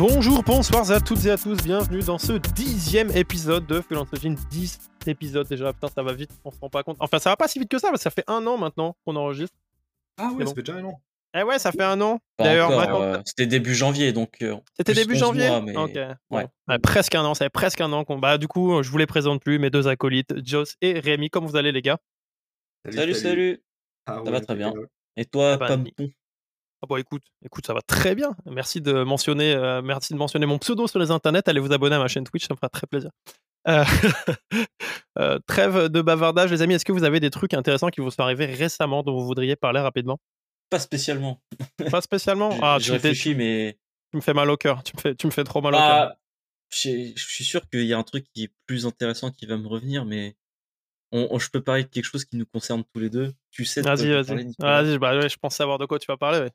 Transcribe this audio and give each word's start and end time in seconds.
Bonjour, 0.00 0.42
bonsoir 0.42 0.90
à 0.90 0.98
toutes 0.98 1.26
et 1.26 1.30
à 1.30 1.36
tous, 1.36 1.62
bienvenue 1.62 2.00
dans 2.00 2.16
ce 2.16 2.32
dixième 2.54 3.10
épisode 3.14 3.66
de 3.66 3.82
Engine. 3.94 4.34
10 4.50 4.78
épisodes 5.06 5.46
déjà, 5.46 5.74
putain, 5.74 5.88
ça 5.88 6.02
va 6.02 6.14
vite, 6.14 6.30
on 6.42 6.50
se 6.50 6.58
rend 6.58 6.70
pas 6.70 6.82
compte. 6.82 6.96
Enfin, 7.00 7.18
ça 7.18 7.28
va 7.28 7.36
pas 7.36 7.48
si 7.48 7.58
vite 7.58 7.68
que 7.68 7.76
ça, 7.78 7.88
parce 7.90 7.98
que 8.02 8.04
ça 8.04 8.10
fait 8.10 8.24
un 8.26 8.46
an 8.46 8.56
maintenant 8.56 8.96
qu'on 9.04 9.14
enregistre. 9.14 9.54
Ah 10.16 10.30
ouais, 10.30 10.36
C'est 10.38 10.46
ça 10.48 10.54
fait 10.54 10.62
déjà 10.62 10.78
un 10.78 10.84
an. 10.84 11.02
Eh 11.38 11.42
ouais, 11.42 11.58
ça 11.58 11.70
fait 11.70 11.82
un 11.82 12.00
an. 12.00 12.18
D'ailleurs, 12.38 12.70
euh, 12.72 13.18
c'était 13.26 13.44
début 13.44 13.74
janvier, 13.74 14.14
donc. 14.14 14.38
euh, 14.40 14.56
C'était 14.78 14.94
début 14.94 15.12
11 15.16 15.20
janvier? 15.20 15.48
mois, 15.48 15.60
mais- 15.60 15.76
Ok, 15.76 15.92
bon. 16.30 16.36
ouais. 16.38 16.46
Ouais, 16.66 16.78
presque 16.78 17.14
un 17.14 17.24
an, 17.26 17.34
ça 17.34 17.44
fait 17.44 17.50
presque 17.50 17.82
un 17.82 17.92
an 17.92 18.04
qu'on. 18.04 18.18
Bah, 18.18 18.38
du 18.38 18.48
coup, 18.48 18.82
je 18.82 18.90
vous 18.90 18.96
les 18.96 19.06
présente 19.06 19.42
plus, 19.42 19.58
mes 19.58 19.68
deux 19.68 19.86
acolytes, 19.86 20.32
Joss 20.42 20.76
et 20.80 20.98
Rémi. 20.98 21.28
Comment 21.28 21.46
vous 21.46 21.56
allez, 21.56 21.72
les 21.72 21.82
gars? 21.82 21.98
Salut, 22.90 23.12
salut. 23.12 23.62
Ah 24.06 24.14
Ça 24.14 24.22
ouais, 24.22 24.30
va 24.30 24.40
très 24.40 24.54
bien. 24.54 24.72
Et 25.18 25.26
toi, 25.26 25.52
Ah 25.52 25.56
bah, 25.58 25.68
Pampon 25.68 26.10
Ah 26.82 26.86
bon, 26.88 26.96
écoute, 26.96 27.22
écoute, 27.44 27.66
ça 27.66 27.74
va 27.74 27.82
très 27.82 28.14
bien. 28.14 28.34
Merci 28.46 28.80
de 28.80 29.02
mentionner, 29.02 29.52
euh, 29.52 29.82
merci 29.82 30.14
de 30.14 30.18
mentionner 30.18 30.46
mon 30.46 30.58
pseudo 30.58 30.86
sur 30.86 30.98
les 30.98 31.10
internets. 31.10 31.42
Allez 31.46 31.60
vous 31.60 31.72
abonner 31.72 31.96
à 31.96 31.98
ma 31.98 32.08
chaîne 32.08 32.24
Twitch, 32.24 32.46
ça 32.46 32.54
me 32.54 32.56
fera 32.56 32.70
très 32.70 32.86
plaisir. 32.86 33.10
Euh, 33.68 33.84
euh, 35.18 35.38
trêve 35.46 35.88
de 35.88 36.00
bavardage, 36.00 36.50
les 36.50 36.62
amis. 36.62 36.74
Est-ce 36.74 36.84
que 36.86 36.92
vous 36.92 37.04
avez 37.04 37.20
des 37.20 37.28
trucs 37.30 37.52
intéressants 37.52 37.88
qui 37.90 38.00
vous 38.00 38.10
sont 38.10 38.22
arrivés 38.22 38.46
récemment 38.46 39.02
dont 39.02 39.12
vous 39.12 39.26
voudriez 39.26 39.56
parler 39.56 39.80
rapidement? 39.80 40.18
Pas 40.70 40.78
spécialement. 40.78 41.42
Pas 41.90 42.00
spécialement? 42.00 42.50
Ah, 42.62 42.78
je 42.80 42.86
tu, 42.86 42.92
réfléchis, 42.92 43.34
mais. 43.34 43.78
tu 44.10 44.16
me 44.16 44.22
fais 44.22 44.32
mal 44.32 44.48
au 44.48 44.56
cœur. 44.56 44.82
Tu 44.82 44.92
me 44.96 45.00
fais, 45.00 45.14
tu 45.14 45.26
me 45.26 45.32
fais 45.32 45.44
trop 45.44 45.60
mal 45.60 45.74
au 45.74 45.78
cœur. 45.78 45.88
Bah, 46.08 46.16
j'ai- 46.70 47.12
je 47.14 47.26
suis 47.26 47.44
sûr 47.44 47.68
qu'il 47.68 47.84
y 47.84 47.92
a 47.92 47.98
un 47.98 48.02
truc 48.04 48.24
qui 48.32 48.44
est 48.44 48.52
plus 48.66 48.86
intéressant 48.86 49.30
qui 49.30 49.44
va 49.44 49.56
me 49.58 49.68
revenir, 49.68 50.04
mais. 50.06 50.36
On, 51.12 51.26
on- 51.32 51.38
je 51.40 51.50
peux 51.50 51.60
parler 51.60 51.82
de 51.82 51.88
quelque 51.88 52.04
chose 52.04 52.24
qui 52.24 52.36
nous 52.36 52.46
concerne 52.46 52.84
tous 52.94 53.00
les 53.00 53.10
deux. 53.10 53.34
Tu 53.50 53.64
sais 53.64 53.82
Vas-y, 53.82 54.12
vas-y. 54.12 54.54
Vas-y, 54.60 54.98
bah 54.98 55.18
ouais, 55.18 55.28
je 55.28 55.36
pense 55.36 55.56
savoir 55.56 55.76
de 55.78 55.84
quoi 55.84 55.98
tu 55.98 56.06
vas 56.06 56.16
parler. 56.16 56.38
ouais. 56.38 56.50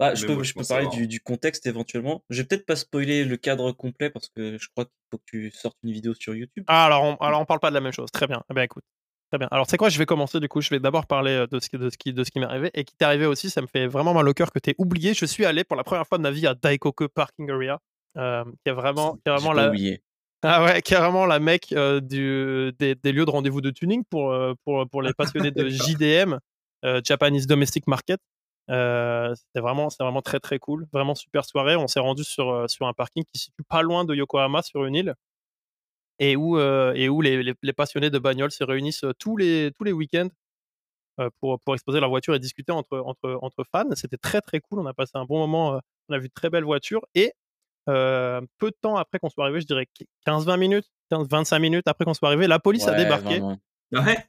Bah, 0.00 0.14
je 0.14 0.26
peux, 0.26 0.34
moi, 0.34 0.42
je 0.42 0.48
je 0.48 0.54
peux 0.54 0.58
pense 0.60 0.68
parler 0.68 0.84
savoir. 0.84 1.00
du, 1.00 1.06
du 1.06 1.20
contexte 1.20 1.66
éventuellement. 1.66 2.24
Je 2.30 2.42
vais 2.42 2.48
peut-être 2.48 2.66
pas 2.66 2.74
spoiler 2.76 3.24
le 3.24 3.36
cadre 3.36 3.70
complet 3.72 4.10
parce 4.10 4.28
que 4.28 4.58
je 4.58 4.68
crois 4.74 4.84
qu'il 4.86 4.92
faut 5.12 5.18
que 5.18 5.24
tu 5.26 5.50
sortes 5.52 5.76
une 5.84 5.92
vidéo 5.92 6.14
sur 6.14 6.34
YouTube. 6.34 6.64
Ah, 6.66 6.86
alors 6.86 7.02
on, 7.04 7.14
alors 7.24 7.40
on 7.40 7.44
parle 7.44 7.60
pas 7.60 7.70
de 7.70 7.74
la 7.74 7.80
même 7.80 7.92
chose. 7.92 8.10
Très 8.12 8.26
bien. 8.26 8.42
Eh 8.50 8.54
bien, 8.54 8.64
écoute. 8.64 8.82
Très 9.30 9.38
bien. 9.38 9.48
Alors, 9.50 9.66
c'est 9.68 9.76
quoi? 9.76 9.88
Je 9.88 9.98
vais 9.98 10.06
commencer 10.06 10.38
du 10.40 10.48
coup. 10.48 10.60
Je 10.60 10.70
vais 10.70 10.80
d'abord 10.80 11.06
parler 11.06 11.30
euh, 11.32 11.46
de 11.46 11.58
ce, 11.60 11.68
qui- 11.68 11.78
de 11.78 11.90
ce 11.90 11.96
qui, 11.96 12.12
de 12.12 12.24
ce 12.24 12.30
qui 12.30 12.38
m'est 12.40 12.46
arrivé 12.46 12.70
et 12.74 12.84
qui 12.84 12.94
t'est 12.96 13.04
arrivé 13.04 13.24
aussi. 13.26 13.50
Ça 13.50 13.62
me 13.62 13.66
fait 13.68 13.86
vraiment 13.86 14.14
mal 14.14 14.28
au 14.28 14.34
cœur 14.34 14.50
que 14.52 14.58
t'aies 14.58 14.74
oublié. 14.78 15.14
Je 15.14 15.26
suis 15.26 15.44
allé 15.44 15.62
pour 15.64 15.76
la 15.76 15.84
première 15.84 16.06
fois 16.06 16.18
de 16.18 16.22
ma 16.24 16.30
vie 16.32 16.46
à 16.46 16.54
Daikoku 16.54 17.08
Parking 17.08 17.50
Area, 17.50 17.78
euh, 18.16 18.44
qui 18.64 18.70
est 18.70 18.72
vraiment, 18.72 19.14
qui 19.14 19.22
est 19.26 19.30
vraiment 19.30 19.52
la, 19.52 19.68
oublié. 19.68 20.02
ah 20.42 20.64
ouais, 20.64 20.82
carrément 20.82 21.24
la 21.26 21.38
mec 21.38 21.72
euh, 21.72 22.00
du, 22.00 22.72
des, 22.78 22.94
des 22.96 23.12
lieux 23.12 23.24
de 23.24 23.30
rendez-vous 23.30 23.60
de 23.60 23.70
tuning 23.70 24.02
pour, 24.10 24.32
euh, 24.32 24.54
pour, 24.64 24.88
pour 24.88 25.02
les 25.02 25.12
passionnés 25.14 25.50
de 25.52 25.68
JDM, 25.68 26.38
euh, 26.84 27.00
Japanese 27.04 27.46
Domestic 27.46 27.86
Market. 27.86 28.20
Euh, 28.70 29.34
c'était 29.34 29.60
vraiment, 29.60 29.90
c'était 29.90 30.04
vraiment 30.04 30.22
très 30.22 30.40
très 30.40 30.58
cool, 30.58 30.86
vraiment 30.92 31.14
super 31.14 31.44
soirée. 31.44 31.76
On 31.76 31.86
s'est 31.88 32.00
rendu 32.00 32.24
sur, 32.24 32.50
euh, 32.50 32.68
sur 32.68 32.86
un 32.86 32.92
parking 32.94 33.24
qui 33.24 33.38
se 33.38 33.44
situe 33.46 33.62
pas 33.68 33.82
loin 33.82 34.04
de 34.04 34.14
Yokohama 34.14 34.62
sur 34.62 34.84
une 34.86 34.94
île 34.94 35.14
et 36.18 36.36
où, 36.36 36.58
euh, 36.58 36.92
et 36.94 37.08
où 37.08 37.20
les, 37.20 37.42
les- 37.42 37.54
les 37.62 37.72
passionnés 37.72 38.10
de 38.10 38.18
bagnole 38.18 38.50
se 38.50 38.64
réunissent 38.64 39.04
euh, 39.04 39.12
tous 39.18 39.36
les, 39.36 39.70
tous 39.76 39.84
les 39.84 39.92
week-ends 39.92 40.28
euh, 41.20 41.30
pour, 41.40 41.60
pour 41.60 41.74
exposer 41.74 42.00
leur 42.00 42.08
voiture 42.10 42.34
et 42.34 42.38
discuter 42.38 42.72
entre, 42.72 42.98
entre, 42.98 43.38
entre 43.42 43.64
fans. 43.70 43.88
C'était 43.94 44.16
très 44.16 44.40
très 44.40 44.60
cool. 44.60 44.80
On 44.80 44.86
a 44.86 44.94
passé 44.94 45.12
un 45.14 45.24
bon 45.24 45.38
moment. 45.38 45.80
on 46.08 46.14
a 46.14 46.18
vu 46.18 46.28
de 46.28 46.34
très 46.34 46.50
belles 46.50 46.64
voitures 46.64 47.02
et 47.14 47.32
peu 47.86 48.70
de 48.70 48.76
temps 48.80 48.96
après 48.96 49.18
qu'on 49.18 49.28
soit 49.28 49.44
arrivé, 49.44 49.60
je 49.60 49.66
dirais 49.66 49.86
15-20 50.26 50.56
minutes, 50.56 50.90
15-25 51.10 51.58
minutes 51.60 51.86
après 51.86 52.04
qu'on 52.06 52.14
soit 52.14 52.28
arrivé, 52.28 52.46
la 52.46 52.58
police 52.58 52.88
a 52.88 52.92
débarqué. 53.04 53.38
vraiment. 53.40 53.58
Ah 53.94 54.00
ouais? 54.06 54.26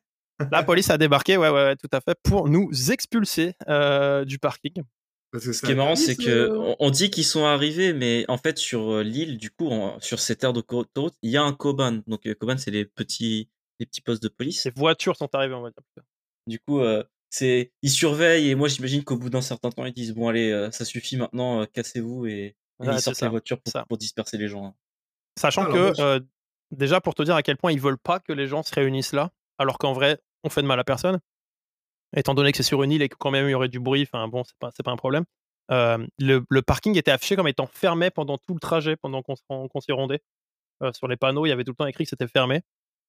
La 0.52 0.64
police 0.64 0.90
a 0.90 0.98
débarqué, 0.98 1.38
ouais, 1.38 1.50
ouais, 1.50 1.64
ouais, 1.66 1.76
tout 1.76 1.90
à 1.92 2.02
fait, 2.02 2.18
pour 2.24 2.50
nous 2.50 2.70
expulser 2.92 3.54
euh, 3.70 4.26
du 4.26 4.38
parking. 4.40 4.84
Parce 5.32 5.46
que 5.46 5.54
Ce 5.54 5.66
qui 5.66 5.72
est 5.72 5.76
marrant, 5.76 5.96
c'est 5.96 6.16
que 6.16 6.30
euh, 6.30 6.76
on- 6.80 6.90
dit 6.92 7.10
qu'ils 7.10 7.26
sont 7.26 7.46
arrivés, 7.46 7.94
mais 7.94 8.26
en 8.30 8.38
fait 8.38 8.58
sur 8.58 8.92
euh, 8.94 9.04
l'île, 9.04 9.38
du 9.38 9.50
coup, 9.52 9.68
en- 9.70 10.00
sur 10.00 10.20
cette 10.20 10.44
aire 10.44 10.54
de 10.54 10.64
autoroute, 10.68 11.16
il 11.22 11.32
y 11.32 11.38
a 11.38 11.44
un 11.44 11.54
Koban. 11.54 12.02
Donc 12.08 12.32
Koban, 12.36 12.58
c'est 12.58 12.72
les 12.72 12.86
petits, 12.86 13.50
les 13.80 13.86
petits 13.86 14.02
postes 14.02 14.24
de 14.24 14.30
police. 14.30 14.62
Ces 14.62 14.72
voitures 14.72 15.18
sont 15.18 15.34
arrivées, 15.34 15.56
on 15.56 15.62
va 15.62 15.72
dire. 15.72 16.04
Du 16.48 16.60
coup, 16.60 16.80
euh, 16.80 17.04
c'est 17.30 17.74
ils 17.82 17.90
surveillent 17.90 18.50
et 18.50 18.56
moi 18.56 18.68
j'imagine 18.70 19.04
qu'au 19.04 19.18
bout 19.18 19.30
d'un 19.30 19.42
certain 19.42 19.70
temps, 19.72 19.86
ils 19.86 19.94
disent 19.94 20.14
bon 20.14 20.30
allez, 20.30 20.52
euh, 20.52 20.72
ça 20.72 20.86
suffit 20.86 21.18
maintenant, 21.18 21.62
euh, 21.62 21.66
cassez-vous 21.66 22.28
et, 22.28 22.32
et 22.32 22.56
Ouais, 22.80 22.96
ils 22.96 23.02
sortent 23.02 23.18
ça, 23.18 23.26
les 23.26 23.30
voitures 23.32 23.60
pour, 23.88 23.98
disperser 23.98 24.38
les 24.38 24.48
gens. 24.48 24.68
hein. 24.68 24.74
Sachant 25.38 25.64
Ah, 25.64 25.66
que, 25.66 25.72
alors, 25.74 25.84
moi, 25.86 25.94
je- 25.98 26.02
euh, 26.04 26.20
déjà, 26.72 27.02
pour 27.02 27.14
te 27.16 27.24
dire 27.24 27.36
à 27.36 27.44
quel 27.44 27.58
point 27.58 27.72
ils 27.74 27.82
veulent 27.82 27.98
pas 27.98 28.20
que 28.20 28.32
les 28.32 28.48
gens 28.48 28.64
se 28.64 28.74
réunissent 28.74 29.12
là, 29.12 29.32
alors 29.58 29.78
qu'en 29.80 29.92
vrai, 29.92 30.20
on 30.46 30.50
fait 30.50 30.62
de 30.62 30.68
mal 30.68 30.80
à 30.80 30.84
personne, 30.84 31.20
étant 32.16 32.34
donné 32.34 32.52
que 32.52 32.58
c'est 32.58 32.64
sur 32.64 32.82
une 32.84 32.92
île 32.92 33.02
et 33.02 33.10
que 33.10 33.16
quand 33.18 33.32
même 33.32 33.48
il 33.48 33.52
y 33.52 33.54
aurait 33.56 33.68
du 33.68 33.80
bruit, 33.80 34.04
enfin 34.04 34.28
bon, 34.28 34.44
c'est 34.46 34.84
pas, 34.84 34.92
un 34.92 34.96
problème. 34.96 35.26
Euh, 35.72 36.06
le, 36.20 36.46
le 36.50 36.62
parking 36.62 36.98
était 36.98 37.12
affiché 37.12 37.36
comme 37.36 37.48
étant 37.48 37.68
fermé 37.68 38.12
pendant 38.12 38.38
tout 38.38 38.54
le 38.54 38.60
trajet, 38.60 38.96
pendant 38.96 39.22
qu'on 39.24 39.82
s'y 39.82 39.92
rendait. 39.92 40.22
Euh, 40.84 40.92
sur 40.94 41.08
les 41.08 41.18
panneaux, 41.18 41.46
il 41.46 41.50
y 41.50 41.52
avait 41.52 41.64
tout 41.64 41.72
le 41.72 41.76
temps 41.76 41.88
écrit 41.88 42.04
que 42.04 42.10
c'était 42.10 42.28
fermé. 42.28 42.62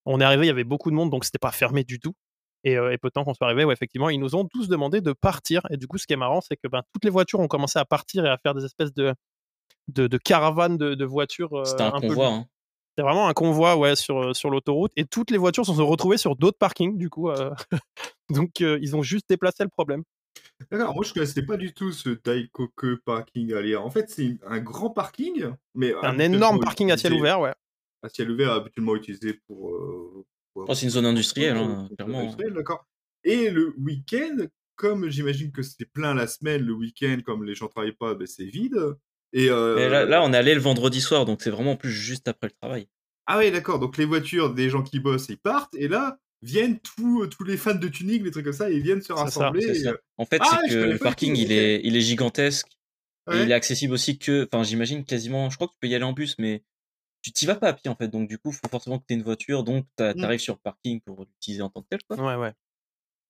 On 0.07 0.21
est 0.21 0.25
arrivé, 0.25 0.45
il 0.45 0.49
y 0.49 0.51
avait 0.51 0.65
beaucoup 0.65 0.91
de 0.91 0.97
monde, 0.97 1.11
donc 1.11 1.25
c'était 1.25 1.39
pas 1.39 1.51
fermé 1.51 1.85
du 1.85 1.99
tout. 2.01 2.15
Et, 2.65 2.77
euh, 2.79 2.93
et 2.93 2.99
peu 2.99 3.09
de 3.09 3.13
temps 3.13 3.25
qu'on 3.25 3.35
soit 3.35 3.47
arrivé, 3.47 3.65
ouais, 3.65 3.73
effectivement, 3.75 4.09
ils 4.09 4.19
nous 4.19 4.35
ont 4.35 4.45
tous 4.47 4.69
demandé 4.69 5.01
de 5.01 5.13
partir. 5.13 5.63
Et 5.71 5.77
du 5.77 5.87
coup, 5.87 5.99
ce 5.99 6.07
qui 6.07 6.15
est 6.15 6.17
marrant, 6.17 6.41
c'est 6.41 6.57
que 6.57 6.69
ben, 6.69 6.83
toutes 6.93 7.05
les 7.05 7.11
voitures 7.11 7.41
ont 7.41 7.49
commencé 7.49 7.79
à 7.79 7.85
partir 7.85 8.25
et 8.25 8.29
à 8.29 8.39
faire 8.39 8.55
des 8.55 8.65
espèces 8.65 8.95
de, 8.95 9.15
de, 9.89 10.07
de 10.07 10.19
caravanes 10.19 10.77
de, 10.77 10.95
de 10.95 11.05
voitures. 11.05 11.53
euh, 11.55 11.65
C'était 11.65 11.83
un, 11.83 12.01
peu 12.01 12.09
convoi. 12.09 12.29
hein. 12.29 12.47
C'est 12.97 13.03
vraiment 13.03 13.29
un 13.29 13.35
convoi 13.35 13.77
ouais, 13.77 13.95
sur, 13.97 14.19
euh, 14.23 14.35
sur 14.35 14.51
l'autoroute 14.51 14.93
et 14.97 15.05
toutes 15.05 15.31
les 15.31 15.39
voitures 15.39 15.67
se 15.67 15.75
sont 15.75 15.87
retrouvées 15.87 16.17
sur 16.19 16.35
d'autres 16.37 16.59
parkings 16.59 16.97
du 16.97 17.11
coup. 17.11 17.31
euh, 17.31 17.51
Donc 18.31 18.61
euh, 18.61 18.79
ils 18.83 18.97
ont 18.97 19.03
juste 19.03 19.27
déplacé 19.29 19.63
le 19.65 19.69
problème. 19.69 20.03
D'accord, 20.71 20.95
moi 20.95 21.05
je 21.05 21.13
connaissais 21.13 21.45
pas 21.45 21.57
du 21.57 21.73
tout 21.75 21.93
ce 21.93 22.09
Daikoku 22.11 22.97
Parking 23.05 23.53
Area. 23.53 23.81
En 23.81 23.91
fait, 23.91 24.09
c'est 24.09 24.39
un 24.47 24.59
grand 24.59 24.91
parking, 24.91 25.47
mais 25.75 25.95
Un 26.03 26.19
énorme 26.19 26.61
parking 26.61 26.91
à 26.91 26.97
ciel 26.97 27.13
ouvert, 27.15 27.41
ouais. 27.41 27.53
À 28.03 28.09
ciel 28.09 28.31
ouvert, 28.31 28.53
habituellement 28.53 28.97
utilisé 28.97 29.39
pour. 29.47 29.71
euh, 29.71 30.25
pour- 30.55 30.65
Oh, 30.69 30.75
c'est 30.75 30.87
une 30.87 30.91
zone 30.91 31.07
industrielle, 31.07 31.57
hein, 31.57 31.89
clairement. 31.97 32.21
industrielle, 32.21 32.55
D'accord. 32.55 32.87
Et 33.25 33.51
le 33.51 33.75
week-end, 33.79 34.37
comme 34.77 35.09
j'imagine 35.11 35.51
que 35.53 35.63
c'était 35.63 35.85
plein 35.87 36.15
la 36.15 36.27
semaine, 36.27 36.63
le 36.63 36.73
week-end, 36.73 37.19
comme 37.25 37.45
les 37.45 37.55
gens 37.55 37.67
travaillent 37.69 37.93
pas, 37.93 38.15
ben, 38.15 38.27
c'est 38.27 38.45
vide. 38.47 38.79
Et 39.37 39.51
euh, 39.51 39.75
Mais 39.77 39.89
là, 39.91 40.05
là, 40.07 40.23
on 40.23 40.33
est 40.33 40.37
allé 40.37 40.55
le 40.55 40.61
vendredi 40.61 41.01
soir, 41.01 41.27
donc 41.27 41.43
c'est 41.43 41.51
vraiment 41.51 41.73
en 41.73 41.77
plus 41.77 41.93
juste 41.93 42.27
après 42.27 42.47
le 42.47 42.53
travail. 42.61 42.89
Ah 43.27 43.39
oui, 43.39 43.51
d'accord. 43.51 43.79
Donc 43.79 43.99
les 43.99 44.07
voitures 44.07 44.55
des 44.55 44.71
gens 44.71 44.83
qui 44.83 44.99
bossent, 44.99 45.27
ils 45.29 45.37
partent, 45.39 45.75
et 45.77 45.89
là 45.89 46.19
viennent 46.43 46.79
tous, 46.81 47.27
tous 47.27 47.45
les 47.45 47.57
fans 47.57 47.75
de 47.75 47.89
tuning, 47.89 48.23
les 48.25 48.31
trucs 48.31 48.45
comme 48.45 48.53
ça, 48.55 48.71
et 48.71 48.75
ils 48.77 48.83
viennent 48.83 49.01
se 49.03 49.09
ça, 49.09 49.15
rassembler. 49.15 49.65
Et, 49.81 49.87
euh, 49.89 49.97
En 50.17 50.25
fait, 50.27 50.39
Ah, 50.41 50.61
c'est 50.65 50.71
que 50.75 50.75
le 50.77 50.99
parking, 50.99 51.37
il 51.37 51.51
est, 51.53 51.81
il 51.85 51.97
est 51.97 52.01
gigantesque. 52.01 52.67
Et 53.33 53.43
il 53.43 53.51
est 53.51 53.55
accessible 53.55 53.93
aussi 53.93 54.19
que, 54.19 54.49
enfin, 54.51 54.63
j'imagine 54.63 55.05
quasiment, 55.05 55.51
je 55.51 55.57
crois 55.57 55.67
que 55.67 55.73
tu 55.73 55.79
peux 55.81 55.89
y 55.89 55.95
aller 55.97 56.05
en 56.05 56.13
bus, 56.13 56.37
mais 56.39 56.63
tu 57.23 57.33
t'y 57.33 57.45
vas 57.47 57.57
pas 57.57 57.69
à 57.69 57.73
pied 57.73 57.91
en 57.91 57.97
fait. 57.97 58.07
Donc, 58.07 58.29
du 58.29 58.39
coup, 58.39 58.51
il 58.51 58.55
faut 58.55 58.69
forcément 58.71 59.01
que 59.01 59.05
tu 59.09 59.15
aies 59.15 59.17
une 59.17 59.25
voiture, 59.25 59.65
donc 59.65 59.85
tu 59.99 60.05
Mm. 60.05 60.23
arrives 60.23 60.39
sur 60.41 60.55
le 60.55 60.61
parking 60.63 61.01
pour 61.01 61.25
l'utiliser 61.25 61.63
en 61.63 61.69
tant 61.71 61.83
que 61.83 61.89
tel. 61.91 61.99
Quoi. 62.09 62.17
Ouais, 62.19 62.41
ouais. 62.41 62.53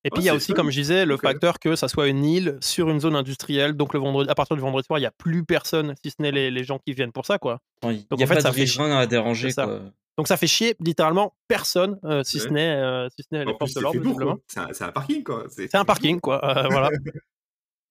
Et 0.06 0.10
puis 0.10 0.22
il 0.22 0.26
y 0.26 0.28
a 0.28 0.34
aussi, 0.34 0.48
fun. 0.48 0.54
comme 0.54 0.70
je 0.70 0.80
disais, 0.80 1.04
le 1.04 1.16
facteur 1.16 1.58
que 1.58 1.74
ça 1.76 1.88
soit 1.88 2.06
une 2.06 2.24
île 2.24 2.58
sur 2.60 2.88
une 2.90 3.00
zone 3.00 3.16
industrielle. 3.16 3.74
Donc 3.74 3.92
le 3.92 4.00
vendredi, 4.00 4.30
à 4.30 4.34
partir 4.34 4.56
du 4.56 4.62
vendredi 4.62 4.86
soir, 4.86 4.98
il 4.98 5.02
n'y 5.02 5.06
a 5.06 5.10
plus 5.10 5.44
personne, 5.44 5.94
si 6.02 6.10
ce 6.10 6.22
n'est 6.22 6.30
les, 6.30 6.50
les 6.50 6.64
gens 6.64 6.78
qui 6.78 6.92
viennent 6.92 7.12
pour 7.12 7.26
ça, 7.26 7.38
quoi. 7.38 7.60
Donc, 7.82 7.92
n'y 7.92 7.98
a 8.10 8.24
en 8.24 8.28
fait, 8.28 8.34
pas 8.34 8.40
ça 8.40 8.50
de 8.50 8.54
fait 8.54 8.62
riverains 8.62 8.96
à 8.98 9.06
déranger. 9.06 9.50
ça. 9.50 9.64
Quoi. 9.64 9.80
Donc 10.16 10.28
ça 10.28 10.36
fait 10.36 10.46
chier 10.46 10.76
littéralement 10.80 11.34
personne, 11.48 11.98
euh, 12.04 12.22
si, 12.24 12.38
ce 12.38 12.48
n'est, 12.48 12.76
euh, 12.76 13.08
si 13.10 13.22
ce 13.22 13.34
n'est 13.34 13.44
les 13.44 13.54
forces 13.58 13.74
de 13.74 13.80
c'est 13.80 13.80
l'ordre. 13.80 14.38
C'est 14.46 14.60
un, 14.60 14.68
c'est 14.72 14.84
un 14.84 14.92
parking, 14.92 15.22
quoi. 15.22 15.44
C'est 15.50 15.74
un 15.74 15.84
parking, 15.84 16.20
quoi. 16.20 16.42
euh, 16.44 16.68
voilà. 16.70 16.90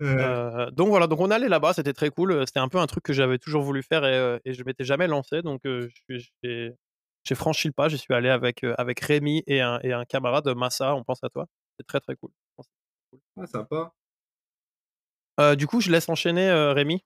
Euh, 0.02 0.70
donc 0.72 0.90
voilà, 0.90 1.08
donc 1.08 1.22
on 1.22 1.32
allait 1.32 1.47
là-bas, 1.47 1.72
c'était 1.74 1.94
très 1.94 2.09
cool. 2.09 2.46
C'était 2.46 2.59
un 2.59 2.68
peu 2.68 2.80
un 2.80 2.86
truc 2.86 3.03
que 3.03 3.14
j'avais 3.14 3.38
toujours 3.38 3.64
voulu 3.64 3.82
faire 3.82 4.03
et, 4.06 4.14
euh, 4.18 4.38
et 4.44 4.53
je 4.53 4.62
m'étais 4.66 4.84
jamais 4.84 5.08
lancé. 5.08 5.42
Donc 5.42 5.62
euh, 5.66 5.88
je 6.09 6.18
j'ai 6.44 6.73
j'ai 7.23 7.35
franchi 7.35 7.68
le 7.68 7.73
pas. 7.73 7.88
J'y 7.90 7.97
suis 7.97 8.14
allé 8.14 8.29
avec, 8.29 8.64
euh, 8.64 8.76
avec 8.78 9.00
Rémi 9.00 9.44
et 9.47 9.61
un, 9.61 9.79
et 9.84 9.94
un 9.94 10.06
camarade, 10.06 10.47
Massa. 10.56 10.96
On 10.96 11.03
pense 11.03 11.23
à 11.23 11.29
toi. 11.29 11.47
C'est 11.79 11.85
très 11.87 11.99
très 11.99 12.16
cool. 12.16 12.31
ah, 13.37 13.47
sympa. 13.47 13.93
Euh, 15.39 15.55
du 15.55 15.67
coup, 15.67 15.81
je 15.81 15.91
laisse 15.91 16.07
enchaîner 16.09 16.47
euh, 16.49 16.73
Rémi. 16.73 17.03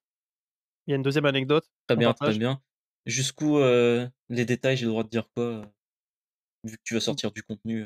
Il 0.88 0.92
y 0.92 0.94
a 0.94 0.95
une 0.98 1.01
deuxième 1.04 1.25
anecdote. 1.25 1.66
Très 1.88 1.95
bien, 1.95 2.10
partage. 2.10 2.36
très 2.36 2.39
bien. 2.39 2.62
Jusqu'où 3.06 3.57
euh, 3.57 4.07
les 4.30 4.45
détails, 4.45 4.77
j'ai 4.77 4.86
le 4.86 4.92
droit 4.92 5.04
de 5.04 5.10
dire 5.10 5.27
quoi 5.36 5.63
Vu 6.63 6.77
que 6.77 6.81
tu 6.83 6.94
vas 6.94 7.00
sortir 7.00 7.31
du 7.31 7.42
contenu. 7.42 7.86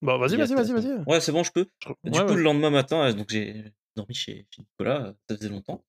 Bon, 0.00 0.18
vas-y, 0.18 0.34
est 0.34 0.36
vas-y, 0.36 0.54
vas-y, 0.54 0.70
intéressant. 0.70 0.88
vas-y. 0.96 1.04
Ouais, 1.06 1.20
c'est 1.20 1.32
bon, 1.32 1.42
je 1.42 1.52
peux. 1.52 1.66
Je- 1.80 1.88
Du 2.04 2.18
ouais, 2.18 2.24
coup, 2.24 2.30
ouais. 2.30 2.36
le 2.36 2.42
lendemain 2.42 2.70
matin, 2.70 3.12
donc 3.12 3.28
j'ai 3.30 3.72
dormi 3.96 4.14
chez, 4.14 4.46
Nicolas, 4.58 5.14
ça 5.28 5.36
faisait 5.36 5.48
longtemps. 5.48 5.84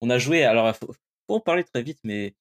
On 0.00 0.10
a 0.10 0.18
joué, 0.18 0.44
alors 0.44 0.66
il 0.68 0.74
faut, 0.74 0.92
faut 0.92 1.34
en 1.36 1.40
parler 1.40 1.62
très 1.62 1.82
vite, 1.82 2.00
mais 2.04 2.34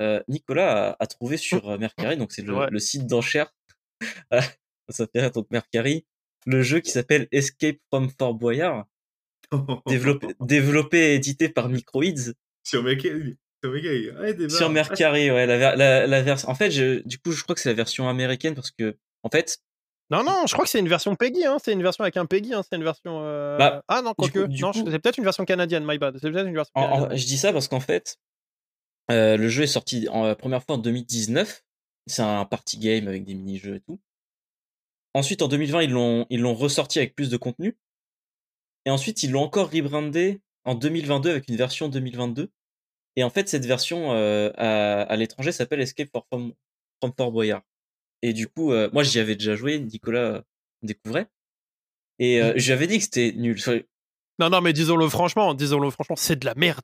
euh, 0.00 0.22
Nicolas 0.26 0.90
a, 0.92 0.96
a 0.98 1.06
trouvé 1.06 1.36
sur 1.36 1.78
Mercari, 1.78 2.16
donc 2.16 2.32
c'est 2.32 2.42
le, 2.42 2.54
Ouais. 2.56 2.70
le 2.70 2.78
site 2.78 3.06
d'enchères, 3.06 3.54
ça 4.32 4.42
s'appelle 4.88 5.30
donc 5.30 5.50
Mercari, 5.50 6.06
le 6.44 6.62
jeu 6.62 6.80
qui 6.80 6.90
s'appelle 6.90 7.28
Escape 7.32 7.78
from 7.90 8.10
Fort 8.18 8.34
Boyard, 8.34 8.86
développé, 9.86 10.28
développé 10.40 10.98
et 10.98 11.14
édité 11.14 11.48
par 11.48 11.68
Microids 11.68 12.32
sur 12.62 12.82
Mercari. 12.82 13.36
Sur 13.62 13.72
Mercari. 13.72 14.10
Ouais, 14.10 14.48
sur. 14.48 14.70
Mercari, 14.70 15.30
ouais, 15.30 15.46
la, 15.46 15.76
la, 15.76 16.06
la 16.06 16.22
version. 16.22 16.48
En 16.50 16.54
fait, 16.54 16.70
je, 16.70 17.00
du 17.06 17.18
coup, 17.18 17.32
je 17.32 17.42
crois 17.42 17.54
que 17.54 17.60
c'est 17.60 17.68
la 17.70 17.74
version 17.74 18.08
américaine 18.08 18.54
parce 18.54 18.70
que, 18.70 18.96
en 19.22 19.30
fait, 19.30 19.58
Non, 20.10 20.22
non, 20.22 20.46
je 20.46 20.52
crois 20.52 20.64
que 20.64 20.70
c'est 20.70 20.80
une 20.80 20.88
version 20.88 21.14
Peggy. 21.16 21.44
Hein. 21.46 21.56
C'est 21.64 21.72
une 21.72 21.82
version 21.82 22.02
avec 22.02 22.16
un 22.18 22.26
Peggy. 22.26 22.52
Hein. 22.52 22.62
C'est 22.68 22.76
une 22.76 22.84
version. 22.84 23.20
euh, 23.22 23.56
Bah, 23.56 23.82
ah 23.88 24.02
non, 24.02 24.10
du 24.18 24.30
quoique. 24.30 24.38
Non, 24.60 24.72
coup- 24.72 24.84
c'est 24.90 24.98
peut-être 24.98 25.16
une 25.18 25.24
version 25.24 25.44
canadienne, 25.46 25.84
my 25.86 25.96
bad. 25.98 26.18
C'est 26.20 26.30
peut-être 26.30 26.46
une 26.48 26.54
version 26.54 26.72
en- 26.74 26.82
en- 26.82 26.90
canadienne. 26.96 27.18
je 27.18 27.26
dis 27.26 27.38
ça 27.38 27.52
parce 27.52 27.68
qu'en 27.68 27.80
fait, 27.80 28.16
Euh, 29.10 29.36
le 29.36 29.48
jeu 29.50 29.64
est 29.64 29.66
sorti 29.66 30.08
en 30.08 30.24
la 30.26 30.34
première 30.34 30.62
fois 30.62 30.76
en 30.76 30.78
2019. 30.78 31.62
C'est 32.06 32.22
un 32.22 32.44
party 32.46 32.78
game 32.78 33.06
avec 33.08 33.24
des 33.24 33.34
mini-jeux 33.34 33.76
et 33.76 33.80
tout. 33.80 34.00
Ensuite, 35.14 35.42
en 35.42 35.48
2020, 35.48 35.82
ils 35.82 35.90
l'ont 35.90 36.26
ils 36.30 36.40
l'ont 36.40 36.54
ressorti 36.54 36.98
avec 36.98 37.14
plus 37.14 37.30
de 37.30 37.36
contenu. 37.36 37.76
Et 38.84 38.90
ensuite, 38.90 39.22
ils 39.22 39.30
l'ont 39.30 39.42
encore 39.42 39.70
rebrandé 39.70 40.40
en 40.64 40.74
2022 40.74 41.30
avec 41.30 41.48
une 41.48 41.56
version 41.56 41.88
2022. 41.88 42.50
Et 43.16 43.24
en 43.24 43.30
fait, 43.30 43.48
cette 43.48 43.64
version 43.64 44.12
euh, 44.12 44.50
à, 44.56 45.02
à 45.02 45.16
l'étranger 45.16 45.52
s'appelle 45.52 45.80
Escape 45.80 46.10
from, 46.30 46.52
from 47.00 47.12
Fort 47.16 47.32
Boyard. 47.32 47.62
Et 48.22 48.32
du 48.32 48.48
coup, 48.48 48.72
euh, 48.72 48.88
moi, 48.92 49.02
j'y 49.02 49.20
avais 49.20 49.36
déjà 49.36 49.54
joué. 49.54 49.78
Nicolas 49.78 50.42
découvrait. 50.82 51.28
Et 52.18 52.40
euh, 52.40 52.52
j'avais 52.56 52.86
dit 52.86 52.98
que 52.98 53.04
c'était 53.04 53.32
nul. 53.32 53.60
Non, 54.38 54.50
non, 54.50 54.60
mais 54.60 54.72
disons-le 54.72 55.08
franchement, 55.08 55.54
disons-le 55.54 55.90
franchement, 55.90 56.16
c'est 56.16 56.36
de 56.36 56.46
la 56.46 56.54
merde. 56.54 56.80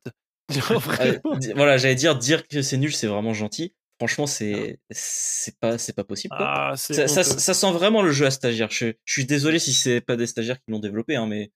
Euh, 1.01 1.19
voilà, 1.55 1.79
j'allais 1.79 1.95
dire 1.95 2.19
dire 2.19 2.49
que 2.49 2.61
c'est 2.61 2.77
nul, 2.77 2.93
c'est 2.93 3.07
vraiment 3.07 3.35
gentil. 3.35 3.73
Franchement, 4.01 4.27
c'est 4.27 4.79
c'est 4.89 5.59
pas 5.61 5.77
c'est 5.77 5.93
pas 5.93 6.05
possible. 6.05 6.35
Quoi. 6.35 6.71
Ah, 6.71 6.77
ça, 6.79 7.07
ça, 7.07 7.23
ça, 7.23 7.53
sent 7.53 7.73
vraiment 7.73 8.01
le 8.01 8.13
jeu 8.13 8.25
à 8.25 8.31
stagiaire. 8.31 8.71
Je, 8.71 8.93
je 9.05 9.13
suis 9.13 9.27
désolé 9.27 9.59
si 9.59 9.75
c'est 9.75 10.01
pas 10.01 10.17
des 10.17 10.27
stagiaires 10.27 10.57
qui 10.57 10.71
l'ont 10.71 10.79
développé, 10.79 11.17
hein, 11.17 11.27
mais 11.27 11.53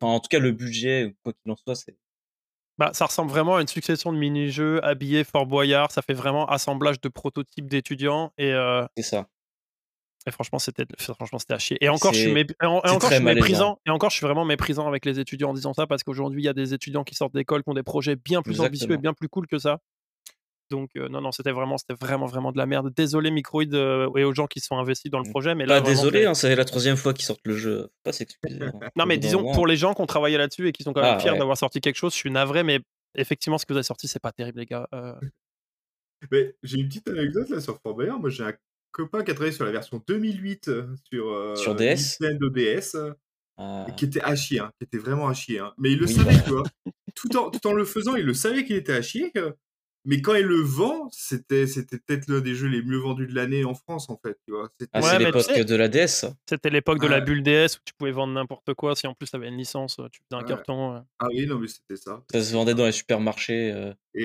enfin, 0.00 0.12
en 0.14 0.18
tout 0.18 0.26
cas 0.28 0.40
le 0.40 0.50
budget, 0.50 1.14
quoi 1.22 1.32
qu'il 1.34 1.52
en 1.52 1.54
soit, 1.54 1.76
c'est. 1.76 1.96
Bah, 2.78 2.90
ça 2.94 3.06
ressemble 3.06 3.30
vraiment 3.30 3.58
à 3.58 3.60
une 3.60 3.68
succession 3.68 4.12
de 4.12 4.18
mini-jeux 4.18 4.84
habillés 4.84 5.22
Fort 5.22 5.46
Boyard. 5.46 5.92
Ça 5.92 6.02
fait 6.02 6.14
vraiment 6.14 6.46
assemblage 6.46 7.00
de 7.00 7.08
prototypes 7.08 7.68
d'étudiants 7.68 8.32
et. 8.38 8.52
Euh... 8.52 8.84
C'est 8.96 9.04
ça. 9.04 9.28
Et 10.26 10.32
franchement, 10.32 10.58
c'était 10.58 10.84
franchement 10.98 11.38
c'était 11.38 11.54
à 11.54 11.58
chier. 11.60 11.78
Et 11.80 11.88
encore, 11.88 12.12
je 12.12 12.18
suis, 12.18 12.30
et 12.30 12.66
encore, 12.66 13.08
je 13.08 13.14
suis 13.14 13.24
méprisant. 13.24 13.78
Et 13.86 13.90
encore, 13.90 14.10
je 14.10 14.16
suis 14.16 14.26
vraiment 14.26 14.44
méprisant 14.44 14.88
avec 14.88 15.04
les 15.04 15.20
étudiants 15.20 15.50
en 15.50 15.54
disant 15.54 15.74
ça 15.74 15.86
parce 15.86 16.02
qu'aujourd'hui, 16.02 16.42
il 16.42 16.44
y 16.44 16.48
a 16.48 16.54
des 16.54 16.74
étudiants 16.74 17.04
qui 17.04 17.14
sortent 17.14 17.34
d'école 17.34 17.62
qui 17.62 17.70
ont 17.70 17.74
des 17.74 17.84
projets 17.84 18.16
bien 18.16 18.42
plus 18.42 18.60
ambitieux 18.60 18.90
et 18.90 18.98
bien 18.98 19.14
plus 19.14 19.28
cool 19.28 19.46
que 19.46 19.60
ça. 19.60 19.78
Donc 20.70 20.90
euh, 20.96 21.08
non, 21.08 21.20
non, 21.20 21.32
c'était 21.32 21.52
vraiment, 21.52 21.78
c'était 21.78 21.94
vraiment, 21.94 22.26
vraiment 22.26 22.52
de 22.52 22.58
la 22.58 22.66
merde. 22.66 22.92
Désolé 22.94 23.30
Microïd 23.30 23.74
euh, 23.74 24.10
et 24.16 24.24
aux 24.24 24.34
gens 24.34 24.46
qui 24.46 24.60
sont 24.60 24.76
investis 24.76 25.10
dans 25.10 25.18
le 25.18 25.28
mmh. 25.28 25.30
projet, 25.30 25.54
mais 25.54 25.66
là, 25.66 25.80
désolé, 25.80 26.24
hein, 26.24 26.34
c'est 26.34 26.54
la 26.54 26.64
troisième 26.64 26.96
fois 26.96 27.14
qu'ils 27.14 27.24
sortent 27.24 27.46
le 27.46 27.56
jeu. 27.56 27.88
Pas 28.04 28.12
s'excuser. 28.12 28.62
Hein. 28.62 28.72
non, 28.96 29.06
mais 29.06 29.18
disons 29.18 29.52
pour 29.52 29.66
les 29.66 29.76
gens 29.76 29.94
qui 29.94 30.02
ont 30.02 30.06
travaillé 30.06 30.36
là-dessus 30.38 30.68
et 30.68 30.72
qui 30.72 30.82
sont 30.82 30.92
quand 30.92 31.02
même 31.02 31.16
ah, 31.16 31.20
fiers 31.20 31.36
d'avoir 31.36 31.56
sorti 31.56 31.80
quelque 31.80 31.96
chose, 31.96 32.12
je 32.12 32.18
suis 32.18 32.30
navré, 32.30 32.62
mais 32.62 32.80
effectivement, 33.14 33.58
ce 33.58 33.66
que 33.66 33.72
vous 33.72 33.78
avez 33.78 33.84
sorti, 33.84 34.08
c'est 34.08 34.20
pas 34.20 34.32
terrible, 34.32 34.60
les 34.60 34.66
gars. 34.66 34.88
Euh. 34.94 35.14
Mais 36.32 36.56
j'ai 36.64 36.78
une 36.78 36.88
petite 36.88 37.08
anecdote 37.08 37.48
là 37.48 37.60
sur 37.60 37.80
Fort 37.80 37.94
Boyard. 37.94 38.18
Moi, 38.18 38.28
j'ai 38.28 38.42
un 38.42 38.52
copain 38.90 39.22
qui 39.22 39.30
a 39.30 39.34
travaillé 39.34 39.52
sur 39.52 39.64
la 39.64 39.70
version 39.70 40.02
2008 40.04 40.70
sur, 41.12 41.56
sur 41.56 41.76
DS. 41.76 42.18
Nintendo 42.20 42.50
DS. 42.50 42.96
Ah. 43.58 43.86
Qui 43.96 44.04
était 44.04 44.22
à 44.22 44.36
chier, 44.36 44.60
hein, 44.60 44.70
qui 44.78 44.84
était 44.84 44.98
vraiment 44.98 45.28
à 45.28 45.34
chier. 45.34 45.58
Hein. 45.58 45.74
Mais 45.78 45.90
il 45.90 45.98
le 45.98 46.06
savait, 46.06 46.36
bah. 46.36 46.42
tu 46.44 46.50
vois. 46.52 46.62
Tout 47.14 47.36
en, 47.36 47.50
tout 47.50 47.66
en 47.66 47.72
le 47.72 47.84
faisant, 47.84 48.14
il 48.14 48.24
le 48.24 48.34
savait 48.34 48.64
qu'il 48.64 48.76
était 48.76 48.92
à 48.92 49.02
chier. 49.02 49.32
Mais 50.04 50.22
quand 50.22 50.34
il 50.34 50.46
le 50.46 50.60
vend, 50.60 51.08
c'était 51.12 51.66
c'était 51.66 51.98
peut-être 51.98 52.28
l'un 52.28 52.40
des 52.40 52.54
jeux 52.54 52.68
les 52.68 52.82
mieux 52.82 52.98
vendus 52.98 53.26
de 53.26 53.34
l'année 53.34 53.64
en 53.64 53.74
France, 53.74 54.08
en 54.08 54.16
fait. 54.16 54.38
Tu 54.46 54.52
vois. 54.52 54.70
Ah, 54.92 55.02
c'est 55.02 55.18
l'époque 55.18 55.60
de 55.60 55.74
la 55.74 55.88
DS. 55.88 56.26
C'était 56.48 56.70
l'époque 56.70 57.00
de 57.00 57.06
la 57.06 57.20
bulle 57.20 57.42
DS 57.42 57.76
où 57.76 57.80
tu 57.84 57.92
pouvais 57.94 58.12
vendre 58.12 58.32
n'importe 58.32 58.74
quoi. 58.74 58.96
Si 58.96 59.06
en 59.06 59.14
plus 59.14 59.28
tu 59.28 59.36
avais 59.36 59.48
une 59.48 59.56
licence, 59.56 60.00
tu 60.12 60.20
faisais 60.30 60.40
un 60.40 60.44
carton. 60.44 61.04
Ah 61.18 61.26
oui, 61.28 61.46
non, 61.46 61.58
mais 61.58 61.68
c'était 61.68 61.96
ça. 61.96 62.22
Ça 62.30 62.42
se 62.42 62.52
vendait 62.52 62.74
dans 62.74 62.86
les 62.86 62.92
supermarchés. 62.92 63.72
Euh... 63.72 63.92
Et, 64.14 64.24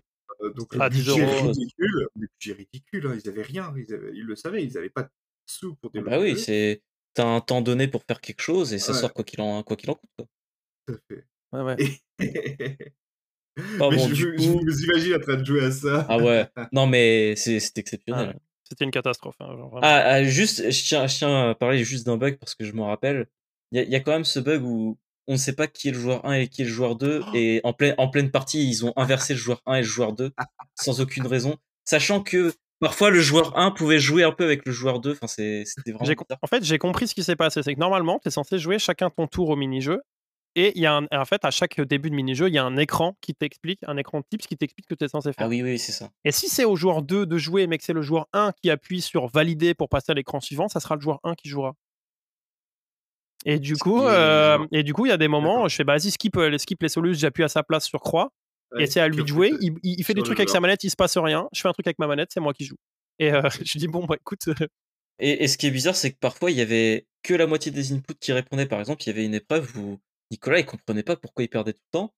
donc, 0.56 0.76
à 0.78 0.90
10 0.90 1.08
euros. 1.10 1.48
ridicule, 1.48 2.08
budget 2.16 2.54
ridicule, 2.54 3.08
hein, 3.08 3.18
ils 3.22 3.30
avaient 3.30 3.42
rien. 3.42 3.74
Ils, 3.78 3.94
avaient, 3.94 4.12
ils 4.14 4.26
le 4.26 4.36
savaient, 4.36 4.64
ils 4.64 4.74
n'avaient 4.74 4.90
pas 4.90 5.04
de 5.04 5.10
sous 5.46 5.76
pour 5.76 5.92
développer. 5.92 6.16
Bah 6.16 6.22
oui, 6.22 6.38
c'est. 6.38 6.82
T'as 7.14 7.26
un 7.26 7.42
temps 7.42 7.62
donné 7.62 7.88
pour 7.88 8.04
faire 8.04 8.20
quelque 8.20 8.42
chose 8.42 8.74
et 8.74 8.80
ça 8.80 8.94
sort 8.94 9.14
quoi 9.14 9.24
qu'il 9.24 9.40
en, 9.40 9.62
quoi 9.62 9.76
qu'il 9.76 9.92
en 9.92 9.94
coûte. 9.94 10.10
Quoi. 10.18 10.26
Tout 10.88 10.94
à 10.96 10.98
fait. 11.08 11.26
Ouais, 11.52 11.62
ouais. 11.62 12.94
mais 13.58 14.00
je, 14.14 14.28
vous 14.36 14.84
imagine 14.84 15.16
en 15.16 15.20
train 15.20 15.36
de 15.36 15.46
jouer 15.46 15.66
à 15.66 15.72
ça. 15.72 16.06
Ah 16.10 16.18
ouais. 16.18 16.48
Non, 16.72 16.88
mais 16.88 17.36
c'est 17.36 17.78
exceptionnel. 17.78 18.40
C'était 18.64 18.86
une 18.86 18.92
catastrophe. 18.92 19.36
Hein, 19.40 19.56
ah, 19.82 20.04
ah, 20.06 20.24
juste, 20.24 20.72
je 20.72 20.84
tiens, 20.84 21.06
je 21.06 21.18
tiens 21.18 21.50
à 21.50 21.56
parler 21.56 21.84
juste 21.84 22.06
d'un 22.06 22.18
bug 22.18 22.38
parce 22.40 22.56
que 22.56 22.66
je 22.66 22.74
me 22.74 22.82
rappelle. 22.82 23.28
Il 23.72 23.90
y, 23.90 23.96
a 23.96 24.00
quand 24.00 24.12
même 24.12 24.24
ce 24.24 24.40
bug 24.40 24.64
où 24.64 25.00
on 25.28 25.34
ne 25.34 25.38
sait 25.38 25.54
pas 25.54 25.68
qui 25.68 25.90
est 25.90 25.92
le 25.92 26.00
joueur 26.00 26.24
1 26.26 26.34
et 26.34 26.48
qui 26.48 26.62
est 26.62 26.66
le 26.66 26.72
joueur 26.72 26.96
2. 26.96 27.24
Et 27.34 27.60
en, 27.64 27.74
plein, 27.74 27.96
en 27.98 28.08
pleine 28.08 28.30
partie, 28.30 28.68
ils 28.68 28.86
ont 28.86 28.94
inversé 28.96 29.34
le 29.34 29.40
joueur 29.40 29.62
1 29.66 29.76
et 29.76 29.82
le 29.82 29.88
joueur 29.88 30.14
2 30.14 30.32
sans 30.76 31.02
aucune 31.02 31.26
raison. 31.26 31.58
Sachant 31.84 32.22
que 32.22 32.54
parfois 32.80 33.10
le 33.10 33.20
joueur 33.20 33.58
1 33.58 33.72
pouvait 33.72 34.00
jouer 34.00 34.24
un 34.24 34.32
peu 34.32 34.44
avec 34.44 34.66
le 34.66 34.72
joueur 34.72 35.00
2. 35.00 35.12
Enfin, 35.12 35.28
c'était 35.28 35.92
vraiment. 35.92 36.16
En 36.42 36.48
fait, 36.48 36.64
j'ai 36.64 36.78
compris 36.78 37.08
ce 37.08 37.16
qui 37.16 37.24
s'est 37.24 37.36
passé. 37.36 37.64
C'est 37.64 37.74
que 37.74 37.80
normalement, 37.80 38.20
tu 38.22 38.28
es 38.28 38.32
censé 38.32 38.60
jouer 38.60 38.78
chacun 38.78 39.10
ton 39.10 39.28
tour 39.28 39.50
au 39.50 39.56
mini-jeu. 39.56 40.02
Et 40.56 40.72
il 40.76 40.82
y 40.82 40.86
a 40.86 41.02
en 41.12 41.26
fait, 41.26 41.44
à 41.46 41.52
chaque 41.52 41.82
début 41.82 42.12
de 42.12 42.16
mini-jeu, 42.16 42.48
il 42.48 42.54
y 42.54 42.60
a 42.60 42.64
un 42.64 42.78
écran 42.78 43.18
qui 43.22 43.34
t'explique, 43.34 43.80
un 43.88 43.98
écran 43.98 44.20
de 44.20 44.26
tips 44.30 44.46
qui 44.46 44.56
t'explique 44.56 44.86
ce 44.86 44.94
que 44.94 44.98
tu 44.98 45.06
es 45.06 45.08
censé 45.08 45.30
ah 45.30 45.34
faire. 45.34 45.46
Ah 45.48 45.50
oui, 45.50 45.64
oui, 45.64 45.80
c'est 45.80 45.92
ça. 45.92 46.10
Et 46.24 46.32
si 46.32 46.48
c'est 46.48 46.64
au 46.64 46.76
joueur 46.76 47.02
2 47.02 47.26
de 47.26 47.38
jouer, 47.38 47.66
mais 47.66 47.80
que 47.80 47.84
c'est 47.84 47.94
le 47.94 48.04
joueur 48.04 48.28
1 48.34 48.52
qui 48.62 48.70
appuie 48.70 49.02
sur 49.02 49.28
valider 49.28 49.74
pour 49.74 49.90
passer 49.90 50.12
à 50.12 50.16
l'écran 50.16 50.40
suivant, 50.42 50.68
ça 50.68 50.80
sera 50.80 50.96
le 50.96 51.02
joueur 51.02 51.20
1 51.24 51.34
qui 51.34 51.50
jouera. 51.50 51.76
Et 53.46 53.60
du 53.60 53.76
coup, 53.78 54.04
euh, 54.04 54.60
et 54.72 54.84
du 54.84 54.94
coup, 54.94 55.06
il 55.06 55.10
y 55.10 55.14
a 55.14 55.18
des 55.18 55.28
moments, 55.28 55.68
je 55.68 55.76
fais 55.76 55.84
bah, 55.84 55.98
vas-y, 55.98 56.12
skip, 56.12 56.38
euh, 56.38 56.58
skip 56.58 56.82
les 56.82 56.90
solutions, 56.90 57.20
j'appuie 57.20 57.44
à 57.44 57.50
sa 57.50 57.64
place 57.64 57.86
sur 57.86 58.00
croix, 58.00 58.32
et 58.80 58.86
c'est 58.86 59.00
à 59.00 59.08
lui 59.08 59.24
de 59.24 59.28
jouer. 59.28 59.52
Il, 59.84 60.04
fait 60.04 60.14
des 60.14 60.22
trucs 60.22 60.40
avec 60.40 60.50
sa 60.50 60.60
manette, 60.60 60.84
il 60.84 60.90
se 60.90 60.96
passe 60.96 61.18
rien. 61.18 61.48
Je 61.52 61.62
fais 61.62 61.68
un 61.68 61.74
truc 61.74 61.88
avec 61.88 62.00
ma 62.00 62.08
manette, 62.08 62.30
c'est 62.32 62.40
moi 62.40 62.54
qui 62.54 62.66
joue. 62.66 62.78
Et 63.20 63.34
euh, 63.34 63.42
je 63.66 63.78
dis 63.78 63.88
bon, 63.88 64.06
bah 64.06 64.16
écoute. 64.20 64.50
Et, 65.20 65.44
et, 65.44 65.48
ce 65.48 65.58
qui 65.58 65.68
est 65.68 65.72
bizarre, 65.72 65.96
c'est 65.96 66.12
que 66.12 66.18
parfois, 66.18 66.52
il 66.52 66.58
y 66.58 66.62
avait 66.62 67.06
que 67.22 67.34
la 67.34 67.46
moitié 67.46 67.72
des 67.72 67.94
inputs 67.94 68.16
qui 68.20 68.32
répondaient. 68.32 68.66
Par 68.66 68.80
exemple, 68.80 69.04
il 69.04 69.08
y 69.08 69.10
avait 69.10 69.26
une 69.26 69.36
épreuve 69.36 69.78
où 69.78 70.00
Nicolas, 70.34 70.60
il 70.60 70.66
comprenait 70.66 71.04
pas 71.04 71.16
pourquoi 71.16 71.44
il 71.44 71.48
perdait 71.48 71.74
tout 71.74 71.84
le 71.94 72.00
temps. 72.00 72.14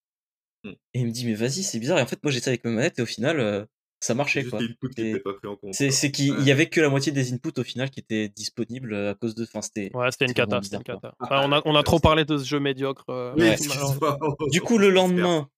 Mmh. 0.63 0.69
Et 0.93 0.99
il 1.01 1.05
me 1.05 1.11
dit, 1.11 1.25
mais 1.25 1.33
vas-y, 1.33 1.63
c'est 1.63 1.79
bizarre. 1.79 1.99
Et 1.99 2.01
en 2.01 2.05
fait, 2.07 2.23
moi, 2.23 2.31
j'étais 2.31 2.47
avec 2.47 2.63
ma 2.63 2.71
manette 2.71 2.97
et 2.97 3.01
au 3.01 3.05
final, 3.05 3.41
euh, 3.41 3.65
ça 3.99 4.15
marchait. 4.15 4.45
quoi. 4.45 4.59
C'est 5.73 6.11
qu'il 6.11 6.41
y 6.41 6.51
avait 6.51 6.69
que 6.69 6.79
la 6.79 6.89
moitié 6.89 7.11
des 7.11 7.33
inputs 7.33 7.59
au 7.59 7.63
final 7.63 7.89
qui 7.89 7.99
étaient 7.99 8.29
disponibles 8.29 8.93
euh, 8.93 9.11
à 9.11 9.15
cause 9.15 9.35
de. 9.35 9.43
Enfin, 9.43 9.61
c'était. 9.61 9.93
Ouais, 9.93 10.09
c'était 10.11 10.25
une 10.25 10.33
cata. 10.33 10.61
Une 10.71 10.83
cata. 10.83 11.13
on, 11.19 11.51
a, 11.51 11.61
on 11.65 11.75
a 11.75 11.83
trop 11.83 11.99
parlé 11.99 12.23
de 12.23 12.37
ce 12.37 12.45
jeu 12.45 12.61
médiocre. 12.61 13.03
Euh, 13.09 13.35
du 14.51 14.61
coup, 14.61 14.77
le 14.77 14.89
lendemain, 14.89 15.49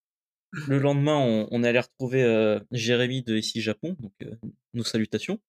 le 0.68 0.80
lendemain, 0.80 1.18
on, 1.18 1.48
on 1.52 1.64
est 1.64 1.68
allé 1.68 1.80
retrouver 1.80 2.60
Jérémy 2.72 3.22
de 3.22 3.38
ici 3.38 3.62
Japon, 3.62 3.96
donc 4.00 4.14
nos 4.74 4.84
salutations. 4.84 5.40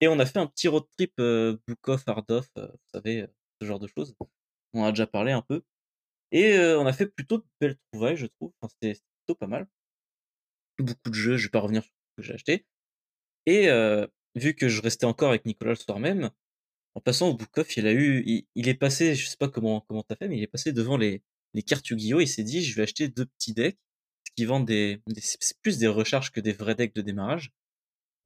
Et 0.00 0.08
on 0.08 0.18
a 0.18 0.26
fait 0.26 0.38
un 0.40 0.46
petit 0.46 0.66
road 0.66 0.84
trip 0.96 1.12
book 1.16 1.88
off, 1.88 2.02
hard 2.08 2.28
off, 2.32 2.48
vous 2.56 2.90
savez, 2.92 3.26
ce 3.60 3.66
genre 3.66 3.78
de 3.78 3.86
choses. 3.86 4.16
On 4.74 4.82
a 4.84 4.90
déjà 4.90 5.06
parlé 5.06 5.30
un 5.30 5.42
peu. 5.42 5.62
Et 6.32 6.58
on 6.58 6.86
a 6.86 6.92
fait 6.92 7.06
plutôt 7.06 7.38
de 7.38 7.44
belles 7.60 7.76
trouvailles, 7.92 8.16
je 8.16 8.26
trouve. 8.26 8.52
Enfin, 8.60 8.72
c'était 8.80 9.00
plutôt 9.26 9.38
pas 9.38 9.46
mal. 9.46 9.66
Beaucoup 10.78 11.10
de 11.10 11.14
jeux, 11.14 11.36
je 11.36 11.46
vais 11.46 11.50
pas 11.50 11.60
revenir 11.60 11.82
sur 11.82 11.92
ce 11.92 12.16
que 12.16 12.22
j'ai 12.22 12.34
acheté. 12.34 12.66
Et 13.46 13.68
vu 14.34 14.54
que 14.54 14.68
je 14.68 14.82
restais 14.82 15.06
encore 15.06 15.30
avec 15.30 15.46
Nicolas 15.46 15.72
le 15.72 15.76
soir 15.76 15.98
même, 15.98 16.30
en 16.94 17.00
passant 17.00 17.28
au 17.28 17.34
book 17.34 17.56
off, 17.58 17.76
il 17.76 17.86
a 17.86 17.92
eu, 17.92 18.44
il, 18.54 18.68
est 18.68 18.74
passé, 18.74 19.14
je 19.14 19.28
sais 19.28 19.36
pas 19.36 19.48
comment 19.48 19.82
comment 19.82 20.02
t'as 20.02 20.16
fait, 20.16 20.28
mais 20.28 20.36
il 20.36 20.42
est 20.42 20.48
passé 20.48 20.72
devant 20.72 20.96
les 20.96 21.22
les 21.54 21.62
cartes 21.62 21.88
Yu-Gi-Oh! 21.88 22.20
Il 22.20 22.28
s'est 22.28 22.42
dit, 22.42 22.62
je 22.62 22.74
vais 22.76 22.82
acheter 22.82 23.08
deux 23.08 23.26
petits 23.26 23.54
decks 23.54 23.78
qui 24.36 24.44
vendent 24.44 24.66
des, 24.66 25.02
c'est 25.18 25.58
plus 25.60 25.78
des 25.78 25.88
recharges 25.88 26.30
que 26.30 26.40
des 26.40 26.52
vrais 26.52 26.74
decks 26.74 26.94
de 26.94 27.02
démarrage. 27.02 27.52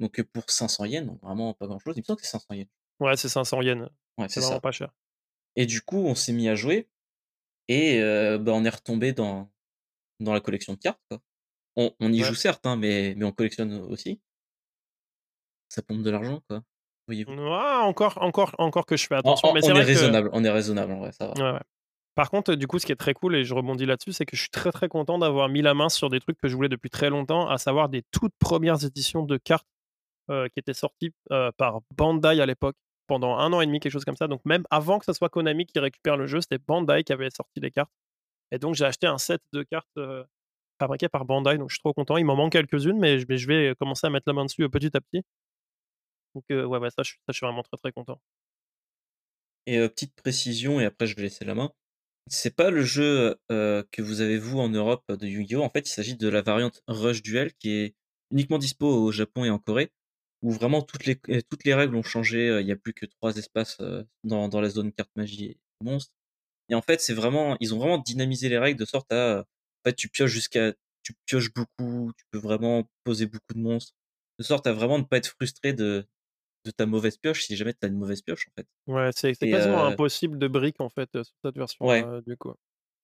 Donc 0.00 0.20
pour 0.22 0.50
500 0.50 0.84
yens, 0.86 1.06
donc 1.06 1.20
vraiment 1.22 1.54
pas 1.54 1.66
grand 1.66 1.78
chose. 1.78 1.94
Il 1.96 2.00
me 2.00 2.04
semble 2.04 2.20
que 2.20 2.26
c'est 2.26 2.32
500 2.32 2.54
yens. 2.54 2.68
Ouais, 3.00 3.16
c'est 3.16 3.28
500 3.28 3.62
yens. 3.62 3.88
Ouais, 4.18 4.28
c'est 4.28 4.40
vraiment 4.40 4.60
pas 4.60 4.72
cher. 4.72 4.92
Et 5.56 5.66
du 5.66 5.80
coup, 5.80 5.98
on 5.98 6.14
s'est 6.14 6.32
mis 6.32 6.48
à 6.48 6.54
jouer. 6.54 6.88
Et 7.68 8.00
bah, 8.38 8.52
on 8.52 8.64
est 8.64 8.70
retombé 8.70 9.12
dans, 9.12 9.50
dans 10.20 10.32
la 10.32 10.40
collection 10.40 10.74
de 10.74 10.78
cartes. 10.78 11.00
Quoi. 11.08 11.20
On, 11.76 11.92
on, 12.00 12.12
y 12.12 12.20
joue 12.20 12.34
certes, 12.34 12.66
hein, 12.66 12.76
mais, 12.76 13.14
mais 13.16 13.24
on 13.24 13.32
collectionne 13.32 13.72
aussi. 13.88 14.20
Ça 15.68 15.82
pompe 15.82 16.02
de 16.02 16.10
l'argent, 16.10 16.42
quoi. 16.48 16.62
Voyez-vous. 17.08 17.32
encore, 17.32 18.18
encore, 18.20 18.54
encore 18.58 18.86
que 18.86 18.96
je 18.96 19.06
fais 19.06 19.16
attention. 19.16 19.52
mais 19.52 19.64
on, 19.64 19.74
est 19.74 19.82
raisonnable, 19.82 20.30
on 20.32 20.44
est 20.44 20.50
raisonnable, 20.50 20.92
en 20.92 20.98
vrai, 20.98 21.12
ça 21.12 21.26
va. 21.26 21.54
Ouais, 21.54 21.60
Par 22.14 22.30
contre, 22.30 22.54
du 22.54 22.66
coup, 22.66 22.78
ce 22.78 22.86
qui 22.86 22.92
est 22.92 22.96
très 22.96 23.14
cool, 23.14 23.34
et 23.34 23.44
je 23.44 23.54
rebondis 23.54 23.86
là-dessus, 23.86 24.12
c'est 24.12 24.24
que 24.24 24.36
je 24.36 24.42
suis 24.42 24.50
très 24.50 24.70
très 24.70 24.88
content 24.88 25.18
d'avoir 25.18 25.48
mis 25.48 25.62
la 25.62 25.74
main 25.74 25.88
sur 25.88 26.10
des 26.10 26.20
trucs 26.20 26.38
que 26.38 26.48
je 26.48 26.54
voulais 26.54 26.68
depuis 26.68 26.90
très 26.90 27.10
longtemps, 27.10 27.48
à 27.48 27.58
savoir 27.58 27.88
des 27.88 28.02
toutes 28.12 28.34
premières 28.38 28.84
éditions 28.84 29.24
de 29.24 29.36
cartes 29.36 29.66
qui 30.28 30.58
étaient 30.58 30.74
sorties 30.74 31.12
par 31.56 31.80
Bandai 31.96 32.40
à 32.40 32.46
l'époque 32.46 32.76
pendant 33.12 33.36
un 33.36 33.52
an 33.52 33.60
et 33.60 33.66
demi, 33.66 33.78
quelque 33.78 33.92
chose 33.92 34.06
comme 34.06 34.16
ça. 34.16 34.26
Donc 34.26 34.40
même 34.46 34.64
avant 34.70 34.98
que 34.98 35.04
ce 35.04 35.12
soit 35.12 35.28
Konami 35.28 35.66
qui 35.66 35.78
récupère 35.78 36.16
le 36.16 36.26
jeu, 36.26 36.40
c'était 36.40 36.56
Bandai 36.56 37.04
qui 37.04 37.12
avait 37.12 37.28
sorti 37.28 37.60
les 37.60 37.70
cartes. 37.70 37.92
Et 38.52 38.58
donc 38.58 38.74
j'ai 38.74 38.86
acheté 38.86 39.06
un 39.06 39.18
set 39.18 39.42
de 39.52 39.62
cartes 39.62 39.98
euh, 39.98 40.24
fabriquées 40.80 41.10
par 41.10 41.26
Bandai, 41.26 41.58
donc 41.58 41.68
je 41.68 41.74
suis 41.74 41.82
trop 41.82 41.92
content. 41.92 42.16
Il 42.16 42.24
m'en 42.24 42.36
manque 42.36 42.52
quelques-unes, 42.52 42.98
mais 42.98 43.18
je 43.18 43.26
vais, 43.26 43.36
vais 43.36 43.74
commencer 43.78 44.06
à 44.06 44.10
mettre 44.10 44.24
la 44.26 44.32
main 44.32 44.46
dessus 44.46 44.62
euh, 44.62 44.70
petit 44.70 44.96
à 44.96 45.00
petit. 45.02 45.22
Donc 46.34 46.44
euh, 46.50 46.64
ouais, 46.64 46.78
ouais 46.78 46.88
ça, 46.88 47.02
je, 47.02 47.12
ça, 47.12 47.18
je 47.28 47.32
suis 47.34 47.44
vraiment 47.44 47.62
très 47.62 47.76
très 47.76 47.92
content. 47.92 48.18
Et 49.66 49.78
petite 49.90 50.14
précision, 50.14 50.80
et 50.80 50.86
après 50.86 51.06
je 51.06 51.14
vais 51.14 51.22
laisser 51.22 51.44
la 51.44 51.54
main. 51.54 51.70
C'est 52.28 52.56
pas 52.56 52.70
le 52.70 52.82
jeu 52.82 53.36
que 53.50 54.00
vous 54.00 54.22
avez 54.22 54.38
vous 54.38 54.58
en 54.58 54.70
Europe 54.70 55.04
de 55.12 55.26
Yu-Gi-Oh! 55.26 55.62
En 55.62 55.68
fait, 55.68 55.86
il 55.88 55.92
s'agit 55.92 56.16
de 56.16 56.28
la 56.28 56.40
variante 56.40 56.80
Rush 56.88 57.20
Duel 57.20 57.52
qui 57.54 57.70
est 57.72 57.94
uniquement 58.30 58.58
dispo 58.58 58.86
au 58.86 59.12
Japon 59.12 59.44
et 59.44 59.50
en 59.50 59.58
Corée 59.58 59.92
où 60.42 60.50
vraiment 60.50 60.82
toutes 60.82 61.06
les, 61.06 61.20
euh, 61.28 61.40
toutes 61.48 61.64
les 61.64 61.74
règles 61.74 61.94
ont 61.96 62.02
changé. 62.02 62.58
Il 62.60 62.66
n'y 62.66 62.72
a 62.72 62.76
plus 62.76 62.92
que 62.92 63.06
trois 63.06 63.36
espaces 63.36 63.78
dans, 64.24 64.48
dans 64.48 64.60
la 64.60 64.68
zone 64.68 64.92
carte 64.92 65.10
magie 65.16 65.44
et 65.44 65.58
monstre. 65.82 66.14
Et 66.68 66.74
en 66.74 66.82
fait, 66.82 67.00
c'est 67.00 67.14
vraiment, 67.14 67.56
ils 67.60 67.74
ont 67.74 67.78
vraiment 67.78 67.98
dynamisé 67.98 68.48
les 68.48 68.58
règles 68.58 68.78
de 68.78 68.84
sorte 68.84 69.12
à, 69.12 69.40
en 69.40 69.88
fait, 69.88 69.94
tu 69.94 70.08
pioches 70.08 70.30
jusqu'à 70.30 70.72
tu 71.02 71.14
pioches 71.26 71.52
beaucoup, 71.52 72.12
tu 72.16 72.24
peux 72.30 72.38
vraiment 72.38 72.88
poser 73.04 73.26
beaucoup 73.26 73.54
de 73.54 73.60
monstres. 73.60 73.92
De 74.38 74.44
sorte 74.44 74.66
à 74.66 74.72
vraiment 74.72 74.98
ne 74.98 75.04
pas 75.04 75.18
être 75.18 75.26
frustré 75.26 75.72
de, 75.72 76.06
de 76.64 76.70
ta 76.70 76.86
mauvaise 76.86 77.16
pioche 77.16 77.44
si 77.44 77.56
jamais 77.56 77.74
tu 77.74 77.80
as 77.82 77.88
une 77.88 77.98
mauvaise 77.98 78.22
pioche 78.22 78.46
en 78.48 78.52
fait. 78.60 78.66
Ouais, 78.86 79.10
c'est 79.14 79.34
quasiment 79.34 79.84
impossible 79.84 80.38
de 80.38 80.48
brick 80.48 80.80
en 80.80 80.88
fait 80.88 81.10
sur 81.12 81.24
cette 81.44 81.56
version 81.56 81.84
ouais. 81.84 82.04
du 82.26 82.36
coup. 82.36 82.54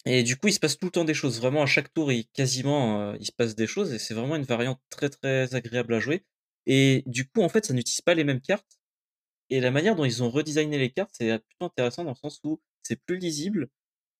Et 0.06 0.22
du 0.22 0.36
coup, 0.36 0.48
il 0.48 0.52
se 0.52 0.60
passe 0.60 0.78
tout 0.78 0.86
le 0.86 0.92
temps 0.92 1.04
des 1.04 1.12
choses. 1.12 1.40
Vraiment, 1.40 1.62
à 1.62 1.66
chaque 1.66 1.92
tour, 1.92 2.12
il, 2.12 2.26
quasiment, 2.28 3.14
il 3.14 3.26
se 3.26 3.32
passe 3.32 3.56
des 3.56 3.66
choses. 3.66 3.92
Et 3.92 3.98
c'est 3.98 4.14
vraiment 4.14 4.36
une 4.36 4.44
variante 4.44 4.80
très, 4.88 5.10
très 5.10 5.54
agréable 5.54 5.92
à 5.92 6.00
jouer. 6.00 6.24
Et 6.68 7.02
du 7.06 7.26
coup, 7.26 7.42
en 7.42 7.48
fait, 7.48 7.64
ça 7.64 7.74
n'utilise 7.74 8.02
pas 8.02 8.14
les 8.14 8.22
mêmes 8.22 8.40
cartes. 8.40 8.78
Et 9.50 9.60
la 9.60 9.70
manière 9.70 9.96
dont 9.96 10.04
ils 10.04 10.22
ont 10.22 10.30
redesigné 10.30 10.78
les 10.78 10.90
cartes, 10.90 11.10
c'est 11.14 11.36
plutôt 11.38 11.64
intéressant 11.64 12.04
dans 12.04 12.10
le 12.10 12.16
sens 12.16 12.38
où 12.44 12.60
c'est 12.82 13.02
plus 13.02 13.16
lisible. 13.16 13.68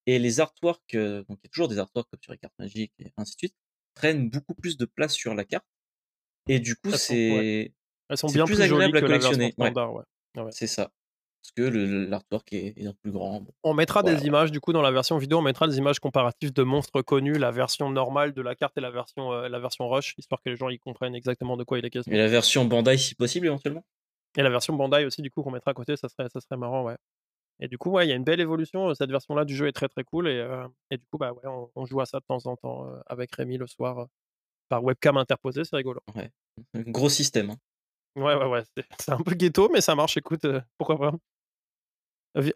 Et 0.07 0.19
les 0.19 0.41
artworks, 0.41 0.97
donc 0.97 1.39
il 1.43 1.45
y 1.45 1.47
a 1.47 1.51
toujours 1.51 1.69
des 1.69 1.79
artworks 1.79 2.09
comme 2.11 2.21
sur 2.23 2.33
les 2.33 2.39
cartes 2.39 2.59
magiques 2.59 2.95
et 2.99 3.13
ainsi 3.19 3.35
de 3.35 3.39
suite, 3.39 3.55
prennent 3.93 4.31
beaucoup 4.31 4.55
plus 4.55 4.79
de 4.79 4.87
place 4.87 5.13
sur 5.13 5.35
la 5.35 5.45
carte. 5.45 5.67
Et 6.49 6.59
du 6.59 6.75
coup, 6.77 6.91
c'est 6.93 7.75
Elles 8.09 8.17
sont 8.17 8.29
bien 8.29 8.47
plus, 8.47 8.63
agréable 8.63 8.97
à 8.97 9.01
collectionner. 9.03 9.55
Ouais. 9.59 10.51
C'est 10.51 10.67
ça 10.67 10.91
parce 11.43 11.53
que 11.71 12.09
l'artwork 12.09 12.53
est, 12.53 12.75
est, 12.77 12.93
plus 13.01 13.13
grand. 13.13 13.47
On 13.63 13.75
mettra 13.75 14.03
des 14.03 14.27
images, 14.27 14.51
du 14.51 14.61
coup, 14.61 14.73
dans 14.73 14.83
la 14.83 14.91
version 14.91 15.19
vidéo, 15.19 15.39
on 15.39 15.43
mettra 15.43 15.69
des 15.69 15.79
images 15.79 16.01
comparatives 16.01 16.53
de 16.53 16.63
monstres 16.63 17.03
connus, 17.03 17.39
la 17.39 17.51
version 17.51 17.91
normale 17.91 18.33
de 18.33 18.43
la 18.43 18.55
carte 18.55 18.77
et 18.77 18.81
la 18.81 18.91
version, 18.91 19.33
euh, 19.33 19.49
la 19.49 19.59
version 19.59 19.89
Rush, 19.89 20.15
histoire 20.19 20.43
que 20.43 20.51
les 20.51 20.57
gens 20.57 20.69
y 20.69 20.79
comprennent 20.79 21.15
exactement 21.15 21.57
de 21.57 21.65
quoi 21.65 21.79
il 21.79 21.85
est 21.85 21.91
question. 21.91 22.13
Et 22.13 22.19
la 22.19 22.29
version 22.29 22.65
Bandai, 22.65 22.99
si 22.99 23.15
possible, 23.15 23.47
éventuellement? 23.47 23.85
Et 24.37 24.43
la 24.43 24.51
version 24.51 24.75
Bandai 24.75 25.05
aussi, 25.05 25.23
du 25.23 25.31
coup, 25.31 25.43
qu'on 25.43 25.51
mettra 25.51 25.71
à 25.71 25.75
côté, 25.75 25.97
ça 25.97 26.09
serait, 26.09 26.29
ça 26.29 26.41
serait 26.41 26.57
marrant, 26.57 26.83
ouais. 26.83 26.97
Et 27.61 27.69
du 27.69 27.79
coup, 27.79 27.91
ouais, 27.91 28.07
il 28.07 28.09
y 28.09 28.13
a 28.13 28.15
une 28.15 28.25
belle 28.25 28.41
évolution. 28.41 28.95
Cette 28.95 29.11
version-là 29.11 29.45
du 29.45 29.57
jeu 29.57 29.67
est 29.67 29.73
très 29.73 29.89
très 29.89 30.05
cool. 30.05 30.29
Et, 30.29 30.39
euh, 30.39 30.67
et 30.91 30.97
du 30.97 31.05
coup, 31.07 31.19
bah, 31.19 31.33
ouais, 31.33 31.69
on, 31.75 31.87
joue 31.87 32.01
à 32.01 32.07
ça 32.07 32.21
de 32.21 32.25
temps 32.25 32.47
en 32.47 32.57
temps 32.57 32.87
euh, 32.87 33.01
avec 33.07 33.35
Rémi 33.35 33.57
le 33.57 33.67
soir 33.67 34.07
par 34.69 34.85
webcam 34.85 35.17
interposée, 35.17 35.65
c'est 35.65 35.77
rigolo. 35.77 36.01
Ouais, 36.15 36.31
gros 36.75 37.09
système. 37.09 37.51
Hein. 37.51 37.57
Ouais, 38.19 38.35
ouais, 38.35 38.47
ouais. 38.47 38.63
C'est 38.99 39.13
un 39.13 39.19
peu 39.19 39.35
ghetto, 39.35 39.69
mais 39.73 39.81
ça 39.81 39.95
marche. 39.95 40.17
Écoute, 40.17 40.47
pourquoi 40.77 40.99
pas. 40.99 41.13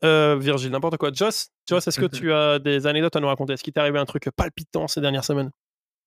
Euh, 0.04 0.36
Virgile, 0.38 0.70
n'importe 0.70 0.96
quoi. 0.96 1.10
Joss, 1.12 1.48
Joss 1.68 1.86
est-ce 1.86 2.00
que 2.00 2.06
tu 2.22 2.32
as 2.32 2.58
des 2.58 2.86
anecdotes 2.86 3.16
à 3.16 3.20
nous 3.20 3.26
raconter? 3.26 3.54
Est-ce 3.54 3.62
qu'il 3.62 3.72
t'est 3.72 3.80
arrivé 3.80 3.98
un 3.98 4.04
truc 4.04 4.28
palpitant 4.36 4.88
ces 4.88 5.00
dernières 5.00 5.24
semaines? 5.24 5.50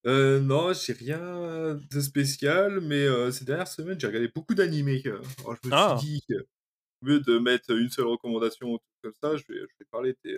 Euh, 0.05 0.39
non, 0.39 0.71
j'ai 0.73 0.93
rien 0.93 1.75
de 1.75 1.99
spécial, 1.99 2.79
mais 2.81 3.03
euh, 3.03 3.31
ces 3.31 3.43
dernières 3.43 3.67
semaines, 3.67 3.99
j'ai 3.99 4.07
regardé 4.07 4.29
beaucoup 4.33 4.53
d'animés. 4.53 5.01
je 5.03 5.09
me 5.09 5.71
ah. 5.71 5.97
suis 5.99 6.07
dit 6.07 6.23
que, 6.29 6.35
au 7.01 7.05
lieu 7.07 7.19
de 7.19 7.39
mettre 7.39 7.71
une 7.71 7.89
seule 7.89 8.05
recommandation 8.05 8.79
comme 9.01 9.13
ça, 9.21 9.35
je 9.35 9.43
vais, 9.49 9.59
je 9.59 9.75
vais 9.79 9.85
parler 9.91 10.15
des 10.23 10.37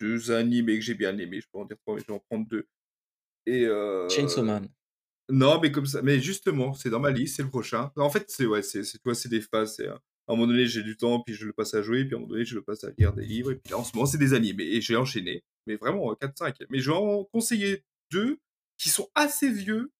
deux 0.00 0.30
animés 0.32 0.78
que 0.78 0.84
j'ai 0.84 0.94
bien 0.94 1.16
aimés. 1.16 1.40
Je 1.40 1.46
peux 1.50 1.58
en 1.58 1.64
dire 1.64 1.78
trois, 1.78 1.94
mais 1.94 2.02
je 2.02 2.06
vais 2.06 2.12
en 2.12 2.20
prendre 2.20 2.46
deux. 2.46 2.66
Et, 3.46 3.66
Chainsaw 4.10 4.42
Man. 4.42 4.68
Non, 5.32 5.58
mais 5.60 5.72
comme 5.72 5.86
ça, 5.86 6.02
mais 6.02 6.20
justement, 6.20 6.74
c'est 6.74 6.90
dans 6.90 7.00
ma 7.00 7.10
liste, 7.10 7.36
c'est 7.36 7.42
le 7.42 7.48
prochain. 7.48 7.90
En 7.96 8.10
fait, 8.10 8.26
c'est 8.28 8.44
ouais, 8.44 8.62
c'est 8.62 8.82
c'est 8.84 9.28
des 9.28 9.40
phases. 9.40 9.76
C'est 9.76 9.88
à 9.88 9.94
un 10.28 10.36
moment 10.36 10.46
donné, 10.46 10.66
j'ai 10.66 10.82
du 10.82 10.98
temps, 10.98 11.20
puis 11.20 11.34
je 11.34 11.46
le 11.46 11.54
passe 11.54 11.72
à 11.72 11.80
jouer, 11.80 12.04
puis 12.04 12.14
à 12.14 12.18
un 12.18 12.20
moment 12.20 12.32
donné, 12.32 12.44
je 12.44 12.54
le 12.54 12.62
passe 12.62 12.84
à 12.84 12.90
lire 12.98 13.14
des 13.14 13.24
livres, 13.24 13.52
et 13.52 13.74
en 13.74 13.82
ce 13.82 13.94
moment, 13.94 14.06
c'est 14.06 14.18
des 14.18 14.34
animés, 14.34 14.64
et 14.64 14.82
j'ai 14.82 14.94
enchaîné. 14.94 15.42
Mais 15.66 15.76
vraiment, 15.76 16.12
4-5. 16.12 16.66
Mais 16.68 16.80
je 16.80 16.90
vais 16.90 16.96
en 16.96 17.24
conseiller 17.24 17.82
deux 18.10 18.38
qui 18.76 18.90
sont 18.90 19.08
assez 19.14 19.50
vieux, 19.50 19.90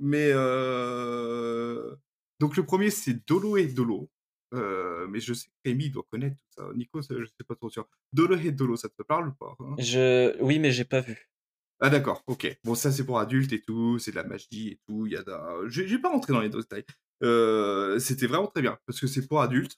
mais 0.00 0.30
euh... 0.32 1.94
Donc 2.40 2.56
le 2.56 2.66
premier, 2.66 2.90
c'est 2.90 3.26
Dolo 3.26 3.56
et 3.56 3.66
Dolo. 3.66 4.10
Euh, 4.54 5.06
mais 5.08 5.20
je 5.20 5.34
sais 5.34 5.46
que 5.48 5.70
Rémi 5.70 5.90
doit 5.90 6.06
connaître 6.10 6.36
tout 6.36 6.62
ça. 6.62 6.70
Nico, 6.74 7.00
je 7.00 7.24
sais 7.26 7.44
pas 7.46 7.54
trop 7.54 7.70
sûr. 7.70 7.88
Dolo 8.12 8.36
et 8.36 8.52
Dolo, 8.52 8.76
ça 8.76 8.88
te 8.88 9.02
parle 9.02 9.28
ou 9.28 9.32
pas 9.32 9.56
hein? 9.60 9.74
Je... 9.78 10.40
Oui, 10.42 10.58
mais 10.58 10.72
j'ai 10.72 10.84
pas 10.84 11.00
vu. 11.00 11.30
Ah 11.80 11.90
d'accord, 11.90 12.22
ok. 12.26 12.58
Bon, 12.64 12.74
ça 12.74 12.90
c'est 12.90 13.04
pour 13.04 13.18
adultes 13.18 13.52
et 13.52 13.60
tout, 13.60 13.98
c'est 13.98 14.10
de 14.10 14.16
la 14.16 14.24
magie 14.24 14.68
et 14.68 14.80
tout. 14.86 15.06
Il 15.06 15.12
y 15.12 15.16
a 15.16 15.22
Je 15.66 15.82
vais 15.82 15.98
pas 15.98 16.08
rentrer 16.08 16.32
dans 16.32 16.40
les 16.40 16.48
détails. 16.48 16.84
Euh, 17.22 17.98
c'était 17.98 18.26
vraiment 18.26 18.46
très 18.46 18.62
bien 18.62 18.78
parce 18.86 19.00
que 19.00 19.06
c'est 19.06 19.26
pour 19.26 19.40
adultes 19.40 19.76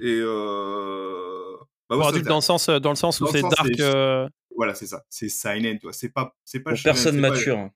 et 0.00 0.20
euh... 0.20 1.56
bah, 1.90 1.96
pour 1.96 2.08
adultes 2.08 2.26
dans 2.26 2.36
le 2.36 2.40
sens 2.40 2.68
dans 2.68 2.90
le 2.90 2.96
sens 2.96 3.20
où 3.20 3.26
c'est 3.26 3.42
dark. 3.42 3.80
Euh 3.80 4.28
voilà, 4.58 4.74
c'est 4.74 4.86
ça. 4.86 5.04
C'est 5.08 5.28
silent, 5.28 5.78
toi. 5.80 5.92
C'est 5.92 6.08
pas 6.08 6.34
c'est 6.44 6.60
pas. 6.60 6.72
Pour 6.72 6.82
personne 6.82 7.18
mature. 7.18 7.58
Hein. 7.58 7.70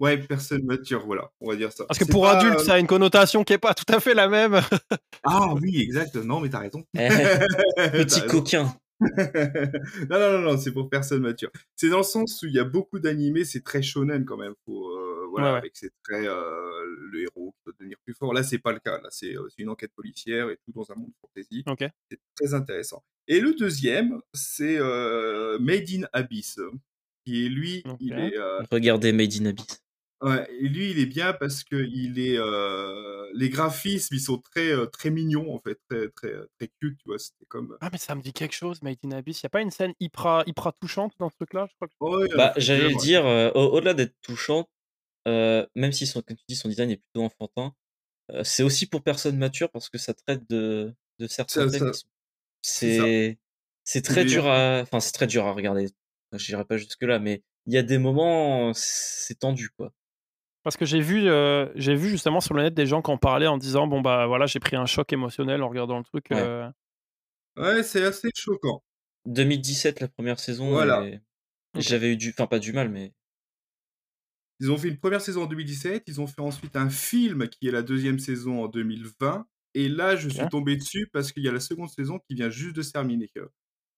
Ouais, 0.00 0.18
personne 0.18 0.64
mature, 0.64 1.04
voilà, 1.06 1.30
on 1.40 1.48
va 1.48 1.56
dire 1.56 1.72
ça. 1.72 1.84
Parce 1.84 1.98
que 1.98 2.04
pour 2.04 2.28
adultes, 2.28 2.60
ça 2.60 2.74
a 2.74 2.78
une 2.78 2.86
connotation 2.86 3.42
qui 3.42 3.52
est 3.52 3.58
pas 3.58 3.74
tout 3.74 3.92
à 3.92 3.98
fait 3.98 4.14
la 4.14 4.28
même. 4.28 4.60
ah 5.24 5.54
oui, 5.54 5.80
exact. 5.80 6.16
Non, 6.16 6.40
mais 6.40 6.50
t'as 6.50 6.60
raison. 6.60 6.84
Eh, 6.96 7.08
petit 7.90 8.24
coquin. 8.26 8.72
Non, 9.00 10.18
non, 10.18 10.32
non, 10.32 10.40
non, 10.40 10.56
c'est 10.58 10.72
pour 10.72 10.88
personne 10.88 11.22
mature. 11.22 11.50
C'est 11.76 11.88
dans 11.88 11.98
le 11.98 12.02
sens 12.02 12.42
où 12.42 12.46
il 12.46 12.54
y 12.54 12.58
a 12.58 12.64
beaucoup 12.64 12.98
d'animés, 12.98 13.44
c'est 13.44 13.62
très 13.62 13.82
shonen 13.82 14.24
quand 14.24 14.36
même. 14.36 14.54
Faut, 14.64 14.88
euh, 14.88 15.26
voilà, 15.30 15.56
avec 15.56 15.76
c'est 15.76 15.92
très 16.02 16.26
euh, 16.26 16.84
le 17.10 17.22
héros 17.22 17.52
qui 17.52 17.64
doit 17.66 17.74
devenir 17.78 17.96
plus 18.04 18.14
fort. 18.14 18.34
Là, 18.34 18.42
c'est 18.42 18.58
pas 18.58 18.72
le 18.72 18.80
cas. 18.80 19.00
Là, 19.00 19.08
c'est 19.10 19.36
euh, 19.36 19.48
une 19.58 19.68
enquête 19.68 19.92
policière 19.94 20.50
et 20.50 20.56
tout 20.56 20.72
dans 20.72 20.90
un 20.90 20.96
monde 20.96 21.12
fantasy. 21.20 21.64
C'est 22.10 22.20
très 22.34 22.54
intéressant. 22.54 23.04
Et 23.28 23.40
le 23.40 23.54
deuxième, 23.54 24.20
c'est 24.32 24.78
Made 25.60 25.90
in 25.90 26.08
Abyss, 26.12 26.58
qui 27.24 27.46
est 27.46 27.48
lui, 27.48 27.84
il 28.00 28.14
est. 28.14 28.34
Regardez 28.70 29.12
Made 29.12 29.34
in 29.40 29.46
Abyss. 29.46 29.82
Ouais, 30.20 30.48
et 30.50 30.68
lui, 30.68 30.90
il 30.90 30.98
est 30.98 31.06
bien 31.06 31.32
parce 31.32 31.62
que 31.62 31.76
il 31.76 32.18
est, 32.18 32.36
euh, 32.36 33.30
les 33.34 33.48
graphismes, 33.50 34.16
ils 34.16 34.20
sont 34.20 34.38
très, 34.38 34.72
euh, 34.72 34.86
très 34.86 35.10
mignons 35.10 35.54
en 35.54 35.60
fait, 35.60 35.78
très, 35.88 36.08
très, 36.08 36.32
très 36.58 36.68
cute, 36.80 36.98
tu 36.98 37.04
vois. 37.06 37.20
C'était 37.20 37.44
comme. 37.46 37.76
Ah 37.80 37.88
mais 37.92 37.98
ça 37.98 38.16
me 38.16 38.20
dit 38.20 38.32
quelque 38.32 38.54
chose, 38.54 38.82
Made 38.82 38.98
in 39.04 39.12
Abyss. 39.12 39.40
Il 39.40 39.44
y 39.44 39.46
a 39.46 39.50
pas 39.50 39.60
une 39.60 39.70
scène 39.70 39.94
hyper, 40.00 40.42
hyper 40.46 40.72
touchante 40.80 41.12
dans 41.20 41.30
ce 41.30 41.36
truc-là, 41.36 41.68
je 41.70 41.74
crois. 41.76 42.26
Que... 42.26 42.36
bah, 42.36 42.52
j'allais 42.56 42.88
le 42.88 42.96
dire, 42.96 43.24
euh, 43.26 43.52
au-delà 43.52 43.94
d'être 43.94 44.16
touchant, 44.20 44.68
même 45.26 45.92
si 45.92 46.06
son, 46.06 46.20
comme 46.22 46.36
tu 46.36 46.44
dis, 46.48 46.56
son 46.56 46.68
design 46.68 46.90
est 46.90 46.96
plutôt 46.96 47.22
enfantin, 47.22 47.72
c'est 48.42 48.64
aussi 48.64 48.86
pour 48.86 49.04
personnes 49.04 49.38
matures 49.38 49.70
parce 49.70 49.88
que 49.88 49.98
ça 49.98 50.14
traite 50.14 50.48
de, 50.50 50.94
de 51.20 51.26
certains 51.28 51.68
thèmes. 51.68 51.92
C'est, 52.60 53.38
c'est 53.84 54.02
très 54.02 54.24
dur 54.24 54.48
à, 54.48 54.80
enfin 54.82 54.98
c'est 54.98 55.12
très 55.12 55.28
dur 55.28 55.46
à 55.46 55.52
regarder. 55.52 55.88
Je 56.32 56.44
dirais 56.44 56.64
pas 56.64 56.76
jusque 56.76 57.02
là, 57.02 57.20
mais 57.20 57.44
il 57.66 57.72
y 57.72 57.78
a 57.78 57.82
des 57.82 57.98
moments, 57.98 58.72
c'est 58.74 59.38
tendu 59.38 59.70
quoi. 59.70 59.92
Parce 60.62 60.76
que 60.76 60.84
j'ai 60.84 61.00
vu, 61.00 61.28
euh, 61.28 61.68
j'ai 61.76 61.94
vu 61.94 62.08
justement 62.08 62.40
sur 62.40 62.54
le 62.54 62.62
net 62.62 62.74
des 62.74 62.86
gens 62.86 63.00
qui 63.00 63.10
en 63.10 63.16
parlaient 63.16 63.46
en 63.46 63.58
disant 63.58 63.86
bon 63.86 64.00
bah 64.00 64.26
voilà 64.26 64.46
j'ai 64.46 64.58
pris 64.58 64.76
un 64.76 64.86
choc 64.86 65.12
émotionnel 65.12 65.62
en 65.62 65.68
regardant 65.68 65.98
le 65.98 66.04
truc. 66.04 66.26
Ouais, 66.30 66.72
euh. 67.58 67.82
c'est 67.82 68.04
assez 68.04 68.28
choquant. 68.34 68.82
2017 69.26 70.00
la 70.00 70.08
première 70.08 70.40
saison. 70.40 70.70
Voilà. 70.70 71.04
J'avais 71.76 72.12
eu 72.12 72.16
du, 72.16 72.30
enfin 72.30 72.46
pas 72.46 72.58
du 72.58 72.72
mal 72.72 72.88
mais. 72.88 73.12
Ils 74.60 74.72
ont 74.72 74.76
fait 74.76 74.88
une 74.88 74.98
première 74.98 75.20
saison 75.20 75.44
en 75.44 75.46
2017, 75.46 76.02
ils 76.08 76.20
ont 76.20 76.26
fait 76.26 76.40
ensuite 76.40 76.74
un 76.74 76.90
film 76.90 77.48
qui 77.48 77.68
est 77.68 77.70
la 77.70 77.82
deuxième 77.82 78.18
saison 78.18 78.64
en 78.64 78.66
2020, 78.66 79.46
et 79.74 79.88
là 79.88 80.16
je 80.16 80.28
suis 80.28 80.48
tombé 80.48 80.76
dessus 80.76 81.08
parce 81.12 81.30
qu'il 81.30 81.44
y 81.44 81.48
a 81.48 81.52
la 81.52 81.60
seconde 81.60 81.90
saison 81.90 82.18
qui 82.28 82.34
vient 82.34 82.50
juste 82.50 82.74
de 82.74 82.82
se 82.82 82.90
terminer. 82.90 83.30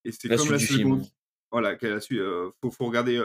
Et 0.05 0.13
c'est 0.13 0.29
comme 0.29 0.51
la 0.51 0.59
seconde. 0.59 1.07
Voilà, 1.51 1.77
qu'elle 1.77 1.95
a 1.95 2.01
su. 2.01 2.21
Euh, 2.21 2.51
faut, 2.61 2.71
faut 2.71 2.85
regarder 2.85 3.17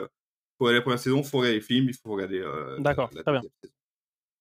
pour 0.57 0.69
la 0.69 0.81
première 0.81 0.99
saison, 0.99 1.21
il 1.21 1.25
faut 1.25 1.37
regarder 1.39 1.57
les 1.57 1.61
films, 1.61 1.89
il 1.89 1.95
faut 1.95 2.11
regarder 2.11 2.39
euh, 2.39 2.77
D'accord, 2.79 3.09
très 3.09 3.23
bien. 3.23 3.41
Saison. 3.41 3.73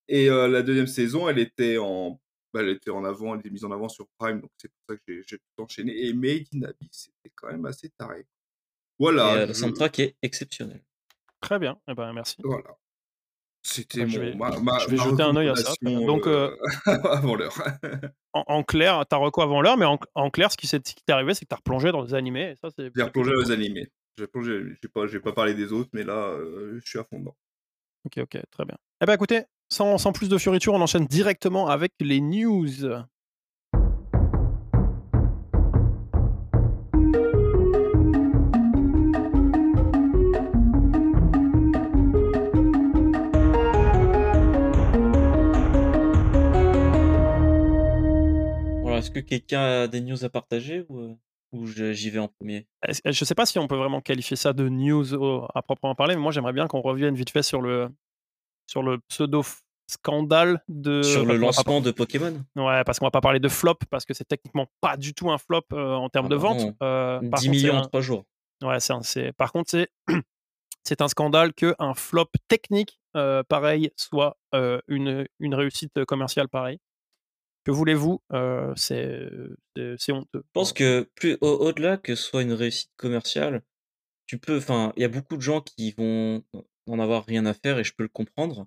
Et 0.09 0.29
euh, 0.29 0.49
la 0.49 0.63
deuxième 0.63 0.87
saison, 0.87 1.29
elle 1.29 1.39
était 1.39 1.79
en, 1.79 2.21
bah, 2.53 2.61
elle 2.61 2.69
était 2.69 2.91
en 2.91 3.05
avant, 3.05 3.35
elle 3.35 3.41
était 3.41 3.51
mise 3.51 3.65
en 3.65 3.73
avant 3.73 3.89
sur 3.89 4.07
Prime, 4.19 4.41
donc 4.41 4.51
c'est 4.57 4.69
pour 4.69 4.81
ça 4.89 4.97
que 5.07 5.23
j'ai 5.27 5.39
tout 5.39 5.63
enchaîné. 5.63 6.07
Et 6.07 6.13
Made 6.13 6.47
in 6.55 6.63
Abyss, 6.63 7.11
c'était 7.23 7.35
quand 7.35 7.49
même 7.49 7.65
assez 7.67 7.91
taré. 7.91 8.27
Voilà. 8.99 9.35
Et, 9.35 9.39
euh, 9.39 9.47
le 9.47 9.55
soundtrack 9.55 9.99
est 9.99 10.17
exceptionnel. 10.23 10.83
Très 11.41 11.59
bien, 11.59 11.79
eh 11.89 11.95
ben, 11.95 12.13
merci. 12.13 12.37
Voilà. 12.45 12.77
C'était 13.67 14.07
je 14.07 14.21
vais, 14.21 14.35
ma, 14.35 14.51
je 14.79 14.91
vais 14.91 14.99
jeter 14.99 15.23
un 15.23 15.35
œil 15.37 15.49
à 15.49 15.57
ça. 15.57 15.73
Donc, 15.83 16.27
euh, 16.27 16.55
avant 16.87 17.35
l'heure. 17.35 17.57
en, 18.35 18.45
en, 18.47 18.63
clair, 18.63 19.05
t'as 19.09 19.17
reco 19.17 19.41
avant 19.41 19.63
l'heure, 19.63 19.79
mais 19.79 19.87
en, 19.87 19.99
en, 20.15 20.31
clair, 20.31 20.53
ce 20.53 20.59
qui 20.59 20.69
t'est 20.69 21.13
arrivé, 21.13 21.33
c'est 21.33 21.47
que 21.47 21.49
t'as 21.49 21.57
replongé 21.57 21.91
dans 21.91 22.05
des 22.05 22.13
animés. 22.13 22.51
Et 22.51 22.57
ça, 22.57 22.69
c'est. 22.77 22.91
J'ai 22.95 23.03
replongé 23.03 23.33
dans 23.33 23.41
les 23.41 23.51
animés. 23.51 23.89
J'ai 24.17 24.27
pas, 24.89 25.07
pas 25.23 25.33
parlé 25.33 25.55
des 25.55 25.73
autres, 25.73 25.91
mais 25.93 26.05
là, 26.05 26.29
euh, 26.29 26.79
je 26.81 26.89
suis 26.89 26.99
à 26.99 27.05
fond 27.05 27.19
dedans. 27.19 27.37
Ok, 28.05 28.19
ok, 28.19 28.39
très 28.51 28.65
bien. 28.65 28.77
Eh 29.01 29.07
ben 29.07 29.15
écoutez, 29.15 29.43
sans, 29.69 29.99
sans 29.99 30.13
plus 30.13 30.29
de 30.29 30.39
fioriture, 30.39 30.73
on 30.75 30.81
enchaîne 30.81 31.07
directement 31.07 31.69
avec 31.69 31.93
les 32.01 32.21
news. 32.21 32.69
Voilà, 48.83 48.99
est-ce 48.99 49.11
que 49.11 49.19
quelqu'un 49.19 49.61
a 49.61 49.87
des 49.89 50.01
news 50.01 50.25
à 50.25 50.29
partager 50.29 50.85
ou... 50.89 51.19
Euh? 51.55 51.59
ou 51.59 51.67
j'y 51.67 52.11
vais 52.11 52.19
en 52.19 52.29
premier 52.29 52.67
Je 52.83 53.09
ne 53.09 53.13
sais 53.13 53.35
pas 53.35 53.47
si 53.47 53.59
on 53.59 53.67
peut 53.67 53.77
vraiment 53.77 54.01
qualifier 54.01 54.37
ça 54.37 54.53
de 54.53 54.69
news 54.69 55.15
à 55.55 55.63
proprement 55.63 55.95
parler, 55.95 56.15
mais 56.15 56.21
moi 56.21 56.33
j'aimerais 56.33 56.53
bien 56.53 56.67
qu'on 56.67 56.81
revienne 56.81 57.15
vite 57.15 57.31
fait 57.31 57.43
sur 57.43 57.61
le, 57.61 57.89
sur 58.67 58.83
le 58.83 58.99
pseudo 59.09 59.43
scandale 59.87 60.63
de. 60.69 61.03
Sur 61.03 61.25
le 61.25 61.37
lancement 61.37 61.81
de 61.81 61.91
Pokémon? 61.91 62.45
Ouais, 62.57 62.85
parce 62.85 62.99
qu'on 62.99 63.07
va 63.07 63.11
pas 63.11 63.21
parler 63.21 63.41
de 63.41 63.49
flop, 63.49 63.79
parce 63.91 64.05
que 64.05 64.15
c'est 64.15 64.25
techniquement 64.25 64.67
pas 64.81 64.97
du 64.97 65.15
tout 65.15 65.31
un 65.31 65.39
flop 65.39 65.63
euh, 65.73 65.95
en 65.95 66.09
termes 66.09 66.27
ah 66.27 66.31
de 66.31 66.37
bah 66.37 66.43
vente. 66.43 66.77
Euh, 66.83 67.21
10 67.23 67.49
millions 67.49 67.77
en 67.77 67.83
3 67.83 68.01
jours. 68.01 68.25
Ouais, 68.63 68.79
c'est, 68.81 69.33
par 69.33 69.53
contre, 69.53 69.71
c'est. 69.71 69.89
c'est 70.85 71.01
un 71.01 71.09
scandale 71.09 71.55
qu'un 71.55 71.95
flop 71.95 72.31
technique 72.49 73.01
pareil 73.49 73.91
soit 73.97 74.37
une, 74.89 75.27
une 75.39 75.55
réussite 75.55 76.05
commerciale 76.05 76.49
pareille. 76.49 76.79
Que 77.65 77.71
voulez-vous? 77.71 78.23
C'est 78.77 79.31
honteux. 80.11 80.29
Je 80.35 80.53
pense 80.53 80.73
que 80.73 81.09
plus 81.15 81.39
au-delà 81.41 81.97
que 81.97 82.15
ce 82.15 82.23
soit 82.23 82.43
une 82.43 82.53
réussite 82.53 82.93
commerciale, 82.97 83.63
tu 84.27 84.39
peux, 84.39 84.57
enfin, 84.57 84.93
il 84.97 85.03
y 85.03 85.05
a 85.05 85.09
beaucoup 85.09 85.37
de 85.37 85.43
gens 85.43 85.61
qui 85.61 85.93
vont 85.93 86.43
en 86.87 86.99
avoir 86.99 87.25
rien 87.25 87.47
à 87.47 87.55
faire 87.55 87.79
et 87.79 87.85
je 87.85 87.95
peux 87.95 88.03
le 88.03 88.09
comprendre. 88.09 88.67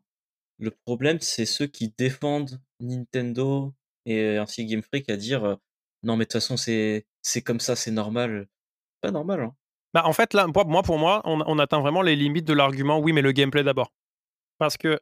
Le 0.59 0.71
problème, 0.71 1.19
c'est 1.21 1.45
ceux 1.45 1.67
qui 1.67 1.93
défendent 1.97 2.59
Nintendo 2.79 3.73
et 4.05 4.37
ainsi 4.37 4.65
Game 4.65 4.81
Freak 4.81 5.09
à 5.09 5.17
dire 5.17 5.57
non 6.03 6.15
mais 6.15 6.25
de 6.25 6.29
toute 6.29 6.33
façon 6.33 6.57
c'est 6.57 7.05
c'est 7.21 7.41
comme 7.41 7.59
ça, 7.59 7.75
c'est 7.75 7.91
normal. 7.91 8.47
Pas 9.01 9.11
normal. 9.11 9.41
Hein. 9.41 9.55
Bah 9.93 10.03
en 10.05 10.13
fait 10.13 10.33
là, 10.33 10.47
moi 10.47 10.81
pour 10.83 10.97
moi, 10.97 11.21
on, 11.25 11.41
on 11.45 11.59
atteint 11.59 11.79
vraiment 11.79 12.01
les 12.01 12.15
limites 12.15 12.45
de 12.45 12.53
l'argument. 12.53 12.99
Oui, 12.99 13.13
mais 13.13 13.21
le 13.21 13.31
gameplay 13.31 13.63
d'abord. 13.63 13.91
Parce 14.57 14.77
que 14.77 14.99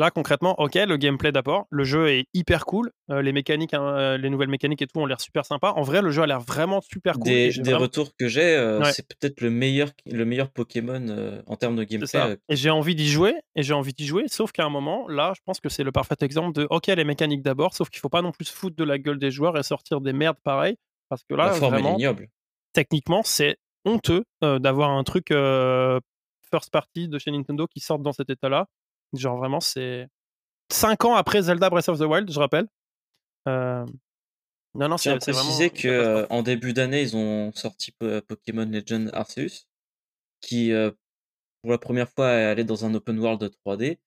Là, 0.00 0.10
concrètement, 0.10 0.58
ok, 0.60 0.74
le 0.74 0.96
gameplay 0.96 1.30
d'abord, 1.30 1.66
le 1.70 1.84
jeu 1.84 2.08
est 2.10 2.26
hyper 2.34 2.66
cool, 2.66 2.90
euh, 3.10 3.22
les 3.22 3.32
mécaniques, 3.32 3.74
hein, 3.74 3.96
euh, 3.96 4.18
les 4.18 4.28
nouvelles 4.28 4.48
mécaniques 4.48 4.82
et 4.82 4.88
tout 4.88 4.98
ont 4.98 5.06
l'air 5.06 5.20
super 5.20 5.46
sympa. 5.46 5.72
En 5.76 5.82
vrai, 5.82 6.02
le 6.02 6.10
jeu 6.10 6.22
a 6.22 6.26
l'air 6.26 6.40
vraiment 6.40 6.80
super 6.80 7.14
cool. 7.14 7.24
Des, 7.24 7.74
retours 7.74 8.10
que 8.18 8.26
j'ai, 8.26 8.56
euh, 8.56 8.82
c'est 8.92 9.06
peut-être 9.06 9.40
le 9.40 9.50
meilleur, 9.50 9.90
le 10.10 10.24
meilleur 10.24 10.50
Pokémon 10.50 11.42
en 11.46 11.56
termes 11.56 11.76
de 11.76 11.84
gameplay. 11.84 12.38
Et 12.48 12.56
j'ai 12.56 12.70
envie 12.70 12.96
d'y 12.96 13.08
jouer, 13.08 13.36
et 13.54 13.62
j'ai 13.62 13.74
envie 13.74 13.92
d'y 13.92 14.06
jouer, 14.06 14.24
sauf 14.26 14.50
qu'à 14.50 14.64
un 14.64 14.68
moment, 14.68 15.06
là, 15.06 15.32
je 15.36 15.40
pense 15.44 15.60
que 15.60 15.68
c'est 15.68 15.84
le 15.84 15.92
parfait 15.92 16.16
exemple 16.22 16.58
de, 16.58 16.66
ok, 16.70 16.88
les 16.88 17.04
mécaniques 17.04 17.42
d'abord, 17.42 17.74
sauf 17.74 17.88
qu'il 17.88 18.00
faut 18.00 18.08
pas 18.08 18.22
non 18.22 18.32
plus 18.32 18.46
se 18.46 18.52
foutre 18.52 18.74
de 18.74 18.84
la 18.84 18.98
gueule 18.98 19.20
des 19.20 19.30
joueurs 19.30 19.56
et 19.56 19.62
sortir 19.62 20.00
des 20.00 20.12
merdes 20.12 20.38
pareilles, 20.42 20.76
parce 21.08 21.22
que 21.22 21.36
là, 21.36 21.50
vraiment, 21.50 21.96
techniquement, 22.72 23.22
c'est 23.24 23.58
honteux 23.84 24.24
d'avoir 24.42 24.90
un 24.90 25.04
truc 25.04 25.28
first 26.50 26.70
party 26.72 27.08
de 27.08 27.18
chez 27.18 27.30
Nintendo 27.30 27.68
qui 27.68 27.78
sorte 27.78 28.02
dans 28.02 28.12
cet 28.12 28.30
état-là. 28.30 28.66
Genre 29.14 29.36
vraiment, 29.36 29.60
c'est 29.60 30.08
5 30.70 31.04
ans 31.04 31.14
après 31.14 31.42
Zelda 31.42 31.70
Breath 31.70 31.88
of 31.88 31.98
the 31.98 32.02
Wild, 32.02 32.30
je 32.30 32.38
rappelle. 32.38 32.66
Euh... 33.48 33.84
Non, 34.74 34.88
non, 34.88 34.96
c'est 34.96 35.16
précisé 35.18 35.70
que 35.70 35.86
euh, 35.86 36.26
en 36.30 36.42
début 36.42 36.72
d'année, 36.72 37.02
ils 37.02 37.16
ont 37.16 37.52
sorti 37.52 37.92
Pokémon 38.26 38.64
Legend 38.64 39.08
Arceus, 39.12 39.68
qui 40.40 40.72
euh, 40.72 40.90
pour 41.62 41.70
la 41.70 41.78
première 41.78 42.10
fois 42.10 42.28
allait 42.28 42.64
dans 42.64 42.84
un 42.84 42.92
open 42.94 43.18
world 43.20 43.52
3D. 43.64 43.98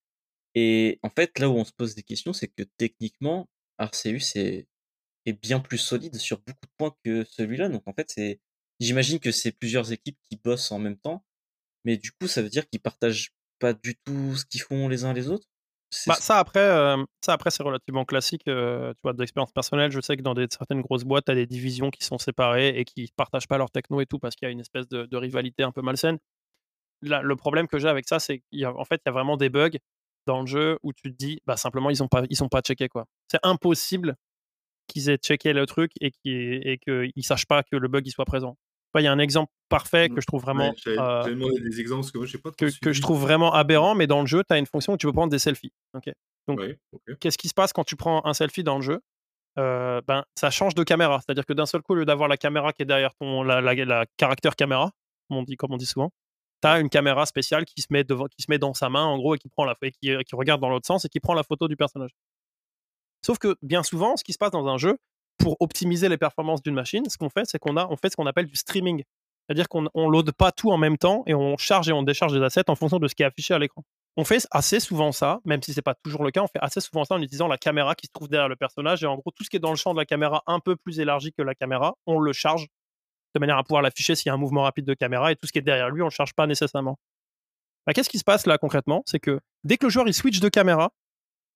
Et 0.55 0.99
en 1.03 1.09
fait, 1.09 1.39
là 1.39 1.49
où 1.49 1.53
on 1.53 1.63
se 1.63 1.71
pose 1.71 1.95
des 1.95 2.03
questions, 2.03 2.33
c'est 2.33 2.49
que 2.49 2.63
techniquement, 2.77 3.47
Arceus 3.77 4.35
est, 4.35 4.67
est 5.25 5.33
bien 5.33 5.59
plus 5.59 5.77
solide 5.77 6.15
sur 6.17 6.39
beaucoup 6.39 6.65
de 6.65 6.71
points 6.77 6.95
que 7.05 7.23
celui-là. 7.23 7.69
Donc 7.69 7.83
en 7.85 7.93
fait, 7.93 8.11
c'est, 8.11 8.41
j'imagine 8.81 9.19
que 9.19 9.31
c'est 9.31 9.53
plusieurs 9.53 9.93
équipes 9.93 10.17
qui 10.29 10.35
bossent 10.35 10.71
en 10.71 10.79
même 10.79 10.97
temps, 10.97 11.23
mais 11.85 11.95
du 11.95 12.11
coup, 12.11 12.27
ça 12.27 12.41
veut 12.41 12.49
dire 12.49 12.67
qu'ils 12.67 12.81
partagent 12.81 13.33
pas 13.59 13.73
du 13.73 13.95
tout 14.05 14.35
ce 14.35 14.45
qu'ils 14.45 14.61
font 14.61 14.87
les 14.87 15.05
uns 15.05 15.13
les 15.13 15.29
autres? 15.29 15.47
Bah, 16.05 16.15
ça 16.15 16.37
après, 16.37 16.59
euh, 16.59 17.01
ça 17.21 17.33
après 17.33 17.49
c'est 17.49 17.63
relativement 17.63 18.03
classique, 18.03 18.43
euh, 18.49 18.93
tu 18.93 18.99
vois, 19.03 19.13
d'expérience 19.13 19.53
personnelle. 19.53 19.89
Je 19.91 20.01
sais 20.01 20.17
que 20.17 20.21
dans 20.21 20.33
des, 20.33 20.47
certaines 20.49 20.81
grosses 20.81 21.05
boîtes, 21.05 21.25
tu 21.25 21.31
as 21.31 21.35
des 21.35 21.45
divisions 21.45 21.89
qui 21.89 22.03
sont 22.03 22.17
séparées 22.17 22.77
et 22.77 22.83
qui 22.83 23.11
partagent 23.15 23.47
pas 23.47 23.57
leur 23.57 23.71
techno 23.71 24.01
et 24.01 24.05
tout 24.05 24.19
parce 24.19 24.35
qu'il 24.35 24.47
y 24.47 24.49
a 24.49 24.51
une 24.51 24.59
espèce 24.59 24.87
de, 24.89 25.15
rivalité 25.15 25.63
un 25.63 25.71
peu 25.71 25.81
malsaine. 25.81 26.17
Là, 27.01 27.21
le 27.21 27.35
problème 27.35 27.67
que 27.67 27.79
j'ai 27.79 27.87
avec 27.87 28.07
ça, 28.07 28.19
c'est 28.19 28.43
qu'en 28.61 28.83
fait, 28.83 29.01
il 29.05 29.09
y 29.09 29.09
a 29.09 29.11
vraiment 29.13 29.37
des 29.37 29.49
bugs 29.49 29.77
dans 30.25 30.41
le 30.41 30.47
jeu 30.47 30.77
où 30.83 30.91
tu 30.91 31.03
te 31.03 31.17
dis, 31.17 31.39
bah 31.45 31.55
simplement, 31.55 31.89
ils 31.89 32.03
ont 32.03 32.09
pas, 32.09 32.23
ils 32.29 32.35
sont 32.35 32.49
pas 32.49 32.61
checkés 32.61 32.89
quoi. 32.89 33.05
C'est 33.31 33.39
impossible 33.43 34.15
qu'ils 34.87 35.09
aient 35.09 35.17
checké 35.17 35.53
le 35.53 35.65
truc 35.65 35.91
et 36.01 36.11
qu'ils 36.11 36.67
et 36.67 37.21
sachent 37.21 37.45
pas 37.45 37.63
que 37.63 37.77
le 37.77 37.87
bug 37.87 38.05
il 38.07 38.11
soit 38.11 38.25
présent 38.25 38.57
il 38.99 39.03
y 39.03 39.07
a 39.07 39.11
un 39.11 39.19
exemple 39.19 39.51
parfait 39.69 40.09
que 40.09 40.21
je 40.21 40.25
trouve 40.25 40.41
vraiment. 40.41 40.73
Euh, 40.87 41.59
des 41.61 41.79
exemples 41.79 42.09
que 42.11 42.25
je 42.25 42.37
pas 42.37 42.51
que, 42.51 42.67
je 42.69 43.01
trouve 43.01 43.19
vraiment 43.19 43.53
aberrant, 43.53 43.95
mais 43.95 44.07
dans 44.07 44.21
le 44.21 44.27
jeu, 44.27 44.43
tu 44.47 44.53
as 44.53 44.57
une 44.57 44.65
fonction 44.65 44.93
où 44.93 44.97
tu 44.97 45.07
peux 45.07 45.13
prendre 45.13 45.31
des 45.31 45.39
selfies. 45.39 45.71
Donc, 46.47 46.61
qu'est-ce 47.19 47.37
qui 47.37 47.49
se 47.49 47.53
passe 47.53 47.73
quand 47.73 47.83
tu 47.83 47.95
prends 47.95 48.25
un 48.25 48.33
selfie 48.33 48.63
dans 48.63 48.77
le 48.77 48.83
jeu? 48.83 49.01
Euh, 49.59 50.01
ben, 50.07 50.23
ça 50.35 50.51
change 50.51 50.75
de 50.75 50.83
caméra. 50.83 51.19
C'est-à-dire 51.19 51.45
que 51.45 51.53
d'un 51.53 51.65
seul 51.65 51.81
coup, 51.81 51.93
au 51.93 51.95
lieu 51.95 52.05
d'avoir 52.05 52.29
la 52.29 52.37
caméra 52.37 52.73
qui 52.73 52.83
est 52.83 52.85
derrière 52.85 53.15
ton, 53.15 53.41
la, 53.41 53.59
la, 53.59 54.05
caractère 54.17 54.55
caméra, 54.55 54.91
comme 55.27 55.39
on 55.39 55.43
dit, 55.43 55.55
comme 55.55 55.73
on 55.73 55.77
dit 55.77 55.87
souvent, 55.87 56.11
tu 56.61 56.67
as 56.67 56.79
une 56.79 56.89
caméra 56.89 57.25
spéciale 57.25 57.65
qui 57.65 57.81
se, 57.81 57.87
met 57.89 58.03
devant, 58.03 58.25
qui 58.25 58.43
se 58.43 58.51
met 58.51 58.59
dans 58.59 58.75
sa 58.75 58.89
main, 58.89 59.03
en 59.03 59.17
gros, 59.17 59.33
et 59.33 59.39
qui, 59.39 59.49
prend 59.49 59.65
la, 59.65 59.75
et 59.81 59.91
qui, 59.91 60.15
qui 60.25 60.35
regarde 60.35 60.61
dans 60.61 60.69
l'autre 60.69 60.85
sens 60.85 61.05
et 61.05 61.09
qui 61.09 61.19
prend 61.19 61.33
la 61.33 61.43
photo 61.43 61.67
du 61.67 61.75
personnage. 61.75 62.11
Sauf 63.25 63.39
que 63.39 63.55
bien 63.63 63.81
souvent, 63.81 64.15
ce 64.15 64.23
qui 64.23 64.31
se 64.31 64.37
passe 64.37 64.51
dans 64.51 64.67
un 64.67 64.77
jeu, 64.77 64.97
pour 65.37 65.57
optimiser 65.59 66.09
les 66.09 66.17
performances 66.17 66.61
d'une 66.61 66.73
machine, 66.73 67.07
ce 67.09 67.17
qu'on 67.17 67.29
fait, 67.29 67.45
c'est 67.45 67.59
qu'on 67.59 67.77
a 67.77 67.87
on 67.87 67.95
fait 67.95 68.09
ce 68.09 68.15
qu'on 68.15 68.25
appelle 68.25 68.47
du 68.47 68.55
streaming. 68.55 69.03
C'est-à-dire 69.47 69.69
qu'on 69.69 69.83
ne 69.83 70.11
load 70.11 70.31
pas 70.33 70.51
tout 70.51 70.71
en 70.71 70.77
même 70.77 70.97
temps 70.97 71.23
et 71.25 71.33
on 71.33 71.55
charge 71.57 71.87
et 71.87 71.93
on 71.93 72.03
décharge 72.03 72.33
des 72.33 72.41
assets 72.41 72.69
en 72.69 72.75
fonction 72.75 72.99
de 72.99 73.07
ce 73.07 73.15
qui 73.15 73.23
est 73.23 73.25
affiché 73.25 73.53
à 73.53 73.59
l'écran. 73.59 73.83
On 74.17 74.25
fait 74.25 74.45
assez 74.51 74.79
souvent 74.79 75.11
ça, 75.11 75.39
même 75.45 75.61
si 75.61 75.73
c'est 75.73 75.81
pas 75.81 75.95
toujours 75.95 76.23
le 76.23 76.31
cas, 76.31 76.41
on 76.41 76.47
fait 76.47 76.59
assez 76.59 76.81
souvent 76.81 77.05
ça 77.05 77.15
en 77.15 77.21
utilisant 77.21 77.47
la 77.47 77.57
caméra 77.57 77.95
qui 77.95 78.07
se 78.07 78.11
trouve 78.11 78.27
derrière 78.27 78.49
le 78.49 78.55
personnage 78.55 79.03
et 79.03 79.07
en 79.07 79.15
gros 79.15 79.31
tout 79.31 79.43
ce 79.43 79.49
qui 79.49 79.55
est 79.55 79.59
dans 79.59 79.69
le 79.69 79.77
champ 79.77 79.93
de 79.93 79.99
la 79.99 80.05
caméra 80.05 80.43
un 80.47 80.59
peu 80.59 80.75
plus 80.75 80.99
élargi 80.99 81.31
que 81.31 81.41
la 81.43 81.55
caméra, 81.55 81.95
on 82.07 82.19
le 82.19 82.33
charge 82.33 82.67
de 83.35 83.39
manière 83.39 83.57
à 83.57 83.63
pouvoir 83.63 83.81
l'afficher 83.81 84.15
s'il 84.15 84.27
y 84.27 84.31
a 84.31 84.33
un 84.33 84.37
mouvement 84.37 84.63
rapide 84.63 84.85
de 84.85 84.95
caméra 84.95 85.31
et 85.31 85.35
tout 85.35 85.47
ce 85.47 85.53
qui 85.53 85.59
est 85.59 85.61
derrière 85.61 85.89
lui, 85.89 86.01
on 86.01 86.05
le 86.05 86.11
charge 86.11 86.33
pas 86.33 86.47
nécessairement. 86.47 86.97
Bah, 87.85 87.93
qu'est-ce 87.93 88.09
qui 88.09 88.17
se 88.17 88.23
passe 88.25 88.47
là 88.47 88.57
concrètement? 88.57 89.03
C'est 89.05 89.19
que 89.19 89.39
dès 89.63 89.77
que 89.77 89.85
le 89.85 89.91
joueur 89.91 90.07
il 90.07 90.13
switch 90.13 90.39
de 90.41 90.49
caméra, 90.49 90.91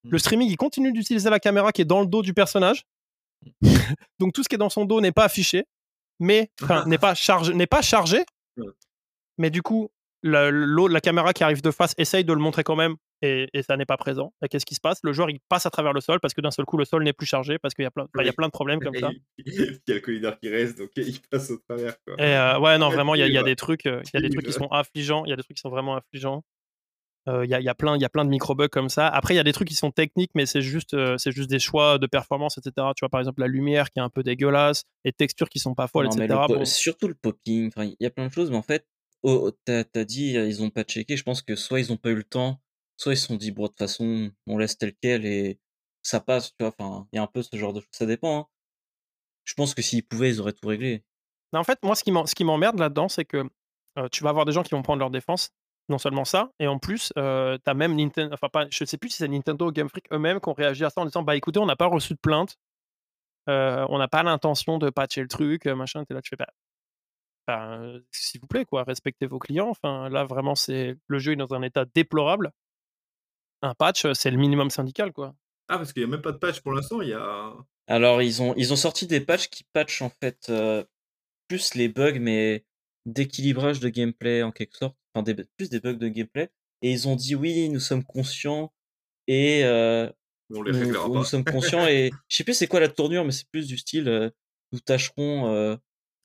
le 0.04 0.16
mmh. 0.16 0.20
streaming 0.20 0.50
il 0.50 0.58
continue 0.58 0.94
d'utiliser 0.94 1.30
la 1.30 1.40
caméra 1.40 1.74
qui 1.74 1.82
est 1.82 1.86
dans 1.86 2.00
le 2.00 2.08
dos 2.08 2.22
du 2.22 2.34
personnage 2.34 2.86
Donc 4.20 4.34
tout 4.34 4.44
ce 4.44 4.50
qui 4.50 4.56
est 4.56 4.60
dans 4.60 4.70
son 4.70 4.86
dos 4.86 5.02
n'est 5.02 5.12
pas 5.12 5.26
affiché, 5.26 5.66
mais 6.22 6.50
n'est 6.86 6.98
pas 6.98 7.16
chargé, 7.16 7.54
n'est 7.54 7.68
pas 7.68 7.82
chargé. 7.82 8.24
Mais 9.38 9.50
du 9.50 9.62
coup, 9.62 9.90
la, 10.24 10.52
la, 10.52 11.02
caméra 11.02 11.34
qui 11.34 11.44
arrive 11.44 11.64
de 11.64 11.72
face 11.72 11.96
essaye 11.98 12.24
de 12.24 12.32
le 12.32 12.40
montrer 12.40 12.64
quand 12.64 12.76
même 12.76 12.96
et, 13.24 13.50
ça 13.64 13.76
n'est 13.76 13.86
pas 13.86 13.98
présent. 13.98 14.34
Et 14.44 14.48
qu'est-ce 14.48 14.66
qui 14.66 14.76
se 14.76 14.80
passe? 14.80 15.00
Le 15.04 15.14
joueur 15.14 15.30
il 15.32 15.40
passe 15.50 15.66
à 15.66 15.72
travers 15.72 15.94
le 15.94 16.02
sol 16.02 16.20
parce 16.20 16.34
que 16.36 16.42
d'un 16.42 16.52
seul 16.52 16.66
coup 16.66 16.78
le 16.78 16.86
sol 16.86 17.04
n'est 17.04 17.14
plus 17.14 17.26
chargé 17.26 17.58
parce 17.58 17.74
qu'il 17.74 17.84
y 17.84 17.88
a 17.88 17.92
plein, 17.92 18.08
il 18.20 18.26
y 18.26 18.30
a 18.30 18.34
plein 18.34 18.48
de 18.48 18.52
problèmes 18.52 18.80
comme 18.80 18.96
ça. 18.96 19.10
il 19.38 19.80
y 19.88 19.92
a 19.92 19.96
le 19.96 20.00
collidor 20.00 20.38
qui 20.40 20.50
reste 20.50 20.78
donc 20.78 20.90
il 20.96 21.20
passe 21.30 21.50
au 21.50 21.58
travers. 21.58 21.96
Et 22.20 22.24
euh, 22.24 22.60
ouais 22.60 22.78
non 22.78 22.90
vraiment 22.90 23.16
il 23.16 23.28
y, 23.28 23.38
a, 23.38 23.44
des 23.44 23.56
trucs, 23.56 23.88
euh, 23.88 24.02
il 24.14 24.22
y 24.22 24.26
a 24.26 24.28
des 24.28 24.30
trucs 24.30 24.46
qui 24.46 24.54
sont 24.54 24.68
affligeants, 24.68 25.26
il 25.26 25.30
y 25.30 25.34
a 25.34 25.36
des 25.36 25.44
trucs 25.44 25.58
qui 25.58 25.62
sont 25.62 25.70
vraiment 25.70 25.96
affligeants. 25.96 26.44
Il 27.28 27.34
euh, 27.34 27.46
y, 27.46 27.70
a, 27.70 27.76
plein, 27.76 27.98
y 27.98 28.06
a 28.06 28.10
plein 28.10 28.26
de 28.26 28.32
micro-bugs 28.32 28.70
comme 28.70 28.90
ça. 28.90 29.08
Après, 29.08 29.36
il 29.36 29.38
y 29.38 29.40
a 29.40 29.44
des 29.44 29.54
trucs 29.54 29.68
qui 29.68 29.76
sont 29.76 29.92
techniques, 29.92 30.32
mais 30.34 30.48
c'est 30.48 30.62
juste, 30.62 30.96
euh, 30.96 31.20
c'est 31.20 31.32
juste 31.32 31.52
des 31.52 31.60
choix 31.60 32.00
de 32.00 32.08
performance, 32.08 32.58
etc. 32.58 32.88
Tu 32.96 33.02
vois, 33.02 33.10
par 33.10 33.20
exemple, 33.20 33.42
la 33.42 33.48
lumière 33.48 33.92
qui 33.92 34.00
est 34.00 34.02
un 34.02 34.10
peu 34.10 34.24
dégueulasse, 34.24 34.86
les 35.06 35.12
textures 35.12 35.48
qui 35.48 35.60
sont 35.60 35.76
pas 35.76 35.88
folles, 35.88 36.08
etc. 36.08 36.36
Surtout 36.64 37.08
le 37.08 37.14
popping. 37.14 37.72
il 37.78 37.96
y 38.00 38.08
a 38.08 38.10
plein 38.10 38.26
de 38.26 38.34
choses, 38.34 38.50
mais 38.50 38.58
en 38.58 38.64
fait, 38.64 38.88
oh, 39.22 39.52
tu 39.66 39.72
as, 39.72 40.06
dit, 40.06 40.32
ils 40.32 40.64
ont 40.64 40.72
pas 40.72 40.84
checké. 40.84 41.16
Je 41.16 41.24
pense 41.24 41.44
que 41.44 41.56
soit 41.56 41.80
ils 41.80 41.92
ont 41.92 41.98
pas 41.98 42.10
eu 42.10 42.16
le 42.16 42.24
temps, 42.24 42.60
soit 42.98 43.14
ils 43.14 43.18
se 43.18 43.28
sont 43.28 43.36
dit, 43.36 43.52
bon, 43.52 43.64
de 43.64 43.68
toute 43.68 43.78
façon, 43.78 44.32
on 44.48 44.58
laisse 44.58 44.80
tel 44.80 44.94
quel 45.00 45.24
et 45.24 45.60
ça 46.02 46.22
passe, 46.22 46.50
tu 46.58 46.64
vois. 46.64 46.74
Enfin, 46.76 47.08
il 47.14 47.18
y 47.18 47.20
a 47.20 47.22
un 47.22 47.28
peu 47.28 47.44
ce 47.44 47.56
genre 47.56 47.74
de 47.74 47.82
choses. 47.82 47.90
Ça 47.92 48.08
dépend. 48.08 48.40
Hein. 48.40 48.48
Je 49.44 49.54
pense 49.54 49.76
que 49.76 49.84
s'ils 49.84 50.04
pouvaient, 50.04 50.32
ils 50.32 50.42
auraient 50.42 50.54
tout 50.54 50.68
réglé. 50.68 51.04
en 51.54 51.64
fait, 51.64 51.78
moi, 51.84 51.94
ce 51.94 52.04
qui 52.34 52.44
m'emmerde 52.44 52.80
là-dedans, 52.80 53.10
c'est 53.10 53.26
que 53.26 53.48
tu 54.12 54.24
vas 54.24 54.32
avoir 54.32 54.46
des 54.46 54.54
gens 54.54 54.64
qui 54.64 54.72
vont 54.72 54.82
prendre 54.82 55.00
leur 55.00 55.12
défense 55.12 55.52
non 55.92 56.00
seulement 56.00 56.26
ça, 56.26 56.52
et 56.60 56.68
en 56.68 56.80
plus, 56.80 57.14
euh, 57.18 57.58
tu 57.64 57.70
as 57.70 57.74
même 57.76 57.96
Nintendo, 57.96 58.34
enfin, 58.34 58.50
pas, 58.50 58.66
je 58.72 58.84
sais 58.86 58.98
plus 58.98 59.10
si 59.10 59.18
c'est 59.18 59.28
Nintendo 59.28 59.68
ou 59.68 59.72
Game 59.72 59.90
Freak 59.90 60.06
eux-mêmes 60.12 60.40
qui 60.40 60.50
ont 60.50 60.54
réagi 60.54 60.84
à 60.84 60.90
ça 60.90 61.02
en 61.02 61.06
disant 61.06 61.22
Bah 61.22 61.36
écoutez, 61.36 61.60
on 61.60 61.66
n'a 61.68 61.76
pas 61.76 61.86
reçu 61.86 62.14
de 62.14 62.20
plainte, 62.20 62.58
euh, 63.50 63.86
on 63.90 64.00
n'a 64.00 64.08
pas 64.08 64.24
l'intention 64.24 64.80
de 64.80 64.90
patcher 64.90 65.22
le 65.22 65.28
truc, 65.28 65.66
machin. 65.68 66.04
es 66.10 66.14
là, 66.14 66.22
tu 66.22 66.30
fais 66.30 66.38
bah, 66.38 66.48
bah, 67.48 67.80
s'il 68.12 68.42
vous 68.42 68.48
plaît, 68.48 68.66
quoi, 68.66 68.84
respectez 68.84 69.28
vos 69.28 69.40
clients. 69.40 69.70
Enfin, 69.70 70.10
là, 70.10 70.26
vraiment, 70.26 70.56
c'est 70.56 70.96
le 71.08 71.20
jeu 71.20 71.34
est 71.34 71.36
dans 71.36 71.54
un 71.54 71.62
état 71.62 71.86
déplorable. 71.86 72.52
Un 73.62 73.76
patch, 73.76 74.12
c'est 74.14 74.32
le 74.32 74.38
minimum 74.38 74.72
syndical, 74.72 75.12
quoi. 75.14 75.36
Ah, 75.68 75.78
parce 75.78 75.94
qu'il 75.94 76.02
n'y 76.02 76.10
a 76.10 76.12
même 76.12 76.22
pas 76.22 76.32
de 76.32 76.38
patch 76.38 76.62
pour 76.62 76.74
l'instant, 76.74 77.02
il 77.02 77.10
y 77.10 77.14
a. 77.14 77.54
Alors, 77.88 78.22
ils 78.22 78.42
ont, 78.42 78.54
ils 78.58 78.74
ont 78.74 78.78
sorti 78.78 79.06
des 79.06 79.22
patchs 79.22 79.50
qui 79.50 79.64
patchent 79.74 80.02
en 80.02 80.10
fait 80.10 80.52
plus 81.48 81.76
les 81.76 81.90
bugs, 81.90 82.20
mais 82.20 82.64
d'équilibrage 83.06 83.80
de 83.80 83.90
gameplay 83.90 84.44
en 84.44 84.52
quelque 84.52 84.78
sorte, 84.78 84.98
enfin 85.14 85.24
des, 85.24 85.36
plus 85.58 85.70
des 85.70 85.80
bugs 85.80 85.94
de 85.94 86.08
gameplay. 86.08 86.50
Et 86.82 86.92
ils 86.92 87.08
ont 87.08 87.16
dit 87.16 87.36
oui, 87.36 87.70
nous 87.70 87.80
sommes 87.80 88.04
conscients 88.04 88.74
et 89.28 89.64
euh, 89.64 90.10
nous, 90.50 91.24
sommes 91.24 91.46
conscients 91.46 91.88
et 91.88 92.12
je 92.28 92.36
sais 92.36 92.44
plus 92.44 92.54
c'est 92.54 92.68
quoi 92.68 92.80
la 92.80 92.90
tournure, 92.90 93.24
mais 93.24 93.32
c'est 93.32 93.48
plus 93.50 93.68
du 93.68 93.78
style 93.78 94.10
euh, 94.10 94.30
nous 94.72 94.80
tâcherons, 94.80 95.54
euh, 95.54 95.76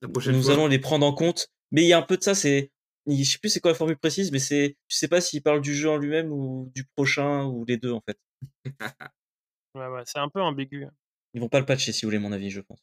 nous 0.02 0.50
allons 0.50 0.66
les 0.66 0.78
prendre 0.78 1.06
en 1.06 1.12
compte. 1.12 1.48
Mais 1.72 1.82
il 1.82 1.88
y 1.88 1.92
a 1.92 1.98
un 1.98 2.02
peu 2.02 2.16
de 2.16 2.22
ça, 2.22 2.34
c'est 2.34 2.70
je 3.06 3.22
sais 3.22 3.38
plus 3.38 3.50
c'est 3.50 3.60
quoi 3.60 3.70
la 3.70 3.76
formule 3.76 3.98
précise, 3.98 4.32
mais 4.32 4.38
c'est 4.38 4.76
je 4.88 4.96
sais 4.96 5.08
pas 5.08 5.20
s'ils 5.20 5.42
parlent 5.42 5.60
du 5.60 5.74
jeu 5.74 5.90
en 5.90 5.96
lui-même 5.96 6.32
ou 6.32 6.70
du 6.74 6.84
prochain 6.84 7.44
ou 7.44 7.64
les 7.64 7.76
deux 7.76 7.92
en 7.92 8.00
fait. 8.00 8.18
ouais 9.74 9.86
ouais, 9.88 10.02
c'est 10.06 10.18
un 10.18 10.28
peu 10.28 10.40
ambigu. 10.40 10.86
Ils 11.34 11.40
vont 11.40 11.48
pas 11.48 11.60
le 11.60 11.66
patcher 11.66 11.92
si 11.92 12.04
vous 12.04 12.08
voulez 12.08 12.18
mon 12.18 12.32
avis, 12.32 12.50
je 12.50 12.60
pense. 12.60 12.80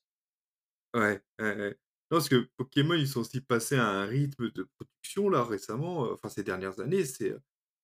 Ouais, 0.94 1.20
ouais, 1.40 1.76
parce 2.18 2.30
que 2.30 2.48
Pokémon, 2.58 2.96
ils 2.96 3.08
sont 3.08 3.22
aussi 3.22 3.42
passés 3.42 3.76
à 3.76 3.88
un 3.88 4.06
rythme 4.06 4.52
de 4.52 4.68
production, 4.78 5.30
là, 5.30 5.44
récemment, 5.44 6.12
enfin, 6.12 6.30
ces 6.30 6.44
dernières 6.44 6.80
années. 6.80 7.06
C'est. 7.06 7.36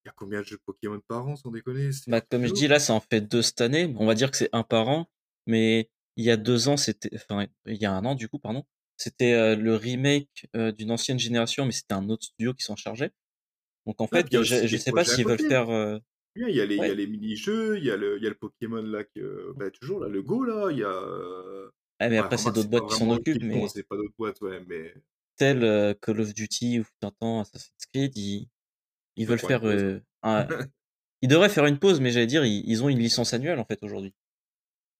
Il 0.05 0.07
y 0.07 0.09
a 0.09 0.13
combien 0.15 0.39
de 0.39 0.45
jeux 0.45 0.59
Pokémon 0.65 1.01
par 1.07 1.27
an, 1.27 1.35
sans 1.35 1.51
déconner? 1.51 1.89
Bah, 2.07 2.21
Comme 2.21 2.45
je 2.45 2.53
dis, 2.53 2.67
là, 2.67 2.79
ça 2.79 2.93
en 2.93 3.01
fait 3.01 3.19
deux 3.19 3.41
cette 3.41 3.59
année. 3.59 3.93
On 3.97 4.05
va 4.05 4.15
dire 4.15 4.31
que 4.31 4.37
c'est 4.37 4.49
un 4.53 4.63
par 4.63 4.87
an. 4.87 5.09
Mais 5.45 5.89
il 6.15 6.23
y 6.23 6.31
a 6.31 6.37
deux 6.37 6.69
ans, 6.69 6.77
c'était. 6.77 7.09
Enfin, 7.15 7.47
il 7.65 7.75
y 7.75 7.85
a 7.85 7.91
un 7.91 8.05
an, 8.05 8.15
du 8.15 8.29
coup, 8.29 8.39
pardon. 8.39 8.63
C'était 8.95 9.55
le 9.55 9.75
remake 9.75 10.47
d'une 10.53 10.91
ancienne 10.91 11.19
génération, 11.19 11.65
mais 11.65 11.71
c'était 11.71 11.93
un 11.93 12.09
autre 12.09 12.23
studio 12.23 12.53
qui 12.53 12.63
s'en 12.63 12.75
chargeait. 12.75 13.11
Donc 13.85 14.01
en 14.01 14.07
fait, 14.07 14.27
je, 14.31 14.71
ne 14.71 14.77
sais 14.77 14.91
pas 14.91 15.03
s'ils 15.03 15.25
veulent 15.25 15.39
faire. 15.39 15.69
Euh, 15.69 15.97
il 16.35 16.55
y 16.55 16.61
a 16.61 16.65
les, 16.65 16.75
il 16.75 16.81
y 16.81 16.91
a 16.91 16.93
les 16.93 17.07
mini-jeux, 17.07 17.77
il 17.77 17.83
y 17.83 17.91
a 17.91 17.97
le, 17.97 18.17
il 18.17 18.23
y 18.23 18.27
a 18.27 18.29
le 18.29 18.35
Pokémon 18.35 18.81
là, 18.81 19.03
que, 19.03 19.51
bah, 19.57 19.71
toujours 19.71 19.99
là, 19.99 20.07
le 20.07 20.21
Go 20.21 20.43
là, 20.43 20.69
il 20.71 20.77
y 20.77 20.83
a. 20.83 21.71
Ah, 21.99 22.09
mais 22.09 22.17
après, 22.17 22.37
c'est 22.37 22.51
d'autres 22.51 22.69
boîtes 22.69 22.89
qui 22.89 22.95
s'en 22.95 23.09
occupent. 23.09 23.43
Mais... 23.43 23.67
C'est 23.67 23.83
pas 23.83 23.97
d'autres 23.97 24.15
boîtes, 24.17 24.39
ouais, 24.41 24.63
mais. 24.67 24.93
Tel 25.35 25.63
euh, 25.63 25.93
Call 26.01 26.19
of 26.21 26.33
Duty 26.33 26.79
ou 26.79 26.85
un 27.01 27.11
temps 27.11 27.41
Assassin's 27.41 27.85
Creed, 27.93 28.17
ils, 28.17 28.47
ils 29.15 29.27
veulent 29.27 29.39
faire. 29.39 29.65
Euh, 29.65 29.99
un... 30.23 30.47
ils 31.21 31.29
devraient 31.29 31.49
faire 31.49 31.65
une 31.65 31.79
pause, 31.79 31.99
mais 31.99 32.11
j'allais 32.11 32.27
dire, 32.27 32.45
ils, 32.45 32.63
ils, 32.67 32.83
ont 32.83 32.89
une 32.89 32.99
licence 32.99 33.33
annuelle 33.33 33.59
en 33.59 33.65
fait 33.65 33.81
aujourd'hui. 33.83 34.13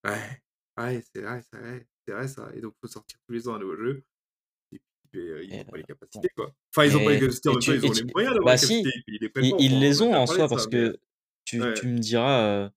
Ouais, 0.06 0.42
ouais, 0.78 1.04
c'est 1.14 1.22
vrai, 1.22 1.42
c'est 1.52 1.60
vrai, 1.60 1.88
c'est 2.06 2.14
vrai 2.14 2.28
ça. 2.28 2.50
Et 2.56 2.62
donc, 2.62 2.74
il 2.78 2.80
faut 2.82 2.92
sortir 2.92 3.18
tous 3.26 3.34
les 3.34 3.48
ans 3.48 3.56
un 3.56 3.60
nouveau 3.60 3.76
jeu. 3.76 4.04
Et 4.72 4.80
puis, 5.12 5.20
euh, 5.20 5.44
ils 5.44 5.58
n'ont 5.58 5.66
pas 5.66 5.78
les 5.78 5.84
capacités, 5.84 6.30
quoi. 6.36 6.54
Enfin, 6.74 6.86
ils 6.86 6.94
n'ont 6.94 7.04
pas 7.04 7.12
les 7.12 7.20
capacités, 7.20 7.50
en 7.50 7.54
même 7.54 7.62
temps, 7.62 7.72
ils 7.74 7.86
ont 7.86 7.94
les 7.94 8.12
moyens 8.14 8.34
d'avoir 8.36 8.56
bah, 8.56 8.62
les 8.62 8.68
capacités. 8.68 8.92
Si, 8.92 9.04
ils, 9.08 9.20
les, 9.22 9.66
ils 9.66 9.80
les 9.80 10.02
ont 10.02 10.14
en 10.14 10.26
soi, 10.26 10.48
parce 10.48 10.68
que 10.68 10.98
tu, 11.44 11.62
tu 11.76 11.88
me 11.88 12.00
diras 12.00 12.72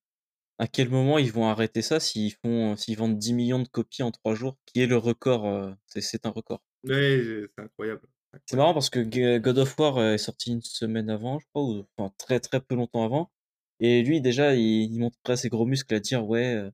à 0.63 0.69
quel 0.69 0.91
moment 0.91 1.19
ils 1.19 1.33
vont 1.33 1.49
arrêter 1.49 1.83
ça 1.83 1.99
s'ils 1.99 2.35
font 2.35 2.77
s'ils 2.77 2.97
vendent 2.97 3.19
10 3.19 3.33
millions 3.33 3.59
de 3.59 3.67
copies 3.67 4.05
en 4.05 4.13
3 4.13 4.37
jours, 4.37 4.57
qui 4.65 4.81
est 4.81 4.87
le 4.87 4.97
record, 4.97 5.75
c'est 5.89 6.25
un 6.25 6.31
record. 6.31 6.63
Ouais, 6.85 7.21
c'est 7.57 7.63
incroyable. 7.65 8.03
C'est 8.47 8.57
marrant 8.57 8.73
parce 8.73 8.89
que 8.89 9.39
God 9.39 9.59
of 9.59 9.77
War 9.77 10.01
est 10.01 10.19
sorti 10.19 10.53
une 10.53 10.63
semaine 10.63 11.11
avant, 11.11 11.41
je 11.41 11.47
crois, 11.49 11.65
ou 11.65 11.85
enfin 11.97 12.15
très 12.17 12.39
très 12.39 12.61
peu 12.61 12.77
longtemps 12.77 13.05
avant. 13.05 13.33
Et 13.81 14.05
lui, 14.05 14.21
déjà, 14.21 14.55
il, 14.55 14.93
il 14.93 15.01
montrait 15.01 15.37
ses 15.37 15.49
gros 15.49 15.67
muscles 15.67 15.93
à 15.97 15.99
dire 15.99 16.25
Ouais, 16.25 16.71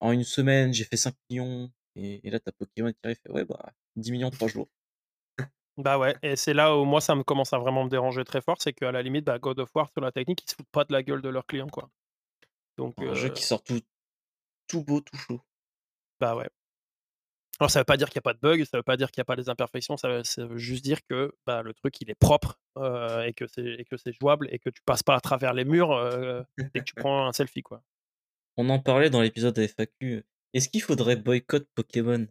en 0.00 0.10
une 0.10 0.24
semaine, 0.24 0.74
j'ai 0.74 0.84
fait 0.84 0.96
5 0.96 1.14
millions. 1.30 1.70
Et, 1.94 2.28
là, 2.28 2.40
t'as 2.40 2.50
Pokémon 2.50 2.90
qui 2.90 2.98
arrive 3.04 3.18
fait 3.24 3.30
Ouais, 3.30 3.44
bah, 3.44 3.72
10 3.94 4.10
millions 4.10 4.28
en 4.28 4.32
3 4.32 4.48
jours. 4.48 4.68
Bah 5.78 5.96
ouais, 5.98 6.14
et 6.22 6.36
c'est 6.36 6.52
là 6.52 6.76
où 6.76 6.84
moi 6.84 7.00
ça 7.00 7.14
me 7.14 7.22
commence 7.22 7.54
à 7.54 7.58
vraiment 7.58 7.84
me 7.84 7.88
déranger 7.88 8.24
très 8.24 8.42
fort, 8.42 8.56
c'est 8.60 8.74
qu'à 8.74 8.92
la 8.92 9.00
limite, 9.00 9.24
bah, 9.24 9.38
God 9.38 9.58
of 9.60 9.70
War 9.74 9.88
sur 9.90 10.02
la 10.02 10.12
technique, 10.12 10.42
ils 10.44 10.50
se 10.50 10.56
foutent 10.56 10.68
pas 10.70 10.84
de 10.84 10.92
la 10.92 11.02
gueule 11.02 11.22
de 11.22 11.30
leurs 11.30 11.46
clients, 11.46 11.68
quoi. 11.68 11.88
Donc, 12.76 12.94
Un 12.98 13.14
jeu 13.14 13.28
qui 13.28 13.42
sort 13.42 13.62
tout, 13.62 13.80
tout 14.66 14.82
beau, 14.82 15.00
tout 15.00 15.16
chaud. 15.16 15.40
Bah 16.20 16.36
ouais. 16.36 16.48
Alors 17.60 17.70
ça 17.70 17.80
veut 17.80 17.84
pas 17.84 17.96
dire 17.96 18.08
qu'il 18.08 18.16
n'y 18.16 18.22
a 18.22 18.22
pas 18.22 18.34
de 18.34 18.40
bugs, 18.40 18.64
ça 18.64 18.78
veut 18.78 18.82
pas 18.82 18.96
dire 18.96 19.10
qu'il 19.10 19.20
n'y 19.20 19.22
a 19.22 19.26
pas 19.26 19.36
des 19.36 19.48
imperfections, 19.48 19.96
ça 19.96 20.08
veut, 20.08 20.56
juste 20.56 20.82
dire 20.82 20.98
que 21.08 21.32
bah, 21.46 21.62
le 21.62 21.74
truc 21.74 22.00
il 22.00 22.10
est 22.10 22.16
propre 22.16 22.58
et 22.76 23.34
que 23.34 23.46
c'est 23.46 24.12
jouable 24.20 24.48
et 24.50 24.58
que 24.58 24.70
tu 24.70 24.82
passes 24.84 25.02
pas 25.02 25.14
à 25.14 25.20
travers 25.20 25.52
les 25.52 25.64
murs 25.64 25.92
et 26.74 26.80
que 26.80 26.84
tu 26.84 26.94
prends 26.96 27.28
un 27.28 27.32
selfie 27.32 27.62
quoi. 27.62 27.82
On 28.56 28.68
en 28.68 28.78
parlait 28.78 29.10
dans 29.10 29.20
l'épisode 29.20 29.58
FAQ. 29.58 30.24
Est-ce 30.54 30.68
qu'il 30.68 30.82
faudrait 30.82 31.16
boycott 31.16 31.66
Pokémon? 31.74 32.26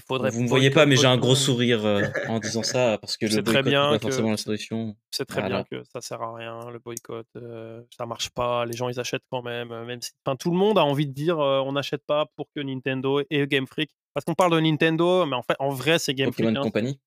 Faudrait 0.00 0.30
Vous 0.30 0.38
ne 0.38 0.44
me 0.44 0.48
voyez 0.48 0.70
pas, 0.70 0.86
mais 0.86 0.96
j'ai 0.96 1.06
un 1.06 1.16
gros 1.16 1.34
sourire 1.34 1.84
euh, 1.84 2.02
en 2.28 2.38
disant 2.40 2.62
ça 2.62 2.98
parce 2.98 3.16
que 3.16 3.26
le 3.26 3.42
boycott 3.42 3.64
n'est 3.64 3.72
pas 3.72 3.98
forcément 3.98 4.30
la 4.30 4.36
solution. 4.36 4.96
C'est 5.10 5.24
très 5.24 5.42
bien 5.48 5.64
que 5.64 5.82
ça 5.84 6.00
sert 6.00 6.22
à 6.22 6.34
rien, 6.34 6.70
le 6.70 6.78
boycott. 6.78 7.26
Euh, 7.36 7.82
ça 7.96 8.06
marche 8.06 8.30
pas, 8.30 8.66
les 8.66 8.76
gens 8.76 8.88
ils 8.88 9.00
achètent 9.00 9.24
quand 9.30 9.42
même. 9.42 9.72
Euh, 9.72 9.84
même 9.84 10.00
si, 10.00 10.12
enfin, 10.24 10.36
tout 10.36 10.50
le 10.50 10.56
monde 10.56 10.78
a 10.78 10.84
envie 10.84 11.06
de 11.06 11.12
dire 11.12 11.38
on 11.38 11.72
n'achète 11.72 12.04
pas 12.06 12.26
pour 12.36 12.48
que 12.54 12.60
Nintendo 12.60 13.22
et 13.30 13.46
Game 13.46 13.66
Freak. 13.66 13.90
Parce 14.14 14.24
qu'on 14.24 14.34
parle 14.34 14.52
de 14.52 14.60
Nintendo, 14.60 15.26
mais 15.26 15.36
en 15.36 15.42
fait, 15.42 15.56
en 15.58 15.70
vrai, 15.70 15.98
c'est 15.98 16.14
Game 16.14 16.30
Pokémon 16.30 16.48
Freak. 16.48 16.58
Hein. 16.58 16.62
Company. 16.62 17.00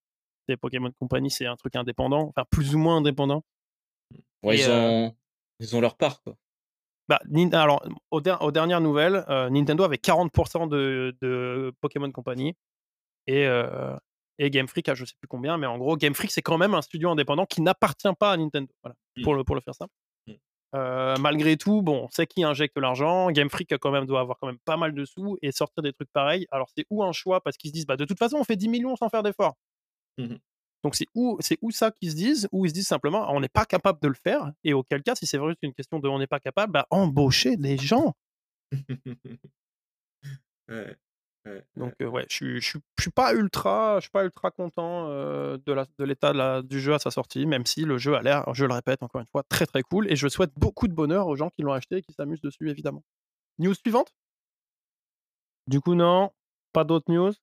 C'est 0.47 0.57
Pokémon 0.57 0.91
Company, 0.99 1.29
c'est 1.29 1.45
un 1.45 1.55
truc 1.55 1.75
indépendant, 1.75 2.29
enfin 2.29 2.45
plus 2.49 2.75
ou 2.75 2.79
moins 2.79 2.97
indépendant. 2.97 3.43
Ouais, 4.43 4.57
ils, 4.57 4.69
ont... 4.69 5.15
ils 5.59 5.75
ont 5.75 5.81
leur 5.81 5.95
part 5.95 6.21
quoi. 6.23 6.35
Bah, 7.07 7.19
alors, 7.51 7.83
aux, 8.09 8.21
dernières 8.21 8.79
nouvelles, 8.79 9.25
Nintendo 9.27 9.83
avait 9.83 9.97
40% 9.97 10.69
de, 10.69 11.13
de, 11.21 11.73
Pokémon 11.81 12.09
Company 12.09 12.55
et, 13.27 13.47
et 14.41 14.49
Game 14.49 14.67
Freak 14.67 14.89
à 14.89 14.95
je 14.95 15.05
sais 15.05 15.13
plus 15.19 15.27
combien, 15.27 15.57
mais 15.59 15.67
en 15.67 15.77
gros, 15.77 15.95
Game 15.95 16.15
Freak, 16.15 16.31
c'est 16.31 16.41
quand 16.41 16.57
même 16.57 16.73
un 16.73 16.81
studio 16.81 17.11
indépendant 17.11 17.45
qui 17.45 17.61
n'appartient 17.61 18.07
pas 18.19 18.31
à 18.31 18.37
Nintendo. 18.37 18.73
Voilà, 18.83 18.95
mmh. 19.15 19.21
pour, 19.21 19.35
le, 19.35 19.43
pour 19.43 19.53
le 19.53 19.61
faire 19.61 19.75
simple. 19.75 19.93
Mmh. 20.25 21.21
malgré 21.21 21.57
tout, 21.57 21.83
bon, 21.83 22.07
c'est 22.11 22.25
qui 22.25 22.43
injecte 22.43 22.75
l'argent. 22.79 23.29
Game 23.29 23.51
Freak 23.51 23.77
quand 23.77 23.91
même 23.91 24.07
doit 24.07 24.19
avoir 24.19 24.39
quand 24.39 24.47
même 24.47 24.57
pas 24.65 24.77
mal 24.77 24.95
de 24.95 25.05
sous 25.05 25.37
et 25.43 25.51
sortir 25.51 25.83
des 25.83 25.93
trucs 25.93 26.11
pareils. 26.11 26.47
Alors 26.49 26.69
c'est 26.75 26.85
où 26.89 27.03
un 27.03 27.11
choix 27.11 27.41
parce 27.41 27.55
qu'ils 27.55 27.69
se 27.69 27.73
disent 27.73 27.85
bah 27.85 27.97
de 27.97 28.05
toute 28.05 28.17
façon 28.17 28.37
on 28.37 28.43
fait 28.43 28.55
10 28.55 28.67
millions 28.67 28.95
sans 28.95 29.09
faire 29.09 29.21
d'efforts. 29.21 29.57
Mmh 30.17 30.37
Donc 30.83 30.95
c'est 30.95 31.05
où 31.13 31.37
c'est 31.39 31.59
où 31.61 31.69
ça 31.69 31.91
qu'ils 31.91 32.09
se 32.11 32.15
disent 32.15 32.49
ou 32.51 32.65
ils 32.65 32.69
se 32.69 32.73
disent 32.73 32.87
simplement 32.87 33.27
on 33.31 33.41
n'est 33.41 33.49
pas 33.49 33.65
capable 33.65 33.99
de 34.01 34.07
le 34.07 34.15
faire 34.15 34.51
et 34.63 34.73
auquel 34.73 35.03
cas 35.03 35.13
si 35.13 35.27
c'est 35.27 35.37
vrai 35.37 35.53
c'est 35.61 35.67
une 35.67 35.73
question 35.73 35.99
de 35.99 36.07
on 36.09 36.17
n'est 36.17 36.25
pas 36.25 36.39
capable 36.39 36.73
bah 36.73 36.87
embaucher 36.89 37.57
des 37.57 37.77
gens. 37.77 38.15
ouais. 40.69 40.97
Donc 41.75 41.93
ouais, 41.99 42.25
je 42.29 42.35
suis, 42.35 42.61
suis 42.61 43.09
pas 43.09 43.33
ultra, 43.33 43.95
je 43.97 44.01
suis 44.01 44.11
pas 44.11 44.23
ultra 44.23 44.51
content 44.51 45.09
de 45.09 45.73
la, 45.73 45.85
de 45.97 46.03
l'état 46.03 46.61
du 46.61 46.79
jeu 46.79 46.93
à 46.93 46.99
sa 46.99 47.09
sortie, 47.09 47.45
même 47.45 47.65
si 47.65 47.83
le 47.83 47.97
jeu 47.97 48.15
a 48.15 48.21
l'air, 48.21 48.45
je 48.53 48.65
le 48.65 48.73
répète 48.73 49.01
encore 49.01 49.21
une 49.21 49.27
fois, 49.27 49.43
très 49.43 49.65
très 49.65 49.81
cool. 49.81 50.11
Et 50.11 50.15
je 50.15 50.27
souhaite 50.27 50.51
beaucoup 50.57 50.87
de 50.87 50.93
bonheur 50.93 51.27
aux 51.27 51.35
gens 51.35 51.49
qui 51.49 51.63
l'ont 51.63 51.73
acheté 51.73 51.97
et 51.97 52.01
qui 52.01 52.13
s'amusent 52.13 52.41
dessus 52.41 52.69
évidemment. 52.69 53.03
News 53.57 53.73
suivante? 53.73 54.13
Du 55.67 55.81
coup 55.81 55.95
non, 55.95 56.31
pas 56.73 56.83
d'autres 56.83 57.11
news. 57.11 57.33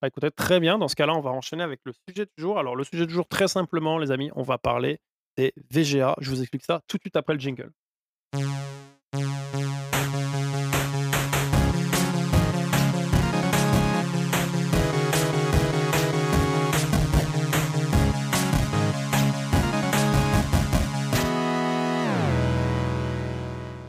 Bah, 0.00 0.08
écoutez, 0.08 0.30
très 0.30 0.60
bien. 0.60 0.78
Dans 0.78 0.88
ce 0.88 0.96
cas-là, 0.96 1.14
on 1.14 1.20
va 1.20 1.30
enchaîner 1.30 1.62
avec 1.62 1.80
le 1.84 1.92
sujet 2.08 2.24
du 2.24 2.42
jour. 2.42 2.58
Alors 2.58 2.74
le 2.74 2.84
sujet 2.84 3.06
du 3.06 3.12
jour, 3.12 3.28
très 3.28 3.48
simplement, 3.48 3.98
les 3.98 4.10
amis, 4.10 4.30
on 4.34 4.42
va 4.42 4.58
parler 4.58 4.98
des 5.36 5.52
VGA. 5.70 6.16
Je 6.20 6.30
vous 6.30 6.40
explique 6.40 6.64
ça 6.64 6.80
tout 6.86 6.96
de 6.96 7.02
suite 7.02 7.16
après 7.16 7.34
le 7.34 7.40
jingle. 7.40 7.72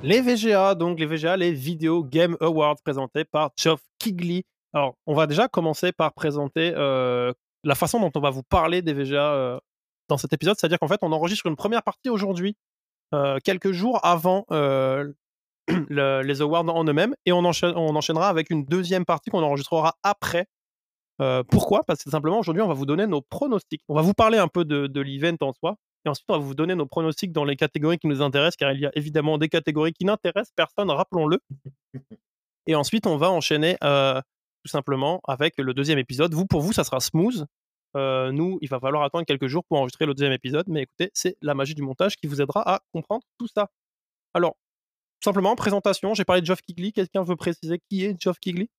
Les 0.04 0.22
VGA, 0.22 0.74
donc 0.74 1.00
les 1.00 1.06
VGA, 1.06 1.38
les 1.38 1.52
Video 1.52 2.04
Game 2.04 2.36
Awards 2.42 2.78
présentés 2.84 3.24
par 3.24 3.52
Geoff 3.56 3.82
Kigley. 4.00 4.46
Alors, 4.74 4.96
on 5.06 5.14
va 5.14 5.28
déjà 5.28 5.48
commencer 5.48 5.92
par 5.92 6.14
présenter 6.14 6.74
euh, 6.76 7.32
la 7.64 7.76
façon 7.76 8.00
dont 8.00 8.12
on 8.16 8.20
va 8.20 8.32
vous 8.32 8.42
parler 8.42 8.82
des 8.82 8.94
VGA 8.94 9.34
euh, 9.34 9.60
dans 10.10 10.18
cet 10.18 10.34
épisode. 10.34 10.56
C'est-à-dire 10.58 10.80
qu'en 10.80 10.88
fait, 10.88 11.00
on 11.04 11.12
enregistre 11.12 11.46
une 11.46 11.56
première 11.56 11.84
partie 11.84 12.10
aujourd'hui, 12.10 12.56
euh, 13.14 13.38
quelques 13.44 13.74
jours 13.74 14.00
avant 14.04 14.44
les 14.50 16.42
awards 16.42 16.76
en 16.76 16.84
eux-mêmes, 16.84 17.14
et 17.28 17.32
on, 17.32 17.44
on, 17.44 17.96
enchaînera 17.96 18.28
avec 18.28 18.50
une 18.50 18.66
deuxième 18.66 19.06
partie 19.06 19.30
qu'on 19.30 19.44
enregistrera 19.44 19.98
après. 20.02 20.48
pourquoi? 21.50 21.84
Parce 21.84 22.04
que 22.04 22.10
simplement, 22.10 22.40
aujourd'hui, 22.40 22.64
on 22.64 22.68
va 22.68 22.74
vous 22.74 22.88
donner 22.88 23.06
nos 23.06 23.22
pronostics. 23.22 23.84
On 23.88 23.94
va 23.94 24.02
vous 24.02 24.16
parler 24.16 24.40
un 24.40 24.48
peu 24.48 24.66
de, 24.66 24.88
de 24.88 25.02
l'event 25.02 25.38
en 25.42 25.54
soi, 25.54 25.76
et 26.06 26.10
ensuite, 26.10 26.26
on 26.30 26.34
va 26.34 26.40
vous 26.40 26.56
donner 26.56 26.76
nos 26.76 26.86
pronostics 26.86 27.32
dans 27.32 27.46
les 27.46 27.56
catégories 27.56 28.00
qui 28.00 28.08
nous 28.08 28.22
intéressent, 28.22 28.56
car 28.56 28.72
il 28.72 28.80
y 28.80 28.86
a 28.86 28.92
évidemment 28.96 29.38
des 29.38 29.50
catégories 29.50 29.94
qui 29.94 30.06
n'intéressent 30.06 30.54
personne, 30.56 30.90
rappelons-le. 30.90 31.40
Et 32.68 32.76
ensuite, 32.76 33.08
on 33.08 33.18
va 33.18 33.32
enchaîner 33.32 33.78
euh, 33.84 34.22
tout 34.64 34.70
simplement 34.70 35.22
avec 35.28 35.58
le 35.58 35.74
deuxième 35.74 36.00
épisode. 36.00 36.34
Vous, 36.34 36.46
pour 36.46 36.62
vous, 36.62 36.74
ça 36.74 36.84
sera 36.84 37.00
smooth. 37.00 37.46
Euh, 37.96 38.32
nous, 38.32 38.58
il 38.62 38.70
va 38.70 38.80
falloir 38.80 39.04
attendre 39.04 39.26
quelques 39.26 39.48
jours 39.48 39.64
pour 39.66 39.78
enregistrer 39.80 40.06
le 40.06 40.14
deuxième 40.14 40.32
épisode, 40.32 40.66
mais 40.68 40.84
écoutez, 40.84 41.12
c'est 41.14 41.38
la 41.42 41.54
magie 41.54 41.76
du 41.76 41.82
montage 41.82 42.16
qui 42.16 42.28
vous 42.28 42.42
aidera 42.42 42.62
à 42.76 42.82
comprendre 42.94 43.24
tout 43.38 43.48
ça. 43.48 43.68
Alors, 44.34 44.56
simplement, 45.24 45.56
présentation, 45.56 46.14
j'ai 46.14 46.24
parlé 46.24 46.42
de 46.42 46.46
Geoff 46.46 46.62
Kigley. 46.62 46.92
Quelqu'un 46.92 47.24
veut 47.24 47.36
préciser 47.36 47.80
qui 47.90 48.06
est 48.06 48.20
Geoff 48.20 48.40
Kigley 48.40 48.70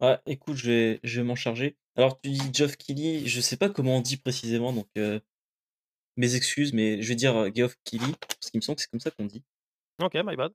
Ouais, 0.00 0.18
écoute, 0.26 0.56
je 0.56 0.70
vais, 0.70 1.00
je 1.02 1.20
vais 1.20 1.26
m'en 1.26 1.36
charger. 1.36 1.76
Alors, 1.96 2.20
tu 2.20 2.30
dis 2.30 2.50
Geoff 2.52 2.76
Keighley, 2.76 3.26
je 3.26 3.40
sais 3.40 3.56
pas 3.56 3.70
comment 3.70 3.96
on 3.96 4.00
dit 4.02 4.18
précisément, 4.18 4.72
donc 4.74 4.88
euh, 4.98 5.18
mes 6.16 6.34
excuses, 6.34 6.72
mais 6.72 7.02
je 7.02 7.08
vais 7.08 7.14
dire 7.14 7.54
Geoff 7.54 7.76
Keighley, 7.84 8.12
parce 8.20 8.50
qu'il 8.50 8.58
me 8.58 8.62
semble 8.62 8.76
que 8.76 8.82
c'est 8.82 8.90
comme 8.90 9.00
ça 9.00 9.10
qu'on 9.10 9.26
dit. 9.26 9.42
Ok, 10.00 10.14
my 10.14 10.36
bad. 10.36 10.52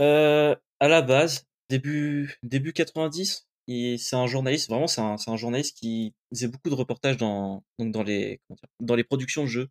Euh, 0.00 0.56
à 0.80 0.88
la 0.88 1.02
base, 1.02 1.46
début, 1.68 2.36
début 2.42 2.72
90, 2.72 3.46
c'est 3.68 4.16
un 4.16 4.26
journaliste, 4.26 4.68
vraiment, 4.68 4.86
c'est 4.86 5.00
un, 5.00 5.16
un, 5.24 5.36
journaliste 5.36 5.76
qui 5.76 6.14
faisait 6.30 6.48
beaucoup 6.48 6.70
de 6.70 6.74
reportages 6.74 7.16
dans, 7.16 7.62
donc 7.78 7.92
dans, 7.92 8.02
les, 8.02 8.40
dans 8.80 8.94
les 8.96 9.04
productions 9.04 9.42
de 9.42 9.48
jeux. 9.48 9.68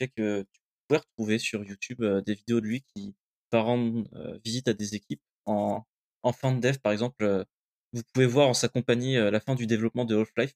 Fait 0.00 0.08
que 0.08 0.42
tu 0.52 0.60
pouvais 0.86 0.98
retrouver 1.00 1.38
sur 1.38 1.64
YouTube 1.64 2.02
euh, 2.02 2.20
des 2.20 2.34
vidéos 2.34 2.60
de 2.60 2.66
lui 2.66 2.82
qui 2.94 3.14
va 3.50 3.62
rendre 3.62 4.04
euh, 4.14 4.38
visite 4.44 4.68
à 4.68 4.74
des 4.74 4.94
équipes 4.94 5.22
en, 5.46 5.82
en 6.22 6.32
fin 6.32 6.52
de 6.52 6.60
dev, 6.60 6.78
par 6.78 6.92
exemple. 6.92 7.44
vous 7.92 8.02
pouvez 8.12 8.26
voir 8.26 8.48
en 8.48 8.54
sa 8.54 8.68
compagnie 8.68 9.16
la 9.16 9.40
fin 9.40 9.54
du 9.54 9.66
développement 9.66 10.04
de 10.04 10.16
Half-Life, 10.16 10.54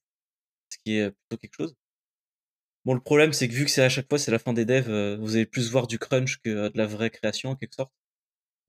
ce 0.70 0.78
qui 0.84 0.96
est 0.96 1.10
plutôt 1.10 1.38
quelque 1.38 1.54
chose. 1.54 1.74
Bon, 2.86 2.94
le 2.94 3.00
problème, 3.00 3.32
c'est 3.32 3.48
que 3.48 3.52
vu 3.52 3.64
que 3.64 3.70
c'est 3.72 3.82
à 3.82 3.88
chaque 3.88 4.08
fois, 4.08 4.16
c'est 4.16 4.30
la 4.30 4.38
fin 4.38 4.52
des 4.52 4.64
devs, 4.64 4.88
euh, 4.88 5.16
vous 5.16 5.34
allez 5.34 5.44
plus 5.44 5.72
voir 5.72 5.88
du 5.88 5.98
crunch 5.98 6.38
que 6.38 6.50
euh, 6.50 6.70
de 6.70 6.78
la 6.78 6.86
vraie 6.86 7.10
création, 7.10 7.50
en 7.50 7.56
quelque 7.56 7.74
sorte. 7.74 7.92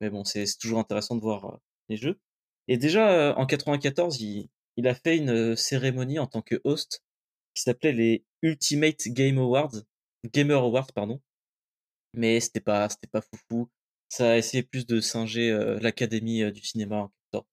Mais 0.01 0.09
bon, 0.09 0.23
c'est 0.23 0.43
toujours 0.59 0.79
intéressant 0.79 1.15
de 1.15 1.21
voir 1.21 1.45
euh, 1.45 1.57
les 1.89 1.97
jeux. 1.97 2.19
Et 2.67 2.77
déjà, 2.77 3.37
en 3.37 3.45
94, 3.45 4.19
il, 4.19 4.49
il, 4.75 4.87
a 4.87 4.95
fait 4.95 5.17
une 5.17 5.55
cérémonie 5.55 6.17
en 6.17 6.25
tant 6.25 6.41
que 6.41 6.59
host 6.63 7.03
qui 7.53 7.61
s'appelait 7.61 7.93
les 7.93 8.25
Ultimate 8.41 9.07
Game 9.09 9.37
Awards, 9.37 9.75
Gamer 10.33 10.63
Awards, 10.63 10.91
pardon. 10.93 11.21
Mais 12.13 12.39
c'était 12.39 12.59
pas, 12.59 12.89
c'était 12.89 13.07
pas 13.07 13.21
foufou. 13.21 13.69
Ça 14.09 14.31
a 14.31 14.37
essayé 14.37 14.63
plus 14.63 14.87
de 14.87 14.99
singer 14.99 15.51
l'académie 15.79 16.51
du 16.51 16.63
cinéma, 16.63 17.03
en 17.03 17.07
quelque 17.09 17.31
sorte. 17.33 17.47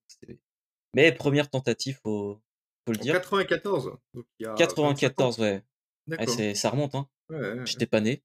Mais 0.94 1.12
première 1.12 1.50
tentative, 1.50 2.00
faut, 2.02 2.40
faut 2.86 2.92
le 2.92 2.98
dire. 2.98 3.12
94 3.12 3.98
94, 4.56 5.38
ouais. 5.40 5.62
Ça 6.54 6.70
remonte, 6.70 6.94
hein. 6.94 7.08
J'étais 7.64 7.86
pas 7.86 8.00
né. 8.00 8.22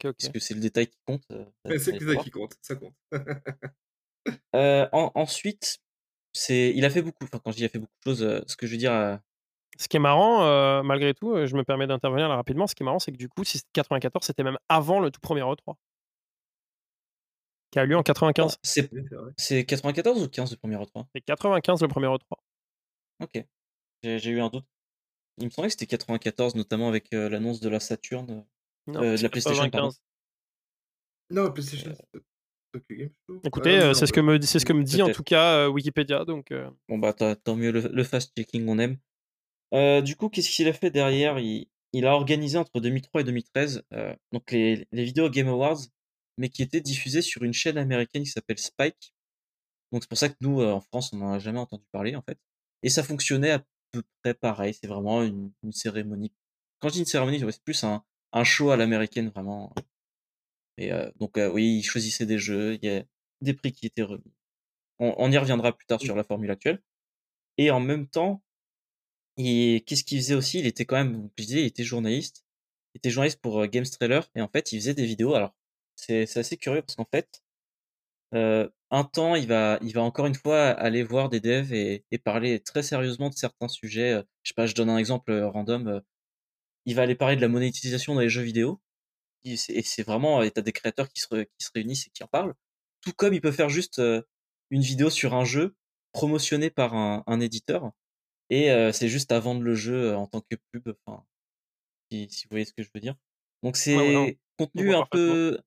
Parce 0.00 0.28
que 0.28 0.38
c'est 0.38 0.54
le 0.54 0.60
détail 0.60 0.88
qui 0.88 0.98
compte. 1.06 1.24
c'est 1.28 1.92
le 1.92 1.98
détail 1.98 2.18
qui 2.24 2.30
compte, 2.30 2.54
ça 2.62 2.76
compte. 2.76 2.94
ensuite, 4.52 5.78
c'est, 6.32 6.72
il 6.74 6.84
a 6.84 6.90
fait 6.90 7.02
beaucoup. 7.02 7.24
Enfin, 7.24 7.40
quand 7.42 7.50
je 7.52 7.56
dis 7.56 7.62
il 7.62 7.66
a 7.66 7.70
fait 7.70 7.78
beaucoup 7.78 7.94
de 8.04 8.10
choses, 8.10 8.44
ce 8.46 8.56
que 8.56 8.66
je 8.66 8.72
veux 8.72 8.78
dire. 8.78 9.20
Ce 9.78 9.86
qui 9.86 9.96
est 9.96 10.00
marrant, 10.00 10.82
malgré 10.82 11.14
tout, 11.14 11.46
je 11.46 11.56
me 11.56 11.64
permets 11.64 11.86
d'intervenir 11.86 12.28
là 12.28 12.36
rapidement. 12.36 12.66
Ce 12.66 12.74
qui 12.74 12.82
est 12.82 12.86
marrant, 12.86 12.98
c'est 12.98 13.12
que 13.12 13.16
du 13.16 13.28
coup, 13.28 13.44
si 13.44 13.60
94, 13.72 14.26
c'était 14.26 14.42
même 14.42 14.58
avant 14.68 15.00
le 15.00 15.10
tout 15.10 15.20
premier 15.20 15.42
E3 15.42 15.76
qui 17.70 17.78
a 17.78 17.84
eu 17.84 17.88
lieu 17.88 17.96
en 17.96 18.02
95. 18.02 18.58
C'est, 18.62 18.90
c'est 19.36 19.64
94 19.64 20.22
ou 20.22 20.28
15 20.28 20.50
le 20.50 20.56
premier 20.56 20.76
E3 20.76 21.04
C'est 21.14 21.20
95 21.22 21.82
le 21.82 21.88
premier 21.88 22.06
E3. 22.06 22.18
Ok, 23.20 23.44
j'ai, 24.02 24.30
eu 24.30 24.40
un 24.40 24.48
doute. 24.48 24.64
Il 25.40 25.46
me 25.46 25.50
semblait 25.50 25.68
que 25.68 25.72
c'était 25.72 25.86
94, 25.86 26.54
notamment 26.54 26.88
avec 26.88 27.08
l'annonce 27.12 27.60
de 27.60 27.68
la 27.68 27.80
Saturn, 27.80 28.44
de 28.86 29.22
la 29.22 29.28
PlayStation. 29.28 29.70
Non, 31.30 31.44
la 31.44 31.50
PlayStation. 31.50 31.94
Écoutez, 33.44 33.92
c'est 33.94 34.06
ce 34.06 34.12
que 34.12 34.20
me, 34.20 34.40
c'est 34.40 34.58
ce 34.58 34.66
que 34.66 34.72
me 34.72 34.82
dit 34.82 35.02
en 35.02 35.10
tout 35.10 35.22
cas 35.22 35.68
Wikipédia. 35.68 36.24
Donc, 36.24 36.52
Bon, 36.88 36.98
bah, 36.98 37.12
tant 37.12 37.56
mieux, 37.56 37.70
le, 37.70 38.04
fast-checking, 38.04 38.66
on 38.68 38.78
aime. 38.78 40.02
du 40.02 40.16
coup, 40.16 40.28
qu'est-ce 40.28 40.50
qu'il 40.50 40.68
a 40.68 40.72
fait 40.72 40.90
derrière? 40.90 41.38
Il, 41.38 41.66
il, 41.92 42.06
a 42.06 42.14
organisé 42.14 42.58
entre 42.58 42.80
2003 42.80 43.22
et 43.22 43.24
2013 43.24 43.82
donc 44.32 44.50
les, 44.50 44.86
les 44.92 45.04
vidéos 45.04 45.30
Game 45.30 45.48
Awards, 45.48 45.80
mais 46.36 46.48
qui 46.48 46.62
étaient 46.62 46.80
diffusées 46.80 47.22
sur 47.22 47.42
une 47.42 47.52
chaîne 47.52 47.78
américaine 47.78 48.22
qui 48.22 48.30
s'appelle 48.30 48.58
Spike. 48.58 49.14
Donc, 49.92 50.02
c'est 50.02 50.08
pour 50.08 50.18
ça 50.18 50.28
que 50.28 50.36
nous, 50.40 50.62
en 50.62 50.80
France, 50.80 51.12
on 51.12 51.16
n'en 51.16 51.32
a 51.32 51.38
jamais 51.38 51.58
entendu 51.58 51.84
parler, 51.92 52.14
en 52.14 52.22
fait. 52.22 52.38
Et 52.82 52.90
ça 52.90 53.02
fonctionnait 53.02 53.50
à 53.50 53.64
peu 53.92 54.02
près 54.22 54.34
pareil. 54.34 54.74
C'est 54.74 54.86
vraiment 54.86 55.22
une, 55.22 55.52
une, 55.62 55.72
cérémonie. 55.72 56.32
Quand 56.80 56.88
je 56.88 56.94
dis 56.94 57.00
une 57.00 57.06
cérémonie, 57.06 57.40
c'est 57.40 57.62
plus 57.62 57.84
un, 57.84 58.04
un 58.32 58.44
show 58.44 58.70
à 58.70 58.76
l'américaine, 58.76 59.28
vraiment. 59.28 59.74
Et 60.76 60.92
donc, 61.16 61.38
oui, 61.52 61.78
il 61.78 61.82
choisissait 61.82 62.26
des 62.26 62.38
jeux, 62.38 62.74
il 62.74 62.88
y 62.88 62.90
a 62.90 63.04
des 63.40 63.54
prix 63.54 63.72
qui 63.72 63.86
étaient 63.86 64.02
remis. 64.02 64.32
On, 65.00 65.30
y 65.30 65.38
reviendra 65.38 65.76
plus 65.76 65.86
tard 65.86 66.00
sur 66.00 66.16
la 66.16 66.24
formule 66.24 66.50
actuelle. 66.50 66.82
Et 67.56 67.70
en 67.70 67.80
même 67.80 68.08
temps, 68.08 68.42
qu'est-ce 69.36 70.04
qu'il 70.04 70.18
faisait 70.18 70.34
aussi? 70.34 70.58
Il 70.60 70.66
était 70.66 70.84
quand 70.84 70.96
même, 70.96 71.30
je 71.38 71.44
disais, 71.44 71.62
il 71.62 71.66
était 71.66 71.84
journaliste. 71.84 72.44
Il 72.94 72.98
était 72.98 73.10
journaliste 73.10 73.40
pour 73.40 73.66
Games 73.66 73.86
Trailer. 73.86 74.28
Et 74.34 74.40
en 74.40 74.48
fait, 74.48 74.72
il 74.72 74.80
faisait 74.80 74.94
des 74.94 75.06
vidéos. 75.06 75.34
Alors, 75.34 75.54
c'est 75.96 76.36
assez 76.36 76.56
curieux 76.56 76.82
parce 76.82 76.96
qu'en 76.96 77.06
fait, 77.10 77.42
un 78.90 79.04
temps, 79.04 79.34
il 79.34 79.46
va, 79.46 79.78
il 79.82 79.92
va 79.92 80.02
encore 80.02 80.26
une 80.26 80.34
fois 80.34 80.68
aller 80.70 81.02
voir 81.02 81.28
des 81.28 81.40
devs 81.40 81.72
et, 81.72 82.04
et 82.10 82.18
parler 82.18 82.60
très 82.60 82.82
sérieusement 82.82 83.28
de 83.28 83.34
certains 83.34 83.68
sujets. 83.68 84.22
Je 84.42 84.50
sais 84.50 84.54
pas, 84.54 84.66
je 84.66 84.74
donne 84.74 84.90
un 84.90 84.98
exemple 84.98 85.32
random. 85.32 86.02
Il 86.86 86.94
va 86.94 87.02
aller 87.02 87.14
parler 87.14 87.36
de 87.36 87.40
la 87.42 87.48
monétisation 87.48 88.14
dans 88.14 88.20
les 88.20 88.30
jeux 88.30 88.42
vidéo 88.42 88.80
et 89.44 89.56
c'est 89.56 90.02
vraiment, 90.02 90.42
et 90.42 90.50
t'as 90.50 90.62
des 90.62 90.72
créateurs 90.72 91.08
qui 91.08 91.20
se, 91.20 91.42
qui 91.42 91.64
se 91.64 91.70
réunissent 91.74 92.06
et 92.06 92.10
qui 92.10 92.24
en 92.24 92.28
parlent. 92.28 92.54
Tout 93.02 93.12
comme 93.12 93.34
il 93.34 93.40
peut 93.40 93.52
faire 93.52 93.68
juste 93.68 94.00
une 94.70 94.82
vidéo 94.82 95.10
sur 95.10 95.34
un 95.34 95.44
jeu 95.44 95.76
promotionné 96.12 96.70
par 96.70 96.94
un, 96.94 97.22
un 97.26 97.40
éditeur 97.40 97.92
et 98.50 98.70
c'est 98.92 99.08
juste 99.08 99.32
à 99.32 99.40
vendre 99.40 99.62
le 99.62 99.74
jeu 99.74 100.14
en 100.16 100.26
tant 100.26 100.40
que 100.40 100.56
pub. 100.72 100.94
Enfin, 101.04 101.24
si, 102.10 102.28
si, 102.30 102.44
vous 102.44 102.50
voyez 102.50 102.64
ce 102.64 102.72
que 102.72 102.82
je 102.82 102.90
veux 102.94 103.00
dire. 103.00 103.16
Donc 103.62 103.76
c'est 103.76 104.38
contenu 104.56 104.94
un 104.94 105.06
peu. 105.10 105.58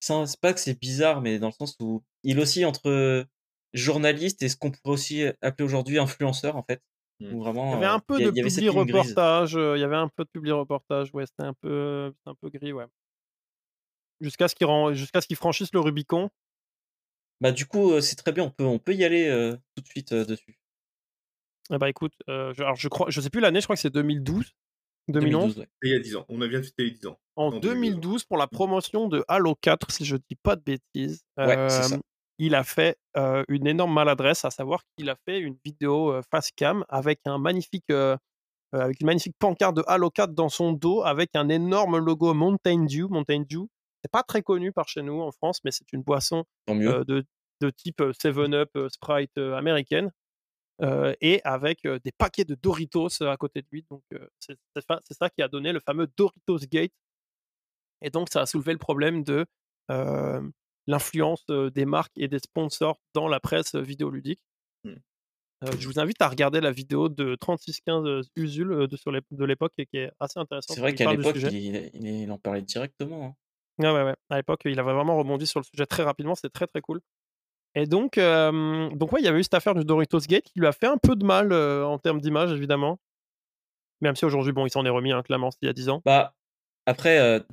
C'est 0.00 0.40
pas 0.40 0.52
que 0.52 0.60
c'est 0.60 0.78
bizarre, 0.78 1.20
mais 1.20 1.38
dans 1.38 1.48
le 1.48 1.52
sens 1.52 1.76
où 1.80 2.04
il 2.26 2.40
aussi 2.40 2.64
entre 2.64 3.24
journaliste 3.72 4.42
et 4.42 4.48
ce 4.48 4.56
qu'on 4.56 4.70
pourrait 4.70 4.94
aussi 4.94 5.24
appeler 5.40 5.64
aujourd'hui 5.64 5.98
influenceur 5.98 6.56
en 6.56 6.62
fait. 6.62 6.82
Mmh. 7.20 7.38
vraiment, 7.38 7.70
il 7.70 7.72
y 7.72 7.76
avait 7.76 7.86
un 7.86 7.98
peu 7.98 8.20
de 8.20 8.30
publi 8.30 8.68
reportage, 8.68 9.52
il 9.54 9.80
y 9.80 9.84
avait 9.84 9.96
un 9.96 10.08
peu 10.08 10.24
de 10.24 10.28
publi 10.28 10.52
reportage, 10.52 11.08
ouais, 11.14 11.24
c'était 11.24 11.44
un 11.44 11.54
peu, 11.54 12.12
un 12.26 12.34
peu 12.34 12.50
gris, 12.50 12.74
ouais. 12.74 12.84
Jusqu'à 14.20 14.48
ce 14.48 14.54
qu'il 14.54 14.66
jusqu'à 14.94 15.20
ce 15.22 15.26
qu'il 15.26 15.36
franchisse 15.36 15.72
le 15.72 15.80
Rubicon. 15.80 16.28
Bah 17.40 17.52
du 17.52 17.66
coup, 17.66 18.00
c'est 18.00 18.16
très 18.16 18.32
bien, 18.32 18.44
on 18.44 18.50
peut, 18.50 18.64
on 18.64 18.78
peut 18.78 18.94
y 18.94 19.04
aller 19.04 19.54
tout 19.74 19.82
de 19.82 19.88
suite 19.88 20.12
dessus. 20.12 20.58
Eh 21.70 21.78
bah 21.78 21.88
écoute, 21.88 22.12
je, 22.28 22.62
alors 22.62 22.76
je 22.76 22.88
crois, 22.88 23.08
je 23.08 23.20
sais 23.20 23.30
plus 23.30 23.40
l'année, 23.40 23.60
je 23.60 23.66
crois 23.66 23.76
que 23.76 23.82
c'est 23.82 23.90
2012, 23.90 24.54
2011. 25.08 25.66
Il 25.82 25.90
y 25.90 25.94
a 25.94 25.98
10 25.98 26.16
ans, 26.16 26.26
on 26.28 26.40
a 26.42 26.48
bien 26.48 26.62
fêté 26.62 26.90
10 26.90 27.06
ans. 27.06 27.18
En 27.36 27.50
2012, 27.58 28.24
pour 28.24 28.38
la 28.38 28.46
promotion 28.46 29.08
de 29.08 29.24
Halo 29.28 29.54
4, 29.54 29.90
si 29.90 30.04
je 30.04 30.16
dis 30.16 30.36
pas 30.42 30.56
de 30.56 30.62
bêtises. 30.62 31.24
Ouais, 31.36 31.68
c'est 31.68 31.82
ça 31.82 31.98
il 32.38 32.54
a 32.54 32.64
fait 32.64 32.98
une 33.48 33.66
énorme 33.66 33.92
maladresse, 33.92 34.44
à 34.44 34.50
savoir 34.50 34.82
qu'il 34.96 35.08
a 35.10 35.16
fait 35.24 35.40
une 35.40 35.56
vidéo 35.64 36.20
face 36.30 36.50
cam 36.52 36.84
avec 36.88 37.20
un 37.24 37.38
magnifique, 37.38 37.90
avec 37.90 39.00
une 39.00 39.06
magnifique 39.06 39.36
pancarte 39.38 39.76
de 39.76 39.84
Halo 39.86 40.10
4 40.10 40.34
dans 40.34 40.48
son 40.48 40.72
dos, 40.72 41.02
avec 41.02 41.30
un 41.34 41.48
énorme 41.48 41.98
logo 41.98 42.34
Mountain 42.34 42.84
Dew. 42.84 43.08
Mountain 43.08 43.44
Dew, 43.48 43.66
c'est 44.02 44.10
pas 44.10 44.22
très 44.22 44.42
connu 44.42 44.72
par 44.72 44.88
chez 44.88 45.02
nous 45.02 45.20
en 45.20 45.32
France, 45.32 45.60
mais 45.64 45.70
c'est 45.70 45.92
une 45.92 46.02
boisson 46.02 46.44
de, 46.68 47.24
de, 47.60 47.70
type 47.70 48.00
7-Up, 48.00 48.70
Sprite 48.90 49.38
américaine. 49.38 50.10
et 51.20 51.40
avec 51.44 51.86
des 51.86 52.12
paquets 52.18 52.44
de 52.44 52.54
Doritos 52.54 53.22
à 53.22 53.36
côté 53.38 53.62
de 53.62 53.66
lui. 53.72 53.86
Donc, 53.90 54.02
c'est 54.38 54.58
ça 55.18 55.30
qui 55.30 55.42
a 55.42 55.48
donné 55.48 55.72
le 55.72 55.80
fameux 55.80 56.08
Doritos 56.16 56.66
Gate. 56.70 56.92
Et 58.02 58.10
donc, 58.10 58.28
ça 58.30 58.42
a 58.42 58.46
soulevé 58.46 58.72
le 58.72 58.78
problème 58.78 59.24
de 59.24 59.46
l'influence 60.86 61.44
des 61.46 61.84
marques 61.84 62.16
et 62.16 62.28
des 62.28 62.38
sponsors 62.38 63.00
dans 63.14 63.28
la 63.28 63.40
presse 63.40 63.74
vidéoludique. 63.74 64.40
Mmh. 64.84 64.94
je 65.78 65.88
vous 65.88 65.98
invite 65.98 66.22
à 66.22 66.28
regarder 66.28 66.60
la 66.60 66.70
vidéo 66.70 67.08
de 67.08 67.34
3615 67.34 68.28
Usul 68.36 68.86
de, 68.86 68.96
sur 68.96 69.10
de 69.10 69.44
l'époque 69.44 69.72
qui 69.76 69.96
est 69.96 70.12
assez 70.20 70.38
intéressante. 70.38 70.76
C'est 70.76 70.80
vrai 70.80 70.94
qu'à 70.94 71.10
l'époque, 71.12 71.36
il, 71.36 72.30
en 72.30 72.38
parlait 72.38 72.62
directement. 72.62 73.26
Hein. 73.26 73.34
Ouais, 73.78 73.90
ouais, 73.90 74.04
ouais. 74.04 74.14
À 74.30 74.36
l'époque, 74.36 74.60
il 74.64 74.78
avait 74.78 74.92
vraiment 74.92 75.16
rebondi 75.16 75.46
sur 75.46 75.60
le 75.60 75.64
sujet 75.64 75.86
très 75.86 76.02
rapidement. 76.02 76.34
C'est 76.34 76.52
très, 76.52 76.66
très 76.66 76.80
cool. 76.80 77.00
Et 77.74 77.86
donc, 77.86 78.16
donc 78.16 79.12
ouais, 79.12 79.20
il 79.20 79.24
y 79.24 79.28
avait 79.28 79.40
eu 79.40 79.42
cette 79.42 79.54
affaire 79.54 79.74
du 79.74 79.84
Doritos 79.84 80.20
Gate 80.20 80.44
qui 80.44 80.60
lui 80.60 80.66
a 80.66 80.72
fait 80.72 80.86
un 80.86 80.98
peu 80.98 81.16
de 81.16 81.24
mal 81.24 81.52
en 81.52 81.98
termes 81.98 82.20
d'image, 82.20 82.52
évidemment. 82.52 82.98
Même 84.00 84.16
si 84.16 84.24
aujourd'hui, 84.24 84.52
bon, 84.52 84.66
il 84.66 84.70
s'en 84.70 84.84
est 84.84 84.90
remis, 84.90 85.12
hein, 85.12 85.22
clairement, 85.22 85.50
il 85.62 85.66
y 85.66 85.68
a 85.68 85.72
10 85.72 85.88
ans. 85.88 86.02
Bah, 86.04 86.34
après, 86.86 87.44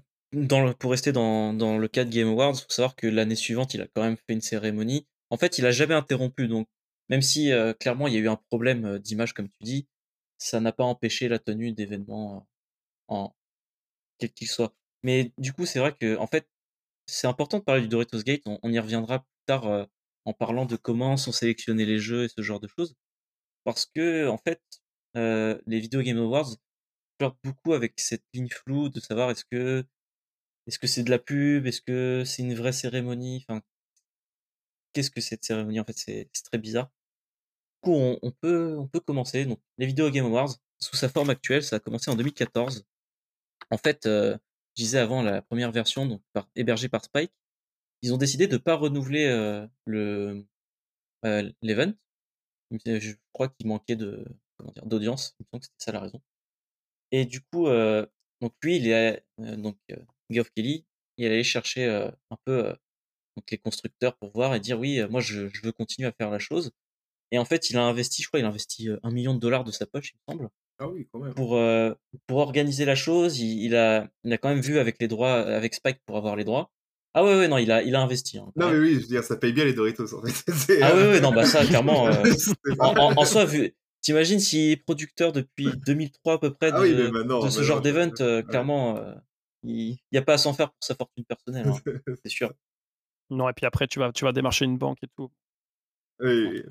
pour 0.80 0.92
rester 0.92 1.12
dans, 1.12 1.78
le 1.78 1.88
cas 1.88 2.06
de 2.06 2.12
Game 2.12 2.28
Awards, 2.28 2.56
faut 2.56 2.70
savoir 2.70 2.96
que 2.96 3.08
l'année 3.08 3.36
suivante, 3.36 3.74
il 3.74 3.82
a 3.82 3.88
quand 3.88 4.02
même 4.02 4.18
fait 4.18 4.34
une 4.34 4.42
cérémonie. 4.42 5.08
En 5.30 5.38
fait, 5.38 5.58
il 5.58 5.66
a 5.66 5.72
jamais 5.72 5.96
interrompu, 5.96 6.48
donc 6.48 6.68
même 7.10 7.22
si 7.22 7.52
euh, 7.52 7.74
clairement 7.74 8.08
il 8.08 8.14
y 8.14 8.18
a 8.18 8.20
eu 8.20 8.30
un 8.30 8.38
problème 8.50 8.86
euh, 8.86 9.00
d'image, 9.00 9.34
comme 9.34 9.50
tu 9.50 9.64
dis, 9.64 9.88
ça 10.38 10.60
n'a 10.60 10.72
pas 10.72 10.84
empêché 10.84 11.28
la 11.28 11.40
tenue 11.40 11.72
d'événements 11.74 12.38
euh, 12.38 12.40
en 13.10 13.36
quel 14.20 14.32
qu'il 14.34 14.48
soit. 14.48 14.74
Mais 15.04 15.32
du 15.38 15.54
coup, 15.54 15.66
c'est 15.66 15.80
vrai 15.80 15.96
que 15.96 16.18
en 16.18 16.28
fait, 16.28 16.48
c'est 17.08 17.28
important 17.28 17.60
de 17.60 17.64
parler 17.64 17.82
du 17.82 17.90
Doritos 17.90 18.24
Gate. 18.24 18.44
On, 18.46 18.72
y 18.72 18.80
reviendra 18.80 19.20
plus 19.20 19.28
tard 19.48 19.88
en 20.26 20.34
parlant 20.34 20.66
de 20.66 20.78
comment 20.78 21.18
sont 21.18 21.32
sélectionnés 21.34 21.86
les 21.86 22.00
jeux 22.00 22.26
et 22.26 22.30
ce 22.30 22.42
genre 22.42 22.60
de 22.60 22.68
choses, 22.68 22.96
parce 23.66 23.86
que 23.86 24.28
en 24.28 24.38
fait, 24.38 24.62
les 25.16 25.80
Video 25.80 26.02
Game 26.02 26.18
Awards 26.18 26.56
flirtent 27.20 27.38
beaucoup 27.44 27.74
avec 27.74 27.94
cette 28.00 28.24
ligne 28.34 28.50
floue 28.50 28.90
de 28.90 29.00
savoir 29.00 29.32
est-ce 29.32 29.46
que 29.46 29.86
est-ce 30.68 30.80
que 30.80 30.88
c'est 30.88 31.04
de 31.04 31.10
la 31.10 31.20
pub? 31.20 31.68
Est-ce 31.68 31.82
que 31.82 32.24
c'est 32.26 32.44
une 32.44 32.56
vraie 32.56 32.72
cérémonie? 32.74 33.46
Enfin, 33.48 33.62
qu'est-ce 34.94 35.12
que 35.12 35.22
cette 35.22 35.44
cérémonie 35.44 35.80
En 35.80 35.86
fait, 35.86 35.98
c'est 35.98 36.30
très 36.44 36.58
bizarre. 36.58 36.92
Du 37.84 37.92
coup, 37.92 37.94
on, 38.22 38.32
peut, 38.32 38.78
on 38.78 38.88
peut 38.88 39.00
commencer. 39.02 39.46
Donc, 39.46 39.60
les 39.78 39.86
Video 39.86 40.10
Game 40.10 40.26
Awards, 40.26 40.56
sous 40.80 40.96
sa 40.96 41.10
forme 41.10 41.30
actuelle, 41.30 41.64
ça 41.64 41.78
a 41.78 41.80
commencé 41.80 42.10
en 42.12 42.16
2014. 42.16 42.86
En 43.72 43.78
fait, 43.78 44.06
euh, 44.06 44.38
je 44.78 44.84
disais 44.84 45.00
avant 45.00 45.22
la 45.22 45.42
première 45.42 45.72
version, 45.72 46.06
donc 46.06 46.22
hébergée 46.56 46.90
par 46.90 47.04
Spike, 47.04 47.32
ils 48.02 48.14
ont 48.14 48.18
décidé 48.18 48.48
de 48.48 48.54
ne 48.54 48.58
pas 48.58 48.76
renouveler 48.76 49.26
euh, 49.28 49.68
le 49.86 50.46
euh, 51.26 51.52
l'event. 51.62 51.94
Je 52.86 53.14
crois 53.34 53.50
qu'il 53.50 53.68
manquait 53.68 53.96
de 53.96 54.26
d'audience. 54.84 55.36
Que 55.52 55.60
c'était 55.62 55.76
ça 55.78 55.92
la 55.92 56.00
raison. 56.00 56.22
Et 57.12 57.26
du 57.26 57.42
coup, 57.42 57.68
donc 58.42 58.54
lui, 58.64 58.78
il 58.78 58.88
est 58.88 59.24
donc 59.38 59.78
Geoff 60.34 60.50
Kelly, 60.56 60.86
il 61.18 61.26
allait 61.26 61.44
chercher 61.44 61.86
un 61.86 62.38
peu 62.46 62.74
donc 63.36 63.50
les 63.52 63.58
constructeurs 63.58 64.16
pour 64.18 64.32
voir 64.34 64.56
et 64.56 64.60
dire 64.60 64.80
oui, 64.80 65.02
moi 65.10 65.22
je, 65.22 65.48
veux 65.64 65.72
continuer 65.72 66.08
à 66.08 66.12
faire 66.12 66.30
la 66.30 66.40
chose. 66.40 66.72
Et 67.32 67.40
en 67.40 67.46
fait, 67.46 67.70
il 67.70 67.78
a 67.78 67.84
investi, 67.84 68.22
je 68.22 68.28
crois, 68.28 68.40
il 68.40 68.46
a 68.46 68.50
investi 68.50 68.90
un 69.02 69.12
million 69.12 69.34
de 69.34 69.40
dollars 69.40 69.64
de 69.64 69.72
sa 69.72 69.86
poche, 69.88 70.14
il 70.14 70.18
me 70.18 70.34
semble. 70.34 70.50
Ah 70.80 70.88
oui, 70.88 71.08
quand 71.12 71.20
même. 71.20 71.34
Pour, 71.34 71.60
pour 72.28 72.38
organiser 72.38 72.86
la 72.86 72.96
chose, 72.96 73.40
il, 73.40 73.76
a, 73.76 74.08
il 74.24 74.34
a 74.34 74.38
quand 74.38 74.50
même 74.50 74.62
vu 74.62 74.78
avec 74.78 74.98
les 75.00 75.08
droits, 75.08 75.34
avec 75.34 75.74
Spike 75.74 76.00
pour 76.06 76.18
avoir 76.18 76.36
les 76.36 76.44
droits. 76.44 76.72
Ah 77.16 77.24
ouais, 77.24 77.38
ouais, 77.38 77.48
non, 77.48 77.58
il 77.60 77.72
a, 77.72 77.84
il 77.84 77.96
a 77.96 78.02
investi. 78.02 78.40
Hein, 78.40 78.52
non, 78.56 78.72
mais 78.72 78.80
oui, 78.80 78.96
je 78.96 79.02
veux 79.02 79.08
dire, 79.08 79.24
ça 79.24 79.36
paye 79.36 79.54
bien 79.54 79.66
les 79.66 79.74
Doritos, 79.74 80.16
en 80.16 80.24
fait. 80.24 80.46
ah 80.82 80.96
ouais, 80.96 81.10
ouais, 81.10 81.22
non, 81.22 81.32
bah 81.32 81.46
ça, 81.46 81.64
clairement. 81.64 82.06
en, 82.80 83.18
en, 83.18 83.26
soi, 83.26 83.46
vu, 83.46 83.76
t'imagines 84.02 84.40
s'il 84.40 84.72
est 84.72 84.78
producteur 84.78 85.32
depuis 85.32 85.68
2003 85.86 86.34
à 86.34 86.38
peu 86.40 86.52
près 86.52 86.72
ah 86.74 86.82
de, 86.82 87.44
de 87.46 87.50
ce 87.50 87.62
genre 87.62 87.82
d'event, 87.82 88.10
clairement, 88.50 89.00
il 89.64 89.98
n'y 90.12 90.18
a 90.18 90.22
pas 90.22 90.34
à 90.34 90.38
s'en 90.38 90.54
faire 90.54 90.72
pour 90.72 90.84
sa 90.84 90.96
fortune 90.96 91.26
personnelle, 91.26 91.68
hein, 91.68 91.78
c'est 92.24 92.30
sûr. 92.30 92.54
Non, 93.30 93.50
et 93.50 93.54
puis 93.54 93.66
après, 93.66 93.88
tu 93.88 94.00
vas, 94.00 94.12
tu 94.12 94.26
vas 94.26 94.32
démarcher 94.32 94.66
une 94.66 94.78
banque 94.78 95.00
et 95.04 95.08
tout. 95.16 95.32
Oui, 96.20 96.64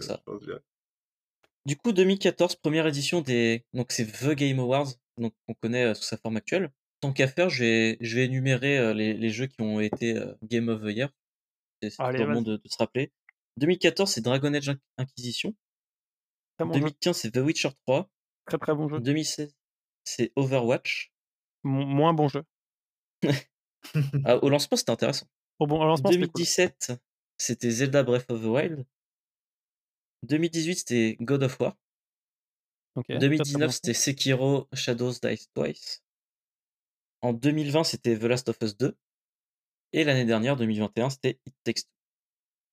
Du 1.66 1.76
coup, 1.76 1.92
2014, 1.92 2.56
première 2.56 2.86
édition 2.86 3.20
des. 3.20 3.64
Donc, 3.72 3.92
c'est 3.92 4.06
The 4.06 4.30
Game 4.30 4.60
Awards, 4.60 4.88
donc 5.18 5.34
on 5.48 5.54
connaît 5.54 5.94
sous 5.94 6.04
sa 6.04 6.16
forme 6.16 6.36
actuelle. 6.36 6.70
tant 7.00 7.12
qu'à 7.12 7.28
faire, 7.28 7.50
je 7.50 7.64
vais, 7.64 7.98
je 8.00 8.16
vais 8.16 8.26
énumérer 8.26 8.94
les, 8.94 9.14
les, 9.14 9.30
jeux 9.30 9.46
qui 9.46 9.60
ont 9.60 9.80
été 9.80 10.18
Game 10.42 10.68
of 10.68 10.82
the 10.82 10.94
Year. 10.94 11.10
C'est 11.82 11.96
pour 11.96 12.10
le 12.10 12.26
monde 12.26 12.44
de, 12.44 12.68
se 12.68 12.76
rappeler. 12.78 13.12
2014, 13.58 14.10
c'est 14.10 14.20
Dragon 14.20 14.54
Age 14.54 14.72
Inquisition. 14.98 15.54
2015, 16.60 17.16
c'est 17.16 17.30
The 17.32 17.38
Witcher 17.38 17.70
3. 17.86 18.08
Très 18.46 18.58
très 18.58 18.74
bon 18.74 18.88
jeu. 18.88 19.00
2016, 19.00 19.54
c'est 20.04 20.32
Overwatch. 20.36 21.12
moins 21.64 22.12
bon 22.12 22.28
jeu. 22.28 22.44
Ah, 24.24 24.36
au 24.36 24.48
lancement, 24.48 24.76
c'était 24.76 24.92
intéressant. 24.92 25.26
Bon, 25.60 25.84
lancement, 25.84 26.10
2017, 26.10 26.92
c'était 27.38 27.70
Zelda 27.70 28.02
Breath 28.02 28.30
of 28.30 28.42
the 28.42 28.46
Wild. 28.46 28.84
2018, 30.24 30.74
c'était 30.76 31.16
God 31.20 31.42
of 31.44 31.58
War. 31.60 31.76
2019, 33.08 33.70
c'était 33.70 33.94
Sekiro 33.94 34.68
Shadows 34.72 35.14
Die 35.22 35.48
Twice. 35.54 36.02
En 37.22 37.32
2020, 37.32 37.84
c'était 37.84 38.18
The 38.18 38.24
Last 38.24 38.48
of 38.48 38.56
Us 38.62 38.76
2. 38.76 38.96
Et 39.92 40.04
l'année 40.04 40.24
dernière, 40.24 40.56
2021, 40.56 41.10
c'était 41.10 41.38
It 41.46 41.54
Takes 41.64 41.82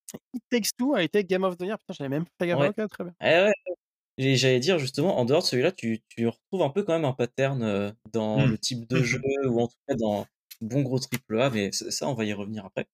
Two. 0.07 0.19
It 0.33 0.43
Takes 0.49 0.75
Two 0.77 0.95
a 0.95 1.03
été 1.03 1.23
Game 1.23 1.43
of 1.43 1.57
the 1.57 1.63
Year. 1.63 1.77
Putain, 1.77 1.93
j'avais 1.93 2.09
même 2.09 2.25
pas 2.37 2.47
gagné. 2.47 2.71
très 2.89 3.03
bien. 3.03 3.13
Eh 3.21 4.35
j'allais 4.35 4.59
dire 4.59 4.79
justement, 4.79 5.17
en 5.17 5.25
dehors 5.25 5.41
de 5.41 5.47
celui-là, 5.47 5.71
tu, 5.71 6.01
tu, 6.09 6.27
retrouves 6.27 6.61
un 6.61 6.69
peu 6.69 6.83
quand 6.83 6.93
même 6.93 7.05
un 7.05 7.13
pattern 7.13 7.63
euh, 7.63 7.91
dans 8.11 8.39
mmh. 8.39 8.51
le 8.51 8.57
type 8.57 8.87
de 8.87 9.01
jeu 9.01 9.21
ou 9.45 9.61
en 9.61 9.67
tout 9.67 9.77
cas 9.87 9.95
dans 9.95 10.25
bon 10.61 10.81
gros 10.81 10.99
triple 10.99 11.41
A, 11.41 11.49
mais 11.49 11.71
ça, 11.71 12.07
on 12.07 12.13
va 12.13 12.25
y 12.25 12.33
revenir 12.33 12.65
après. 12.65 12.87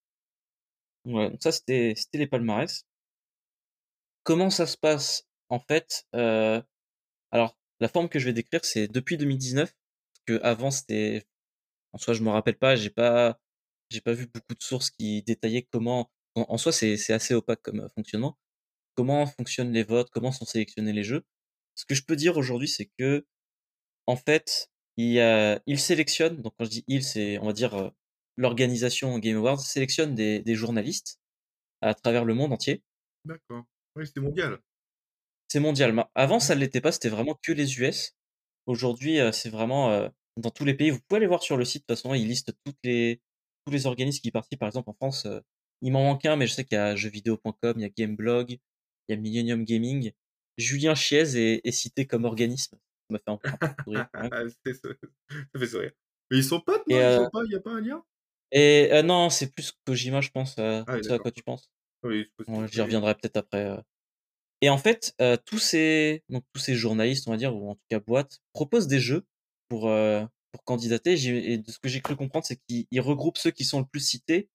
Ouais, 1.06 1.30
donc 1.30 1.42
ça, 1.44 1.52
c'était 1.52 1.96
les 2.14 2.28
palmarès. 2.28 2.86
Comment 4.24 4.50
ça 4.50 4.66
se 4.68 4.78
passe 4.78 5.28
En 5.50 5.60
fait, 5.60 6.06
euh, 6.16 6.62
alors 7.32 7.58
la 7.80 7.88
forme 7.90 8.10
que 8.10 8.20
je 8.20 8.26
vais 8.26 8.34
décrire, 8.34 8.66
c'est 8.66 8.88
depuis 8.88 9.18
2019, 9.18 9.72
parce 9.72 10.24
que 10.26 10.44
avant 10.44 10.72
c'était, 10.72 11.28
en 11.94 11.98
soi, 12.00 12.14
je 12.14 12.24
me 12.24 12.30
rappelle 12.30 12.58
pas, 12.58 12.76
j'ai 12.76 12.90
pas, 12.90 13.40
j'ai 13.90 14.02
pas 14.02 14.14
vu 14.14 14.28
beaucoup 14.28 14.56
de 14.56 14.64
sources 14.64 14.90
qui 14.92 15.24
détaillaient 15.24 15.68
comment. 15.72 16.12
En, 16.36 16.58
soi, 16.58 16.72
c'est 16.74 17.14
assez 17.14 17.34
opaque 17.34 17.62
comme 17.64 17.82
euh, 17.82 17.90
fonctionnement 17.96 18.38
comment 18.96 19.28
fonctionnent 19.28 19.74
les 19.74 19.84
votes, 19.84 20.10
comment 20.12 20.32
sont 20.32 20.46
sélectionnés 20.46 20.94
les 20.94 21.04
jeux. 21.04 21.24
Ce 21.76 21.86
que 21.86 21.96
je 21.96 22.04
peux 22.04 22.16
dire 22.16 22.38
aujourd'hui, 22.38 22.68
c'est 22.68 22.90
que, 22.98 23.26
en 24.08 24.16
fait, 24.16 24.72
il, 24.98 25.20
a, 25.20 25.60
il 25.66 25.80
sélectionne, 25.80 26.42
donc 26.42 26.54
quand 26.58 26.66
je 26.66 26.70
dis 26.70 26.84
il, 26.88 27.04
c'est, 27.04 27.38
on 27.40 27.48
va 27.48 27.54
dire, 27.54 27.74
euh, 27.76 27.90
l'organisation 28.38 29.18
Game 29.20 29.38
Awards 29.38 29.60
sélectionne 29.60 30.16
des, 30.16 30.40
des, 30.40 30.56
journalistes 30.56 31.20
à 31.82 31.94
travers 31.94 32.26
le 32.26 32.34
monde 32.34 32.54
entier. 32.54 32.84
D'accord. 33.26 33.64
Oui, 33.96 34.08
c'était 34.08 34.22
mondial. 34.22 34.60
C'est 35.48 35.60
mondial. 35.60 36.06
Avant, 36.16 36.40
ça 36.40 36.56
ne 36.56 36.60
l'était 36.60 36.82
pas, 36.82 36.92
c'était 36.92 37.10
vraiment 37.10 37.38
que 37.42 37.52
les 37.52 37.80
US. 37.80 38.16
Aujourd'hui, 38.66 39.20
euh, 39.20 39.32
c'est 39.32 39.50
vraiment 39.50 39.92
euh, 39.92 40.10
dans 40.38 40.50
tous 40.52 40.66
les 40.66 40.74
pays. 40.74 40.90
Vous 40.90 41.00
pouvez 41.08 41.18
aller 41.18 41.28
voir 41.28 41.44
sur 41.44 41.58
le 41.58 41.66
site, 41.66 41.84
de 41.84 41.94
toute 41.94 42.02
façon, 42.02 42.14
ils 42.14 42.28
listent 42.28 42.54
toutes 42.64 42.78
les, 42.84 43.22
tous 43.66 43.72
les 43.72 43.86
organismes 43.86 44.22
qui 44.22 44.32
participent. 44.32 44.60
Par 44.60 44.68
exemple, 44.68 44.90
en 44.90 44.94
France, 44.94 45.28
il 45.82 45.92
m'en 45.92 46.04
manque 46.04 46.26
un, 46.26 46.36
mais 46.36 46.48
je 46.48 46.54
sais 46.54 46.66
qu'il 46.66 46.78
y 46.78 46.82
a 46.82 46.96
jeuxvideo.com, 46.96 47.74
il 47.78 47.82
y 47.82 47.86
a 47.86 47.90
Gameblog, 47.90 48.52
il 48.52 48.60
y 49.10 49.14
a 49.14 49.18
Millennium 49.18 49.64
Gaming. 49.66 50.12
Julien 50.58 50.96
Chiez 50.96 51.38
est, 51.64 51.72
cité 51.72 52.08
comme 52.08 52.26
organisme. 52.26 52.78
Ça 53.10 53.14
m'a 53.14 53.20
fait 53.20 53.30
un 53.30 53.38
peu 53.38 54.74
sourire. 54.74 54.98
ça 55.32 55.60
fait 55.60 55.68
sourire. 55.68 55.92
Mais 56.32 56.38
ils 56.38 56.44
sont 56.44 56.60
potes, 56.60 56.88
non? 56.88 56.98
Euh 56.98 57.28
Il 57.46 57.50
n'y 57.50 57.56
a 57.56 57.60
pas 57.60 57.72
un 57.72 57.82
lien? 57.82 58.04
Et 58.52 58.90
euh, 58.92 59.02
non, 59.04 59.30
c'est 59.30 59.54
plus 59.54 59.74
Kojima, 59.86 60.22
je 60.22 60.30
pense. 60.30 60.56
Euh, 60.60 60.84
ah 60.88 60.98
à 61.10 61.20
quoi 61.20 61.32
tu 61.32 61.44
penses 61.44 61.70
oui, 62.04 62.28
J'y 62.72 62.82
reviendrai 62.82 63.16
peut-être 63.16 63.38
après. 63.38 63.78
Et 64.62 64.70
en 64.70 64.78
fait, 64.78 65.16
tous, 65.46 65.58
ces, 65.58 66.24
donc, 66.30 66.44
tous 66.54 66.62
ces 66.62 66.76
journalistes, 66.76 67.28
on 67.28 67.32
va 67.32 67.38
dire, 67.38 67.56
ou 67.56 67.72
en 67.72 67.76
tout 67.76 67.86
cas 67.90 68.00
boîtes, 68.00 68.40
proposent 68.54 68.88
des 68.88 69.00
jeux 69.00 69.26
pour, 69.70 69.92
pour 70.52 70.64
candidater. 70.64 71.14
Et 71.14 71.58
de 71.58 71.72
ce 71.72 71.80
que 71.80 71.90
j'ai 71.90 72.02
cru 72.02 72.16
comprendre, 72.16 72.46
c'est 72.46 72.60
qu'ils 72.68 73.02
regroupent 73.02 73.38
ceux 73.38 73.52
qui 73.52 73.66
sont 73.66 73.80
le 73.80 73.86
plus 73.86 74.02
cités 74.02 74.50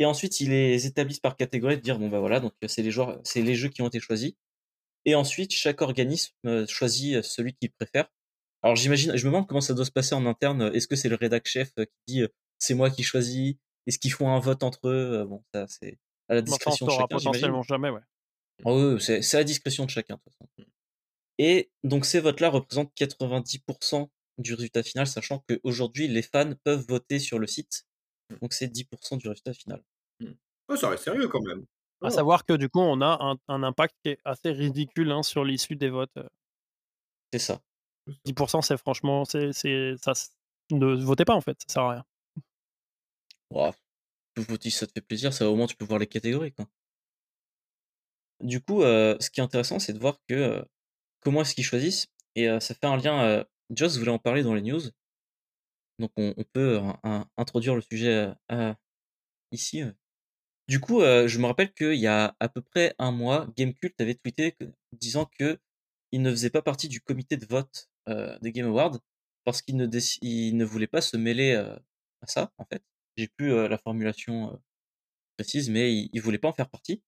et 0.00 0.06
ensuite, 0.06 0.40
ils 0.40 0.48
les 0.48 0.86
établissent 0.86 1.20
par 1.20 1.36
catégorie, 1.36 1.76
de 1.76 1.82
dire 1.82 1.98
bon 1.98 2.08
bah 2.08 2.20
voilà, 2.20 2.40
donc 2.40 2.54
c'est 2.66 2.80
les 2.80 2.90
joueurs, 2.90 3.20
c'est 3.22 3.42
les 3.42 3.54
jeux 3.54 3.68
qui 3.68 3.82
ont 3.82 3.88
été 3.88 4.00
choisis. 4.00 4.32
Et 5.04 5.14
ensuite, 5.14 5.52
chaque 5.52 5.82
organisme 5.82 6.32
choisit 6.66 7.22
celui 7.22 7.54
qu'il 7.54 7.70
préfère. 7.70 8.08
Alors 8.62 8.76
j'imagine, 8.76 9.16
je 9.16 9.24
me 9.24 9.30
demande 9.30 9.46
comment 9.46 9.62
ça 9.62 9.72
doit 9.72 9.86
se 9.86 9.90
passer 9.90 10.14
en 10.14 10.26
interne. 10.26 10.70
Est-ce 10.74 10.86
que 10.86 10.96
c'est 10.96 11.08
le 11.08 11.16
rédac 11.16 11.46
chef 11.46 11.72
qui 12.06 12.14
dit 12.14 12.22
c'est 12.58 12.74
moi 12.74 12.90
qui 12.90 13.02
choisis 13.02 13.56
Est-ce 13.86 13.98
qu'ils 13.98 14.12
font 14.12 14.28
un 14.28 14.38
vote 14.38 14.62
entre 14.62 14.88
eux 14.88 15.24
Bon, 15.24 15.42
ça 15.54 15.66
c'est 15.68 15.98
à 16.28 16.34
la 16.34 16.42
discrétion 16.42 16.86
de 16.86 16.90
chacun. 16.90 17.06
Potentiellement 17.08 17.62
jamais, 17.62 17.88
ouais. 17.88 18.02
Oh, 18.64 18.98
c'est 18.98 19.34
à 19.34 19.38
la 19.38 19.44
discrétion 19.44 19.86
de 19.86 19.90
chacun. 19.90 20.16
De 20.16 20.20
toute 20.20 20.34
façon. 20.34 20.70
Et 21.38 21.70
donc 21.84 22.04
ces 22.04 22.20
votes-là 22.20 22.50
représentent 22.50 22.92
90% 22.94 24.08
du 24.36 24.52
résultat 24.52 24.82
final, 24.82 25.06
sachant 25.06 25.42
qu'aujourd'hui 25.48 26.06
les 26.06 26.22
fans 26.22 26.52
peuvent 26.64 26.84
voter 26.86 27.18
sur 27.18 27.38
le 27.38 27.46
site 27.46 27.86
donc 28.40 28.52
c'est 28.52 28.68
10% 28.68 29.18
du 29.18 29.28
résultat 29.28 29.52
final. 29.52 29.82
Mmh. 30.20 30.32
Oh, 30.68 30.76
ça 30.76 30.88
reste 30.88 31.04
sérieux 31.04 31.28
quand 31.28 31.42
même. 31.42 31.64
À 32.02 32.06
oh. 32.06 32.10
savoir 32.10 32.46
que 32.46 32.54
du 32.54 32.68
coup, 32.68 32.80
on 32.80 33.00
a 33.02 33.36
un, 33.48 33.62
impact 33.62 33.94
qui 34.02 34.10
est 34.10 34.18
assez 34.24 34.50
ridicule 34.50 35.10
hein, 35.12 35.22
sur 35.22 35.44
l'issue 35.44 35.76
des 35.76 35.90
votes. 35.90 36.18
C'est 37.32 37.38
ça. 37.38 37.60
10%, 38.26 38.62
c'est 38.62 38.76
franchement, 38.78 39.24
c'est, 39.24 39.52
ça, 39.52 40.12
ne 40.70 40.94
votez 40.94 41.24
pas 41.24 41.34
en 41.34 41.40
fait, 41.40 41.60
ça 41.66 41.74
sert 41.74 41.82
à 41.82 41.90
rien. 41.92 42.04
Wow. 43.50 43.72
Si 44.60 44.70
ça 44.70 44.86
te 44.86 44.92
fait 44.92 45.00
plaisir, 45.00 45.32
ça 45.32 45.50
au 45.50 45.56
moins 45.56 45.66
tu 45.66 45.76
peux 45.76 45.84
voir 45.84 45.98
les 45.98 46.06
catégories. 46.06 46.52
Quoi. 46.52 46.66
Du 48.40 48.60
coup, 48.60 48.80
ce 48.80 49.30
qui 49.30 49.40
est 49.40 49.44
intéressant, 49.44 49.78
c'est 49.78 49.92
de 49.92 49.98
voir 49.98 50.18
que 50.28 50.64
comment 51.20 51.42
est-ce 51.42 51.54
qu'ils 51.54 51.64
choisissent. 51.64 52.06
Et 52.36 52.46
ça 52.60 52.74
fait 52.74 52.86
un 52.86 52.96
lien. 52.96 53.44
Joss 53.70 53.98
voulait 53.98 54.10
en 54.10 54.18
parler 54.18 54.42
dans 54.42 54.54
les 54.54 54.62
news. 54.62 54.80
Donc 55.98 56.10
on, 56.16 56.34
peut 56.52 56.80
introduire 57.36 57.74
le 57.74 57.82
sujet 57.82 58.32
ici. 59.52 59.82
Du 60.70 60.78
coup, 60.78 61.00
je 61.00 61.38
me 61.40 61.46
rappelle 61.46 61.72
qu'il 61.74 61.96
y 61.96 62.06
a 62.06 62.36
à 62.38 62.48
peu 62.48 62.62
près 62.62 62.94
un 63.00 63.10
mois, 63.10 63.48
Gamecult 63.56 63.92
avait 64.00 64.14
tweeté 64.14 64.56
disant 64.92 65.28
que 65.36 65.58
il 66.12 66.22
ne 66.22 66.30
faisait 66.30 66.48
pas 66.48 66.62
partie 66.62 66.86
du 66.86 67.00
comité 67.00 67.36
de 67.36 67.44
vote 67.44 67.90
des 68.40 68.52
Game 68.52 68.68
Awards 68.68 69.00
parce 69.42 69.62
qu'il 69.62 69.76
ne, 69.76 70.64
voulait 70.64 70.86
pas 70.86 71.00
se 71.00 71.16
mêler 71.16 71.54
à 71.54 72.26
ça, 72.28 72.52
en 72.56 72.64
fait. 72.66 72.84
J'ai 73.16 73.26
plus 73.26 73.48
la 73.48 73.78
formulation 73.78 74.62
précise, 75.36 75.70
mais 75.70 75.92
il, 75.92 76.10
ne 76.14 76.20
voulait 76.20 76.38
pas 76.38 76.46
en 76.46 76.52
faire 76.52 76.70
partie. 76.70 77.02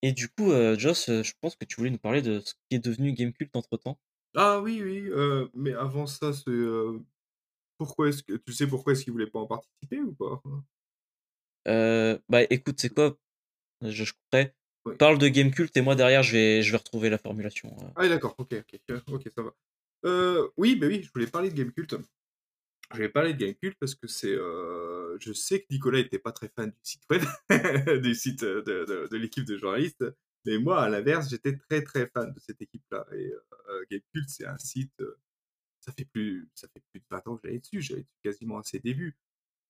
Et 0.00 0.12
du 0.12 0.30
coup, 0.30 0.50
Joss, 0.78 1.10
je 1.10 1.32
pense 1.42 1.56
que 1.56 1.66
tu 1.66 1.76
voulais 1.76 1.90
nous 1.90 1.98
parler 1.98 2.22
de 2.22 2.40
ce 2.40 2.54
qui 2.54 2.76
est 2.76 2.82
devenu 2.82 3.12
Gamecult 3.12 3.54
entre 3.54 3.76
temps. 3.76 3.98
Ah 4.34 4.62
oui, 4.62 4.80
oui, 4.82 5.10
mais 5.52 5.74
avant 5.74 6.06
ça, 6.06 6.30
pourquoi 7.76 8.08
est-ce 8.08 8.22
que 8.22 8.32
tu 8.32 8.54
sais 8.54 8.66
pourquoi 8.66 8.94
est-ce 8.94 9.04
qu'il 9.04 9.12
voulait 9.12 9.26
pas 9.26 9.40
en 9.40 9.46
participer 9.46 10.00
ou 10.00 10.14
pas? 10.14 10.42
Euh, 11.68 12.18
bah, 12.28 12.42
écoute, 12.50 12.80
c'est 12.80 12.90
quoi? 12.90 13.16
Je 13.82 14.04
je 14.04 14.12
Parle 14.98 15.18
de 15.18 15.28
Gamecult 15.28 15.74
et 15.76 15.80
moi 15.80 15.94
derrière 15.94 16.22
je 16.22 16.32
vais 16.32 16.62
je 16.62 16.70
vais 16.70 16.76
retrouver 16.76 17.08
la 17.08 17.16
formulation, 17.16 17.74
euh. 17.80 17.88
Ah 17.96 18.06
d'accord, 18.08 18.34
OK, 18.36 18.52
OK, 18.52 19.02
OK, 19.08 19.28
ça 19.34 19.42
va. 19.42 19.54
Euh, 20.04 20.48
oui, 20.58 20.76
bah, 20.76 20.86
oui, 20.86 21.02
je 21.02 21.10
voulais 21.10 21.26
parler 21.26 21.48
de 21.48 21.54
Gamecult. 21.54 21.94
Je 22.90 22.96
voulais 22.96 23.08
parler 23.08 23.32
de 23.32 23.38
Gamecult 23.38 23.76
parce 23.80 23.94
que 23.94 24.06
c'est, 24.06 24.34
je 24.34 25.32
sais 25.32 25.60
que 25.60 25.66
Nicolas 25.70 26.00
était 26.00 26.18
pas 26.18 26.32
très 26.32 26.50
fan 26.54 26.70
du 26.70 26.76
site 26.82 27.02
web, 27.10 27.22
du 28.02 28.14
site, 28.14 28.44
de 28.44 29.08
de 29.10 29.16
l'équipe 29.16 29.46
de 29.46 29.56
journalistes, 29.56 30.04
mais 30.44 30.58
moi 30.58 30.82
à 30.82 30.88
l'inverse, 30.90 31.30
j'étais 31.30 31.56
très, 31.56 31.82
très 31.82 32.06
fan 32.08 32.30
de 32.32 32.40
cette 32.40 32.60
équipe-là 32.60 33.06
et 33.12 33.26
heu, 33.26 33.86
Gamecult, 33.90 34.28
c'est 34.28 34.46
un 34.46 34.58
site, 34.58 34.92
ça 35.84 35.92
fait 35.92 36.06
plus, 36.06 36.48
ça 36.54 36.66
fait 36.68 36.82
plus 36.90 37.00
de 37.00 37.06
20 37.10 37.26
ans 37.28 37.36
que 37.36 37.42
j'allais 37.44 37.58
dessus. 37.58 37.82
J'allais 37.82 38.02
dessus 38.02 38.20
quasiment 38.22 38.58
à 38.58 38.62
ses 38.62 38.78
débuts. 38.80 39.16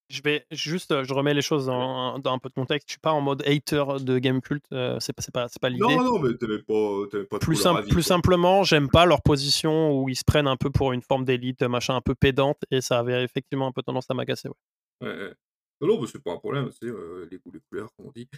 Je 0.09 0.20
vais 0.22 0.46
juste, 0.50 1.02
je 1.02 1.14
remets 1.14 1.32
les 1.32 1.42
choses 1.42 1.66
dans, 1.66 2.18
dans 2.18 2.34
un 2.34 2.38
peu 2.38 2.50
de 2.50 2.55
contexte. 2.55 2.88
Je 2.88 2.92
suis 2.92 3.00
pas 3.00 3.12
en 3.12 3.22
mode 3.22 3.42
hater 3.46 3.84
de 4.00 4.18
Gamecult. 4.18 4.62
Euh, 4.72 4.98
c'est 5.00 5.14
pas, 5.14 5.48
c'est 5.48 5.61
pas, 5.61 5.68
l'idée. 5.68 5.80
Non, 5.80 6.05
non, 6.05 6.18
mais 6.18 6.34
t'avais 6.34 6.62
pas, 6.62 7.24
pas 7.30 7.38
plus, 7.38 7.57
simple, 7.57 7.88
plus 7.88 8.02
simplement, 8.02 8.64
j'aime 8.64 8.88
pas 8.88 9.07
leur 9.07 9.22
position 9.22 9.98
où 9.98 10.09
ils 10.09 10.16
se 10.16 10.24
prennent 10.24 10.46
un 10.46 10.57
peu 10.57 10.70
pour 10.70 10.92
une 10.92 11.00
forme 11.00 11.24
d'élite, 11.24 11.62
machin 11.62 11.96
un 11.96 12.00
peu 12.02 12.14
pédante, 12.14 12.59
et 12.70 12.80
ça 12.80 12.98
avait 12.98 13.24
effectivement 13.24 13.66
un 13.66 13.72
peu 13.72 13.82
tendance 13.82 14.07
à 14.11 14.14
m'agacer. 14.14 14.48
Ouais. 15.00 15.09
Ouais, 15.09 15.32
Non, 15.80 16.00
mais 16.00 16.07
c'est 16.07 16.22
pas 16.22 16.32
un 16.32 16.38
problème, 16.38 16.70
c'est 16.70 16.86
euh, 16.86 17.26
les 17.30 17.38
goûts, 17.38 17.52
les 17.52 17.61
couleurs, 17.61 17.88
comme 17.96 18.09
on 18.09 18.12
dit. 18.14 18.28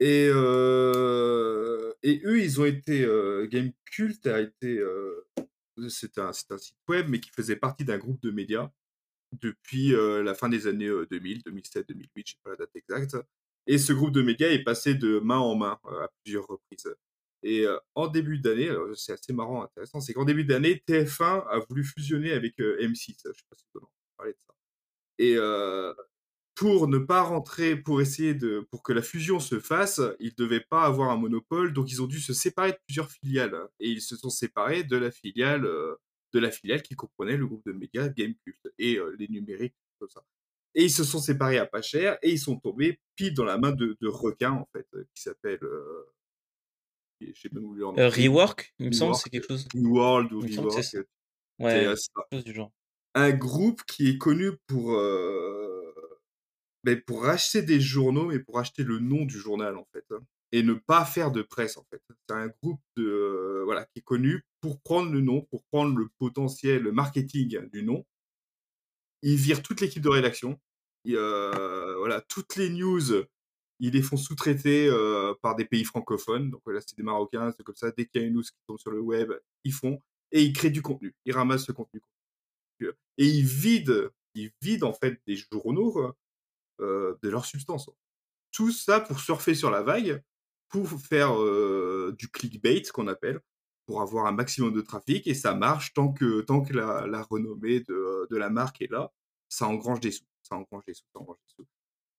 Et, 0.00 0.28
euh, 0.28 1.92
et 2.02 2.20
eux, 2.24 2.40
ils 2.40 2.60
ont 2.60 2.64
été. 2.64 3.06
Gamecult 3.48 4.26
a 4.26 4.40
été 4.40 4.82
c'est 5.88 6.18
un, 6.18 6.28
un, 6.28 6.32
site 6.32 6.76
web, 6.88 7.06
mais 7.08 7.20
qui 7.20 7.30
faisait 7.30 7.56
partie 7.56 7.84
d'un 7.84 7.98
groupe 7.98 8.20
de 8.22 8.30
médias 8.30 8.70
depuis 9.40 9.90
la 9.90 10.34
fin 10.34 10.48
des 10.48 10.66
années 10.66 10.90
2000, 11.10 11.42
2007, 11.44 11.88
2008, 11.88 12.26
je 12.26 12.32
sais 12.32 12.38
pas 12.42 12.50
la 12.50 12.56
date 12.56 12.70
exacte. 12.74 13.16
Et 13.66 13.78
ce 13.78 13.92
groupe 13.92 14.12
de 14.12 14.22
médias 14.22 14.48
est 14.48 14.64
passé 14.64 14.94
de 14.94 15.18
main 15.20 15.38
en 15.38 15.54
main 15.54 15.78
à 15.84 16.08
plusieurs 16.22 16.46
reprises. 16.46 16.94
Et 17.42 17.66
en 17.94 18.08
début 18.08 18.38
d'année, 18.38 18.70
c'est 18.94 19.12
assez 19.12 19.32
marrant, 19.32 19.62
intéressant, 19.62 20.00
c'est 20.00 20.12
qu'en 20.12 20.24
début 20.24 20.44
d'année, 20.44 20.82
TF1 20.86 21.46
a 21.48 21.58
voulu 21.68 21.84
fusionner 21.84 22.32
avec 22.32 22.58
M6. 22.58 23.16
Je 23.24 23.32
sais 23.32 23.44
pas 23.50 23.56
si 23.56 23.64
vous 23.74 23.80
parler 24.16 24.32
de 24.32 24.38
ça. 24.46 24.54
Et 25.18 25.36
pour 26.54 26.86
ne 26.86 26.98
pas 26.98 27.22
rentrer, 27.22 27.76
pour 27.76 28.00
essayer 28.00 28.34
de, 28.34 28.66
pour 28.70 28.82
que 28.82 28.92
la 28.92 29.02
fusion 29.02 29.40
se 29.40 29.58
fasse, 29.58 30.00
ils 30.20 30.34
devaient 30.34 30.60
pas 30.60 30.82
avoir 30.82 31.10
un 31.10 31.16
monopole, 31.16 31.72
donc 31.72 31.90
ils 31.90 32.02
ont 32.02 32.06
dû 32.06 32.20
se 32.20 32.32
séparer 32.34 32.72
de 32.72 32.78
plusieurs 32.86 33.10
filiales. 33.10 33.56
Et 33.80 33.88
ils 33.88 34.02
se 34.02 34.16
sont 34.16 34.30
séparés 34.30 34.84
de 34.84 34.96
la 34.96 35.10
filiale 35.10 35.66
de 36.32 36.38
la 36.38 36.50
filiale 36.50 36.82
qui 36.82 36.94
comprenait 36.94 37.36
le 37.36 37.46
groupe 37.46 37.64
de 37.66 37.72
médias 37.72 38.08
Gamecult 38.08 38.58
et 38.78 38.98
les 39.18 39.28
numériques, 39.28 39.76
tout 39.98 40.08
ça. 40.08 40.24
Et 40.74 40.84
ils 40.84 40.90
se 40.90 41.04
sont 41.04 41.18
séparés 41.18 41.58
à 41.58 41.66
pas 41.66 41.82
cher 41.82 42.18
et 42.22 42.30
ils 42.30 42.38
sont 42.38 42.58
tombés 42.58 42.98
pile 43.14 43.34
dans 43.34 43.44
la 43.44 43.58
main 43.58 43.72
de, 43.72 43.96
de 44.00 44.08
requins, 44.08 44.52
en 44.52 44.68
fait, 44.72 44.86
qui 45.14 45.22
s'appelle. 45.22 45.60
je 47.20 47.32
sais 47.38 47.50
même 47.52 47.64
où 47.64 47.74
Rework, 47.74 48.74
il 48.78 48.86
me 48.86 48.92
semble, 48.92 49.14
c'est 49.14 49.30
quelque 49.30 49.48
chose. 49.48 49.68
Reworld 49.74 50.32
ou 50.32 50.40
Rework. 50.40 50.96
Ouais, 51.58 51.84
quelque 51.84 51.96
chose 52.32 52.44
du 52.44 52.54
genre. 52.54 52.72
Un 53.14 53.30
groupe 53.30 53.82
qui 53.84 54.08
est 54.08 54.18
connu 54.18 54.52
pour 54.66 54.98
mais 56.84 56.96
pour 56.96 57.24
racheter 57.24 57.62
des 57.62 57.80
journaux, 57.80 58.26
mais 58.26 58.38
pour 58.38 58.58
acheter 58.58 58.82
le 58.82 58.98
nom 58.98 59.24
du 59.24 59.38
journal, 59.38 59.76
en 59.76 59.86
fait. 59.92 60.04
Hein, 60.10 60.20
et 60.52 60.62
ne 60.62 60.74
pas 60.74 61.04
faire 61.04 61.30
de 61.32 61.42
presse, 61.42 61.76
en 61.76 61.84
fait. 61.90 62.02
C'est 62.08 62.34
un 62.34 62.48
groupe 62.62 62.80
de, 62.96 63.62
voilà, 63.64 63.84
qui 63.86 64.00
est 64.00 64.02
connu 64.02 64.42
pour 64.60 64.80
prendre 64.80 65.10
le 65.10 65.20
nom, 65.20 65.42
pour 65.50 65.64
prendre 65.64 65.96
le 65.96 66.08
potentiel 66.18 66.92
marketing 66.92 67.68
du 67.70 67.82
nom. 67.82 68.04
Ils 69.22 69.36
virent 69.36 69.62
toute 69.62 69.80
l'équipe 69.80 70.02
de 70.02 70.08
rédaction. 70.08 70.60
voilà, 71.04 72.20
toutes 72.28 72.56
les 72.56 72.68
news, 72.70 73.24
ils 73.80 73.92
les 73.92 74.02
font 74.02 74.16
sous-traiter 74.16 74.90
par 75.42 75.56
des 75.56 75.64
pays 75.64 75.84
francophones. 75.84 76.50
Donc 76.50 76.62
là, 76.66 76.80
c'est 76.80 76.96
des 76.96 77.02
Marocains, 77.02 77.52
c'est 77.56 77.62
comme 77.62 77.76
ça. 77.76 77.90
Dès 77.90 78.06
qu'il 78.06 78.20
y 78.20 78.24
a 78.24 78.26
une 78.26 78.34
news 78.34 78.42
qui 78.42 78.52
tombe 78.66 78.78
sur 78.78 78.90
le 78.90 79.00
web, 79.00 79.32
ils 79.64 79.72
font. 79.72 80.00
Et 80.32 80.42
ils 80.42 80.52
créent 80.52 80.70
du 80.70 80.82
contenu. 80.82 81.14
Ils 81.24 81.34
ramassent 81.34 81.66
ce 81.66 81.72
contenu. 81.72 82.02
Et 83.18 83.26
ils 83.26 83.44
vident, 83.44 84.08
ils 84.34 84.50
vident 84.60 84.88
en 84.88 84.92
fait 84.92 85.20
des 85.26 85.36
journaux 85.36 86.14
euh, 86.80 87.16
de 87.22 87.28
leur 87.28 87.44
substance. 87.44 87.90
Tout 88.50 88.72
ça 88.72 89.00
pour 89.00 89.20
surfer 89.20 89.54
sur 89.54 89.70
la 89.70 89.82
vague, 89.82 90.22
pour 90.72 90.88
faire 90.88 91.38
euh, 91.40 92.14
du 92.18 92.28
clickbait, 92.28 92.82
qu'on 92.92 93.06
appelle, 93.06 93.40
pour 93.86 94.00
avoir 94.00 94.26
un 94.26 94.32
maximum 94.32 94.72
de 94.72 94.80
trafic, 94.80 95.26
et 95.26 95.34
ça 95.34 95.54
marche 95.54 95.92
tant 95.92 96.12
que, 96.12 96.40
tant 96.40 96.62
que 96.62 96.72
la, 96.72 97.22
renommée 97.22 97.80
de, 97.80 98.26
de, 98.30 98.36
la 98.36 98.48
marque 98.48 98.80
est 98.80 98.90
là, 98.90 99.12
ça 99.48 99.66
engrange 99.68 100.00
des 100.00 100.10
sous, 100.10 100.24
ça 100.42 100.56
engrange 100.56 100.84
des 100.86 100.94
sous, 100.94 101.04
ça 101.14 101.20
engrange 101.20 101.36
des 101.36 101.54
sous. 101.54 101.66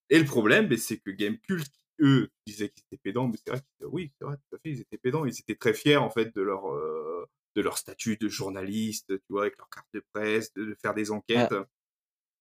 Et 0.10 0.20
le 0.20 0.26
problème, 0.26 0.68
ben, 0.68 0.78
c'est 0.78 1.00
que 1.00 1.10
Gamecult, 1.10 1.68
eux, 2.00 2.30
disaient 2.46 2.70
qu'ils 2.70 2.84
étaient 2.92 3.02
pédants, 3.02 3.28
mais 3.28 3.38
c'est 3.44 3.50
vrai 3.50 3.62
qu'ils 3.62 3.88
oui, 3.88 4.12
c'est 4.20 4.26
vrai, 4.26 4.38
tout 4.38 4.56
à 4.56 4.60
fait, 4.60 4.70
ils 4.70 4.82
étaient 4.82 4.98
pédants, 5.00 5.26
ils 5.26 5.40
étaient 5.40 5.56
très 5.56 5.74
fiers, 5.74 5.98
en 5.98 6.12
fait, 6.12 6.36
de 6.36 6.42
leur, 6.42 6.72
euh, 6.72 7.28
de 7.56 7.62
leur 7.62 7.80
statut 7.80 8.18
de 8.18 8.30
journaliste, 8.30 9.08
tu 9.08 9.26
vois, 9.30 9.44
avec 9.44 9.58
leur 9.58 9.70
carte 9.70 9.88
de 9.96 10.04
presse, 10.14 10.54
de, 10.54 10.78
faire 10.80 10.94
des 10.94 11.10
ah. 11.10 11.16
enquêtes. 11.16 11.56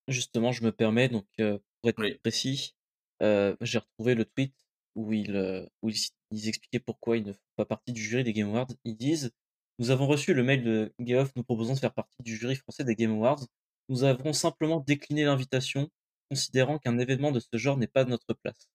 justement, 0.08 0.52
je 0.52 0.62
me 0.62 0.72
permets, 0.72 1.08
donc, 1.08 1.26
pour 1.38 1.88
être 1.88 2.20
précis, 2.20 2.76
j'ai 3.20 3.78
retrouvé 3.78 4.14
le 4.14 4.26
tweet 4.26 4.54
où 4.94 5.12
ils, 5.12 5.68
où 5.82 5.90
ils, 5.90 6.48
expliquaient 6.48 6.80
pourquoi 6.80 7.16
ils 7.16 7.24
ne 7.24 7.32
font 7.32 7.38
pas 7.56 7.64
partie 7.64 7.92
du 7.92 8.02
jury 8.02 8.24
des 8.24 8.32
Game 8.32 8.48
Awards. 8.48 8.68
Ils 8.84 8.96
disent 8.96 9.32
Nous 9.78 9.90
avons 9.90 10.06
reçu 10.06 10.34
le 10.34 10.42
mail 10.42 10.64
de 10.64 10.92
Geoff 11.00 11.32
nous 11.36 11.44
proposant 11.44 11.74
de 11.74 11.78
faire 11.78 11.94
partie 11.94 12.22
du 12.22 12.36
jury 12.36 12.56
français 12.56 12.84
des 12.84 12.94
Game 12.94 13.12
Awards. 13.12 13.46
Nous 13.88 14.04
avons 14.04 14.32
simplement 14.32 14.80
décliné 14.80 15.24
l'invitation, 15.24 15.90
considérant 16.30 16.78
qu'un 16.78 16.98
événement 16.98 17.32
de 17.32 17.40
ce 17.40 17.56
genre 17.58 17.76
n'est 17.76 17.86
pas 17.86 18.04
de 18.04 18.10
notre 18.10 18.34
place. 18.34 18.68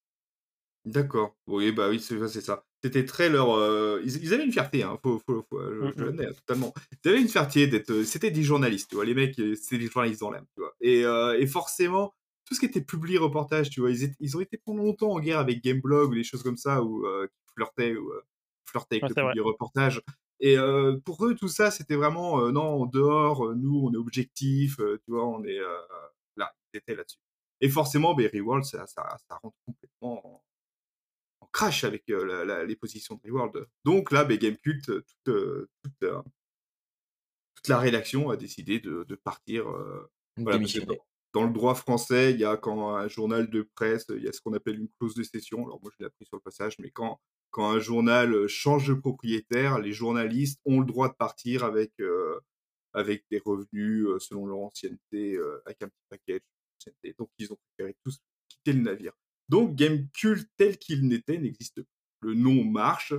D'accord. 0.84 1.36
Oui, 1.46 1.72
bah 1.72 1.88
oui, 1.90 2.00
c'est 2.00 2.40
ça. 2.40 2.64
C'était 2.82 3.04
très 3.04 3.28
leur. 3.28 3.48
Ils, 4.04 4.32
avaient 4.32 4.44
une 4.44 4.52
fierté, 4.52 4.82
hein, 4.82 4.98
faut, 5.02 5.20
faut, 5.26 5.44
faut, 5.50 5.60
je, 5.60 6.02
mmh, 6.02 6.10
mmh. 6.10 6.20
Hein, 6.20 6.32
totalement. 6.46 6.72
Ils 7.04 7.10
avaient 7.10 7.20
une 7.20 7.28
fierté 7.28 7.66
d'être. 7.66 8.04
C'était 8.04 8.30
des 8.30 8.42
journalistes, 8.42 8.88
tu 8.88 8.94
vois. 8.94 9.04
Les 9.04 9.14
mecs, 9.14 9.40
c'est 9.60 9.76
des 9.76 9.88
journalistes 9.88 10.20
dans 10.20 10.30
l'âme, 10.30 10.46
tu 10.54 10.60
vois. 10.60 10.74
Et, 10.80 11.00
et 11.42 11.46
forcément, 11.46 12.14
tout 12.48 12.54
ce 12.54 12.60
qui 12.60 12.66
était 12.66 12.80
publié 12.80 13.18
reportage, 13.18 13.68
tu 13.68 13.80
vois, 13.80 13.90
ils, 13.90 14.14
ils, 14.20 14.36
ont 14.36 14.40
été 14.40 14.56
pendant 14.56 14.82
longtemps 14.82 15.12
en 15.12 15.20
guerre 15.20 15.38
avec 15.38 15.62
Gameblog 15.62 16.10
ou 16.10 16.14
des 16.14 16.24
choses 16.24 16.42
comme 16.42 16.56
ça, 16.56 16.82
ou 16.82 17.06
euh, 17.06 17.28
flirtaient, 17.54 17.94
ou, 17.94 18.10
euh, 18.10 18.22
flirtaient 18.64 19.02
avec 19.02 19.14
le 19.14 19.22
publié 19.22 19.40
reportage. 19.42 20.00
Et 20.40 20.56
euh, 20.56 20.96
pour 21.04 21.26
eux, 21.26 21.34
tout 21.34 21.48
ça, 21.48 21.70
c'était 21.70 21.96
vraiment, 21.96 22.50
non, 22.50 22.82
en 22.82 22.86
dehors, 22.86 23.54
nous, 23.54 23.82
on 23.84 23.92
est 23.92 23.98
objectif, 23.98 24.76
tu 24.76 25.10
vois, 25.10 25.26
on 25.26 25.44
est 25.44 25.58
là, 26.36 26.54
ils 26.72 26.78
étaient 26.78 26.94
là-dessus. 26.94 27.18
Et 27.60 27.68
forcément, 27.68 28.14
ben, 28.14 28.30
Reworld, 28.32 28.64
ça, 28.64 28.86
ça, 28.86 29.16
ça, 29.28 29.38
rentre 29.42 29.56
complètement 29.66 30.26
en, 30.26 30.42
en 31.40 31.46
crash 31.52 31.84
avec 31.84 32.04
les 32.06 32.76
positions 32.76 33.16
de 33.16 33.30
Reworld. 33.30 33.66
Donc 33.84 34.10
là, 34.10 34.24
ben, 34.24 34.38
Gamecult, 34.38 34.86
toute, 34.86 35.04
toute, 35.24 35.98
toute, 36.00 37.68
la 37.68 37.78
rédaction 37.78 38.30
a 38.30 38.36
décidé 38.38 38.80
de, 38.80 39.04
de 39.04 39.14
partir. 39.16 39.66
voilà, 40.38 40.58
dans 41.34 41.44
le 41.44 41.52
droit 41.52 41.74
français, 41.74 42.32
il 42.32 42.40
y 42.40 42.44
a 42.44 42.56
quand 42.56 42.96
un 42.96 43.08
journal 43.08 43.50
de 43.50 43.68
presse, 43.74 44.06
il 44.08 44.22
y 44.22 44.28
a 44.28 44.32
ce 44.32 44.40
qu'on 44.40 44.54
appelle 44.54 44.80
une 44.80 44.88
clause 44.98 45.14
de 45.14 45.22
cession. 45.22 45.64
Alors 45.64 45.80
moi, 45.82 45.90
je 45.92 45.96
l'ai 46.00 46.06
appris 46.06 46.24
sur 46.24 46.36
le 46.36 46.42
passage, 46.42 46.78
mais 46.78 46.90
quand, 46.90 47.20
quand 47.50 47.70
un 47.70 47.78
journal 47.78 48.46
change 48.48 48.88
de 48.88 48.94
propriétaire, 48.94 49.78
les 49.78 49.92
journalistes 49.92 50.60
ont 50.64 50.80
le 50.80 50.86
droit 50.86 51.08
de 51.08 51.14
partir 51.14 51.64
avec, 51.64 51.92
avec 52.94 53.24
des 53.30 53.42
revenus 53.44 54.06
selon 54.20 54.46
leur 54.46 54.58
ancienneté, 54.58 55.38
avec 55.66 55.82
un 55.82 55.88
petit 55.88 56.06
package. 56.08 56.40
Donc, 57.18 57.28
ils 57.38 57.52
ont 57.52 57.58
préféré 57.76 57.94
tous 58.04 58.18
quitter 58.48 58.72
le 58.72 58.80
navire. 58.80 59.12
Donc, 59.48 59.74
Gamecult 59.74 60.48
tel 60.56 60.78
qu'il 60.78 61.06
n'était 61.06 61.38
n'existe 61.38 61.82
plus. 61.82 61.86
Le 62.20 62.34
nom 62.34 62.64
marche, 62.64 63.14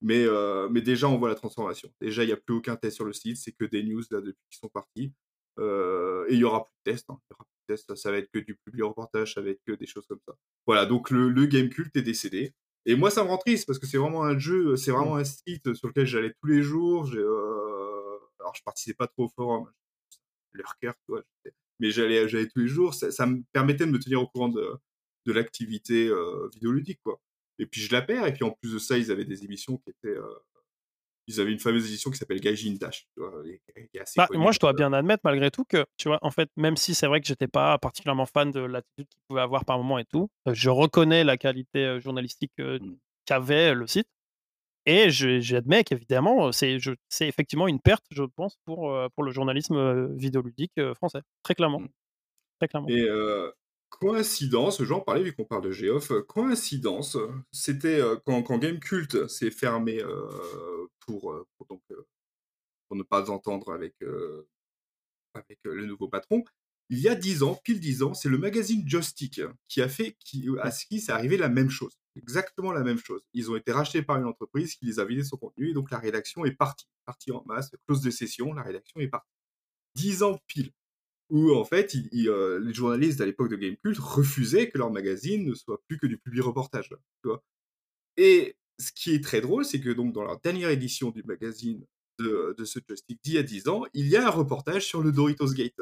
mais, 0.00 0.26
mais 0.70 0.80
déjà, 0.80 1.08
on 1.08 1.18
voit 1.18 1.28
la 1.28 1.34
transformation. 1.34 1.92
Déjà, 2.00 2.24
il 2.24 2.28
n'y 2.28 2.32
a 2.32 2.36
plus 2.36 2.54
aucun 2.54 2.76
test 2.76 2.96
sur 2.96 3.04
le 3.04 3.12
site, 3.12 3.36
c'est 3.36 3.52
que 3.52 3.64
des 3.64 3.82
news 3.82 4.02
là 4.10 4.20
depuis 4.20 4.42
qu'ils 4.50 4.58
sont 4.58 4.68
partis. 4.68 5.12
Et 5.58 6.34
il 6.34 6.38
y 6.38 6.44
aura 6.44 6.64
plus 6.64 6.74
de 6.84 6.92
tests. 6.92 7.10
Hein. 7.10 7.18
Il 7.30 7.32
y 7.32 7.34
aura 7.34 7.44
plus 7.44 7.62
de 7.68 7.74
tests. 7.74 7.94
Ça 7.94 8.10
va 8.10 8.18
être 8.18 8.30
que 8.30 8.38
du 8.38 8.56
public 8.56 8.84
reportage, 8.84 9.34
ça 9.34 9.40
va 9.40 9.50
être 9.50 9.62
que 9.66 9.72
des 9.72 9.86
choses 9.86 10.06
comme 10.06 10.20
ça. 10.26 10.34
Voilà, 10.66 10.86
donc 10.86 11.10
le, 11.10 11.30
le 11.30 11.46
Game 11.46 11.68
Cult 11.68 11.94
est 11.96 12.02
décédé. 12.02 12.52
Et 12.88 12.94
moi, 12.94 13.10
ça 13.10 13.24
me 13.24 13.28
rend 13.28 13.38
triste 13.38 13.66
parce 13.66 13.80
que 13.80 13.86
c'est 13.86 13.98
vraiment 13.98 14.22
un 14.22 14.38
jeu, 14.38 14.76
c'est 14.76 14.92
vraiment 14.92 15.16
mmh. 15.16 15.20
un 15.20 15.24
site 15.24 15.74
sur 15.74 15.88
lequel 15.88 16.06
j'allais 16.06 16.32
tous 16.40 16.46
les 16.46 16.62
jours. 16.62 17.10
Euh... 17.12 18.18
Alors, 18.38 18.54
je 18.54 18.62
participais 18.62 18.94
pas 18.94 19.08
trop 19.08 19.24
au 19.24 19.28
forum, 19.28 19.68
leur 20.52 20.78
cœur, 20.78 20.94
tu 21.04 21.12
vois. 21.12 21.22
Mais 21.80 21.90
j'allais, 21.90 22.28
j'allais 22.28 22.46
tous 22.46 22.60
les 22.60 22.68
jours. 22.68 22.94
Ça, 22.94 23.10
ça, 23.10 23.26
me 23.26 23.42
permettait 23.52 23.86
de 23.86 23.90
me 23.90 23.98
tenir 23.98 24.22
au 24.22 24.28
courant 24.28 24.48
de, 24.48 24.70
de 25.26 25.32
l'activité 25.32 26.06
euh, 26.06 26.48
vidéoludique, 26.54 27.00
quoi. 27.02 27.20
Et 27.58 27.66
puis 27.66 27.80
je 27.80 27.92
la 27.92 28.02
perds. 28.02 28.26
Et 28.26 28.32
puis 28.32 28.44
en 28.44 28.52
plus 28.52 28.72
de 28.72 28.78
ça, 28.78 28.96
ils 28.96 29.10
avaient 29.10 29.24
des 29.24 29.44
émissions 29.44 29.78
qui 29.78 29.90
étaient 29.90 30.16
euh, 30.16 30.38
ils 31.26 31.40
avaient 31.40 31.52
une 31.52 31.58
fameuse 31.58 31.86
édition 31.86 32.10
qui 32.10 32.18
s'appelle 32.18 32.40
Gaijin 32.40 32.74
Dash. 32.80 33.08
bah, 34.16 34.28
moi, 34.32 34.52
je 34.52 34.58
dois 34.58 34.72
bien 34.72 34.92
admettre 34.92 35.22
malgré 35.24 35.50
tout 35.50 35.64
que, 35.64 35.84
tu 35.96 36.08
vois, 36.08 36.18
en 36.22 36.30
fait, 36.30 36.48
même 36.56 36.76
si 36.76 36.94
c'est 36.94 37.06
vrai 37.06 37.20
que 37.20 37.26
j'étais 37.26 37.48
pas 37.48 37.78
particulièrement 37.78 38.26
fan 38.26 38.50
de 38.50 38.60
l'attitude 38.60 39.08
qu'il 39.08 39.20
pouvait 39.28 39.40
avoir 39.40 39.64
par 39.64 39.78
moment 39.78 39.98
et 39.98 40.04
tout, 40.04 40.28
euh, 40.46 40.54
je 40.54 40.70
reconnais 40.70 41.24
la 41.24 41.36
qualité 41.36 41.84
euh, 41.84 42.00
journalistique 42.00 42.52
euh, 42.60 42.78
mmh. 42.78 42.96
qu'avait 43.24 43.74
le 43.74 43.86
site. 43.86 44.08
Et 44.88 45.10
j'admets 45.10 45.82
qu'évidemment, 45.82 46.52
c'est 46.52 46.78
effectivement 47.22 47.66
une 47.66 47.80
perte, 47.80 48.04
je 48.12 48.22
pense, 48.22 48.56
pour, 48.64 48.96
pour 49.16 49.24
le 49.24 49.32
journalisme 49.32 50.14
vidéoludique 50.14 50.80
français. 50.94 51.22
Très 51.42 51.56
clairement. 51.56 51.80
Mmh. 51.80 51.88
Très 52.60 52.68
clairement. 52.68 52.88
Et 52.88 53.04
coïncidence, 53.88 54.82
j'en 54.82 55.00
parlais 55.00 55.22
vu 55.22 55.34
qu'on 55.34 55.44
parle 55.44 55.62
de 55.62 55.72
Geoff, 55.72 56.12
coïncidence, 56.26 57.16
c'était 57.52 58.00
quand, 58.24 58.42
quand 58.42 58.58
Gamecult 58.58 59.28
s'est 59.28 59.50
fermé 59.50 60.02
pour, 61.00 61.34
pour 61.58 62.96
ne 62.96 63.02
pas 63.02 63.30
entendre 63.30 63.72
avec, 63.72 63.94
avec 65.34 65.58
le 65.64 65.86
nouveau 65.86 66.08
patron. 66.08 66.44
Il 66.88 67.00
y 67.00 67.08
a 67.08 67.16
dix 67.16 67.42
ans, 67.42 67.58
pile 67.64 67.80
dix 67.80 68.02
ans, 68.04 68.14
c'est 68.14 68.28
le 68.28 68.38
magazine 68.38 68.88
Joystick 68.88 69.40
qui 69.66 69.82
a 69.82 69.88
fait, 69.88 70.16
qui, 70.20 70.48
à 70.60 70.70
qui 70.70 71.00
s'est 71.00 71.10
arrivé 71.10 71.36
la 71.36 71.48
même 71.48 71.70
chose. 71.70 71.98
Exactement 72.14 72.70
la 72.70 72.84
même 72.84 72.98
chose. 72.98 73.22
Ils 73.32 73.50
ont 73.50 73.56
été 73.56 73.72
rachetés 73.72 74.02
par 74.02 74.16
une 74.18 74.24
entreprise 74.24 74.76
qui 74.76 74.86
les 74.86 75.00
a 75.00 75.04
vidés 75.04 75.24
son 75.24 75.36
contenu 75.36 75.70
et 75.70 75.74
donc 75.74 75.90
la 75.90 75.98
rédaction 75.98 76.44
est 76.44 76.52
partie. 76.52 76.86
Partie 77.04 77.32
en 77.32 77.42
masse, 77.44 77.70
clause 77.86 78.02
de 78.02 78.10
cession, 78.10 78.54
la 78.54 78.62
rédaction 78.62 79.00
est 79.00 79.08
partie. 79.08 79.32
Dix 79.96 80.22
ans 80.22 80.40
pile 80.46 80.72
où 81.30 81.54
en 81.54 81.64
fait, 81.64 81.94
les 82.12 82.74
journalistes 82.74 83.20
à 83.20 83.26
l'époque 83.26 83.50
de 83.50 83.56
Gamecult 83.56 83.98
refusaient 83.98 84.68
que 84.68 84.78
leur 84.78 84.90
magazine 84.90 85.44
ne 85.44 85.54
soit 85.54 85.80
plus 85.88 85.98
que 85.98 86.06
du 86.06 86.18
public 86.18 86.42
reportage. 86.42 86.88
Tu 86.88 87.28
vois 87.28 87.42
et 88.16 88.56
ce 88.78 88.92
qui 88.92 89.14
est 89.14 89.22
très 89.22 89.40
drôle, 89.40 89.64
c'est 89.64 89.80
que 89.80 89.90
donc 89.90 90.12
dans 90.12 90.24
la 90.24 90.36
dernière 90.42 90.70
édition 90.70 91.10
du 91.10 91.22
magazine 91.22 91.84
de, 92.18 92.54
de 92.56 92.64
ce 92.64 92.78
joystick 92.86 93.20
d'il 93.22 93.34
y 93.34 93.38
a 93.38 93.42
10 93.42 93.68
ans, 93.68 93.84
il 93.94 94.08
y 94.08 94.16
a 94.16 94.26
un 94.26 94.30
reportage 94.30 94.86
sur 94.86 95.02
le 95.02 95.12
Doritos 95.12 95.52
Gate. 95.52 95.80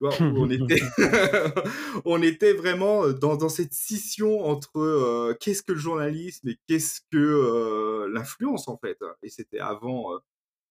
où 0.00 0.08
on, 0.20 0.50
était 0.50 0.82
on 2.04 2.22
était 2.22 2.52
vraiment 2.52 3.08
dans, 3.08 3.36
dans 3.36 3.48
cette 3.48 3.72
scission 3.72 4.44
entre 4.44 5.34
qu'est-ce 5.40 5.62
que 5.62 5.72
le 5.72 5.78
journalisme 5.78 6.48
et 6.48 6.58
qu'est-ce 6.66 7.00
que 7.10 8.06
l'influence 8.12 8.68
en 8.68 8.76
fait. 8.76 8.98
Et 9.22 9.30
c'était 9.30 9.60
avant. 9.60 10.20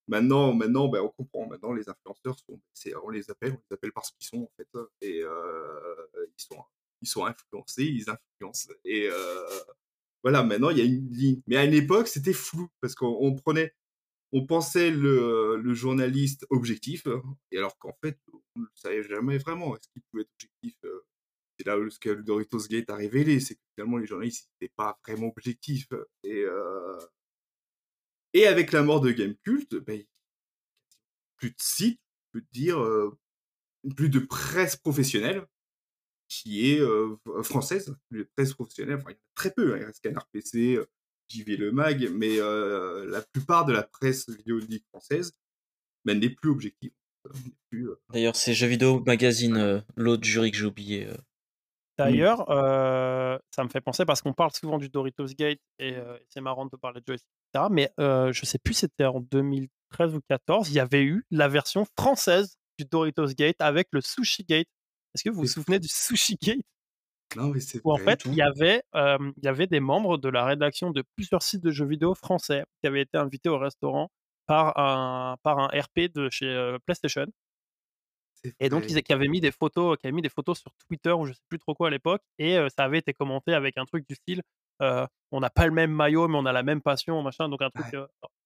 Maintenant, 0.08 0.54
maintenant 0.54 0.88
ben, 0.88 1.02
on 1.02 1.10
comprend. 1.10 1.48
Maintenant, 1.48 1.74
les 1.74 1.90
influenceurs, 1.90 2.38
sont, 2.40 2.60
on 3.04 3.10
les 3.10 3.30
appelle, 3.30 3.54
on 3.54 3.62
les 3.70 3.76
appelle 3.76 3.92
parce 3.92 4.12
qu'ils 4.12 4.28
sont 4.28 4.44
en 4.44 4.52
fait. 4.58 4.68
Et 5.02 5.20
ils, 5.20 6.44
sont, 6.44 6.64
ils 7.02 7.08
sont 7.08 7.26
influencés, 7.26 7.86
ils 7.86 8.10
influencent. 8.10 8.74
Et 8.86 9.10
voilà, 10.24 10.42
maintenant, 10.44 10.70
il 10.70 10.78
y 10.78 10.82
a 10.82 10.86
une 10.86 11.10
ligne. 11.10 11.42
Mais 11.48 11.58
à 11.58 11.66
une 11.66 11.74
époque, 11.74 12.08
c'était 12.08 12.34
flou, 12.34 12.70
parce 12.80 12.96
qu'on 12.96 13.36
prenait, 13.36 13.74
on 14.32 14.46
pensait 14.46 14.90
le, 14.90 15.74
journaliste 15.74 16.46
objectif, 16.50 17.04
et 17.52 17.58
alors 17.58 17.78
qu'en 17.78 17.96
fait, 18.02 18.18
on 18.56 18.62
ne 18.62 18.66
savait 18.74 19.04
jamais 19.04 19.38
vraiment 19.38 19.76
est-ce 19.76 19.90
qu'il 19.90 20.02
pouvait 20.10 20.24
être 20.24 20.32
objectif. 20.34 20.76
Euh? 20.86 21.06
C'est 21.58 21.68
là 21.68 21.78
où 21.78 21.90
ce 21.90 22.00
que 22.00 22.10
le 22.10 22.24
Doritos 22.24 22.68
Gate 22.70 22.90
a 22.90 22.96
révélé, 22.96 23.40
c'est 23.40 23.56
que 23.56 23.62
finalement, 23.76 23.98
les 23.98 24.08
journalistes 24.08 24.50
n'étaient 24.60 24.74
pas 24.76 24.98
vraiment 25.06 25.28
objectifs. 25.28 25.88
Et, 26.24 26.42
euh... 26.42 26.98
et 28.34 28.48
avec 28.48 28.72
la 28.72 28.84
mort 28.84 29.02
de 29.02 29.12
Game 29.12 29.36
Cult, 29.44 29.76
ben, 29.76 30.04
plus 31.38 31.50
de 31.52 31.56
sites, 31.60 32.00
je 32.34 32.40
peux 32.40 32.46
dire, 32.52 32.80
plus 33.96 34.10
de 34.10 34.20
presse 34.20 34.76
professionnelle 34.76 35.46
qui 36.28 36.72
est 36.72 36.82
française, 37.44 37.96
plus 38.10 38.20
de 38.20 38.30
presse 38.36 38.54
professionnelle. 38.54 38.96
Enfin, 38.96 39.12
il 39.12 39.14
y 39.14 39.16
a 39.16 39.22
très 39.36 39.52
peu, 39.52 39.74
hein, 39.74 39.78
il 39.80 39.86
reste 39.86 40.02
Canard 40.02 40.28
PC, 40.32 40.80
JV 41.28 41.58
Le 41.58 41.72
Mag, 41.72 42.10
mais 42.12 42.38
la 42.38 43.22
plupart 43.22 43.66
de 43.66 43.74
la 43.74 43.84
presse 43.84 44.30
vidéoludique 44.30 44.86
française 44.88 45.34
ben, 46.06 46.20
n'est 46.20 46.30
plus 46.30 46.50
objective. 46.50 46.92
D'ailleurs, 48.10 48.36
c'est 48.36 48.54
Jeux 48.54 48.68
vidéo 48.68 49.02
magazine, 49.06 49.84
l'autre 49.96 50.24
jury 50.24 50.52
que 50.52 50.58
j'ai 50.58 50.66
oublié. 50.66 51.08
D'ailleurs, 51.98 52.46
ça 52.48 53.64
me 53.64 53.70
fait 53.70 53.82
penser 53.82 54.06
parce 54.06 54.22
qu'on 54.22 54.34
parle 54.34 54.52
souvent 54.52 54.78
du 54.78 54.90
Doritos 54.90 55.28
Gate 55.38 55.60
et 55.80 55.96
c'est 56.30 56.42
marrant 56.42 56.66
de 56.66 56.76
parler 56.76 57.02
de 57.02 57.14
jeux, 57.14 57.16
etc. 57.16 57.68
Mais 57.72 57.92
je 57.98 58.46
sais 58.46 58.60
plus, 58.60 58.74
c'était 58.74 59.06
en 59.06 59.20
2013 59.20 60.10
ou 60.10 60.20
2014, 60.30 60.70
il 60.70 60.76
y 60.76 60.80
avait 60.80 61.04
eu 61.04 61.24
la 61.32 61.48
version 61.48 61.86
française 61.98 62.58
du 62.80 62.86
Doritos 62.86 63.28
Gate 63.38 63.58
avec 63.60 63.88
le 63.92 64.02
Sushi 64.02 64.44
Gate. 64.44 64.68
Est-ce 65.14 65.24
que 65.24 65.30
vous 65.30 65.42
vous 65.42 65.48
souvenez 65.48 65.80
du 65.80 65.88
Sushi 65.88 66.38
Gate? 66.42 66.66
Non, 67.36 67.50
mais 67.50 67.60
c'est 67.60 67.82
Où 67.84 67.92
en 67.92 67.98
fait, 67.98 68.26
il 68.26 68.34
y, 68.34 68.42
avait, 68.42 68.82
il 68.96 69.44
y 69.44 69.48
avait 69.48 69.68
des 69.68 69.80
membres 69.80 70.18
de 70.18 70.30
la 70.30 70.46
rédaction 70.46 70.92
de 70.92 71.04
plusieurs 71.16 71.44
sites 71.44 71.64
de 71.64 71.72
jeux 71.72 71.86
vidéo 71.86 72.16
français 72.16 72.64
qui 72.82 72.88
avaient 72.88 73.02
été 73.02 73.18
invités 73.18 73.50
au 73.50 73.60
restaurant 73.60 74.10
par 74.46 74.78
un, 74.78 75.38
par 75.44 75.60
un 75.60 75.68
RP 75.68 76.12
de 76.14 76.30
chez 76.30 76.78
PlayStation. 76.86 77.28
Et 78.60 78.70
donc, 78.70 78.86
ils, 78.90 79.02
qui 79.04 79.14
avaient 79.14 79.28
mis 79.28 79.42
des 79.42 79.52
photos, 79.52 79.98
qui 79.98 80.08
avaient 80.08 80.16
mis 80.16 80.22
des 80.22 80.30
photos 80.30 80.60
sur 80.60 80.72
Twitter 80.88 81.12
ou 81.12 81.26
je 81.26 81.34
sais 81.34 81.42
plus 81.50 81.60
trop 81.60 81.74
quoi 81.74 81.88
à 81.88 81.90
l'époque, 81.92 82.22
et 82.40 82.58
ça 82.76 82.84
avait 82.84 83.00
été 83.00 83.14
commenté 83.14 83.54
avec 83.54 83.78
un 83.78 83.86
truc 83.86 84.08
du 84.08 84.16
style 84.16 84.42
on 85.34 85.40
n'a 85.40 85.50
pas 85.50 85.66
le 85.66 85.74
même 85.74 85.92
maillot, 85.92 86.28
mais 86.28 86.38
on 86.38 86.46
a 86.46 86.52
la 86.52 86.64
même 86.64 86.82
passion, 86.82 87.22
machin. 87.22 87.50
Donc 87.50 87.62
un 87.62 87.70
truc 87.70 87.96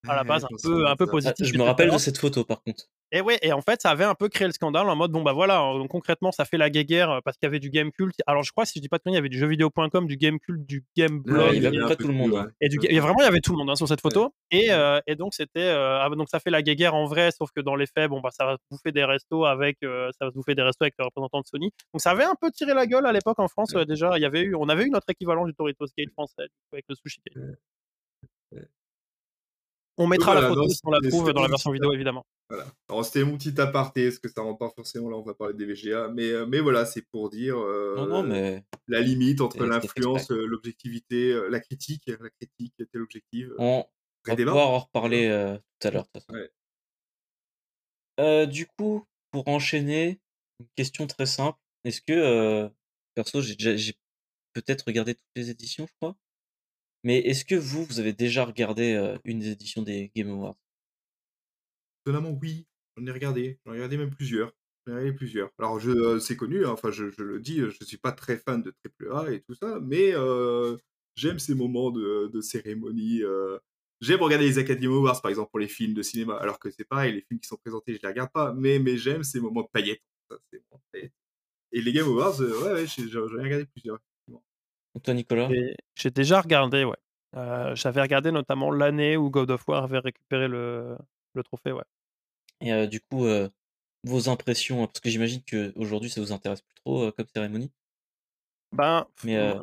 à 0.08 0.16
la 0.16 0.24
base 0.24 0.46
un 0.46 0.56
peu, 0.64 0.88
un 0.88 0.96
peu 0.96 1.06
positif. 1.06 1.46
Je 1.46 1.58
me 1.58 1.64
rappelle 1.64 1.92
de 1.92 1.98
cette 1.98 2.18
photo 2.18 2.44
par 2.44 2.64
contre. 2.64 2.86
Et 3.14 3.22
ouais, 3.22 3.40
et 3.42 3.54
en 3.54 3.62
fait, 3.62 3.82
ça 3.82 3.92
avait 3.92 4.04
un 4.04 4.16
peu 4.16 4.28
créé 4.28 4.48
le 4.48 4.54
scandale 4.54 4.90
en 4.90 4.96
mode 4.96 5.12
bon 5.12 5.22
bah 5.22 5.32
voilà, 5.32 5.60
donc 5.60 5.90
concrètement, 5.90 6.34
ça 6.34 6.44
fait 6.44 6.58
la 6.58 6.70
guéguerre 6.70 7.22
parce 7.24 7.38
qu'il 7.38 7.48
y 7.48 7.50
avait 7.50 7.60
du 7.60 7.70
game 7.70 7.90
cult. 7.92 8.16
Alors 8.26 8.44
je 8.44 8.52
crois, 8.52 8.66
si 8.66 8.80
je 8.80 8.82
dis 8.82 8.90
pas 8.90 8.98
de 8.98 9.04
conneries, 9.04 9.16
il 9.16 9.20
y 9.20 9.20
avait 9.20 9.30
du 9.30 9.38
jeuxvideo.com, 9.38 10.08
du 10.08 10.18
game 10.18 10.40
cult, 10.40 10.66
du 10.66 10.86
game 10.96 11.20
blog. 11.20 11.52
il 11.54 11.64
y 11.64 11.68
avait 11.68 11.96
tout 11.96 12.08
le 12.08 12.14
monde. 12.14 12.52
Et 12.60 12.68
du, 12.68 12.78
vraiment, 13.00 13.20
il 13.20 13.26
y 13.26 13.28
avait 13.28 13.40
tout 13.40 13.54
le 13.54 13.58
monde 13.58 13.70
hein, 13.70 13.76
sur 13.76 13.88
cette 13.88 14.02
photo. 14.02 14.34
Et, 14.52 14.70
et 15.08 15.16
donc 15.16 15.34
c'était, 15.34 15.70
ah, 15.70 16.10
donc 16.16 16.30
ça 16.30 16.40
fait 16.40 16.50
la 16.50 16.62
guéguerre 16.62 16.96
en 16.96 17.06
vrai, 17.06 17.32
sauf 17.32 17.50
que 17.56 17.62
dans 17.62 17.76
les 17.76 17.86
faits, 17.86 18.10
bon 18.10 18.22
bah 18.22 18.30
ça 18.32 18.46
va 18.46 18.58
bouffer 18.72 18.92
des 18.92 19.04
restos 19.04 19.46
avec, 19.46 19.78
ça 19.82 20.26
va 20.26 20.32
bouffer 20.32 20.56
des 20.56 20.64
restos 20.64 20.84
avec 20.84 20.96
les 20.98 21.06
représentants 21.06 21.42
de 21.42 21.48
Sony. 21.48 21.72
Donc 21.94 22.02
ça 22.02 22.12
avait 22.12 22.26
un 22.26 22.36
peu 22.40 22.52
tiré 22.52 22.74
la 22.74 22.88
gueule 22.88 23.06
à 23.06 23.12
l'époque 23.12 23.40
en 23.40 23.48
France 23.48 23.74
déjà. 23.88 24.18
Il 24.18 24.22
y 24.22 24.26
avait 24.26 24.42
eu, 24.42 24.56
on 24.56 24.70
avait 24.70 24.84
eu 24.84 24.90
notre 24.90 25.10
équivalent 25.10 25.46
du 25.46 25.54
Torito 25.54 25.86
Skate 25.88 26.12
français 26.12 26.48
avec 26.78 26.86
le 26.90 26.96
sushi. 26.96 27.20
On 30.00 30.06
mettra 30.06 30.36
la 30.36 30.48
photo 30.48 30.70
si 30.70 30.80
on 30.84 30.92
la 30.92 31.00
trouve 31.10 31.34
dans 31.34 31.42
la 31.42 31.48
version 31.48 31.72
vidéo, 31.72 31.92
évidemment. 31.92 32.24
Voilà. 32.50 32.66
Alors, 32.88 33.04
c'était 33.04 33.24
mon 33.24 33.36
petit 33.36 33.60
aparté, 33.60 34.06
parce 34.06 34.20
que 34.20 34.30
ça 34.30 34.42
rentre 34.42 34.60
pas 34.60 34.70
forcément, 34.70 35.10
là, 35.10 35.18
on 35.18 35.24
va 35.24 35.34
parler 35.34 35.56
des 35.56 35.66
VGA. 35.66 36.10
Mais, 36.10 36.30
euh, 36.30 36.46
mais 36.46 36.60
voilà, 36.60 36.86
c'est 36.86 37.02
pour 37.02 37.32
dire 37.32 37.58
euh, 37.58 38.60
la 38.88 39.02
limite 39.02 39.42
entre 39.42 39.66
l'influence, 39.66 40.30
euh, 40.32 40.46
l'objectivité, 40.46 41.36
la 41.50 41.60
critique. 41.60 42.04
La 42.08 42.30
critique 42.30 42.76
était 42.80 42.98
l'objectif. 42.98 43.48
On 43.58 43.86
va 44.26 44.36
pouvoir 44.36 44.70
en 44.70 44.80
reparler 44.80 45.58
tout 45.80 45.88
à 45.88 45.92
l'heure, 45.92 46.08
du 48.48 48.68
coup, 48.68 49.04
pour 49.32 49.48
enchaîner, 49.48 50.20
une 50.60 50.68
question 50.76 51.08
très 51.08 51.26
simple. 51.26 51.58
Est-ce 51.86 52.02
que, 52.02 52.70
perso, 53.16 53.42
j'ai 53.42 53.96
peut-être 54.54 54.84
regardé 54.86 55.16
toutes 55.16 55.26
les 55.36 55.50
éditions, 55.50 55.88
je 55.88 55.94
crois? 56.00 56.16
Mais 57.08 57.20
est-ce 57.20 57.46
que 57.46 57.56
vous, 57.56 57.86
vous 57.86 58.02
avez 58.02 58.12
déjà 58.12 58.44
regardé 58.44 59.18
une 59.24 59.40
des 59.40 59.52
éditions 59.52 59.82
des 59.82 60.12
Game 60.14 60.30
Awards? 60.30 60.58
Étonnamment, 62.04 62.38
oui. 62.42 62.68
J'en 62.98 63.06
ai 63.06 63.12
regardé. 63.12 63.60
J'en 63.66 63.72
ai 63.72 63.76
regardé 63.76 63.96
même 63.96 64.10
plusieurs. 64.10 64.52
Plusieurs. 65.16 65.50
Alors, 65.58 65.80
c'est 66.20 66.36
connu, 66.36 66.66
hein, 66.66 66.72
enfin, 66.72 66.92
je, 66.92 67.06
le 67.18 67.40
dis, 67.40 67.60
je 67.60 67.78
ne 67.80 67.86
suis 67.86 67.96
pas 67.96 68.12
très 68.12 68.36
fan 68.36 68.62
de 68.62 68.74
AAA 69.02 69.32
et 69.32 69.42
tout 69.42 69.54
ça, 69.54 69.80
mais 69.82 70.12
j'aime 71.16 71.40
ces 71.40 71.56
moments 71.56 71.92
de, 71.92 72.42
cérémonie. 72.42 73.22
J'aime 74.02 74.20
regarder 74.20 74.46
les 74.46 74.58
Academy 74.58 74.88
Awards, 74.88 75.22
par 75.22 75.30
exemple, 75.30 75.52
pour 75.52 75.60
les 75.60 75.70
films 75.70 75.94
de 75.94 76.02
cinéma, 76.02 76.36
alors 76.36 76.60
que 76.60 76.70
c'est 76.72 76.84
pareil, 76.84 77.14
les 77.14 77.22
films 77.22 77.40
qui 77.40 77.48
sont 77.48 77.56
présentés, 77.56 77.94
je 77.96 78.02
les 78.02 78.10
regarde 78.10 78.34
pas, 78.34 78.54
mais, 78.54 78.80
mais 78.80 78.98
j'aime 78.98 79.24
ces 79.24 79.40
moments 79.40 79.62
de 79.62 79.70
paillettes. 79.72 80.04
Et 81.72 81.82
les 81.82 81.94
Game 81.94 82.08
Awards, 82.08 82.38
ouais, 82.42 82.74
ouais, 82.74 82.86
j'en 82.86 83.40
ai 83.40 83.44
regardé 83.44 83.66
plusieurs. 83.66 83.98
Toi, 85.04 85.14
Nicolas? 85.14 85.50
J'ai 85.96 86.12
déjà 86.12 86.42
regardé, 86.42 86.84
ouais. 86.84 86.98
Euh, 87.36 87.76
j'avais 87.76 88.02
regardé 88.02 88.32
notamment 88.32 88.72
l'année 88.72 89.18
où 89.18 89.30
God 89.30 89.52
of 89.52 89.68
War 89.68 89.84
avait 89.84 90.00
récupéré 90.00 90.48
le, 90.48 90.98
le 91.34 91.44
trophée, 91.44 91.72
ouais. 91.72 91.84
Et 92.62 92.74
euh, 92.74 92.88
du 92.88 93.02
coup, 93.02 93.26
euh, 93.26 93.50
vos 94.04 94.30
impressions, 94.30 94.86
parce 94.88 95.00
que 95.00 95.10
j'imagine 95.10 95.42
qu'aujourd'hui 95.44 96.10
ça 96.10 96.22
vous 96.22 96.32
intéresse 96.32 96.62
plus 96.62 96.76
trop 96.76 97.12
comme 97.12 97.28
cérémonie? 97.34 97.72
Ben, 98.72 99.06
Mais, 99.24 99.54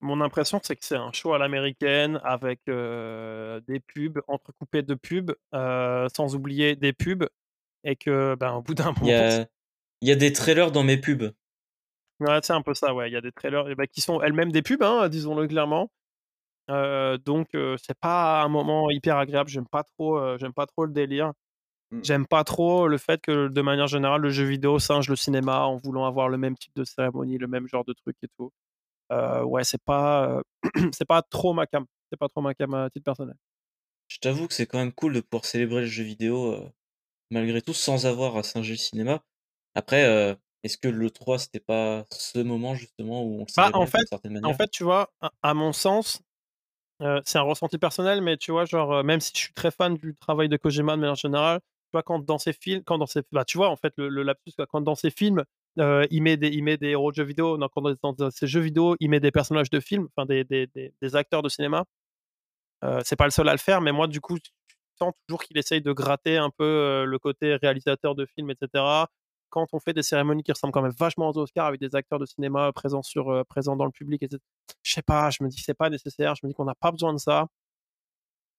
mon 0.00 0.20
impression 0.20 0.60
c'est 0.62 0.76
que 0.76 0.84
c'est 0.84 0.96
un 0.96 1.12
show 1.12 1.32
à 1.32 1.38
l'américaine 1.38 2.20
avec 2.24 2.60
des 2.66 3.80
pubs 3.80 4.20
entrecoupés 4.28 4.82
de 4.82 4.94
pubs, 4.94 5.34
sans 5.52 6.34
oublier 6.34 6.76
des 6.76 6.92
pubs, 6.92 7.26
et 7.84 7.96
que 7.96 8.34
ben, 8.34 8.52
au 8.52 8.62
bout 8.62 8.74
d'un 8.74 8.92
moment. 9.00 9.46
Il 10.00 10.08
y 10.08 10.12
a 10.12 10.16
des 10.16 10.32
trailers 10.32 10.72
dans 10.72 10.82
mes 10.82 10.98
pubs. 10.98 11.32
Ouais, 12.20 12.38
c'est 12.42 12.52
un 12.52 12.62
peu 12.62 12.74
ça, 12.74 12.94
ouais. 12.94 13.10
Il 13.10 13.12
y 13.12 13.16
a 13.16 13.20
des 13.20 13.32
trailers 13.32 13.68
eh 13.68 13.74
ben, 13.74 13.86
qui 13.86 14.00
sont 14.00 14.20
elles-mêmes 14.22 14.52
des 14.52 14.62
pubs, 14.62 14.82
hein, 14.82 15.08
disons-le 15.08 15.48
clairement. 15.48 15.90
donc 16.68 17.48
c'est 17.52 17.98
pas 18.00 18.42
un 18.42 18.48
moment 18.48 18.90
hyper 18.90 19.16
agréable. 19.16 19.50
J'aime 19.50 19.66
pas 19.66 19.82
trop, 19.82 20.38
j'aime 20.38 20.52
pas 20.52 20.66
trop 20.66 20.84
le 20.86 20.92
délire. 20.92 21.32
Mmh. 21.90 22.00
J'aime 22.02 22.26
pas 22.26 22.44
trop 22.44 22.88
le 22.88 22.98
fait 22.98 23.20
que 23.20 23.48
de 23.48 23.62
manière 23.62 23.86
générale 23.88 24.20
le 24.22 24.30
jeu 24.30 24.44
vidéo 24.44 24.78
singe 24.78 25.08
le 25.08 25.16
cinéma 25.16 25.60
en 25.66 25.76
voulant 25.76 26.06
avoir 26.06 26.28
le 26.28 26.38
même 26.38 26.56
type 26.56 26.72
de 26.76 26.84
cérémonie, 26.84 27.38
le 27.38 27.46
même 27.48 27.68
genre 27.68 27.84
de 27.84 27.92
truc 27.92 28.16
et 28.22 28.28
tout. 28.38 28.52
ouais, 29.10 29.64
c'est 29.64 29.82
pas, 29.82 30.40
c'est 30.92 31.06
pas 31.06 31.22
trop 31.22 31.52
ma 31.52 31.66
cam. 31.66 31.84
C'est 32.10 32.18
pas 32.18 32.28
trop 32.28 32.40
ma 32.40 32.54
cam 32.54 32.72
à 32.74 32.90
titre 32.90 33.04
personnel. 33.04 33.36
Je 34.08 34.18
t'avoue 34.18 34.46
que 34.46 34.54
c'est 34.54 34.66
quand 34.66 34.78
même 34.78 34.92
cool 34.92 35.14
de 35.14 35.20
pouvoir 35.20 35.44
célébrer 35.44 35.80
le 35.80 35.86
jeu 35.86 36.04
vidéo 36.04 36.56
malgré 37.30 37.60
tout 37.60 37.74
sans 37.74 38.06
avoir 38.06 38.36
à 38.36 38.42
singer 38.42 38.74
le 38.74 38.78
cinéma. 38.78 39.20
Après, 39.74 40.36
est-ce 40.64 40.78
que 40.78 40.88
le 40.88 41.10
3, 41.10 41.38
c'était 41.38 41.60
pas 41.60 42.06
ce 42.10 42.38
moment 42.38 42.74
justement 42.74 43.22
où 43.22 43.42
on 43.42 43.46
bah, 43.54 43.70
en 43.74 43.86
fait, 43.86 44.06
En 44.42 44.54
fait, 44.54 44.70
tu 44.70 44.82
vois, 44.82 45.12
à, 45.42 45.52
mon 45.52 45.74
sens, 45.74 46.22
c'est 47.24 47.38
un 47.38 47.42
ressenti 47.42 47.76
personnel, 47.76 48.22
mais 48.22 48.38
tu 48.38 48.50
vois, 48.50 48.64
genre, 48.64 49.04
même 49.04 49.20
si 49.20 49.30
je 49.34 49.40
suis 49.40 49.52
très 49.52 49.70
fan 49.70 49.94
du 49.94 50.16
travail 50.16 50.48
de 50.48 50.56
Kojima 50.56 50.96
de 50.96 51.02
manière 51.02 51.16
générale, 51.16 51.60
tu 51.60 51.90
vois, 51.92 52.02
quand 52.02 52.18
dans 52.24 52.38
ses 52.38 52.54
films, 52.54 52.82
quand 52.82 52.96
dans 52.96 53.06
ses, 53.06 53.20
bah, 53.30 53.44
tu 53.44 53.58
vois, 53.58 53.68
en 53.68 53.76
fait, 53.76 53.92
le, 53.98 54.22
lapsus, 54.22 54.52
quand 54.70 54.80
dans 54.80 54.94
ses 54.94 55.10
films, 55.10 55.44
il, 55.76 56.22
met 56.22 56.38
des, 56.38 56.48
il 56.48 56.64
met 56.64 56.78
des 56.78 56.88
héros 56.88 57.10
de 57.10 57.16
jeux 57.16 57.24
vidéo, 57.24 57.58
dans, 57.58 57.68
dans, 58.14 58.30
ses 58.30 58.46
jeux 58.46 58.60
vidéo, 58.60 58.96
il 59.00 59.10
met 59.10 59.20
des 59.20 59.32
personnages 59.32 59.68
de 59.68 59.80
films, 59.80 60.08
enfin 60.16 60.24
des, 60.24 60.44
des, 60.44 60.66
des, 60.74 61.16
acteurs 61.16 61.42
de 61.42 61.50
cinéma. 61.50 61.84
c'est 63.04 63.16
pas 63.16 63.26
le 63.26 63.32
seul 63.32 63.50
à 63.50 63.52
le 63.52 63.58
faire, 63.58 63.82
mais 63.82 63.92
moi, 63.92 64.06
du 64.06 64.22
coup, 64.22 64.38
tu 64.38 64.50
sens 64.98 65.12
toujours 65.26 65.42
qu'il 65.42 65.58
essaye 65.58 65.82
de 65.82 65.92
gratter 65.92 66.38
un 66.38 66.48
peu 66.48 67.04
le 67.04 67.18
côté 67.18 67.54
réalisateur 67.56 68.14
de 68.14 68.24
films, 68.24 68.50
etc 68.50 69.04
quand 69.54 69.68
on 69.72 69.78
fait 69.78 69.92
des 69.92 70.02
cérémonies 70.02 70.42
qui 70.42 70.50
ressemblent 70.50 70.72
quand 70.72 70.82
même 70.82 70.92
vachement 70.98 71.30
aux 71.30 71.38
Oscars 71.38 71.66
avec 71.66 71.80
des 71.80 71.94
acteurs 71.94 72.18
de 72.18 72.26
cinéma 72.26 72.72
présents, 72.72 73.04
sur, 73.04 73.30
euh, 73.30 73.44
présents 73.44 73.76
dans 73.76 73.84
le 73.84 73.92
public, 73.92 74.20
etc. 74.24 74.42
je 74.82 74.92
sais 74.92 75.02
pas, 75.02 75.30
je 75.30 75.44
me 75.44 75.48
dis 75.48 75.56
que 75.56 75.62
c'est 75.62 75.74
pas 75.74 75.90
nécessaire, 75.90 76.34
je 76.34 76.40
me 76.44 76.50
dis 76.50 76.54
qu'on 76.54 76.64
n'a 76.64 76.74
pas 76.74 76.90
besoin 76.90 77.12
de 77.12 77.18
ça. 77.18 77.46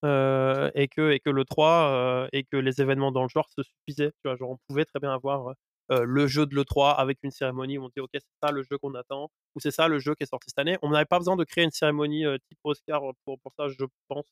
Euh, 0.05 0.69
et, 0.75 0.87
que, 0.87 1.11
et 1.11 1.19
que 1.19 1.29
le 1.29 1.45
3 1.45 1.69
euh, 1.89 2.27
et 2.31 2.43
que 2.43 2.57
les 2.57 2.79
événements 2.81 3.11
dans 3.11 3.23
le 3.23 3.27
genre 3.27 3.49
se 3.49 3.63
suffisaient. 3.63 4.11
Tu 4.23 4.29
vois, 4.29 4.37
on 4.47 4.57
pouvait 4.67 4.85
très 4.85 4.99
bien 4.99 5.11
avoir 5.13 5.53
le 5.89 6.27
jeu 6.27 6.45
de 6.45 6.55
l'E3 6.55 6.95
avec 6.95 7.19
une 7.23 7.31
cérémonie 7.31 7.77
où 7.77 7.85
on 7.85 7.89
dit 7.89 7.99
ok 7.99 8.09
c'est 8.13 8.23
ça 8.43 8.51
le 8.51 8.63
jeu 8.63 8.77
qu'on 8.79 8.95
attend 8.95 9.29
ou 9.55 9.59
c'est 9.59 9.71
ça 9.71 9.87
le 9.87 9.99
jeu 9.99 10.15
qui 10.15 10.23
est 10.23 10.27
sorti 10.27 10.49
cette 10.49 10.59
année. 10.59 10.77
On 10.81 10.89
n'avait 10.89 11.05
pas 11.05 11.19
besoin 11.19 11.35
de 11.35 11.43
créer 11.43 11.63
une 11.63 11.71
cérémonie 11.71 12.25
type 12.49 12.59
Oscar 12.63 13.01
pour, 13.23 13.39
pour 13.39 13.53
ça, 13.57 13.67
je 13.67 13.85
pense. 14.07 14.25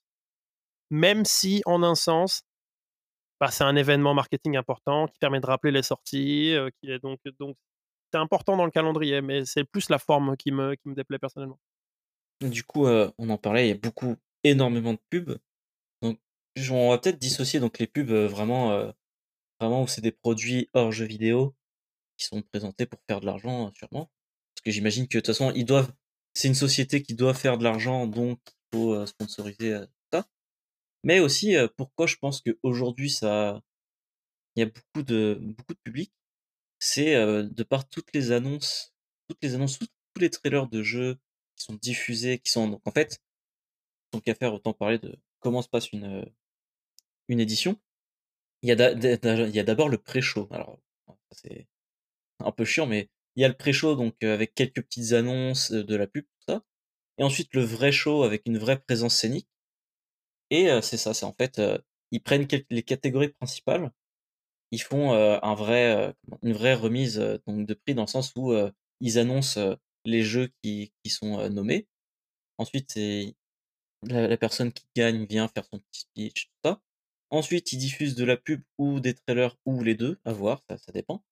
Même 0.89 1.25
si 1.25 1.61
en 1.65 1.83
un 1.83 1.95
sens, 1.95 2.43
bah, 3.43 3.51
c'est 3.51 3.65
un 3.65 3.75
événement 3.75 4.13
marketing 4.13 4.55
important 4.55 5.07
qui 5.07 5.19
permet 5.19 5.41
de 5.41 5.45
rappeler 5.45 5.71
les 5.71 5.83
sorties, 5.83 6.55
qui 6.79 6.89
est 6.89 6.99
donc 6.99 7.19
donc 7.39 7.57
c'est 8.09 8.17
important 8.17 8.55
dans 8.55 8.63
le 8.63 8.71
calendrier, 8.71 9.19
mais 9.19 9.43
c'est 9.43 9.65
plus 9.65 9.89
la 9.89 9.99
forme 9.99 10.37
qui 10.37 10.51
me 10.51 10.75
qui 10.75 10.87
me 10.87 10.95
déplaît 10.95 11.19
personnellement. 11.19 11.59
Du 12.39 12.63
coup, 12.63 12.87
on 12.87 13.29
en 13.29 13.37
parlait, 13.37 13.65
il 13.65 13.69
y 13.69 13.73
a 13.73 13.77
beaucoup 13.77 14.15
énormément 14.45 14.93
de 14.93 14.99
pubs. 15.09 15.37
Donc 16.01 16.19
on 16.71 16.91
va 16.91 16.97
peut-être 16.99 17.19
dissocier 17.19 17.59
donc 17.59 17.79
les 17.79 17.87
pubs, 17.87 18.11
vraiment, 18.11 18.93
vraiment 19.59 19.83
où 19.83 19.87
c'est 19.87 19.99
des 19.99 20.13
produits 20.13 20.69
hors 20.73 20.93
jeux 20.93 21.03
vidéo 21.03 21.53
qui 22.17 22.27
sont 22.27 22.41
présentés 22.43 22.85
pour 22.85 23.01
faire 23.09 23.19
de 23.19 23.25
l'argent, 23.25 23.73
sûrement. 23.73 24.09
Parce 24.55 24.63
que 24.63 24.71
j'imagine 24.71 25.05
que 25.09 25.17
de 25.17 25.19
toute 25.19 25.35
façon, 25.35 25.51
ils 25.53 25.65
doivent 25.65 25.91
c'est 26.33 26.47
une 26.47 26.55
société 26.55 27.03
qui 27.03 27.13
doit 27.13 27.33
faire 27.33 27.57
de 27.57 27.65
l'argent, 27.65 28.07
donc 28.07 28.39
il 28.71 28.77
faut, 28.77 29.05
sponsoriser, 29.05 29.81
mais 31.03 31.19
aussi, 31.19 31.55
pourquoi 31.77 32.07
je 32.07 32.15
pense 32.17 32.41
qu'aujourd'hui, 32.41 33.09
ça, 33.09 33.61
il 34.55 34.61
y 34.61 34.63
a 34.63 34.67
beaucoup 34.67 35.03
de, 35.03 35.37
beaucoup 35.41 35.73
de 35.73 35.79
public, 35.83 36.13
c'est 36.79 37.15
de 37.15 37.63
par 37.63 37.87
toutes 37.89 38.13
les 38.13 38.31
annonces, 38.31 38.93
toutes 39.27 39.41
les 39.43 39.55
annonces, 39.55 39.79
tous 39.79 40.21
les 40.21 40.29
trailers 40.29 40.67
de 40.67 40.83
jeux 40.83 41.15
qui 41.55 41.65
sont 41.65 41.75
diffusés, 41.75 42.39
qui 42.39 42.51
sont 42.51 42.67
donc 42.67 42.81
en 42.85 42.91
fait, 42.91 43.21
tant 44.11 44.19
qu'à 44.19 44.35
faire, 44.35 44.53
autant 44.53 44.73
parler 44.73 44.99
de 44.99 45.17
comment 45.39 45.61
se 45.61 45.69
passe 45.69 45.91
une, 45.91 46.25
une 47.27 47.39
édition. 47.39 47.79
il 48.61 48.69
y 48.69 48.71
a 48.71 49.63
d'abord 49.63 49.89
le 49.89 49.97
pré-show. 49.97 50.47
Alors, 50.51 50.79
c'est 51.31 51.67
un 52.39 52.51
peu 52.51 52.65
chiant, 52.65 52.87
mais 52.87 53.09
il 53.35 53.41
y 53.41 53.45
a 53.45 53.47
le 53.47 53.55
pré-show, 53.55 53.95
donc 53.95 54.21
avec 54.23 54.53
quelques 54.53 54.81
petites 54.83 55.13
annonces, 55.13 55.71
de 55.71 55.95
la 55.95 56.07
pub, 56.07 56.25
tout 56.25 56.53
ça. 56.53 56.63
Et 57.17 57.23
ensuite, 57.23 57.53
le 57.53 57.63
vrai 57.63 57.91
show 57.91 58.23
avec 58.23 58.43
une 58.45 58.57
vraie 58.57 58.79
présence 58.79 59.15
scénique. 59.15 59.47
Et 60.49 60.69
c'est 60.81 60.97
ça, 60.97 61.13
c'est 61.13 61.25
en 61.25 61.33
fait, 61.33 61.61
ils 62.11 62.21
prennent 62.21 62.47
les 62.69 62.83
catégories 62.83 63.29
principales, 63.29 63.91
ils 64.71 64.81
font 64.81 65.13
un 65.13 65.55
vrai, 65.55 66.13
une 66.43 66.53
vraie 66.53 66.75
remise 66.75 67.17
donc 67.47 67.65
de 67.65 67.73
prix 67.73 67.95
dans 67.95 68.03
le 68.03 68.07
sens 68.07 68.33
où 68.35 68.53
ils 69.01 69.19
annoncent 69.19 69.77
les 70.05 70.23
jeux 70.23 70.51
qui, 70.61 70.93
qui 71.03 71.09
sont 71.09 71.49
nommés. 71.49 71.87
Ensuite, 72.57 72.91
c'est 72.91 73.35
la, 74.03 74.27
la, 74.27 74.37
personne 74.37 74.71
qui 74.71 74.85
gagne 74.95 75.25
vient 75.25 75.47
faire 75.47 75.65
son 75.65 75.79
petit 75.79 76.01
speech, 76.01 76.45
tout 76.47 76.69
ça. 76.69 76.81
Ensuite, 77.29 77.73
ils 77.73 77.77
diffusent 77.77 78.15
de 78.15 78.25
la 78.25 78.37
pub 78.37 78.61
ou 78.77 78.99
des 78.99 79.13
trailers 79.15 79.57
ou 79.65 79.83
les 79.83 79.95
deux, 79.95 80.19
à 80.25 80.33
voir, 80.33 80.61
ça, 80.69 80.77
ça 80.77 80.91
dépend. 80.91 81.23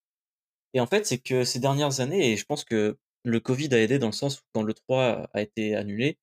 Et 0.74 0.80
en 0.80 0.86
fait, 0.86 1.06
c'est 1.06 1.18
que 1.18 1.44
ces 1.44 1.60
dernières 1.60 2.00
années, 2.00 2.32
et 2.32 2.36
je 2.36 2.44
pense 2.44 2.64
que 2.64 2.98
le 3.24 3.40
Covid 3.40 3.74
a 3.74 3.80
aidé 3.80 3.98
dans 3.98 4.08
le 4.08 4.12
sens 4.12 4.40
où 4.40 4.42
quand 4.52 4.62
le 4.62 4.74
3 4.74 5.28
a 5.32 5.42
été 5.42 5.76
annulé, 5.76 6.18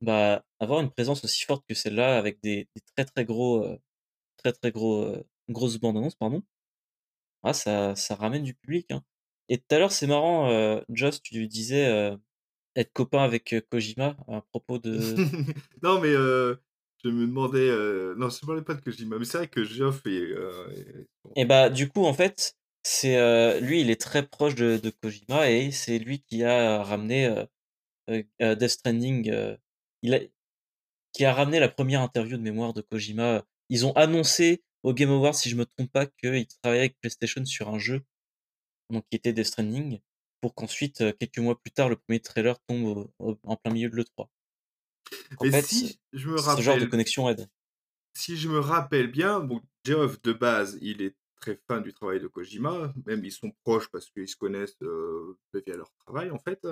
bah, 0.00 0.44
avoir 0.60 0.80
une 0.80 0.90
présence 0.90 1.24
aussi 1.24 1.44
forte 1.44 1.64
que 1.68 1.74
celle-là 1.74 2.18
avec 2.18 2.40
des, 2.42 2.68
des, 2.74 2.82
très 2.94 3.04
très 3.04 3.24
gros, 3.24 3.64
euh, 3.64 3.78
très 4.36 4.52
très 4.52 4.70
gros, 4.70 5.02
euh, 5.04 5.22
grosses 5.48 5.78
bandes 5.78 5.96
annonces, 5.96 6.16
pardon, 6.16 6.42
ah, 7.42 7.52
ça, 7.52 7.94
ça 7.96 8.14
ramène 8.14 8.42
du 8.42 8.54
public. 8.54 8.90
Hein. 8.90 9.02
Et 9.48 9.58
tout 9.58 9.74
à 9.74 9.78
l'heure, 9.78 9.92
c'est 9.92 10.06
marrant, 10.06 10.50
euh, 10.50 10.80
Joss, 10.88 11.22
tu 11.22 11.36
lui 11.36 11.48
disais 11.48 12.16
être 12.74 12.92
copain 12.92 13.22
avec 13.22 13.54
Kojima 13.70 14.16
à 14.28 14.42
propos 14.42 14.78
de. 14.78 14.98
non, 15.82 16.00
mais 16.00 16.12
je 16.12 17.08
me 17.08 17.26
demandais. 17.26 17.68
Non, 18.16 18.28
je 18.28 18.38
ne 18.42 18.46
parlais 18.46 18.62
pas 18.62 18.74
de 18.74 18.80
Kojima, 18.80 19.18
mais 19.18 19.24
c'est 19.24 19.38
vrai 19.38 19.48
que 19.48 19.64
Geoff 19.64 20.02
est. 20.06 20.34
Et 21.36 21.44
bah, 21.44 21.70
du 21.70 21.88
coup, 21.88 22.04
en 22.04 22.12
fait, 22.12 22.56
c'est 22.82 23.60
lui, 23.60 23.80
il 23.80 23.90
est 23.90 24.00
très 24.00 24.26
proche 24.26 24.56
de, 24.56 24.78
de 24.78 24.90
Kojima 24.90 25.48
et 25.48 25.70
c'est 25.70 26.00
lui 26.00 26.20
qui 26.20 26.42
a 26.42 26.82
ramené 26.82 27.44
Death 28.08 28.68
Stranding. 28.68 29.56
Il 30.02 30.14
a, 30.14 30.20
qui 31.12 31.24
a 31.24 31.32
ramené 31.32 31.60
la 31.60 31.68
première 31.68 32.02
interview 32.02 32.36
de 32.36 32.42
mémoire 32.42 32.74
de 32.74 32.82
Kojima. 32.82 33.44
Ils 33.68 33.86
ont 33.86 33.92
annoncé 33.92 34.62
au 34.82 34.92
Game 34.92 35.10
Awards, 35.10 35.34
si 35.34 35.48
je 35.50 35.56
me 35.56 35.64
trompe 35.64 35.90
pas, 35.90 36.06
qu'ils 36.06 36.46
travaillaient 36.62 36.80
avec 36.80 37.00
PlayStation 37.00 37.44
sur 37.44 37.68
un 37.68 37.78
jeu, 37.78 38.02
donc 38.90 39.04
qui 39.10 39.16
était 39.16 39.32
Death 39.32 39.46
Stranding, 39.46 40.00
pour 40.40 40.54
qu'ensuite, 40.54 41.02
quelques 41.18 41.38
mois 41.38 41.60
plus 41.60 41.72
tard, 41.72 41.88
le 41.88 41.96
premier 41.96 42.20
trailer 42.20 42.56
tombe 42.68 43.10
en 43.18 43.56
plein 43.56 43.72
milieu 43.72 43.88
de 43.88 43.96
l'E3. 43.96 44.28
En 45.38 45.50
fait, 45.50 45.62
si 45.62 46.00
je 46.12 46.28
me 46.28 46.38
rappelle, 46.38 46.58
ce 46.58 46.62
genre 46.62 46.78
de 46.78 46.86
connexion 46.86 47.28
aide. 47.28 47.48
Si 48.14 48.36
je 48.36 48.48
me 48.48 48.58
rappelle 48.58 49.10
bien, 49.10 49.40
bon, 49.40 49.60
Geoff 49.84 50.20
de 50.22 50.32
base, 50.32 50.78
il 50.80 51.02
est 51.02 51.16
très 51.40 51.60
fan 51.68 51.82
du 51.82 51.92
travail 51.92 52.20
de 52.20 52.28
Kojima, 52.28 52.92
même 53.04 53.24
ils 53.24 53.32
sont 53.32 53.52
proches 53.64 53.88
parce 53.88 54.10
qu'ils 54.10 54.28
se 54.28 54.36
connaissent 54.36 54.80
euh, 54.82 55.38
via 55.52 55.76
leur 55.76 55.92
travail 56.04 56.30
en 56.30 56.38
fait. 56.38 56.66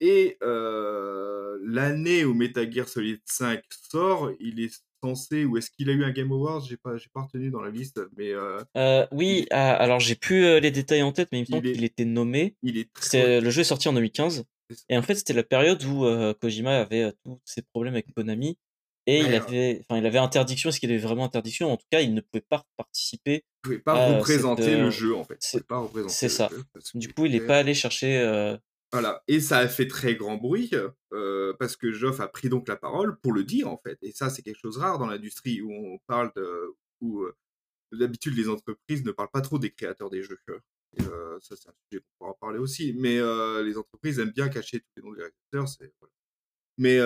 Et 0.00 0.36
euh, 0.42 1.58
l'année 1.64 2.24
où 2.24 2.34
Metal 2.34 2.70
Gear 2.70 2.88
Solid 2.88 3.20
5 3.24 3.62
sort, 3.90 4.30
il 4.40 4.60
est 4.60 4.70
censé, 5.02 5.44
ou 5.44 5.56
est-ce 5.56 5.70
qu'il 5.70 5.88
a 5.90 5.92
eu 5.92 6.04
un 6.04 6.10
Game 6.10 6.32
Awards? 6.32 6.64
J'ai 6.68 6.76
pas, 6.76 6.96
j'ai 6.96 7.08
pas 7.12 7.22
retenu 7.22 7.50
dans 7.50 7.60
la 7.60 7.70
liste, 7.70 8.00
mais. 8.16 8.30
Euh, 8.32 8.60
euh 8.76 9.06
oui, 9.12 9.46
ah, 9.50 9.74
alors 9.74 10.00
j'ai 10.00 10.14
plus 10.14 10.60
les 10.60 10.70
détails 10.70 11.02
en 11.02 11.12
tête, 11.12 11.28
mais 11.32 11.38
il 11.38 11.42
me 11.42 11.46
semble 11.46 11.72
qu'il 11.72 11.84
était 11.84 12.04
nommé. 12.04 12.56
Il 12.62 12.78
est 12.78 12.92
très... 12.92 13.40
Le 13.40 13.50
jeu 13.50 13.62
est 13.62 13.64
sorti 13.64 13.88
en 13.88 13.92
2015. 13.92 14.44
Et 14.88 14.98
en 14.98 15.02
fait, 15.02 15.14
c'était 15.14 15.32
la 15.32 15.44
période 15.44 15.82
où 15.84 16.04
Kojima 16.40 16.80
avait 16.80 17.12
tous 17.24 17.40
ses 17.44 17.62
problèmes 17.62 17.94
avec 17.94 18.12
Konami 18.14 18.58
et 19.06 19.20
il 19.20 19.34
avait, 19.34 19.80
enfin, 19.88 20.00
il 20.00 20.06
avait 20.06 20.18
interdiction. 20.18 20.70
Est-ce 20.70 20.80
qu'il 20.80 20.90
avait 20.90 20.98
vraiment 20.98 21.24
interdiction? 21.24 21.72
En 21.72 21.76
tout 21.76 21.86
cas, 21.90 22.00
il 22.00 22.12
ne 22.12 22.20
pouvait 22.20 22.44
pas 22.48 22.64
participer. 22.76 23.44
Il 23.44 23.62
pouvait 23.62 23.78
pas 23.78 24.16
représenter 24.16 24.76
le 24.76 24.90
jeu, 24.90 25.14
en 25.14 25.24
fait. 25.24 25.38
C'est 26.08 26.28
ça. 26.28 26.50
Du 26.94 27.12
coup, 27.12 27.26
il 27.26 27.32
n'est 27.32 27.40
pas 27.40 27.58
allé 27.58 27.72
chercher. 27.72 28.18
Euh, 28.18 28.56
Et 29.28 29.40
ça 29.40 29.58
a 29.58 29.68
fait 29.68 29.88
très 29.88 30.14
grand 30.14 30.36
bruit 30.36 30.70
parce 31.58 31.76
que 31.76 31.92
Geoff 31.92 32.20
a 32.20 32.28
pris 32.28 32.48
donc 32.48 32.68
la 32.68 32.76
parole 32.76 33.18
pour 33.20 33.32
le 33.32 33.44
dire, 33.44 33.68
en 33.68 33.78
fait. 33.78 33.98
Et 34.02 34.12
ça, 34.12 34.30
c'est 34.30 34.42
quelque 34.42 34.60
chose 34.60 34.76
de 34.76 34.80
rare 34.80 34.98
dans 34.98 35.06
l'industrie 35.06 35.60
où 35.60 35.70
on 35.72 35.98
parle 36.06 36.32
de. 36.36 36.74
où 37.00 37.26
d'habitude 37.92 38.36
les 38.36 38.48
entreprises 38.48 39.04
ne 39.04 39.12
parlent 39.12 39.30
pas 39.30 39.40
trop 39.40 39.58
des 39.58 39.70
créateurs 39.70 40.10
des 40.10 40.22
jeux. 40.22 40.38
Ça, 40.98 41.56
c'est 41.56 41.68
un 41.68 41.74
sujet 41.90 42.00
qu'on 42.00 42.18
pourra 42.18 42.34
parler 42.40 42.58
aussi. 42.58 42.94
Mais 42.94 43.18
les 43.62 43.76
entreprises 43.76 44.18
aiment 44.18 44.32
bien 44.32 44.48
cacher 44.48 44.80
tous 44.80 44.86
les 44.96 45.02
noms 45.02 45.12
des 45.12 45.24
créateurs. 45.50 45.68
Mais 46.78 46.98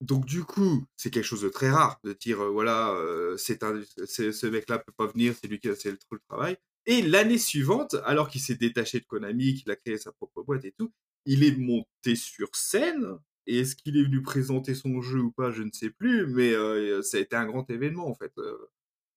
donc 0.00 0.26
du 0.26 0.42
coup, 0.42 0.84
c'est 0.96 1.10
quelque 1.10 1.24
chose 1.24 1.42
de 1.42 1.48
très 1.48 1.70
rare 1.70 2.00
de 2.02 2.12
dire 2.12 2.44
voilà, 2.50 2.94
c'est 3.38 3.58
ce 3.60 4.46
mec-là 4.46 4.80
peut 4.80 4.92
pas 4.92 5.06
venir, 5.06 5.34
c'est 5.40 5.46
lui 5.48 5.60
qui 5.60 5.68
a 5.68 5.74
fait 5.74 5.92
le, 5.92 5.98
travail. 6.28 6.58
Et 6.86 7.02
l'année 7.02 7.38
suivante, 7.38 7.96
alors 8.04 8.28
qu'il 8.28 8.40
s'est 8.40 8.56
détaché 8.56 9.00
de 9.00 9.04
Konami, 9.04 9.54
qu'il 9.54 9.70
a 9.70 9.76
créé 9.76 9.98
sa 9.98 10.12
propre 10.12 10.42
boîte 10.42 10.64
et 10.64 10.72
tout, 10.72 10.92
il 11.26 11.44
est 11.44 11.56
monté 11.56 12.16
sur 12.16 12.54
scène. 12.54 13.18
Et 13.46 13.60
est-ce 13.60 13.76
qu'il 13.76 13.96
est 13.96 14.02
venu 14.02 14.22
présenter 14.22 14.74
son 14.74 15.00
jeu 15.00 15.20
ou 15.20 15.32
pas, 15.32 15.50
je 15.50 15.62
ne 15.62 15.70
sais 15.72 15.90
plus, 15.90 16.26
mais 16.26 16.52
euh, 16.52 17.02
ça 17.02 17.16
a 17.16 17.20
été 17.20 17.36
un 17.36 17.46
grand 17.46 17.68
événement 17.70 18.08
en 18.08 18.14
fait. 18.14 18.32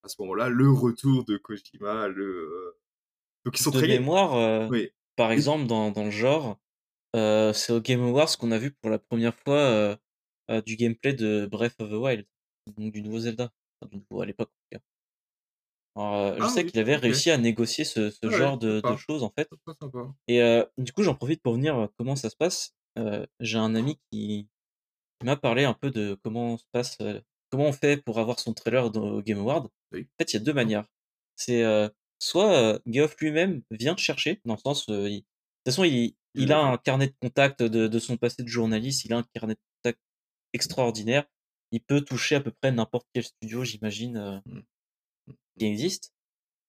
à 0.03 0.07
ce 0.07 0.15
moment-là, 0.19 0.49
le 0.49 0.69
retour 0.69 1.25
de 1.25 1.37
Kojima, 1.37 2.07
le 2.07 2.75
donc 3.43 3.59
ils 3.59 3.61
sont 3.61 3.69
de 3.71 3.77
très 3.77 3.87
mémoire. 3.87 4.69
Oui. 4.69 4.89
Par 5.15 5.31
exemple, 5.31 5.67
dans, 5.67 5.91
dans 5.91 6.05
le 6.05 6.11
genre, 6.11 6.59
c'est 7.13 7.71
au 7.71 7.81
Game 7.81 8.01
Awards 8.01 8.35
qu'on 8.37 8.51
a 8.51 8.57
vu 8.57 8.71
pour 8.71 8.89
la 8.89 8.99
première 8.99 9.35
fois 9.35 9.97
euh, 10.49 10.61
du 10.61 10.75
gameplay 10.75 11.13
de 11.13 11.47
Breath 11.47 11.75
of 11.79 11.89
the 11.89 11.93
Wild, 11.93 12.25
donc 12.77 12.93
du 12.93 13.01
nouveau 13.01 13.19
Zelda, 13.19 13.51
du 13.89 13.97
nouveau 13.97 14.21
à 14.21 14.25
l'époque. 14.27 14.51
Alors, 15.95 16.15
euh, 16.15 16.35
je 16.37 16.43
ah 16.43 16.49
sais 16.49 16.65
qu'il 16.65 16.79
avait 16.79 16.95
réussi 16.95 17.31
à 17.31 17.37
négocier 17.37 17.85
ce, 17.85 18.09
ce 18.09 18.29
genre 18.29 18.57
de, 18.57 18.81
de, 18.81 18.97
choses 18.97 19.23
en 19.23 19.29
fait. 19.29 19.49
Et 20.27 20.41
euh, 20.41 20.65
du 20.77 20.91
coup, 20.91 21.03
j'en 21.03 21.15
profite 21.15 21.41
pour 21.41 21.53
venir 21.53 21.87
comment 21.97 22.15
ça 22.15 22.29
se 22.29 22.35
passe. 22.35 22.75
J'ai 23.39 23.57
un 23.57 23.75
ami 23.75 23.99
qui, 24.11 24.47
m'a 25.23 25.37
parlé 25.37 25.63
un 25.63 25.73
peu 25.73 25.91
de 25.91 26.17
comment 26.23 26.57
se 26.57 26.65
passe, 26.71 26.97
comment 27.49 27.67
on 27.67 27.73
fait 27.73 27.97
pour 27.97 28.19
avoir 28.19 28.39
son 28.39 28.53
trailer 28.53 28.91
dans 28.91 29.21
Game 29.21 29.39
Award. 29.39 29.67
En 29.93 29.97
fait, 30.19 30.33
il 30.33 30.33
y 30.33 30.37
a 30.37 30.43
deux 30.43 30.53
manières. 30.53 30.85
C'est 31.35 31.63
soit 32.19 32.79
Geoff 32.85 33.15
lui-même 33.19 33.61
vient 33.71 33.95
te 33.95 34.01
chercher, 34.01 34.41
dans 34.45 34.55
le 34.55 34.59
sens, 34.59 34.87
de 34.87 35.07
toute 35.07 35.25
façon, 35.65 35.83
il, 35.83 36.15
il 36.35 36.51
a 36.51 36.59
un 36.59 36.77
carnet 36.77 37.07
de 37.07 37.15
contact 37.19 37.63
de, 37.63 37.87
de, 37.87 37.99
son 37.99 38.17
passé 38.17 38.43
de 38.43 38.47
journaliste, 38.47 39.05
il 39.05 39.13
a 39.13 39.17
un 39.17 39.23
carnet 39.33 39.55
de 39.55 39.59
contact 39.77 39.99
extraordinaire. 40.53 41.25
Il 41.71 41.81
peut 41.81 42.01
toucher 42.01 42.35
à 42.35 42.41
peu 42.41 42.51
près 42.51 42.71
n'importe 42.71 43.07
quel 43.13 43.23
studio, 43.23 43.63
j'imagine, 43.63 44.17
euh. 44.17 44.39
Mmh. 44.45 44.61
Qui 45.57 45.65
existe. 45.65 46.13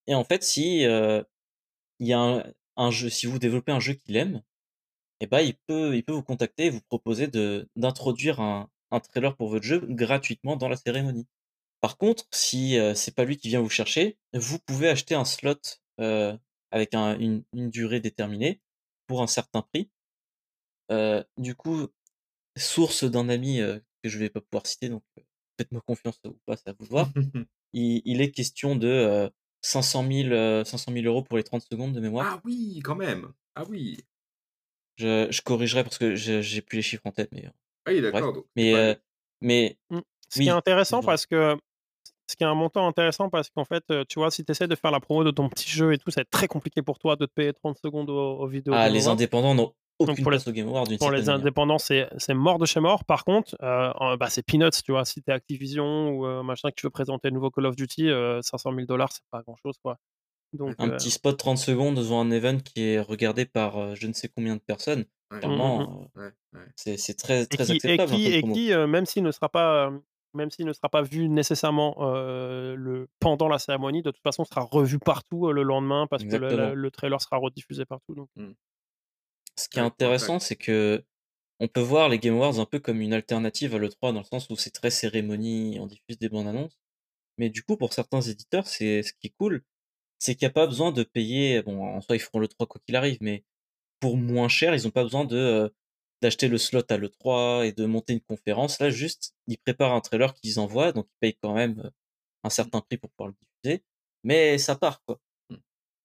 Et 0.07 0.15
en 0.15 0.25
fait, 0.25 0.43
si 0.45 0.85
euh, 0.87 1.23
il 2.01 2.09
y 2.09 2.13
a 2.13 2.45
un, 2.77 2.91
jeu, 2.91 3.11
si 3.11 3.27
vous 3.27 3.39
développez 3.39 3.73
un 3.73 3.81
jeu 3.81 3.95
qu'il 3.95 4.17
aime, 4.17 4.43
eh 5.21 5.27
ben, 5.27 5.41
il 5.41 5.57
peut, 5.67 5.97
il 5.97 6.05
peut 6.05 6.13
vous 6.13 6.23
contacter 6.23 6.67
et 6.67 6.71
vous 6.71 6.83
proposer 6.83 7.29
de 7.29 7.69
d'introduire 7.77 8.41
un, 8.41 8.71
un 8.91 9.01
trailer 9.01 9.37
pour 9.37 9.49
votre 9.49 9.65
jeu 9.65 9.81
gratuitement 9.89 10.57
dans 10.57 10.69
la 10.69 10.77
cérémonie. 10.77 11.27
Par 11.81 11.99
contre, 11.99 12.27
si 12.33 12.79
euh, 12.79 12.95
c'est 12.95 13.15
pas 13.15 13.25
lui 13.25 13.37
qui 13.39 13.49
vient 13.49 13.61
vous 13.61 13.71
chercher, 13.71 14.19
vous 14.35 14.59
pouvez 14.61 14.89
acheter 14.89 15.15
un 15.15 15.25
slot 15.25 15.61
avec 16.73 16.95
une, 16.95 17.45
une, 17.55 17.71
durée 17.71 18.01
déterminée 18.01 18.61
pour 19.07 19.23
un 19.23 19.27
certain 19.27 19.63
prix. 19.63 19.91
du 21.39 21.55
coup, 21.55 21.89
source 22.57 23.05
d'un 23.05 23.29
ami 23.29 23.61
que 24.03 24.09
je 24.09 24.19
vais 24.19 24.31
pas 24.31 24.41
pouvoir 24.41 24.67
citer, 24.67 24.89
donc 24.89 25.03
faites-moi 25.59 25.83
confiance 25.87 26.21
ou 26.25 26.39
pas, 26.47 26.57
à 26.67 26.73
vous 26.73 26.87
voir. 26.87 27.11
il, 27.73 28.21
est 28.21 28.31
question 28.31 28.77
de 28.77 29.31
500 29.63 30.07
000, 30.11 30.65
500 30.65 30.93
000 30.93 31.07
euros 31.07 31.23
pour 31.23 31.37
les 31.37 31.45
30 31.45 31.63
secondes 31.63 31.93
de 31.93 32.01
mémoire. 32.01 32.27
Ah 32.37 32.41
oui, 32.45 32.81
quand 32.85 32.97
même. 32.97 33.33
Ah 33.55 33.65
oui. 33.69 33.99
Je, 34.97 35.27
je 35.31 35.43
corrigerai 35.43 35.85
parce 35.85 35.99
que 35.99 36.15
j'ai 36.15 36.61
plus 36.63 36.77
les 36.77 36.83
chiffres 36.83 37.07
en 37.07 37.13
tête, 37.13 37.31
mais. 37.33 37.45
Ah 37.85 37.91
oui, 37.91 38.01
d'accord. 38.01 38.45
Mais, 38.57 38.99
mais. 39.41 39.77
Mmh. 39.91 40.01
Ce 40.29 40.41
qui 40.41 40.49
est 40.49 40.51
intéressant 40.51 41.03
parce 41.03 41.27
que. 41.27 41.57
Ce 42.29 42.35
qui 42.35 42.43
est 42.43 42.47
un 42.47 42.55
montant 42.55 42.89
intéressant 42.89 43.31
parce 43.31 43.51
qu'en 43.51 43.65
fait, 43.65 43.85
tu 44.09 44.19
vois, 44.19 44.33
si 44.33 44.45
tu 44.45 44.51
essaies 44.51 44.67
de 44.67 44.75
faire 44.75 44.91
la 44.91 44.99
promo 44.99 45.23
de 45.23 45.31
ton 45.31 45.49
petit 45.49 45.71
jeu 45.71 45.93
et 45.93 45.99
tout, 45.99 46.11
ça 46.11 46.21
va 46.21 46.23
être 46.23 46.31
très 46.31 46.49
compliqué 46.49 46.83
pour 46.83 46.99
toi 46.99 47.15
de 47.15 47.25
te 47.25 47.31
payer 47.31 47.53
30 47.53 47.79
secondes 47.79 48.11
aux, 48.11 48.49
vidéos. 48.49 48.75
Ah, 48.75 48.89
les 48.89 49.07
indépendants 49.07 49.55
non 49.55 49.73
donc 50.05 50.23
pour 50.23 50.31
les, 50.31 50.99
Pour 50.99 51.11
les 51.11 51.29
indépendants, 51.31 51.79
c'est 51.79 52.35
mort 52.35 52.59
de 52.59 52.67
chez 52.67 52.81
mort. 52.81 53.05
Par 53.05 53.25
contre, 53.25 53.57
euh, 53.63 54.17
bah, 54.19 54.29
c'est 54.29 54.43
peanuts, 54.43 54.83
tu 54.85 54.93
vois. 54.93 55.05
Si 55.07 55.23
t'es 55.23 55.33
Activision 55.33 56.11
ou 56.11 56.27
euh, 56.27 56.43
machin 56.43 56.71
que 56.71 56.75
tu 56.75 56.87
veux 56.87 56.91
présenter 56.91 57.29
le 57.29 57.35
nouveau 57.35 57.51
Call 57.51 57.67
of 57.67 57.77
Duty, 57.77 58.11
500 58.43 58.73
000 58.75 58.87
dollars, 58.87 59.13
c'est 59.13 59.25
pas 59.31 59.43
grand 59.43 59.57
chose, 59.57 59.77
quoi. 59.83 59.99
Donc, 60.53 60.75
un 60.79 60.91
petit 60.91 61.11
spot 61.11 61.37
30 61.37 61.59
secondes 61.59 61.97
devant 61.97 62.21
un 62.21 62.31
event 62.31 62.59
qui 62.59 62.83
est 62.83 63.01
regardé 63.01 63.47
par 63.47 63.97
je 63.97 64.07
ne 64.07 64.13
sais 64.13 64.29
combien 64.29 64.57
de 64.57 64.61
personnes. 64.61 65.05
Vraiment, 65.31 66.09
c'est 66.77 67.17
très, 67.17 67.47
très 67.47 67.73
et 67.73 67.79
qui, 67.79 67.87
acceptable. 67.87 68.15
Et 68.15 68.43
qui, 68.43 68.71
même 68.75 69.07
s'il 69.07 69.23
ne 69.23 69.31
sera 69.31 69.49
pas 69.49 69.91
même 70.35 70.51
s'il 70.51 70.67
ne 70.67 70.73
sera 70.75 70.91
pas 70.91 71.01
vu 71.01 71.31
nécessairement 71.31 71.95
le, 71.99 73.09
pendant 73.21 73.49
la 73.49 73.59
cérémonie, 73.59 74.03
de 74.03 74.11
toute 74.11 74.23
façon, 74.23 74.45
sera 74.45 74.61
revu 74.61 74.99
partout 74.99 75.51
le 75.51 75.63
lendemain 75.63 76.07
parce 76.07 76.25
que 76.25 76.37
le, 76.37 76.91
trailer 76.91 77.21
sera 77.21 77.39
rediffusé 77.39 77.87
partout. 77.87 78.15
Donc. 78.15 78.29
Mmh. 79.67 79.71
Ce 79.71 79.71
qui 79.71 79.79
est 79.79 79.83
intéressant, 79.83 80.39
c'est 80.39 80.57
que 80.57 81.05
on 81.61 81.69
peut 81.69 81.81
voir 81.81 82.09
les 82.09 82.19
Game 82.19 82.35
Awards 82.37 82.61
un 82.61 82.67
peu 82.67 82.81
comme 82.81 83.01
une 83.01 83.15
alternative 83.15 83.75
à 83.75 83.79
l'E3 83.79 84.13
dans 84.13 84.21
le 84.21 84.25
sens 84.27 84.51
où 84.51 84.57
c'est 84.57 84.71
très 84.71 84.91
cérémonie, 84.91 85.79
on 85.81 85.87
diffuse 85.87 86.19
des 86.19 86.29
bandes 86.29 86.49
annonces. 86.49 86.79
Mais 87.39 87.51
du 87.51 87.63
coup, 87.63 87.77
pour 87.79 87.93
certains 87.95 88.23
éditeurs, 88.23 88.67
c'est 88.67 89.03
ce 89.03 89.13
qui 89.15 89.29
est 89.29 89.35
cool, 89.39 89.65
c'est 90.19 90.35
qu'il 90.37 90.47
n'y 90.47 90.51
a 90.51 90.55
pas 90.55 90.67
besoin 90.67 90.93
de 90.93 91.03
payer. 91.05 91.63
Bon, 91.63 91.85
en 91.85 92.01
soi, 92.03 92.17
ils 92.17 92.21
feront 92.21 92.41
le 92.41 92.49
3 92.49 92.67
quoi 92.67 92.81
qu'il 92.87 92.97
arrive, 92.97 93.19
mais 93.23 93.45
pour 94.01 94.17
moins 94.19 94.49
cher, 94.49 94.75
ils 94.75 94.85
n'ont 94.85 94.91
pas 94.93 95.05
besoin 95.05 95.25
de 95.27 95.37
euh, 95.37 95.69
d'acheter 96.23 96.49
le 96.49 96.59
slot 96.59 96.83
à 96.91 96.99
l'E3 96.99 97.67
et 97.67 97.73
de 97.73 97.87
monter 97.87 98.15
une 98.15 98.21
conférence. 98.23 98.81
Là, 98.81 98.91
juste, 98.91 99.35
ils 99.49 99.59
préparent 99.59 99.95
un 99.95 100.01
trailer 100.03 100.35
qu'ils 100.35 100.61
envoient, 100.61 100.93
donc 100.93 101.07
ils 101.11 101.19
payent 101.21 101.39
quand 101.43 101.55
même 101.55 101.81
euh, 101.81 101.91
un 102.45 102.51
certain 102.51 102.81
prix 102.83 102.99
pour 102.99 103.11
pouvoir 103.13 103.31
le 103.31 103.37
diffuser, 103.65 103.85
mais 104.25 104.59
ça 104.59 104.77
part, 104.77 105.03
quoi. 105.05 105.21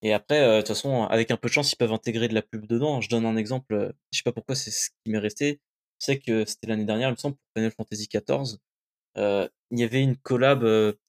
Et 0.01 0.13
après, 0.13 0.41
euh, 0.41 0.57
de 0.57 0.61
toute 0.61 0.69
façon, 0.69 1.03
avec 1.03 1.31
un 1.31 1.37
peu 1.37 1.47
de 1.47 1.53
chance, 1.53 1.71
ils 1.71 1.75
peuvent 1.75 1.93
intégrer 1.93 2.27
de 2.27 2.33
la 2.33 2.41
pub 2.41 2.65
dedans. 2.65 3.01
Je 3.01 3.09
donne 3.09 3.25
un 3.25 3.37
exemple, 3.37 3.93
je 4.11 4.17
sais 4.17 4.23
pas 4.23 4.31
pourquoi 4.31 4.55
c'est 4.55 4.71
ce 4.71 4.89
qui 4.89 5.11
m'est 5.11 5.19
resté. 5.19 5.59
Je 5.99 6.05
sais 6.05 6.19
que 6.19 6.45
c'était 6.45 6.67
l'année 6.67 6.85
dernière, 6.85 7.09
il 7.09 7.13
me 7.13 7.17
semble, 7.17 7.35
pour 7.35 7.51
Final 7.55 7.71
Fantasy 7.71 8.07
XIV. 8.07 8.57
Euh, 9.17 9.47
il 9.71 9.79
y 9.79 9.83
avait 9.83 10.01
une 10.01 10.17
collab 10.17 10.65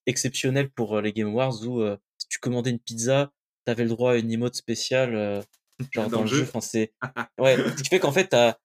exceptionnelle 0.07 0.71
pour 0.71 1.01
les 1.01 1.13
Game 1.13 1.29
Awards 1.29 1.63
où 1.67 1.83
si 2.19 2.29
tu 2.29 2.39
commandais 2.39 2.71
une 2.71 2.79
pizza, 2.79 3.33
t'avais 3.65 3.85
le 3.85 3.89
droit 3.89 4.13
à 4.13 4.17
une 4.17 4.31
emote 4.31 4.55
spéciale 4.55 5.43
genre 5.93 6.09
dans, 6.09 6.23
le 6.23 6.27
jeu. 6.27 6.43
Enfin, 6.43 6.61
c'est 6.61 6.93
ouais, 7.39 7.57
ce 7.57 7.83
qui 7.83 7.89
fait 7.89 7.99
qu'en 7.99 8.13
fait 8.13 8.29
t'as 8.29 8.57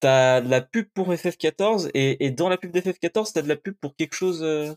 t'as 0.00 0.40
de 0.40 0.48
la 0.48 0.60
pub 0.60 0.86
pour 0.94 1.12
FF14 1.12 1.90
et, 1.94 2.24
et 2.24 2.30
dans 2.30 2.48
la 2.48 2.58
pub 2.58 2.72
d'FF14 2.72 3.32
t'as 3.32 3.42
de 3.42 3.48
la 3.48 3.56
pub 3.56 3.74
pour 3.80 3.96
quelque 3.96 4.14
chose 4.14 4.42
euh, 4.42 4.74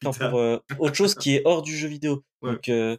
pour 0.00 0.38
euh, 0.38 0.58
autre 0.78 0.94
chose 0.94 1.14
qui 1.14 1.36
est 1.36 1.42
hors 1.44 1.62
du 1.62 1.76
jeu 1.76 1.88
vidéo. 1.88 2.24
Donc 2.42 2.68
euh, 2.68 2.96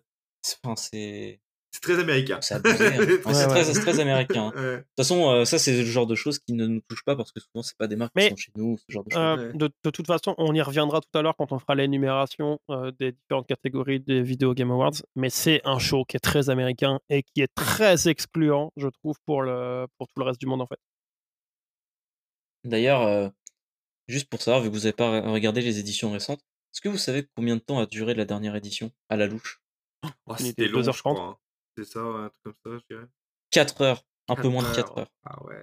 enfin, 0.64 0.76
c'est 0.76 1.40
c'est 1.78 1.82
très 1.82 2.00
américain. 2.00 2.40
C'est. 2.42 2.56
Hein. 2.56 2.62
très, 2.64 3.74
très, 3.74 4.00
américain. 4.00 4.52
De 4.56 4.78
toute 4.78 4.86
façon, 4.98 5.30
euh, 5.30 5.46
ça, 5.46 5.60
c'est 5.60 5.78
le 5.78 5.86
genre 5.86 6.08
de 6.08 6.16
choses 6.16 6.40
qui 6.40 6.54
ne 6.54 6.66
nous 6.66 6.82
touchent 6.88 7.04
pas 7.04 7.16
parce 7.16 7.32
que 7.32 7.40
souvent, 7.40 7.62
c'est 7.62 7.78
pas 7.78 7.88
des 7.88 7.96
marques 7.96 8.18
qui 8.18 8.30
sont 8.30 8.36
chez 8.36 8.52
nous, 8.56 8.78
ce 8.78 8.86
genre 8.92 9.04
de 9.04 9.12
choses. 9.12 9.22
Euh, 9.22 9.54
de, 9.54 9.70
de, 9.84 9.90
toute 9.92 10.08
façon, 10.08 10.34
on 10.40 10.56
y 10.56 10.62
reviendra 10.62 11.02
tout 11.02 11.18
à 11.18 11.22
l'heure 11.22 11.36
quand 11.38 11.52
on 11.52 11.60
fera 11.60 11.76
l'énumération 11.76 12.60
euh, 12.72 12.92
des 13.00 13.12
différentes 13.12 13.46
catégories 13.46 14.00
des 14.00 14.24
Video 14.24 14.56
Game 14.56 14.72
Awards. 14.72 15.04
Mais 15.16 15.30
c'est 15.30 15.62
un 15.66 15.78
show 15.78 16.04
qui 16.04 16.18
est 16.18 16.22
très 16.22 16.50
américain 16.50 17.00
et 17.10 17.22
qui 17.22 17.42
est 17.42 17.54
très 17.54 18.08
excluant, 18.08 18.72
je 18.76 18.88
trouve, 18.88 19.18
pour, 19.28 19.44
le, 19.44 19.86
pour 20.00 20.08
tout 20.08 20.20
le 20.20 20.26
reste 20.26 20.40
du 20.40 20.48
monde, 20.48 20.62
en 20.62 20.68
fait. 20.68 20.80
D'ailleurs, 22.64 23.32
juste 24.08 24.30
pour 24.30 24.42
savoir, 24.42 24.64
vu 24.64 24.70
que 24.70 24.74
vous 24.74 24.82
n'avez 24.82 24.94
pas 24.94 25.22
regardé 25.30 25.62
les 25.62 25.78
éditions 25.78 26.12
récentes, 26.12 26.42
est-ce 26.74 26.82
que 26.82 26.90
vous 26.90 26.98
savez 26.98 27.28
combien 27.36 27.56
de 27.56 27.62
temps 27.62 27.80
a 27.80 27.86
duré 27.86 28.16
la 28.16 28.26
dernière 28.26 28.56
édition? 28.56 28.92
À 29.10 29.16
la 29.16 29.28
louche? 29.28 29.62
Oh, 30.26 30.36
C'était 30.38 30.68
2h30. 30.68 31.36
C'est 31.78 31.86
ça, 31.86 32.00
un 32.00 32.30
truc 32.30 32.44
comme 32.44 32.56
ça, 32.64 32.80
je 32.90 32.96
dirais. 32.96 33.08
4 33.52 33.82
heures. 33.82 34.04
Un 34.30 34.36
peu 34.36 34.50
moins 34.50 34.62
de 34.62 34.76
4 34.76 34.98
heures. 34.98 35.12
Ah 35.24 35.42
ouais. 35.46 35.56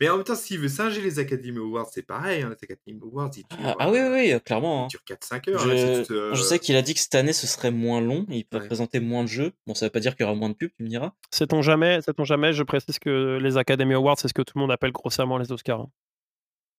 Mais 0.00 0.08
en 0.08 0.16
même 0.16 0.24
temps, 0.24 0.36
s'il 0.36 0.60
veut 0.60 0.68
singer 0.68 1.00
les 1.00 1.18
Academy 1.18 1.58
Awards, 1.58 1.88
c'est 1.90 2.06
pareil. 2.06 2.42
Hein, 2.42 2.50
les 2.50 2.64
Academy 2.70 3.00
Awards, 3.02 3.30
ils 3.36 3.42
durent, 3.42 3.58
ah, 3.64 3.74
ah, 3.80 3.90
oui, 3.90 3.98
oui, 3.98 4.40
clairement. 4.44 4.88
Ils 4.88 4.96
hein. 4.96 5.00
durent 5.08 5.18
4-5 5.18 5.50
heures. 5.50 5.58
Je, 5.58 6.30
hein, 6.30 6.34
je 6.34 6.42
sais 6.42 6.60
qu'il 6.60 6.76
a 6.76 6.82
dit 6.82 6.94
que 6.94 7.00
cette 7.00 7.16
année, 7.16 7.32
ce 7.32 7.48
serait 7.48 7.72
moins 7.72 8.00
long. 8.00 8.24
Il 8.28 8.44
peut 8.44 8.64
présenter 8.64 9.00
moins 9.00 9.24
de 9.24 9.28
jeux. 9.28 9.52
Bon, 9.66 9.74
ça 9.74 9.86
veut 9.86 9.90
pas 9.90 9.98
dire 9.98 10.14
qu'il 10.14 10.24
y 10.24 10.28
aura 10.28 10.36
moins 10.36 10.50
de 10.50 10.54
pubs, 10.54 10.70
tu 10.76 10.84
me 10.84 10.88
diras. 10.88 11.12
Sait-on 11.32 11.60
jamais, 11.60 12.00
sait-on 12.02 12.24
jamais, 12.24 12.52
je 12.52 12.62
précise 12.62 13.00
que 13.00 13.38
les 13.42 13.56
Academy 13.56 13.94
Awards, 13.94 14.18
c'est 14.18 14.28
ce 14.28 14.34
que 14.34 14.42
tout 14.42 14.52
le 14.54 14.60
monde 14.60 14.70
appelle 14.70 14.92
grossièrement 14.92 15.38
les 15.38 15.50
Oscars. 15.50 15.88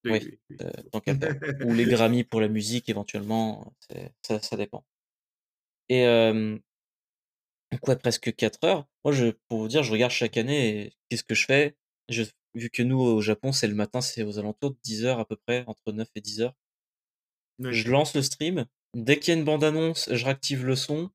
Oui, 0.05 0.37
euh, 0.61 0.71
Ou 1.65 1.73
les 1.73 1.85
Grammy 1.85 2.23
pour 2.23 2.39
la 2.39 2.47
musique, 2.47 2.87
éventuellement. 2.89 3.73
Ça, 4.21 4.39
ça 4.41 4.57
dépend. 4.57 4.85
Et 5.89 6.05
euh, 6.07 6.57
donc 7.73 7.87
ouais, 7.87 7.95
presque 7.95 8.33
4 8.35 8.63
heures. 8.63 8.87
Moi, 9.03 9.13
je, 9.13 9.31
pour 9.47 9.59
vous 9.59 9.67
dire, 9.67 9.83
je 9.83 9.91
regarde 9.91 10.11
chaque 10.11 10.37
année 10.37 10.85
et 10.85 10.93
qu'est-ce 11.09 11.23
que 11.23 11.35
je 11.35 11.45
fais? 11.45 11.75
Je, 12.09 12.23
Vu 12.55 12.69
que 12.69 12.83
nous, 12.83 12.99
au 12.99 13.21
Japon, 13.21 13.51
c'est 13.51 13.67
le 13.67 13.73
matin, 13.73 13.99
c'est 13.99 14.23
aux 14.23 14.37
alentours 14.37 14.71
de 14.71 14.77
10 14.83 15.05
heures 15.05 15.19
à 15.19 15.25
peu 15.25 15.35
près, 15.35 15.63
entre 15.65 15.91
9 15.91 16.07
et 16.15 16.21
10 16.21 16.41
heures. 16.41 16.53
Je 17.59 17.89
lance 17.89 18.13
le 18.15 18.21
stream. 18.21 18.65
Dès 18.95 19.19
qu'il 19.19 19.33
y 19.33 19.37
a 19.37 19.39
une 19.39 19.45
bande-annonce, 19.45 20.07
je 20.11 20.23
réactive 20.23 20.65
le 20.65 20.75
son. 20.75 21.09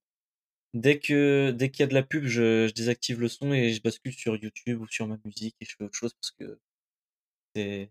Dès 0.74 0.98
que 0.98 1.50
dès 1.52 1.70
qu'il 1.70 1.80
y 1.80 1.84
a 1.84 1.86
de 1.86 1.94
la 1.94 2.02
pub, 2.02 2.24
je, 2.24 2.66
je, 2.66 2.74
désactive 2.74 3.20
le 3.20 3.28
son 3.28 3.52
et 3.52 3.72
je 3.72 3.80
bascule 3.80 4.12
sur 4.12 4.36
YouTube 4.36 4.80
ou 4.80 4.86
sur 4.88 5.06
ma 5.06 5.16
musique 5.24 5.56
et 5.60 5.64
je 5.64 5.74
fais 5.76 5.84
autre 5.84 5.96
chose 5.96 6.12
parce 6.14 6.32
que 6.32 6.60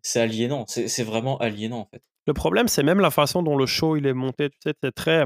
c'est 0.04 0.20
aliénant. 0.20 0.66
C'est 0.68 1.04
vraiment 1.04 1.38
aliénant 1.40 1.80
en 1.80 1.86
fait. 1.86 2.04
Le 2.28 2.34
problème, 2.34 2.68
c'est 2.68 2.84
même 2.84 3.00
la 3.00 3.12
façon 3.12 3.42
dont 3.42 3.58
le 3.58 3.66
show 3.66 3.96
il 3.96 4.06
est 4.06 4.14
monté. 4.14 4.50
Tu 4.50 4.58
sais, 4.64 4.74
c'est 4.84 4.92
très 4.92 5.24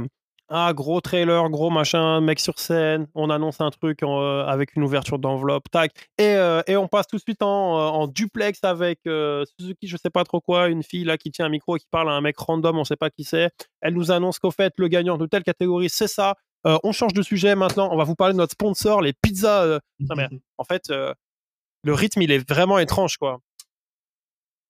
ah, 0.54 0.74
gros 0.74 1.00
trailer, 1.00 1.50
gros 1.50 1.70
machin, 1.70 2.20
mec 2.20 2.38
sur 2.42 2.60
scène, 2.60 3.08
on 3.16 3.30
annonce 3.30 3.62
un 3.62 3.70
truc 3.70 4.04
euh, 4.04 4.44
avec 4.46 4.76
une 4.76 4.84
ouverture 4.84 5.18
d'enveloppe, 5.18 5.72
tac, 5.72 5.94
et, 6.18 6.36
euh, 6.36 6.62
et, 6.68 6.76
on 6.76 6.90
passe 6.90 7.08
tout 7.08 7.16
de 7.16 7.22
suite 7.22 7.42
en, 7.42 7.80
euh, 7.80 7.88
en 7.88 8.08
duplex 8.08 8.62
avec 8.64 9.00
Suzuki, 9.06 9.88
je 9.88 9.96
sais 9.96 10.10
pas 10.10 10.26
trop 10.26 10.42
quoi, 10.42 10.68
une 10.68 10.84
fille 10.84 11.06
là 11.06 11.18
qui 11.18 11.32
tient 11.32 11.46
un 11.46 11.50
micro 11.50 11.78
et 11.78 11.80
qui 11.80 11.88
parle 11.90 12.10
à 12.10 12.14
un 12.14 12.22
mec 12.22 12.38
random, 12.38 12.78
on 12.78 12.84
sait 12.84 12.98
pas 12.98 13.10
qui 13.10 13.24
c'est. 13.24 13.50
Elle 13.80 13.94
nous 13.94 14.12
annonce 14.12 14.40
qu'au 14.40 14.52
fait, 14.52 14.74
le 14.78 14.90
gagnant 14.90 15.18
de 15.18 15.26
telle 15.26 15.44
catégorie, 15.44 15.90
c'est 15.90 16.10
ça. 16.10 16.36
on 16.66 16.92
change 16.92 17.14
de 17.14 17.22
sujet 17.22 17.56
maintenant, 17.56 17.90
on 17.94 17.98
va 17.98 18.04
vous 18.04 18.16
parler 18.16 18.34
de 18.34 18.38
notre 18.38 18.52
sponsor, 18.52 19.02
les 19.02 19.14
pizzas. 19.14 19.80
en 20.58 20.64
fait, 20.66 20.90
le 20.90 21.94
rythme, 21.94 22.24
il 22.24 22.32
est 22.32 22.46
vraiment 22.50 22.78
étrange, 22.78 23.16
quoi. 23.16 23.40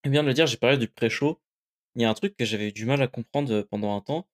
Et 0.03 0.09
bien 0.09 0.21
de 0.21 0.27
le 0.27 0.33
dire, 0.35 0.45
j'ai 0.45 0.57
parlé 0.57 0.77
du 0.77 0.87
pré-show. 0.87 1.39
Il 1.95 2.03
y 2.03 2.05
a 2.05 2.09
un 2.09 2.13
truc 2.13 2.37
que 2.37 2.45
j'avais 2.45 2.69
eu 2.69 2.71
du 2.71 2.85
mal 2.85 3.01
à 3.01 3.07
comprendre 3.07 3.63
pendant 3.63 3.95
un 3.95 4.01
temps, 4.01 4.27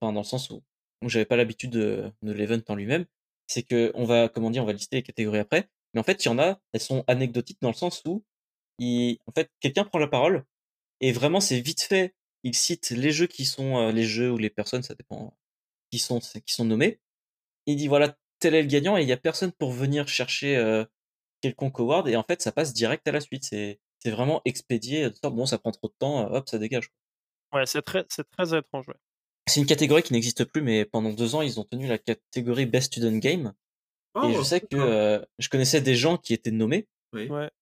enfin, 0.00 0.12
dans 0.12 0.20
le 0.20 0.24
sens 0.24 0.48
où 0.50 0.62
donc 1.02 1.10
j'avais 1.10 1.26
pas 1.26 1.36
l'habitude 1.36 1.70
de, 1.70 2.10
de 2.22 2.32
l'event 2.32 2.60
en 2.68 2.74
lui-même, 2.76 3.06
c'est 3.46 3.62
que 3.62 3.92
on 3.94 4.04
va, 4.04 4.28
comment 4.28 4.50
dire, 4.50 4.62
on 4.62 4.66
va 4.66 4.72
lister 4.72 4.96
les 4.96 5.02
catégories 5.02 5.40
après, 5.40 5.68
mais 5.94 6.00
en 6.00 6.04
fait, 6.04 6.24
il 6.24 6.28
y 6.28 6.30
en 6.30 6.38
a, 6.38 6.60
elles 6.72 6.80
sont 6.80 7.04
anecdotiques 7.08 7.58
dans 7.60 7.68
le 7.70 7.74
sens 7.74 8.02
où, 8.06 8.24
il, 8.78 9.18
en 9.26 9.32
fait, 9.32 9.50
quelqu'un 9.60 9.84
prend 9.84 9.98
la 9.98 10.08
parole 10.08 10.44
et 11.00 11.12
vraiment 11.12 11.40
c'est 11.40 11.60
vite 11.60 11.82
fait, 11.82 12.14
il 12.44 12.54
cite 12.54 12.90
les 12.90 13.12
jeux 13.12 13.26
qui 13.26 13.44
sont 13.44 13.78
euh, 13.78 13.92
les 13.92 14.04
jeux 14.04 14.30
ou 14.32 14.38
les 14.38 14.50
personnes, 14.50 14.82
ça 14.82 14.94
dépend, 14.94 15.36
qui 15.90 15.98
sont 15.98 16.20
qui 16.20 16.54
sont 16.54 16.64
nommés. 16.64 17.00
Il 17.66 17.76
dit 17.76 17.88
voilà 17.88 18.16
tel 18.40 18.54
est 18.54 18.62
le 18.62 18.68
gagnant 18.68 18.96
et 18.98 19.02
il 19.02 19.08
y 19.08 19.12
a 19.12 19.16
personne 19.16 19.52
pour 19.52 19.72
venir 19.72 20.08
chercher 20.08 20.56
euh, 20.56 20.84
quelconque 21.42 21.80
award 21.80 22.08
et 22.08 22.16
en 22.16 22.24
fait 22.24 22.42
ça 22.42 22.52
passe 22.52 22.72
direct 22.74 23.06
à 23.08 23.12
la 23.12 23.20
suite. 23.20 23.44
C'est 23.44 23.80
c'est 24.00 24.10
vraiment 24.10 24.42
expédié 24.44 25.10
de 25.10 25.14
sorte 25.14 25.34
bon 25.34 25.46
ça 25.46 25.58
prend 25.58 25.72
trop 25.72 25.88
de 25.88 25.94
temps, 25.98 26.32
hop 26.32 26.48
ça 26.48 26.58
dégage. 26.58 26.90
Ouais, 27.52 27.66
c'est 27.66 27.82
très 27.82 28.06
c'est 28.08 28.28
très 28.30 28.56
étrange. 28.56 28.88
Ouais. 28.88 28.94
C'est 29.48 29.60
une 29.60 29.66
catégorie 29.66 30.02
qui 30.02 30.12
n'existe 30.12 30.44
plus, 30.44 30.62
mais 30.62 30.84
pendant 30.84 31.10
deux 31.10 31.34
ans, 31.34 31.42
ils 31.42 31.58
ont 31.58 31.64
tenu 31.64 31.86
la 31.86 31.98
catégorie 31.98 32.66
Best 32.66 32.92
Student 32.92 33.18
Game. 33.18 33.52
et 34.16 34.32
je 34.32 34.38
oh, 34.38 34.44
sais 34.44 34.60
que 34.60 34.76
euh, 34.76 35.20
je 35.38 35.48
connaissais 35.48 35.80
des 35.80 35.94
gens 35.94 36.16
qui 36.16 36.32
étaient 36.32 36.50
nommés. 36.50 36.86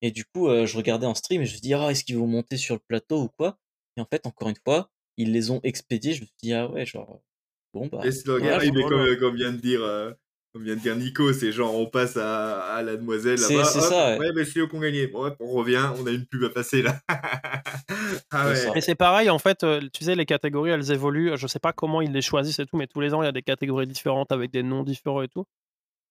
Et 0.01 0.11
du 0.11 0.25
coup, 0.25 0.49
euh, 0.49 0.67
je 0.67 0.77
regardais 0.77 1.07
en 1.07 1.15
stream 1.15 1.43
et 1.43 1.47
je 1.47 1.51
me 1.51 1.55
suis 1.55 1.61
dit, 1.61 1.75
ah, 1.75 1.91
est-ce 1.91 2.05
qu'ils 2.05 2.19
vont 2.19 2.27
monter 2.27 2.57
sur 2.57 2.75
le 2.75 2.81
plateau 2.87 3.23
ou 3.23 3.29
quoi? 3.29 3.59
Et 3.97 4.01
en 4.01 4.05
fait, 4.05 4.27
encore 4.27 4.49
une 4.49 4.59
fois, 4.65 4.91
ils 5.17 5.33
les 5.33 5.51
ont 5.51 5.61
expédiés. 5.65 6.13
Je 6.13 6.21
me 6.21 6.27
suis 6.27 6.37
dit, 6.43 6.53
ah 6.53 6.71
ouais, 6.71 6.87
genre, 6.87 7.21
bon, 7.75 7.89
bah. 7.89 8.01
Et 8.05 8.13
c'est 8.13 8.25
comme, 8.25 9.17
comme, 9.19 9.37
vient 9.37 9.53
de 9.53 9.61
dire, 9.61 9.83
euh, 9.83 10.13
comme 10.53 10.65
vient 10.65 10.75
de 10.75 10.81
dire 10.81 10.97
Nico, 10.97 11.33
c'est 11.33 11.53
genre 11.53 11.77
on 11.77 11.87
passe 11.87 12.17
à, 12.17 12.63
à 12.75 12.83
la 12.83 12.97
demoiselle 12.97 13.39
là-bas. 13.39 13.65
C'est 13.65 13.81
ça. 13.81 14.19
Ouais, 14.19 14.33
mais 14.35 14.45
c'est 14.45 14.59
eux 14.59 14.67
qui 14.67 14.75
ont 14.75 14.81
gagné. 14.81 15.07
Bon, 15.07 15.33
on 15.39 15.53
revient, 15.53 15.91
on 15.97 16.07
a 16.07 16.11
une 16.11 16.27
pub 16.27 16.43
à 16.43 16.51
passer 16.51 16.83
là. 16.83 16.99
ah, 18.33 18.49
ouais. 18.49 18.73
Et 18.75 18.81
c'est 18.81 18.97
pareil, 18.97 19.31
en 19.31 19.39
fait, 19.39 19.63
euh, 19.63 19.81
tu 19.93 20.05
sais, 20.05 20.17
les 20.17 20.27
catégories 20.27 20.71
elles 20.71 20.91
évoluent. 20.91 21.37
Je 21.37 21.47
sais 21.47 21.61
pas 21.61 21.73
comment 21.73 22.01
ils 22.01 22.13
les 22.13 22.23
choisissent 22.23 22.59
et 22.59 22.67
tout, 22.67 22.77
mais 22.77 22.89
tous 22.89 23.01
les 23.01 23.15
ans 23.15 23.23
il 23.23 23.27
y 23.27 23.29
a 23.29 23.33
des 23.33 23.43
catégories 23.43 23.87
différentes 23.87 24.33
avec 24.33 24.51
des 24.51 24.65
noms 24.65 24.83
différents 24.83 25.23
et 25.23 25.29
tout. 25.29 25.45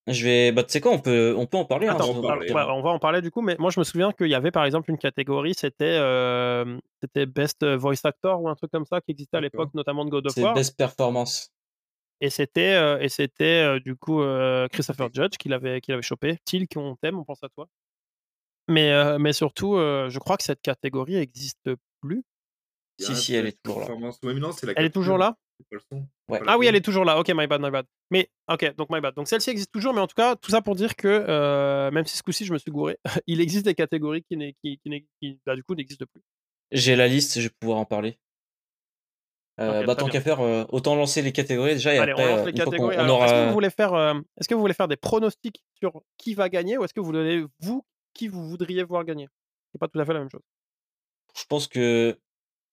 Je 0.08 0.24
vais, 0.24 0.52
bah 0.54 0.64
tu 0.64 0.72
sais 0.72 0.82
quoi, 0.82 0.94
on 0.94 1.00
peut, 1.00 1.36
on 1.38 1.46
peut 1.46 1.58
en 1.58 1.66
parler. 1.66 1.88
Hein, 1.88 1.96
Attends, 1.96 2.10
on, 2.10 2.24
on, 2.24 2.82
va 2.82 2.90
en 2.90 3.00
parler 3.00 3.22
du 3.22 3.30
coup, 3.30 3.42
mais 3.42 3.58
moi 3.60 3.70
je 3.70 3.80
me 3.80 3.84
souviens 3.84 4.12
qu'il 4.12 4.28
y 4.28 4.34
avait 4.34 4.50
par 4.50 4.64
exemple 4.64 4.90
une 4.90 4.98
catégorie, 4.98 5.54
c'était 5.54 5.98
euh, 6.00 6.80
c'était 7.02 7.26
Best 7.28 7.64
Voice 7.66 8.06
Actor 8.06 8.42
ou 8.42 8.50
un 8.50 8.56
truc 8.56 8.72
comme 8.72 8.86
ça 8.86 9.02
qui 9.02 9.12
existait 9.12 9.38
à 9.38 9.42
l'époque, 9.42 9.70
notamment 9.76 10.06
de 10.06 10.10
God 10.10 10.28
of 10.28 10.38
War. 10.38 10.54
C'est 10.54 10.60
Best 10.60 10.78
Performance. 10.78 11.52
Et 12.22 12.30
c'était, 12.30 12.76
euh, 12.76 13.00
et 13.00 13.10
c'était 13.10 13.64
euh, 13.64 13.80
du 13.80 13.96
coup 13.96 14.22
euh, 14.22 14.68
Christopher 14.68 15.10
Judge 15.14 15.38
qui 15.38 15.48
l'avait, 15.48 15.80
qui 15.80 15.92
l'avait 15.92 16.04
chopé. 16.04 16.38
Til, 16.46 16.68
qu'on 16.68 16.96
t'aime, 16.98 17.18
on 17.18 17.24
pense 17.24 17.44
à 17.44 17.50
toi. 17.50 17.68
Mais, 18.68 19.18
mais 19.18 19.34
surtout, 19.34 19.78
je 19.78 20.20
crois 20.20 20.38
que 20.38 20.44
cette 20.44 20.62
catégorie 20.62 21.16
n'existe 21.16 21.72
plus. 22.02 22.24
Si, 23.00 23.16
si, 23.16 23.34
elle 23.34 23.48
est 23.48 23.60
toujours 23.64 23.90
là. 23.90 24.52
elle 24.76 24.86
est 24.86 24.90
toujours 24.92 25.18
là? 25.18 25.36
Ah 26.46 26.56
oui, 26.56 26.68
elle 26.68 26.76
est 26.76 26.86
toujours 26.86 27.04
là. 27.04 27.20
Ok, 27.20 27.30
my 27.30 27.48
bad, 27.48 27.62
my 27.62 27.72
bad. 27.72 27.88
Mais, 28.12 28.30
ok, 28.48 28.76
donc 28.76 28.92
my 28.92 29.02
bad. 29.02 29.16
Donc 29.16 29.28
celle-ci 29.28 29.50
existe 29.50 29.72
toujours, 29.72 29.96
mais 29.96 30.02
en 30.02 30.06
tout 30.06 30.14
cas, 30.14 30.36
tout 30.36 30.52
ça 30.52 30.62
pour 30.62 30.76
dire 30.76 30.96
que, 30.96 31.90
même 31.90 32.06
si 32.06 32.16
ce 32.16 32.22
coup-ci 32.22 32.46
je 32.46 32.54
me 32.54 32.60
suis 32.60 32.70
gouré, 32.70 33.00
il 33.26 33.42
existe 33.42 33.66
des 33.66 33.74
catégories 33.74 34.22
qui, 34.22 34.38
qui, 34.64 34.78
qui, 34.78 35.08
qui 35.20 35.40
bah, 35.48 35.56
du 35.56 35.64
coup, 35.64 35.74
n'existent 35.74 36.06
plus. 36.06 36.22
J'ai 36.72 36.96
la 36.96 37.08
liste, 37.08 37.40
je 37.40 37.48
vais 37.48 37.54
pouvoir 37.60 37.80
en 37.80 37.86
parler. 37.86 38.20
Euh, 39.60 39.86
bah, 39.86 39.96
tant 39.96 40.08
qu'à 40.08 40.22
faire, 40.22 40.40
euh, 40.40 40.64
autant 40.70 40.96
lancer 40.96 41.22
les 41.22 41.32
catégories. 41.32 41.74
Déjà 41.74 41.94
et 41.94 41.98
après, 41.98 42.34
on 42.34 42.38
lance 42.38 42.46
les 42.46 42.54
catégories. 42.54 42.96
Est-ce 42.96 43.34
que 43.34 43.48
vous 43.48 43.54
voulez 43.54 43.70
faire, 43.70 43.94
euh, 43.94 44.14
est-ce 44.40 44.48
que 44.48 44.56
vous 44.56 44.62
voulez 44.62 44.74
faire 44.74 44.88
des 44.88 44.96
pronostics 44.96 45.64
sur 45.78 46.02
qui 46.18 46.34
va 46.34 46.50
gagner 46.50 46.78
ou 46.78 46.84
est-ce 46.84 46.94
que 46.94 47.00
vous 47.00 47.08
voulez 47.08 47.46
vous 47.60 47.86
qui 48.14 48.28
vous 48.28 48.48
voudriez 48.48 48.84
voir 48.84 49.04
gagner? 49.04 49.28
C'est 49.72 49.80
pas 49.80 49.88
tout 49.88 50.00
à 50.00 50.06
fait 50.06 50.14
la 50.14 50.20
même 50.20 50.30
chose. 50.30 50.42
Je 51.38 51.44
pense 51.48 51.68
que 51.68 52.18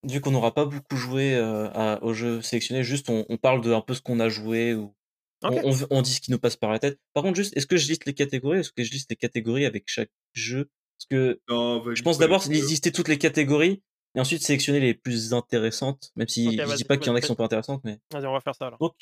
vu 0.05 0.20
qu'on 0.20 0.30
n'aura 0.30 0.55
pas 0.55 0.64
beaucoup 0.64 0.97
joué 0.97 1.34
à, 1.37 1.99
au 2.03 2.14
jeu 2.14 2.41
sélectionné, 2.41 2.84
juste 2.84 3.11
on, 3.11 3.37
parle 3.37 3.61
de 3.61 3.72
un 3.72 3.80
peu 3.80 3.95
ce 3.95 4.01
qu'on 4.01 4.20
a 4.20 4.28
joué 4.28 4.74
ou 4.74 4.95
on, 5.43 6.03
dit 6.03 6.14
ce 6.14 6.20
qui 6.20 6.30
nous 6.30 6.39
passe 6.39 6.57
par 6.57 6.70
la 6.70 6.78
tête. 6.78 6.99
Par 7.12 7.22
contre, 7.22 7.37
juste, 7.37 7.57
est-ce 7.57 7.66
que 7.66 7.76
je 7.76 7.89
liste 7.89 8.07
les 8.07 8.14
catégories? 8.14 8.61
Est-ce 8.61 8.72
que 8.72 8.84
je 8.84 8.93
liste 8.93 9.11
les 9.11 9.16
catégories 9.16 9.66
avec 9.66 9.84
chaque 9.87 10.11
jeu? 10.34 10.70
Parce 10.99 11.07
que 11.11 11.41
bah, 11.49 11.95
je 11.95 12.03
pense 12.03 12.18
d'abord 12.18 12.45
lister 12.49 12.93
toutes 12.93 13.09
les 13.09 13.18
catégories 13.18 13.82
et 14.16 14.20
ensuite 14.20 14.42
sélectionner 14.42 14.80
les 14.80 14.94
plus 14.94 15.34
intéressantes, 15.34 16.10
même 16.16 16.26
si 16.26 16.56
je 16.56 16.74
dis 16.74 16.84
pas 16.84 16.96
qu'il 16.96 17.08
y 17.08 17.10
en 17.10 17.14
a 17.14 17.20
qui 17.20 17.26
sont 17.26 17.34
pas 17.34 17.44
intéressantes, 17.44 17.82
mais. 17.84 18.00
Vas-y, 18.12 18.26
on 18.26 18.32
va 18.32 18.40
faire 18.40 18.54
ça 18.54 18.66
alors. 18.66 18.78
Donc, 18.78 18.94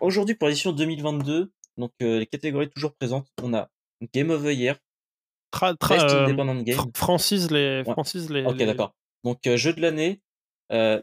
aujourd'hui, 0.00 0.34
pour 0.34 0.48
l'édition 0.48 0.72
2022, 0.72 1.50
donc 1.78 1.92
les 2.00 2.26
catégories 2.26 2.68
toujours 2.68 2.94
présentes, 2.94 3.26
on 3.42 3.54
a 3.54 3.70
Game 4.12 4.30
of 4.30 4.44
the 4.44 4.54
Year, 4.54 4.76
Tra, 5.50 5.72
Best 5.72 6.04
Independent 6.04 6.62
Game. 6.62 6.78
Francis 6.94 7.50
les. 7.50 7.82
Francis 7.84 8.28
les 8.28 8.44
ok, 8.44 8.58
d'accord. 8.58 8.94
Donc, 9.24 9.38
jeu 9.56 9.72
de 9.72 9.80
l'année, 9.80 10.20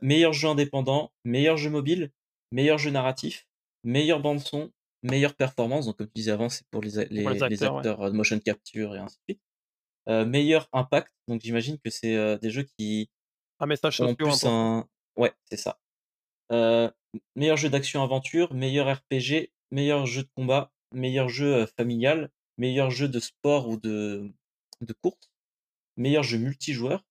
meilleur 0.01 0.32
jeu 0.32 0.47
indépendant, 0.47 1.11
meilleur 1.24 1.57
jeu 1.57 1.72
mobile, 1.72 2.11
meilleur 2.51 2.78
jeu 2.78 2.91
narratif, 2.91 3.47
meilleure 3.84 4.22
bande-son, 4.22 4.72
meilleure 5.01 5.34
performance. 5.34 5.88
Donc, 5.88 5.97
comme 5.97 6.07
tu 6.07 6.13
disais 6.16 6.32
avant, 6.32 6.49
c'est 6.49 6.68
pour 6.70 6.82
les, 6.84 7.05
les, 7.09 7.26
acteurs, 7.63 7.82
de 7.82 8.16
motion 8.16 8.39
capture 8.39 8.95
et 8.95 8.99
ainsi 8.99 9.18
de 9.28 9.34
suite. 9.34 10.28
meilleur 10.28 10.70
impact. 10.72 11.11
Donc, 11.28 11.41
j'imagine 11.41 11.80
que 11.80 11.89
c'est 11.89 12.38
des 12.38 12.51
jeux 12.51 12.68
qui. 12.78 13.09
Un 13.60 13.66
message 13.66 14.01
ont 14.01 14.16
plus 14.16 14.45
un. 14.45 14.88
Ouais, 15.16 15.34
c'est 15.45 15.58
ça. 15.58 15.80
meilleur 17.36 17.58
jeu 17.58 17.70
d'action-aventure, 17.70 18.53
meilleur 18.53 18.93
RPG, 18.93 19.51
meilleur 19.72 20.06
jeu 20.06 20.24
de 20.24 20.30
combat, 20.36 20.72
meilleur 20.91 21.30
jeu 21.30 21.66
familial, 21.78 22.32
meilleur 22.58 22.91
jeu 22.91 23.08
de 23.08 23.20
sport 23.20 23.68
ou 23.68 23.78
de, 23.78 24.32
de 24.82 24.93
course, 24.93 25.32
meilleur 25.97 26.24
jeu 26.24 26.38
multijoueur, 26.38 27.03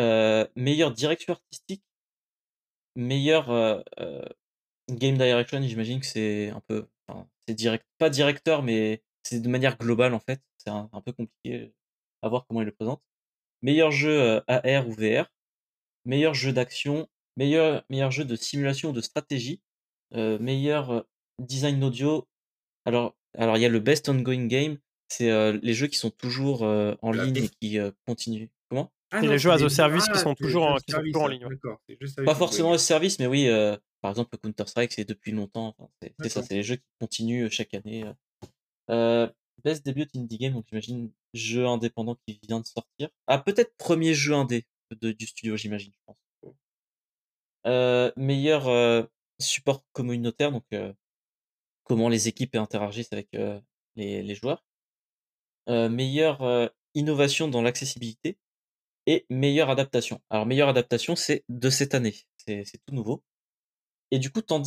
euh, 0.00 0.46
meilleure 0.56 0.92
direction 0.92 1.34
artistique, 1.34 1.84
meilleur 2.96 3.50
euh, 3.50 3.80
euh, 4.00 4.24
game 4.90 5.16
direction, 5.16 5.62
j'imagine 5.62 6.00
que 6.00 6.06
c'est 6.06 6.50
un 6.50 6.60
peu, 6.60 6.86
c'est 7.46 7.54
direct, 7.54 7.86
pas 7.98 8.10
directeur, 8.10 8.62
mais 8.62 9.02
c'est 9.22 9.40
de 9.40 9.48
manière 9.48 9.78
globale 9.78 10.14
en 10.14 10.20
fait. 10.20 10.40
C'est 10.58 10.70
un, 10.70 10.88
peu 11.04 11.12
compliqué 11.12 11.74
à 12.22 12.28
voir 12.28 12.46
comment 12.46 12.62
il 12.62 12.66
le 12.66 12.72
présente. 12.72 13.02
Meilleur 13.62 13.90
jeu 13.90 14.42
AR 14.46 14.88
ou 14.88 14.92
VR, 14.92 15.26
meilleur 16.04 16.34
jeu 16.34 16.52
d'action, 16.52 17.08
meilleur, 17.36 17.84
meilleur 17.90 18.10
jeu 18.10 18.24
de 18.24 18.36
simulation 18.36 18.90
ou 18.90 18.92
de 18.92 19.00
stratégie, 19.00 19.60
meilleur 20.12 21.04
design 21.38 21.82
audio. 21.84 22.28
Alors, 22.84 23.16
alors 23.36 23.56
il 23.56 23.60
y 23.60 23.66
a 23.66 23.68
le 23.68 23.80
best 23.80 24.08
ongoing 24.08 24.46
game, 24.46 24.78
c'est 25.08 25.52
les 25.52 25.74
jeux 25.74 25.86
qui 25.86 25.98
sont 25.98 26.10
toujours 26.10 26.62
en 26.62 27.12
ligne 27.12 27.36
et 27.36 27.48
qui 27.48 27.78
continuent. 28.06 28.48
Comment? 28.68 28.92
Ah 29.10 29.20
les 29.20 29.38
jeux 29.38 29.50
as 29.50 29.62
a 29.62 29.68
service 29.68 30.08
qui 30.08 30.18
sont 30.18 30.34
toujours 30.34 30.64
en, 30.64 30.76
qui 30.76 30.92
sont 30.92 31.02
toujours 31.02 31.22
en 31.22 31.28
ligne. 31.28 31.46
Pas 32.24 32.34
forcément 32.34 32.72
as 32.72 32.78
service, 32.78 33.18
mais 33.18 33.26
oui, 33.26 33.48
par 34.00 34.10
exemple 34.10 34.36
Counter-Strike, 34.38 34.92
c'est 34.92 35.04
depuis 35.04 35.32
longtemps. 35.32 35.76
c'est 36.20 36.28
ça, 36.28 36.42
c'est 36.42 36.54
les 36.54 36.62
jeux 36.62 36.76
qui 36.76 36.88
continuent 36.98 37.48
chaque 37.50 37.74
année. 37.74 38.04
Best 39.64 39.86
Debut 39.86 40.08
Indie 40.16 40.38
Game, 40.38 40.54
donc 40.54 40.64
j'imagine 40.68 41.12
jeu 41.34 41.66
indépendant 41.66 42.16
qui 42.26 42.40
vient 42.48 42.58
de 42.58 42.66
sortir. 42.66 43.10
Ah, 43.28 43.38
peut-être 43.38 43.76
premier 43.76 44.12
jeu 44.12 44.34
indé 44.34 44.66
du 44.94 45.26
studio, 45.26 45.56
j'imagine, 45.56 45.92
je 45.92 46.12
pense. 47.64 48.14
meilleur 48.16 49.08
support 49.38 49.84
communautaire, 49.92 50.52
donc 50.52 50.64
comment 51.84 52.08
les 52.08 52.28
équipes 52.28 52.56
interagissent 52.56 53.12
avec 53.12 53.28
les, 53.96 54.22
les, 54.22 54.34
joueurs. 54.34 54.64
meilleure 55.68 56.70
innovation 56.94 57.48
dans 57.48 57.62
l'accessibilité 57.62 58.38
et 59.06 59.26
meilleure 59.30 59.70
adaptation. 59.70 60.20
Alors, 60.30 60.46
meilleure 60.46 60.68
adaptation, 60.68 61.16
c'est 61.16 61.44
de 61.48 61.70
cette 61.70 61.94
année. 61.94 62.14
C'est 62.36 62.64
tout 62.86 62.94
nouveau. 62.94 63.22
Et 64.10 64.18
du 64.18 64.30
coup, 64.30 64.42
t'en 64.42 64.60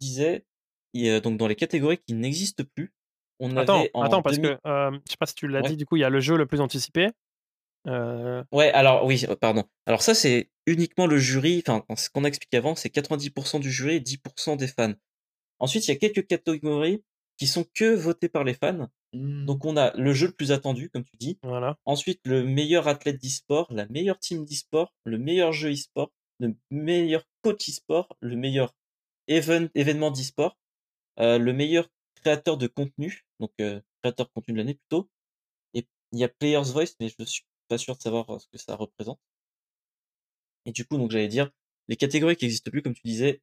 disais, 0.00 0.46
donc 0.94 1.36
dans 1.36 1.46
les 1.46 1.56
catégories 1.56 1.98
qui 1.98 2.14
n'existent 2.14 2.64
plus, 2.74 2.92
on 3.40 3.56
attends, 3.56 3.80
avait 3.80 3.90
attends, 3.94 4.22
parce 4.22 4.38
que 4.38 4.58
je 4.64 5.10
sais 5.10 5.16
pas 5.18 5.26
si 5.26 5.34
tu 5.34 5.48
l'as 5.48 5.62
dit, 5.62 5.76
du 5.76 5.84
coup, 5.84 5.96
il 5.96 6.00
y 6.00 6.04
a 6.04 6.10
le 6.10 6.20
jeu 6.20 6.36
le 6.36 6.46
plus 6.46 6.60
anticipé. 6.60 7.08
Ouais, 7.86 8.70
alors 8.72 9.04
oui, 9.04 9.24
pardon. 9.40 9.64
Alors 9.86 10.02
ça, 10.02 10.14
c'est 10.14 10.50
uniquement 10.66 11.06
le 11.06 11.18
jury. 11.18 11.62
Enfin, 11.66 11.84
ce 11.96 12.10
qu'on 12.10 12.24
a 12.24 12.28
expliqué 12.28 12.56
avant, 12.56 12.74
c'est 12.74 12.94
90% 12.94 13.60
du 13.60 13.70
jury 13.70 13.96
et 13.96 14.00
10% 14.00 14.56
des 14.56 14.68
fans. 14.68 14.94
Ensuite, 15.58 15.86
il 15.86 15.90
y 15.90 15.94
a 15.94 15.96
quelques 15.96 16.26
catégories 16.26 17.02
qui 17.38 17.46
sont 17.46 17.64
que 17.74 17.94
votées 17.94 18.28
par 18.28 18.44
les 18.44 18.54
fans. 18.54 18.88
Mmh. 19.12 19.46
Donc 19.46 19.64
on 19.64 19.76
a 19.76 19.92
le 19.96 20.12
jeu 20.12 20.28
le 20.28 20.32
plus 20.32 20.52
attendu, 20.52 20.90
comme 20.90 21.04
tu 21.04 21.16
dis. 21.16 21.38
Voilà. 21.42 21.76
Ensuite, 21.84 22.20
le 22.24 22.44
meilleur 22.44 22.88
athlète 22.88 23.20
d'e-sport, 23.20 23.66
la 23.70 23.86
meilleure 23.86 24.18
team 24.18 24.44
d'e-sport, 24.44 24.92
le 25.04 25.18
meilleur 25.18 25.52
jeu 25.52 25.72
e-sport, 25.72 26.12
le 26.38 26.54
meilleur 26.70 27.24
coach 27.42 27.68
e-sport, 27.68 28.16
le 28.20 28.36
meilleur 28.36 28.74
événement 29.28 30.10
d'e-sport, 30.10 30.56
euh, 31.20 31.38
le 31.38 31.52
meilleur 31.52 31.88
créateur 32.14 32.56
de 32.56 32.66
contenu, 32.66 33.24
donc 33.40 33.52
euh, 33.60 33.80
créateur 34.02 34.26
de 34.26 34.32
contenu 34.32 34.54
de 34.54 34.58
l'année 34.58 34.74
plutôt. 34.74 35.08
Et 35.74 35.86
il 36.12 36.18
y 36.18 36.24
a 36.24 36.28
Player's 36.28 36.72
Voice, 36.72 36.94
mais 37.00 37.08
je 37.08 37.24
suis 37.24 37.44
pas 37.72 37.78
sûr 37.78 37.96
de 37.96 38.02
savoir 38.02 38.38
ce 38.38 38.46
que 38.48 38.58
ça 38.58 38.76
représente. 38.76 39.18
Et 40.66 40.72
du 40.72 40.84
coup, 40.84 40.98
donc 40.98 41.10
j'allais 41.10 41.28
dire, 41.28 41.50
les 41.88 41.96
catégories 41.96 42.36
qui 42.36 42.44
n'existent 42.44 42.70
plus, 42.70 42.82
comme 42.82 42.92
tu 42.92 43.02
disais, 43.04 43.40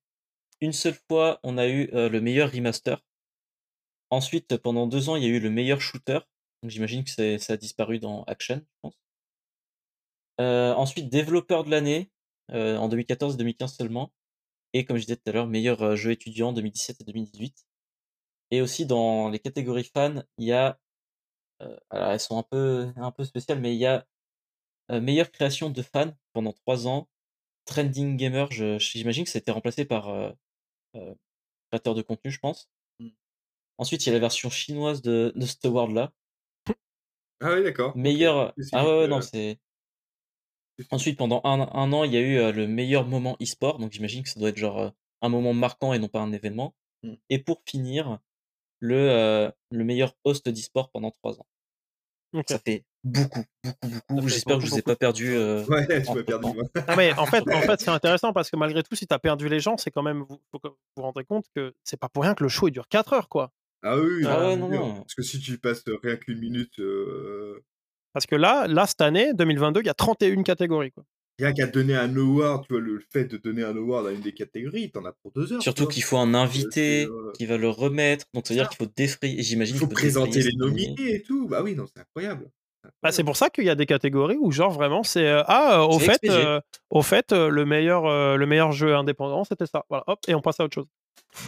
une 0.61 0.71
seule 0.73 0.97
fois, 1.07 1.39
on 1.41 1.57
a 1.57 1.67
eu 1.67 1.89
le 1.91 2.19
meilleur 2.21 2.51
remaster. 2.51 3.03
Ensuite, 4.11 4.57
pendant 4.57 4.85
deux 4.85 5.09
ans, 5.09 5.15
il 5.15 5.23
y 5.23 5.25
a 5.25 5.29
eu 5.29 5.39
le 5.39 5.49
meilleur 5.49 5.81
shooter. 5.81 6.19
Donc 6.61 6.69
j'imagine 6.69 7.03
que 7.03 7.37
ça 7.39 7.53
a 7.53 7.57
disparu 7.57 7.97
dans 7.97 8.23
Action, 8.25 8.57
je 8.57 8.77
pense. 8.81 8.99
ensuite, 10.37 11.09
développeur 11.09 11.63
de 11.63 11.71
l'année, 11.71 12.11
en 12.49 12.87
2014 12.87 13.35
2015 13.35 13.73
seulement. 13.75 14.11
Et 14.73 14.85
comme 14.85 14.97
je 14.97 15.05
disais 15.05 15.15
tout 15.15 15.29
à 15.29 15.31
l'heure, 15.31 15.47
meilleur 15.47 15.95
jeu 15.95 16.11
étudiant 16.11 16.53
2017 16.53 17.01
et 17.01 17.03
2018. 17.03 17.65
Et 18.51 18.61
aussi 18.61 18.85
dans 18.85 19.29
les 19.29 19.39
catégories 19.39 19.89
fans, 19.93 20.23
il 20.37 20.45
y 20.45 20.53
a, 20.53 20.79
alors 21.89 22.11
elles 22.11 22.19
sont 22.19 22.37
un 22.37 22.43
peu, 22.43 22.91
un 22.95 23.11
peu 23.11 23.25
spéciales, 23.25 23.59
mais 23.59 23.75
il 23.75 23.79
y 23.79 23.85
a 23.85 24.05
meilleure 24.89 25.31
création 25.31 25.69
de 25.69 25.81
fans 25.81 26.13
pendant 26.33 26.53
trois 26.53 26.87
ans. 26.87 27.07
Trending 27.65 28.17
Gamer, 28.17 28.49
j'imagine 28.51 29.23
que 29.23 29.29
ça 29.29 29.37
a 29.37 29.41
été 29.41 29.51
remplacé 29.51 29.85
par 29.85 30.35
créateur 31.69 31.95
de 31.95 32.01
contenu, 32.01 32.31
je 32.31 32.39
pense. 32.39 32.69
Mmh. 32.99 33.09
Ensuite, 33.77 34.05
il 34.05 34.07
y 34.07 34.11
a 34.11 34.13
la 34.13 34.19
version 34.19 34.49
chinoise 34.49 35.01
de, 35.01 35.31
de 35.35 35.45
ce 35.45 35.67
World-là. 35.67 36.11
Ah 37.41 37.53
oui, 37.53 37.63
d'accord. 37.63 37.95
Meilleur. 37.95 38.53
Ah 38.73 38.85
ouais, 38.85 39.07
non, 39.07 39.21
c'est. 39.21 39.59
Ensuite, 40.91 41.17
pendant 41.17 41.41
un, 41.43 41.61
un, 41.61 41.93
an, 41.93 42.03
il 42.03 42.13
y 42.13 42.17
a 42.17 42.21
eu 42.21 42.51
le 42.51 42.67
meilleur 42.67 43.05
moment 43.05 43.37
e-sport. 43.41 43.79
Donc, 43.79 43.91
j'imagine 43.91 44.23
que 44.23 44.29
ça 44.29 44.39
doit 44.39 44.49
être 44.49 44.57
genre 44.57 44.91
un 45.21 45.29
moment 45.29 45.53
marquant 45.53 45.93
et 45.93 45.99
non 45.99 46.07
pas 46.07 46.19
un 46.19 46.31
événement. 46.31 46.75
Mmh. 47.03 47.13
Et 47.29 47.39
pour 47.39 47.61
finir, 47.65 48.19
le, 48.79 49.51
le 49.71 49.83
meilleur 49.83 50.15
host 50.23 50.49
d'e-sport 50.49 50.89
pendant 50.91 51.11
trois 51.11 51.39
ans. 51.39 51.47
Ça 52.47 52.59
fait 52.59 52.85
beaucoup, 53.03 53.43
beaucoup, 53.63 53.89
beaucoup. 54.09 54.27
J'espère 54.27 54.57
que 54.57 54.65
je 54.65 54.71
vous 54.71 54.77
ai 54.77 54.81
pas 54.81 54.95
perdu. 54.95 55.35
Euh, 55.35 55.63
ouais, 55.65 56.03
tu 56.03 56.13
m'as 56.13 56.23
perdu. 56.23 56.47
non, 56.87 56.95
mais 56.97 57.13
en 57.13 57.25
fait, 57.25 57.43
en 57.51 57.61
fait 57.61 57.79
c'est 57.79 57.89
intéressant 57.89 58.33
parce 58.33 58.49
que 58.49 58.57
malgré 58.57 58.83
tout, 58.83 58.95
si 58.95 59.07
tu 59.07 59.13
as 59.13 59.19
perdu 59.19 59.49
les 59.49 59.59
gens, 59.59 59.77
c'est 59.77 59.91
quand 59.91 60.03
même. 60.03 60.25
Vous 60.29 60.39
faut 60.51 60.59
vous, 60.63 60.75
vous 60.95 61.03
rendrez 61.03 61.25
compte 61.25 61.45
que 61.55 61.73
c'est 61.83 61.99
pas 61.99 62.09
pour 62.09 62.23
rien 62.23 62.33
que 62.33 62.43
le 62.43 62.49
show 62.49 62.67
il 62.67 62.71
dure 62.71 62.87
4 62.87 63.13
heures, 63.13 63.29
quoi. 63.29 63.51
Ah 63.83 63.97
oui, 63.97 64.25
ah 64.25 64.55
non, 64.55 64.69
non. 64.69 64.95
Parce 64.95 65.15
que 65.15 65.21
si 65.21 65.39
tu 65.39 65.57
passes 65.57 65.83
rien 66.03 66.17
qu'une 66.17 66.39
minute. 66.39 66.79
Euh, 66.79 67.63
parce 68.13 68.25
que 68.25 68.35
là, 68.35 68.67
là, 68.67 68.85
cette 68.87 69.01
année, 69.01 69.33
2022, 69.33 69.81
il 69.81 69.85
y 69.85 69.89
a 69.89 69.93
31 69.93 70.43
catégories. 70.43 70.91
Quoi. 70.91 71.05
Rien 71.39 71.53
qu'à 71.53 71.67
donner 71.67 71.95
un 71.95 72.13
award, 72.17 72.65
tu 72.67 72.73
vois, 72.73 72.81
le 72.81 72.99
fait 73.13 73.23
de 73.23 73.37
donner 73.37 73.63
un 73.63 73.75
award 73.77 74.07
à 74.07 74.11
une 74.11 74.19
des 74.19 74.33
catégories, 74.33 74.91
t'en 74.91 75.05
as 75.05 75.13
pour 75.13 75.31
deux 75.31 75.53
heures. 75.53 75.61
Surtout 75.61 75.87
qu'il 75.87 76.03
faut 76.03 76.17
un 76.17 76.33
invité 76.33 77.07
qui 77.35 77.45
va 77.45 77.57
le 77.57 77.69
remettre. 77.69 78.25
Donc, 78.33 78.47
ça 78.47 78.53
veut 78.53 78.59
dire 78.59 78.67
qu'il 78.67 78.85
faut 78.85 78.91
défrayer. 78.93 79.41
J'imagine 79.41 79.75
Il 79.75 79.79
faut, 79.79 79.87
présenter 79.87 80.41
les 80.41 80.55
nominés 80.57 81.15
et 81.15 81.21
tout. 81.21 81.47
Bah 81.47 81.61
oui, 81.63 81.75
non, 81.75 81.85
c'est 81.87 82.01
incroyable. 82.01 82.49
Bah, 83.03 83.11
c'est 83.11 83.23
pour 83.23 83.35
ça 83.35 83.49
qu'il 83.49 83.65
y 83.65 83.69
a 83.69 83.75
des 83.75 83.85
catégories 83.85 84.37
où 84.39 84.51
genre 84.51 84.71
vraiment 84.71 85.03
c'est 85.03 85.27
euh, 85.27 85.43
ah 85.47 85.85
au 85.85 85.99
fait 85.99 86.21
euh, 86.29 86.61
au 86.89 87.01
fait 87.01 87.33
le 87.33 87.65
meilleur 87.65 88.03
le 88.37 88.45
meilleur 88.45 88.71
jeu 88.71 88.95
indépendant 88.95 89.43
c'était 89.43 89.65
ça 89.65 89.83
voilà 89.89 90.05
hop 90.07 90.19
et 90.29 90.33
on 90.33 90.41
passe 90.41 90.61
à 90.61 90.63
autre 90.63 90.75
chose 90.75 90.87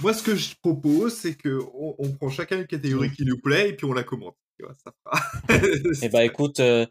moi, 0.01 0.13
ce 0.13 0.23
que 0.23 0.35
je 0.35 0.55
propose, 0.55 1.15
c'est 1.15 1.35
qu'on 1.35 1.95
on 1.97 2.11
prend 2.13 2.29
chacun 2.29 2.57
une 2.57 2.67
catégorie 2.67 3.11
qui 3.11 3.25
nous 3.25 3.39
plaît 3.39 3.69
et 3.69 3.75
puis 3.75 3.85
on 3.85 3.93
la 3.93 4.03
commente. 4.03 4.37
Ça 4.83 4.93
eh 6.03 6.09
bah 6.09 6.23
écoute, 6.23 6.59
euh, 6.59 6.85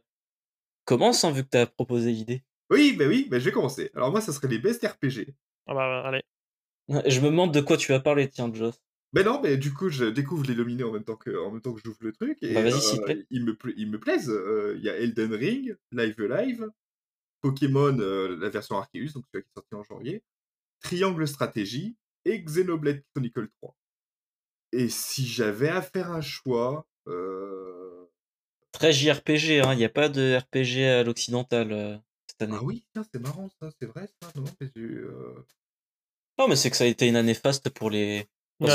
commence 0.85 1.23
hein, 1.23 1.31
vu 1.31 1.45
que 1.45 1.51
tu 1.51 1.57
as 1.57 1.67
proposé 1.67 2.11
l'idée. 2.11 2.43
Oui, 2.69 2.95
bah 2.99 3.05
oui, 3.07 3.29
bah, 3.31 3.39
je 3.39 3.45
vais 3.45 3.53
commencer. 3.53 3.91
Alors 3.95 4.11
moi, 4.11 4.21
ça 4.21 4.33
serait 4.33 4.49
les 4.49 4.59
best 4.59 4.85
RPG. 4.85 5.35
Ah 5.67 5.75
bah 5.75 6.03
allez. 6.05 6.23
Je 7.07 7.21
me 7.21 7.27
demande 7.27 7.55
de 7.55 7.61
quoi 7.61 7.77
tu 7.77 7.93
vas 7.93 8.01
parler, 8.01 8.29
tiens, 8.29 8.53
Joss. 8.53 8.81
Ben 9.13 9.25
non, 9.25 9.41
mais 9.43 9.57
du 9.57 9.73
coup, 9.73 9.89
je 9.89 10.05
découvre 10.05 10.45
les 10.47 10.55
nominés 10.55 10.85
en 10.85 10.93
même 10.93 11.05
temps 11.05 11.17
que, 11.17 11.37
en 11.37 11.51
même 11.51 11.61
temps 11.61 11.73
que 11.73 11.81
j'ouvre 11.85 11.99
le 12.01 12.13
truc. 12.13 12.39
Et, 12.43 12.55
bah 12.55 12.63
vas-y, 12.63 12.81
s'il 12.81 12.99
te 12.99 13.05
plaît. 13.05 13.19
Euh, 13.19 13.27
ils, 13.31 13.45
me, 13.45 13.57
ils 13.77 13.91
me 13.91 13.99
plaisent. 13.99 14.31
Euh, 14.31 14.75
il 14.77 14.85
y 14.85 14.89
a 14.89 14.97
Elden 14.97 15.35
Ring, 15.35 15.77
Live 15.91 16.21
Live, 16.21 16.69
Pokémon, 17.41 17.97
la 17.97 18.49
version 18.51 18.77
Arceus, 18.77 19.13
donc 19.15 19.25
celui 19.33 19.45
qui 19.45 19.51
est 19.51 19.55
sorti 19.55 19.75
en 19.75 19.83
janvier, 19.83 20.23
Triangle 20.81 21.27
Stratégie, 21.27 21.97
et 22.25 22.41
Xenoblade 22.43 23.03
Chronicle 23.15 23.49
3. 23.63 23.77
Et 24.73 24.89
si 24.89 25.27
j'avais 25.27 25.69
à 25.69 25.83
faire 25.83 26.13
un 26.13 26.21
choix. 26.21 26.87
Euh... 27.09 28.07
Très 28.73 28.93
JRPG, 28.93 29.63
hein, 29.63 29.73
il 29.73 29.79
n'y 29.79 29.85
a 29.85 29.89
pas 29.89 30.09
de 30.09 30.37
RPG 30.37 30.85
à 30.85 31.03
l'occidental 31.03 31.73
euh, 31.73 31.99
cette 32.29 32.43
année. 32.43 32.57
Ah 32.57 32.63
oui, 32.63 32.85
c'est 32.95 33.21
marrant 33.21 33.49
ça, 33.61 33.71
c'est 33.81 33.87
vrai 33.87 34.09
ça. 34.23 34.31
Non, 34.37 34.45
mais, 34.61 34.71
euh 34.77 35.45
non, 36.39 36.49
mais 36.49 36.57
c'est 36.57 36.71
que 36.71 36.77
ça 36.77 36.85
a 36.85 36.87
été 36.87 37.09
une 37.09 37.17
année 37.17 37.35
faste 37.35 37.69
pour 37.71 37.91
les. 37.91 38.29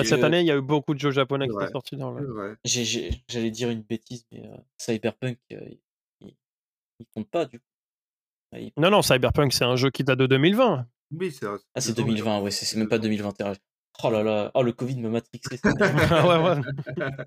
Cette 0.03 0.23
année, 0.23 0.41
il 0.41 0.47
y 0.47 0.51
a 0.51 0.57
eu 0.57 0.61
beaucoup 0.61 0.93
de 0.93 0.99
jeux 0.99 1.11
japonais 1.11 1.47
qui 1.47 1.53
sont 1.53 1.71
sortis 1.71 1.97
dans 1.97 2.11
le. 2.11 2.57
J'allais 2.63 3.51
dire 3.51 3.69
une 3.69 3.81
bêtise, 3.81 4.25
mais 4.31 4.45
euh, 4.45 4.57
Cyberpunk, 4.77 5.37
il, 5.49 5.77
il, 6.21 7.05
compte 7.13 7.29
pas 7.29 7.45
du 7.45 7.59
coup. 7.59 7.65
Non, 8.77 8.89
non, 8.89 9.01
Cyberpunk, 9.01 9.53
c'est 9.53 9.65
un 9.65 9.75
jeu 9.75 9.89
qui 9.89 10.03
date 10.03 10.19
de 10.19 10.27
2020. 10.27 10.87
Oui, 11.11 11.31
c'est 11.31 11.45
Ah, 11.73 11.81
c'est 11.81 11.95
2020, 11.95 12.41
ouais, 12.41 12.51
c'est 12.51 12.77
même 12.77 12.87
pas 12.87 12.99
2021. 12.99 13.53
Oh 14.03 14.09
là 14.09 14.23
là, 14.23 14.51
oh 14.53 14.63
le 14.63 14.73
Covid 14.73 14.97
me 14.97 15.09
matrixé. 15.09 15.59
ouais, 15.63 16.43
ouais. 16.43 16.61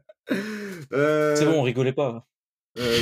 Euh, 0.93 1.35
c'est 1.37 1.47
bon, 1.47 1.61
on 1.61 1.63
rigolait 1.63 1.93
pas. 1.93 2.27
Euh, 2.79 3.01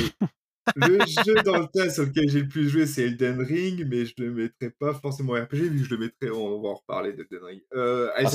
le 0.75 0.99
jeu 1.05 1.35
dans 1.43 1.57
le 1.57 1.67
tas 1.67 1.89
sur 1.89 2.03
lequel 2.03 2.29
j'ai 2.29 2.41
le 2.41 2.47
plus 2.47 2.69
joué, 2.69 2.85
c'est 2.85 3.03
Elden 3.03 3.39
Ring, 3.41 3.85
mais 3.87 4.05
je 4.05 4.13
le 4.17 4.31
mettrais 4.31 4.71
pas 4.71 4.93
forcément 4.93 5.33
RPG, 5.33 5.55
vu 5.55 5.79
que 5.79 5.85
je 5.85 5.95
le 5.95 5.97
mettrais, 5.99 6.29
on 6.29 6.61
va 6.61 6.69
en 6.69 6.75
reparler 6.75 7.13
d'Elden 7.13 7.43
Ring. 7.43 7.61
Euh, 7.73 8.09
ah, 8.15 8.29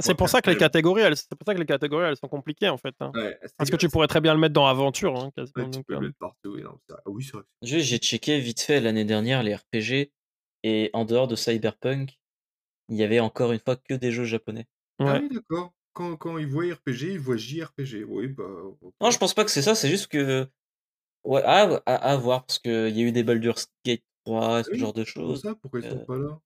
c'est 0.00 0.14
pour 0.14 0.28
ça 0.28 0.40
que 0.40 0.50
les 0.50 0.56
catégories, 0.56 1.02
elles, 1.02 1.16
c'est 1.16 1.34
pour 1.34 1.46
ça 1.46 1.54
que 1.54 1.60
les 1.60 1.66
catégories, 1.66 2.06
elles 2.06 2.16
sont 2.16 2.28
compliquées 2.28 2.68
en 2.68 2.78
fait. 2.78 2.94
Hein. 3.00 3.12
Parce 3.56 3.70
que 3.70 3.76
tu 3.76 3.88
pourrais 3.88 4.08
très 4.08 4.20
bien 4.20 4.34
le 4.34 4.40
mettre 4.40 4.54
dans 4.54 4.66
aventure. 4.66 5.16
Hein, 5.16 5.30
tu 5.36 5.52
peux 5.52 5.94
le 5.94 6.00
mettre 6.00 6.18
partout. 6.18 6.56
oui, 7.06 7.24
c'est 7.24 7.32
vrai. 7.32 7.44
J'ai 7.62 7.98
checké 7.98 8.38
vite 8.38 8.60
fait 8.60 8.80
l'année 8.80 9.04
dernière 9.04 9.42
les 9.42 9.54
RPG, 9.54 10.12
et 10.62 10.90
en 10.92 11.04
dehors 11.04 11.28
de 11.28 11.36
Cyberpunk, 11.36 12.18
il 12.88 12.96
y 12.96 13.02
avait 13.02 13.20
encore 13.20 13.52
une 13.52 13.60
fois 13.60 13.76
que 13.76 13.94
des 13.94 14.12
jeux 14.12 14.24
japonais. 14.24 14.66
Ah 14.98 15.18
oui, 15.20 15.28
d'accord. 15.28 15.72
Quand, 15.92 16.16
quand 16.16 16.38
ils 16.38 16.46
voient 16.46 16.64
RPG, 16.64 17.12
ils 17.12 17.18
voient 17.18 17.36
JRPG. 17.36 18.04
Oui, 18.08 18.28
bah. 18.28 18.44
Non, 19.00 19.10
je 19.10 19.18
pense 19.18 19.34
pas 19.34 19.44
que 19.44 19.50
c'est 19.50 19.62
ça, 19.62 19.74
c'est 19.74 19.88
juste 19.88 20.08
que. 20.08 20.46
Ouais, 21.24 21.42
à, 21.44 21.62
à, 21.86 22.16
voir, 22.16 22.44
parce 22.44 22.58
qu'il 22.58 22.96
y 22.96 23.00
a 23.00 23.04
eu 23.04 23.12
des 23.12 23.22
Baldur's 23.22 23.68
Gate 23.84 24.02
3, 24.24 24.64
ce 24.64 24.74
genre 24.74 24.92
de 24.92 25.04
choses. 25.04 25.42
Ça, 25.42 25.54
pourquoi 25.54 25.80
ils 25.80 25.88
sont 25.88 25.98
euh 25.98 26.04
pas 26.04 26.16
là? 26.16 26.40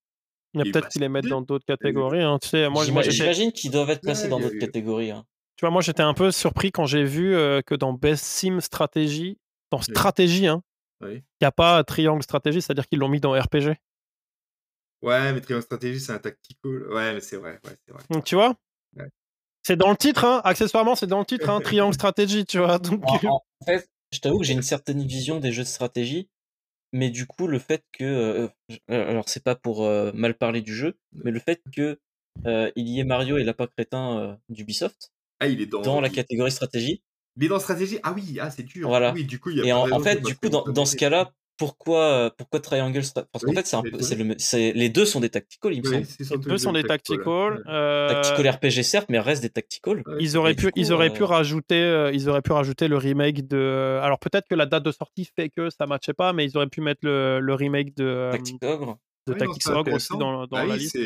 Il 0.53 0.59
y 0.59 0.61
a 0.61 0.65
peut-être 0.65 0.85
bah, 0.85 0.89
qu'ils 0.89 1.03
les 1.03 1.09
mettent 1.09 1.27
dans 1.27 1.43
d'autres 1.43 1.65
catégories. 1.65 2.23
Hein. 2.23 2.39
Tu 2.41 2.49
sais, 2.49 2.69
moi, 2.69 2.85
J'imagine 2.85 3.53
qu'ils 3.53 3.71
doivent 3.71 3.91
être 3.91 4.01
placés 4.01 4.29
dans 4.29 4.41
d'autres 4.41 4.59
catégories. 4.59 5.11
Hein. 5.11 5.25
Tu 5.57 5.63
vois, 5.65 5.71
moi, 5.71 5.81
j'étais 5.81 6.03
un 6.03 6.15
peu 6.15 6.31
surpris 6.31 6.73
quand 6.73 6.87
j'ai 6.87 7.05
vu 7.05 7.35
euh, 7.35 7.63
que 7.63 7.75
dans 7.75 7.93
Best 7.95 8.25
Sim 8.25 8.61
Strategy, 8.61 9.39
dans 9.71 9.81
Stratégie, 9.81 10.47
hein, 10.47 10.63
il 11.03 11.23
n'y 11.41 11.47
a 11.47 11.53
pas 11.53 11.83
Triangle 11.85 12.23
Stratégie, 12.23 12.61
c'est-à-dire 12.63 12.87
qu'ils 12.87 12.99
l'ont 12.99 13.09
mis 13.09 13.21
dans 13.21 13.33
RPG. 13.33 13.77
Ouais, 15.03 15.33
mais 15.33 15.41
Triangle 15.41 15.63
Stratégie, 15.63 16.01
c'est 16.01 16.13
un 16.13 16.19
tactical. 16.19 16.93
Ouais, 16.93 17.15
mais 17.15 17.21
c'est 17.21 17.37
vrai, 17.37 17.59
ouais, 17.65 17.77
vrai. 17.89 18.03
Donc, 18.11 18.25
tu 18.25 18.35
vois? 18.35 18.55
C'est 19.67 19.75
dans 19.75 19.91
le 19.91 19.97
titre, 19.97 20.25
hein. 20.25 20.41
accessoirement, 20.45 20.95
c'est 20.95 21.09
dans 21.09 21.19
le 21.19 21.25
titre, 21.25 21.51
hein, 21.51 21.61
Triangle 21.65 21.93
Stratégie, 21.93 22.45
tu 22.47 22.59
vois. 22.59 22.79
Donc... 22.79 23.03
En, 23.25 23.43
fait, 23.67 23.91
je 24.13 24.21
t'avoue 24.21 24.39
que 24.39 24.45
j'ai 24.45 24.53
une 24.53 24.63
certaine 24.63 25.05
vision 25.05 25.41
des 25.41 25.51
jeux 25.51 25.65
de 25.65 25.69
stratégie, 25.69 26.29
mais 26.93 27.11
du 27.11 27.27
coup, 27.27 27.49
le 27.49 27.59
fait 27.59 27.83
que. 27.93 28.05
Euh, 28.05 28.49
euh, 28.93 29.11
alors, 29.11 29.29
c'est 29.29 29.43
pas 29.43 29.57
pour 29.57 29.85
euh, 29.85 30.13
mal 30.15 30.35
parler 30.35 30.63
du 30.63 30.73
jeu, 30.73 30.95
mais 31.15 31.33
le 31.33 31.41
fait 31.41 31.61
que 31.75 31.99
il 32.45 32.89
y 32.89 33.01
ait 33.01 33.05
Mario 33.05 33.39
et 33.39 33.45
Lapin 33.45 33.67
Crétin 33.67 34.39
d'Ubisoft 34.51 35.11
ah, 35.41 35.49
il 35.49 35.61
est 35.61 35.67
dans, 35.67 35.81
dans 35.81 36.01
la 36.01 36.11
catégorie 36.11 36.53
stratégie. 36.53 37.03
Il 37.37 37.45
est 37.45 37.49
dans 37.49 37.59
stratégie 37.59 37.99
Ah 38.05 38.13
oui, 38.13 38.39
ah, 38.41 38.51
c'est 38.51 38.63
dur. 38.63 38.89
Voilà. 38.89 39.13
Oui, 39.15 39.25
du 39.25 39.41
coup, 39.41 39.51
il 39.51 39.57
y 39.57 39.63
a 39.63 39.65
et 39.65 39.73
en, 39.73 39.99
fait, 39.99 40.23
du 40.23 40.37
coup, 40.37 40.49
dans, 40.49 40.63
dans 40.63 40.87
ce 40.87 40.95
cas-là, 40.95 41.33
pourquoi, 41.57 42.05
euh, 42.05 42.31
pourquoi 42.37 42.61
Triangle 42.61 43.03
Parce 43.33 43.45
qu'en 43.45 43.53
fait, 43.53 43.67
c'est 43.67 44.17
le, 44.17 44.73
les 44.79 44.89
deux 44.89 45.07
sont 45.07 45.21
des 45.21 45.31
tactical, 45.31 45.73
il 45.73 45.83
me 45.83 46.05
semble. 46.05 46.07
Les 46.43 46.51
deux 46.51 46.59
sont 46.59 46.73
des 46.73 46.85
tactical. 46.85 47.63
Euh... 47.67 48.09
Tactical 48.09 48.49
RPG 48.51 48.83
certes, 48.83 49.07
mais 49.09 49.19
restent 49.19 49.43
des 49.43 49.51
tactical. 49.51 50.03
ils 50.21 50.37
auraient 50.37 50.55
pu, 50.55 50.71
ils 50.77 50.93
auraient 50.93 51.13
pu 51.13 51.23
euh, 51.23 51.27
rajouter, 51.27 51.81
euh, 51.81 52.13
ils 52.13 52.29
auraient 52.29 52.43
pu 52.43 52.53
rajouter 52.53 52.89
le 52.89 52.97
remake 52.97 53.49
de. 53.49 53.99
Alors 54.03 54.19
peut-être 54.19 54.47
que 54.49 54.55
la 54.55 54.67
date 54.67 54.83
de 54.83 54.93
sortie 54.93 55.25
fait 55.25 55.49
que 55.49 55.71
ça 55.71 55.87
matchait 55.87 56.15
pas, 56.15 56.33
mais 56.33 56.45
ils 56.45 56.57
auraient 56.57 56.69
pu 56.69 56.81
mettre 56.81 57.01
le, 57.03 57.41
le 57.41 57.55
remake 57.55 57.97
de. 57.97 58.29
Tactic 58.33 58.63
Ogre. 58.63 58.99
De 59.27 59.33
ah 59.33 59.39
Tactics 59.39 59.67
Ogre 59.67 59.93
aussi 59.95 60.17
dans, 60.17 60.47
dans 60.47 60.57
ah 60.57 60.67
la 60.67 60.77
liste. 60.77 60.97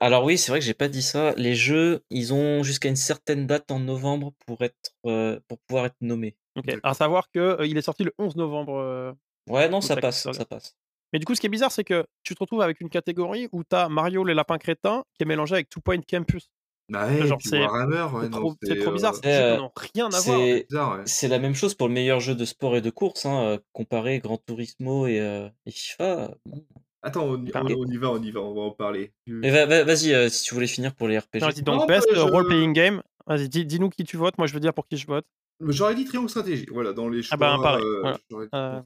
alors 0.00 0.24
oui, 0.24 0.38
c'est 0.38 0.50
vrai 0.50 0.60
que 0.60 0.64
j'ai 0.64 0.72
pas 0.72 0.88
dit 0.88 1.02
ça. 1.02 1.34
Les 1.36 1.54
jeux, 1.54 2.02
ils 2.10 2.32
ont 2.32 2.62
jusqu'à 2.62 2.88
une 2.88 2.96
certaine 2.96 3.46
date 3.46 3.70
en 3.70 3.80
novembre 3.80 4.32
pour 4.46 4.62
être, 4.62 4.92
pour 5.02 5.58
pouvoir 5.66 5.86
être 5.86 5.96
nommés. 6.00 6.36
Ok. 6.56 6.78
À 6.82 6.94
savoir 6.94 7.30
que 7.30 7.58
il 7.66 7.76
est 7.76 7.82
sorti 7.82 8.04
le 8.04 8.12
11 8.18 8.36
novembre 8.36 9.14
Ouais, 9.48 9.68
non, 9.68 9.80
ça 9.80 9.96
passe, 9.96 10.30
ça 10.30 10.44
passe. 10.44 10.76
Mais 11.12 11.18
du 11.18 11.24
coup, 11.24 11.34
ce 11.34 11.40
qui 11.40 11.46
est 11.46 11.50
bizarre, 11.50 11.72
c'est 11.72 11.84
que 11.84 12.06
tu 12.22 12.34
te 12.34 12.40
retrouves 12.40 12.62
avec 12.62 12.80
une 12.80 12.88
catégorie 12.88 13.48
où 13.52 13.64
tu 13.64 13.74
as 13.74 13.88
Mario 13.88 14.24
les 14.24 14.34
lapins 14.34 14.58
crétins 14.58 15.04
qui 15.14 15.24
est 15.24 15.26
mélangé 15.26 15.54
avec 15.54 15.68
Two 15.68 15.80
Point 15.80 16.00
Campus. 16.08 16.50
Bah 16.88 17.06
ouais, 17.06 17.20
c'est 17.40 17.60
trop, 18.30 18.56
trop, 18.80 18.92
bizarre, 18.92 19.14
c'est 19.14 19.58
rien 19.76 20.08
à 20.12 20.20
voir. 20.20 21.00
C'est 21.04 21.28
la 21.28 21.38
même 21.38 21.54
chose 21.54 21.74
pour 21.74 21.86
le 21.86 21.94
meilleur 21.94 22.18
jeu 22.18 22.34
de 22.34 22.44
sport 22.44 22.76
et 22.76 22.80
de 22.80 22.90
course, 22.90 23.26
hein, 23.26 23.42
euh, 23.42 23.58
comparé 23.72 24.18
Gran 24.18 24.38
Turismo 24.38 25.06
et, 25.06 25.20
euh, 25.20 25.48
et 25.66 25.70
FIFA. 25.70 26.34
Attends, 27.02 27.26
on, 27.26 27.44
y 27.44 27.50
va, 27.50 28.10
on 28.10 28.20
y 28.20 28.30
va, 28.32 28.40
on 28.40 28.54
va 28.54 28.60
en 28.62 28.70
parler. 28.72 29.12
Vas-y, 29.26 30.12
euh, 30.12 30.28
si 30.28 30.44
tu 30.44 30.54
voulais 30.54 30.66
finir 30.66 30.94
pour 30.94 31.06
les 31.06 31.18
RPG. 31.18 31.62
donc, 31.62 31.86
best 31.86 32.08
role-playing 32.12 32.72
game. 32.72 33.02
Vas-y, 33.26 33.48
dis-nous 33.48 33.90
qui 33.90 34.02
tu 34.02 34.16
votes. 34.16 34.36
Moi, 34.36 34.48
je 34.48 34.52
veux 34.52 34.60
dire 34.60 34.74
pour 34.74 34.88
qui 34.88 34.96
je 34.96 35.06
vote. 35.06 35.24
J'aurais 35.60 35.94
dit 35.94 36.04
Triangle 36.04 36.28
Stratégie. 36.28 36.66
Voilà, 36.72 36.92
dans 36.92 37.08
les 37.08 37.22
choix. 37.22 37.34
Ah 37.34 37.36
bah, 37.36 37.58
pareil. 37.62 37.84
Voilà. 38.30 38.84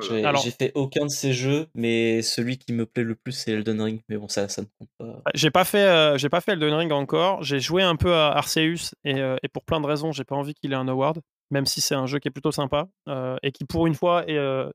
J'ai 0.00 0.50
fait 0.50 0.72
aucun 0.74 1.06
de 1.06 1.10
ces 1.10 1.32
jeux, 1.32 1.66
mais 1.74 2.22
celui 2.22 2.58
qui 2.58 2.72
me 2.72 2.86
plaît 2.86 3.04
le 3.04 3.14
plus, 3.14 3.32
c'est 3.32 3.52
Elden 3.52 3.80
Ring. 3.80 4.00
Mais 4.08 4.16
bon, 4.16 4.28
ça, 4.28 4.48
ça 4.48 4.62
ne 4.62 4.66
compte 4.78 4.90
pas. 4.98 5.22
J'ai 5.34 5.50
pas 5.50 5.64
fait, 5.64 5.86
euh, 5.86 6.18
j'ai 6.18 6.28
pas 6.28 6.40
fait 6.40 6.52
Elden 6.52 6.74
Ring 6.74 6.92
encore. 6.92 7.42
J'ai 7.42 7.60
joué 7.60 7.82
un 7.82 7.96
peu 7.96 8.14
à 8.14 8.28
Arceus 8.28 8.94
et, 9.04 9.20
euh, 9.20 9.36
et 9.42 9.48
pour 9.48 9.64
plein 9.64 9.80
de 9.80 9.86
raisons, 9.86 10.12
j'ai 10.12 10.24
pas 10.24 10.36
envie 10.36 10.54
qu'il 10.54 10.72
ait 10.72 10.76
un 10.76 10.88
award, 10.88 11.20
même 11.50 11.66
si 11.66 11.80
c'est 11.80 11.94
un 11.94 12.06
jeu 12.06 12.18
qui 12.18 12.28
est 12.28 12.32
plutôt 12.32 12.52
sympa 12.52 12.88
euh, 13.08 13.36
et 13.42 13.52
qui, 13.52 13.64
pour 13.64 13.86
une 13.86 13.94
fois, 13.94 14.24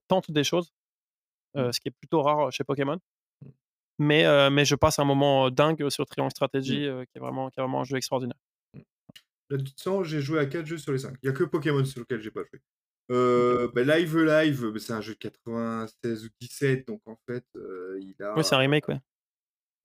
tente 0.08 0.32
des 0.32 0.44
choses, 0.44 0.74
mmh. 1.56 1.72
ce 1.72 1.80
qui 1.80 1.90
est 1.90 1.96
plutôt 1.98 2.22
rare 2.22 2.52
chez 2.52 2.64
Pokémon. 2.64 2.98
Mmh. 3.42 3.48
Mais, 4.00 4.50
mais 4.50 4.66
je 4.66 4.76
passe 4.76 5.00
un 5.00 5.06
moment 5.06 5.50
dingue 5.50 5.90
sur 5.90 6.06
Triangle 6.06 6.32
Strategy, 6.32 6.88
mmh. 6.88 7.06
qui, 7.06 7.18
est 7.18 7.20
vraiment, 7.20 7.50
qui 7.50 7.60
est 7.60 7.64
vraiment 7.64 7.82
un 7.82 7.86
jeu 7.86 7.98
extraordinaire. 7.98 8.38
Là, 9.50 9.58
j'ai 10.04 10.22
joué 10.22 10.40
à 10.40 10.46
4 10.46 10.66
jeux 10.66 10.78
sur 10.78 10.92
les 10.92 10.98
5. 10.98 11.16
Il 11.22 11.30
n'y 11.30 11.36
a 11.36 11.38
que 11.38 11.44
Pokémon 11.44 11.86
sur 11.86 12.00
lequel 12.00 12.22
j'ai 12.22 12.32
pas 12.32 12.42
joué. 12.42 12.60
Euh, 13.14 13.70
bah, 13.74 13.84
Live 13.84 14.18
Live, 14.18 14.72
bah, 14.72 14.80
c'est 14.80 14.94
un 14.94 15.02
jeu 15.02 15.14
de 15.14 15.20
96 15.20 16.26
ou 16.26 16.30
17, 16.40 16.88
donc 16.88 17.02
en 17.06 17.18
fait, 17.28 17.46
euh, 17.56 18.00
il 18.02 18.16
a. 18.24 18.36
Oui, 18.36 18.44
c'est 18.44 18.56
un 18.56 18.60
remake, 18.60 18.88
ouais. 18.88 19.00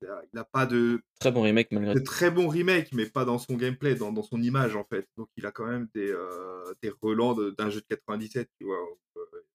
Il 0.01 0.07
n'a 0.33 0.45
pas 0.45 0.65
de. 0.65 1.01
Très 1.19 1.31
bon 1.31 1.41
remake, 1.41 1.71
malgré 1.71 1.93
De 1.93 1.99
très 1.99 2.31
bon 2.31 2.47
remake, 2.47 2.93
mais 2.93 3.05
pas 3.05 3.25
dans 3.25 3.37
son 3.37 3.55
gameplay, 3.55 3.95
dans, 3.95 4.11
dans 4.11 4.23
son 4.23 4.41
image, 4.41 4.75
en 4.75 4.85
fait. 4.85 5.07
Donc 5.17 5.27
il 5.35 5.45
a 5.45 5.51
quand 5.51 5.65
même 5.65 5.89
des, 5.93 6.09
euh, 6.09 6.73
des 6.81 6.89
relents 7.01 7.35
d'un 7.35 7.69
jeu 7.69 7.81
de 7.81 7.85
97, 7.89 8.49
tu 8.57 8.65
vois. 8.65 8.81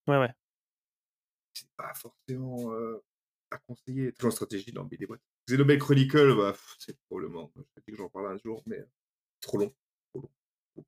ouais, 0.07 0.19
ouais. 0.19 0.33
C'est 1.53 1.67
pas 1.75 1.93
forcément 1.95 2.71
à 3.51 3.57
conseiller. 3.67 4.13
Très 4.13 4.27
en 4.27 4.31
stratégie 4.31 4.71
dans 4.71 4.83
BD 4.83 5.07
boîtes. 5.07 5.21
Xenoblade 5.49 5.79
Chronicle, 5.79 6.35
bah, 6.37 6.55
c'est 6.77 6.95
probablement. 7.09 7.51
Je 7.55 7.61
sais 7.61 7.91
que 7.91 7.97
j'en 7.97 8.09
parle 8.09 8.31
un 8.31 8.37
jour, 8.37 8.61
mais 8.67 8.85
trop 9.41 9.57
long. 9.57 9.73
Trop 10.13 10.21
long. 10.21 10.85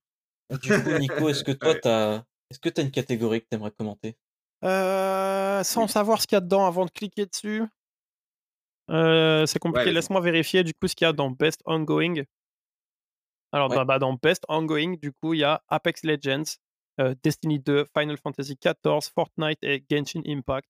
Du 0.61 0.69
coup, 0.69 0.97
Nico, 0.99 1.29
est-ce 1.29 1.43
que 1.43 1.51
toi, 1.51 1.73
tu 1.81 1.88
as 1.88 2.25
est-ce 2.49 2.59
que 2.59 2.69
tu 2.69 2.81
as 2.81 2.83
une 2.83 2.91
catégorie 2.91 3.41
que 3.41 3.47
tu 3.49 3.55
aimerais 3.55 3.71
commenter? 3.71 4.17
Euh, 4.63 5.63
Sans 5.63 5.87
savoir 5.87 6.21
ce 6.21 6.27
qu'il 6.27 6.35
y 6.35 6.37
a 6.37 6.41
dedans 6.41 6.65
avant 6.65 6.85
de 6.85 6.91
cliquer 6.91 7.25
dessus. 7.25 7.63
Euh, 8.89 9.45
c'est 9.45 9.59
compliqué. 9.59 9.91
Laisse-moi 9.91 10.21
vérifier 10.21 10.63
du 10.63 10.73
coup 10.73 10.87
ce 10.87 10.95
qu'il 10.95 11.05
y 11.05 11.09
a 11.09 11.13
dans 11.13 11.29
Best 11.29 11.61
Ongoing. 11.65 12.23
Alors, 13.51 13.69
bah, 13.69 13.99
dans 13.99 14.13
Best 14.13 14.43
Ongoing, 14.49 14.97
du 14.97 15.11
coup, 15.11 15.33
il 15.33 15.39
y 15.39 15.43
a 15.43 15.61
Apex 15.69 16.03
Legends, 16.03 16.57
euh, 16.99 17.15
Destiny 17.23 17.59
2, 17.59 17.85
Final 17.97 18.17
Fantasy 18.17 18.57
XIV, 18.61 19.11
Fortnite 19.13 19.59
et 19.61 19.85
Genshin 19.89 20.21
Impact. 20.25 20.67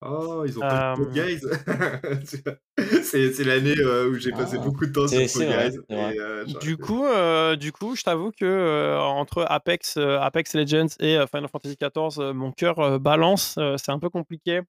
Oh, 0.00 0.44
ils 0.46 0.56
ont 0.58 0.60
pas 0.60 0.94
de 0.96 1.04
Guys. 1.06 1.40
c'est 3.02 3.44
l'année 3.44 3.74
euh, 3.78 4.10
où 4.10 4.14
j'ai 4.14 4.30
passé 4.30 4.56
ah. 4.60 4.64
beaucoup 4.64 4.86
de 4.86 4.92
temps 4.92 5.08
sur 5.08 5.18
Fall 5.28 5.70
Guys. 5.70 5.78
Euh, 5.90 6.44
du 6.60 6.76
coup, 6.76 7.04
euh, 7.04 7.56
du 7.56 7.72
coup, 7.72 7.96
je 7.96 8.04
t'avoue 8.04 8.30
que 8.30 8.96
entre 8.98 9.44
Apex, 9.48 9.96
Apex 9.96 10.54
Legends 10.54 10.94
et 11.00 11.18
Final 11.30 11.48
Fantasy 11.48 11.76
XIV, 11.76 12.32
mon 12.32 12.52
cœur 12.52 13.00
balance. 13.00 13.58
c'est 13.76 13.90
un 13.90 13.98
peu 13.98 14.08
compliqué. 14.08 14.60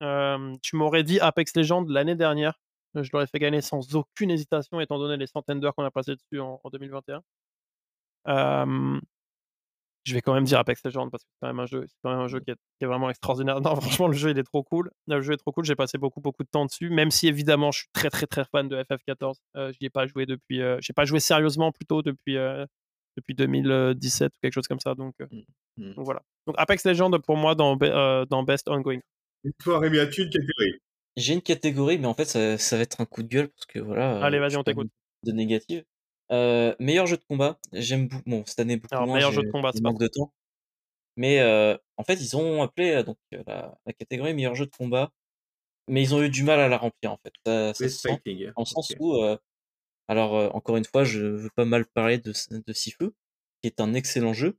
tu 0.00 0.76
m'aurais 0.76 1.02
dit 1.02 1.20
Apex 1.20 1.54
Legends 1.54 1.84
l'année 1.88 2.16
dernière. 2.16 2.58
Je 2.94 3.10
l'aurais 3.12 3.26
fait 3.26 3.38
gagner 3.38 3.60
sans 3.60 3.94
aucune 3.94 4.30
hésitation, 4.30 4.80
étant 4.80 4.98
donné 4.98 5.18
les 5.18 5.26
centaines 5.26 5.60
d'heures 5.60 5.74
qu'on 5.74 5.84
a 5.84 5.90
passées 5.90 6.14
dessus 6.14 6.40
en, 6.40 6.60
en 6.64 6.70
2021 6.70 7.20
je 10.06 10.14
vais 10.14 10.22
quand 10.22 10.32
même 10.32 10.44
dire 10.44 10.58
Apex 10.58 10.82
Legends 10.84 11.10
parce 11.10 11.24
que 11.24 11.28
c'est 11.32 11.38
quand 11.40 11.48
même 11.48 11.58
un 11.58 11.66
jeu, 11.66 11.84
c'est 11.88 11.96
quand 12.02 12.10
même 12.10 12.20
un 12.20 12.28
jeu 12.28 12.38
mmh. 12.38 12.44
qui 12.44 12.84
est, 12.84 12.86
vraiment 12.86 13.10
extraordinaire. 13.10 13.60
Non, 13.60 13.74
franchement, 13.80 14.06
le 14.06 14.14
jeu 14.14 14.30
il 14.30 14.38
est 14.38 14.44
trop 14.44 14.62
cool. 14.62 14.90
Le 15.08 15.20
jeu 15.20 15.34
est 15.34 15.36
trop 15.36 15.50
cool. 15.50 15.64
J'ai 15.64 15.74
passé 15.74 15.98
beaucoup 15.98 16.20
beaucoup 16.20 16.44
de 16.44 16.48
temps 16.48 16.64
dessus, 16.64 16.90
même 16.90 17.10
si 17.10 17.26
évidemment 17.26 17.72
je 17.72 17.80
suis 17.80 17.88
très 17.92 18.08
très 18.08 18.26
très 18.26 18.44
fan 18.44 18.68
de 18.68 18.76
FF14. 18.76 19.34
Euh, 19.56 19.72
je 19.72 19.78
n'y 19.80 19.86
ai 19.86 19.90
pas 19.90 20.06
joué 20.06 20.24
depuis, 20.24 20.62
euh, 20.62 20.78
j'ai 20.80 20.92
pas 20.92 21.04
joué 21.04 21.18
sérieusement 21.18 21.72
plutôt 21.72 22.02
depuis 22.02 22.36
euh, 22.36 22.64
depuis 23.16 23.34
2017 23.34 24.32
ou 24.32 24.38
quelque 24.40 24.52
chose 24.52 24.68
comme 24.68 24.80
ça. 24.80 24.94
Donc, 24.94 25.14
mmh. 25.18 25.40
Mmh. 25.78 25.94
donc 25.94 26.04
voilà. 26.04 26.22
Donc 26.46 26.54
Apex 26.56 26.86
Legends 26.86 27.10
pour 27.26 27.36
moi 27.36 27.56
dans 27.56 27.76
dans 27.76 28.42
Best 28.44 28.68
Ongoing. 28.68 29.00
Et 29.44 29.50
toi, 29.58 29.80
Rémi, 29.80 29.98
as-tu 29.98 30.22
une 30.22 30.30
catégorie? 30.30 30.80
J'ai 31.16 31.34
une 31.34 31.42
catégorie, 31.42 31.98
mais 31.98 32.06
en 32.06 32.14
fait 32.14 32.26
ça, 32.26 32.58
ça, 32.58 32.76
va 32.76 32.82
être 32.82 33.00
un 33.00 33.06
coup 33.06 33.22
de 33.22 33.28
gueule 33.28 33.48
parce 33.48 33.66
que 33.66 33.80
voilà. 33.80 34.22
Allez, 34.22 34.38
vas-y, 34.38 34.56
on 34.56 34.62
t'écoute. 34.62 34.90
De 35.24 35.32
négative. 35.32 35.84
Euh, 36.32 36.74
meilleur 36.80 37.06
jeu 37.06 37.16
de 37.16 37.24
combat, 37.28 37.58
j'aime 37.72 38.08
beaucoup. 38.08 38.22
Bon, 38.26 38.44
cette 38.46 38.60
année 38.60 38.76
beaucoup 38.76 38.94
Alors, 38.94 39.06
moins. 39.06 39.16
meilleur 39.16 39.32
jeu 39.32 39.42
de 39.42 39.50
combat, 39.50 39.70
c'est 39.72 39.82
manque 39.82 40.00
de 40.00 40.08
temps. 40.08 40.32
Mais 41.16 41.40
euh, 41.40 41.76
en 41.96 42.04
fait, 42.04 42.14
ils 42.14 42.36
ont 42.36 42.62
appelé 42.62 43.02
donc 43.02 43.16
la, 43.30 43.78
catégorie 43.98 44.34
meilleur 44.34 44.54
jeu 44.54 44.66
de 44.66 44.76
combat, 44.76 45.12
mais 45.88 46.02
ils 46.02 46.14
ont 46.14 46.22
eu 46.22 46.28
du 46.28 46.42
mal 46.42 46.60
à 46.60 46.68
la 46.68 46.76
remplir 46.76 47.12
en 47.12 47.18
fait. 47.18 47.32
Ça, 47.46 47.74
ça 47.74 47.88
se 47.88 47.96
sent, 47.96 48.20
en 48.56 48.64
sens 48.64 48.92
où, 48.98 49.14
euh, 49.14 49.36
alors 50.08 50.54
encore 50.54 50.76
une 50.76 50.84
fois, 50.84 51.04
je 51.04 51.20
veux 51.20 51.50
pas 51.54 51.64
mal 51.64 51.86
parler 51.86 52.18
de, 52.18 52.32
de 52.50 52.72
Sifu, 52.72 53.10
qui 53.62 53.68
est 53.68 53.80
un 53.80 53.94
excellent 53.94 54.34
jeu, 54.34 54.58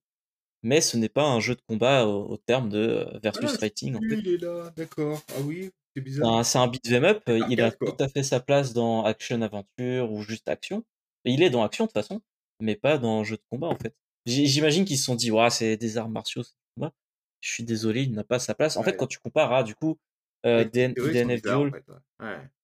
mais 0.64 0.82
ce 0.82 0.98
n'est 0.98 1.10
pas 1.10 1.26
un 1.26 1.40
jeu 1.40 1.54
de 1.54 1.62
combat 1.68 2.08
au, 2.08 2.38
terme 2.38 2.70
de 2.70 3.08
versus 3.22 3.52
ah, 3.54 3.58
fighting. 3.60 3.96
En 3.96 4.00
fait. 4.00 4.16
Il 4.16 4.28
est 4.28 4.38
là, 4.38 4.72
d'accord. 4.76 5.22
Ah 5.36 5.42
oui, 5.46 5.70
c'est 5.96 6.02
bizarre. 6.02 6.44
C'est 6.44 6.58
un, 6.58 6.68
beat 6.68 6.84
beat'em 6.86 7.04
up. 7.04 7.22
il 7.50 7.62
a 7.62 7.72
tout 7.72 7.96
à 8.00 8.08
fait 8.08 8.24
sa 8.24 8.40
place 8.40 8.74
dans 8.74 9.04
action 9.04 9.42
aventure 9.44 10.12
ou 10.12 10.24
juste 10.24 10.48
action. 10.48 10.84
Et 11.28 11.32
il 11.32 11.44
est 11.44 11.50
dans 11.50 11.62
action 11.62 11.84
de 11.84 11.90
toute 11.90 11.94
façon, 11.94 12.22
mais 12.62 12.78
pas 12.78 12.98
dans 12.98 13.26
jeu 13.26 13.36
de 13.36 13.44
combat 13.52 13.68
en 13.68 13.76
fait. 13.76 13.94
J'imagine 14.26 14.86
qu'ils 14.86 14.98
se 14.98 15.04
sont 15.04 15.16
dit, 15.16 15.30
ouais, 15.30 15.50
c'est 15.50 15.76
des 15.76 15.98
arts 15.98 16.10
martiaux, 16.10 16.44
Je 16.80 17.52
suis 17.52 17.64
désolé, 17.64 18.04
il 18.04 18.14
n'a 18.14 18.24
pas 18.24 18.40
sa 18.40 18.56
place. 18.56 18.78
En 18.78 18.84
fait, 18.84 18.96
quand 18.96 19.08
tu 19.08 19.20
compares 19.20 19.54
à 19.54 19.64
du 19.64 19.76
coup 19.76 20.00
euh, 20.46 20.64
DNF 20.64 21.42
Duel, 21.42 21.72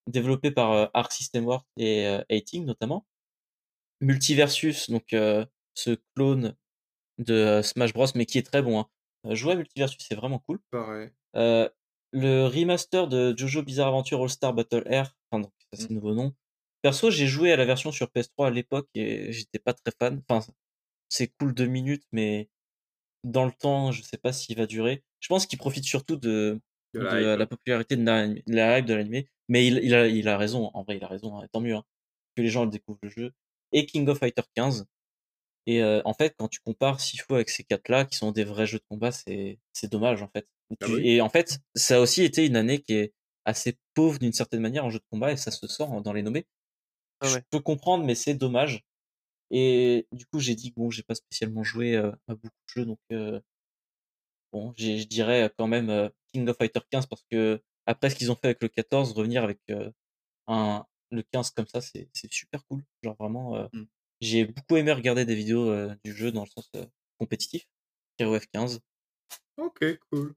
développé 0.08 0.52
par 0.52 0.72
euh, 0.72 0.86
Arc 0.94 1.12
System 1.12 1.46
Works 1.46 1.66
et 1.78 2.08
euh, 2.08 2.22
notamment, 2.62 3.06
Multiversus, 4.00 4.90
donc 4.90 5.08
ce 5.12 5.98
clone 6.16 6.56
de 7.18 7.62
Smash 7.62 7.94
Bros, 7.94 8.08
mais 8.16 8.26
qui 8.26 8.38
est 8.38 8.44
très 8.44 8.62
bon. 8.62 8.80
Hein. 8.80 9.36
Jouer 9.36 9.54
à 9.54 9.56
Multiversus, 9.56 10.06
c'est 10.08 10.16
vraiment 10.16 10.40
cool. 10.40 10.60
Pareil. 10.72 11.12
le 11.34 12.46
remaster 12.46 13.10
de 13.10 13.34
Jojo 13.38 13.62
Bizarre 13.62 13.90
Adventure 13.90 14.22
All 14.22 14.30
Star 14.30 14.54
Battle 14.54 14.84
Air, 14.86 15.18
enfin, 15.30 15.42
donc, 15.42 15.54
c'est 15.74 15.90
le 15.90 15.96
mmh. 15.96 15.96
nouveau 15.96 16.14
nom. 16.14 16.34
Perso, 16.84 17.10
j'ai 17.10 17.28
joué 17.28 17.52
à 17.52 17.56
la 17.56 17.66
version 17.66 17.92
sur 17.92 18.08
PS3 18.08 18.48
à 18.48 18.50
l'époque 18.52 18.90
et 18.94 19.32
j'étais 19.32 19.58
pas 19.58 19.74
très 19.74 19.92
fan. 19.98 20.22
Enfin, 20.28 20.46
c'est 21.10 21.30
cool 21.40 21.56
deux 21.56 21.66
minutes, 21.66 22.04
mais 22.12 22.50
dans 23.24 23.46
le 23.46 23.52
temps, 23.52 23.92
je 23.92 24.04
sais 24.04 24.18
pas 24.18 24.34
s'il 24.34 24.58
va 24.58 24.68
durer. 24.68 25.04
Je 25.22 25.30
pense 25.30 25.46
qu'il 25.48 25.58
profite 25.58 25.86
surtout 25.86 26.18
de, 26.18 26.60
la, 26.94 27.48
popularité 27.48 27.96
de 27.96 28.06
la, 28.06 28.78
hype 28.78 28.86
de 28.86 28.94
l'anime. 28.94 29.24
Mais 29.48 29.66
il, 29.66 29.80
il, 29.82 29.96
a, 29.96 30.08
il 30.08 30.28
a 30.28 30.38
raison, 30.38 30.70
en 30.74 30.84
vrai, 30.84 30.98
il 30.98 31.04
a 31.04 31.08
raison, 31.08 31.40
hein, 31.40 31.48
tant 31.52 31.62
mieux 31.62 31.76
hein, 31.76 31.86
que 32.36 32.42
les 32.42 32.50
gens 32.50 32.66
découvrent 32.66 33.00
le 33.02 33.10
jeu 33.10 33.34
et 33.74 33.86
King 33.86 34.08
of 34.08 34.20
Fighter 34.20 34.44
15. 34.56 34.86
Et 35.66 35.82
euh, 35.82 36.02
en 36.06 36.14
fait, 36.14 36.36
quand 36.38 36.48
tu 36.48 36.60
compares 36.60 37.00
Sifu 37.00 37.34
avec 37.34 37.50
ces 37.50 37.64
quatre-là, 37.64 38.06
qui 38.06 38.18
sont 38.18 38.32
des 38.32 38.44
vrais 38.44 38.68
jeux 38.68 38.80
de 38.80 38.86
combat, 38.90 39.12
c'est 39.12 39.60
dommage 39.90 40.22
en 40.22 40.28
fait. 40.28 40.48
Ah 40.82 40.88
et 41.02 41.22
en 41.22 41.30
fait, 41.30 41.60
ça 41.76 41.98
a 41.98 42.00
aussi 42.00 42.24
été 42.24 42.46
une 42.46 42.56
année 42.56 42.80
qui 42.82 42.94
est 42.94 43.14
assez 43.46 43.78
pauvre 43.94 44.20
d'une 44.20 44.34
certaine 44.34 44.62
manière 44.62 44.86
en 44.86 44.90
jeu 44.90 45.00
de 45.00 45.06
combat 45.10 45.32
et 45.32 45.38
ça 45.38 45.52
se 45.52 45.68
sort 45.68 46.02
dans 46.02 46.14
les 46.14 46.22
nommés. 46.22 46.46
Ah 47.24 47.28
Je 47.28 47.40
peux 47.50 47.60
comprendre, 47.60 48.06
mais 48.06 48.16
c'est 48.16 48.36
dommage. 48.36 48.84
Et 49.50 50.08
du 50.12 50.26
coup, 50.26 50.40
j'ai 50.40 50.56
dit 50.56 50.72
que 50.72 50.80
bon, 50.80 50.90
j'ai 50.90 51.04
pas 51.04 51.16
spécialement 51.16 51.64
joué 51.64 51.96
euh, 51.96 52.12
à 52.28 52.36
beaucoup 52.36 52.48
de 52.48 52.74
jeux, 52.74 52.86
donc 52.86 53.00
euh, 53.12 53.40
bon, 54.52 54.74
je 54.78 55.04
dirais 55.06 55.52
quand 55.58 55.68
même 55.68 56.12
King 56.32 56.48
of 56.48 56.58
Fighter 56.58 56.80
15 56.90 57.08
parce 57.08 57.24
que 57.32 57.62
après 57.86 58.10
ce 58.10 58.16
qu'ils 58.16 58.32
ont 58.32 58.36
fait 58.36 58.48
avec 58.48 58.62
le 58.62 58.70
14, 58.70 59.14
revenir 59.14 59.44
avec 59.44 59.60
un, 60.48 60.86
le 61.14 61.24
15 61.24 61.52
comme 61.52 61.68
ça, 61.68 61.80
c'est 61.82 62.10
super 62.32 62.66
cool. 62.66 62.84
Genre 63.04 63.16
vraiment, 63.18 63.56
euh, 63.56 63.68
mmh. 63.74 63.84
j'ai 64.22 64.46
beaucoup 64.46 64.76
aimé 64.76 64.92
regarder 64.92 65.26
des 65.26 65.36
vidéos 65.36 65.70
euh, 65.70 65.96
du 66.04 66.14
jeu 66.14 66.32
dans 66.32 66.44
le 66.44 66.50
sens 66.50 66.70
euh, 66.76 66.86
compétitif, 67.20 67.68
KOF 68.20 68.46
15. 68.52 68.82
Ok, 69.58 69.86
cool. 70.12 70.34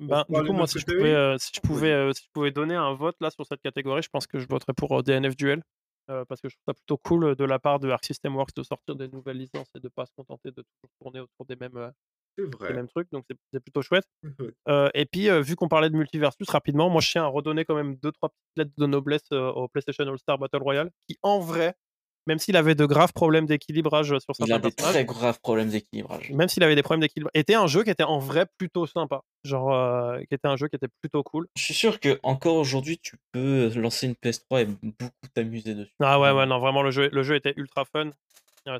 Ben, 0.00 0.24
du 0.28 0.42
coup, 0.44 0.52
moi, 0.52 0.66
si 0.66 0.80
je, 0.80 0.86
pouvais, 0.86 1.38
si, 1.38 1.52
je 1.54 1.60
pouvais, 1.60 2.12
si 2.14 2.24
je 2.24 2.30
pouvais 2.32 2.50
donner 2.50 2.74
un 2.74 2.94
vote 2.94 3.16
là 3.20 3.30
sur 3.30 3.46
cette 3.46 3.60
catégorie, 3.60 4.02
je 4.02 4.08
pense 4.08 4.26
que 4.26 4.38
je 4.38 4.48
voterais 4.48 4.72
pour 4.72 5.02
DNF 5.02 5.36
Duel. 5.36 5.62
Parce 6.06 6.40
que 6.40 6.48
je 6.48 6.56
trouve 6.56 6.64
ça 6.66 6.74
plutôt 6.74 6.98
cool 6.98 7.34
de 7.34 7.44
la 7.44 7.58
part 7.58 7.80
de 7.80 7.88
Arc 7.90 8.04
System 8.04 8.36
Works 8.36 8.54
de 8.54 8.62
sortir 8.62 8.96
des 8.96 9.08
nouvelles 9.08 9.38
licences 9.38 9.68
et 9.74 9.80
de 9.80 9.88
pas 9.88 10.06
se 10.06 10.12
contenter 10.16 10.50
de 10.50 10.62
toujours 10.62 10.90
tourner 11.00 11.20
autour 11.20 11.46
des 11.46 11.56
mêmes, 11.56 11.92
vrai. 12.38 12.74
mêmes 12.74 12.88
trucs, 12.88 13.10
donc 13.12 13.24
c'est 13.52 13.60
plutôt 13.60 13.82
chouette. 13.82 14.04
euh, 14.68 14.88
et 14.94 15.06
puis, 15.06 15.28
euh, 15.28 15.40
vu 15.40 15.56
qu'on 15.56 15.68
parlait 15.68 15.90
de 15.90 15.96
multiversus 15.96 16.48
rapidement, 16.48 16.90
moi 16.90 17.00
je 17.00 17.10
tiens 17.10 17.24
à 17.24 17.28
redonner 17.28 17.64
quand 17.64 17.74
même 17.74 17.96
deux 17.96 18.12
trois 18.12 18.30
petites 18.30 18.56
lettres 18.56 18.72
de 18.76 18.86
noblesse 18.86 19.24
euh, 19.32 19.50
au 19.52 19.68
PlayStation 19.68 20.06
All 20.06 20.18
Star 20.18 20.38
Battle 20.38 20.62
Royale, 20.62 20.90
qui 21.08 21.18
en 21.22 21.40
vrai, 21.40 21.74
même 22.26 22.38
s'il 22.38 22.56
avait 22.56 22.74
de 22.74 22.86
graves 22.86 23.12
problèmes 23.12 23.46
d'équilibrage 23.46 24.08
sur 24.18 24.34
certains 24.36 24.46
il 24.46 24.52
a 24.52 24.58
des 24.58 24.72
très 24.72 25.04
graves 25.04 25.40
problèmes 25.40 25.68
d'équilibrage. 25.68 26.30
Même 26.30 26.48
s'il 26.48 26.62
avait 26.62 26.74
des 26.74 26.82
problèmes 26.82 27.00
d'équilibrage, 27.00 27.32
était 27.34 27.54
un 27.54 27.66
jeu 27.66 27.82
qui 27.84 27.90
était 27.90 28.04
en 28.04 28.18
vrai 28.18 28.46
plutôt 28.58 28.86
sympa, 28.86 29.22
genre 29.44 29.74
euh, 29.74 30.18
qui 30.28 30.34
était 30.34 30.48
un 30.48 30.56
jeu 30.56 30.68
qui 30.68 30.76
était 30.76 30.88
plutôt 31.00 31.22
cool. 31.22 31.46
Je 31.56 31.62
suis 31.62 31.74
sûr 31.74 32.00
que 32.00 32.18
encore 32.22 32.56
aujourd'hui 32.56 32.98
tu 32.98 33.16
peux 33.32 33.70
lancer 33.76 34.06
une 34.06 34.14
PS3 34.14 34.62
et 34.62 34.64
beaucoup 34.64 35.12
t'amuser 35.34 35.74
dessus. 35.74 35.92
Ah 36.00 36.18
ouais 36.20 36.30
ouais 36.30 36.46
non 36.46 36.58
vraiment 36.58 36.82
le 36.82 36.90
jeu 36.90 37.08
le 37.12 37.22
jeu 37.22 37.36
était 37.36 37.54
ultra 37.56 37.84
fun. 37.84 38.10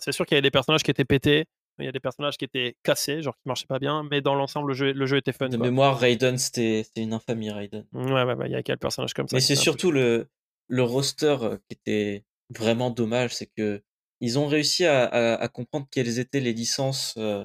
C'est 0.01 0.13
sûr 0.13 0.25
qu'il 0.25 0.35
y 0.35 0.39
avait 0.39 0.43
des 0.43 0.51
personnages 0.51 0.83
qui 0.83 0.91
étaient 0.91 1.05
pétés. 1.05 1.45
Il 1.79 1.85
y 1.85 1.89
a 1.89 1.93
des 1.93 2.01
personnages 2.01 2.37
qui 2.37 2.45
étaient 2.45 2.77
cassés, 2.85 3.21
genre 3.21 3.35
qui 3.35 3.49
marchaient 3.49 3.67
pas 3.67 3.81
bien, 3.81 4.07
mais 4.09 4.21
dans 4.21 4.37
l'ensemble, 4.37 4.69
le 4.69 4.75
jeu, 4.75 4.93
le 4.93 5.07
jeu 5.07 5.17
était 5.17 5.33
fun. 5.33 5.49
De 5.49 5.57
mémoire, 5.57 5.99
Raiden, 5.99 6.39
c'était 6.39 6.87
une 6.97 7.13
infamie, 7.13 7.51
Raiden. 7.51 7.85
Ouais, 7.93 8.23
ouais, 8.23 8.47
il 8.47 8.53
y 8.53 8.55
a 8.55 8.63
quelques 8.63 8.81
personnages 8.81 9.13
comme 9.13 9.27
ça. 9.27 9.37
Mais 9.37 9.41
c'est 9.41 9.57
surtout 9.57 9.91
le, 9.91 10.29
le 10.69 10.83
roster 10.85 11.37
euh, 11.43 11.57
qui 11.69 11.77
était 11.77 12.25
vraiment 12.51 12.91
dommage, 12.91 13.35
c'est 13.35 13.47
que 13.47 13.83
ils 14.21 14.39
ont 14.39 14.47
réussi 14.47 14.85
à, 14.87 15.05
à, 15.07 15.49
comprendre 15.49 15.87
quelles 15.91 16.19
étaient 16.19 16.41
les 16.41 16.53
licences 16.53 17.15
euh, 17.19 17.45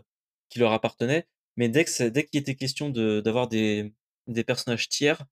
qui 0.49 0.59
leur 0.59 0.71
appartenaient, 0.71 1.27
mais 1.57 1.69
dès 1.69 1.85
qu'il 1.85 2.11
dès 2.11 2.25
qu'il 2.25 2.39
était 2.39 2.55
question 2.55 2.89
d'avoir 2.89 3.47
des, 3.47 3.93
des 4.27 4.43
personnages 4.43 4.89
tiers, 4.89 5.25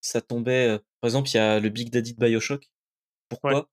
ça 0.00 0.20
tombait. 0.20 0.68
Euh, 0.68 0.78
par 1.00 1.08
exemple, 1.08 1.28
il 1.30 1.36
y 1.36 1.40
a 1.40 1.60
le 1.60 1.68
Big 1.68 1.90
Daddy 1.90 2.14
de 2.14 2.18
Bioshock. 2.18 2.70
Pourquoi? 3.28 3.68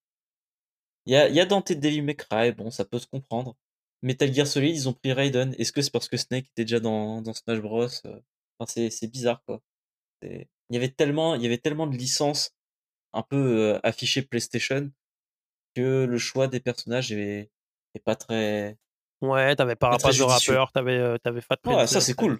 Il 1.06 1.14
y, 1.14 1.16
a, 1.18 1.30
y 1.30 1.39
a 1.39 1.46
Dante 1.46 1.72
Devil 1.74 2.02
May 2.02 2.16
Cry, 2.16 2.52
bon, 2.54 2.72
ça 2.72 2.86
peut 2.86 3.00
se 3.00 3.08
comprendre. 3.08 3.58
Metal 4.04 4.34
Gear 4.34 4.48
Solid, 4.48 4.76
ils 4.76 4.89
ont 4.89 4.94
pris 4.94 5.14
Raiden. 5.14 5.56
Est-ce 5.58 5.72
que 5.72 5.82
c'est 5.82 5.91
parce 5.91 6.10
que 6.10 6.18
Snake 6.18 6.48
était 6.52 6.66
déjà 6.66 6.80
dans, 6.80 7.22
dans 7.22 7.34
Smash 7.34 7.60
Bros 7.60 7.88
euh? 8.06 8.20
enfin, 8.60 8.89
c'est, 8.89 9.08
bizarre, 9.08 9.44
quoi. 9.46 9.62
Il 10.24 10.48
y, 10.72 10.78
avait 10.78 10.89
tellement, 10.89 11.36
il 11.36 11.41
y 11.41 11.46
avait 11.46 11.58
tellement 11.58 11.88
de 11.88 11.98
licences 11.98 12.52
un 13.14 13.24
peu 13.24 13.76
euh, 13.76 13.80
affichées 13.84 14.22
PlayStation 14.22 14.91
que 15.76 16.05
le 16.05 16.17
choix 16.17 16.47
des 16.47 16.59
personnages 16.59 17.11
est, 17.11 17.49
pas 18.05 18.15
très. 18.15 18.78
Ouais, 19.21 19.55
t'avais 19.55 19.76
Parapace 19.76 20.17
de 20.17 20.24
rappeur, 20.24 20.71
t'avais, 20.71 20.97
euh, 20.97 21.17
t'avais 21.17 21.41
Fat 21.41 21.57
Prince. 21.61 21.76
Ouais, 21.78 21.88
ça 21.88 22.01
c'est 22.01 22.13
cool. 22.13 22.39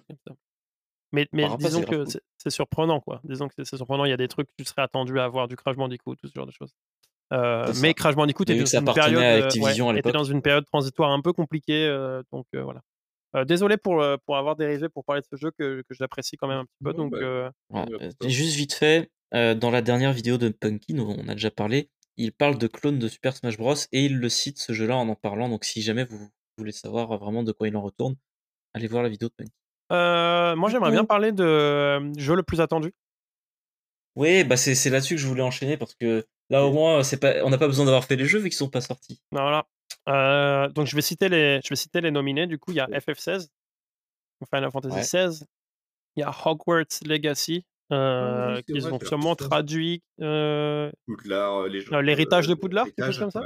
Mais, 1.12 1.28
mais 1.32 1.46
disons 1.58 1.82
que 1.82 2.04
c'est, 2.36 2.50
surprenant, 2.50 3.00
quoi. 3.00 3.20
Disons 3.22 3.46
que 3.46 3.54
c'est, 3.56 3.76
surprenant. 3.76 4.04
Il 4.04 4.10
y 4.10 4.12
a 4.12 4.16
des 4.16 4.26
trucs 4.26 4.48
que 4.48 4.54
tu 4.58 4.64
serais 4.64 4.82
attendu 4.82 5.18
à 5.20 5.24
avoir 5.24 5.46
du 5.46 5.54
Crash 5.54 5.76
Bandicoot, 5.76 6.16
tout 6.16 6.26
ce 6.26 6.32
genre 6.34 6.46
de 6.46 6.52
choses. 6.52 6.74
Euh, 7.32 7.72
mais 7.80 7.94
Crash 7.94 8.16
Bandicoot 8.16 8.44
était, 8.44 8.58
dans 8.58 8.80
une 8.80 8.94
période, 8.94 9.22
euh, 9.22 9.94
était 9.96 10.12
dans 10.12 10.24
une 10.24 10.42
période 10.42 10.64
transitoire 10.66 11.10
un 11.10 11.20
peu 11.20 11.32
compliquée. 11.32 11.86
Euh, 11.86 12.22
donc 12.32 12.46
voilà. 12.52 12.82
désolé 13.44 13.76
pour, 13.76 14.04
pour 14.26 14.36
avoir 14.36 14.56
dérivé 14.56 14.88
pour 14.88 15.04
parler 15.04 15.22
de 15.22 15.26
ce 15.30 15.40
jeu 15.40 15.50
que, 15.58 15.82
que 15.88 15.94
j'apprécie 15.94 16.36
quand 16.36 16.48
même 16.48 16.58
un 16.58 16.64
petit 16.64 16.84
peu. 16.84 16.92
Donc, 16.92 17.14
bah, 17.70 17.92
juste 18.26 18.56
vite 18.56 18.74
fait, 18.74 19.10
dans 19.32 19.70
la 19.70 19.82
dernière 19.82 20.12
vidéo 20.12 20.36
de 20.36 20.48
Punky, 20.48 20.96
on 20.98 21.28
a 21.28 21.34
déjà 21.34 21.50
parlé, 21.50 21.90
il 22.16 22.32
parle 22.32 22.58
de 22.58 22.66
clone 22.66 22.98
de 22.98 23.08
Super 23.08 23.36
Smash 23.36 23.56
Bros. 23.56 23.74
et 23.92 24.04
il 24.04 24.18
le 24.18 24.28
cite 24.28 24.58
ce 24.58 24.72
jeu-là 24.72 24.96
en 24.96 25.08
en 25.08 25.14
parlant. 25.14 25.48
Donc 25.48 25.64
si 25.64 25.82
jamais 25.82 26.04
vous 26.04 26.30
voulez 26.58 26.72
savoir 26.72 27.16
vraiment 27.18 27.42
de 27.42 27.52
quoi 27.52 27.68
il 27.68 27.76
en 27.76 27.82
retourne, 27.82 28.16
allez 28.74 28.86
voir 28.86 29.02
la 29.02 29.08
vidéo 29.08 29.28
de 29.28 29.34
Punky. 29.34 29.52
moi 29.90 30.70
j'aimerais 30.70 30.90
bien 30.90 31.04
parler 31.04 31.32
de 31.32 32.12
jeu 32.18 32.34
le 32.34 32.42
plus 32.42 32.60
attendu. 32.60 32.92
Oui, 34.16 34.44
bah 34.44 34.56
c'est 34.56 34.90
là-dessus 34.90 35.16
que 35.16 35.20
je 35.20 35.26
voulais 35.26 35.42
enchaîner 35.42 35.76
parce 35.76 35.94
que 35.94 36.24
Là, 36.50 36.64
au 36.64 36.72
moins, 36.72 37.02
c'est 37.02 37.16
pas, 37.16 37.42
on 37.44 37.50
n'a 37.50 37.58
pas 37.58 37.66
besoin 37.66 37.86
d'avoir 37.86 38.04
fait 38.04 38.16
les 38.16 38.26
jeux 38.26 38.38
vu 38.38 38.48
qu'ils 38.48 38.58
sont 38.58 38.68
pas 38.68 38.80
sortis. 38.80 39.20
Voilà. 39.30 39.66
Euh, 40.08 40.68
donc, 40.68 40.86
je 40.86 40.94
vais, 40.94 41.02
citer 41.02 41.28
les, 41.28 41.60
je 41.64 41.68
vais 41.70 41.76
citer 41.76 42.00
les 42.00 42.10
nominés. 42.10 42.46
Du 42.46 42.58
coup, 42.58 42.72
il 42.72 42.76
y 42.76 42.80
a 42.80 42.86
FF16, 42.86 43.48
Final 44.54 44.70
Fantasy 44.70 45.00
XVI. 45.00 45.44
Il 46.16 46.20
y 46.20 46.22
a 46.22 46.30
Hogwarts 46.30 47.00
Legacy, 47.04 47.64
euh, 47.92 48.56
ah 48.56 48.62
qu'ils 48.62 48.86
ont 48.92 48.98
sûrement 49.00 49.36
traduit. 49.36 50.02
Euh, 50.20 50.90
Poudlard, 51.06 51.68
l'héritage 52.02 52.46
de 52.46 52.54
Poudlard, 52.54 52.86
quelque 52.86 53.12
chose 53.12 53.18
comme 53.18 53.30
ça? 53.30 53.42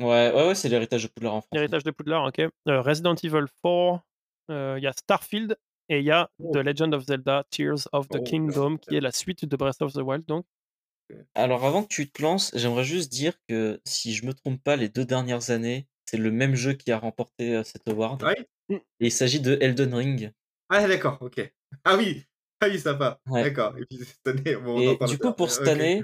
Ouais, 0.00 0.32
ouais, 0.32 0.48
ouais, 0.48 0.54
c'est 0.54 0.68
l'héritage 0.68 1.02
de 1.04 1.08
Poudlard 1.08 1.34
en 1.34 1.40
France. 1.40 1.50
L'héritage 1.52 1.84
de 1.84 1.90
Poudlard, 1.90 2.24
ok. 2.24 2.48
Resident 2.66 3.14
Evil 3.22 3.46
4, 3.62 4.00
il 4.48 4.82
y 4.82 4.86
a 4.86 4.92
Starfield 4.92 5.56
et 5.88 5.98
il 5.98 6.04
y 6.04 6.10
a 6.10 6.30
The 6.40 6.56
oh. 6.56 6.62
Legend 6.62 6.94
of 6.94 7.04
Zelda 7.04 7.44
Tears 7.50 7.88
of 7.92 8.08
the 8.08 8.18
oh, 8.20 8.22
Kingdom, 8.22 8.78
qui 8.78 8.96
est 8.96 9.00
la 9.00 9.12
suite 9.12 9.44
de 9.44 9.56
Breath 9.56 9.82
of 9.82 9.92
the 9.92 9.98
Wild. 9.98 10.24
Donc, 10.26 10.46
alors 11.34 11.64
avant 11.64 11.82
que 11.82 11.88
tu 11.88 12.10
te 12.10 12.22
lances, 12.22 12.50
j'aimerais 12.54 12.84
juste 12.84 13.12
dire 13.12 13.34
que 13.48 13.80
si 13.84 14.14
je 14.14 14.24
me 14.24 14.32
trompe 14.32 14.62
pas, 14.62 14.76
les 14.76 14.88
deux 14.88 15.04
dernières 15.04 15.50
années, 15.50 15.86
c'est 16.06 16.16
le 16.16 16.30
même 16.30 16.54
jeu 16.54 16.72
qui 16.72 16.92
a 16.92 16.98
remporté 16.98 17.54
euh, 17.54 17.62
cet 17.62 17.86
award. 17.88 18.24
Mmh. 18.70 18.76
il 19.00 19.12
s'agit 19.12 19.40
de 19.40 19.58
Elden 19.60 19.94
Ring. 19.94 20.32
Ah 20.70 20.86
d'accord, 20.88 21.18
ok. 21.20 21.52
Ah 21.84 21.96
oui, 21.96 22.24
ah 22.64 22.68
oui, 22.70 22.78
sympa. 22.78 23.20
D'accord. 23.26 23.76
Et 23.78 23.84
puis 23.86 23.98
cette 24.04 24.26
année, 24.26 24.56
bon, 24.56 24.94
du 25.06 25.18
coup, 25.18 25.32
pour 25.32 25.50
cette 25.50 25.68
année, 25.68 26.02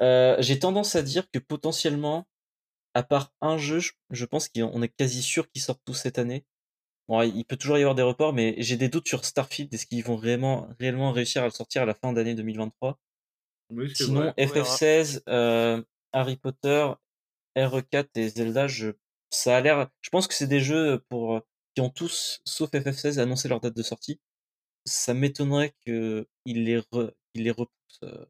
euh, 0.00 0.36
j'ai 0.38 0.58
tendance 0.58 0.94
à 0.96 1.02
dire 1.02 1.28
que 1.30 1.38
potentiellement, 1.38 2.26
à 2.94 3.02
part 3.02 3.32
un 3.40 3.58
jeu, 3.58 3.80
je, 4.10 4.24
pense 4.24 4.48
qu'on 4.48 4.82
est 4.82 4.88
quasi 4.88 5.22
sûr 5.22 5.48
qu'ils 5.50 5.62
sortent 5.62 5.82
tous 5.84 5.94
cette 5.94 6.18
année. 6.18 6.44
Bon, 7.08 7.22
il 7.22 7.44
peut 7.44 7.56
toujours 7.56 7.78
y 7.78 7.80
avoir 7.80 7.94
des 7.94 8.02
reports, 8.02 8.32
mais 8.32 8.54
j'ai 8.58 8.76
des 8.76 8.88
doutes 8.88 9.08
sur 9.08 9.24
Starfield. 9.24 9.72
Est-ce 9.72 9.86
qu'ils 9.86 10.04
vont 10.04 10.16
vraiment, 10.16 10.68
réellement 10.78 11.10
réussir 11.10 11.42
à 11.42 11.46
le 11.46 11.50
sortir 11.50 11.82
à 11.82 11.86
la 11.86 11.94
fin 11.94 12.12
d'année 12.12 12.34
2023 12.34 12.98
Sinon, 13.94 14.32
FF16, 14.38 15.22
euh, 15.28 15.82
Harry 16.12 16.36
Potter, 16.36 16.88
RE4 17.56 18.08
et 18.14 18.28
Zelda, 18.28 18.66
je, 18.66 18.92
ça 19.30 19.56
a 19.56 19.60
l'air. 19.60 19.88
Je 20.00 20.10
pense 20.10 20.26
que 20.26 20.34
c'est 20.34 20.46
des 20.46 20.60
jeux 20.60 21.02
pour 21.08 21.36
euh, 21.36 21.40
qui 21.74 21.80
ont 21.80 21.90
tous, 21.90 22.40
sauf 22.44 22.70
FF16, 22.70 23.18
annoncé 23.18 23.48
leur 23.48 23.60
date 23.60 23.76
de 23.76 23.82
sortie. 23.82 24.20
Ça 24.88 25.14
m'étonnerait 25.14 25.74
qu'ils 25.84 26.26
les, 26.46 26.82
les 27.34 27.50
repoussent. 27.50 28.00
Euh, 28.02 28.24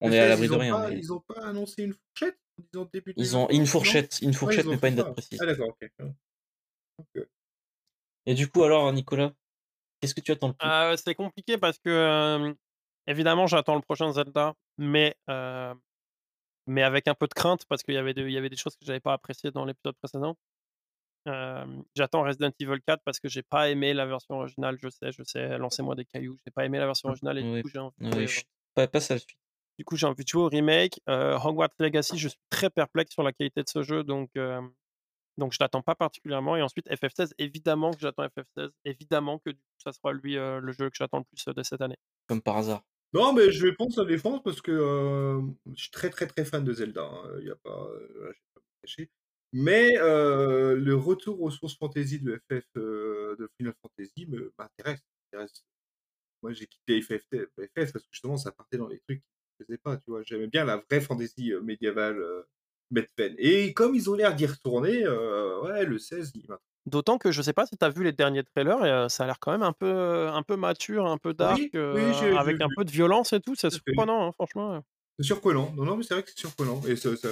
on 0.00 0.12
est 0.12 0.18
à 0.18 0.28
l'abri 0.28 0.48
de 0.48 0.54
rien. 0.54 0.90
Ils 0.90 1.12
ont 1.12 1.20
pas 1.20 1.46
annoncé 1.46 1.82
une 1.82 1.94
fourchette 1.94 2.38
Ils 3.16 3.36
ont 3.36 3.48
une 3.50 3.66
fourchette, 3.66 4.18
une 4.22 4.34
fourchette, 4.34 4.66
mais 4.66 4.76
pas 4.78 4.88
une 4.88 4.96
date 4.96 5.12
précise. 5.12 5.38
Ah 5.40 5.46
d'accord, 5.46 5.76
ok. 6.98 7.26
Et 8.26 8.34
du 8.34 8.48
coup, 8.48 8.62
alors, 8.64 8.92
Nicolas, 8.92 9.32
qu'est-ce 10.00 10.14
que 10.14 10.20
tu 10.20 10.32
attends 10.32 10.48
le 10.48 10.54
plus? 10.54 10.68
Euh, 10.68 10.96
C'est 10.96 11.14
compliqué 11.14 11.58
parce 11.58 11.78
que, 11.78 12.54
évidemment, 13.06 13.46
j'attends 13.46 13.74
le 13.74 13.82
prochain 13.82 14.12
Zelda, 14.12 14.54
mais, 14.78 15.16
mais 16.66 16.82
avec 16.82 17.08
un 17.08 17.14
peu 17.14 17.26
de 17.26 17.34
crainte 17.34 17.64
parce 17.66 17.82
qu'il 17.82 17.94
y, 17.94 17.98
avait 17.98 18.12
y 18.12 18.36
avait 18.36 18.50
des 18.50 18.56
choses 18.56 18.76
que 18.76 18.84
j'avais 18.84 19.00
pas 19.00 19.12
appréciées 19.12 19.50
dans 19.50 19.64
l'épisode 19.64 19.96
précédent. 19.96 20.36
J'attends 21.94 22.22
Resident 22.22 22.52
Evil 22.60 22.80
4 22.86 23.02
parce 23.04 23.20
que 23.20 23.28
j'ai 23.28 23.42
pas 23.42 23.70
aimé 23.70 23.94
la 23.94 24.06
version 24.06 24.36
originale, 24.36 24.78
je 24.80 24.88
sais, 24.88 25.12
je 25.12 25.22
sais, 25.24 25.58
lancez-moi 25.58 25.94
des 25.94 26.04
cailloux, 26.04 26.36
j'ai 26.44 26.52
pas 26.52 26.64
aimé 26.64 26.78
la 26.78 26.86
version 26.86 27.08
originale 27.08 27.38
et 27.38 27.42
du 27.42 27.62
coup 27.62 27.68
j'ai 27.68 27.78
envie 27.78 27.94
de 27.98 28.26
pas, 28.74 28.86
pas 28.86 29.00
ça 29.00 29.18
suite. 29.18 29.38
Du 29.78 29.84
coup, 29.84 29.96
j'ai 29.96 30.06
envie 30.06 30.24
de 30.24 30.28
jouer 30.28 30.42
au 30.42 30.48
remake. 30.48 31.00
Hogwarts 31.06 31.68
Legacy, 31.78 32.18
je 32.18 32.28
suis 32.28 32.38
très 32.48 32.70
perplexe 32.70 33.12
sur 33.12 33.22
la 33.22 33.32
qualité 33.32 33.62
de 33.62 33.68
ce 33.68 33.82
jeu, 33.82 34.04
donc 34.04 34.30
donc 35.36 35.52
je 35.52 35.58
l'attends 35.60 35.82
pas 35.82 35.94
particulièrement. 35.94 36.56
Et 36.56 36.62
ensuite, 36.62 36.88
FF16, 36.88 37.32
évidemment 37.38 37.92
que 37.92 38.00
j'attends 38.00 38.26
FF16. 38.26 38.70
Évidemment 38.84 39.38
que 39.38 39.50
ça 39.78 39.92
sera 39.92 40.12
lui 40.12 40.34
le 40.34 40.72
jeu 40.72 40.88
que 40.88 40.96
j'attends 40.96 41.18
le 41.18 41.24
plus 41.24 41.44
de 41.54 41.62
cette 41.62 41.80
année. 41.80 41.98
Comme 42.26 42.40
par 42.40 42.56
hasard. 42.56 42.82
Non, 43.12 43.32
mais 43.32 43.52
je 43.52 43.66
vais 43.66 43.72
prendre 43.72 43.92
sa 43.92 44.04
défense 44.04 44.42
parce 44.42 44.60
que 44.60 45.40
je 45.74 45.80
suis 45.80 45.90
très 45.90 46.10
très 46.10 46.26
très 46.26 46.44
fan 46.44 46.64
de 46.64 46.72
Zelda. 46.72 47.08
Il 47.38 47.44
hein. 47.44 47.48
y 47.48 47.50
a 47.50 47.56
pas, 47.56 47.86
pas 48.54 48.60
Mais 49.52 49.94
le 49.96 50.94
retour 50.94 51.40
aux 51.40 51.50
sources 51.50 51.76
fantasy 51.76 52.20
de 52.20 52.40
FF 52.50 52.64
de 52.74 53.48
Final 53.56 53.74
Fantasy 53.82 54.28
m'intéresse. 54.58 55.02
Moi, 56.42 56.52
j'ai 56.52 56.66
quitté 56.66 57.00
FF, 57.00 57.22
FF 57.30 57.92
parce 57.92 58.04
que 58.04 58.10
justement, 58.10 58.36
ça 58.36 58.52
partait 58.52 58.76
dans 58.76 58.88
les 58.88 59.00
trucs 59.00 59.20
qui 59.20 59.26
ne 59.60 59.64
faisaient 59.64 59.78
pas. 59.78 59.96
Tu 59.96 60.10
vois, 60.10 60.22
j'aimais 60.22 60.46
bien 60.46 60.64
la 60.64 60.76
vraie 60.76 61.00
fantasy 61.00 61.52
médiévale 61.62 62.22
et 63.38 63.72
comme 63.74 63.94
ils 63.94 64.08
ont 64.10 64.14
l'air 64.14 64.34
d'y 64.34 64.46
retourner, 64.46 65.04
euh, 65.04 65.60
ouais, 65.62 65.84
le 65.84 65.98
16, 65.98 66.32
il 66.34 66.46
va. 66.46 66.60
D'autant 66.86 67.18
que 67.18 67.32
je 67.32 67.42
sais 67.42 67.52
pas 67.52 67.66
si 67.66 67.76
tu 67.76 67.84
as 67.84 67.88
vu 67.88 68.04
les 68.04 68.12
derniers 68.12 68.44
trailers, 68.44 68.84
et, 68.84 68.90
euh, 68.90 69.08
ça 69.08 69.24
a 69.24 69.26
l'air 69.26 69.40
quand 69.40 69.50
même 69.50 69.64
un 69.64 69.72
peu, 69.72 70.28
un 70.28 70.42
peu 70.42 70.54
mature, 70.56 71.06
un 71.06 71.18
peu 71.18 71.34
dark, 71.34 71.60
euh, 71.74 72.36
avec 72.36 72.60
un 72.60 72.68
peu 72.76 72.84
de 72.84 72.90
violence 72.90 73.32
et 73.32 73.40
tout. 73.40 73.56
C'est 73.56 73.70
surprenant, 73.70 74.28
hein, 74.28 74.32
franchement. 74.32 74.82
C'est 75.18 75.26
surprenant. 75.26 75.72
Non, 75.74 75.84
non, 75.84 75.96
mais 75.96 76.04
c'est 76.04 76.14
vrai 76.14 76.22
que 76.22 76.30
c'est 76.30 76.38
surprenant. 76.38 76.80
Et 76.86 76.94
ça, 76.94 77.16
ça, 77.16 77.28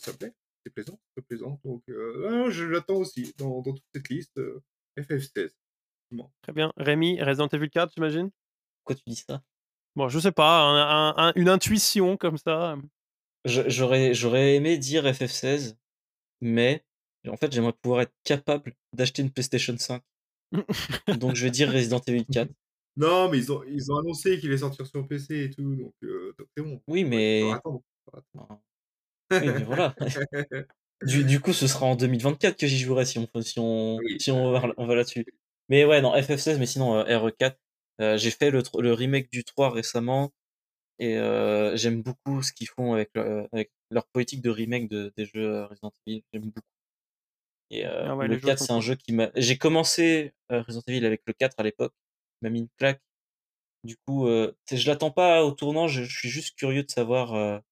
ça 0.00 0.12
plaît. 0.12 0.32
C'est 0.66 0.72
plaisant. 0.72 0.98
C'est 1.16 1.24
plaisant. 1.24 1.60
Donc, 1.64 1.84
je 1.86 2.64
l'attends 2.64 2.96
aussi 2.96 3.32
dans, 3.38 3.62
dans, 3.62 3.72
toute 3.72 3.84
cette 3.94 4.08
liste. 4.08 4.40
FF16. 4.98 5.50
Très 6.42 6.52
bien. 6.52 6.72
Rémi, 6.76 7.22
Resident 7.22 7.46
Evil 7.48 7.70
4, 7.70 7.92
j'imagine? 7.94 8.30
Pourquoi 8.82 8.96
tu 8.96 9.02
dis 9.06 9.24
ça? 9.28 9.42
Bon, 9.94 10.08
je 10.08 10.18
sais 10.18 10.32
pas, 10.32 11.32
une 11.36 11.48
intuition 11.48 12.16
comme 12.16 12.36
ça. 12.36 12.76
J'aurais, 13.44 14.12
j'aurais 14.12 14.56
aimé 14.56 14.76
dire 14.76 15.04
FF16, 15.04 15.76
mais 16.40 16.84
en 17.28 17.36
fait, 17.36 17.52
j'aimerais 17.52 17.72
pouvoir 17.80 18.00
être 18.02 18.14
capable 18.24 18.74
d'acheter 18.92 19.22
une 19.22 19.30
PlayStation 19.30 19.76
5. 19.76 20.02
donc, 21.20 21.36
je 21.36 21.44
vais 21.44 21.50
dire 21.50 21.72
Resident 21.72 22.00
Evil 22.08 22.26
4. 22.26 22.50
Non, 22.96 23.30
mais 23.30 23.38
ils 23.38 23.52
ont, 23.52 23.62
ils 23.64 23.92
ont 23.92 23.98
annoncé 23.98 24.40
qu'il 24.40 24.50
est 24.52 24.58
sorti 24.58 24.84
sur 24.84 25.06
PC 25.06 25.44
et 25.44 25.50
tout, 25.50 25.76
donc 25.76 25.94
euh, 26.02 26.34
c'est 26.56 26.62
bon. 26.62 26.80
Oui, 26.88 27.04
mais. 27.04 27.42
Oui, 29.30 29.40
mais 29.42 29.64
voilà. 29.64 29.94
du, 31.02 31.24
du, 31.24 31.40
coup, 31.40 31.52
ce 31.52 31.66
sera 31.66 31.86
en 31.86 31.96
2024 31.96 32.56
que 32.56 32.66
j'y 32.66 32.78
jouerai 32.78 33.04
si 33.04 33.18
on, 33.18 33.28
si 33.42 33.58
on, 33.58 33.98
si 34.18 34.30
on 34.30 34.52
va, 34.52 34.68
on 34.76 34.86
va 34.86 34.94
là-dessus. 34.94 35.26
Mais 35.68 35.84
ouais, 35.84 36.00
non, 36.00 36.14
FF16, 36.14 36.58
mais 36.58 36.66
sinon, 36.66 36.96
euh, 36.96 37.04
RE4. 37.04 37.56
Euh, 38.00 38.16
j'ai 38.18 38.30
fait 38.30 38.50
le, 38.50 38.62
le 38.78 38.92
remake 38.92 39.30
du 39.30 39.44
3 39.44 39.70
récemment. 39.70 40.32
Et 40.98 41.16
j'aime 41.74 42.02
beaucoup 42.02 42.42
ce 42.42 42.52
qu'ils 42.52 42.68
font 42.68 42.94
avec, 42.94 43.10
avec, 43.52 43.70
leur 43.90 44.06
politique 44.06 44.40
de 44.40 44.50
remake 44.50 44.88
de, 44.88 45.12
des 45.16 45.26
jeux 45.26 45.64
Resident 45.64 45.92
Evil. 46.06 46.22
J'aime 46.32 46.44
beaucoup. 46.44 46.66
Et 47.70 47.84
ah 47.84 48.14
le 48.14 48.36
4, 48.38 48.58
c'est 48.58 48.72
un 48.72 48.80
jeu 48.80 48.94
qui 48.94 49.12
m'a. 49.12 49.30
J'ai 49.34 49.58
commencé 49.58 50.32
Resident 50.48 50.82
Evil 50.86 51.04
avec 51.04 51.20
le 51.26 51.34
4 51.34 51.56
à 51.58 51.62
l'époque. 51.64 51.92
m'a 52.40 52.48
mis 52.48 52.60
une 52.60 52.68
claque. 52.78 53.02
Du 53.84 53.96
coup, 54.06 54.26
euh, 54.26 54.52
je 54.70 54.86
l'attends 54.88 55.10
pas 55.10 55.44
au 55.44 55.52
tournant. 55.52 55.86
Je, 55.86 56.02
suis 56.02 56.28
juste 56.28 56.56
curieux 56.56 56.82
de 56.82 56.90
savoir 56.90 57.62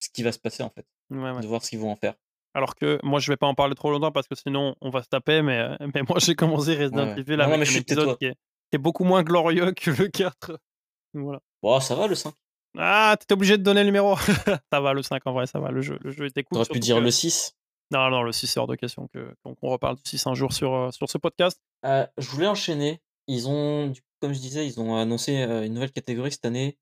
ce 0.00 0.08
qui 0.10 0.22
va 0.22 0.32
se 0.32 0.38
passer 0.38 0.62
en 0.62 0.70
fait. 0.70 0.86
De 1.10 1.46
voir 1.46 1.62
ce 1.62 1.70
qu'ils 1.70 1.78
vont 1.78 1.90
en 1.90 1.96
faire. 1.96 2.14
Alors 2.54 2.74
que 2.74 2.98
moi, 3.02 3.20
je 3.20 3.30
vais 3.30 3.36
pas 3.36 3.46
en 3.46 3.54
parler 3.54 3.74
trop 3.74 3.90
longtemps 3.90 4.10
parce 4.10 4.26
que 4.26 4.34
sinon, 4.34 4.74
on 4.80 4.90
va 4.90 5.02
se 5.02 5.08
taper. 5.08 5.42
Mais, 5.42 5.64
mais 5.94 6.02
moi, 6.08 6.18
j'ai 6.18 6.34
commencé 6.34 6.74
Resident 6.74 7.14
Evil 7.16 7.40
avec 7.40 7.60
un 7.60 7.62
épisode 7.62 8.18
qui 8.18 8.26
est, 8.26 8.34
qui 8.34 8.74
est, 8.74 8.78
beaucoup 8.78 9.04
moins 9.04 9.22
glorieux 9.22 9.72
que 9.72 9.90
le 9.90 10.08
4. 10.08 10.58
Voilà. 11.14 11.40
Bon, 11.62 11.80
ça 11.80 11.94
va 11.94 12.06
le 12.06 12.14
5. 12.14 12.34
Ah, 12.76 13.16
t'étais 13.18 13.32
obligé 13.32 13.56
de 13.56 13.62
donner 13.62 13.80
le 13.80 13.86
numéro. 13.86 14.14
ça 14.72 14.80
va 14.80 14.92
le 14.92 15.02
5 15.02 15.22
en 15.24 15.32
vrai, 15.32 15.46
ça 15.46 15.58
va. 15.58 15.70
Le 15.70 15.80
jeu, 15.80 15.98
le 16.02 16.10
jeu 16.10 16.26
était 16.26 16.42
cool. 16.42 16.56
T'aurais 16.56 16.68
pu 16.68 16.78
dire 16.78 17.00
le 17.00 17.10
6. 17.10 17.56
Non, 17.90 18.10
non, 18.10 18.22
le 18.22 18.32
6, 18.32 18.46
c'est 18.46 18.60
hors 18.60 18.66
de 18.66 18.76
question 18.76 19.08
qu'on 19.08 19.68
reparle 19.68 19.96
du 19.96 20.02
6 20.04 20.26
un 20.26 20.34
jour 20.34 20.52
sur, 20.52 20.74
euh, 20.74 20.90
sur 20.90 21.08
ce 21.08 21.16
podcast. 21.16 21.60
Euh, 21.86 22.06
je 22.18 22.28
voulais 22.28 22.46
enchaîner. 22.46 23.00
Ils 23.26 23.48
ont, 23.48 23.92
comme 24.20 24.34
je 24.34 24.38
disais, 24.40 24.66
ils 24.66 24.78
ont 24.80 24.96
annoncé 24.96 25.42
euh, 25.42 25.64
une 25.64 25.74
nouvelle 25.74 25.92
catégorie 25.92 26.32
cette 26.32 26.44
année, 26.44 26.78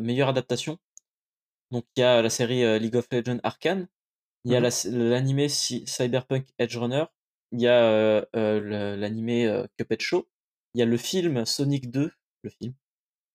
meilleure 0.00 0.28
adaptation. 0.28 0.78
Donc 1.70 1.84
il 1.96 2.00
y 2.00 2.02
a 2.02 2.22
la 2.22 2.30
série 2.30 2.78
League 2.78 2.96
of 2.96 3.06
Legends 3.12 3.40
Arcane, 3.42 3.88
il 4.44 4.52
y 4.52 4.56
a 4.56 4.60
mmh 4.60 4.70
l'animé 4.86 5.48
Cyberpunk 5.48 6.46
Edge 6.58 6.76
Runner, 6.76 7.04
il 7.52 7.60
y 7.60 7.68
a 7.68 8.26
l'animé 8.32 9.64
Cuphead 9.76 10.00
Show, 10.00 10.28
il 10.74 10.80
y 10.80 10.82
a 10.82 10.86
le 10.86 10.96
film 10.96 11.44
Sonic 11.44 11.90
2, 11.90 12.10
le 12.42 12.50
film, 12.50 12.74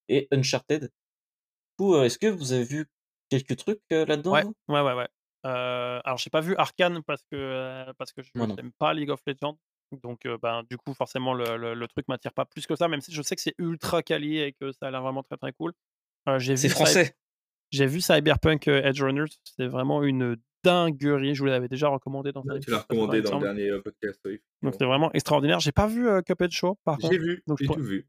et 0.10 0.28
Uncharted. 0.32 0.92
Euh, 1.82 2.04
est-ce 2.04 2.18
que 2.18 2.28
vous 2.28 2.54
avez 2.54 2.64
vu 2.64 2.86
quelques 3.30 3.58
trucs 3.58 3.82
euh, 3.92 4.06
là-dedans 4.06 4.32
Ouais, 4.32 4.44
ouais, 4.70 4.82
ouais. 4.82 4.94
ouais. 4.94 5.08
Euh, 5.46 6.00
alors, 6.06 6.18
j'ai 6.18 6.30
pas 6.30 6.40
vu 6.40 6.56
Arkane 6.56 7.04
parce 7.04 7.24
que, 7.30 7.92
parce 7.98 8.14
que 8.14 8.22
je 8.22 8.32
n'aime 8.34 8.72
pas 8.78 8.94
League 8.94 9.10
of 9.10 9.22
Legends. 9.28 9.58
Donc, 10.02 10.26
ben, 10.42 10.64
du 10.70 10.78
coup, 10.78 10.94
forcément, 10.94 11.34
le, 11.34 11.76
le, 11.76 11.88
truc 11.88 12.08
m'attire 12.08 12.34
pas 12.34 12.46
plus 12.46 12.66
que 12.66 12.76
ça, 12.76 12.88
même 12.88 13.02
si 13.02 13.12
je 13.12 13.22
sais 13.22 13.36
que 13.36 13.42
c'est 13.42 13.54
ultra 13.60 14.02
quali 14.02 14.40
et 14.40 14.54
que 14.54 14.72
ça 14.72 14.88
a 14.88 14.92
l'air 14.92 15.02
vraiment 15.02 15.22
très 15.22 15.38
très 15.38 15.52
cool. 15.52 15.74
c'est 16.40 16.70
français. 16.70 17.16
J'ai 17.74 17.88
vu 17.88 18.02
Cyberpunk 18.02 18.68
Edge 18.68 19.02
Runners, 19.02 19.32
c'était 19.44 19.68
vraiment 19.68 20.04
une 20.04 20.38
dinguerie. 20.64 21.34
Je 21.34 21.40
vous 21.40 21.48
l'avais 21.48 21.68
déjà 21.68 21.90
recommandé 21.90 22.32
dans 22.32 22.44
Tu 22.60 22.70
l'as 22.70 22.80
recommandé 22.80 23.22
dans 23.22 23.40
le 23.40 23.44
dernier 23.44 23.72
podcast. 23.84 24.20
Donc, 24.62 24.74
c'était 24.74 24.86
vraiment 24.86 25.12
extraordinaire. 25.14 25.60
J'ai 25.60 25.72
pas 25.72 25.88
vu 25.88 26.08
Cuphead 26.24 26.52
Show, 26.52 26.78
par 26.84 26.98
contre. 26.98 27.12
J'ai 27.12 27.20
vu, 27.20 27.44
j'ai 27.60 27.66
tout 27.66 27.82
vu. 27.82 28.08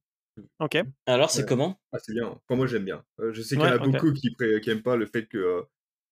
Ok. 0.61 0.77
Alors, 1.07 1.31
c'est 1.31 1.47
comment? 1.47 1.81
Ah, 1.93 1.99
c'est 1.99 2.13
bien. 2.13 2.39
moi, 2.51 2.67
j'aime 2.67 2.85
bien. 2.85 3.05
Euh, 3.21 3.33
je 3.33 3.43
sais 3.43 3.57
qu'il 3.57 3.65
y 3.65 3.69
en 3.69 3.73
a 3.73 3.79
beaucoup 3.79 4.13
qui, 4.13 4.35
qui 4.35 4.71
aiment 4.71 4.83
pas 4.83 4.97
le 4.97 5.07
fait 5.07 5.27
que 5.27 5.39
euh, 5.39 5.63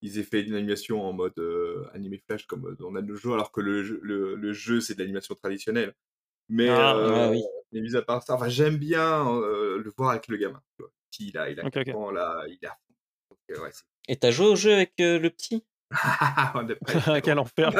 ils 0.00 0.18
aient 0.18 0.24
fait 0.24 0.42
une 0.42 0.54
animation 0.54 1.04
en 1.04 1.12
mode 1.12 1.38
euh, 1.38 1.86
animé 1.92 2.22
flash 2.26 2.46
comme 2.46 2.76
dans 2.78 2.90
le 2.90 3.16
jeu, 3.16 3.32
alors 3.32 3.52
que 3.52 3.60
le 3.60 3.82
jeu, 3.82 4.00
le, 4.02 4.52
jeu 4.52 4.80
c'est 4.80 4.94
de 4.94 5.00
l'animation 5.00 5.34
traditionnelle. 5.34 5.94
Mais, 6.48 6.68
ah, 6.68 7.30
oui. 7.30 7.42
mis 7.72 7.96
à 7.96 8.02
part 8.02 8.22
ça, 8.22 8.34
enfin, 8.34 8.48
j'aime 8.48 8.76
bien 8.76 9.24
le 9.24 9.92
voir 9.96 10.10
avec 10.10 10.28
le 10.28 10.36
gamin. 10.36 10.62
Qui, 11.10 11.28
il 11.28 11.36
a, 11.36 11.50
il 11.50 11.60
a 11.60 11.64
là, 11.64 12.44
il 12.48 12.66
a. 12.66 12.78
Et 14.08 14.16
t'as 14.16 14.30
joué 14.30 14.46
au 14.46 14.56
jeu 14.56 14.72
avec 14.72 14.92
le 14.98 15.28
petit? 15.28 15.64
Quel 17.22 17.38
enfer 17.38 17.70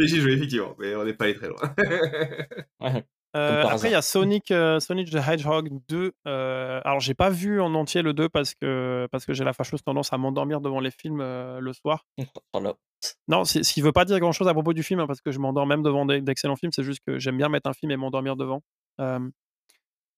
J'y 0.00 0.20
joué 0.20 0.32
effectivement, 0.32 0.74
mais 0.78 0.94
on 0.94 1.04
n'est 1.04 1.14
pas 1.14 1.24
allé 1.24 1.34
très 1.34 1.48
loin. 1.48 1.74
ouais. 2.80 3.04
Euh, 3.34 3.62
après, 3.62 3.88
il 3.88 3.92
y 3.92 3.94
a 3.94 4.02
Sonic, 4.02 4.50
euh, 4.50 4.78
Sonic 4.78 5.10
the 5.10 5.16
Hedgehog 5.16 5.70
2. 5.88 6.12
Euh, 6.28 6.80
alors, 6.84 7.00
j'ai 7.00 7.14
pas 7.14 7.30
vu 7.30 7.62
en 7.62 7.74
entier 7.74 8.02
le 8.02 8.12
2 8.12 8.28
parce 8.28 8.54
que, 8.54 9.08
parce 9.10 9.24
que 9.24 9.32
j'ai 9.32 9.42
la 9.42 9.54
fâcheuse 9.54 9.82
tendance 9.82 10.12
à 10.12 10.18
m'endormir 10.18 10.60
devant 10.60 10.80
les 10.80 10.90
films 10.90 11.22
euh, 11.22 11.58
le 11.58 11.72
soir. 11.72 12.04
Non, 13.28 13.44
ce 13.44 13.60
qui 13.60 13.80
veut 13.80 13.92
pas 13.92 14.04
dire 14.04 14.20
grand 14.20 14.32
chose 14.32 14.48
à 14.48 14.52
propos 14.52 14.74
du 14.74 14.82
film, 14.82 15.00
hein, 15.00 15.06
parce 15.06 15.22
que 15.22 15.32
je 15.32 15.38
m'endors 15.38 15.66
même 15.66 15.82
devant 15.82 16.04
d'excellents 16.04 16.56
films. 16.56 16.72
C'est 16.72 16.84
juste 16.84 17.00
que 17.06 17.18
j'aime 17.18 17.38
bien 17.38 17.48
mettre 17.48 17.70
un 17.70 17.72
film 17.72 17.90
et 17.90 17.96
m'endormir 17.96 18.36
devant. 18.36 18.62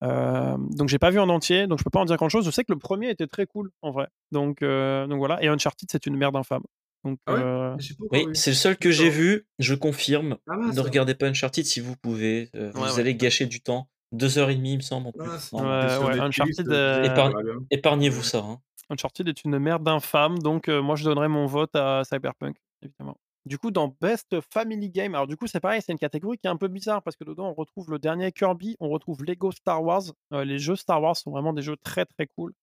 Donc, 0.03 0.89
j'ai 0.89 0.99
pas 0.99 1.11
vu 1.11 1.19
en 1.19 1.29
entier, 1.29 1.67
donc 1.67 1.79
je 1.79 1.85
peux 1.85 1.91
pas 1.91 2.01
en 2.01 2.05
dire 2.05 2.17
grand 2.17 2.29
chose. 2.29 2.45
Je 2.45 2.51
sais 2.51 2.65
que 2.65 2.73
le 2.73 2.79
premier 2.79 3.11
était 3.11 3.27
très 3.27 3.47
cool 3.47 3.71
en 3.83 3.91
vrai. 3.91 4.09
Donc, 4.33 4.61
donc 4.61 5.19
voilà. 5.19 5.43
Et 5.43 5.49
Uncharted, 5.49 5.89
c'est 5.91 6.07
une 6.07 6.17
merde 6.17 6.37
infâme. 6.37 6.63
Donc, 7.05 7.19
ah 7.27 7.33
euh, 7.33 7.77
oui, 8.13 8.27
c'est 8.33 8.51
le 8.51 8.57
seul 8.57 8.77
que 8.79 8.91
j'ai 8.91 9.11
vu, 9.11 9.47
je 9.59 9.75
confirme. 9.75 10.39
Ah 10.49 10.57
ne 10.57 10.81
regardez 10.81 11.15
pas 11.15 11.27
Uncharted 11.27 11.67
si 11.67 11.81
vous 11.81 11.97
pouvez, 11.97 12.49
euh, 12.57 12.71
vous 12.75 12.99
allez 12.99 13.15
gâcher 13.15 13.47
du 13.47 13.61
temps. 13.61 13.89
Deux 14.11 14.39
heures 14.39 14.49
et 14.49 14.55
demie, 14.55 14.73
il 14.73 14.77
me 14.79 14.83
semble. 14.83 15.11
Uncharted, 15.53 16.69
euh, 16.69 17.61
épargnez-vous 17.71 18.23
ça. 18.23 18.39
Hein. 18.39 18.59
Uncharted 18.89 19.29
est 19.29 19.45
une 19.45 19.59
merde 19.59 19.87
infâme, 19.87 20.39
donc 20.39 20.69
moi 20.69 20.97
je 20.97 21.05
donnerais 21.05 21.29
mon 21.29 21.47
vote 21.47 21.75
à 21.75 22.03
Cyberpunk, 22.05 22.57
évidemment. 22.83 23.19
Du 23.47 23.59
coup, 23.59 23.71
dans 23.71 23.95
Best 24.01 24.41
Family 24.53 24.91
Game, 24.91 25.15
alors 25.15 25.27
du 25.27 25.37
coup, 25.37 25.47
c'est 25.47 25.61
pareil, 25.61 25.83
c'est 25.83 25.93
une 25.93 25.99
catégorie 25.99 26.39
qui 26.39 26.47
est 26.47 26.51
un 26.51 26.57
peu 26.57 26.69
bizarre 26.69 27.03
parce 27.03 27.15
que 27.15 27.25
dedans, 27.25 27.51
on 27.51 27.55
retrouve 27.55 27.91
le 27.91 27.99
dernier 27.99 28.33
Kirby, 28.33 28.77
on 28.81 28.89
retrouve 28.89 29.23
Lego 29.23 29.53
Star 29.53 29.83
Wars. 29.83 30.03
les 30.31 30.59
jeux 30.59 30.77
Star 30.77 31.03
Wars 31.03 31.17
sont 31.17 31.31
vraiment 31.31 31.53
des 31.53 31.63
jeux 31.63 31.77
très 31.77 32.07
très 32.07 32.27
cool. 32.27 32.55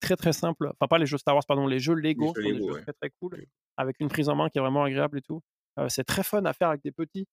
très 0.00 0.16
très 0.16 0.32
simples. 0.32 0.70
Enfin, 0.74 0.86
pas 0.88 0.98
les 0.98 1.06
jeux 1.06 1.18
Star 1.18 1.34
Wars, 1.34 1.44
pardon, 1.46 1.66
les 1.66 1.80
jeux 1.80 1.94
Lego 1.94 2.26
sont 2.26 2.42
des 2.42 2.56
jeux 2.56 2.82
très 2.82 2.92
très 2.92 3.10
cool 3.20 3.44
avec 3.76 3.96
une 3.98 4.08
prise 4.08 4.28
en 4.28 4.36
main 4.36 4.48
qui 4.48 4.58
est 4.58 4.60
vraiment 4.60 4.84
agréable 4.84 5.18
et 5.18 5.22
tout. 5.22 5.40
c'est 5.88 6.04
très 6.04 6.22
fun 6.22 6.44
à 6.44 6.52
faire 6.52 6.68
avec 6.68 6.82
des 6.84 6.92
petits. 6.92 7.26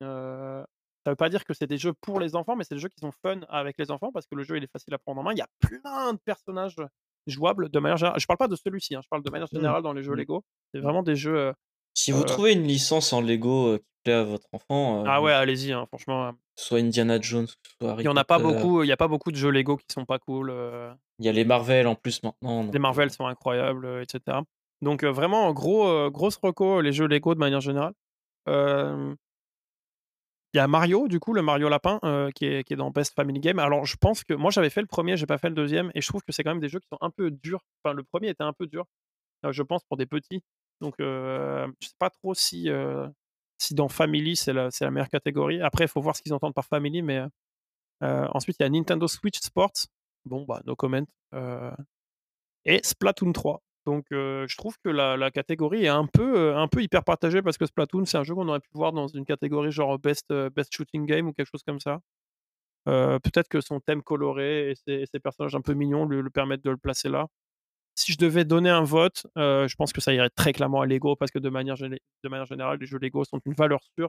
ça 0.00 0.64
veut 1.06 1.16
pas 1.16 1.28
dire 1.28 1.44
que 1.44 1.54
c'est 1.54 1.66
des 1.66 1.78
jeux 1.78 1.92
pour 1.92 2.20
les 2.20 2.36
enfants, 2.36 2.54
mais 2.54 2.62
c'est 2.62 2.76
des 2.76 2.80
jeux 2.80 2.88
qui 2.88 3.00
sont 3.00 3.10
fun 3.10 3.40
avec 3.48 3.78
les 3.78 3.90
enfants 3.90 4.12
parce 4.12 4.26
que 4.26 4.36
le 4.36 4.44
jeu 4.44 4.58
il 4.58 4.62
est 4.62 4.70
facile 4.70 4.94
à 4.94 4.98
prendre 4.98 5.20
en 5.20 5.24
main. 5.24 5.32
Il 5.32 5.38
y 5.38 5.42
a 5.42 5.48
plein 5.58 6.12
de 6.12 6.18
personnages 6.24 6.76
jouables 7.26 7.68
de 7.68 7.78
manière 7.80 7.96
générale. 7.96 8.20
Je 8.20 8.26
parle 8.26 8.38
pas 8.38 8.48
de 8.48 8.56
celui-ci, 8.56 8.94
hein, 8.94 9.00
je 9.02 9.08
parle 9.08 9.22
de 9.22 9.30
manière 9.30 9.48
mmh. 9.50 9.56
générale 9.56 9.82
dans 9.82 9.92
les 9.92 10.02
jeux 10.02 10.12
mmh. 10.12 10.18
Lego. 10.18 10.44
C'est 10.72 10.80
vraiment 10.80 11.02
des 11.02 11.16
jeux 11.16 11.52
Si 11.94 12.10
vous 12.12 12.24
trouvez 12.24 12.52
une 12.52 12.66
licence 12.66 13.12
en 13.12 13.20
Lego 13.20 13.78
qui 13.78 13.84
plaît 14.04 14.12
à 14.14 14.24
votre 14.24 14.46
enfant, 14.52 15.04
ah 15.06 15.20
ouais, 15.22 15.32
allez-y, 15.32 15.72
hein, 15.72 15.86
franchement. 15.86 16.32
Soit 16.56 16.78
Indiana 16.78 17.20
Jones, 17.20 17.48
soit 17.80 17.96
Il 17.98 18.04
y 18.04 18.08
en 18.08 18.16
a 18.16 18.24
pas 18.24 18.38
beaucoup. 18.38 18.82
Il 18.82 18.88
y 18.88 18.92
a 18.92 18.96
pas 18.96 19.08
beaucoup 19.08 19.30
de 19.30 19.36
jeux 19.36 19.50
Lego 19.50 19.76
qui 19.76 19.86
sont 19.92 20.04
pas 20.04 20.18
cool. 20.18 20.52
Il 21.18 21.26
y 21.26 21.28
a 21.28 21.32
les 21.32 21.44
Marvel 21.44 21.86
en 21.86 21.94
plus 21.94 22.22
maintenant. 22.22 22.68
Les 22.72 22.78
Marvel 22.78 23.10
sont 23.10 23.26
incroyables, 23.26 24.02
etc. 24.02 24.38
Donc 24.80 25.04
vraiment 25.04 25.52
gros 25.52 26.10
grosse 26.10 26.36
reco 26.36 26.80
les 26.80 26.92
jeux 26.92 27.06
Lego 27.06 27.34
de 27.34 27.40
manière 27.40 27.60
générale. 27.60 27.94
Il 30.54 30.58
y 30.58 30.60
a 30.60 30.68
Mario, 30.68 31.08
du 31.08 31.18
coup, 31.18 31.32
le 31.32 31.40
Mario 31.40 31.70
Lapin, 31.70 31.98
qui, 32.34 32.44
est, 32.44 32.64
qui, 32.64 32.74
est, 32.74 32.76
dans 32.76 32.90
Best 32.90 33.14
Family 33.14 33.40
Game. 33.40 33.58
Alors, 33.58 33.86
je 33.86 33.96
pense 33.96 34.22
que 34.22 34.34
moi, 34.34 34.50
j'avais 34.50 34.68
fait 34.68 34.82
le 34.82 34.86
premier, 34.86 35.16
j'ai 35.16 35.24
pas 35.24 35.38
fait 35.38 35.48
le 35.48 35.54
deuxième, 35.54 35.90
et 35.94 36.02
je 36.02 36.08
trouve 36.08 36.22
que 36.22 36.30
c'est 36.32 36.42
quand 36.42 36.50
même 36.50 36.60
des 36.60 36.68
jeux 36.68 36.78
qui 36.78 36.88
sont 36.88 36.98
un 37.00 37.08
peu 37.08 37.30
durs. 37.30 37.62
Enfin, 37.82 37.94
le 37.94 38.02
premier 38.02 38.28
était 38.28 38.42
un 38.42 38.52
peu 38.52 38.66
dur, 38.66 38.84
je 39.48 39.62
pense, 39.62 39.82
pour 39.84 39.96
des 39.96 40.04
petits. 40.04 40.42
Donc, 40.82 40.96
je 40.98 41.66
sais 41.80 41.94
pas 41.98 42.10
trop 42.10 42.34
si, 42.34 42.68
si 43.56 43.74
dans 43.74 43.88
Family, 43.88 44.36
c'est 44.36 44.52
la, 44.52 44.68
la, 44.80 44.90
meilleure 44.90 45.08
catégorie. 45.08 45.62
Après, 45.62 45.84
il 45.84 45.88
faut 45.88 46.00
voir 46.00 46.16
ce 46.16 46.22
qu'ils 46.22 46.34
entendent 46.34 46.54
par 46.54 46.66
Family, 46.66 47.02
mais 47.02 47.22
ensuite, 48.00 48.56
il 48.60 48.64
y 48.64 48.66
a 48.66 48.68
Nintendo 48.68 49.06
Switch 49.06 49.38
Sports. 49.40 49.86
Bon, 50.24 50.44
bah, 50.44 50.60
no 50.66 50.76
comment. 50.76 51.06
et 52.64 52.80
Splatoon 52.82 53.32
3. 53.32 53.62
Donc, 53.86 54.06
je 54.10 54.56
trouve 54.56 54.76
que 54.84 54.90
la, 54.90 55.30
catégorie 55.30 55.84
est 55.84 55.88
un 55.88 56.06
peu, 56.06 56.56
un 56.56 56.66
peu 56.66 56.82
hyper 56.82 57.04
partagée 57.04 57.42
parce 57.42 57.56
que 57.58 57.66
Splatoon, 57.66 58.04
c'est 58.04 58.18
un 58.18 58.24
jeu 58.24 58.34
qu'on 58.34 58.48
aurait 58.48 58.60
pu 58.60 58.70
voir 58.74 58.92
dans 58.92 59.06
une 59.06 59.24
catégorie 59.24 59.70
genre 59.70 59.98
Best, 60.00 60.32
best 60.32 60.74
Shooting 60.74 61.06
Game 61.06 61.28
ou 61.28 61.32
quelque 61.32 61.50
chose 61.50 61.62
comme 61.62 61.80
ça. 61.80 62.00
Peut-être 62.86 63.48
que 63.48 63.60
son 63.60 63.78
thème 63.78 64.02
coloré 64.02 64.72
et 64.72 65.06
ses, 65.06 65.20
personnages 65.20 65.54
un 65.54 65.60
peu 65.60 65.74
mignons 65.74 66.06
lui, 66.06 66.28
permettent 66.30 66.64
de 66.64 66.70
le 66.70 66.76
placer 66.76 67.08
là. 67.08 67.28
Si 67.94 68.12
je 68.12 68.18
devais 68.18 68.44
donner 68.44 68.70
un 68.70 68.84
vote, 68.84 69.26
je 69.36 69.74
pense 69.76 69.92
que 69.92 70.00
ça 70.00 70.14
irait 70.14 70.30
très 70.30 70.52
clairement 70.52 70.80
à 70.80 70.86
Lego 70.86 71.14
parce 71.14 71.30
que 71.30 71.38
de 71.38 71.48
manière, 71.50 71.76
de 71.76 72.28
manière 72.28 72.46
générale, 72.46 72.78
les 72.80 72.86
jeux 72.86 72.98
Lego 72.98 73.24
sont 73.24 73.40
une 73.44 73.54
valeur 73.54 73.80
sûre. 73.98 74.08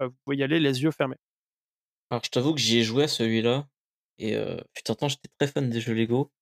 vous 0.00 0.14
pouvez 0.24 0.36
y 0.36 0.42
aller 0.42 0.60
les 0.60 0.82
yeux 0.82 0.90
fermés. 0.90 1.16
Alors, 2.10 2.22
je 2.24 2.30
t'avoue 2.30 2.54
que 2.54 2.60
j'y 2.60 2.78
ai 2.78 2.84
joué 2.84 3.04
à 3.04 3.08
celui-là. 3.08 3.66
Et 4.18 4.36
euh, 4.36 4.58
putain, 4.74 4.94
temps, 4.94 5.08
j'étais 5.08 5.28
très 5.38 5.48
fan 5.48 5.68
des 5.68 5.80
jeux 5.80 5.94
Lego. 5.94 6.32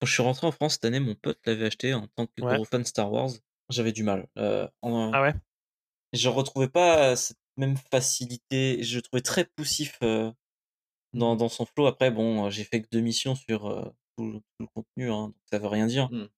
Quand 0.00 0.06
je 0.06 0.12
suis 0.12 0.22
rentré 0.22 0.46
en 0.46 0.52
France 0.52 0.74
cette 0.74 0.84
année, 0.84 1.00
mon 1.00 1.14
pote 1.14 1.38
l'avait 1.46 1.66
acheté 1.66 1.94
en 1.94 2.06
tant 2.08 2.26
que 2.26 2.40
gros 2.40 2.64
fan 2.64 2.84
Star 2.84 3.12
Wars. 3.12 3.30
J'avais 3.68 3.92
du 3.92 4.02
mal. 4.02 4.26
Euh, 4.38 4.66
ah 4.82 5.22
ouais? 5.22 5.34
Je 6.12 6.28
retrouvais 6.28 6.68
pas 6.68 7.14
cette 7.16 7.38
même 7.56 7.76
facilité. 7.76 8.82
Je 8.82 8.96
le 8.96 9.02
trouvais 9.02 9.22
très 9.22 9.44
poussif 9.44 9.98
euh, 10.02 10.32
dans, 11.12 11.36
dans, 11.36 11.48
son 11.48 11.66
flow. 11.66 11.86
Après, 11.86 12.10
bon, 12.10 12.50
j'ai 12.50 12.64
fait 12.64 12.82
que 12.82 12.88
deux 12.90 13.00
missions 13.00 13.34
sur 13.34 13.94
tout, 14.16 14.42
le 14.60 14.66
contenu, 14.74 15.10
hein, 15.10 15.28
donc 15.28 15.36
ça 15.50 15.58
veut 15.58 15.68
rien 15.68 15.86
dire. 15.86 16.10
Mmh. 16.10 16.28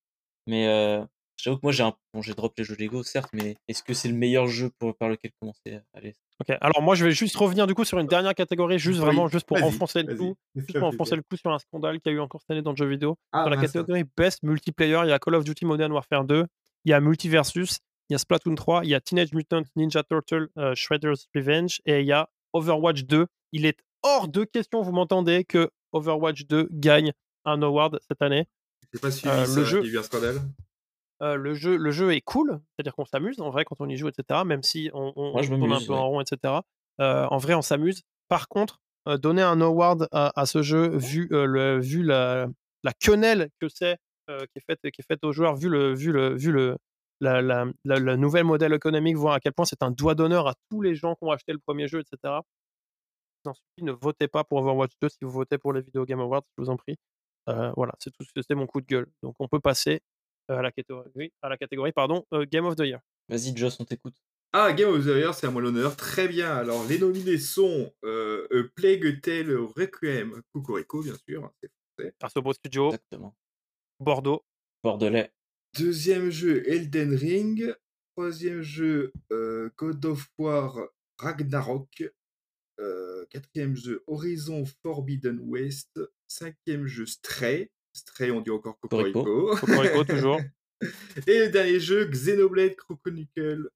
Mais 0.47 0.67
euh, 0.67 1.03
j'avoue 1.37 1.57
que 1.57 1.63
moi, 1.63 1.71
j'ai 1.71 1.83
un... 1.83 1.93
bon, 2.13 2.21
drop 2.35 2.53
les 2.57 2.63
jeux 2.63 2.75
Lego, 2.77 3.03
certes, 3.03 3.29
mais 3.33 3.55
est-ce 3.67 3.83
que 3.83 3.93
c'est 3.93 4.07
le 4.07 4.15
meilleur 4.15 4.47
jeu 4.47 4.71
pour, 4.79 4.95
par 4.95 5.09
lequel 5.09 5.31
commencer 5.39 5.79
Allez, 5.93 6.15
Ok, 6.41 6.53
alors 6.59 6.81
moi 6.81 6.95
je 6.95 7.05
vais 7.05 7.11
juste 7.11 7.37
revenir 7.37 7.65
du 7.65 7.73
coup 7.73 7.85
sur 7.85 7.97
une 7.97 8.07
dernière 8.07 8.35
catégorie, 8.35 8.77
juste 8.77 8.99
vraiment 8.99 9.29
juste 9.29 9.47
pour 9.47 9.63
enfoncer 9.63 10.03
le 10.03 10.17
coup, 10.17 10.35
juste 10.53 10.77
pour 10.77 10.85
enfoncer 10.85 11.15
le 11.15 11.21
coup 11.21 11.37
sur 11.37 11.49
un 11.49 11.59
scandale 11.59 12.01
qu'il 12.01 12.11
y 12.11 12.15
a 12.15 12.17
eu 12.17 12.19
encore 12.19 12.41
cette 12.41 12.51
année 12.51 12.61
dans 12.61 12.71
le 12.71 12.75
jeu 12.75 12.87
vidéo. 12.87 13.15
Ah, 13.31 13.45
dans 13.45 13.51
la 13.51 13.57
catégorie 13.57 14.03
Best 14.17 14.43
Multiplayer, 14.43 14.99
il 15.05 15.09
y 15.09 15.13
a 15.13 15.19
Call 15.19 15.35
of 15.35 15.45
Duty 15.45 15.63
Modern 15.63 15.93
Warfare 15.93 16.25
2, 16.25 16.45
il 16.83 16.91
y 16.91 16.93
a 16.93 16.99
Multiversus, 16.99 17.79
il 18.09 18.13
y 18.13 18.15
a 18.15 18.17
Splatoon 18.17 18.55
3, 18.55 18.83
il 18.83 18.89
y 18.89 18.95
a 18.95 18.99
Teenage 18.99 19.31
Mutant 19.31 19.63
Ninja 19.77 20.03
Turtle 20.03 20.49
euh, 20.57 20.75
Shredder's 20.75 21.27
Revenge 21.33 21.81
et 21.85 22.01
il 22.01 22.05
y 22.05 22.11
a 22.11 22.29
Overwatch 22.51 23.03
2. 23.05 23.27
Il 23.53 23.65
est 23.65 23.79
hors 24.03 24.27
de 24.27 24.43
question, 24.43 24.81
vous 24.81 24.91
m'entendez, 24.91 25.45
que 25.45 25.69
Overwatch 25.93 26.47
2 26.47 26.67
gagne 26.71 27.13
un 27.45 27.61
award 27.61 27.99
cette 28.07 28.21
année. 28.21 28.47
C'est 28.93 29.01
pas 29.01 29.11
si 29.11 29.27
euh, 29.27 29.45
le 29.55 29.63
jeu... 29.63 29.81
il 29.83 29.87
y 29.87 29.91
a 29.91 29.93
eu 29.95 29.99
un 29.99 30.03
scandale 30.03 30.41
le, 31.21 31.53
jeu, 31.55 31.77
le 31.77 31.91
jeu 31.91 32.13
est 32.13 32.21
cool, 32.21 32.59
c'est-à-dire 32.69 32.93
qu'on 32.93 33.05
s'amuse 33.05 33.39
en 33.39 33.49
vrai 33.49 33.65
quand 33.65 33.77
on 33.79 33.89
y 33.89 33.97
joue, 33.97 34.09
etc. 34.09 34.41
Même 34.45 34.61
si 34.61 34.91
on, 34.93 35.13
on, 35.15 35.41
tourne 35.41 35.73
un 35.73 35.79
peu 35.79 35.93
en 35.93 36.09
rond, 36.09 36.21
etc. 36.21 36.53
en 36.99 37.37
vrai, 37.37 37.55
on 37.55 37.61
s'amuse. 37.61 38.03
Par 38.27 38.47
contre, 38.47 38.79
donner 39.21 39.41
un 39.41 39.59
award 39.59 40.07
à, 40.11 40.45
ce 40.45 40.61
jeu, 40.61 40.97
vu, 40.97 41.27
le, 41.31 41.79
vu 41.79 42.03
la, 42.03 42.47
la 42.83 42.93
quenelle 42.93 43.49
que 43.59 43.69
c'est 43.69 43.97
qui, 44.27 44.57
est 44.57 44.65
faite, 44.67 44.79
qui 44.81 45.01
est 45.01 45.05
faite 45.07 45.23
aux 45.23 45.31
joueurs, 45.31 45.55
vu 45.55 45.69
le, 45.69 45.95
vu 45.95 46.11
le, 46.11 46.35
vu 46.35 46.51
le, 46.51 46.77
la, 47.21 47.41
la, 47.41 47.65
la, 47.85 48.17
nouvelle 48.17 48.43
modèle 48.43 48.73
économique, 48.73 49.15
voir 49.15 49.35
à 49.35 49.39
quel 49.39 49.53
point 49.53 49.65
c'est 49.65 49.83
un 49.83 49.91
doigt 49.91 50.15
d'honneur 50.15 50.47
à 50.47 50.55
tous 50.69 50.81
les 50.81 50.95
gens 50.95 51.15
qui 51.15 51.23
ont 51.23 51.31
acheté 51.31 51.53
le 51.53 51.59
premier 51.59 51.87
jeu, 51.87 52.01
etc. 52.01 52.39
ne 53.81 53.91
votez 53.91 54.27
pas 54.27 54.43
pour 54.43 54.59
Overwatch 54.59 54.93
2 55.01 55.09
si 55.09 55.17
vous 55.21 55.31
votez 55.31 55.57
pour 55.57 55.73
les 55.73 55.81
Video 55.81 56.05
Game 56.05 56.19
Awards, 56.19 56.43
je 56.57 56.63
vous 56.63 56.69
en 56.69 56.77
prie. 56.77 56.97
Voilà, 57.47 57.93
c'est 57.99 58.11
tout, 58.11 58.25
c'était 58.35 58.55
mon 58.55 58.67
coup 58.67 58.81
de 58.81 58.87
gueule. 58.87 59.07
Donc 59.21 59.35
on 59.39 59.47
peut 59.47 59.59
passer 59.59 60.01
à 60.47 60.61
la 60.61 60.71
catégorie, 60.71 61.31
à 61.41 61.49
la 61.49 61.57
catégorie 61.57 61.91
pardon, 61.91 62.25
Game 62.51 62.65
of 62.65 62.75
the 62.75 62.81
Year. 62.81 62.99
Vas-y, 63.29 63.55
Joss, 63.55 63.79
on 63.79 63.85
t'écoute. 63.85 64.13
Ah, 64.53 64.71
Game 64.71 64.89
of 64.89 65.03
the 65.03 65.07
Year, 65.07 65.33
c'est 65.33 65.47
à 65.47 65.51
moi 65.51 65.61
l'honneur. 65.61 65.97
Très 65.97 66.27
bien. 66.27 66.55
Alors, 66.55 66.87
les 66.87 66.97
nominés 66.97 67.39
sont 67.39 67.91
euh, 68.05 68.71
Plague 68.75 69.19
Tale 69.19 69.57
Requiem, 69.57 70.41
Cocorico, 70.53 71.01
bien 71.01 71.15
sûr, 71.27 71.43
hein, 71.43 71.51
c'est 71.61 71.69
français. 71.97 72.15
Arsobo 72.21 72.53
Studio. 72.53 72.87
Exactement. 72.87 73.35
Bordeaux. 73.99 74.45
Bordelais. 74.83 75.31
Deuxième 75.77 76.29
jeu, 76.29 76.63
Elden 76.69 77.15
Ring. 77.15 77.75
Troisième 78.15 78.61
jeu, 78.61 79.11
God 79.77 80.05
of 80.05 80.25
War 80.37 80.87
Ragnarok. 81.19 82.03
quatrième 83.29 83.75
jeu, 83.75 84.03
Horizon 84.07 84.63
Forbidden 84.83 85.39
West. 85.41 85.99
Cinquième 86.27 86.87
jeu, 86.87 87.05
Stray. 87.05 87.71
Stray, 87.93 88.31
on 88.31 88.41
dit 88.41 88.51
encore 88.51 88.79
Cocorico. 88.79 89.55
Cocorico, 89.55 90.03
toujours. 90.03 90.41
Et 91.27 91.39
le 91.39 91.49
dernier 91.49 91.79
jeu, 91.79 92.05
Xenoblade 92.05 92.75
Croconicle 92.75 93.69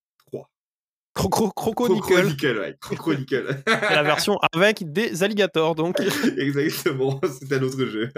3. 1.14 1.30
Croco 1.30 1.52
Croconicle. 1.52 2.60
ouais. 2.60 2.76
Croconicle. 2.80 3.64
la 3.68 4.04
version 4.04 4.38
avec 4.54 4.92
des 4.92 5.24
alligators, 5.24 5.76
donc. 5.76 6.00
Exactement, 6.38 7.20
c'est 7.24 7.54
un 7.54 7.62
autre 7.62 7.86
jeu. 7.86 8.10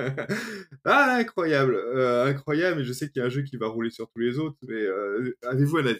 ah, 0.85 1.15
incroyable. 1.17 1.75
Euh, 1.75 2.25
incroyable, 2.25 2.79
mais 2.79 2.83
je 2.83 2.93
sais 2.93 3.09
qu'il 3.09 3.21
y 3.21 3.23
a 3.23 3.27
un 3.27 3.29
jeu 3.29 3.43
qui 3.43 3.57
va 3.57 3.67
rouler 3.67 3.89
sur 3.89 4.09
tous 4.09 4.19
les 4.19 4.37
autres, 4.37 4.57
mais 4.67 4.81
euh, 4.81 5.37
avez-vous 5.43 5.77
un 5.77 5.85
avis? 5.87 5.99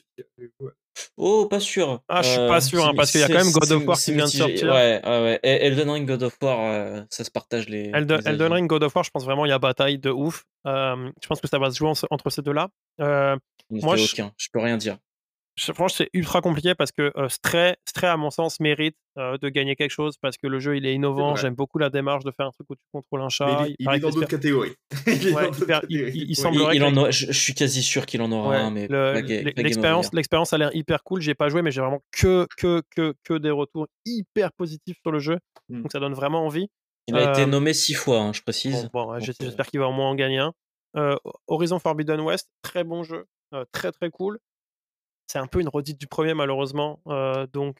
Oh, 1.18 1.48
pas 1.50 1.60
sûr. 1.60 2.02
Ah, 2.08 2.22
je 2.22 2.30
suis 2.30 2.38
pas 2.38 2.58
euh, 2.58 2.62
sûr, 2.62 2.86
hein, 2.86 2.94
parce 2.96 3.12
qu'il 3.12 3.22
y 3.22 3.24
a 3.24 3.28
quand 3.28 3.44
même 3.44 3.52
God 3.52 3.72
of 3.72 3.88
War 3.88 3.98
qui 3.98 4.14
vient 4.14 4.26
de 4.26 4.30
sortir. 4.30 4.72
Ouais, 4.72 5.02
ouais. 5.04 5.40
Elden 5.44 5.90
Ring, 5.90 6.08
God 6.08 6.24
of 6.24 6.38
War, 6.42 6.60
euh, 6.60 7.02
ça 7.10 7.24
se 7.24 7.32
partage 7.32 7.70
les. 7.70 7.92
Elden, 7.94 8.54
Ring, 8.54 8.68
God 8.68 8.84
of 8.84 8.96
War, 8.96 9.04
je 9.04 9.12
pense 9.12 9.24
vraiment 9.24 9.46
il 9.46 9.50
y 9.50 9.54
a 9.54 9.60
bataille 9.60 10.00
de 10.00 10.10
ouf. 10.10 10.44
Euh, 10.68 11.10
je 11.22 11.28
pense 11.28 11.42
que 11.42 11.48
ça 11.48 11.60
va 11.60 11.72
se 11.72 11.78
jouer 11.78 11.92
entre 12.10 12.30
ces 12.30 12.42
deux-là. 12.42 12.70
moi, 13.00 13.96
je... 13.96 14.04
Aucun. 14.04 14.32
je 14.38 14.48
peux 14.52 14.60
rien 14.60 14.78
dire 14.78 14.98
franchement, 15.62 15.88
c'est 15.90 16.10
ultra 16.14 16.42
compliqué 16.42 16.76
parce 16.76 16.92
que 16.92 17.12
euh, 17.16 17.30
Stray, 17.30 17.76
à 18.04 18.18
mon 18.18 18.32
sens, 18.32 18.60
mérite 18.60 18.96
euh, 19.18 19.38
de 19.38 19.50
gagner 19.50 19.76
quelque 19.76 19.92
chose 19.92 20.16
parce 20.22 20.38
que 20.38 20.48
le 20.48 20.60
jeu, 20.60 20.78
il 20.78 20.86
est 20.86 20.94
innovant. 20.94 21.36
J'aime 21.36 21.56
beaucoup 21.56 21.78
la 21.78 21.90
démarche 21.90 22.24
de 22.24 22.32
faire 22.32 22.48
un 22.48 22.52
truc 22.52 22.68
où 22.70 22.76
tu 22.76 22.86
contrôles 22.92 23.22
un 23.22 23.30
chat. 23.30 23.66
il, 23.80 23.90
est 23.90 24.00
dans 24.00 24.10
d'autres 24.10 24.28
catégories. 24.28 24.74
il, 25.08 26.36
semblerait 26.36 27.12
je, 27.12 27.32
suis 27.32 27.54
quasi 27.54 27.84
sûr 27.84 28.06
qu'il 28.06 28.22
en 28.22 28.32
aura 28.32 28.58
un, 28.58 28.72
mais 28.72 28.88
l'expérience, 29.58 30.14
l'expérience 30.14 30.54
a 30.54 30.58
l'air 30.58 30.76
hyper 30.76 31.04
cool. 31.04 31.22
J'ai 31.22 31.36
pas 31.36 31.50
joué, 31.50 31.62
mais 31.62 31.72
j'ai 31.72 31.82
vraiment 31.82 32.02
que, 32.12 32.48
que, 32.58 32.82
que, 32.96 33.14
que 33.24 33.38
des 33.38 33.52
retours 33.52 33.88
hyper 34.06 34.52
positifs 34.54 34.98
sur 35.02 35.12
le 35.12 35.20
jeu. 35.20 35.38
Hmm. 35.70 35.84
Donc 35.84 35.92
ça 35.92 36.00
donne 36.00 36.14
vraiment 36.14 36.46
envie. 36.46 36.68
Il 37.08 37.18
a 37.18 37.32
été 37.32 37.42
euh, 37.42 37.46
nommé 37.46 37.74
six 37.74 37.94
fois, 37.94 38.20
hein, 38.20 38.34
je 38.34 38.42
précise. 38.42 38.90
Bon, 38.94 39.20
j'espère 39.20 39.68
qu'il 39.68 39.80
va 39.80 39.88
au 39.88 39.92
moins 39.92 40.10
en 40.10 40.16
gagner 40.16 40.40
un. 40.40 40.54
Horizon 41.48 41.80
Forbidden 41.80 42.20
West, 42.22 42.50
très 42.62 42.84
bon 42.84 43.04
jeu, 43.04 43.26
très 43.72 43.92
très 43.92 44.10
cool 44.10 44.40
c'est 45.32 45.40
un 45.40 45.48
peu 45.48 45.62
une 45.62 45.70
redite 45.70 46.00
du 46.00 46.08
premier 46.08 46.34
malheureusement. 46.34 47.00
donc, 47.54 47.78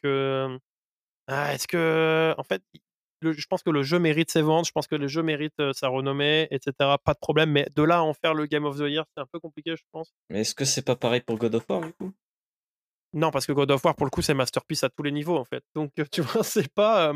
ah, 1.28 1.54
est-ce 1.54 1.68
que, 1.68 2.34
en 2.38 2.44
fait, 2.44 2.62
je 3.22 3.46
pense 3.46 3.62
que 3.62 3.70
le 3.70 3.82
jeu 3.82 3.98
mérite 3.98 4.30
ses 4.30 4.42
ventes, 4.42 4.66
je 4.66 4.72
pense 4.72 4.86
que 4.86 4.96
le 4.96 5.06
jeu 5.06 5.22
mérite 5.22 5.54
sa 5.72 5.88
renommée, 5.88 6.48
etc. 6.50 6.72
Pas 7.04 7.14
de 7.14 7.18
problème, 7.20 7.50
mais 7.50 7.66
de 7.74 7.82
là 7.82 7.98
à 7.98 8.00
en 8.00 8.14
faire 8.14 8.34
le 8.34 8.46
Game 8.46 8.64
of 8.64 8.78
the 8.78 8.88
Year, 8.88 9.04
c'est 9.14 9.22
un 9.22 9.26
peu 9.26 9.38
compliqué, 9.38 9.76
je 9.76 9.82
pense. 9.92 10.12
Mais 10.30 10.40
est-ce 10.40 10.54
que 10.54 10.64
c'est 10.64 10.82
pas 10.82 10.96
pareil 10.96 11.20
pour 11.20 11.38
God 11.38 11.54
of 11.54 11.64
War 11.68 11.80
du 11.82 11.92
coup? 11.92 12.12
Non, 13.14 13.30
parce 13.30 13.46
que 13.46 13.52
God 13.52 13.70
of 13.70 13.84
War, 13.84 13.94
pour 13.94 14.06
le 14.06 14.10
coup, 14.10 14.22
c'est 14.22 14.34
masterpiece 14.34 14.82
à 14.84 14.88
tous 14.88 15.02
les 15.02 15.12
niveaux 15.12 15.36
en 15.36 15.44
fait. 15.44 15.62
Donc, 15.74 15.92
tu 16.10 16.22
vois, 16.22 16.42
c'est 16.42 16.72
pas. 16.72 17.12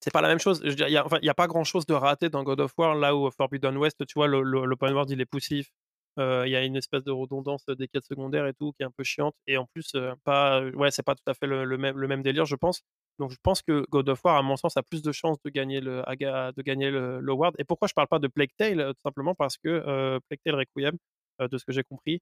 c'est 0.00 0.12
pas 0.12 0.20
la 0.20 0.28
même 0.28 0.40
chose. 0.40 0.60
Il 0.64 0.74
n'y 0.74 0.96
a, 0.96 1.04
a, 1.04 1.34
pas 1.34 1.46
grand 1.46 1.64
chose 1.64 1.86
de 1.86 1.94
raté 1.94 2.28
dans 2.28 2.42
God 2.42 2.60
of 2.60 2.72
War, 2.76 2.94
là 2.94 3.16
où 3.16 3.30
Forbidden 3.30 3.76
West, 3.76 4.04
tu 4.06 4.14
vois, 4.16 4.26
l'open 4.26 4.92
world 4.92 5.10
il 5.10 5.20
est 5.20 5.26
poussif, 5.26 5.70
il 6.18 6.48
y 6.50 6.56
a 6.56 6.64
une 6.64 6.76
espèce 6.76 7.04
de 7.04 7.10
redondance 7.12 7.64
des 7.66 7.88
quêtes 7.88 8.04
secondaires 8.04 8.46
et 8.46 8.54
tout 8.54 8.72
qui 8.72 8.82
est 8.82 8.86
un 8.86 8.90
peu 8.90 9.04
chiante. 9.04 9.34
Et 9.46 9.56
en 9.56 9.66
plus, 9.66 9.96
pas, 10.24 10.62
ouais, 10.62 10.90
c'est 10.90 11.02
pas 11.02 11.14
tout 11.14 11.22
à 11.26 11.34
fait 11.34 11.46
le, 11.46 11.78
même, 11.78 11.96
le 11.98 12.08
même 12.08 12.22
délire, 12.22 12.44
je 12.44 12.56
pense. 12.56 12.82
Donc 13.18 13.30
je 13.30 13.36
pense 13.42 13.60
que 13.62 13.84
God 13.90 14.08
of 14.08 14.24
War, 14.24 14.36
à 14.36 14.42
mon 14.42 14.56
sens, 14.56 14.76
a 14.76 14.82
plus 14.82 15.02
de 15.02 15.12
chances 15.12 15.38
de 15.44 15.50
gagner 15.50 15.80
le, 15.80 16.02
de 16.08 16.62
gagner 16.62 16.90
l'award. 16.90 17.54
Et 17.58 17.64
pourquoi 17.64 17.88
je 17.88 17.94
parle 17.94 18.08
pas 18.08 18.18
de 18.18 18.28
Plague 18.28 18.50
Tale 18.56 18.92
Tout 18.94 19.00
simplement 19.04 19.34
parce 19.34 19.56
que 19.58 20.18
Plague 20.28 20.40
Tale 20.44 20.54
Requiem, 20.56 20.96
de 21.40 21.58
ce 21.58 21.64
que 21.64 21.72
j'ai 21.72 21.84
compris, 21.84 22.20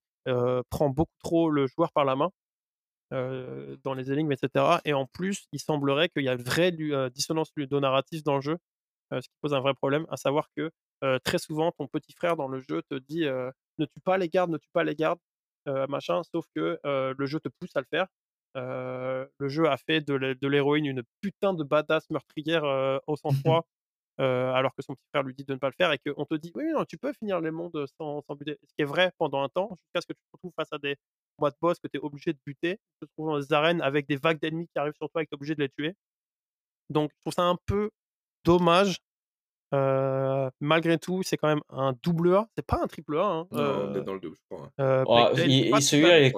prend 0.71 0.91
beaucoup 0.91 1.17
trop 1.23 1.51
le 1.51 1.67
joueur 1.67 1.93
par 1.93 2.05
la 2.05 2.17
main. 2.17 2.31
dans 3.11 3.95
les 3.95 4.13
énigmes, 4.13 4.33
etc. 4.33 4.81
Et 4.85 4.93
en 4.93 5.07
plus, 5.07 5.47
il 5.53 5.61
semblerait 5.61 6.09
qu'il 6.09 6.25
y 6.25 6.29
a 6.29 6.35
une 6.35 6.43
vraie 6.43 6.73
dissonance 7.11 7.51
ludonarrative 7.57 8.23
dans 8.23 8.37
le 8.37 8.43
jeu, 8.43 8.59
ce 9.13 9.21
qui 9.21 9.37
pose 9.41 9.55
un 9.55 9.61
vrai 9.61 9.75
problème, 9.75 10.07
à 10.11 10.17
savoir 10.17 10.49
que 10.57 10.71
très 11.25 11.39
souvent, 11.39 11.73
ton 11.73 11.87
petit 11.87 12.13
frère 12.13 12.37
dans 12.37 12.49
le 12.49 12.61
jeu 12.61 12.83
te 12.91 12.97
dit 12.97 13.25
ne 13.79 13.87
tue 13.87 14.01
pas 14.05 14.19
les 14.19 14.29
gardes, 14.29 14.51
ne 14.51 14.59
tue 14.59 14.71
pas 14.73 14.85
les 14.85 14.95
gardes. 14.95 15.21
machin, 15.89 16.23
sauf 16.25 16.47
que 16.55 16.79
le 16.85 17.27
jeu 17.27 17.41
te 17.41 17.49
pousse 17.49 17.75
à 17.77 17.81
le 17.81 17.87
faire. 17.91 18.07
le 18.55 19.49
jeu 19.49 19.69
a 19.69 19.77
fait 19.77 20.01
de 20.01 20.47
l'héroïne 20.49 20.87
une 20.87 21.03
putain 21.21 21.55
de 21.55 21.65
badass 21.65 22.09
meurtrière 22.11 22.65
au 23.07 23.17
sang-froid, 23.57 23.67
alors 24.19 24.75
que 24.75 24.83
son 24.83 24.95
petit 24.95 25.07
frère 25.13 25.23
lui 25.23 25.35
dit 25.35 25.45
de 25.45 25.53
ne 25.55 25.59
pas 25.59 25.69
le 25.69 25.75
faire 25.77 25.93
et 25.93 25.99
qu'on 25.99 26.25
te 26.25 26.35
dit 26.35 26.53
oui, 26.55 26.65
non, 26.73 26.85
tu 26.85 26.99
peux 26.99 27.13
finir 27.13 27.41
les 27.41 27.51
mondes 27.51 27.87
sans, 27.99 28.23
sans 28.23 28.35
buter. 28.37 28.59
Ce 28.65 28.75
qui 28.75 28.83
est 28.83 28.85
vrai 28.87 29.13
pendant 29.19 29.43
un 29.43 29.49
temps, 29.49 29.71
jusqu'à 29.77 30.01
ce 30.01 30.07
que 30.07 30.13
tu 30.15 30.21
te 30.21 30.31
retrouves 30.33 30.53
face 30.57 30.73
à 30.73 30.79
des 30.79 30.97
mois 31.39 31.51
de 31.51 31.57
boss 31.61 31.79
que 31.79 31.89
tu 31.89 31.99
es 31.99 32.01
obligé 32.01 32.33
de 32.33 32.39
buter. 32.45 32.79
Tu 33.01 33.07
te 33.07 33.13
retrouves 33.13 33.33
dans 33.33 33.41
des 33.41 33.53
arènes 33.53 33.81
avec 33.83 34.07
des 34.09 34.17
vagues 34.17 34.41
d'ennemis 34.41 34.69
qui 34.69 34.79
arrivent 34.79 34.97
sur 34.97 35.09
toi 35.11 35.23
et 35.23 35.27
que 35.27 35.31
tu 35.31 35.35
es 35.35 35.39
obligé 35.39 35.55
de 35.55 35.63
les 35.63 35.69
tuer. 35.71 35.95
Donc, 36.91 37.11
je 37.15 37.21
trouve 37.21 37.35
ça 37.35 37.43
un 37.45 37.57
peu 37.67 37.91
dommage. 38.45 38.99
Malgré 39.73 40.99
tout, 40.99 41.23
c'est 41.23 41.37
quand 41.37 41.49
même 41.49 41.63
un 41.71 41.95
double 42.03 42.35
A. 42.35 42.49
C'est 42.57 42.67
pas 42.67 42.81
un 42.83 42.87
triple 42.87 43.19
A. 43.19 43.25
Hein. 43.25 43.47
Non, 43.51 43.91
on 43.91 43.95
est 43.95 44.03
dans 44.03 44.15
le 44.15 44.21
double, 44.21 44.37
je 44.37 44.57
crois. 44.57 44.71
Oh, 45.07 45.31
celui-là, 45.81 46.31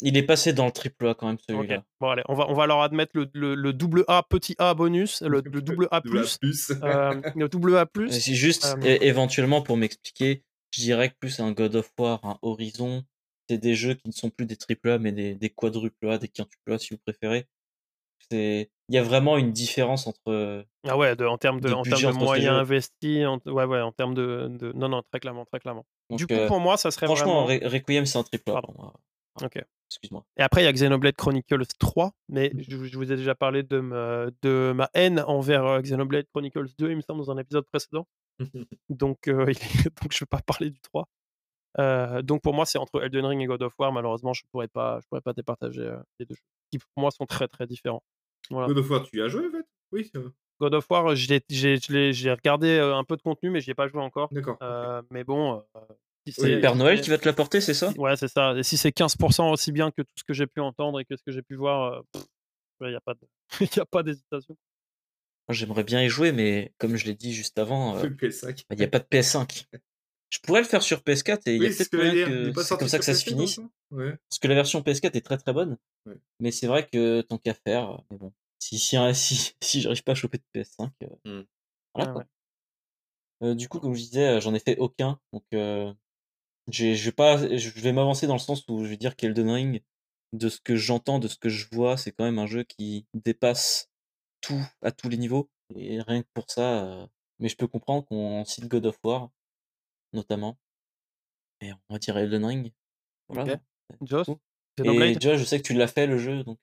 il, 0.00 0.16
est 0.16 0.22
passé 0.22 0.52
dans 0.52 0.66
le 0.66 0.72
triple 0.72 1.08
A 1.08 1.14
quand 1.14 1.26
même, 1.26 1.38
celui-là. 1.48 1.82
Bon, 2.00 2.10
allez, 2.10 2.22
on 2.28 2.34
va, 2.34 2.48
on 2.48 2.54
va 2.54 2.66
leur 2.66 2.82
admettre 2.82 3.12
le, 3.14 3.54
le, 3.54 3.72
double 3.72 4.04
A, 4.06 4.22
petit 4.22 4.54
A 4.58 4.74
bonus, 4.74 5.22
le, 5.22 5.42
double 5.42 5.88
A 5.90 6.00
plus. 6.00 6.38
le 6.42 7.46
double 7.48 7.76
A 7.76 7.86
plus. 7.86 8.10
C'est 8.10 8.34
juste, 8.34 8.76
éventuellement, 8.82 9.62
pour 9.62 9.76
m'expliquer, 9.76 10.44
je 10.70 10.82
dirais 10.82 11.10
que 11.10 11.14
plus 11.18 11.40
un 11.40 11.52
God 11.52 11.76
of 11.76 11.90
War, 11.98 12.20
un 12.24 12.38
Horizon, 12.42 13.02
c'est 13.48 13.58
des 13.58 13.74
jeux 13.74 13.94
qui 13.94 14.08
ne 14.08 14.12
sont 14.12 14.30
plus 14.30 14.46
des 14.46 14.56
triple 14.56 14.90
A, 14.90 14.98
mais 14.98 15.12
des, 15.12 15.34
des 15.34 15.50
quadruple 15.50 16.10
A, 16.10 16.18
des 16.18 16.28
quintuple 16.28 16.72
A, 16.72 16.78
si 16.78 16.94
vous 16.94 17.00
préférez. 17.04 17.46
C'est 18.30 18.70
il 18.88 18.94
y 18.94 18.98
a 18.98 19.02
vraiment 19.02 19.36
une 19.36 19.52
différence 19.52 20.06
entre 20.06 20.64
ah 20.86 20.96
ouais 20.96 21.14
de, 21.14 21.26
en 21.26 21.36
termes 21.36 21.60
de, 21.60 21.70
en 21.70 21.82
termes 21.82 22.14
de 22.14 22.18
moyens 22.18 22.56
investis 22.56 23.26
en, 23.26 23.38
ouais 23.46 23.64
ouais 23.64 23.80
en 23.80 23.92
termes 23.92 24.14
de, 24.14 24.48
de, 24.50 24.72
non 24.72 24.88
non 24.88 25.02
très 25.02 25.20
clairement 25.20 25.44
très 25.44 25.60
clairement. 25.60 25.84
Du 26.10 26.26
coup 26.26 26.34
pour 26.46 26.60
moi 26.60 26.76
ça 26.76 26.90
serait 26.90 27.06
franchement 27.06 27.44
vraiment... 27.44 27.68
Requiem 27.68 28.06
c'est 28.06 28.18
un 28.18 28.22
triple 28.22 28.50
A 28.50 28.62
ok. 29.44 29.62
Excuse-moi. 29.90 30.24
Et 30.36 30.42
après 30.42 30.62
il 30.62 30.64
y 30.64 30.68
a 30.68 30.72
Xenoblade 30.72 31.16
Chronicles 31.16 31.66
3 31.78 32.12
mais 32.28 32.50
mmh. 32.54 32.62
je, 32.68 32.96
vous 32.96 33.12
ai 33.12 33.16
déjà 33.16 33.34
parlé 33.34 33.62
de 33.62 33.80
ma, 33.80 34.26
de 34.42 34.72
ma 34.74 34.90
haine 34.94 35.22
envers 35.26 35.82
Xenoblade 35.82 36.26
Chronicles 36.32 36.68
2 36.78 36.90
il 36.90 36.96
me 36.96 37.02
semble 37.02 37.24
dans 37.24 37.30
un 37.30 37.38
épisode 37.38 37.66
précédent. 37.66 38.06
Donc 38.88 39.28
euh, 39.28 39.46
donc 40.02 40.12
je 40.12 40.20
vais 40.20 40.26
pas 40.30 40.40
parler 40.40 40.70
du 40.70 40.80
3 40.80 41.08
euh, 41.80 42.22
donc 42.22 42.40
pour 42.40 42.54
moi 42.54 42.64
c'est 42.64 42.78
entre 42.78 43.02
Elden 43.02 43.26
Ring 43.26 43.42
et 43.42 43.46
God 43.46 43.62
of 43.62 43.74
War. 43.78 43.92
Malheureusement 43.92 44.32
je 44.32 44.42
pourrais 44.50 44.68
pas 44.68 45.00
je 45.02 45.08
pourrais 45.08 45.20
pas 45.20 45.34
départager 45.34 45.94
les 46.18 46.24
deux 46.24 46.34
jeux 46.34 46.42
qui 46.70 46.78
pour 46.78 46.90
moi 46.96 47.10
sont 47.10 47.26
très 47.26 47.48
très 47.48 47.66
différents 47.66 48.02
God 48.50 48.78
of 48.78 48.90
War, 48.90 49.02
tu 49.02 49.18
y 49.18 49.20
as 49.22 49.28
joué 49.28 49.46
en 49.46 49.50
fait? 49.50 49.66
Oui. 49.92 50.10
God 50.60 50.74
of 50.74 50.90
War, 50.90 51.14
j'ai 51.14 51.40
regardé 52.30 52.78
un 52.78 53.04
peu 53.04 53.16
de 53.16 53.22
contenu, 53.22 53.50
mais 53.50 53.60
j'y 53.60 53.70
ai 53.70 53.74
pas 53.74 53.88
joué 53.88 54.00
encore. 54.00 54.28
D'accord. 54.32 54.58
Mais 55.10 55.24
bon. 55.24 55.62
c'est 56.26 56.56
le 56.56 56.60
Père 56.60 56.76
Noël 56.76 57.00
qui 57.00 57.10
va 57.10 57.18
te 57.18 57.26
l'apporter, 57.26 57.60
c'est 57.60 57.74
ça? 57.74 57.92
Ouais, 57.96 58.16
c'est 58.16 58.28
ça. 58.28 58.54
Et 58.56 58.62
si 58.62 58.76
c'est 58.76 58.90
15% 58.90 59.52
aussi 59.52 59.72
bien 59.72 59.90
que 59.90 60.02
tout 60.02 60.14
ce 60.16 60.24
que 60.24 60.32
j'ai 60.32 60.46
pu 60.46 60.60
entendre 60.60 61.00
et 61.00 61.04
que 61.04 61.16
ce 61.16 61.22
que 61.22 61.32
j'ai 61.32 61.42
pu 61.42 61.54
voir, 61.54 62.02
il 62.80 62.88
n'y 62.88 62.94
a 63.80 63.86
pas 63.86 64.02
d'hésitation. 64.02 64.56
J'aimerais 65.50 65.84
bien 65.84 66.02
y 66.02 66.08
jouer, 66.08 66.32
mais 66.32 66.72
comme 66.78 66.96
je 66.96 67.06
l'ai 67.06 67.14
dit 67.14 67.32
juste 67.32 67.58
avant, 67.58 67.98
il 68.02 68.76
n'y 68.76 68.84
a 68.84 68.88
pas 68.88 68.98
de 68.98 69.04
PS5. 69.04 69.66
Je 70.30 70.40
pourrais 70.40 70.60
le 70.60 70.66
faire 70.66 70.82
sur 70.82 71.00
PS4 71.00 71.40
et 71.46 71.56
il 71.56 71.62
y 71.62 71.66
a 71.66 71.70
peut-être 71.70 71.88
que 71.88 72.62
c'est 72.62 72.76
comme 72.76 72.88
ça 72.88 72.98
que 72.98 73.04
ça 73.04 73.14
se 73.14 73.24
finisse. 73.24 73.60
Parce 73.90 74.38
que 74.40 74.48
la 74.48 74.54
version 74.54 74.80
PS4 74.80 75.16
est 75.16 75.24
très 75.24 75.38
très 75.38 75.52
bonne. 75.52 75.78
Mais 76.40 76.50
c'est 76.50 76.66
vrai 76.66 76.86
que 76.86 77.22
tant 77.22 77.38
qu'à 77.38 77.54
faire, 77.54 78.02
mais 78.10 78.18
bon. 78.18 78.32
Si, 78.60 78.78
si, 78.78 78.96
si, 79.14 79.54
si 79.62 79.80
j'arrive 79.80 80.02
pas 80.02 80.12
à 80.12 80.14
choper 80.14 80.38
de 80.38 80.60
PS5, 80.60 80.90
euh, 81.02 81.06
mmh. 81.24 81.46
voilà, 81.94 82.14
ah 82.16 82.24
euh, 83.44 83.54
du 83.54 83.68
coup, 83.68 83.78
comme 83.78 83.94
je 83.94 84.00
disais, 84.00 84.26
euh, 84.26 84.40
j'en 84.40 84.52
ai 84.52 84.58
fait 84.58 84.76
aucun. 84.78 85.20
Donc, 85.32 85.44
je 85.52 87.04
vais 87.04 87.12
pas, 87.12 87.56
je 87.56 87.70
vais 87.70 87.92
m'avancer 87.92 88.26
dans 88.26 88.34
le 88.34 88.40
sens 88.40 88.64
où 88.68 88.84
je 88.84 88.88
vais 88.88 88.96
dire 88.96 89.16
qu'Elden 89.16 89.50
Ring, 89.50 89.82
de 90.32 90.48
ce 90.48 90.60
que 90.60 90.76
j'entends, 90.76 91.18
de 91.18 91.28
ce 91.28 91.36
que 91.36 91.48
je 91.48 91.66
vois, 91.72 91.96
c'est 91.96 92.12
quand 92.12 92.24
même 92.24 92.38
un 92.38 92.46
jeu 92.46 92.64
qui 92.64 93.06
dépasse 93.14 93.90
tout 94.40 94.60
à 94.82 94.90
tous 94.90 95.08
les 95.08 95.16
niveaux. 95.16 95.48
Et 95.76 96.02
rien 96.02 96.22
que 96.22 96.28
pour 96.34 96.50
ça, 96.50 97.08
mais 97.38 97.48
je 97.48 97.56
peux 97.56 97.68
comprendre 97.68 98.04
qu'on 98.06 98.44
cite 98.44 98.66
God 98.66 98.86
of 98.86 98.98
War, 99.04 99.30
notamment. 100.12 100.58
Et 101.60 101.72
on 101.72 101.94
va 101.94 101.98
dire 101.98 102.16
Elden 102.16 102.44
Ring. 102.44 102.72
Voilà. 103.28 103.60
Joss 104.02 104.28
Et 104.84 105.20
Joss, 105.20 105.38
je 105.38 105.44
sais 105.44 105.60
que 105.60 105.66
tu 105.66 105.74
l'as 105.74 105.88
fait 105.88 106.06
le 106.06 106.18
jeu, 106.18 106.44
donc. 106.44 106.58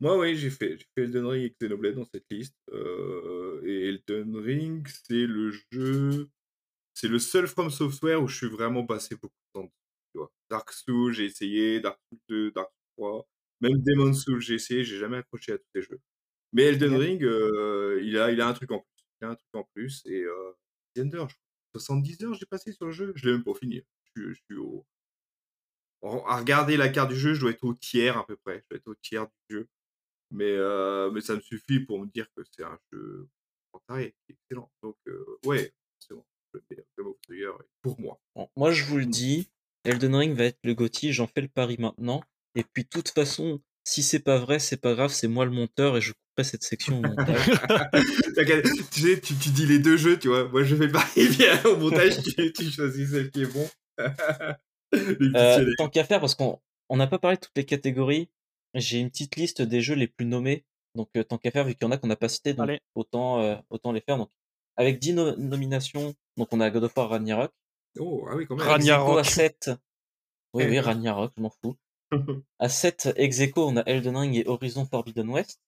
Moi, 0.00 0.18
oui, 0.18 0.36
j'ai 0.36 0.50
fait, 0.50 0.76
j'ai 0.76 0.86
fait 0.94 1.04
Elden 1.04 1.26
Ring 1.26 1.44
et 1.44 1.54
Xenoblade 1.58 1.94
dans 1.94 2.04
cette 2.04 2.26
liste. 2.30 2.54
Euh, 2.70 3.62
et 3.64 3.88
Elden 3.88 4.36
Ring, 4.36 4.86
c'est 4.88 5.26
le 5.26 5.52
jeu. 5.72 6.28
C'est 6.92 7.08
le 7.08 7.18
seul 7.18 7.46
From 7.46 7.70
Software 7.70 8.22
où 8.22 8.28
je 8.28 8.36
suis 8.36 8.48
vraiment 8.48 8.84
passé 8.84 9.14
beaucoup 9.14 9.34
de 9.54 9.60
temps. 9.60 9.72
Tu 10.12 10.18
vois. 10.18 10.30
Dark 10.50 10.70
Souls, 10.72 11.12
j'ai 11.12 11.24
essayé, 11.24 11.80
Dark 11.80 11.98
Souls 12.08 12.20
2, 12.28 12.50
Dark 12.52 12.70
Souls 12.70 13.04
3, 13.04 13.28
même 13.60 13.82
Demon 13.82 14.12
Souls, 14.12 14.40
j'ai 14.40 14.54
essayé, 14.54 14.84
j'ai 14.84 14.98
jamais 14.98 15.18
accroché 15.18 15.52
à 15.52 15.58
tous 15.58 15.68
ces 15.74 15.82
jeux. 15.82 16.00
Mais 16.52 16.64
Elden 16.64 16.94
Ring, 16.96 17.24
euh, 17.24 18.00
il, 18.02 18.18
a, 18.18 18.30
il 18.30 18.40
a 18.40 18.48
un 18.48 18.52
truc 18.52 18.70
en 18.70 18.78
plus. 18.78 19.04
Il 19.20 19.24
a 19.26 19.30
un 19.30 19.34
truc 19.34 19.54
en 19.54 19.64
plus. 19.74 20.02
Et 20.06 20.22
euh, 20.22 20.52
70 21.78 22.22
heures, 22.24 22.34
j'ai 22.34 22.46
passé 22.46 22.72
sur 22.72 22.86
le 22.86 22.92
jeu? 22.92 23.12
Je 23.16 23.26
l'ai 23.26 23.32
même 23.32 23.44
pas 23.44 23.54
fini. 23.54 23.82
Je, 24.14 24.32
suis 24.32 24.56
au. 24.56 24.86
À 26.02 26.38
regarder 26.38 26.76
la 26.76 26.88
carte 26.88 27.10
du 27.10 27.16
jeu, 27.16 27.34
je 27.34 27.40
dois 27.40 27.50
être 27.50 27.64
au 27.64 27.74
tiers 27.74 28.16
à 28.16 28.26
peu 28.26 28.36
près. 28.36 28.58
Je 28.58 28.64
dois 28.70 28.78
être 28.78 28.88
au 28.88 28.94
tiers 28.94 29.26
du 29.26 29.56
jeu. 29.56 29.68
Mais, 30.30 30.44
euh, 30.50 31.20
ça 31.20 31.34
me 31.34 31.40
suffit 31.40 31.80
pour 31.80 32.00
me 32.00 32.06
dire 32.06 32.26
que 32.34 32.42
c'est 32.44 32.64
un 32.64 32.78
jeu 32.92 33.28
excellent. 34.28 34.70
Donc, 34.82 34.96
euh, 35.06 35.38
ouais, 35.44 35.72
c'est 35.98 36.14
bon. 36.14 36.24
pour 37.82 38.00
moi. 38.00 38.20
moi, 38.56 38.70
je 38.70 38.84
vous 38.84 38.98
le 38.98 39.06
dis, 39.06 39.50
Elden 39.84 40.14
Ring 40.14 40.34
va 40.34 40.44
être 40.44 40.58
le 40.64 40.74
Gotti, 40.74 41.12
j'en 41.12 41.26
fais 41.26 41.42
le 41.42 41.48
pari 41.48 41.76
maintenant. 41.78 42.22
Et 42.54 42.64
puis, 42.64 42.84
de 42.84 42.88
toute 42.88 43.10
façon, 43.10 43.60
si 43.86 44.02
c'est 44.02 44.18
pas 44.18 44.38
vrai, 44.38 44.58
c'est 44.58 44.76
pas 44.76 44.94
grave, 44.94 45.12
c'est 45.12 45.28
moi 45.28 45.44
le 45.44 45.52
monteur 45.52 45.96
et 45.96 46.00
je 46.00 46.12
couperai 46.12 46.44
cette 46.44 46.64
section 46.64 46.98
au 46.98 47.02
montage. 47.02 47.46
tu 48.90 49.00
sais, 49.00 49.20
tu, 49.20 49.32
dis 49.32 49.64
les 49.64 49.78
deux 49.78 49.96
jeux, 49.96 50.18
tu 50.18 50.26
vois. 50.26 50.48
Moi, 50.48 50.64
je 50.64 50.74
fais 50.74 50.88
pari 50.88 51.28
bien 51.28 51.64
au 51.64 51.76
montage, 51.76 52.20
tu, 52.20 52.52
tu, 52.52 52.70
choisis 52.70 53.10
celle 53.10 53.30
qui 53.30 53.42
est 53.42 53.46
bon. 53.46 53.68
euh, 54.94 55.72
tant 55.78 55.88
qu'à 55.88 56.02
faire, 56.02 56.20
parce 56.20 56.34
qu'on 56.34 56.60
n'a 56.90 57.06
pas 57.06 57.20
parlé 57.20 57.36
de 57.36 57.40
toutes 57.42 57.56
les 57.56 57.64
catégories, 57.64 58.28
j'ai 58.74 58.98
une 58.98 59.08
petite 59.08 59.36
liste 59.36 59.62
des 59.62 59.80
jeux 59.80 59.94
les 59.94 60.08
plus 60.08 60.26
nommés. 60.26 60.64
Donc, 60.96 61.08
euh, 61.16 61.22
tant 61.22 61.38
qu'à 61.38 61.52
faire, 61.52 61.64
vu 61.64 61.76
qu'il 61.76 61.86
y 61.86 61.88
en 61.88 61.92
a 61.92 61.96
qu'on 61.96 62.08
n'a 62.08 62.16
pas 62.16 62.28
cité, 62.28 62.54
donc 62.54 62.68
autant, 62.96 63.40
euh, 63.40 63.54
autant 63.70 63.92
les 63.92 64.00
faire. 64.00 64.18
Donc, 64.18 64.30
avec 64.76 64.98
10 64.98 65.12
nominations, 65.38 66.12
donc 66.36 66.48
on 66.50 66.60
a 66.60 66.70
God 66.70 66.84
of 66.84 66.96
War 66.96 67.10
Ragnarok. 67.10 67.52
Oh, 68.00 68.26
ah 68.28 68.34
oui, 68.34 68.46
quand 68.46 68.56
même. 68.56 68.66
Ragnarok. 68.66 69.20
à 69.20 69.24
7. 69.24 69.70
Oui, 70.54 70.64
oui, 70.68 70.80
Ragnarok, 70.80 71.32
je 71.36 71.42
m'en 71.42 71.50
fous. 71.50 71.76
à 72.58 72.68
7, 72.68 73.14
Execo, 73.16 73.66
on 73.66 73.76
a 73.76 73.82
Elden 73.82 74.16
Ring 74.16 74.36
et 74.36 74.46
Horizon 74.46 74.84
Forbidden 74.84 75.28
West. 75.28 75.60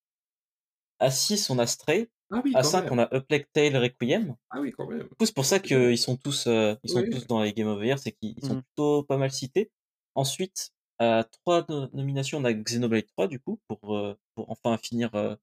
À 1.01 1.11
6, 1.11 1.51
on 1.51 1.59
a 1.59 1.67
Stray. 1.67 2.11
Ah 2.31 2.43
oui, 2.45 2.53
à 2.55 2.63
5, 2.63 2.91
on 2.91 2.99
a 2.99 3.05
A 3.05 3.21
Plague 3.21 3.47
Tale 3.53 3.77
Requiem. 3.77 4.37
Ah 4.51 4.61
oui, 4.61 4.73
quand 4.73 4.87
même. 4.87 5.09
C'est 5.21 5.35
pour 5.35 5.47
ça 5.47 5.61
qu'ils 5.61 5.99
sont 5.99 6.17
tous, 6.17 6.47
euh, 6.47 6.75
ils 6.83 6.91
sont 6.91 7.05
tous 7.11 7.27
dans 7.27 7.43
les 7.43 7.53
Game 7.53 7.69
of 7.69 7.81
the 7.81 7.85
Year, 7.85 7.99
c'est 7.99 8.13
qu'ils 8.13 8.41
sont 8.45 8.57
mmh. 8.57 8.63
plutôt 8.63 9.03
pas 9.05 9.17
mal 9.17 9.31
cités. 9.31 9.71
Ensuite, 10.15 10.71
à 10.99 11.25
trois 11.25 11.65
nominations, 11.93 12.39
on 12.39 12.45
a 12.45 12.53
Xenoblade 12.53 13.07
3 13.07 13.29
du 13.29 13.41
coup 13.41 13.61
pour, 13.69 13.97
euh, 13.97 14.15
pour 14.35 14.51
enfin 14.51 14.77
finir 14.77 15.15
euh, 15.15 15.37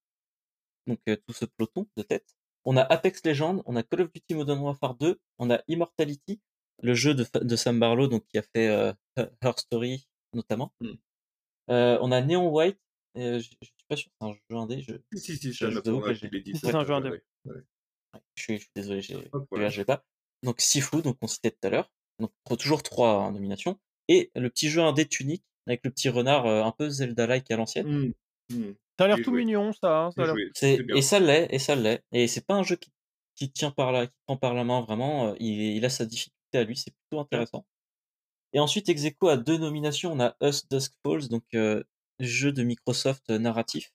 donc 0.85 0.99
tout 1.05 1.33
ce 1.33 1.45
peloton 1.45 1.87
de 1.97 2.03
tête. 2.03 2.35
On 2.65 2.77
a 2.77 2.81
Apex 2.81 3.23
Legends, 3.25 3.63
on 3.65 3.75
a 3.75 3.83
Call 3.83 4.01
of 4.01 4.11
Duty 4.11 4.35
Modern 4.35 4.59
Warfare 4.59 4.95
2, 4.95 5.19
on 5.39 5.49
a 5.49 5.61
Immortality, 5.67 6.41
le 6.83 6.93
jeu 6.93 7.15
de, 7.15 7.25
de 7.39 7.55
Sam 7.55 7.79
Barlow 7.79 8.07
donc 8.07 8.25
qui 8.27 8.37
a 8.37 8.43
fait 8.43 8.93
Her 9.41 9.53
Story 9.57 10.07
notamment. 10.35 10.73
Mmh. 10.81 10.93
on 11.69 12.11
a 12.11 12.21
Neon 12.21 12.49
White, 12.49 12.79
je, 13.15 13.39
suis 13.39 13.57
pas 13.87 13.95
sûr 13.95 14.11
c'est 14.19 14.27
un 14.27 14.33
jeu 14.33 14.57
indé. 14.57 14.81
Je, 14.81 14.93
si 15.17 15.37
si, 15.37 15.51
je, 15.51 15.53
c'est 15.53 16.75
un 16.75 16.85
jeu 16.85 16.93
indé. 16.93 17.21
je, 18.35 18.43
suis, 18.43 18.69
désolé, 18.75 19.01
j'ai 19.01 19.85
pas. 19.85 20.05
Donc 20.43 20.61
Sifu, 20.61 21.01
donc 21.01 21.17
on 21.21 21.27
citait 21.27 21.51
tout 21.51 21.67
à 21.67 21.69
l'heure. 21.69 21.91
Donc 22.19 22.31
toujours 22.59 22.83
trois 22.83 23.25
hein, 23.25 23.31
nominations 23.31 23.79
et 24.07 24.31
le 24.35 24.49
petit 24.49 24.69
jeu 24.69 24.81
indé 24.81 25.07
tunique 25.07 25.43
avec 25.67 25.81
le 25.83 25.91
petit 25.91 26.09
renard 26.09 26.45
euh, 26.45 26.63
un 26.63 26.71
peu 26.71 26.89
Zelda-like 26.89 27.49
à 27.51 27.57
l'ancienne. 27.57 28.13
Mmh. 28.49 28.73
Ça 28.97 29.05
a 29.05 29.07
l'air 29.07 29.17
tout 29.23 29.31
mignon, 29.31 29.73
ça. 29.73 30.05
Hein, 30.05 30.09
et 30.61 31.01
ça 31.01 31.19
l'est, 31.19 31.47
et 31.49 31.59
ça 31.59 31.75
l'est. 31.75 32.03
Et 32.11 32.27
c'est 32.27 32.45
pas 32.45 32.53
un 32.53 32.63
jeu 32.63 32.77
qui, 33.35 33.51
tient 33.51 33.71
par 33.71 33.91
la, 33.91 34.07
qui 34.07 34.13
prend 34.25 34.37
par 34.37 34.53
la 34.53 34.63
main 34.63 34.81
vraiment. 34.81 35.29
Euh, 35.29 35.35
il, 35.39 35.83
a 35.83 35.89
sa 35.89 36.05
difficulté 36.05 36.57
à 36.57 36.63
lui, 36.63 36.77
c'est 36.77 36.91
plutôt 36.91 37.19
intéressant. 37.19 37.65
Et 38.55 38.59
ensuite, 38.59 38.87
Execo 38.87 39.27
a 39.27 39.35
deux 39.35 39.57
nominations. 39.57 40.13
On 40.13 40.19
a 40.21 40.35
Us 40.41 40.67
Dusk 40.69 40.93
Falls, 41.03 41.27
donc 41.27 41.43
euh, 41.53 41.83
jeu 42.19 42.53
de 42.53 42.63
Microsoft 42.63 43.29
narratif. 43.29 43.91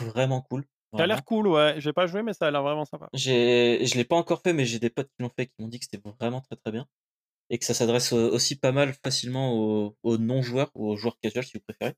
Vraiment 0.00 0.42
cool. 0.42 0.66
Ça 0.96 1.04
a 1.04 1.06
l'air 1.06 1.24
cool, 1.24 1.46
ouais. 1.46 1.76
J'ai 1.78 1.92
pas 1.92 2.06
joué, 2.06 2.22
mais 2.22 2.34
ça 2.34 2.48
a 2.48 2.50
l'air 2.50 2.62
vraiment 2.62 2.84
sympa. 2.84 3.08
Je 3.14 3.96
l'ai 3.96 4.04
pas 4.04 4.16
encore 4.16 4.42
fait, 4.42 4.52
mais 4.52 4.66
j'ai 4.66 4.80
des 4.80 4.90
potes 4.90 5.08
qui 5.16 5.22
l'ont 5.22 5.30
fait 5.30 5.46
qui 5.46 5.54
m'ont 5.60 5.68
dit 5.68 5.78
que 5.78 5.86
c'était 5.88 6.02
vraiment 6.18 6.40
très 6.40 6.56
très 6.56 6.72
bien 6.72 6.86
et 7.50 7.58
que 7.58 7.64
ça 7.64 7.74
s'adresse 7.74 8.12
aussi 8.12 8.56
pas 8.56 8.72
mal 8.72 8.94
facilement 9.04 9.54
aux, 10.02 10.18
non-joueurs 10.18 10.70
ou 10.74 10.88
aux 10.88 10.96
joueurs 10.96 11.18
casual 11.20 11.44
si 11.44 11.56
vous 11.56 11.62
préférez. 11.62 11.94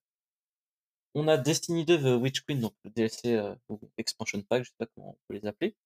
On 1.15 1.29
a 1.29 1.39
Destiny 1.39 1.85
2 1.85 1.99
The 1.99 2.21
Witch 2.21 2.41
Queen, 2.43 2.61
donc 2.61 2.75
le 2.85 2.91
DLC 2.91 3.35
euh, 3.35 3.55
ou 3.69 3.81
Expansion 3.97 4.43
Pack, 4.43 4.65
je 4.65 4.71
sais 4.71 4.77
pas 4.77 4.87
comment 4.95 5.11
on 5.11 5.19
peut 5.29 5.35
les 5.35 5.47
appeler. 5.47 5.77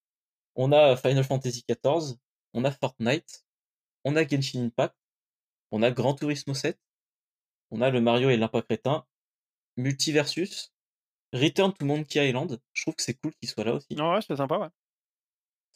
On 0.55 0.71
a 0.71 0.97
Final 0.97 1.23
Fantasy 1.23 1.63
XIV, 1.69 2.17
on 2.53 2.65
a 2.65 2.71
Fortnite, 2.71 3.45
on 4.05 4.15
a 4.15 4.27
Genshin 4.27 4.65
Impact, 4.65 4.95
on 5.71 5.83
a 5.83 5.91
Gran 5.91 6.13
Turismo 6.13 6.53
7, 6.53 6.79
on 7.71 7.81
a 7.81 7.89
le 7.89 8.01
Mario 8.01 8.29
et 8.29 8.37
l'impact 8.37 8.67
crétin, 8.67 9.05
Multiversus, 9.77 10.71
Return 11.33 11.73
to 11.73 11.85
Monkey 11.85 12.27
Island. 12.27 12.59
Je 12.73 12.83
trouve 12.83 12.95
que 12.95 13.03
c'est 13.03 13.13
cool 13.15 13.33
qu'il 13.35 13.49
soit 13.49 13.63
là 13.63 13.73
aussi. 13.73 13.87
ouais, 13.95 14.19
c'est 14.25 14.35
sympa, 14.35 14.57
ouais. 14.57 14.67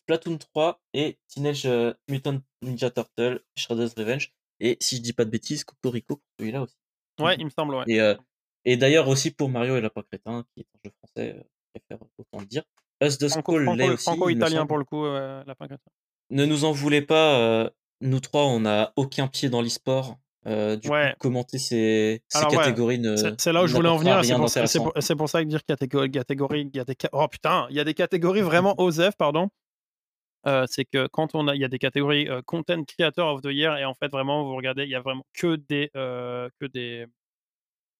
Splatoon 0.01 0.37
3 0.37 0.81
et 0.93 1.17
Teenage 1.27 1.65
euh, 1.65 1.93
Mutant 2.09 2.41
Ninja 2.61 2.89
Turtle, 2.89 3.41
Shredder's 3.55 3.93
Revenge. 3.95 4.33
Et 4.59 4.77
si 4.81 4.97
je 4.97 5.01
dis 5.01 5.13
pas 5.13 5.25
de 5.25 5.29
bêtises, 5.29 5.63
Cocorico 5.63 6.17
pour 6.17 6.25
celui-là 6.39 6.61
aussi. 6.63 6.75
Ouais, 7.19 7.35
il 7.37 7.45
me 7.45 7.49
semble, 7.49 7.75
ouais. 7.75 7.83
Et, 7.87 8.01
euh, 8.01 8.15
et 8.65 8.75
d'ailleurs 8.75 9.07
aussi 9.07 9.31
pour 9.31 9.49
Mario 9.49 9.77
et 9.77 9.81
Lapin 9.81 10.01
Crétin, 10.03 10.45
qui 10.53 10.61
est 10.61 10.67
un 10.75 10.79
jeu 10.83 10.91
français, 10.97 11.35
euh, 11.37 11.43
je 11.75 11.79
préfère 11.79 12.05
autant 12.17 12.39
le 12.39 12.45
dire. 12.45 12.63
Us 13.01 13.17
the 13.17 13.29
Skull 13.29 13.69
l'est 13.75 13.89
aussi. 13.89 14.03
Franco-italien 14.03 14.65
pour 14.65 14.77
le 14.77 14.85
coup, 14.85 15.05
Lapin 15.05 15.67
Crétin. 15.67 15.91
Ne 16.29 16.45
nous 16.45 16.63
en 16.65 16.71
voulez 16.71 17.01
pas, 17.01 17.71
nous 18.03 18.19
trois, 18.19 18.45
on 18.45 18.61
n'a 18.61 18.93
aucun 18.95 19.27
pied 19.27 19.49
dans 19.49 19.61
l'e-sport. 19.61 20.17
Euh, 20.45 20.75
du 20.75 20.89
coup, 20.89 20.95
commenter 21.19 21.57
ces, 21.57 22.21
ces 22.27 22.45
catégories 22.47 22.99
ne. 22.99 23.15
C'est 23.38 23.53
là 23.53 23.63
où 23.63 23.67
je 23.67 23.73
voulais 23.73 23.89
en 23.89 23.97
venir. 23.97 24.23
C'est 24.47 24.80
pour, 24.80 24.93
pour, 25.17 25.30
ça 25.30 25.41
que 25.41 25.47
dire 25.47 25.63
catégorie, 25.63 26.11
catégorie, 26.11 26.69
il 26.73 26.75
y 26.75 26.81
a 26.81 26.84
des, 26.84 26.95
oh 27.13 27.27
putain, 27.30 27.65
il 27.69 27.77
y 27.77 27.80
a 27.80 27.85
des 27.85 27.93
catégories 27.93 28.41
vraiment 28.41 28.75
OSEF, 28.77 29.15
pardon. 29.15 29.49
Euh, 30.45 30.65
c'est 30.67 30.84
que 30.84 31.07
quand 31.07 31.35
on 31.35 31.47
a, 31.47 31.55
il 31.55 31.61
y 31.61 31.63
a 31.63 31.69
des 31.69 31.80
catégories 31.80 32.27
euh, 32.27 32.41
Content 32.45 32.84
Creator 32.84 33.35
of 33.35 33.41
the 33.41 33.51
Year 33.51 33.77
et 33.77 33.85
en 33.85 33.93
fait 33.93 34.09
vraiment 34.09 34.43
vous 34.43 34.57
regardez, 34.57 34.84
il 34.84 34.89
y 34.89 34.95
a 34.95 34.99
vraiment 34.99 35.23
que 35.34 35.55
des 35.55 35.89
que 35.93 36.65
des, 36.65 37.05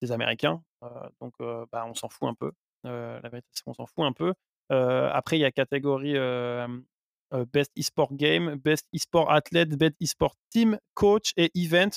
des 0.02 0.12
Américains. 0.12 0.62
donc 1.22 1.34
bah, 1.72 1.86
on 1.88 1.94
s'en 1.94 2.10
fout 2.10 2.28
un 2.28 2.34
peu. 2.34 2.52
la 2.84 3.30
vérité 3.30 3.48
c'est 3.52 3.64
qu'on 3.64 3.74
s'en 3.74 3.86
fout 3.86 4.04
un 4.04 4.12
peu. 4.12 4.34
après 4.70 5.38
il 5.38 5.42
y 5.42 5.46
a 5.46 5.52
catégorie 5.52 6.18
Best 7.52 7.72
eSport 7.76 8.14
Game, 8.14 8.56
Best 8.56 8.86
eSport 8.94 9.32
Athlete, 9.32 9.76
Best 9.76 9.96
eSport 10.00 10.36
Team, 10.52 10.78
Coach 10.94 11.32
et 11.38 11.52
Event 11.56 11.90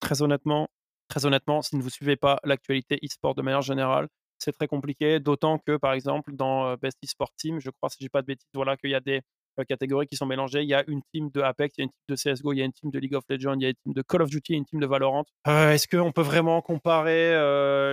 très 0.00 0.22
honnêtement, 0.22 0.68
très 1.08 1.26
honnêtement, 1.26 1.62
si 1.62 1.76
vous 1.76 1.84
ne 1.84 1.90
suivez 1.90 2.16
pas 2.16 2.38
l'actualité 2.44 3.00
e-sport 3.04 3.34
de 3.34 3.42
manière 3.42 3.62
générale, 3.62 4.06
c'est 4.38 4.52
très 4.52 4.68
compliqué. 4.68 5.18
D'autant 5.18 5.58
que, 5.58 5.76
par 5.76 5.92
exemple, 5.92 6.36
dans 6.36 6.74
Best 6.76 6.98
e-sport 7.04 7.30
Team, 7.36 7.58
je 7.58 7.70
crois, 7.70 7.88
si 7.88 7.96
je 7.98 8.04
dis 8.04 8.08
pas 8.08 8.22
de 8.22 8.26
bêtises, 8.26 8.48
voilà, 8.54 8.76
qu'il 8.76 8.90
y 8.90 8.94
a 8.94 9.00
des 9.00 9.22
catégories 9.68 10.06
qui 10.06 10.14
sont 10.14 10.26
mélangées. 10.26 10.62
Il 10.62 10.68
y 10.68 10.74
a 10.74 10.84
une 10.86 11.00
team 11.12 11.30
de 11.34 11.40
Apex, 11.40 11.74
il 11.76 11.80
y 11.80 11.82
a 11.82 11.86
une 11.86 11.90
team 11.90 12.04
de 12.08 12.14
CSGO, 12.14 12.52
il 12.52 12.58
y 12.58 12.62
a 12.62 12.64
une 12.64 12.72
team 12.72 12.92
de 12.92 12.98
League 13.00 13.16
of 13.16 13.24
Legends, 13.28 13.56
il 13.58 13.62
y 13.62 13.66
a 13.66 13.70
une 13.70 13.74
team 13.82 13.92
de 13.92 14.02
Call 14.02 14.22
of 14.22 14.30
Duty, 14.30 14.54
une 14.54 14.64
team 14.64 14.78
de 14.78 14.86
Valorant. 14.86 15.24
Est-ce 15.46 15.88
qu'on 15.88 16.12
peut 16.12 16.22
vraiment 16.22 16.62
comparer 16.62 17.32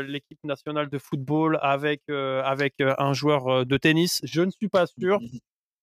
l'équipe 0.08 0.38
nationale 0.44 0.90
de 0.90 1.00
football 1.00 1.58
avec, 1.64 2.08
avec 2.10 2.76
un 2.80 3.14
joueur 3.14 3.66
de 3.66 3.78
tennis? 3.78 4.22
Je 4.24 4.42
ne 4.44 4.52
suis 4.52 4.70
pas 4.70 4.86
sûr. 4.86 5.20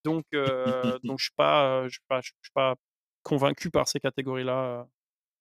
Donc, 0.05 0.25
donc 0.33 0.33
je 0.33 1.13
ne 1.13 1.17
suis, 1.19 1.33
pas, 1.37 1.87
suis 1.89 2.53
pas 2.55 2.75
convaincu 3.23 3.71
par 3.71 3.89
ces 3.89 4.01
catégories-là 4.01 4.87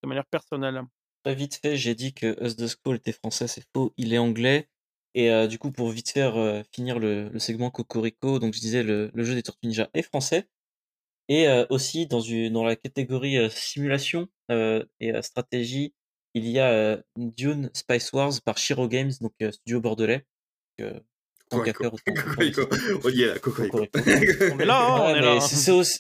de 0.04 0.08
manière 0.08 0.26
personnelle. 0.26 0.82
Très 1.24 1.36
vite 1.36 1.60
fait, 1.62 1.78
j'ai 1.78 1.96
dit 1.96 2.14
que 2.14 2.44
Us 2.44 2.56
the 2.56 2.68
School 2.68 2.96
était 2.96 3.12
français, 3.12 3.48
c'est 3.48 3.64
faux, 3.76 3.94
il 3.98 4.14
est 4.14 4.18
anglais. 4.18 4.68
Et 5.14 5.48
du 5.48 5.60
coup, 5.60 5.72
pour 5.72 5.90
vite 5.90 6.10
faire 6.10 6.64
finir 6.74 6.98
le, 6.98 7.38
segment 7.38 7.70
Cocorico, 7.70 8.40
donc 8.40 8.54
je 8.54 8.60
disais 8.60 8.84
le, 8.84 9.12
jeu 9.16 9.36
des 9.36 9.44
Tortues 9.44 9.68
Ninja 9.68 9.90
est 9.94 10.02
français. 10.04 10.48
Et 11.28 11.48
aussi 11.70 12.08
dans, 12.08 12.22
une, 12.22 12.54
dans 12.54 12.64
la 12.64 12.76
catégorie 12.76 13.50
simulation 13.52 14.28
et 15.00 15.22
stratégie, 15.22 15.94
il 16.34 16.48
y 16.48 16.60
a 16.60 17.02
Dune 17.18 17.70
Spice 17.74 18.14
Wars 18.14 18.42
par 18.44 18.58
Shiro 18.58 18.88
Games, 18.88 19.12
donc 19.20 19.34
studio 19.52 19.82
bordelais. 19.82 20.26
Tant 21.52 21.62
qu'à 21.62 21.74
faire, 21.74 21.92
on 23.04 23.10
y 23.10 23.22
est 23.22 23.28
là, 23.28 23.40
Cocorico. 23.40 23.86
on 24.54 24.60
est 24.60 24.66
là, 24.66 24.82
hein, 24.88 25.02
on 25.02 25.16
est 25.16 25.22
là. 25.22 25.40
C'est 25.42 25.72
aussi, 25.72 26.00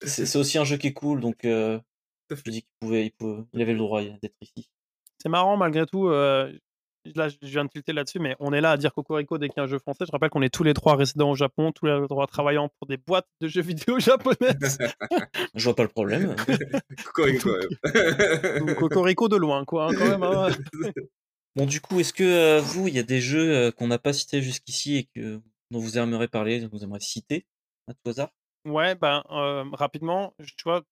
aussi, 0.36 0.58
un 0.58 0.64
jeu 0.64 0.76
qui 0.76 0.88
est 0.88 0.92
cool, 0.92 1.20
donc 1.20 1.38
je 1.42 1.80
dis 2.46 2.62
qu'il 2.62 2.70
pouvait, 2.80 3.06
il, 3.06 3.10
pouvait, 3.10 3.42
il 3.52 3.62
avait 3.62 3.72
le 3.72 3.78
droit 3.78 4.02
d'être 4.02 4.36
ici. 4.40 4.68
C'est 5.18 5.28
marrant 5.28 5.56
malgré 5.56 5.86
tout. 5.86 6.08
Euh, 6.08 6.52
là, 7.14 7.28
je 7.28 7.36
viens 7.42 7.64
de 7.64 7.70
tilter 7.70 7.92
là-dessus, 7.92 8.18
mais 8.20 8.36
on 8.40 8.52
est 8.52 8.60
là 8.60 8.72
à 8.72 8.76
dire 8.76 8.92
Cocorico 8.92 9.38
dès 9.38 9.48
qu'il 9.48 9.58
y 9.58 9.60
a 9.60 9.64
un 9.64 9.68
jeu 9.68 9.78
français. 9.78 10.04
Je 10.06 10.12
rappelle 10.12 10.30
qu'on 10.30 10.42
est 10.42 10.52
tous 10.52 10.64
les 10.64 10.74
trois 10.74 10.96
résidents 10.96 11.30
au 11.30 11.34
Japon, 11.34 11.72
tous 11.72 11.86
les 11.86 12.06
trois 12.08 12.26
travaillant 12.26 12.70
pour 12.78 12.88
des 12.88 12.96
boîtes 12.96 13.28
de 13.40 13.48
jeux 13.48 13.62
vidéo 13.62 13.98
japonaises. 13.98 14.78
je 15.54 15.64
vois 15.64 15.74
pas 15.74 15.82
le 15.82 15.88
problème. 15.88 16.34
Cocorico, 17.04 17.50
Cocorico 18.78 19.28
de 19.28 19.36
loin, 19.36 19.64
quoi, 19.64 19.86
hein, 19.86 19.94
quand 19.96 20.08
même. 20.08 20.22
Hein. 20.22 20.48
Bon, 21.56 21.66
du 21.66 21.80
coup, 21.80 22.00
est-ce 22.00 22.12
que 22.12 22.22
euh, 22.24 22.60
vous, 22.60 22.88
il 22.88 22.94
y 22.94 22.98
a 22.98 23.02
des 23.02 23.20
jeux 23.20 23.54
euh, 23.54 23.70
qu'on 23.70 23.86
n'a 23.86 23.98
pas 23.98 24.12
cités 24.12 24.42
jusqu'ici 24.42 24.96
et 24.96 25.04
que 25.14 25.40
dont 25.70 25.80
vous 25.80 25.98
aimeriez 25.98 26.28
parler, 26.28 26.60
dont 26.60 26.68
vous 26.72 26.84
aimeriez 26.84 27.00
citer 27.00 27.46
à 27.88 27.94
tout 27.94 28.10
hasard? 28.10 28.30
Ouais, 28.64 28.94
ben 28.94 29.24
rapidement, 29.72 30.34
je 30.38 30.52
vois 30.64 30.82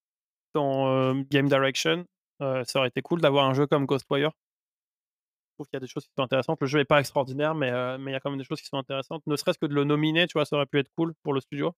dans 0.55 1.15
Game 1.31 1.49
Direction, 1.49 2.05
ça 2.41 2.65
aurait 2.77 2.89
été 2.89 3.01
cool 3.01 3.20
d'avoir 3.20 3.49
un 3.49 3.55
jeu 3.55 3.66
comme 3.66 3.87
Ghostwire. 3.87 4.32
Je 4.32 5.55
trouve 5.57 5.66
qu'il 5.69 5.77
y 5.77 5.77
a 5.77 5.81
des 5.81 5.87
choses 5.87 6.05
qui 6.05 6.12
sont 6.16 6.24
intéressantes. 6.24 6.59
Le 6.61 6.66
jeu 6.66 6.78
n'est 6.78 6.85
pas 6.85 6.99
extraordinaire, 6.99 7.55
mais 7.55 7.70
mais 7.99 8.11
il 8.11 8.15
y 8.15 8.16
a 8.16 8.20
quand 8.20 8.31
même 8.31 8.41
des 8.41 8.45
choses 8.45 8.61
qui 8.61 8.66
sont 8.66 8.78
intéressantes. 8.78 9.23
Ne 9.27 9.37
serait-ce 9.37 9.59
que 9.59 9.66
de 9.66 9.74
le 9.74 9.85
nominer, 9.85 10.27
tu 10.27 10.32
vois, 10.32 10.47
ça 10.47 10.57
aurait 10.57 10.66
pu 10.66 10.81
être 10.81 10.91
cool 10.97 11.15
pour 11.23 11.32
le 11.32 11.41
studio. 11.41 11.73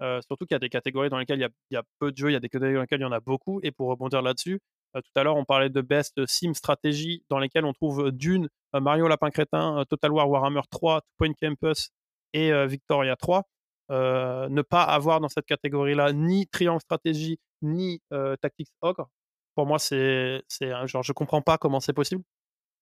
surtout 0.00 0.46
qu'il 0.46 0.54
y 0.54 0.56
a 0.56 0.60
des 0.60 0.70
catégories 0.70 1.10
dans 1.10 1.18
lesquelles 1.18 1.40
il 1.40 1.42
y, 1.42 1.46
a, 1.46 1.50
il 1.70 1.74
y, 1.74 1.76
a, 1.76 1.82
peu 1.98 2.12
de 2.12 2.16
jeux, 2.16 2.30
il 2.30 2.34
y 2.34 2.36
a 2.36 2.40
des 2.40 2.48
catégories 2.48 2.74
dans 2.74 2.80
lesquelles 2.82 3.00
il 3.00 3.04
y 3.04 3.06
en 3.06 3.12
a 3.12 3.20
beaucoup. 3.20 3.60
Et 3.62 3.72
pour 3.72 3.90
rebondir 3.90 4.22
là-dessus, 4.22 4.60
tout 4.94 5.20
à 5.20 5.22
l'heure, 5.22 5.36
on 5.36 5.44
parlait 5.44 5.70
de 5.70 5.80
Best 5.80 6.24
Sim 6.26 6.54
Stratégie, 6.54 7.24
dans 7.28 7.38
lesquelles 7.38 7.64
on 7.64 7.72
trouve 7.72 8.10
Dune, 8.12 8.48
Mario 8.72 9.08
Lapin 9.08 9.30
Crétin, 9.30 9.84
Total 9.90 10.12
War 10.12 10.28
Warhammer 10.30 10.62
3, 10.70 11.00
Two 11.00 11.08
Point 11.18 11.32
Campus 11.34 11.90
et 12.32 12.52
Victoria 12.66 13.16
3. 13.16 13.44
ne 13.90 14.62
pas 14.62 14.82
avoir 14.82 15.20
dans 15.20 15.28
cette 15.28 15.46
catégorie-là 15.46 16.12
ni 16.12 16.46
Triangle 16.46 16.80
Stratégie, 16.80 17.38
ni 17.62 18.00
Tactics 18.40 18.70
Ogre. 18.80 19.08
Pour 19.54 19.66
moi, 19.66 19.78
c'est 19.78 20.42
genre 20.84 21.02
je 21.02 21.12
comprends 21.12 21.42
pas 21.42 21.58
comment 21.58 21.80
c'est 21.80 21.92
possible. 21.92 22.22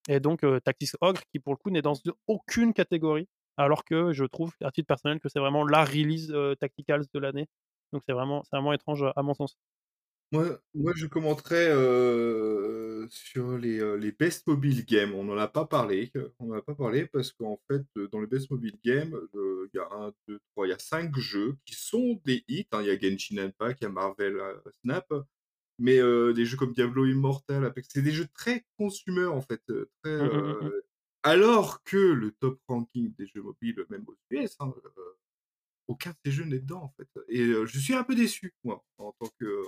Et 0.09 0.21
donc 0.21 0.45
Tactics 0.65 0.93
Ogre 1.01 1.21
qui 1.31 1.39
pour 1.39 1.53
le 1.53 1.59
coup 1.59 1.71
n'est 1.71 1.83
dans 1.83 1.95
aucune 2.27 2.73
catégorie, 2.73 3.29
alors 3.57 3.85
que 3.85 4.13
je 4.13 4.25
trouve 4.25 4.53
à 4.63 4.71
titre 4.71 4.87
personnel 4.87 5.21
que 5.21 5.29
c'est 5.29 5.41
vraiment 5.41 5.65
la 5.65 5.85
release 5.85 6.33
tacticals 6.61 7.05
de 7.13 7.19
l'année. 7.19 7.47
Donc 7.93 8.03
c'est 8.07 8.13
vraiment 8.13 8.43
c'est 8.45 8.57
vraiment 8.57 8.73
étrange 8.73 9.05
à 9.15 9.23
mon 9.23 9.35
sens. 9.35 9.57
Moi, 10.33 10.59
moi 10.75 10.93
je 10.97 11.07
commenterais 11.07 11.69
sur 13.11 13.59
les, 13.59 13.99
les 13.99 14.13
best 14.13 14.47
mobile 14.47 14.85
games. 14.85 15.15
On 15.15 15.25
n'en 15.25 15.37
a 15.37 15.49
pas 15.49 15.67
parlé. 15.67 16.11
On 16.39 16.47
n'en 16.47 16.55
a 16.55 16.63
pas 16.63 16.75
parlé 16.75 17.07
parce 17.07 17.33
qu'en 17.33 17.61
fait, 17.71 17.85
dans 18.11 18.21
les 18.21 18.27
best 18.27 18.51
mobile 18.51 18.79
games, 18.85 19.15
il 19.35 19.71
y 19.75 19.79
a 19.79 19.89
un, 19.93 20.13
deux, 20.27 20.41
trois, 20.51 20.67
il 20.67 20.71
y 20.71 20.73
a 20.73 20.79
cinq 20.79 21.17
jeux 21.19 21.57
qui 21.67 21.75
sont 21.75 22.21
des 22.25 22.45
hits. 22.49 22.67
Hein. 22.73 22.81
Il 22.83 22.87
y 22.87 22.91
a 22.91 22.99
Genshin 22.99 23.39
Impact, 23.39 23.81
il 23.83 23.85
y 23.85 23.87
a 23.87 23.91
Marvel 23.91 24.41
Snap, 24.81 25.13
mais 25.79 25.99
des 25.99 26.45
jeux 26.47 26.57
comme 26.57 26.73
Diablo 26.73 27.05
Immortal, 27.07 27.65
Apex, 27.65 27.89
c'est 27.93 28.03
des 28.03 28.13
jeux 28.13 28.29
très 28.35 28.65
consumer 28.79 29.27
en 29.27 29.43
fait. 29.43 29.61
Très, 30.03 30.17
mmh, 30.17 30.27
mmh, 30.27 30.67
mmh, 30.67 30.71
alors 31.25 31.83
que 31.85 31.97
le 31.97 32.33
top 32.33 32.59
ranking 32.69 33.13
des 33.19 33.27
jeux 33.27 33.43
mobiles, 33.43 33.85
même 33.91 34.05
aux 34.07 34.17
US, 34.31 34.57
hein, 34.61 34.73
aucun 35.89 36.11
de 36.11 36.17
ces 36.25 36.31
jeux 36.33 36.45
n'est 36.45 36.59
dedans 36.59 36.85
en 36.85 36.95
fait. 36.97 37.09
Et 37.29 37.45
je 37.45 37.79
suis 37.79 37.95
un 37.95 38.05
peu 38.05 38.15
déçu, 38.15 38.55
moi, 38.65 38.85
en 38.99 39.13
tant 39.13 39.29
que, 39.39 39.65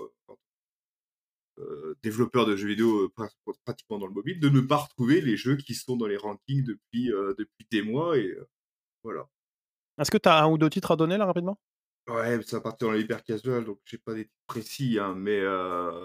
euh, 1.60 1.96
développeurs 2.02 2.46
de 2.46 2.56
jeux 2.56 2.66
vidéo 2.66 3.04
euh, 3.04 3.28
pratiquement 3.64 3.98
dans 3.98 4.08
le 4.08 4.12
mobile, 4.12 4.40
de 4.40 4.48
ne 4.48 4.60
pas 4.60 4.76
retrouver 4.76 5.20
les 5.20 5.36
jeux 5.36 5.56
qui 5.56 5.74
sont 5.74 5.96
dans 5.96 6.08
les 6.08 6.16
rankings 6.16 6.64
depuis, 6.64 7.12
euh, 7.12 7.32
depuis 7.38 7.64
des 7.70 7.82
mois. 7.82 8.18
Et 8.18 8.36
voilà. 9.04 9.28
Est-ce 9.98 10.10
que 10.10 10.18
tu 10.18 10.28
as 10.28 10.42
un 10.42 10.50
ou 10.50 10.58
deux 10.58 10.68
titres 10.68 10.90
à 10.90 10.96
donner 10.96 11.16
là 11.16 11.26
rapidement? 11.26 11.58
Ouais, 12.08 12.42
ça 12.42 12.60
part 12.60 12.76
dans 12.78 12.90
l'hyper 12.90 13.22
casual, 13.22 13.64
donc 13.64 13.78
j'ai 13.84 13.98
pas 13.98 14.14
des 14.14 14.24
titres 14.24 14.44
précis, 14.48 14.98
hein, 15.00 15.14
mais 15.16 15.40
je, 15.40 16.02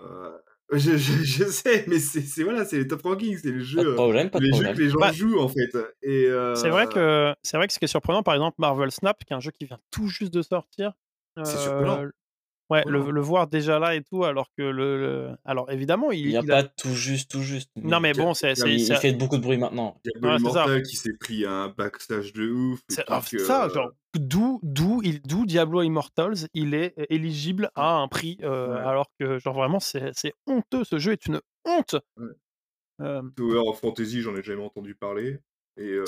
je, 0.98 1.44
sais, 1.46 1.84
mais 1.88 1.98
c'est 1.98 2.44
voilà, 2.44 2.64
c'est 2.64 2.78
les 2.78 2.88
top 2.88 3.02
rankings, 3.02 3.40
c'est 3.40 3.52
les 3.52 3.60
jeux, 3.60 3.80
les 3.80 4.54
jeux 4.54 4.72
que 4.72 4.80
les 4.80 4.90
gens 4.90 5.00
bah 5.00 5.12
jouent 5.12 5.40
en 5.40 5.50
fait. 5.50 5.76
Et 6.04 6.30
c'est 6.56 6.70
vrai 6.70 6.88
que 6.88 7.34
c'est 7.42 7.58
vrai 7.58 7.68
que 7.68 7.74
ce 7.74 7.80
qui 7.80 7.86
est 7.86 7.90
surprenant, 7.90 8.22
par 8.22 8.36
exemple, 8.36 8.56
Marvel 8.60 8.92
Snap, 8.92 9.26
qui 9.26 9.34
est 9.34 9.36
un 9.36 9.42
jeu 9.42 9.52
qui 9.52 9.66
vient 9.66 9.80
tout 9.90 10.08
juste 10.08 10.34
de 10.34 10.44
sortir. 10.44 10.94
c'est 11.44 11.58
surprenant. 11.58 12.06
Ouais, 12.70 12.84
le, 12.86 13.20
voir 13.20 13.48
déjà 13.48 13.80
là 13.80 13.96
et 13.96 14.04
tout, 14.04 14.24
alors 14.24 14.52
que 14.56 14.62
le. 14.62 15.32
Alors 15.44 15.72
évidemment, 15.72 16.12
il. 16.12 16.20
Il 16.20 16.30
n'y 16.30 16.38
a 16.38 16.44
pas 16.44 16.64
tout 16.64 16.94
juste, 16.94 17.32
tout 17.32 17.41
juste. 17.41 17.72
Non, 17.76 18.00
mais 18.00 18.14
bon, 18.14 18.36
c'est. 18.36 18.54
Il, 18.60 18.96
fait 18.96 19.14
beaucoup 19.14 19.38
de 19.38 19.41
bruit 19.41 19.58
maintenant. 19.58 20.00
Il 20.06 20.12
y 20.22 20.28
a 20.28 20.38
Immortal 20.38 20.84
qui 20.84 20.96
s'est 20.96 21.18
pris 21.20 21.46
un 21.46 21.70
backstage 21.70 22.34
de 22.34 22.50
ouf. 22.52 22.80
C'est 22.88 23.06
ça, 23.40 23.66
euh, 23.66 23.74
genre, 23.74 23.91
d'où, 24.14 24.60
d'où, 24.62 25.02
d'où 25.26 25.46
Diablo 25.46 25.82
Immortals, 25.82 26.48
il 26.54 26.76
est 26.76 26.94
éligible 27.10 27.72
à 27.76 27.96
un 27.96 28.08
prix, 28.08 28.38
euh, 28.44 28.76
alors 28.86 29.08
que, 29.20 29.40
genre, 29.40 29.56
vraiment, 29.56 29.80
c'est, 29.80 30.14
honteux. 30.46 30.84
Ce 30.84 31.00
jeu 31.00 31.14
est 31.14 31.26
une 31.26 31.41
honte. 31.66 31.96
Euh... 33.02 33.22
Tower 33.36 33.70
of 33.70 33.80
Fantasy, 33.80 34.22
j'en 34.22 34.36
ai 34.36 34.44
jamais 34.44 34.64
entendu 34.64 34.94
parler. 34.94 35.40
Et, 35.80 35.94
euh... 35.94 36.04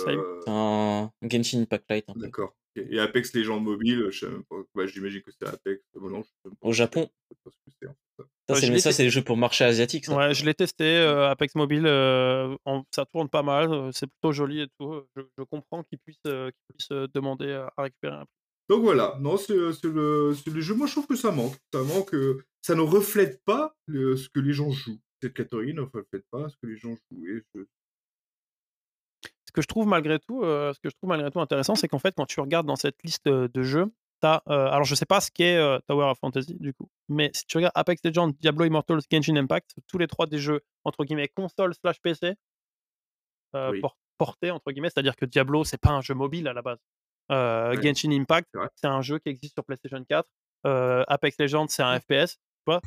un 0.48 1.10
Genshin 1.24 1.62
Impact 1.62 1.86
Light. 1.90 2.06
D'accord. 2.16 2.54
Et 2.76 3.00
Apex 3.00 3.34
Legends 3.34 3.60
Mobile, 3.60 4.08
je 4.12 4.28
bah, 4.76 4.86
j'imagine 4.86 5.22
que 5.22 5.32
c'est 5.32 5.48
Apex. 5.48 5.82
Au 6.62 6.72
Japon 6.72 7.10
Ça, 8.48 8.56
c'est, 8.56 8.80
ça, 8.80 8.92
c'est 8.92 9.04
les 9.04 9.10
jeux 9.10 9.24
pour 9.24 9.36
marché 9.36 9.66
asiatique. 9.66 10.06
Ça. 10.06 10.16
Ouais, 10.16 10.34
je 10.34 10.46
l'ai 10.46 10.54
testé, 10.54 10.86
euh, 10.86 11.30
Apex 11.30 11.56
Mobile, 11.56 11.86
euh, 11.86 12.56
ça 12.96 13.06
tourne 13.06 13.28
pas 13.28 13.44
mal, 13.44 13.90
c'est 13.94 14.08
plutôt 14.08 14.32
joli 14.32 14.62
et 14.62 14.68
tout. 14.80 15.04
Je, 15.16 15.44
comprends 15.44 15.84
qu'ils 15.84 16.00
puissent, 16.00 16.18
puisse 16.70 16.90
demander 17.14 17.52
à 17.52 17.74
récupérer 17.78 18.16
un 18.16 18.26
prix. 18.26 18.36
Donc 18.70 18.84
voilà, 18.84 19.18
non, 19.20 19.36
c'est, 19.36 19.54
le, 19.54 20.34
le, 20.46 20.62
jeu. 20.62 20.74
Moi, 20.74 20.88
je 20.88 20.94
trouve 20.94 21.08
que 21.08 21.18
ça 21.18 21.32
manque. 21.32 21.56
Ça 21.74 21.84
manque, 21.84 22.16
ça 22.62 22.74
ne 22.74 22.82
reflète 22.82 23.42
pas 23.44 23.76
ce 23.90 24.30
que 24.30 24.40
les 24.40 24.54
gens 24.54 24.72
jouent. 24.72 25.00
cette 25.22 25.34
catégorie, 25.34 25.74
ne 25.74 25.82
le 25.82 26.08
faites 26.10 26.26
pas, 26.32 26.48
ce 26.48 26.56
que 26.56 26.68
les 26.68 26.78
gens 26.78 26.96
jouaient. 27.12 27.44
Ce 29.46 29.52
que 29.52 29.62
je 29.62 29.68
trouve 29.68 29.88
malgré 29.88 30.20
tout, 30.20 30.44
ce 30.44 30.80
que 30.80 30.90
je 30.90 30.96
trouve 30.96 31.10
malgré 31.10 31.30
tout 31.32 31.42
intéressant, 31.42 31.76
c'est 31.76 31.88
qu'en 31.88 32.00
fait, 32.00 32.16
quand 32.16 32.26
tu 32.26 32.40
regardes 32.40 32.68
dans 32.68 32.76
cette 32.76 33.02
liste 33.04 33.28
de 33.28 33.64
jeux, 33.64 33.92
as, 34.24 34.44
alors 34.46 34.84
je 34.84 34.94
sais 34.96 35.06
pas 35.06 35.20
ce 35.20 35.32
qu'est 35.32 35.58
Tower 35.88 36.06
of 36.06 36.20
Fantasy 36.20 36.56
du 36.60 36.74
coup, 36.74 36.90
mais 37.10 37.32
si 37.34 37.46
tu 37.46 37.58
regardes 37.58 37.74
Apex 37.76 38.02
Legends, 38.04 38.32
Diablo 38.40 38.66
Immortals, 38.66 39.02
Genshin 39.12 39.36
Impact, 39.36 39.74
tous 39.88 39.98
les 39.98 40.08
trois 40.08 40.28
des 40.28 40.38
jeux 40.38 40.62
entre 40.84 41.04
guillemets 41.06 41.28
console 41.28 41.74
slash 41.74 42.00
PC 42.02 42.36
portés 44.18 44.52
entre 44.52 44.72
guillemets, 44.72 44.90
c'est-à-dire 44.90 45.16
que 45.16 45.26
Diablo 45.26 45.64
c'est 45.64 45.82
pas 45.82 45.90
un 45.90 46.02
jeu 46.02 46.14
mobile 46.14 46.48
à 46.48 46.54
la 46.54 46.62
base. 46.62 46.78
Genshin 47.30 48.12
Impact, 48.12 48.56
c'est 48.76 48.88
un 48.88 49.02
jeu 49.02 49.18
qui 49.20 49.30
existe 49.30 49.56
sur 49.56 49.66
PlayStation 49.66 50.04
4. 50.08 50.30
Apex 51.08 51.40
Legends, 51.40 51.68
c'est 51.68 51.82
un 51.82 52.00
FPS. 52.00 52.36
Tu 52.36 52.66
vois? 52.68 52.82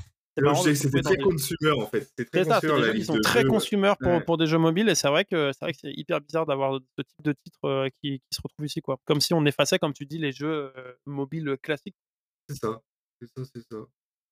C'était 0.74 1.02
très 1.02 1.16
consumer 1.18 1.70
en 1.70 1.86
fait. 1.86 2.10
C'est 2.32 2.44
ça, 2.44 2.60
jeux 2.60 2.92
qui 2.94 3.04
sont 3.04 3.20
très 3.20 3.44
consumer 3.44 3.92
pour, 4.00 4.24
pour, 4.24 4.38
des 4.38 4.46
jeux 4.46 4.58
mobiles 4.58 4.88
et 4.88 4.94
c'est 4.94 5.08
vrai 5.08 5.24
que 5.24 5.52
c'est 5.52 5.64
vrai 5.64 5.72
que 5.72 5.78
c'est 5.80 5.92
hyper 5.92 6.20
bizarre 6.20 6.46
d'avoir 6.46 6.80
ce 6.98 7.02
type 7.02 7.22
de 7.22 7.32
titre 7.32 7.88
qui, 8.02 8.18
qui, 8.18 8.34
se 8.34 8.40
retrouve 8.42 8.66
ici 8.66 8.80
quoi. 8.80 8.98
Comme 9.04 9.20
si 9.20 9.34
on 9.34 9.44
effaçait, 9.46 9.78
comme 9.78 9.92
tu 9.92 10.06
dis, 10.06 10.18
les 10.18 10.32
jeux 10.32 10.72
mobiles 11.06 11.56
classiques. 11.62 11.96
C'est 12.48 12.56
ça, 12.56 12.82
c'est 13.20 13.28
ça, 13.28 13.44
c'est 13.54 13.62
ça. 13.70 13.78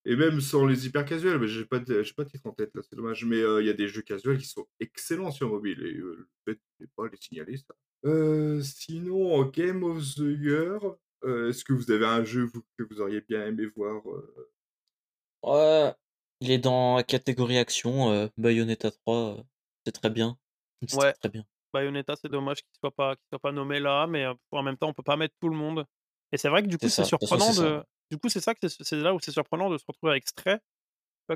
Et 0.04 0.16
même 0.16 0.40
sans 0.40 0.66
les 0.66 0.86
hyper 0.86 1.04
casuels, 1.04 1.38
mais 1.38 1.46
j'ai 1.46 1.64
pas 1.64 1.78
de, 1.78 2.02
j'ai 2.02 2.12
pas 2.12 2.24
de 2.24 2.30
titre 2.30 2.46
en 2.48 2.52
tête 2.52 2.74
là, 2.74 2.82
c'est 2.82 2.96
dommage. 2.96 3.24
Mais 3.24 3.38
il 3.38 3.66
y 3.66 3.70
a 3.70 3.74
des 3.74 3.88
jeux 3.88 4.02
casuels 4.02 4.38
qui 4.38 4.48
sont 4.48 4.66
excellents 4.80 5.30
sur 5.30 5.48
mobile 5.48 5.80
et 5.82 5.92
le 5.92 6.28
fait 6.44 6.58
de 6.80 6.88
pas 6.96 7.06
les 7.06 7.16
signaler 7.16 7.56
ça. 7.56 8.62
sinon, 8.62 9.34
en 9.34 9.44
Game 9.44 9.84
of 9.84 10.02
the 10.16 10.40
Year, 10.40 10.80
est-ce 11.24 11.64
que 11.64 11.72
vous 11.72 11.92
avez 11.92 12.06
un 12.06 12.24
jeu 12.24 12.50
que 12.76 12.82
vous 12.82 13.00
auriez 13.00 13.20
bien 13.20 13.46
aimé 13.46 13.66
voir 13.66 14.02
Ouais, 15.42 15.92
il 16.40 16.50
est 16.50 16.58
dans 16.58 16.96
la 16.96 17.02
catégorie 17.02 17.58
action, 17.58 18.30
Bayonetta 18.36 18.90
3, 18.90 19.38
c'est 19.84 19.92
très 19.92 20.10
bien. 20.10 20.36
Ouais. 20.98 21.12
très 21.12 21.28
bien. 21.28 21.44
Bayonetta, 21.72 22.16
c'est 22.16 22.28
dommage 22.28 22.56
qu'il 22.56 22.74
soit 22.80 22.90
pas 22.90 23.14
soit 23.28 23.38
pas 23.38 23.52
nommé 23.52 23.78
là, 23.78 24.08
mais 24.08 24.26
en 24.50 24.62
même 24.64 24.76
temps, 24.76 24.88
on 24.88 24.92
peut 24.92 25.04
pas 25.04 25.16
mettre 25.16 25.34
tout 25.40 25.48
le 25.48 25.56
monde. 25.56 25.86
Et 26.32 26.36
c'est 26.36 26.48
vrai 26.48 26.62
que 26.64 26.66
du 26.66 26.76
coup, 26.76 26.88
c'est 26.88 27.04
surprenant 27.04 27.52
de 27.54 27.84
du 28.10 28.18
coup, 28.18 28.28
c'est 28.28 28.40
ça 28.40 28.54
que 28.54 28.68
c'est 28.68 28.96
là 28.96 29.14
où 29.14 29.20
c'est 29.20 29.30
surprenant 29.30 29.70
de 29.70 29.78
se 29.78 29.84
retrouver 29.86 30.10
avec 30.10 30.28
Stray, 30.28 30.58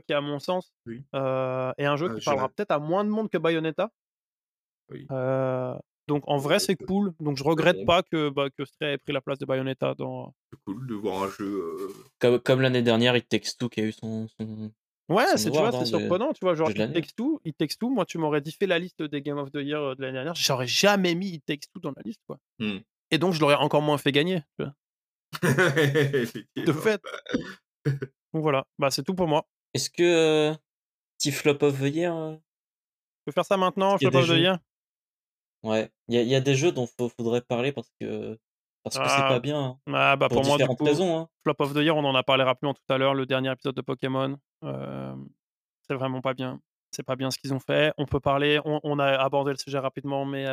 qui 0.06 0.12
à 0.12 0.20
mon 0.20 0.38
sens 0.38 0.74
Oui. 0.84 1.04
est 1.14 1.84
un 1.84 1.96
jeu 1.96 2.08
ah, 2.10 2.14
qui 2.18 2.24
parlera 2.24 2.48
peut-être 2.48 2.72
à 2.72 2.78
moins 2.78 3.04
de 3.04 3.08
monde 3.08 3.30
que 3.30 3.38
Bayonetta. 3.38 3.90
Oui. 4.90 5.06
Donc 6.08 6.22
en 6.26 6.36
vrai, 6.36 6.58
c'est 6.58 6.76
cool. 6.76 7.12
Donc 7.20 7.36
je 7.36 7.44
regrette 7.44 7.84
pas 7.84 8.02
que, 8.02 8.28
bah, 8.30 8.48
que 8.56 8.64
Stray 8.64 8.94
ait 8.94 8.98
pris 8.98 9.12
la 9.12 9.20
place 9.20 9.38
de 9.38 9.46
Bayonetta 9.46 9.94
dans. 9.94 10.34
C'est 10.52 10.58
cool 10.64 10.86
de 10.86 10.94
voir 10.94 11.24
un 11.24 11.30
jeu. 11.30 11.88
Comme, 12.20 12.38
comme 12.38 12.60
l'année 12.60 12.82
dernière, 12.82 13.16
It 13.16 13.28
Takes 13.28 13.56
Two 13.58 13.68
qui 13.68 13.80
a 13.80 13.84
eu 13.84 13.92
son. 13.92 14.28
son... 14.38 14.70
Ouais, 15.08 15.24
c'est 15.36 15.50
tu 15.50 15.58
vois, 15.58 15.70
c'est 15.70 15.86
surprenant, 15.86 16.32
tu 16.32 16.40
vois, 16.42 16.54
genre 16.54 16.70
It 16.70 16.92
Takes 16.92 17.14
Two, 17.16 17.40
It 17.44 17.56
Takes 17.56 17.78
Two, 17.78 17.90
moi 17.90 18.04
tu 18.04 18.18
m'aurais 18.18 18.40
dit 18.40 18.50
fait 18.50 18.66
la 18.66 18.78
liste 18.78 19.02
des 19.02 19.22
Game 19.22 19.38
of 19.38 19.52
the 19.52 19.58
Year 19.58 19.94
de 19.94 20.02
l'année 20.02 20.14
dernière, 20.14 20.34
j'aurais 20.34 20.66
jamais 20.66 21.14
mis 21.14 21.28
It 21.28 21.44
Takes 21.46 21.68
Two 21.72 21.80
dans 21.80 21.92
la 21.96 22.02
liste, 22.04 22.22
quoi. 22.26 22.38
Mmh. 22.58 22.78
Et 23.12 23.18
donc 23.18 23.32
je 23.32 23.40
l'aurais 23.40 23.54
encore 23.54 23.82
moins 23.82 23.98
fait 23.98 24.10
gagner. 24.10 24.42
Tu 24.58 24.64
vois. 24.64 24.74
de 25.42 26.72
fait. 26.72 27.00
donc 27.84 28.42
voilà, 28.42 28.64
bah 28.80 28.90
c'est 28.90 29.04
tout 29.04 29.14
pour 29.14 29.28
moi. 29.28 29.46
Est-ce 29.74 29.90
que 29.90 30.52
petit 31.18 31.30
flop 31.30 31.58
of 31.60 31.80
the 31.80 31.94
year 31.94 32.12
Je 32.32 33.22
peux 33.26 33.32
faire 33.32 33.44
ça 33.44 33.56
maintenant, 33.56 33.98
flop 33.98 34.10
of 34.12 34.26
the 34.26 34.32
year? 34.32 34.58
Ouais, 35.62 35.90
il 36.08 36.14
y 36.14 36.18
a, 36.18 36.22
y 36.22 36.34
a, 36.34 36.40
des 36.40 36.54
jeux 36.54 36.72
dont 36.72 36.86
il 36.98 37.10
faudrait 37.10 37.40
parler 37.40 37.72
parce 37.72 37.90
que 38.00 38.38
parce 38.84 38.98
que 38.98 39.08
c'est 39.08 39.16
pas 39.16 39.34
ah, 39.34 39.40
bien. 39.40 39.60
Hein, 39.88 39.92
ah, 39.92 40.16
bah 40.16 40.28
pour, 40.28 40.44
moi, 40.44 40.58
du 40.58 40.64
coup, 40.64 40.84
raisons, 40.84 41.18
hein. 41.18 41.28
Flop 41.42 41.56
of 41.58 41.74
the 41.74 41.78
Year, 41.78 41.96
on 41.96 42.04
en 42.04 42.14
a 42.14 42.22
parlé 42.22 42.44
rapidement 42.44 42.72
tout 42.72 42.92
à 42.92 42.98
l'heure, 42.98 43.14
le 43.14 43.26
dernier 43.26 43.50
épisode 43.50 43.74
de 43.74 43.80
Pokémon. 43.80 44.38
c'est 44.62 45.94
vraiment 45.94 46.20
pas 46.20 46.34
bien. 46.34 46.60
C'est 46.92 47.02
pas 47.02 47.16
bien 47.16 47.32
ce 47.32 47.38
qu'ils 47.38 47.52
ont 47.52 47.58
fait. 47.58 47.92
On 47.98 48.06
peut 48.06 48.20
parler, 48.20 48.60
on, 48.64 48.98
a 49.00 49.06
abordé 49.06 49.50
le 49.50 49.58
sujet 49.58 49.80
rapidement, 49.80 50.24
mais 50.24 50.46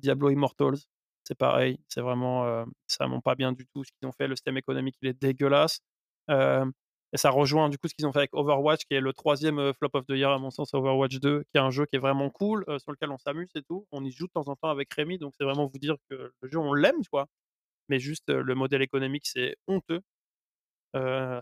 Diablo 0.00 0.28
Immortals, 0.28 0.76
c'est 1.24 1.34
pareil. 1.34 1.78
C'est 1.88 2.02
vraiment, 2.02 2.66
c'est 2.86 3.02
vraiment 3.02 3.22
pas 3.22 3.36
bien 3.36 3.52
du 3.52 3.66
tout 3.74 3.84
ce 3.84 3.90
qu'ils 3.92 4.06
ont 4.06 4.12
fait. 4.12 4.28
Le 4.28 4.36
système 4.36 4.58
économique, 4.58 4.96
il 5.00 5.08
est 5.08 5.18
dégueulasse. 5.18 5.80
Et 7.12 7.18
ça 7.18 7.30
rejoint 7.30 7.68
du 7.68 7.76
coup 7.78 7.88
ce 7.88 7.94
qu'ils 7.94 8.06
ont 8.06 8.12
fait 8.12 8.20
avec 8.20 8.34
Overwatch, 8.34 8.84
qui 8.86 8.94
est 8.94 9.00
le 9.00 9.12
troisième 9.12 9.58
euh, 9.58 9.72
flop 9.74 9.90
of 9.94 10.06
the 10.06 10.12
year 10.12 10.30
à 10.30 10.38
mon 10.38 10.50
sens, 10.50 10.72
Overwatch 10.72 11.20
2, 11.20 11.42
qui 11.42 11.48
est 11.54 11.60
un 11.60 11.70
jeu 11.70 11.84
qui 11.84 11.96
est 11.96 11.98
vraiment 11.98 12.30
cool, 12.30 12.64
euh, 12.68 12.78
sur 12.78 12.90
lequel 12.92 13.10
on 13.10 13.18
s'amuse 13.18 13.50
et 13.54 13.62
tout. 13.62 13.86
On 13.92 14.02
y 14.04 14.10
joue 14.10 14.26
de 14.26 14.32
temps 14.32 14.48
en 14.48 14.56
temps 14.56 14.70
avec 14.70 14.92
Rémi, 14.94 15.18
donc 15.18 15.34
c'est 15.36 15.44
vraiment 15.44 15.66
vous 15.66 15.78
dire 15.78 15.96
que 16.08 16.32
le 16.40 16.48
jeu 16.48 16.58
on 16.58 16.72
l'aime, 16.72 17.04
quoi. 17.10 17.26
Mais 17.88 17.98
juste 18.00 18.30
euh, 18.30 18.42
le 18.42 18.54
modèle 18.54 18.82
économique 18.82 19.26
c'est 19.26 19.56
honteux. 19.68 20.00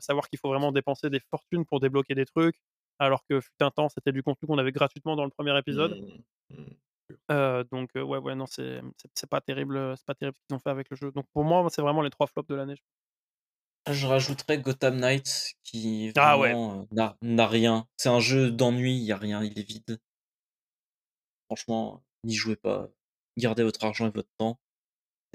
savoir 0.01 0.29
qu'il 0.29 0.39
faut 0.41 0.49
vraiment 0.49 0.73
dépenser 0.73 1.11
des 1.11 1.21
fortunes 1.21 1.65
pour 1.65 1.81
débloquer 1.81 2.15
des 2.15 2.27
trucs, 2.27 2.57
alors 2.99 3.25
que 3.29 3.41
fut 3.41 3.51
un 3.61 3.71
temps 3.71 3.89
c'était 3.89 4.13
du 4.13 4.23
contenu 4.23 4.49
qu'on 4.49 4.59
avait 4.59 4.73
gratuitement 4.73 5.17
dans 5.17 5.25
le 5.25 5.31
premier 5.31 5.57
épisode. 5.59 5.93
Mmh, 6.51 6.55
mmh, 7.29 7.65
donc 7.71 7.91
ouais 7.95 8.19
ouais 8.19 8.35
non 8.35 8.47
c'est 8.47 8.81
c'est 9.15 9.29
pas 9.29 9.41
terrible 9.41 9.95
c'est 9.97 10.07
pas 10.07 10.15
terrible 10.15 10.37
ce 10.37 10.47
qu'ils 10.47 10.57
ont 10.57 10.61
fait 10.61 10.71
avec 10.71 10.91
le 10.91 10.97
jeu. 10.97 11.13
Donc 11.13 11.27
pour 11.33 11.45
moi 11.45 11.67
c'est 11.71 11.83
vraiment 11.83 12.03
les 12.03 12.11
trois 12.11 12.27
flops 12.27 12.49
de 12.49 12.55
l'année. 12.57 12.77
Je 13.89 14.07
rajouterais 14.07 14.59
Gotham 14.59 14.99
Knights 14.99 15.55
qui 15.65 16.13
Ah 16.17 16.39
ouais. 16.39 16.55
Euh, 16.55 17.15
n'a 17.23 17.47
rien. 17.47 17.87
C'est 17.97 18.09
un 18.09 18.21
jeu 18.21 18.51
d'ennui, 18.51 18.97
il 18.97 19.05
y 19.05 19.13
a 19.13 19.17
rien, 19.17 19.43
il 19.43 19.59
est 19.59 19.63
vide. 19.63 20.01
Franchement, 21.47 22.03
n'y 22.25 22.35
jouez 22.35 22.57
pas. 22.57 22.89
Gardez 23.37 23.63
votre 23.63 23.85
argent 23.85 24.07
et 24.07 24.11
votre 24.11 24.29
temps. 24.39 24.61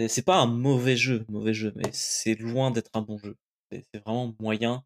C'est 0.07 0.25
pas 0.25 0.37
un 0.37 0.47
mauvais 0.47 0.97
jeu, 0.97 1.25
mauvais 1.29 1.53
jeu, 1.53 1.71
mais 1.75 1.91
c'est 1.93 2.35
loin 2.35 2.71
d'être 2.71 2.91
un 2.93 3.01
bon 3.01 3.17
jeu. 3.17 3.37
C'est 3.71 3.85
vraiment 4.05 4.33
moyen. 4.39 4.83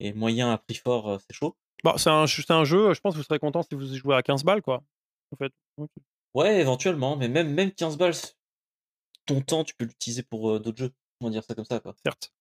Et 0.00 0.12
moyen 0.12 0.52
à 0.52 0.58
prix 0.58 0.74
fort, 0.74 1.08
euh, 1.08 1.18
c'est 1.18 1.34
chaud. 1.34 1.56
Bah, 1.82 1.94
c'est 1.98 2.10
un, 2.10 2.24
un 2.24 2.64
jeu, 2.64 2.94
je 2.94 3.00
pense 3.00 3.14
que 3.14 3.18
vous 3.18 3.24
serez 3.24 3.38
content 3.38 3.62
si 3.62 3.74
vous 3.74 3.92
y 3.94 3.96
jouez 3.96 4.16
à 4.16 4.22
15 4.22 4.44
balles, 4.44 4.62
quoi. 4.62 4.82
En 5.32 5.36
fait. 5.36 5.52
Ouais, 6.34 6.60
éventuellement, 6.60 7.16
mais 7.16 7.28
même, 7.28 7.52
même 7.52 7.72
15 7.72 7.96
balles, 7.96 8.14
ton 9.26 9.40
temps, 9.40 9.64
tu 9.64 9.74
peux 9.74 9.84
l'utiliser 9.84 10.22
pour 10.22 10.50
euh, 10.50 10.58
d'autres 10.58 10.78
jeux. 10.78 10.92
On 11.20 11.26
va 11.26 11.30
dire 11.30 11.44
ça 11.44 11.54
comme 11.54 11.64
ça, 11.64 11.80
quoi. 11.80 11.94
Certes. 12.04 12.32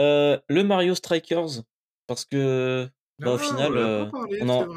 Euh, 0.00 0.38
le 0.48 0.62
Mario 0.62 0.94
Strikers, 0.94 1.62
parce 2.06 2.24
que 2.24 2.88
bah, 3.18 3.32
au 3.32 3.38
final, 3.38 3.76
euh, 3.76 4.06
on, 4.40 4.48
en... 4.48 4.68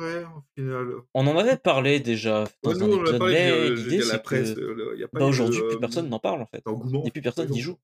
on, 1.14 1.28
en... 1.28 1.38
avait 1.38 1.58
parlé 1.58 2.00
déjà 2.00 2.46
dans 2.64 2.84
un 2.84 2.92
épisode, 2.92 3.22
mais 3.22 3.70
l'idée 3.70 4.02
c'est 4.02 4.24
que 4.24 5.08
bah, 5.14 5.26
aujourd'hui, 5.26 5.62
plus 5.70 5.80
personne 5.80 6.10
n'en 6.10 6.20
parle 6.20 6.42
en 6.42 6.48
fait. 6.48 6.64
Et 7.06 7.12
plus 7.12 7.22
personne 7.22 7.50
n'y 7.50 7.60
joue. 7.60 7.78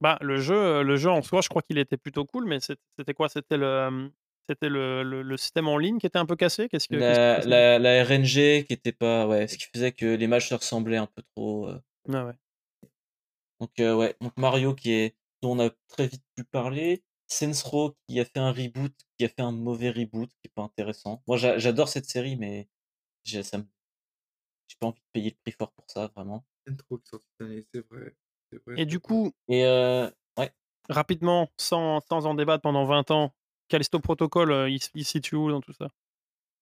Bah, 0.00 0.18
le 0.20 0.38
jeu, 0.38 0.82
le 0.82 0.96
jeu 0.96 1.10
en 1.10 1.22
soi, 1.22 1.40
je 1.42 1.48
crois 1.48 1.62
qu'il 1.62 1.78
était 1.78 1.96
plutôt 1.96 2.24
cool, 2.24 2.46
mais 2.46 2.58
c'était 2.60 3.14
quoi? 3.14 3.28
C'était 3.28 3.56
le, 3.56 4.10
c'était 4.48 4.68
le, 4.68 5.02
le, 5.02 5.36
système 5.36 5.68
en 5.68 5.76
ligne 5.76 5.98
qui 5.98 6.06
était 6.06 6.18
un 6.18 6.26
peu 6.26 6.36
cassé? 6.36 6.68
Qu'est-ce 6.68 6.88
que 6.88 6.96
la, 6.96 7.40
la, 7.44 7.78
la, 7.78 8.04
RNG 8.04 8.64
qui 8.64 8.72
était 8.72 8.92
pas, 8.92 9.26
ouais, 9.28 9.46
ce 9.46 9.58
qui 9.58 9.66
faisait 9.72 9.92
que 9.92 10.06
les 10.06 10.26
matchs 10.26 10.48
se 10.48 10.54
ressemblaient 10.54 10.96
un 10.96 11.06
peu 11.06 11.22
trop. 11.36 11.68
Euh. 11.68 11.78
Ah 12.12 12.26
ouais. 12.26 12.34
Donc 13.60 13.70
ouais, 13.78 14.16
donc 14.20 14.32
Mario 14.36 14.74
qui 14.74 14.92
est 14.92 15.14
dont 15.42 15.52
on 15.52 15.66
a 15.66 15.70
très 15.88 16.08
vite 16.08 16.24
pu 16.34 16.44
parler. 16.44 17.02
Sensro 17.26 17.94
qui 18.08 18.18
a 18.20 18.24
fait 18.24 18.38
un 18.38 18.52
reboot, 18.52 18.92
qui 19.18 19.24
a 19.24 19.28
fait 19.28 19.42
un 19.42 19.52
mauvais 19.52 19.90
reboot, 19.90 20.30
qui 20.30 20.46
est 20.46 20.54
pas 20.54 20.62
intéressant. 20.62 21.22
Moi, 21.26 21.36
j'adore 21.36 21.88
cette 21.88 22.06
série, 22.06 22.36
mais 22.36 22.68
j'ai 23.24 23.42
ça 23.42 23.58
pas 24.80 24.86
envie 24.86 25.00
de 25.00 25.06
payer 25.12 25.30
le 25.30 25.36
prix 25.42 25.52
fort 25.52 25.72
pour 25.72 25.84
ça, 25.88 26.10
vraiment. 26.14 26.44
Sensro 26.66 26.98
qui 26.98 27.10
cette 27.10 27.40
année, 27.40 27.66
c'est 27.72 27.86
vrai. 27.90 28.14
Et 28.76 28.86
du 28.86 29.00
coup, 29.00 29.32
Et 29.48 29.64
euh, 29.64 30.08
ouais. 30.38 30.52
rapidement, 30.88 31.50
sans, 31.58 32.00
sans 32.08 32.26
en 32.26 32.34
débattre 32.34 32.62
pendant 32.62 32.84
20 32.84 33.10
ans, 33.10 33.34
Callisto 33.68 34.00
Protocol, 34.00 34.52
euh, 34.52 34.70
il, 34.70 34.80
il 34.94 35.04
se 35.04 35.10
situe 35.10 35.36
où 35.36 35.50
dans 35.50 35.60
tout 35.60 35.72
ça? 35.72 35.88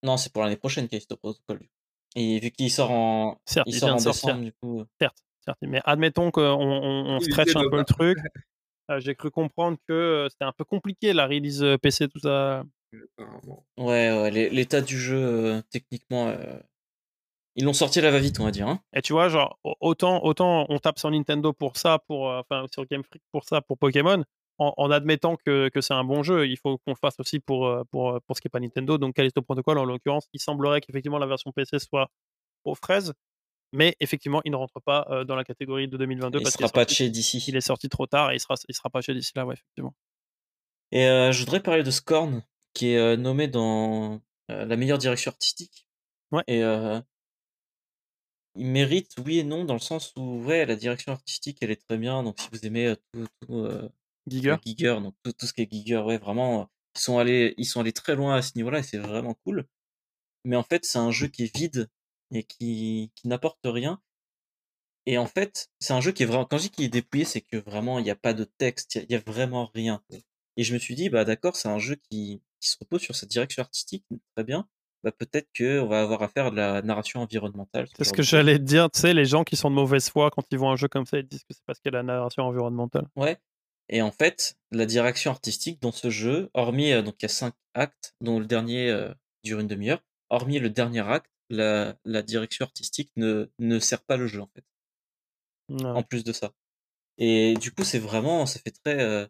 Non, 0.03 0.17
c'est 0.17 0.33
pour 0.33 0.43
l'année 0.43 0.57
prochaine, 0.57 0.89
Callisto 0.89 1.17
Protocol. 1.17 1.61
Et 2.17 2.41
vu 2.41 2.51
qu'il 2.51 2.71
sort 2.71 2.91
en, 2.91 3.41
Certes, 3.45 3.67
il 3.69 3.79
sort 3.79 3.91
en 3.91 3.97
décembre, 3.97 4.41
du 4.41 4.53
coup. 4.53 4.81
Euh. 4.81 4.87
Certes, 5.01 5.23
certes. 5.45 5.59
Mais 5.63 5.81
admettons 5.85 6.31
qu'on 6.31 6.43
on, 6.43 7.21
stretch 7.21 7.55
un 7.55 7.69
peu 7.71 7.79
le 7.79 7.85
truc. 7.85 8.19
Euh, 8.91 9.01
j'ai 9.01 9.15
cru 9.15 9.31
comprendre 9.31 9.79
que 9.89 10.27
c'était 10.31 10.45
un 10.45 10.53
peu 10.53 10.65
compliqué 10.65 11.13
la 11.13 11.27
release 11.27 11.65
PC, 11.83 12.09
tout 12.09 12.21
ça. 12.21 12.65
Ouais, 13.77 14.11
ouais 14.11 14.31
l'état 14.31 14.81
du 14.81 14.99
jeu, 14.99 15.63
techniquement, 15.71 16.33
ils 17.57 17.65
l'ont 17.65 17.73
sorti 17.73 17.99
à 17.99 18.03
la 18.03 18.11
va-vite, 18.11 18.39
on 18.41 18.45
va 18.45 18.51
dire. 18.51 18.69
Hein. 18.69 18.81
Et 18.95 19.03
tu 19.03 19.13
vois, 19.13 19.29
genre, 19.29 19.59
autant, 19.81 20.25
autant 20.25 20.67
on 20.69 20.79
tape 20.79 20.99
sur 20.99 21.11
Nintendo 21.11 21.53
pour 21.53 21.77
ça, 21.77 21.99
pour, 22.07 22.27
enfin, 22.27 22.67
sur 22.73 22.87
Game 22.87 23.03
Freak 23.03 23.23
pour 23.33 23.45
ça, 23.45 23.61
pour 23.61 23.77
Pokémon, 23.77 24.23
en, 24.59 24.91
admettant 24.91 25.37
que, 25.37 25.69
que 25.69 25.81
c'est 25.81 25.95
un 25.95 26.05
bon 26.05 26.23
jeu, 26.23 26.47
il 26.47 26.57
faut 26.57 26.79
qu'on 26.79 26.93
le 26.93 26.97
fasse 26.97 27.19
aussi 27.19 27.41
pour, 27.41 27.85
pour, 27.91 28.21
pour 28.27 28.37
ce 28.37 28.41
qui 28.41 28.47
n'est 28.47 28.51
pas 28.51 28.61
Nintendo. 28.61 28.99
Donc, 28.99 29.15
Callisto 29.15 29.43
Protocol, 29.43 29.79
en 29.79 29.85
l'occurrence, 29.85 30.29
il 30.33 30.41
semblerait 30.41 30.81
qu'effectivement 30.81 31.19
la 31.19 31.27
version 31.27 31.53
PC 31.53 31.79
soit 31.79 32.09
aux 32.65 32.75
fraises. 32.75 33.13
Mais 33.73 33.97
effectivement, 34.01 34.41
il 34.45 34.53
ne 34.53 34.57
rentre 34.57 34.81
pas 34.81 35.25
dans 35.27 35.37
la 35.37 35.45
catégorie 35.45 35.89
de 35.89 35.97
2022 35.97 36.39
il 36.39 36.43
parce 36.43 36.57
sera 36.57 36.69
patché 36.69 37.11
d'ici. 37.11 37.45
Il 37.49 37.57
est 37.57 37.61
sorti 37.61 37.89
trop 37.89 38.07
tard 38.07 38.31
et 38.31 38.37
il 38.37 38.41
sera, 38.41 38.55
il 38.69 38.75
sera 38.75 38.91
patché 38.91 39.13
d'ici 39.15 39.33
là, 39.35 39.45
ouais, 39.45 39.55
effectivement. 39.55 39.95
Et 40.93 41.03
je 41.03 41.39
voudrais 41.41 41.61
parler 41.61 41.83
de 41.83 41.91
Scorn, 41.91 42.43
qui 42.75 42.93
est 42.93 43.17
nommé 43.17 43.49
dans 43.49 44.21
la 44.49 44.77
meilleure 44.77 44.99
direction 44.99 45.31
artistique. 45.31 45.89
Ouais. 46.31 46.43
Et 46.47 46.61
il 48.59 48.67
mérite, 48.67 49.13
oui 49.25 49.41
et 49.41 49.45
non, 49.45 49.65
dans 49.65 49.75
le 49.75 49.81
sens 49.81 50.13
où, 50.17 50.43
ouais, 50.45 50.65
la 50.65 50.77
direction 50.77 51.13
artistique, 51.13 51.59
elle 51.61 51.71
est 51.71 51.85
très 51.87 51.99
bien. 51.99 52.23
Donc, 52.23 52.41
si 52.41 52.49
vous 52.51 52.65
aimez 52.65 52.95
tout, 53.13 53.27
tout 53.47 53.69
Giger. 54.27 54.57
Giger, 54.65 54.99
donc 55.03 55.15
tout, 55.23 55.33
tout, 55.33 55.47
ce 55.47 55.53
qui 55.53 55.63
est 55.63 55.71
Giger, 55.71 55.99
ouais, 55.99 56.19
vraiment, 56.19 56.71
Ils 56.97 57.01
sont 57.01 57.19
allés, 57.19 57.55
ils 57.59 57.67
sont 57.67 57.81
allés 57.81 57.93
très 57.93 58.15
loin 58.15 58.37
à 58.37 58.43
ce 58.43 58.53
niveau-là 58.57 58.79
et 58.79 58.83
c'est 58.83 58.99
vraiment 58.99 59.35
cool. 59.45 59.67
Mais 60.45 60.57
en 60.57 60.63
fait, 60.63 60.85
c'est 60.85 60.99
un 60.99 61.11
jeu 61.11 61.29
qui 61.29 61.45
est 61.45 61.57
vide 61.57 61.91
et 62.33 62.45
qui, 62.45 63.13
qui 63.15 63.29
n'apporte 63.29 63.61
rien. 63.65 64.01
Et 65.07 65.19
en 65.19 65.27
fait, 65.27 65.69
c'est 65.79 65.93
un 65.93 66.01
jeu 66.01 66.13
qui 66.13 66.25
est 66.25 66.27
vraiment. 66.27 66.45
Quand 66.45 66.59
je 66.59 66.65
dis 66.65 66.71
qu'il 66.71 66.85
est 66.85 66.89
dépouillé, 66.89 67.25
c'est 67.25 67.41
que 67.41 67.57
vraiment, 67.57 67.99
il 67.99 68.05
n'y 68.05 68.11
a 68.11 68.17
pas 68.17 68.35
de 68.35 68.45
texte, 68.45 68.97
il 68.97 69.07
n'y 69.09 69.15
a, 69.15 69.23
vraiment 69.25 69.71
rien. 69.75 70.03
Et 70.57 70.65
je 70.65 70.75
me 70.75 70.79
suis 70.79 70.95
dit, 70.95 71.09
bah 71.09 71.25
d'accord, 71.25 71.55
c'est 71.55 71.69
un 71.69 71.79
jeu 71.79 71.97
qui, 72.11 72.43
qui 72.61 72.69
se 72.71 72.77
repose 72.81 73.03
sur 73.03 73.15
cette 73.15 73.31
direction 73.31 73.63
artistique, 73.63 74.05
très 74.35 74.45
bien. 74.45 74.69
Bah, 75.05 75.13
peut-être 75.13 75.49
qu'on 75.57 75.87
va 75.87 76.03
avoir 76.03 76.23
affaire 76.23 76.47
à 76.47 76.51
de 76.51 76.57
la 76.57 76.83
narration 76.83 77.21
environnementale. 77.21 77.87
C'est 77.97 78.03
ce 78.03 78.13
que 78.13 78.23
j'allais 78.23 78.59
te 78.59 78.65
dire, 78.65 78.91
tu 78.91 78.99
sais, 79.01 79.15
les 79.15 79.25
gens 79.25 79.45
qui 79.45 79.55
sont 79.55 79.71
de 79.71 79.77
mauvaise 79.77 80.09
foi, 80.11 80.31
quand 80.31 80.43
ils 80.51 80.59
voient 80.59 80.71
un 80.71 80.77
jeu 80.77 80.89
comme 80.89 81.07
ça, 81.07 81.19
ils 81.19 81.27
disent 81.27 81.45
que 81.45 81.55
c'est 81.55 81.65
parce 81.65 81.79
qu'il 81.79 81.93
y 81.93 81.95
a 81.95 81.99
la 81.99 82.03
narration 82.03 82.43
environnementale. 82.43 83.07
Ouais. 83.15 83.39
Et 83.89 84.03
en 84.03 84.11
fait, 84.11 84.57
la 84.73 84.85
direction 84.85 85.31
artistique 85.31 85.81
dans 85.81 85.93
ce 85.93 86.11
jeu, 86.11 86.51
hormis, 86.55 86.91
euh, 86.91 87.03
donc 87.03 87.15
il 87.21 87.23
y 87.23 87.27
a 87.27 87.29
cinq 87.29 87.55
actes, 87.75 88.17
dont 88.21 88.41
le 88.41 88.47
dernier 88.47 88.91
euh, 88.91 89.15
dure 89.45 89.61
une 89.61 89.69
demi-heure, 89.69 90.03
hormis 90.29 90.59
le 90.59 90.71
dernier 90.71 91.09
acte, 91.09 91.31
la, 91.51 91.97
la 92.05 92.23
direction 92.23 92.65
artistique 92.65 93.11
ne, 93.17 93.51
ne 93.59 93.79
sert 93.79 94.03
pas 94.03 94.17
le 94.17 94.27
jeu, 94.27 94.41
en 94.41 94.51
fait 94.55 94.65
en 95.69 96.03
plus 96.03 96.25
de 96.25 96.33
ça. 96.33 96.53
Et 97.19 97.55
du 97.55 97.73
coup, 97.73 97.85
c'est 97.85 97.99
vraiment, 97.99 98.47
ça 98.47 98.61
fait 98.61 98.73
très. 98.85 99.01
Euh, 99.01 99.27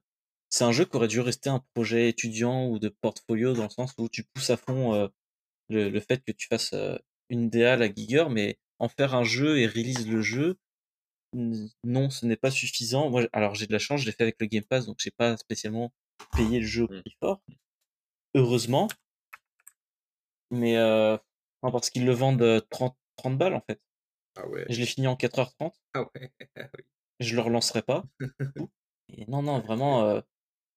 c'est 0.51 0.64
un 0.64 0.72
jeu 0.72 0.84
qui 0.84 0.97
aurait 0.97 1.09
dû 1.09 1.20
rester 1.20 1.51
un 1.51 1.62
projet 1.74 2.09
étudiant 2.09 2.68
ou 2.68 2.78
de 2.78 2.88
portfolio 2.88 3.55
dans 3.55 3.64
le 3.64 3.70
sens 3.70 3.94
où 3.98 4.09
tu 4.09 4.24
pousses 4.24 4.51
à 4.51 4.56
fond 4.56 4.94
euh, 4.94 5.09
le, 5.68 6.01
fait 6.01 6.22
que 6.24 6.32
tu 6.32 6.47
fasses 6.48 6.72
euh, 6.72 6.97
une 7.30 7.51
DA 7.51 7.74
à 7.74 7.76
la 7.76 7.93
Giger, 7.93 8.26
mais 8.30 8.59
en 8.78 8.88
faire 8.88 9.14
un 9.14 9.24
jeu 9.24 9.59
et 9.59 9.66
release 9.66 10.06
le 10.06 10.22
jeu, 10.22 10.56
non, 11.84 12.10
ce 12.10 12.26
n'est 12.26 12.36
pas 12.36 12.51
suffisant. 12.51 13.10
Moi, 13.10 13.28
alors 13.32 13.55
j'ai 13.55 13.66
de 13.66 13.72
la 13.72 13.78
chance, 13.78 14.01
je 14.01 14.06
l'ai 14.06 14.12
fait 14.12 14.22
avec 14.22 14.36
le 14.40 14.47
Game 14.47 14.64
Pass, 14.64 14.86
donc 14.86 14.97
j'ai 15.01 15.10
pas 15.10 15.36
spécialement 15.36 15.93
payé 16.36 16.60
le 16.60 16.66
jeu 16.66 16.84
au 16.84 16.93
mmh. 16.93 17.01
prix 17.01 17.16
fort. 17.20 17.43
Heureusement. 18.34 18.88
Mais 20.51 20.76
euh, 20.76 21.18
parce 21.70 21.90
qu'ils 21.90 22.05
le 22.05 22.12
vendent 22.12 22.66
30, 22.70 22.97
30 23.16 23.38
balles 23.38 23.55
en 23.55 23.62
fait. 23.68 23.80
Ah 24.36 24.43
je 24.68 24.78
l'ai 24.78 24.86
fini 24.86 25.06
en 25.06 25.14
4h30. 25.14 25.72
Ah 25.94 26.02
ouais, 26.02 26.32
oui. 26.78 26.84
Je 27.20 27.34
le 27.34 27.40
relancerai 27.40 27.82
pas. 27.82 28.05
Et 29.09 29.24
non, 29.26 29.43
non, 29.43 29.60
vraiment, 29.60 30.02
euh, 30.02 30.20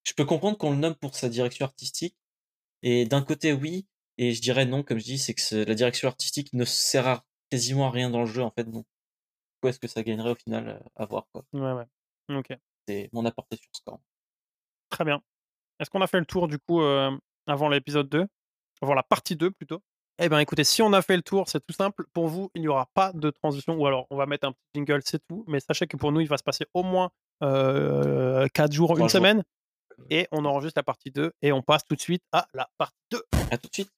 je 0.03 0.13
peux 0.13 0.25
comprendre 0.25 0.57
qu'on 0.57 0.71
le 0.71 0.77
nomme 0.77 0.95
pour 0.95 1.15
sa 1.15 1.29
direction 1.29 1.65
artistique. 1.65 2.15
Et 2.83 3.05
d'un 3.05 3.23
côté, 3.23 3.53
oui, 3.53 3.87
et 4.17 4.33
je 4.33 4.41
dirais 4.41 4.65
non, 4.65 4.83
comme 4.83 4.99
je 4.99 5.03
dis, 5.03 5.17
c'est 5.17 5.33
que 5.33 5.55
la 5.63 5.75
direction 5.75 6.07
artistique 6.07 6.53
ne 6.53 6.63
sert 6.63 7.07
à 7.07 7.25
quasiment 7.49 7.87
à 7.87 7.91
rien 7.91 8.09
dans 8.09 8.21
le 8.21 8.25
jeu, 8.25 8.43
en 8.43 8.51
fait. 8.51 8.65
Donc, 8.65 8.85
quoi 9.61 9.71
est-ce 9.71 9.79
que 9.79 9.87
ça 9.87 10.03
gagnerait 10.03 10.31
au 10.31 10.35
final 10.35 10.83
à 10.95 11.05
voir, 11.05 11.27
quoi. 11.33 11.43
Ouais, 11.53 11.73
ouais. 11.73 12.37
Ok. 12.37 12.57
C'est 12.87 13.09
mon 13.11 13.25
apporté 13.25 13.57
sur 13.57 13.69
ce 13.73 13.81
camp. 13.83 14.01
Très 14.89 15.03
bien. 15.03 15.21
Est-ce 15.79 15.89
qu'on 15.89 16.01
a 16.01 16.07
fait 16.07 16.19
le 16.19 16.25
tour, 16.25 16.47
du 16.47 16.59
coup, 16.59 16.81
euh, 16.81 17.15
avant 17.47 17.69
l'épisode 17.69 18.09
2 18.09 18.27
Avant 18.81 18.93
la 18.93 19.03
partie 19.03 19.35
2, 19.35 19.51
plutôt? 19.51 19.81
Eh 20.21 20.29
bien, 20.29 20.39
écoutez, 20.39 20.63
si 20.63 20.81
on 20.81 20.91
a 20.93 21.01
fait 21.01 21.15
le 21.15 21.21
tour, 21.21 21.47
c'est 21.47 21.65
tout 21.65 21.73
simple. 21.73 22.05
Pour 22.13 22.27
vous, 22.27 22.51
il 22.53 22.61
n'y 22.61 22.67
aura 22.67 22.87
pas 22.93 23.11
de 23.13 23.29
transition, 23.29 23.75
ou 23.75 23.87
alors 23.87 24.05
on 24.09 24.17
va 24.17 24.25
mettre 24.25 24.47
un 24.47 24.51
petit 24.51 24.69
jingle, 24.75 25.01
c'est 25.05 25.25
tout. 25.27 25.45
Mais 25.47 25.59
sachez 25.59 25.87
que 25.87 25.97
pour 25.97 26.11
nous, 26.11 26.19
il 26.19 26.27
va 26.27 26.37
se 26.37 26.43
passer 26.43 26.65
au 26.73 26.83
moins 26.83 27.09
euh, 27.41 28.47
4 28.53 28.71
jours, 28.71 28.97
une 28.97 29.09
semaine. 29.09 29.43
Et 30.09 30.27
on 30.31 30.45
enregistre 30.45 30.77
la 30.77 30.83
partie 30.83 31.11
2 31.11 31.33
et 31.41 31.51
on 31.51 31.61
passe 31.61 31.83
tout 31.83 31.95
de 31.95 32.01
suite 32.01 32.23
à 32.31 32.47
la 32.53 32.69
partie 32.77 32.95
2. 33.11 33.21
À 33.51 33.57
tout 33.57 33.67
de 33.67 33.73
suite. 33.73 33.89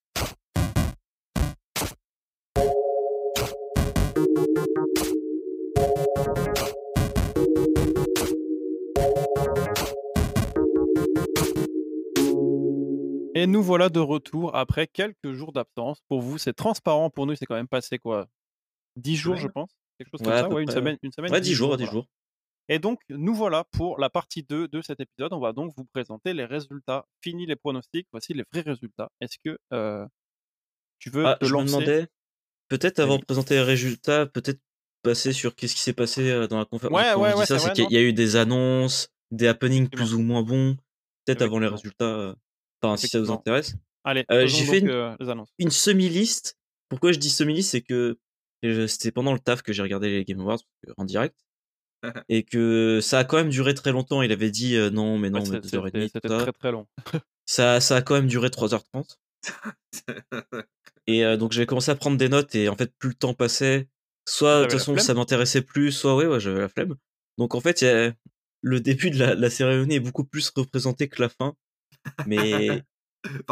Et 13.42 13.46
nous 13.48 13.60
voilà 13.60 13.88
de 13.88 13.98
retour 13.98 14.54
après 14.54 14.86
quelques 14.86 15.32
jours 15.32 15.52
d'absence. 15.52 15.98
Pour 16.08 16.20
vous, 16.20 16.38
c'est 16.38 16.52
transparent. 16.52 17.10
Pour 17.10 17.26
nous, 17.26 17.34
c'est 17.34 17.44
quand 17.44 17.56
même 17.56 17.66
passé 17.66 17.98
quoi 17.98 18.28
10 18.94 19.16
jours, 19.16 19.36
je 19.36 19.48
pense 19.48 19.70
Quelque 19.98 20.10
chose 20.12 20.20
comme 20.22 20.32
ça? 20.32 20.48
Ouais, 20.48 20.62
une 20.62 20.70
semaine, 20.70 20.96
une 21.02 21.10
semaine. 21.10 21.32
Ouais, 21.32 21.40
10 21.40 21.52
jours, 21.52 21.76
10 21.76 21.86
jours. 21.86 22.06
Et 22.68 22.78
donc, 22.78 23.00
nous 23.08 23.34
voilà 23.34 23.64
pour 23.72 23.98
la 23.98 24.10
partie 24.10 24.44
2 24.44 24.68
de 24.68 24.80
cet 24.80 25.00
épisode. 25.00 25.32
On 25.32 25.40
va 25.40 25.52
donc 25.52 25.72
vous 25.76 25.84
présenter 25.86 26.34
les 26.34 26.44
résultats. 26.44 27.04
Fini 27.20 27.44
les 27.44 27.56
pronostics, 27.56 28.06
voici 28.12 28.32
les 28.32 28.44
vrais 28.52 28.60
résultats. 28.60 29.10
Est-ce 29.20 29.38
que 29.44 29.58
euh, 29.72 30.06
tu 31.00 31.10
veux 31.10 31.26
ah, 31.26 31.34
te 31.34 31.44
je 31.44 31.52
lancer? 31.52 31.64
me 31.64 31.80
demandais, 31.80 32.06
peut-être 32.68 33.00
avant 33.00 33.18
de 33.18 33.24
présenter 33.24 33.54
les 33.54 33.62
résultats, 33.62 34.26
peut-être 34.26 34.60
passer 35.02 35.32
sur 35.32 35.56
qu'est-ce 35.56 35.74
qui 35.74 35.80
s'est 35.80 35.92
passé 35.92 36.30
euh, 36.30 36.46
dans 36.46 36.60
la 36.60 36.64
conférence. 36.64 36.96
Ouais, 36.96 37.14
ouais, 37.14 37.34
ouais, 37.34 37.46
ça, 37.46 37.58
c'est 37.58 37.72
qu'il 37.72 37.90
y 37.90 37.96
a 37.96 38.02
eu 38.02 38.12
des 38.12 38.36
annonces, 38.36 39.08
des 39.32 39.48
happenings 39.48 39.88
plus 39.88 40.14
ou 40.14 40.20
moins 40.22 40.44
bons. 40.44 40.76
Peut-être 41.24 41.42
avant 41.42 41.58
les 41.58 41.66
résultats. 41.66 42.36
Euh, 42.84 42.88
Enfin, 42.88 42.96
si 42.96 43.08
ça 43.08 43.20
vous 43.20 43.30
intéresse. 43.30 43.76
Allez, 44.04 44.24
euh, 44.30 44.46
j'ai 44.46 44.64
fait 44.64 44.80
une, 44.80 45.16
une 45.58 45.70
semi-liste. 45.70 46.58
Pourquoi 46.88 47.12
je 47.12 47.18
dis 47.18 47.30
semi-liste 47.30 47.70
C'est 47.70 47.82
que 47.82 48.18
c'était 48.62 49.12
pendant 49.12 49.32
le 49.32 49.38
taf 49.38 49.62
que 49.62 49.72
j'ai 49.72 49.82
regardé 49.82 50.10
les 50.10 50.24
Game 50.24 50.40
Awards 50.40 50.60
en 50.96 51.04
direct. 51.04 51.36
et 52.28 52.42
que 52.42 52.98
ça 53.00 53.20
a 53.20 53.24
quand 53.24 53.36
même 53.36 53.48
duré 53.48 53.74
très 53.74 53.92
longtemps. 53.92 54.22
Il 54.22 54.32
avait 54.32 54.50
dit 54.50 54.76
non, 54.92 55.18
mais 55.18 55.30
non, 55.30 55.42
mais 55.48 55.58
2h30. 55.58 56.10
C'était 56.12 56.28
très 56.28 56.52
très 56.52 56.72
long. 56.72 56.86
ça, 57.46 57.80
ça 57.80 57.96
a 57.96 58.02
quand 58.02 58.14
même 58.14 58.26
duré 58.26 58.48
3h30. 58.48 59.16
et 61.06 61.36
donc 61.36 61.52
j'ai 61.52 61.66
commencé 61.66 61.90
à 61.90 61.94
prendre 61.94 62.16
des 62.16 62.28
notes 62.28 62.54
et 62.54 62.68
en 62.68 62.76
fait, 62.76 62.92
plus 62.98 63.10
le 63.10 63.14
temps 63.14 63.34
passait, 63.34 63.88
soit 64.28 64.60
de 64.60 64.62
toute 64.64 64.72
façon 64.72 64.96
ça 64.98 65.14
m'intéressait 65.14 65.62
plus, 65.62 65.92
soit 65.92 66.16
ouais, 66.16 66.26
ouais 66.26 66.40
j'avais 66.40 66.60
la 66.60 66.68
flemme. 66.68 66.96
Donc 67.38 67.54
en 67.54 67.60
fait, 67.60 67.84
le 68.62 68.80
début 68.80 69.10
de 69.10 69.18
la, 69.18 69.34
la, 69.34 69.50
cérémonie 69.50 69.94
est 69.94 70.00
beaucoup 70.00 70.24
plus 70.24 70.50
représenté 70.50 71.08
que 71.08 71.22
la 71.22 71.28
fin. 71.28 71.54
Mais 72.26 72.82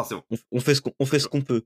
on, 0.50 0.60
fait 0.60 0.74
ce 0.74 0.80
qu'on 0.80 1.06
fait 1.06 1.18
ce 1.18 1.28
qu'on 1.28 1.42
peut. 1.42 1.64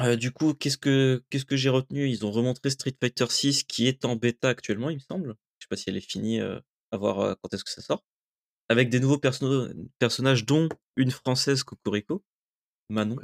Euh, 0.00 0.16
du 0.16 0.30
coup, 0.30 0.52
qu'est-ce 0.52 0.76
que 0.76 1.24
qu'est-ce 1.30 1.46
que 1.46 1.56
j'ai 1.56 1.70
retenu? 1.70 2.08
Ils 2.08 2.26
ont 2.26 2.30
remontré 2.30 2.70
Street 2.70 2.94
Fighter 3.00 3.26
6 3.28 3.64
qui 3.64 3.88
est 3.88 4.04
en 4.04 4.16
bêta 4.16 4.48
actuellement, 4.48 4.90
il 4.90 4.96
me 4.96 5.00
semble. 5.00 5.36
Je 5.58 5.64
sais 5.64 5.68
pas 5.70 5.76
si 5.76 5.88
elle 5.88 5.96
est 5.96 6.00
finie, 6.00 6.40
euh, 6.40 6.60
à 6.90 6.98
voir 6.98 7.20
euh, 7.20 7.34
quand 7.40 7.54
est-ce 7.54 7.64
que 7.64 7.70
ça 7.70 7.80
sort. 7.80 8.04
Avec 8.68 8.90
des 8.90 9.00
nouveaux 9.00 9.18
personnages, 9.18 10.44
dont 10.44 10.68
une 10.96 11.10
française 11.10 11.62
Cocorico, 11.62 12.24
Manon. 12.90 13.16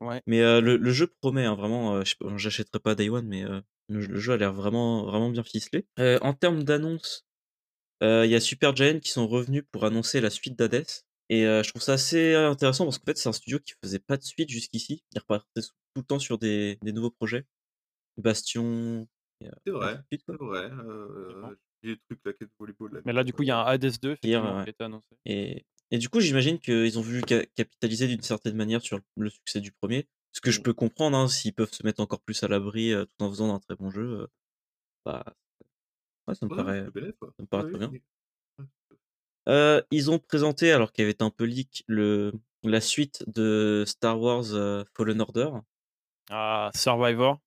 Ouais. 0.00 0.20
Mais 0.26 0.40
le, 0.60 0.90
jeu 0.90 1.06
promet, 1.06 1.44
hein, 1.44 1.54
vraiment. 1.54 2.02
J'achèterai 2.36 2.80
pas 2.80 2.94
Day 2.94 3.10
One, 3.10 3.28
mais 3.28 3.44
le, 3.88 4.18
jeu 4.18 4.32
a 4.32 4.36
l'air 4.38 4.54
vraiment 4.54 5.04
vraiment 5.04 5.28
bien 5.28 5.44
ficelé. 5.44 5.86
en 5.98 6.32
termes 6.32 6.64
d'annonces, 6.64 7.26
il 8.02 8.30
y 8.30 8.34
a 8.34 8.40
Super 8.40 8.74
Giant 8.74 8.98
qui 9.00 9.10
sont 9.10 9.26
revenus 9.26 9.64
pour 9.70 9.84
annoncer 9.84 10.20
la 10.20 10.30
suite 10.30 10.58
d'Hades. 10.58 10.86
Et 11.28 11.44
je 11.44 11.68
trouve 11.70 11.82
ça 11.82 11.94
assez 11.94 12.34
intéressant 12.34 12.84
parce 12.84 12.98
qu'en 12.98 13.06
fait, 13.06 13.16
c'est 13.16 13.28
un 13.28 13.32
studio 13.32 13.58
qui 13.58 13.74
faisait 13.82 13.98
pas 13.98 14.16
de 14.16 14.22
suite 14.22 14.50
jusqu'ici. 14.50 15.02
Il 15.14 15.18
repartait 15.18 15.62
tout 15.62 16.00
le 16.00 16.02
temps 16.02 16.18
sur 16.18 16.38
des, 16.38 16.78
des 16.82 16.92
nouveaux 16.92 17.10
projets. 17.10 17.46
Bastion. 18.18 19.06
C'est 19.40 19.72
vrai, 19.72 19.98
c'est 20.10 20.36
vrai. 20.36 20.70
des 21.82 21.96
trucs 22.08 22.24
là, 22.24 22.32
volleyball. 22.58 23.02
Mais 23.04 23.12
là, 23.12 23.24
du 23.24 23.32
coup, 23.32 23.42
il 23.42 23.48
y 23.48 23.50
a 23.50 23.58
un 23.58 23.64
Hades 23.64 23.98
2 24.00 24.16
qui 24.16 24.34
a 24.34 24.64
été 24.66 24.84
annoncé. 24.84 25.06
Et, 25.24 25.64
et 25.90 25.98
du 25.98 26.08
coup, 26.08 26.20
j'imagine 26.20 26.58
qu'ils 26.58 26.98
ont 26.98 27.02
voulu 27.02 27.22
capitaliser 27.22 28.06
d'une 28.06 28.22
certaine 28.22 28.56
manière 28.56 28.82
sur 28.82 29.00
le 29.16 29.30
succès 29.30 29.60
du 29.60 29.72
premier. 29.72 30.06
Ce 30.32 30.40
que 30.40 30.50
je 30.50 30.60
mmh. 30.60 30.62
peux 30.62 30.74
comprendre, 30.74 31.16
hein, 31.16 31.28
s'ils 31.28 31.54
peuvent 31.54 31.72
se 31.72 31.84
mettre 31.84 32.00
encore 32.00 32.20
plus 32.20 32.42
à 32.42 32.48
l'abri 32.48 32.92
tout 32.94 33.24
en 33.24 33.30
faisant 33.30 33.54
un 33.54 33.58
très 33.58 33.74
bon 33.74 33.90
jeu, 33.90 34.28
bah, 35.04 35.24
ça 36.32 36.46
me 36.46 36.54
paraît, 36.54 36.86
ça 37.20 37.26
me 37.40 37.46
paraît 37.46 37.70
très 37.70 37.78
bien. 37.78 37.92
Euh, 39.48 39.82
ils 39.90 40.10
ont 40.10 40.18
présenté, 40.18 40.70
alors 40.70 40.92
qu'il 40.92 41.04
y 41.04 41.08
avait 41.08 41.22
un 41.22 41.30
peu 41.30 41.44
leak, 41.44 41.84
le, 41.88 42.32
la 42.62 42.80
suite 42.80 43.24
de 43.26 43.82
Star 43.86 44.20
Wars 44.20 44.44
Fallen 44.96 45.20
Order. 45.20 45.50
Ah, 46.30 46.70
Survivor. 46.74 47.40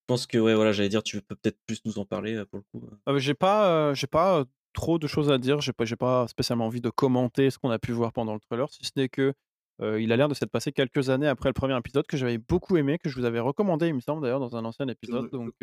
Je 0.00 0.06
pense 0.08 0.26
que, 0.26 0.36
ouais, 0.36 0.54
voilà, 0.54 0.72
j'allais 0.72 0.88
dire, 0.88 1.04
tu 1.04 1.22
peux 1.22 1.36
peut-être 1.36 1.58
plus 1.64 1.80
nous 1.84 1.98
en 1.98 2.04
parler 2.04 2.44
pour 2.46 2.58
le 2.58 2.64
coup. 2.80 2.86
Ah, 3.06 3.16
j'ai 3.18 3.34
pas, 3.34 3.94
j'ai 3.94 4.08
pas 4.08 4.44
trop 4.72 4.98
de 4.98 5.06
choses 5.06 5.30
à 5.30 5.38
dire. 5.38 5.60
J'ai 5.60 5.72
pas, 5.72 5.84
j'ai 5.84 5.96
pas 5.96 6.26
spécialement 6.26 6.66
envie 6.66 6.80
de 6.80 6.90
commenter 6.90 7.50
ce 7.50 7.58
qu'on 7.58 7.70
a 7.70 7.78
pu 7.78 7.92
voir 7.92 8.12
pendant 8.12 8.34
le 8.34 8.40
trailer, 8.40 8.68
si 8.68 8.84
ce 8.84 8.90
n'est 8.96 9.08
que 9.08 9.32
il 9.80 10.12
a 10.12 10.16
l'air 10.16 10.28
de 10.28 10.34
s'être 10.34 10.50
passé 10.50 10.70
quelques 10.70 11.08
années 11.08 11.26
après 11.26 11.48
le 11.48 11.54
premier 11.54 11.76
épisode 11.76 12.06
que 12.06 12.16
j'avais 12.16 12.38
beaucoup 12.38 12.76
aimé, 12.76 12.98
que 12.98 13.08
je 13.08 13.18
vous 13.18 13.24
avais 13.24 13.40
recommandé, 13.40 13.88
il 13.88 13.94
me 13.94 14.00
semble 14.00 14.22
d'ailleurs 14.22 14.38
dans 14.38 14.56
un 14.56 14.64
ancien 14.64 14.86
épisode. 14.88 15.30
Donc, 15.30 15.54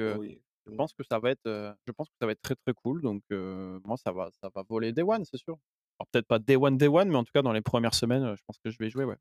je 0.70 0.76
pense 0.76 0.94
que 0.94 1.04
ça 1.04 1.20
va 1.20 1.32
être, 1.32 1.76
je 1.88 1.92
pense 1.92 2.10
que 2.10 2.16
ça 2.20 2.26
va 2.26 2.32
être 2.32 2.42
très 2.42 2.56
très 2.56 2.74
cool. 2.74 3.02
Donc 3.02 3.24
moi 3.30 3.98
ça 3.98 4.12
va, 4.12 4.30
ça 4.42 4.50
va 4.54 4.64
voler 4.68 4.92
Day 4.92 5.04
One, 5.04 5.26
c'est 5.26 5.38
sûr. 5.38 5.58
Alors 6.00 6.08
peut-être 6.12 6.28
pas 6.28 6.40
Day 6.40 6.56
One 6.56 6.78
Day 6.78 6.88
One, 6.88 7.10
mais 7.10 7.18
en 7.18 7.24
tout 7.24 7.32
cas 7.34 7.42
dans 7.42 7.54
les 7.54 7.62
premières 7.62 7.94
semaines, 7.94 8.36
je 8.36 8.42
pense 8.46 8.58
que 8.64 8.70
je 8.70 8.78
vais 8.80 8.88
y 8.88 8.90
jouer, 8.90 9.06
ouais. 9.06 9.18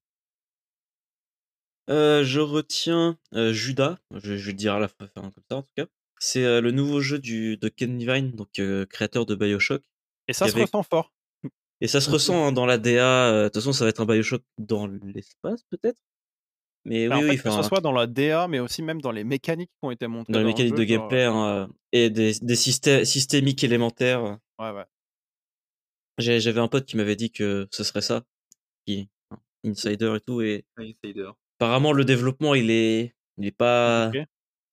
je 1.89 2.41
retiens 2.41 3.19
Judas, 3.33 3.99
je, 4.15 4.35
vais 4.35 4.53
le 4.53 4.53
dire 4.53 4.75
à 4.75 4.81
la 4.81 4.89
fin 4.89 5.07
comme 5.15 5.31
ça 5.51 5.57
en 5.57 5.63
tout 5.63 5.73
cas. 5.77 5.87
C'est 6.21 6.61
le 6.61 6.71
nouveau 6.73 7.01
jeu 7.01 7.19
du, 7.19 7.57
de 7.57 7.69
Ken 7.69 7.99
Levine, 7.99 8.33
donc 8.33 8.61
créateur 8.89 9.27
de 9.27 9.35
Bioshock. 9.35 9.83
Et 10.27 10.33
ça 10.33 10.49
se 10.49 10.57
ressent 10.57 10.83
fort. 10.83 11.13
Et 11.81 11.89
ça 11.89 12.01
se 12.01 12.11
ressent 12.11 12.47
hein, 12.47 12.53
dans 12.53 12.67
la 12.67 12.79
DA. 12.79 13.45
De 13.45 13.49
toute 13.49 13.55
façon, 13.55 13.73
ça 13.73 13.85
va 13.85 13.91
être 13.91 14.01
un 14.01 14.07
Bioshock 14.07 14.43
dans 14.59 14.87
l'espace 14.87 15.63
peut-être. 15.71 16.01
Mais 16.85 17.09
oui, 17.09 17.37
que 17.37 17.51
ce 17.51 17.63
soit 17.63 17.81
dans 17.81 17.93
la 17.93 18.07
DA, 18.07 18.49
mais 18.49 18.61
aussi 18.61 18.83
même 18.83 19.01
dans 19.01 19.13
les 19.13 19.25
mécaniques 19.25 19.71
qui 19.71 19.87
ont 19.87 19.91
été 19.91 20.07
montrées. 20.07 20.33
Dans 20.33 20.39
les 20.39 20.45
mécaniques 20.47 20.75
de 20.75 20.85
gameplay 20.85 21.25
hein, 21.25 21.69
et 21.93 22.09
des, 22.11 22.33
des 22.41 22.57
systèmes 22.57 23.05
systémiques 23.05 23.63
élémentaires. 23.65 24.39
Ouais, 24.59 24.71
ouais. 24.71 24.85
J'avais 26.19 26.61
un 26.61 26.69
pote 26.69 26.85
qui 26.87 26.97
m'avait 26.97 27.17
dit 27.17 27.31
que 27.31 27.69
ce 27.71 27.85
serait 27.85 28.01
ça, 28.03 28.25
qui 28.87 29.09
insider 29.65 30.15
et 30.17 30.21
tout 30.21 30.41
et 30.41 30.65
Insider. 30.79 31.31
apparemment 31.59 31.93
le 31.93 32.05
développement 32.05 32.55
il 32.55 32.71
est 32.71 33.15
il 33.39 33.47
est 33.47 33.51
pas 33.53 34.11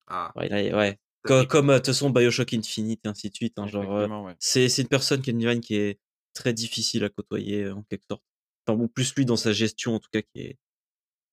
Ah. 0.07 0.31
ouais, 0.35 0.99
Comme, 1.23 1.69
euh, 1.69 1.73
de 1.73 1.77
toute 1.79 1.87
façon 1.87 2.09
BioShock 2.09 2.53
Infinite 2.53 3.01
et 3.05 3.07
ainsi 3.07 3.29
de 3.29 3.35
suite. 3.35 3.57
hein, 3.57 3.67
genre, 3.67 3.91
euh, 3.95 4.07
ouais. 4.07 4.35
c'est 4.39 4.69
c'est 4.69 4.83
une 4.83 4.87
personne 4.87 5.21
qui 5.21 5.31
est 5.31 5.59
qui 5.59 5.75
est 5.75 5.99
très 6.33 6.53
difficile 6.53 7.03
à 7.03 7.09
côtoyer 7.09 7.63
euh, 7.63 7.75
en 7.75 7.83
quelque 7.83 8.05
sorte. 8.09 8.23
Enfin, 8.67 8.79
ou 8.79 8.87
plus 8.87 9.13
lui 9.15 9.25
dans 9.25 9.35
sa 9.35 9.53
gestion 9.53 9.95
en 9.95 9.99
tout 9.99 10.09
cas 10.11 10.21
qui 10.21 10.41
est 10.41 10.57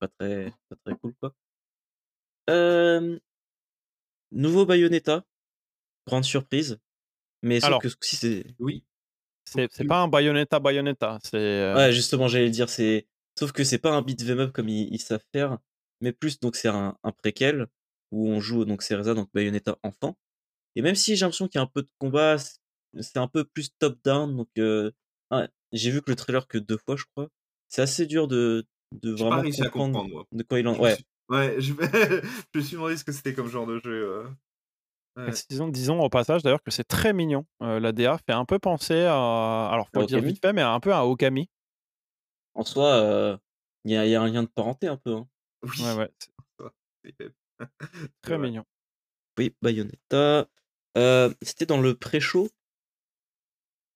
pas 0.03 0.09
très 0.09 0.53
pas 0.69 0.77
très 0.85 0.97
cool 0.99 1.15
quoi. 1.20 1.33
Euh, 2.51 3.19
nouveau 4.31 4.66
Bayonetta, 4.66 5.24
grande 6.07 6.24
surprise. 6.24 6.79
Mais 7.43 7.61
sauf 7.61 7.66
Alors, 7.69 7.83
que 7.83 7.89
si 8.01 8.16
c'est 8.16 8.47
Oui. 8.59 8.85
C'est 9.45 9.69
c'est 9.73 9.85
pas 9.85 10.01
un 10.01 10.09
Bayonetta 10.09 10.61
Bayonetta. 10.61 11.19
C'est 11.24 11.37
euh, 11.37 11.74
Ouais, 11.74 11.93
justement, 11.93 12.29
j'allais 12.29 12.47
le 12.47 12.51
dire, 12.53 12.69
c'est. 12.69 13.07
Sauf 13.39 13.53
que 13.53 13.65
c'est 13.65 13.79
pas 13.79 13.93
un 13.93 14.03
beat 14.03 14.23
'em 14.23 14.39
up 14.41 14.53
comme 14.53 14.69
ils, 14.69 14.93
ils 14.93 15.01
savent 15.01 15.24
faire, 15.35 15.59
mais 16.01 16.12
plus 16.12 16.39
donc 16.41 16.55
c'est 16.57 16.69
un, 16.69 16.97
un 17.03 17.12
préquel 17.12 17.66
où 18.12 18.29
on 18.29 18.41
joue 18.41 18.65
donc 18.65 18.83
Cereza, 18.83 19.15
donc 19.15 19.31
Bayonetta 19.35 19.79
enfant. 19.83 20.16
Et 20.77 20.83
même 20.83 20.95
si 20.97 21.16
j'ai 21.16 21.24
l'impression 21.24 21.49
qu'il 21.49 21.59
y 21.59 21.62
a 21.62 21.65
un 21.65 21.66
peu 21.73 21.83
de 21.83 21.91
combat, 21.99 22.39
c'est- 22.39 23.16
un 23.19 23.29
peu 23.29 23.45
plus 23.45 23.70
top-down. 23.79 24.37
Donc 24.37 24.49
euh, 24.59 24.93
ouais, 25.33 25.49
j'ai 25.73 25.91
vu 25.91 26.03
que 26.03 26.11
le 26.11 26.16
trailer 26.16 26.47
que 26.49 26.59
deux 26.59 26.79
fois, 26.79 26.97
je 26.97 27.05
crois. 27.15 27.29
C'est 27.69 27.83
assez 27.83 28.07
dur 28.07 28.29
de, 28.29 28.66
de 29.02 29.14
pas 29.14 29.24
vraiment 29.24 29.43
à 29.43 29.69
comprendre 29.70 30.09
moi. 30.09 30.27
de 30.31 30.43
quoi 30.43 30.59
il 30.60 30.69
en. 30.69 30.78
Ouais, 30.78 30.94
suis- 30.97 31.06
Ouais, 31.28 31.56
je... 31.60 31.73
je 32.55 32.59
me 32.59 32.62
suis 32.62 32.77
demandé 32.77 32.97
ce 32.97 33.05
que 33.05 33.12
c'était 33.12 33.32
comme 33.35 33.48
genre 33.48 33.66
de 33.66 33.78
jeu. 33.82 33.90
euh. 34.09 34.28
Ouais. 35.16 35.31
Disons, 35.51 35.69
disons 35.69 36.01
au 36.01 36.09
passage 36.09 36.43
d'ailleurs 36.43 36.62
que 36.62 36.70
c'est 36.70 36.85
très 36.85 37.12
mignon. 37.12 37.44
Euh, 37.62 37.78
la 37.81 37.93
DA 37.93 38.19
fait 38.19 38.32
un 38.32 38.44
peu 38.44 38.59
penser 38.59 39.02
à. 39.02 39.69
Alors, 39.70 39.89
faut 39.93 39.98
À 39.98 40.02
le 40.02 40.06
dire 40.06 40.20
vite 40.20 40.40
fait, 40.40 40.52
mais 40.52 40.62
un 40.62 40.81
peu 40.81 40.93
à 40.93 41.05
Okami. 41.06 41.48
en 42.55 42.64
soi, 42.64 42.86
euh, 42.94 43.36
il 43.85 43.93
y, 43.93 43.97
a, 43.97 44.06
y 44.06 44.14
a 44.14 44.23
un 44.23 44.28
lien 44.28 44.43
de 44.43 44.48
parenté 44.48 44.86
un 44.89 44.97
peu. 44.97 45.14
Hein. 45.14 45.28
Oui. 45.62 45.82
Ouais, 45.82 45.94
ouais. 45.97 46.10
fait. 47.19 47.32
Très 48.23 48.39
mignon. 48.39 48.64
Oui, 49.39 49.55
Bayonetta. 49.62 50.48
Euh, 50.98 51.32
C'était 51.43 51.66
dans 51.66 51.81
le 51.81 51.94
pré-show. 51.94 52.48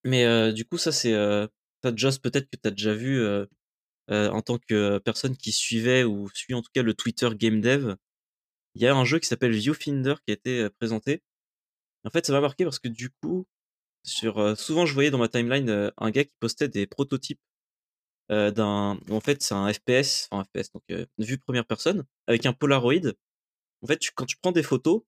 Mais 0.04 0.52
du 0.52 0.64
coup, 0.64 0.78
ça, 0.78 0.92
c'est. 0.92 1.12
Ça, 1.84 1.92
Joss, 1.94 2.18
peut-être 2.18 2.48
que 2.50 2.56
tu 2.56 2.68
as 2.68 2.70
déjà 2.70 2.94
vu 2.94 3.20
euh, 4.10 4.30
en 4.30 4.42
tant 4.42 4.58
que 4.58 4.98
personne 4.98 5.36
qui 5.36 5.52
suivait 5.52 6.04
ou 6.04 6.28
suit 6.34 6.54
en 6.54 6.62
tout 6.62 6.70
cas 6.74 6.82
le 6.82 6.94
Twitter 6.94 7.28
Game 7.34 7.60
Dev. 7.60 7.94
Il 8.74 8.82
y 8.82 8.86
a 8.86 8.94
un 8.96 9.04
jeu 9.04 9.18
qui 9.18 9.28
s'appelle 9.28 9.52
Viewfinder 9.52 10.14
qui 10.26 10.32
a 10.32 10.34
été 10.34 10.60
euh, 10.62 10.70
présenté. 10.70 11.22
En 12.04 12.10
fait, 12.10 12.26
ça 12.26 12.32
m'a 12.32 12.40
marqué 12.40 12.64
parce 12.64 12.78
que 12.78 12.88
du 12.88 13.10
coup, 13.10 13.46
sur, 14.04 14.38
euh, 14.38 14.54
souvent 14.56 14.86
je 14.86 14.94
voyais 14.94 15.10
dans 15.10 15.18
ma 15.18 15.28
timeline 15.28 15.70
euh, 15.70 15.90
un 15.98 16.10
gars 16.10 16.24
qui 16.24 16.32
postait 16.40 16.68
des 16.68 16.86
prototypes 16.86 17.40
euh, 18.30 18.50
d'un. 18.50 18.98
En 19.10 19.20
fait, 19.20 19.42
c'est 19.42 19.54
un 19.54 19.72
FPS, 19.72 20.28
enfin 20.30 20.44
FPS, 20.44 20.72
donc 20.72 20.82
euh, 20.90 21.06
vue 21.18 21.38
première 21.38 21.66
personne, 21.66 22.04
avec 22.26 22.46
un 22.46 22.52
Polaroid. 22.52 23.12
En 23.82 23.86
fait, 23.88 23.98
tu- 23.98 24.12
quand 24.14 24.26
tu 24.26 24.36
prends 24.38 24.52
des 24.52 24.62
photos 24.64 25.02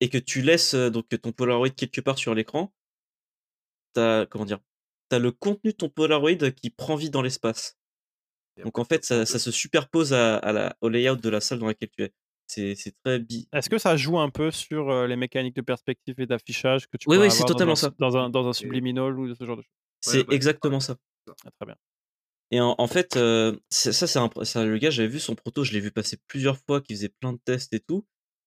et 0.00 0.08
que 0.10 0.18
tu 0.18 0.42
laisses 0.42 0.74
donc 0.74 1.08
ton 1.22 1.32
Polaroid 1.32 1.70
quelque 1.70 2.00
part 2.00 2.18
sur 2.18 2.34
l'écran, 2.34 2.72
t'as 3.94 4.26
comment 4.26 4.44
dire, 4.44 4.60
t'as 5.08 5.18
le 5.18 5.32
contenu 5.32 5.72
de 5.72 5.76
ton 5.76 5.88
Polaroid 5.88 6.50
qui 6.52 6.70
prend 6.70 6.94
vie 6.96 7.10
dans 7.10 7.22
l'espace. 7.22 7.76
Donc 8.64 8.78
en 8.78 8.84
fait, 8.84 9.04
ça 9.04 9.24
se 9.26 9.50
superpose 9.50 10.12
à, 10.12 10.36
à 10.36 10.52
la, 10.52 10.76
au 10.80 10.88
layout 10.88 11.16
de 11.16 11.28
la 11.28 11.40
salle 11.40 11.58
dans 11.58 11.66
laquelle 11.66 11.90
tu 11.90 12.02
es. 12.04 12.12
C'est 12.48 12.74
c'est 12.74 12.94
très 13.04 13.18
bi. 13.18 13.48
Est-ce 13.52 13.68
que 13.68 13.78
ça 13.78 13.96
joue 13.96 14.18
un 14.18 14.30
peu 14.30 14.50
sur 14.50 14.90
euh, 14.90 15.06
les 15.06 15.16
mécaniques 15.16 15.56
de 15.56 15.62
perspective 15.62 16.14
et 16.20 16.26
d'affichage 16.26 16.86
que 16.86 16.96
tu 16.96 17.06
Oui, 17.08 17.16
pourrais 17.16 17.26
oui, 17.26 17.30
c'est 17.30 17.36
avoir 17.38 17.48
totalement 17.48 17.74
dans 17.74 17.84
un, 17.86 17.88
ça. 17.88 17.94
Dans 17.98 18.16
un, 18.16 18.30
dans 18.30 18.48
un 18.48 18.52
subliminal 18.52 19.18
ou 19.18 19.34
ce 19.34 19.44
genre 19.44 19.56
de 19.56 19.62
choses? 19.62 19.72
C'est 20.00 20.24
bah, 20.28 20.34
exactement 20.34 20.80
ça. 20.80 20.96
Ah, 21.44 21.50
Très 21.58 21.66
bien. 21.66 21.76
Et 22.50 22.60
en, 22.60 22.74
en 22.78 22.86
fait, 22.86 23.16
euh, 23.16 23.56
c'est- 23.70 23.92
ça, 23.92 24.06
c'est 24.06 24.18
un, 24.18 24.30
ça, 24.44 24.64
le 24.64 24.78
gars, 24.78 24.90
j'avais 24.90 25.08
vu 25.08 25.18
son 25.20 25.34
proto, 25.34 25.64
je 25.64 25.72
l'ai 25.72 25.80
vu 25.80 25.90
passer 25.90 26.18
plusieurs 26.28 26.58
fois, 26.58 26.80
qui 26.80 26.94
faisait 26.94 27.08
plein 27.08 27.32
de 27.32 27.40
tests 27.44 27.72
et 27.72 27.80
tout. 27.80 28.06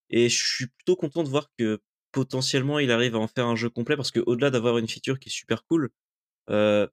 Et 0.09 0.29
je 0.29 0.45
suis 0.45 0.67
plutôt 0.67 0.95
content 0.95 1.23
de 1.23 1.29
voir 1.29 1.49
que 1.57 1.79
potentiellement 2.11 2.79
il 2.79 2.91
arrive 2.91 3.15
à 3.15 3.19
en 3.19 3.27
faire 3.27 3.45
un 3.45 3.55
jeu 3.55 3.69
complet 3.69 3.95
parce 3.95 4.11
que 4.11 4.19
au-delà 4.25 4.49
d'avoir 4.49 4.77
une 4.79 4.87
feature 4.87 5.19
qui 5.19 5.29
est 5.29 5.31
super 5.31 5.65
cool, 5.65 5.89
euh, 6.49 6.87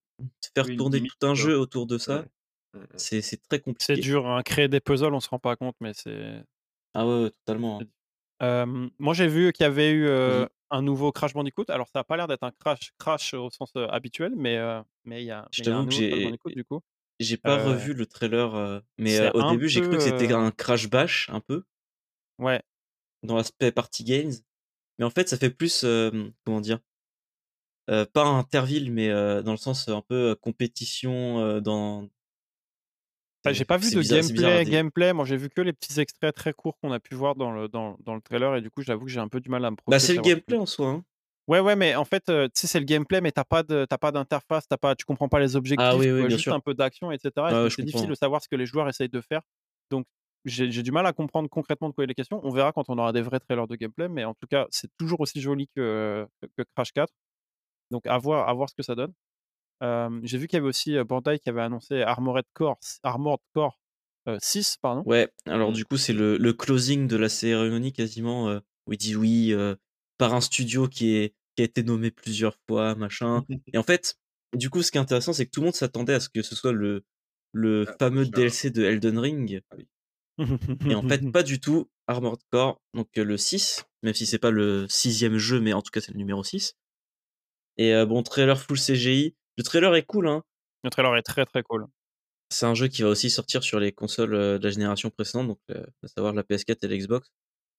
faire 0.55 0.67
Oui, 0.67 0.77
tourner 0.77 1.01
tout 1.03 1.27
un 1.27 1.35
jeu 1.35 1.59
autour 1.59 1.87
de 1.87 1.99
ça, 1.99 2.21
Ouais. 2.23 2.27
Ouais, 2.77 2.83
ouais. 2.83 2.87
c'est 2.97 3.23
c'est 3.23 3.37
très 3.49 3.59
C'est 3.59 3.63
compliqué. 3.63 3.97
dur, 3.97 4.27
hein. 4.29 4.43
créer 4.43 4.69
des 4.69 4.81
puzzles, 4.81 5.15
on 5.15 5.21
se 5.21 5.29
rend 5.29 5.39
pas 5.39 5.57
compte, 5.57 5.77
mais 5.81 5.93
c'est. 5.95 6.43
Ah 6.95 7.07
ouais, 7.07 7.23
ouais, 7.25 7.31
totalement. 7.31 7.81
hein. 7.81 7.87
Euh, 8.43 8.89
moi, 8.99 9.15
j'ai 9.15 9.29
vu 9.29 9.53
qu'il 9.53 9.65
y 9.65 9.67
avait 9.67 9.91
eu 9.93 10.07
euh, 10.07 10.47
un 10.71 10.83
nouveau 10.83 11.11
Crash 11.11 11.33
Bandicoot. 11.33 11.65
Alors, 11.69 11.89
ça 11.89 12.01
a 12.01 12.05
pas 12.05 12.17
l'air 12.19 12.29
d'être 12.29 12.43
un 12.43 12.51
crash, 12.53 12.93
crash 12.99 13.33
au 13.33 13.49
sens 13.51 13.73
euh, 13.77 13.87
habituel, 13.89 14.35
mais 14.37 14.59
mais 15.05 15.23
il 15.23 15.27
y 15.27 15.31
a, 15.31 15.49
Je 15.53 15.63
t'avoue 15.63 15.87
que 15.87 15.93
j'ai 15.93 16.31
du 16.55 16.65
coup. 16.65 16.81
j'ai 17.19 17.37
pas 17.39 17.57
revu 17.65 17.95
le 17.95 18.05
trailer, 18.07 18.83
mais 18.99 19.17
c'est 19.17 19.33
au 19.33 19.51
début 19.51 19.69
j'ai 19.69 19.81
cru 19.81 19.93
que 19.93 20.01
c'était 20.01 20.33
un 20.33 20.51
crash 20.51 20.89
bash 20.91 21.31
un 21.31 21.41
peu 21.41 21.65
Ouais, 22.39 22.61
dans 23.23 23.37
l'aspect 23.37 23.73
party 23.73 24.05
games, 24.05 24.33
mais 24.99 25.07
en 25.07 25.11
fait 25.11 25.29
ça 25.31 25.39
fait 25.39 25.49
plus 25.49 25.87
comment 26.45 26.61
dire, 26.61 26.81
pas 27.87 28.25
Interville, 28.27 28.93
mais 28.93 29.09
dans 29.43 29.53
le 29.53 29.57
sens 29.57 29.89
un 29.89 30.03
peu 30.03 30.35
compétition 30.35 31.61
dans. 31.63 32.07
Bah, 33.47 33.53
j'ai 33.53 33.65
pas 33.65 33.77
vu 33.79 33.91
de 33.91 34.01
bizarre, 34.01 34.21
gameplay, 34.21 34.65
gameplay. 34.65 35.13
Moi, 35.13 35.25
j'ai 35.25 35.37
vu 35.37 35.49
que 35.49 35.61
les 35.61 35.73
petits 35.73 35.99
extraits 36.01 36.35
très 36.35 36.53
courts 36.53 36.77
qu'on 36.83 36.93
a 36.93 37.01
pu 37.01 37.15
voir 37.15 37.35
dans 37.35 37.53
le, 37.53 37.69
dans, 37.69 37.97
dans 38.05 38.15
le 38.15 38.21
trailer, 38.21 38.57
et 38.57 38.61
du 38.61 38.71
coup, 38.71 38.83
j'avoue 38.83 39.05
que 39.07 39.11
j'ai 39.11 39.21
un 39.21 39.29
peu 39.29 39.41
du 39.41 39.49
mal 39.49 39.65
à 39.65 39.71
me 39.71 39.77
Bah 39.77 39.83
projeter. 39.83 40.07
c'est 40.07 40.15
le 40.15 40.23
gameplay 40.23 40.57
en 40.59 40.67
soi. 40.67 40.89
hein. 40.89 41.03
Ouais, 41.49 41.61
ouais, 41.61 41.77
mais 41.77 41.95
en 41.95 42.05
fait, 42.05 42.29
euh, 42.29 42.47
tu 42.47 42.61
sais, 42.63 42.67
c'est 42.67 42.81
le 42.81 42.85
gameplay, 42.87 43.21
mais 43.21 43.31
t'as 43.31 43.45
pas 43.45 43.63
de, 43.63 43.87
pas 44.01 44.11
d'interface, 44.11 44.67
t'as 44.69 44.77
pas, 44.77 44.97
tu 44.97 45.05
comprends 45.05 45.29
pas 45.29 45.39
les 45.39 45.55
objectifs, 45.55 45.87
Ah 45.89 45.97
oui, 45.97 46.07
bien 46.13 46.29
juste 46.29 46.43
sûr. 46.43 46.55
un 46.55 46.61
peu 46.61 46.75
d'action, 46.75 47.13
etc. 47.13 47.31
Et 47.37 47.71
c'est 47.71 47.83
difficile 47.85 48.09
de 48.11 48.15
savoir 48.17 48.43
ce 48.43 48.49
que 48.49 48.57
les 48.57 48.67
joueurs 48.67 48.89
essayent 48.89 49.09
de 49.09 49.21
faire. 49.21 49.43
Donc, 49.91 50.07
j'ai 50.45 50.71
j'ai 50.73 50.83
du 50.83 50.91
mal 50.93 51.07
à 51.07 51.13
comprendre 51.13 51.49
concrètement 51.49 51.89
de 51.89 51.95
quoi 51.95 52.05
il 52.05 52.11
est 52.11 52.15
question. 52.15 52.41
On 52.45 52.51
verra 52.51 52.73
quand 52.73 52.89
on 52.89 52.99
aura 52.99 53.13
des 53.13 53.23
vrais 53.23 53.39
trailers 53.41 53.67
de 53.69 53.77
gameplay, 53.77 54.09
mais 54.09 54.25
en 54.25 54.35
tout 54.35 54.47
cas, 54.49 54.67
c'est 54.71 54.91
toujours 54.99 55.21
aussi 55.21 55.41
joli 55.41 55.69
que, 55.75 56.27
que 56.57 56.65
Crash 56.75 56.93
4. 56.93 57.13
Donc, 57.93 58.07
à 58.09 58.19
voir, 58.19 58.49
à 58.49 58.53
voir 58.53 58.69
ce 58.69 58.75
que 58.75 58.83
ça 58.83 58.97
donne. 58.97 59.13
Euh, 59.83 60.21
j'ai 60.23 60.39
vu 60.39 60.47
qu'il 60.49 60.57
y 60.57 60.61
avait 60.61 60.69
aussi 60.69 60.97
Bandai 61.05 61.39
qui 61.39 61.49
avait 61.49 61.63
annoncé 61.63 62.01
Armored 62.03 62.45
Core, 62.55 62.79
Armored 63.03 63.41
Core 63.55 63.79
euh, 64.29 64.39
6, 64.41 64.79
pardon. 64.81 65.03
Ouais, 65.07 65.31
alors 65.47 65.71
Mm. 65.71 65.75
du 65.75 65.85
coup, 65.85 65.97
c'est 65.97 66.13
le, 66.13 66.37
le 66.39 66.53
closing 66.53 67.07
de 67.07 67.17
la 67.17 67.29
cérémonie 67.29 67.93
quasiment, 67.93 68.49
euh, 68.49 68.61
où 68.87 68.93
il 68.95 68.99
dit 68.99 69.15
oui, 69.17 69.55
par 70.19 70.35
un 70.35 70.41
studio 70.41 70.89
qui, 70.89 71.15
est, 71.17 71.35
qui 71.55 71.63
a 71.63 71.65
été 71.65 71.83
nommé 71.83 72.11
plusieurs 72.11 72.57
fois, 72.69 72.95
machin. 72.95 73.45
Et 73.73 73.79
en 73.79 73.83
fait, 73.83 74.17
du 74.55 74.71
coup, 74.71 74.83
ce 74.83 74.91
qui 74.91 74.99
est 74.99 75.01
intéressant, 75.01 75.33
c'est 75.33 75.47
que 75.47 75.51
tout 75.51 75.61
le 75.61 75.67
monde 75.67 75.75
s'attendait 75.75 76.15
à 76.15 76.21
ce 76.21 76.29
que 76.29 76.43
ce 76.43 76.55
soit 76.55 76.73
le, 76.73 77.05
le 77.53 77.85
Ah, 77.89 77.97
fameux 77.99 78.25
ça. 78.25 78.31
DLC 78.31 78.71
de 78.71 78.83
Elden 78.85 79.19
Ring. 79.19 79.61
Et 80.91 80.95
en 80.95 81.03
fait, 81.09 81.31
pas 81.33 81.43
du 81.43 81.61
tout. 81.61 81.89
Armored 82.09 82.41
Core, 82.53 82.81
donc 82.95 83.09
le 83.17 83.37
6, 83.37 83.85
même 84.05 84.15
si 84.15 84.27
c'est 84.27 84.39
pas 84.39 84.53
le 84.53 84.87
sixième 84.89 85.39
jeu, 85.39 85.61
mais 85.61 85.73
en 85.73 85.83
tout 85.83 85.91
cas, 85.91 86.01
c'est 86.01 86.13
le 86.13 86.19
numéro 86.19 86.45
6. 86.45 86.77
Et 87.79 87.93
euh, 87.95 88.07
bon, 88.07 88.23
trailer 88.23 88.61
full 88.61 88.79
CGI. 88.79 89.35
Le 89.57 89.63
trailer 89.63 89.95
est 89.95 90.03
cool, 90.03 90.29
hein. 90.29 90.43
Le 90.85 90.91
trailer 90.91 91.17
est 91.17 91.23
très 91.23 91.45
très 91.47 91.63
cool. 91.63 91.87
C'est 92.51 92.67
un 92.67 92.75
jeu 92.75 92.89
qui 92.89 93.03
va 93.03 93.09
aussi 93.09 93.29
sortir 93.31 93.63
sur 93.63 93.81
les 93.81 93.93
consoles 93.93 94.31
de 94.31 94.61
la 94.63 94.71
génération 94.71 95.11
précédente, 95.11 95.49
donc 95.49 95.61
euh, 95.71 95.85
à 96.05 96.09
savoir 96.09 96.33
la 96.33 96.43
PS4 96.43 96.77
et 96.83 96.89
l'Xbox. 96.89 97.33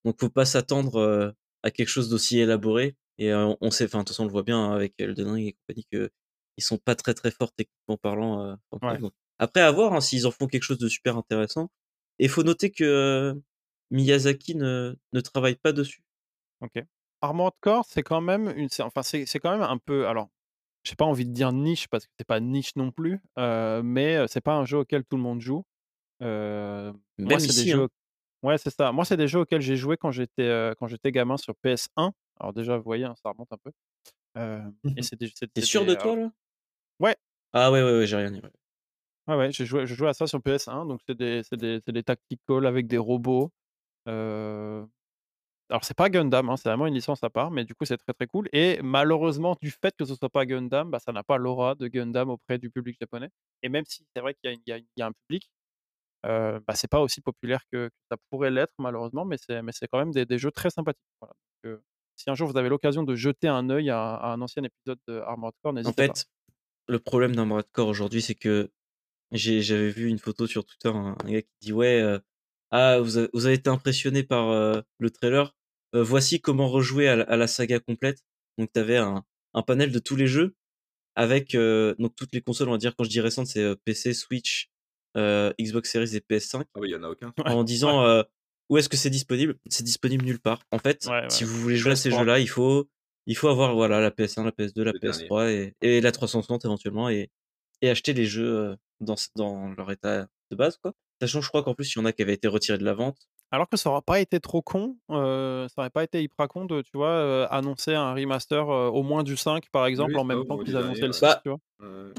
Donc 0.04 0.20
faut 0.20 0.30
pas 0.30 0.46
s'attendre 0.46 0.98
euh, 0.98 1.32
à 1.64 1.72
quelque 1.72 1.88
chose 1.88 2.10
d'aussi 2.10 2.40
élaboré. 2.40 2.96
Et 3.18 3.32
euh, 3.32 3.54
on 3.62 3.72
sait, 3.72 3.86
enfin 3.86 4.00
de 4.00 4.04
toute 4.04 4.10
façon 4.10 4.24
on 4.24 4.26
le 4.26 4.32
voit 4.32 4.44
bien 4.44 4.60
hein, 4.60 4.74
avec 4.74 4.94
Elden 4.98 5.30
Ring 5.30 5.48
et 5.48 5.54
compagnie 5.54 5.86
que 5.92 6.10
ils 6.58 6.64
sont 6.64 6.78
pas 6.78 6.96
très 6.96 7.14
très 7.14 7.32
forts 7.32 7.54
techniquement 7.54 7.98
parlant. 7.98 8.58
en 8.72 8.78
Ouais. 8.88 8.98
donc, 8.98 9.14
après 9.40 9.62
à 9.62 9.72
voir 9.72 9.94
hein, 9.94 10.02
s'ils 10.02 10.28
en 10.28 10.32
font 10.32 10.48
quelque 10.48 10.64
chose 10.64 10.80
de 10.80 10.90
super 10.90 11.18
intéressant. 11.18 11.70
Et 12.20 12.28
faut 12.28 12.44
noter 12.44 12.72
que 12.72 13.40
Miyazaki 13.92 14.56
ne, 14.56 14.96
ne 15.14 15.22
travaille 15.22 15.56
pas 15.56 15.72
dessus. 15.72 16.04
Ok. 16.62 16.84
Armored 17.22 17.54
Core, 17.62 17.86
c'est 17.88 18.04
quand 18.04 18.22
même 18.22 18.54
une, 18.56 18.70
enfin 18.80 19.04
c'est 19.04 19.40
quand 19.40 19.52
même 19.52 19.62
un 19.62 19.78
peu, 19.78 20.08
alors, 20.08 20.30
j'ai 20.84 20.96
pas 20.96 21.06
envie 21.06 21.26
de 21.26 21.32
dire 21.34 21.52
niche 21.52 21.88
parce 21.90 22.06
que 22.06 22.12
c'est 22.18 22.28
pas 22.28 22.40
niche 22.40 22.76
non 22.76 22.92
plus, 22.92 23.20
euh, 23.38 23.82
mais 23.84 24.26
c'est 24.28 24.42
pas 24.42 24.56
un 24.56 24.66
jeu 24.66 24.80
auquel 24.80 25.04
tout 25.06 25.18
le 25.18 25.24
monde 25.24 25.42
joue. 25.42 25.64
Euh, 26.24 26.94
moi, 27.18 27.40
c'est 27.40 27.48
des 27.54 27.62
ici, 27.62 27.70
jeux, 27.72 27.84
hein. 27.84 27.88
ouais, 28.44 28.58
c'est 28.58 28.70
ça. 28.72 28.92
Moi, 28.92 29.06
c'est 29.06 29.18
des 29.18 29.28
jeux 29.28 29.40
auxquels 29.42 29.62
j'ai 29.62 29.76
joué 29.76 29.98
quand 29.98 30.12
j'étais 30.12 30.44
euh, 30.44 30.74
quand 30.80 30.88
j'étais 30.88 31.12
gamin 31.12 31.38
sur 31.38 31.56
PS1. 31.56 32.14
Alors 32.40 32.54
déjà, 32.54 32.78
vous 32.78 32.84
voyez, 32.84 33.06
hein, 33.06 33.16
ça 33.22 33.30
remonte 33.32 33.52
un 33.52 33.58
peu. 33.58 33.72
Euh, 34.38 34.62
et 34.98 35.02
c'est 35.04 35.20
des, 35.20 35.32
c'est- 35.36 35.52
T'es 35.54 35.62
sûr 35.62 35.86
de 35.86 35.96
toi 35.96 36.16
là? 36.16 36.32
Ouais. 37.00 37.16
Ah 37.54 37.72
ouais 37.72 37.84
ouais 37.84 38.00
ouais, 38.00 38.08
j'ai 38.08 38.18
rien 38.18 38.32
dit. 38.32 38.40
ouais. 38.42 38.52
Ouais, 39.28 39.36
ouais, 39.36 39.52
j'ai 39.52 39.66
joué, 39.66 39.86
je 39.86 39.94
jouais 39.96 40.10
à 40.10 40.14
ça 40.14 40.26
sur 40.28 40.42
PS1, 40.42 40.86
donc 40.86 41.02
c'est 41.08 41.18
des, 41.18 41.44
c'est 41.44 41.58
des, 41.58 41.80
c'est 41.86 41.92
des 41.92 42.04
tactical 42.04 42.66
avec 42.66 42.88
des 42.88 42.98
robots. 42.98 43.52
Euh, 44.08 44.86
Alors, 45.70 45.84
c'est 45.84 45.94
pas 45.98 46.10
Gundam, 46.10 46.50
hein, 46.50 46.56
c'est 46.56 46.70
vraiment 46.70 46.88
une 46.88 46.94
licence 46.94 47.24
à 47.24 47.30
part, 47.30 47.52
mais 47.52 47.66
du 47.66 47.76
coup, 47.76 47.84
c'est 47.86 47.98
très 47.98 48.14
très 48.14 48.28
cool. 48.28 48.48
Et 48.54 48.80
malheureusement, 48.82 49.58
du 49.62 49.70
fait 49.72 49.94
que 49.98 50.06
ce 50.06 50.16
soit 50.16 50.30
pas 50.30 50.46
Gundam, 50.46 50.90
bah, 50.90 51.00
ça 51.00 51.12
n'a 51.12 51.24
pas 51.24 51.38
l'aura 51.38 51.76
de 51.76 51.88
Gundam 51.88 52.30
auprès 52.30 52.58
du 52.58 52.70
public 52.70 52.98
japonais. 53.02 53.30
Et 53.64 53.70
même 53.70 53.84
si 53.86 54.06
c'est 54.16 54.22
vrai 54.22 54.34
qu'il 54.36 54.58
y, 54.66 54.72
a 54.72 54.78
y 54.78 54.86
y 54.96 55.02
un 55.02 55.12
public, 55.12 55.50
euh, 56.26 56.60
bah, 56.68 56.74
c'est 56.76 56.88
pas 56.90 57.02
aussi 57.02 57.22
populaire 57.22 57.62
que, 57.72 57.88
que 57.90 57.94
ça 58.12 58.18
pourrait 58.30 58.52
l'être, 58.52 58.74
malheureusement, 58.80 59.26
mais 59.26 59.38
c'est, 59.38 59.62
mais 59.62 59.72
c'est 59.74 59.88
quand 59.88 60.00
même 60.00 60.12
des, 60.12 60.26
des 60.26 60.38
jeux 60.40 60.52
très 60.52 60.70
sympathiques. 60.70 61.04
Voilà. 61.22 61.34
Donc, 61.66 61.74
euh, 61.74 61.84
si 62.16 62.30
un 62.30 62.36
jour 62.36 62.50
vous 62.50 62.58
avez 62.58 62.70
l'occasion 62.70 63.04
de 63.04 63.16
jeter 63.16 63.48
un 63.48 63.70
œil 63.70 63.90
à, 63.90 64.16
à 64.16 64.34
un 64.34 64.42
ancien 64.42 64.64
épisode 64.64 65.00
de 65.08 65.20
Armored 65.20 65.54
Core, 65.64 65.74
En 65.74 65.74
n'hésitez 65.74 66.04
pas. 66.04 66.14
fait, 66.14 66.26
le 66.88 67.00
problème 67.00 67.36
d'un 67.36 67.62
Core 67.74 67.88
aujourd'hui, 67.90 68.22
c'est 68.22 68.36
que 68.36 68.72
j'avais 69.32 69.90
vu 69.90 70.08
une 70.08 70.20
photo 70.20 70.48
sur 70.48 70.66
Twitter, 70.66 70.90
un, 70.90 71.16
gars 71.26 71.42
qui 71.42 71.50
dit 71.62 71.74
ouais, 71.74 72.20
ah 72.72 73.00
vous, 73.00 73.18
avez 73.18 73.54
été 73.54 73.70
impressionné 73.70 74.24
par 74.24 74.52
le 75.00 75.10
trailer. 75.10 75.56
voici 75.94 76.42
comment 76.42 76.68
rejouer 76.68 77.08
à, 77.08 77.36
la 77.38 77.48
saga 77.48 77.80
complète. 77.80 78.20
Donc 78.58 78.70
tu 78.74 78.80
avais 78.80 78.98
un, 78.98 79.24
un, 79.54 79.62
panel 79.62 79.92
de 79.92 80.00
tous 80.00 80.16
les 80.16 80.28
jeux 80.28 80.56
avec 81.16 81.56
donc 81.56 82.16
toutes 82.16 82.34
les 82.34 82.42
consoles. 82.42 82.70
On 82.70 82.74
va 82.74 82.78
dire 82.78 82.96
quand 82.96 83.04
je 83.04 83.10
dis 83.10 83.22
récentes, 83.22 83.48
c'est 83.48 83.76
PC, 83.86 84.14
Switch, 84.14 84.70
Xbox 85.16 85.92
Series 85.92 86.16
et 86.16 86.20
PS5. 86.20 86.62
Ah 86.62 86.80
oui, 86.80 86.90
il 86.90 86.92
y 86.92 86.96
en 86.96 87.04
a 87.04 87.10
aucun. 87.10 87.34
En 87.46 87.64
disant 87.64 88.24
où 88.70 88.78
est-ce 88.78 88.90
que 88.90 88.98
c'est 88.98 89.10
disponible? 89.10 89.56
C'est 89.70 89.84
disponible 89.84 90.26
nulle 90.26 90.40
part. 90.40 90.62
En 90.72 90.80
fait, 90.80 91.08
si 91.30 91.44
vous 91.44 91.58
voulez 91.60 91.78
jouer 91.78 91.94
à 91.94 91.96
ces 91.96 92.12
jeux-là, 92.12 92.40
il 92.40 92.50
faut 92.50 92.90
il 93.28 93.36
faut 93.36 93.50
avoir 93.50 93.76
voilà 93.76 94.00
la 94.00 94.10
PS1, 94.10 94.46
la 94.46 94.52
PS2, 94.52 94.84
la 94.84 94.94
PS3 94.94 95.50
et, 95.52 95.76
et, 95.82 96.02
la 96.02 96.12
360 96.12 96.64
éventuellement 96.64 97.10
et, 97.10 97.30
et 97.82 97.90
acheter 97.90 98.14
les 98.14 98.26
jeux 98.26 98.78
dans, 99.02 99.16
dans 99.36 99.70
leur 99.74 99.92
état 99.92 100.28
de 100.50 100.56
base 100.56 100.78
quoi. 100.78 100.94
Sachant, 101.22 101.42
je 101.42 101.48
crois 101.50 101.64
qu'en 101.64 101.74
plus, 101.74 101.94
il 101.96 102.00
y 102.00 102.02
en 102.02 102.06
a 102.06 102.12
qui 102.12 102.22
avaient 102.22 102.34
été 102.34 102.48
retirés 102.48 102.78
de 102.78 102.84
la 102.84 102.94
vente. 102.94 103.18
Alors 103.52 103.70
que 103.70 103.78
ça 103.78 103.90
aurait 103.90 104.02
pas 104.06 104.20
été 104.20 104.40
trop 104.42 104.62
con, 104.62 104.98
ça 105.10 105.68
aurait 105.78 105.90
pas 105.90 106.04
été 106.04 106.22
hyper 106.22 106.48
con 106.50 106.66
de, 106.66 106.82
tu 106.82 106.92
vois, 106.96 107.46
annoncer 107.46 107.94
un 107.94 108.14
remaster 108.14 108.68
au 108.68 109.04
moins 109.04 109.24
du 109.24 109.38
5 109.38 109.70
par 109.72 109.86
exemple 109.86 110.18
en 110.18 110.26
même 110.26 110.46
temps 110.46 110.58
qu'ils 110.58 110.76
annonçaient 110.76 111.08
le 111.08 111.14
6, 111.14 111.22
bah, 111.22 111.40
tu 111.44 111.50
vois? 111.50 111.60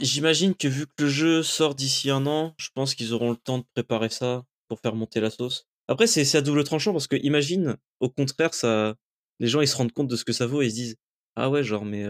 J'imagine 0.01 0.55
que 0.55 0.69
vu 0.69 0.87
que 0.87 1.03
le 1.03 1.09
jeu 1.09 1.43
sort 1.43 1.75
d'ici 1.75 2.11
un 2.11 2.27
an, 2.27 2.55
je 2.59 2.69
pense 2.75 2.95
qu'ils 2.95 3.12
auront 3.12 3.31
le 3.31 3.37
temps 3.37 3.59
de 3.59 3.65
préparer 3.75 4.09
ça 4.09 4.43
pour 4.69 4.81
faire 4.81 4.95
monter 4.95 5.20
la 5.20 5.31
sauce. 5.31 5.66
Après, 5.87 6.07
c'est 6.07 6.37
à 6.37 6.41
double 6.41 6.65
tranchant 6.65 6.93
parce 6.93 7.07
que 7.07 7.16
imagine, 7.16 7.77
au 8.01 8.09
contraire, 8.09 8.55
ça, 8.55 8.95
les 9.39 9.49
gens 9.49 9.61
ils 9.61 9.69
se 9.69 9.77
rendent 9.77 9.93
compte 9.93 10.09
de 10.09 10.16
ce 10.16 10.25
que 10.25 10.33
ça 10.33 10.47
vaut 10.47 10.62
et 10.62 10.66
ils 10.66 10.70
se 10.70 10.75
disent 10.75 10.97
ah 11.37 11.51
ouais 11.51 11.62
genre 11.62 11.85
mais 11.85 12.05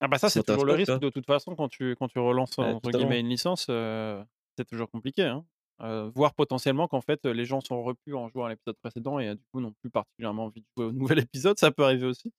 ah 0.00 0.08
bah 0.08 0.18
ça 0.18 0.28
c'est 0.30 0.42
toujours 0.42 0.64
le 0.64 0.72
risque 0.72 0.98
de 0.98 1.10
toute 1.10 1.26
façon 1.26 1.54
quand 1.54 1.68
tu 1.68 1.94
quand 1.98 2.08
tu 2.08 2.18
relances 2.18 2.58
entre 2.58 2.90
guillemets 2.90 3.20
une 3.20 3.28
licence 3.28 3.66
c'est 3.66 4.64
toujours 4.66 4.90
compliqué 4.90 5.22
hein. 5.24 5.44
Voir 5.78 6.34
potentiellement 6.34 6.88
qu'en 6.88 7.00
fait 7.00 7.24
les 7.26 7.44
gens 7.44 7.60
sont 7.60 7.82
repus 7.82 8.14
en 8.14 8.28
jouant 8.28 8.46
à 8.46 8.50
l'épisode 8.50 8.76
précédent 8.80 9.18
et 9.18 9.34
du 9.34 9.42
coup 9.52 9.60
n'ont 9.60 9.74
plus 9.80 9.90
particulièrement 9.90 10.44
envie 10.44 10.60
de 10.60 10.66
jouer 10.76 10.86
au 10.86 10.92
nouvel 10.92 11.18
épisode. 11.30 11.58
Ça 11.58 11.70
peut 11.70 11.84
arriver 11.84 12.06
aussi. 12.06 12.32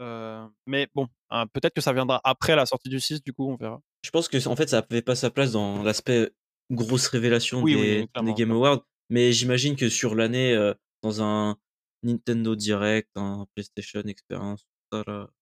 Mais 0.00 0.88
bon 0.94 1.08
hein, 1.30 1.46
peut-être 1.48 1.74
que 1.74 1.80
ça 1.80 1.92
viendra 1.92 2.20
après 2.24 2.56
la 2.56 2.66
sortie 2.66 2.88
du 2.88 3.00
6 3.00 3.22
du 3.22 3.32
coup 3.32 3.50
on 3.50 3.56
verra. 3.56 3.80
Je 4.04 4.10
pense 4.10 4.28
que 4.28 4.48
en 4.48 4.56
fait 4.56 4.68
ça 4.68 4.80
n'avait 4.80 5.02
pas 5.02 5.14
sa 5.14 5.30
place 5.30 5.52
dans 5.52 5.82
l'aspect 5.82 6.30
grosse 6.70 7.08
révélation 7.08 7.62
des, 7.62 8.08
des, 8.22 8.34
Game 8.34 8.52
Awards 8.52 8.84
mais 9.10 9.32
j'imagine 9.32 9.76
que 9.76 9.88
sur 9.88 10.14
l'année 10.14 10.72
dans 11.02 11.22
un 11.22 11.56
Nintendo 12.02 12.54
Direct 12.54 13.10
un 13.16 13.46
PlayStation 13.54 14.00
Experience 14.02 14.64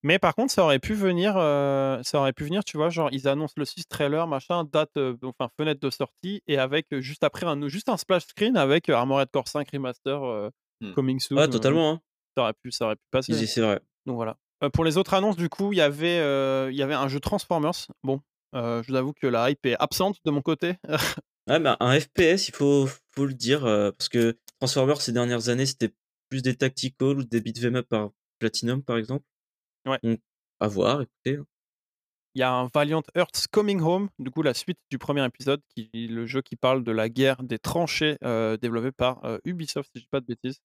mais 0.03 0.19
par 0.19 0.35
contre, 0.35 0.53
ça 0.53 0.65
aurait 0.65 0.79
pu 0.79 0.95
venir, 0.95 1.35
ça 1.35 2.19
aurait 2.19 2.33
pu 2.33 2.45
venir, 2.45 2.65
tu 2.65 2.77
vois, 2.77 2.89
genre 2.89 3.09
ils 3.13 3.29
annoncent 3.29 3.55
le 3.57 3.65
6 3.65 3.87
trailer, 3.87 4.27
machin, 4.27 4.65
date, 4.65 4.99
enfin 5.23 5.49
fenêtre 5.57 5.81
de 5.81 5.91
sortie 5.91 6.43
et 6.47 6.59
avec 6.59 6.87
juste 7.01 7.25
après 7.25 7.47
un 7.47 7.69
juste 7.69 7.89
un 7.89 7.97
splash 7.97 8.27
screen 8.27 8.57
avec 8.57 8.89
Armored 8.89 9.31
Core 9.31 9.49
5 9.49 9.69
Remaster 9.71 10.51
mmh. 10.81 10.93
coming 10.93 11.21
soon. 11.21 11.39
Ouais, 11.39 11.49
totalement, 11.49 11.91
hein. 11.91 12.01
Ça 12.37 12.43
aurait 12.43 12.55
pu 12.55 12.71
ça 12.71 12.87
aurait 12.87 12.97
pu 12.97 13.07
passer. 13.11 13.47
c'est 13.47 13.61
vrai. 13.61 13.81
Donc 14.05 14.17
voilà. 14.17 14.37
pour 14.73 14.85
les 14.85 14.99
autres 14.99 15.15
annonces, 15.15 15.37
du 15.37 15.49
coup, 15.49 15.73
il 15.73 15.79
y 15.79 15.83
avait, 15.83 16.19
il 16.71 16.77
y 16.77 16.83
avait 16.83 16.95
un 16.95 17.09
jeu 17.09 17.21
Transformers. 17.21 17.87
Bon, 18.03 18.21
je 18.53 18.87
vous 18.89 18.97
avoue 18.97 19.13
que 19.13 19.27
la 19.27 19.51
hype 19.51 19.65
est 19.67 19.77
absente 19.79 20.19
de 20.25 20.31
mon 20.31 20.43
côté. 20.43 20.75
Ouais, 21.49 21.61
bah, 21.61 21.77
un 21.79 22.01
FPS, 22.01 22.49
il 22.49 22.55
faut 22.57 22.89
faut 23.15 23.25
le 23.25 23.33
dire, 23.33 23.61
parce 23.61 24.09
que 24.09 24.37
Transformers 24.59 25.01
ces 25.01 25.13
dernières 25.13 25.49
années, 25.49 25.67
c'était 25.67 25.93
plus 26.29 26.43
des 26.43 26.57
tactical 26.57 27.19
ou 27.19 27.25
des 27.25 27.41
beat'em 27.41 27.77
up 27.77 27.87
par 27.89 28.11
Platinum, 28.39 28.83
par 28.83 28.97
exemple. 28.97 29.25
Ouais. 29.87 30.19
à 30.61 30.69
voir, 30.69 31.03
écoutez. 31.03 31.37
Hein. 31.37 31.47
Il 32.37 32.41
y 32.41 32.43
a 32.43 32.53
un 32.53 32.69
Valiant 32.75 33.03
Earth's 33.15 33.47
Coming 33.47 33.81
Home, 33.81 34.11
du 34.19 34.31
coup 34.31 34.43
la 34.43 34.53
suite 34.53 34.79
du 34.91 34.99
premier 34.99 35.25
épisode, 35.25 35.63
qui 35.75 35.89
le 35.95 36.27
jeu 36.27 36.43
qui 36.43 36.55
parle 36.55 36.85
de 36.85 36.93
la 36.93 37.09
guerre 37.09 37.43
des 37.43 37.59
tranchées 37.59 38.19
euh, 38.23 38.59
développé 38.59 38.93
par 38.93 39.25
euh, 39.25 39.39
Ubisoft, 39.47 39.89
si 39.91 40.01
je 40.01 40.05
dis 40.05 40.09
pas 40.11 40.21
de 40.21 40.27
bêtises. 40.27 40.61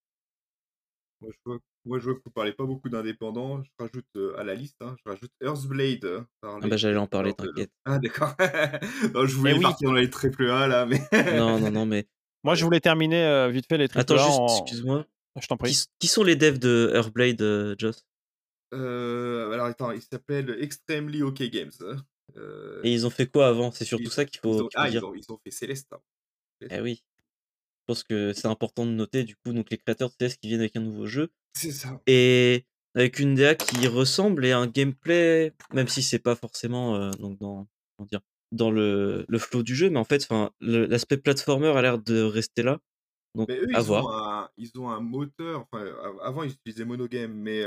Moi 1.21 1.31
je, 1.31 1.37
vois, 1.45 1.59
moi, 1.85 1.99
je 1.99 2.03
vois 2.03 2.15
que 2.15 2.21
vous 2.25 2.31
parlez 2.31 2.51
pas 2.51 2.65
beaucoup 2.65 2.89
d'indépendants. 2.89 3.63
Je 3.63 3.69
rajoute 3.79 4.05
euh, 4.17 4.37
à 4.37 4.43
la 4.43 4.53
liste, 4.53 4.81
hein, 4.81 4.97
je 4.97 5.09
rajoute 5.09 5.31
Earthblade. 5.41 6.25
Ah 6.43 6.57
bah 6.61 6.75
j'allais 6.75 6.97
en 6.97 7.07
parler, 7.07 7.31
t'inquiète. 7.31 7.71
Ah 7.85 7.99
d'accord. 7.99 8.35
je 9.25 9.35
voulais 9.37 9.53
oui. 9.53 9.61
partir 9.61 9.87
dans 9.87 9.95
les 9.95 10.09
triple 10.09 10.49
A 10.49 10.67
là, 10.67 10.85
mais. 10.85 10.99
non, 11.37 11.57
non, 11.57 11.71
non, 11.71 11.85
mais. 11.85 12.05
Moi 12.43 12.55
je 12.55 12.65
voulais 12.65 12.81
terminer 12.81 13.49
vite 13.49 13.67
fait 13.69 13.77
les 13.77 13.87
triple 13.87 14.11
A. 14.11 14.15
Attends, 14.15 14.47
excuse-moi. 14.59 15.05
Je 15.39 15.47
t'en 15.47 15.55
prie. 15.55 15.73
Qui, 15.99 16.07
sont 16.09 16.25
les 16.25 16.35
devs 16.35 16.59
de 16.59 16.91
Earthblade, 16.93 17.79
Joss? 17.79 18.03
Euh, 18.73 19.51
alors 19.51 19.65
attends, 19.65 19.91
il 19.91 20.01
s'appelle 20.01 20.57
Extremely 20.59 21.23
OK 21.23 21.41
Games. 21.43 21.71
Hein. 21.81 21.97
Euh, 22.37 22.81
Et 22.83 22.93
ils 22.93 23.05
ont 23.05 23.09
fait 23.09 23.27
quoi 23.27 23.47
avant? 23.47 23.71
C'est 23.71 23.85
surtout 23.85 24.09
ça 24.09 24.25
qu'il 24.25 24.39
faut, 24.39 24.55
ils 24.57 24.61
ont, 24.61 24.69
ah, 24.75 24.89
dire. 24.89 25.01
Ils 25.01 25.05
ont, 25.05 25.15
ils 25.15 25.31
ont, 25.31 25.39
fait 25.43 25.51
Céleste. 25.51 25.93
Eh 26.69 26.79
oui. 26.79 27.03
Je 27.81 27.85
pense 27.87 28.03
que 28.03 28.31
c'est 28.33 28.47
important 28.47 28.85
de 28.85 28.91
noter 28.91 29.23
du 29.23 29.35
coup 29.35 29.53
donc 29.53 29.69
les 29.71 29.77
créateurs 29.77 30.09
de 30.09 30.15
Céleste 30.17 30.39
qui 30.39 30.47
viennent 30.47 30.61
avec 30.61 30.75
un 30.75 30.81
nouveau 30.81 31.07
jeu. 31.07 31.31
C'est 31.53 31.71
ça. 31.71 31.99
Et 32.07 32.65
avec 32.95 33.19
une 33.19 33.35
DA 33.35 33.55
qui 33.55 33.87
ressemble 33.87 34.45
et 34.45 34.51
un 34.51 34.67
gameplay, 34.67 35.53
même 35.73 35.87
si 35.87 36.01
c'est 36.03 36.19
pas 36.19 36.35
forcément 36.35 36.95
euh, 36.95 37.11
donc 37.11 37.39
dans 37.39 37.67
comment 37.97 38.07
dire 38.07 38.21
dans 38.51 38.69
le, 38.69 39.25
le 39.27 39.39
flow 39.39 39.63
du 39.63 39.75
jeu, 39.75 39.89
mais 39.89 39.99
en 39.99 40.03
fait, 40.03 40.23
enfin 40.23 40.51
l'aspect 40.59 41.17
platformer 41.17 41.69
a 41.69 41.81
l'air 41.81 41.99
de 41.99 42.21
rester 42.21 42.63
là. 42.63 42.79
Donc 43.33 43.49
eux, 43.49 43.67
à 43.73 43.79
ils 43.79 43.85
voir. 43.85 44.05
Ont 44.05 44.09
un, 44.11 44.49
ils 44.57 44.71
ont 44.77 44.89
un 44.89 44.99
moteur. 44.99 45.61
Enfin, 45.71 45.85
avant 46.21 46.43
ils 46.43 46.51
utilisaient 46.51 46.85
Monogame, 46.85 47.33
mais 47.33 47.63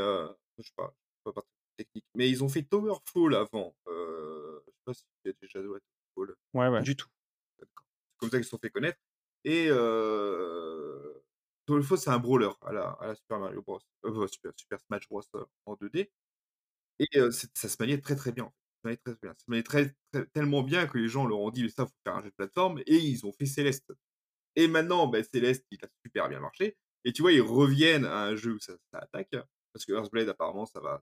je 0.58 0.68
sais 0.68 0.74
pas, 0.76 0.94
pas 1.24 1.32
partie 1.32 1.50
technique. 1.76 2.06
Mais 2.14 2.28
ils 2.28 2.44
ont 2.44 2.48
fait 2.48 2.62
Towerfall 2.62 3.34
avant. 3.34 3.74
Euh, 3.88 4.60
je 4.66 4.70
sais 4.70 4.82
pas 4.84 4.94
si 4.94 5.04
tu 5.24 5.30
as 5.30 5.32
déjà 5.40 5.62
joué 5.62 5.78
à 5.78 5.80
Towerfall. 6.14 6.36
Ouais, 6.54 6.68
ouais. 6.68 6.82
Du 6.82 6.96
tout. 6.96 7.08
C'est 7.58 7.66
comme 8.18 8.30
ça 8.30 8.36
qu'ils 8.38 8.44
se 8.44 8.50
sont 8.50 8.58
fait 8.58 8.70
connaître. 8.70 8.98
Et 9.44 9.66
euh, 9.68 11.14
Towerfall, 11.66 11.98
c'est 11.98 12.10
un 12.10 12.18
brawler 12.18 12.50
à 12.62 12.72
la, 12.72 12.90
à 13.00 13.08
la 13.08 13.14
Super 13.14 13.38
Mario 13.38 13.62
Bros. 13.62 13.80
Euh, 14.04 14.26
Super, 14.26 14.52
Super, 14.56 14.80
Smash 14.80 15.08
Bros. 15.08 15.22
en 15.66 15.74
2D. 15.74 16.10
Et 17.00 17.06
ça 17.54 17.68
se 17.68 17.76
maniait 17.80 18.00
très 18.00 18.14
très 18.14 18.32
bien. 18.32 18.44
Ça 18.44 18.50
se 18.82 18.86
maniait 18.86 18.96
très, 18.98 19.14
bien. 19.20 19.32
Ça 19.32 19.44
se 19.44 19.50
maniait 19.50 19.62
très, 19.62 19.94
tellement 20.32 20.62
bien 20.62 20.86
que 20.86 20.96
les 20.96 21.08
gens 21.08 21.26
leur 21.26 21.40
ont 21.40 21.50
dit, 21.50 21.64
mais 21.64 21.68
ça, 21.68 21.86
faut 21.86 21.92
faire 22.04 22.16
un 22.16 22.22
jeu 22.22 22.30
de 22.30 22.34
plateforme. 22.34 22.78
Et 22.86 22.96
ils 22.96 23.26
ont 23.26 23.32
fait 23.32 23.46
Céleste. 23.46 23.92
Et 24.56 24.68
maintenant, 24.68 25.08
ben, 25.08 25.24
Céleste, 25.24 25.66
il 25.72 25.84
a 25.84 25.88
super 26.04 26.28
bien 26.28 26.38
marché. 26.38 26.76
Et 27.04 27.12
tu 27.12 27.22
vois, 27.22 27.32
ils 27.32 27.42
reviennent 27.42 28.04
à 28.04 28.24
un 28.24 28.36
jeu 28.36 28.54
où 28.54 28.60
ça, 28.60 28.74
ça 28.92 29.00
attaque. 29.00 29.34
Parce 29.74 29.84
que 29.84 29.92
Earthblade, 29.92 30.28
apparemment, 30.30 30.64
ça 30.64 30.80
va, 30.80 31.00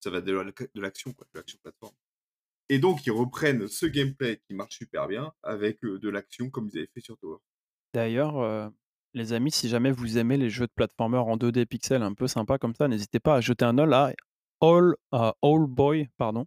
ça 0.00 0.10
va, 0.10 0.20
de 0.20 0.32
l'action, 0.74 1.12
quoi, 1.14 1.26
de 1.32 1.38
l'action 1.38 1.58
plateforme. 1.62 1.94
Et 2.68 2.78
donc, 2.78 3.06
ils 3.06 3.12
reprennent 3.12 3.66
ce 3.68 3.86
gameplay 3.86 4.42
qui 4.46 4.54
marche 4.54 4.76
super 4.76 5.06
bien 5.06 5.32
avec 5.42 5.80
de 5.80 6.08
l'action 6.10 6.50
comme 6.50 6.68
ils 6.70 6.78
avaient 6.78 6.90
fait 6.92 7.00
sur 7.00 7.16
Tower. 7.16 7.38
D'ailleurs, 7.94 8.70
les 9.14 9.32
amis, 9.32 9.52
si 9.52 9.68
jamais 9.68 9.90
vous 9.90 10.18
aimez 10.18 10.36
les 10.36 10.50
jeux 10.50 10.66
de 10.66 10.72
platformer 10.74 11.16
en 11.18 11.36
2D 11.36 11.64
pixels 11.64 12.02
un 12.02 12.12
peu 12.12 12.26
sympa 12.26 12.58
comme 12.58 12.74
ça, 12.74 12.88
n'hésitez 12.88 13.20
pas 13.20 13.36
à 13.36 13.40
jeter 13.40 13.64
un 13.64 13.78
œil 13.78 13.94
à 13.94 14.12
All, 14.60 14.96
All 15.12 15.66
Boy, 15.66 16.08
pardon. 16.18 16.44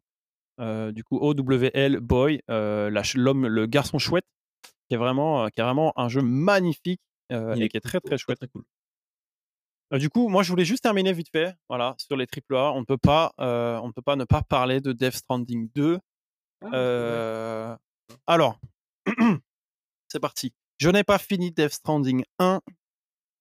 du 0.60 1.04
coup, 1.04 1.18
OWL 1.18 2.00
Boy, 2.02 2.42
l'homme, 2.48 3.48
le 3.48 3.66
garçon 3.66 3.98
chouette, 3.98 4.26
qui 4.88 4.96
est 4.96 4.98
vraiment, 4.98 5.48
qui 5.50 5.62
est 5.62 5.64
vraiment 5.64 5.94
un 5.96 6.10
jeu 6.10 6.22
magnifique 6.22 7.02
et 7.30 7.70
qui 7.70 7.78
est 7.78 7.82
très 7.82 8.00
très 8.00 8.18
chouette. 8.18 8.38
Très 8.38 8.50
cool. 8.50 8.64
Euh, 9.94 9.98
du 9.98 10.10
coup, 10.10 10.30
moi, 10.30 10.44
je 10.44 10.50
voulais 10.50 10.66
juste 10.66 10.84
terminer 10.84 11.14
vite 11.14 11.30
fait, 11.32 11.56
voilà, 11.70 11.96
sur 11.98 12.16
les 12.16 12.26
AAA. 12.26 12.72
On 12.74 12.82
ne 12.82 12.86
peut 12.86 12.98
pas, 12.98 13.34
euh, 13.40 13.78
on 13.84 13.92
peut 13.92 14.02
pas 14.02 14.16
ne 14.16 14.24
pas 14.24 14.42
parler 14.42 14.80
de 14.80 14.94
Death 14.94 15.16
Stranding 15.16 15.70
2. 15.76 16.00
Ah, 16.64 16.68
euh, 16.74 17.76
alors, 18.28 18.60
c'est 20.08 20.20
parti. 20.20 20.54
Je 20.78 20.90
n'ai 20.90 21.04
pas 21.04 21.18
fini 21.18 21.52
Death 21.52 21.74
Stranding 21.74 22.24
1, 22.40 22.62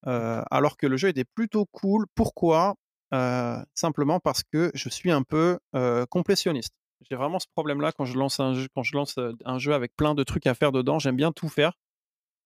alors 0.04 0.76
que 0.76 0.86
le 0.86 0.96
jeu 0.96 1.08
était 1.08 1.24
plutôt 1.24 1.66
cool. 1.66 2.06
Pourquoi? 2.14 2.74
Simplement 3.74 4.20
parce 4.20 4.42
que 4.42 4.70
je 4.74 4.88
suis 4.88 5.10
un 5.10 5.22
peu 5.22 5.58
complétionniste. 6.10 6.74
J'ai 7.08 7.16
vraiment 7.16 7.38
ce 7.38 7.46
problème-là 7.54 7.92
quand 7.92 8.04
je 8.04 8.18
lance 8.18 8.40
un 8.40 8.52
jeu, 8.52 8.68
quand 8.74 8.82
je 8.82 8.94
lance 8.94 9.18
un 9.44 9.58
jeu 9.58 9.72
avec 9.72 9.96
plein 9.96 10.14
de 10.14 10.22
trucs 10.22 10.46
à 10.46 10.54
faire 10.54 10.70
dedans. 10.70 10.98
J'aime 10.98 11.16
bien 11.16 11.32
tout 11.32 11.48
faire. 11.48 11.78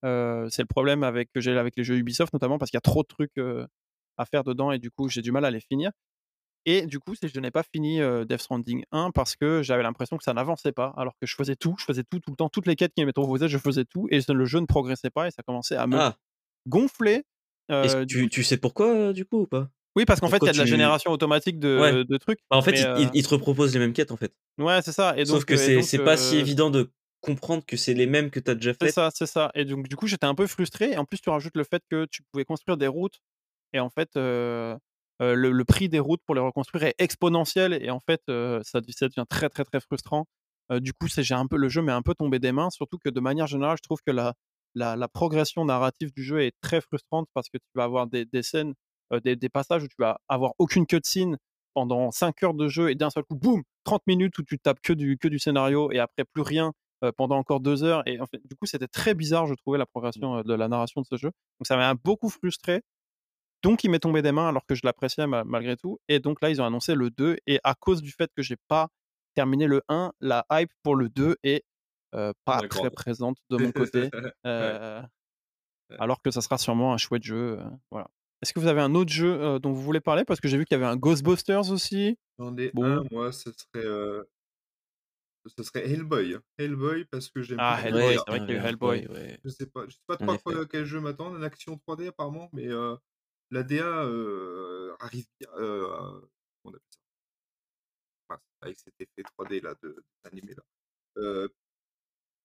c'est 0.02 0.62
le 0.62 0.66
problème 0.66 1.02
avec, 1.02 1.32
que 1.32 1.40
j'ai 1.40 1.56
avec 1.59 1.76
les 1.76 1.82
jeux 1.82 1.97
Ubisoft, 1.97 2.32
notamment 2.32 2.59
parce 2.59 2.70
qu'il 2.70 2.76
y 2.76 2.78
a 2.78 2.82
trop 2.82 3.02
de 3.02 3.09
trucs 3.09 3.36
à 4.16 4.24
faire 4.24 4.44
dedans 4.44 4.70
et 4.72 4.78
du 4.78 4.90
coup 4.90 5.08
j'ai 5.08 5.22
du 5.22 5.32
mal 5.32 5.44
à 5.44 5.50
les 5.50 5.60
finir. 5.60 5.90
Et 6.66 6.86
du 6.86 6.98
coup, 6.98 7.12
je 7.22 7.40
n'ai 7.40 7.50
pas 7.50 7.62
fini 7.62 8.00
Death 8.26 8.40
Stranding 8.40 8.84
1 8.90 9.10
parce 9.10 9.36
que 9.36 9.62
j'avais 9.62 9.82
l'impression 9.82 10.16
que 10.16 10.24
ça 10.24 10.32
n'avançait 10.32 10.72
pas, 10.72 10.94
alors 10.96 11.12
que 11.20 11.26
je 11.26 11.34
faisais 11.34 11.56
tout, 11.56 11.74
je 11.78 11.84
faisais 11.84 12.04
tout 12.04 12.20
tout 12.20 12.30
le 12.30 12.36
temps, 12.36 12.48
toutes 12.48 12.66
les 12.66 12.74
quêtes 12.74 12.94
qui 12.94 13.04
m'étaient 13.04 13.20
proposées, 13.20 13.48
je 13.48 13.58
faisais 13.58 13.84
tout 13.84 14.08
et 14.10 14.20
le 14.26 14.44
jeu 14.46 14.60
ne 14.60 14.66
progressait 14.66 15.10
pas 15.10 15.28
et 15.28 15.30
ça 15.30 15.42
commençait 15.42 15.76
à 15.76 15.86
me 15.86 15.98
ah. 15.98 16.16
gonfler. 16.66 17.24
tu, 18.08 18.30
tu, 18.30 18.42
sais 18.42 18.56
pourquoi 18.56 19.12
du 19.12 19.26
coup 19.26 19.40
ou 19.40 19.46
pas? 19.46 19.68
Oui, 19.96 20.04
parce 20.04 20.20
qu'en 20.20 20.28
fait, 20.28 20.38
il 20.42 20.46
y 20.46 20.48
a 20.48 20.52
de 20.52 20.58
la 20.58 20.64
génération 20.64 21.10
automatique 21.10 21.58
de, 21.58 22.02
de 22.02 22.16
trucs. 22.16 22.40
Bah, 22.50 22.56
en 22.56 22.62
fait, 22.62 22.84
il, 23.12 23.22
te 23.22 23.28
repropose 23.28 23.72
les 23.72 23.78
mêmes 23.78 23.92
quêtes 23.92 24.10
en 24.10 24.16
fait. 24.16 24.32
Ouais, 24.58 24.80
c'est 24.82 24.92
ça. 24.92 25.16
Et 25.16 25.24
Sauf 25.24 25.44
que 25.44 25.56
c'est 25.56 25.98
pas 25.98 26.16
si 26.16 26.36
évident 26.36 26.70
de 26.70 26.90
comprendre 27.20 27.64
que 27.66 27.78
c'est 27.78 27.94
les 27.94 28.06
mêmes 28.06 28.30
que 28.30 28.38
tu 28.38 28.50
as 28.50 28.54
déjà 28.54 28.74
fait. 28.74 28.86
C'est 28.86 28.92
ça, 28.92 29.10
c'est 29.14 29.26
ça. 29.26 29.50
Et 29.54 29.64
donc, 29.64 29.88
du 29.88 29.96
coup, 29.96 30.06
j'étais 30.06 30.26
un 30.26 30.34
peu 30.34 30.46
frustré. 30.46 30.92
Et 30.92 30.98
en 30.98 31.06
plus, 31.06 31.20
tu 31.22 31.30
rajoutes 31.30 31.56
le 31.56 31.64
fait 31.64 31.82
que 31.90 32.06
tu 32.10 32.22
pouvais 32.22 32.44
construire 32.44 32.76
des 32.76 32.86
routes 32.86 33.20
et 33.74 33.80
en 33.80 33.90
fait, 33.90 34.10
le, 34.16 35.62
prix 35.64 35.88
des 35.90 36.01
routes 36.01 36.22
pour 36.24 36.34
les 36.34 36.40
reconstruire 36.40 36.84
est 36.84 36.94
exponentiel. 36.98 37.74
Et 37.82 37.90
en 37.90 38.01
fait, 38.01 38.22
ça, 38.26 38.80
ça, 38.88 39.09
devient 39.09 39.26
très, 39.28 39.51
très, 39.51 39.64
très 39.64 39.80
frustrant. 39.80 40.24
du 40.70 40.92
coup, 40.94 41.09
j'ai 41.09 41.34
un 41.34 41.46
peu 41.46 41.59
le 41.59 41.68
jeu 41.68 41.82
m'est 41.82 41.92
un 41.92 42.02
peu 42.02 42.14
tombé 42.14 42.38
des 42.38 42.52
mains, 42.52 42.70
surtout 42.70 42.98
que 42.98 43.10
de 43.10 43.20
manière 43.20 43.46
générale, 43.46 43.76
je 43.76 43.82
trouve 43.82 44.01
que 44.06 44.12
la 44.12 44.34
la, 44.74 44.96
la 44.96 45.09
progression 45.09 45.64
narrative 45.64 46.12
du 46.12 46.22
jeu 46.22 46.42
est 46.42 46.55
très 46.60 46.80
frustrante 46.80 47.28
parce 47.34 47.48
que 47.48 47.59
tu 47.59 47.68
vas 47.74 47.84
avoir 47.84 48.06
des, 48.06 48.24
des 48.24 48.42
scènes, 48.42 48.74
des, 49.22 49.36
des, 49.36 49.48
passages 49.48 49.84
où 49.84 49.88
tu 49.88 49.96
vas 49.98 50.18
avoir 50.28 50.52
aucune 50.59 50.86
cutscene 50.86 51.36
pendant 51.74 52.10
5 52.10 52.42
heures 52.42 52.55
de 52.55 52.68
jeu 52.68 52.90
et 52.90 52.94
d'un 52.94 53.10
seul 53.10 53.24
coup, 53.24 53.36
boum, 53.36 53.62
30 53.84 54.02
minutes 54.06 54.38
où 54.38 54.42
tu 54.42 54.59
tapes 54.59 54.80
que 54.80 54.92
du, 54.92 55.18
que 55.18 55.28
du 55.28 55.38
scénario 55.38 55.90
et 55.92 55.98
après 55.98 56.24
plus 56.24 56.42
rien 56.42 56.72
pendant 57.16 57.36
encore 57.36 57.60
2 57.60 57.84
heures. 57.84 58.02
Et 58.06 58.20
en 58.20 58.26
fait, 58.26 58.40
du 58.48 58.56
coup, 58.56 58.66
c'était 58.66 58.88
très 58.88 59.14
bizarre, 59.14 59.46
je 59.46 59.55
trouvais, 59.55 59.78
la 59.78 59.86
progression 59.86 60.42
de 60.42 60.55
la 60.55 60.68
narration 60.68 61.02
de 61.02 61.06
ce 61.06 61.16
jeu. 61.16 61.30
Donc 61.60 61.66
ça 61.66 61.76
m'a 61.76 61.94
beaucoup 61.94 62.30
frustré. 62.30 62.82
Donc, 63.64 63.82
il 63.82 63.90
m'est 63.90 63.98
tombé 63.98 64.20
des 64.20 64.30
mains 64.30 64.46
alors 64.46 64.66
que 64.66 64.74
je 64.74 64.82
l'appréciais 64.84 65.26
malgré 65.26 65.76
tout. 65.76 65.98
Et 66.08 66.20
donc 66.20 66.42
là, 66.42 66.50
ils 66.50 66.60
ont 66.60 66.66
annoncé 66.66 66.94
le 66.94 67.08
2. 67.10 67.38
Et 67.46 67.58
à 67.64 67.74
cause 67.74 68.02
du 68.02 68.12
fait 68.12 68.30
que 68.36 68.42
j'ai 68.42 68.56
pas 68.68 68.88
terminé 69.34 69.66
le 69.66 69.80
1, 69.88 70.12
la 70.20 70.44
hype 70.52 70.70
pour 70.82 70.96
le 70.96 71.08
2 71.08 71.36
est 71.42 71.64
pas 72.44 72.60
très 72.68 72.90
présente 72.90 73.38
de 73.48 73.56
mon 73.56 73.72
côté. 73.72 74.10
Alors 75.98 76.20
que 76.22 76.30
ça 76.30 76.42
sera 76.42 76.58
sûrement 76.58 76.92
un 76.92 76.98
chouette 76.98 77.22
jeu. 77.22 77.58
voilà. 77.90 78.10
Est-ce 78.42 78.52
que 78.52 78.60
vous 78.60 78.66
avez 78.66 78.82
un 78.82 78.94
autre 78.94 79.10
jeu 79.10 79.58
dont 79.60 79.72
vous 79.72 79.80
voulez 79.80 80.00
parler? 80.00 80.24
Parce 80.26 80.40
que 80.40 80.48
j'ai 80.48 80.58
vu 80.58 80.66
qu'il 80.66 80.74
y 80.76 80.80
avait 80.82 80.90
un 80.90 80.96
Ghostbusters 80.96 81.70
aussi. 81.70 82.18
J'en 82.38 82.54
ai 82.58 82.70
un, 82.76 83.02
moi, 83.10 83.32
ce 83.32 83.50
serait, 83.50 83.86
ce 85.46 85.62
serait 85.62 85.90
Hellboy. 85.90 86.36
Hellboy, 86.58 87.06
parce 87.06 87.30
que 87.30 87.40
j'aime 87.40 87.56
Ah, 87.60 87.80
Hellboy, 87.82 88.18
c'est 88.18 88.30
vrai 88.30 88.40
qu'il 88.40 88.50
y 88.50 88.58
a 88.58 88.62
eu 88.62 88.66
Hellboy. 88.66 89.08
Je 89.42 89.48
sais 89.48 89.66
pas, 89.66 89.86
je 89.88 89.92
sais 89.94 90.04
pas 90.06 90.18
trop 90.18 90.50
à 90.50 90.66
quel 90.66 90.84
jeu 90.84 91.00
m'attendre, 91.00 91.36
une 91.36 91.44
action 91.44 91.80
3D 91.88 92.08
apparemment, 92.08 92.50
mais 92.52 92.68
la 93.55 93.62
DA 93.62 93.86
arrive 95.01 95.26
bien. 95.40 95.48
on 96.64 96.70
appelle 96.70 96.81
ça? 96.90 98.40
Avec 98.62 98.78
cet 98.78 98.94
effet 98.98 99.22
3D 99.39 99.62
là, 99.62 99.74
de, 99.82 100.02
animé 100.24 100.55
là. 100.55 101.48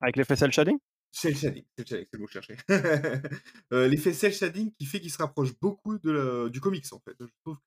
Avec 0.02 0.16
l'effet 0.16 0.36
cel 0.36 0.52
shading? 0.52 0.78
Cel 1.12 1.36
shading, 1.36 1.66
c'est 1.76 2.08
le 2.12 2.20
mot 2.20 2.28
cherchais. 2.28 2.58
L'effet 3.72 4.14
cel 4.14 4.34
shading 4.34 4.72
qui 4.78 4.86
fait 4.86 5.00
qu'il 5.00 5.12
se 5.12 5.18
rapproche 5.18 5.58
beaucoup 5.60 5.98
de 5.98 6.50
du 6.50 6.62
comics 6.62 6.86
en 6.92 7.00
fait. 7.00 7.18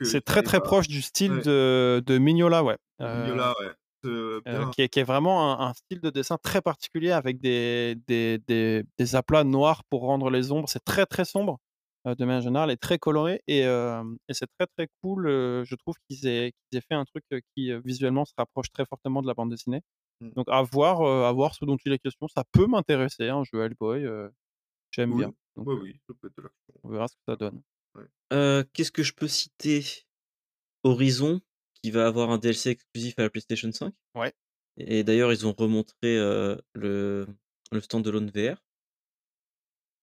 C'est 0.03 0.25
très 0.25 0.43
très 0.43 0.61
proche 0.61 0.87
du 0.87 1.03
style 1.03 1.41
de, 1.41 2.03
de 2.07 2.19
Mignola, 2.19 2.63
ouais. 2.63 2.77
Mignola, 3.01 3.55
ouais. 3.59 3.73
qui, 4.75 4.83
est, 4.83 4.89
qui, 4.89 5.01
est, 5.01 5.05
vraiment 5.05 5.61
un, 5.61 5.75
style 5.75 6.01
de 6.01 6.11
dessin 6.11 6.39
très 6.39 6.63
particulier 6.63 7.11
avec 7.11 7.41
des, 7.41 7.97
des, 8.07 8.39
des, 8.47 8.85
des 8.97 9.17
aplats 9.17 9.45
noirs 9.45 9.83
pour 9.91 10.03
rendre 10.03 10.31
les 10.31 10.53
ombres. 10.53 10.69
C'est 10.69 10.85
très 10.85 11.07
très 11.07 11.25
sombre 11.25 11.59
de 12.05 12.25
manière 12.25 12.43
générale 12.43 12.71
et 12.71 12.77
très 12.77 12.99
coloré 12.99 13.43
et, 13.47 13.61
et 13.61 14.35
c'est 14.35 14.49
très 14.59 14.67
très 14.77 14.89
cool. 15.03 15.27
je 15.29 15.75
trouve 15.77 15.95
qu'ils 16.09 16.27
aient, 16.27 16.53
aient, 16.73 16.81
fait 16.81 16.95
un 16.95 17.05
truc 17.05 17.25
qui 17.55 17.73
visuellement 17.85 18.25
se 18.25 18.33
rapproche 18.37 18.71
très 18.73 18.85
fortement 18.87 19.23
de 19.23 19.29
la 19.29 19.35
bande 19.35 19.51
dessinée. 19.51 19.83
Mmh. 20.21 20.31
Donc 20.37 20.47
à 20.51 20.63
voir, 20.63 21.03
à 21.03 21.33
voir 21.33 21.55
ce 21.55 21.65
dont 21.65 21.77
il 21.85 21.93
est 21.93 21.99
question. 21.99 22.27
Ça 22.29 22.45
peut 22.53 22.67
m'intéresser, 22.67 23.29
un 23.29 23.45
jeu 23.45 23.63
Hellboy. 23.63 24.07
J'aime 24.91 25.17
bien. 25.17 25.33
oui, 25.57 26.01
on 26.83 26.89
verra 26.89 27.09
ce 27.09 27.15
que 27.15 27.23
ça 27.27 27.37
donne. 27.37 27.63
Qu'est-ce 28.73 28.93
que 28.93 29.03
je 29.03 29.13
peux 29.13 29.29
citer? 29.29 29.85
Horizon, 30.85 31.41
qui 31.81 31.91
va 31.91 32.07
avoir 32.07 32.31
un 32.31 32.39
DLC 32.39 32.71
exclusif 32.71 33.15
à 33.19 33.23
la 33.23 33.31
PlayStation 33.31 33.71
5. 33.71 33.95
Ouais. 34.17 34.33
Et 34.77 35.05
d'ailleurs, 35.05 35.33
ils 35.33 35.47
ont 35.47 35.53
remontré 35.53 36.17
le, 36.75 37.27
le 37.71 37.81
stand 37.81 38.05
de 38.05 38.11
l'ONE 38.11 38.31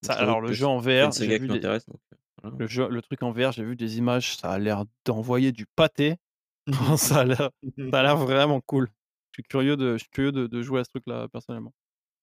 Alors 0.07 0.41
le 0.41 0.53
jeu 0.53 0.65
en 0.65 0.79
VR, 0.79 1.11
j'ai 1.11 1.37
vu 1.37 1.47
des... 1.47 1.59
le, 1.59 2.67
jeu, 2.67 2.87
le 2.89 3.01
truc 3.01 3.21
en 3.23 3.31
VR, 3.31 3.51
j'ai 3.51 3.63
vu 3.63 3.75
des 3.75 3.97
images, 3.97 4.37
ça 4.37 4.51
a 4.51 4.59
l'air 4.59 4.85
d'envoyer 5.05 5.51
du 5.51 5.65
pâté. 5.65 6.15
ça 6.97 7.19
a 7.19 7.25
l'air 7.25 7.49
vraiment 8.17 8.61
cool 8.61 8.89
suis 9.39 9.43
curieux 9.43 9.77
de, 9.77 9.93
je 9.93 9.99
suis 9.99 10.09
curieux 10.09 10.31
de, 10.31 10.47
de 10.47 10.61
jouer 10.61 10.81
à 10.81 10.83
ce 10.83 10.89
truc-là 10.89 11.27
personnellement. 11.29 11.73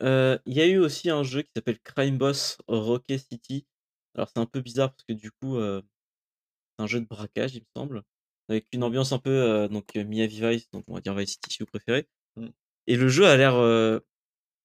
Il 0.01 0.39
y 0.47 0.61
a 0.61 0.67
eu 0.67 0.79
aussi 0.79 1.11
un 1.11 1.23
jeu 1.23 1.43
qui 1.43 1.51
s'appelle 1.55 1.79
Crime 1.81 2.19
Boss 2.19 2.59
Rocket 2.69 3.21
City. 3.21 3.67
Alors 4.15 4.29
c'est 4.29 4.39
un 4.39 4.47
peu 4.47 4.61
bizarre 4.61 4.91
parce 4.91 5.05
que 5.05 5.13
du 5.13 5.31
coup, 5.31 5.59
c'est 5.59 6.83
un 6.83 6.87
jeu 6.87 7.01
de 7.01 7.07
braquage, 7.07 7.55
il 7.55 7.61
me 7.61 7.67
semble, 7.75 8.03
avec 8.49 8.67
une 8.73 8.85
ambiance 8.85 9.13
un 9.13 9.19
peu 9.19 9.69
donc 9.71 9.95
Miami 9.95 10.41
Vice, 10.41 10.71
donc 10.71 10.85
on 10.89 10.95
va 10.95 11.01
dire 11.01 11.15
Vice 11.15 11.33
City 11.33 11.55
si 11.55 11.59
vous 11.61 11.67
préférez. 11.67 12.07
Mmh. 12.37 12.49
Et 12.87 12.97
le 12.97 13.09
jeu 13.09 13.27
a 13.27 13.37
l'air 13.37 13.55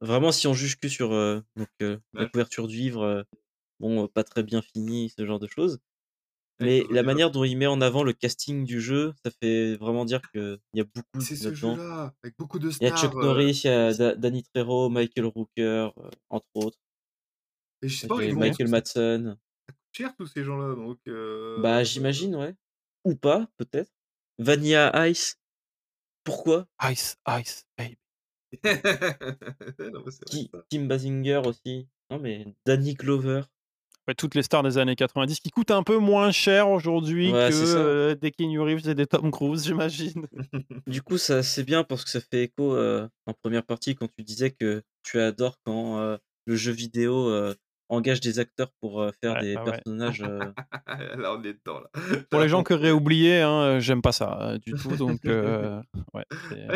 vraiment, 0.01 0.31
si 0.31 0.47
on 0.47 0.53
juge 0.53 0.77
que 0.77 0.89
sur 0.89 1.09
donc, 1.55 1.99
la 2.13 2.25
couverture 2.27 2.67
du 2.67 2.75
livre, 2.75 3.25
bon, 3.79 4.07
pas 4.07 4.23
très 4.23 4.43
bien 4.43 4.61
fini, 4.61 5.13
ce 5.17 5.25
genre 5.25 5.39
de 5.39 5.47
choses. 5.47 5.79
Mais 6.59 6.83
la 6.91 7.01
manière 7.01 7.31
dont 7.31 7.43
il 7.43 7.57
met 7.57 7.65
en 7.65 7.81
avant 7.81 8.03
le 8.03 8.13
casting 8.13 8.65
du 8.65 8.79
jeu, 8.79 9.13
ça 9.25 9.31
fait 9.41 9.77
vraiment 9.77 10.05
dire 10.05 10.21
qu'il 10.31 10.59
y 10.75 10.81
a 10.81 10.83
beaucoup 10.83 11.19
C'est 11.19 11.35
ce 11.35 11.53
jeu-là, 11.53 12.13
avec 12.23 12.35
beaucoup 12.37 12.59
de 12.59 12.69
Il 12.69 12.83
y 12.83 12.87
a 12.87 12.95
Chuck 12.95 13.15
Norris, 13.15 13.61
il 13.63 13.67
y 13.67 13.69
a 13.69 14.15
Danny 14.15 14.43
Trejo, 14.43 14.89
Michael 14.89 15.25
Rooker, 15.25 15.89
entre 16.29 16.45
autres. 16.53 16.77
Et 17.81 17.87
je 17.87 17.97
sais 17.97 18.07
pas, 18.07 18.17
Michael 18.17 18.67
Madsen. 18.67 19.37
Ça 19.67 19.73
coûte 19.73 19.91
cher 19.91 20.15
tous 20.15 20.27
ces 20.27 20.43
gens-là, 20.43 20.75
donc. 20.75 20.99
Bah, 21.61 21.83
j'imagine, 21.83 22.35
ouais. 22.35 22.55
Ou 23.05 23.15
pas, 23.15 23.47
peut-être. 23.57 23.91
Vanilla 24.37 25.07
Ice. 25.07 25.39
Pourquoi? 26.23 26.67
Ice, 26.83 27.17
Ice, 27.27 27.65
baby. 27.75 27.97
non, 29.79 30.03
Tim 30.69 30.85
Basinger 30.85 31.41
aussi. 31.45 31.87
Non, 32.09 32.19
mais 32.19 32.45
Danny 32.65 32.93
Glover 32.93 33.43
toutes 34.15 34.35
les 34.35 34.43
stars 34.43 34.63
des 34.63 34.77
années 34.77 34.95
90 34.95 35.39
qui 35.39 35.49
coûtent 35.49 35.71
un 35.71 35.83
peu 35.83 35.97
moins 35.97 36.31
cher 36.31 36.69
aujourd'hui 36.69 37.31
que 37.31 37.75
euh, 37.75 38.15
des 38.15 38.31
Keanu 38.31 38.59
Reeves 38.59 38.87
et 38.87 38.95
des 38.95 39.05
Tom 39.05 39.31
Cruise, 39.31 39.65
j'imagine. 39.65 40.27
du 40.87 41.01
coup, 41.01 41.17
ça 41.17 41.43
c'est 41.43 41.63
bien 41.63 41.83
parce 41.83 42.03
que 42.03 42.09
ça 42.09 42.21
fait 42.21 42.43
écho 42.43 42.75
euh, 42.75 43.07
en 43.25 43.33
première 43.33 43.63
partie 43.63 43.95
quand 43.95 44.07
tu 44.07 44.23
disais 44.23 44.51
que 44.51 44.83
tu 45.03 45.19
adores 45.19 45.57
quand 45.65 45.99
euh, 45.99 46.17
le 46.45 46.55
jeu 46.55 46.71
vidéo 46.71 47.29
engage 47.91 48.21
des 48.21 48.39
acteurs 48.39 48.71
pour 48.79 49.05
faire 49.21 49.39
des 49.39 49.55
ah 49.55 49.63
personnages. 49.63 50.21
là, 51.17 51.35
on 51.35 51.43
est 51.43 51.53
dedans. 51.53 51.81
Là. 51.81 51.89
Pour 52.29 52.39
les 52.39 52.49
gens 52.49 52.63
qui 52.63 52.73
auraient 52.73 52.91
oublié, 52.91 53.41
hein, 53.41 53.79
j'aime 53.79 54.01
pas 54.01 54.11
ça 54.11 54.57
du 54.65 54.73
tout. 54.73 54.95
Donc, 54.95 55.19
ouais, 55.25 56.25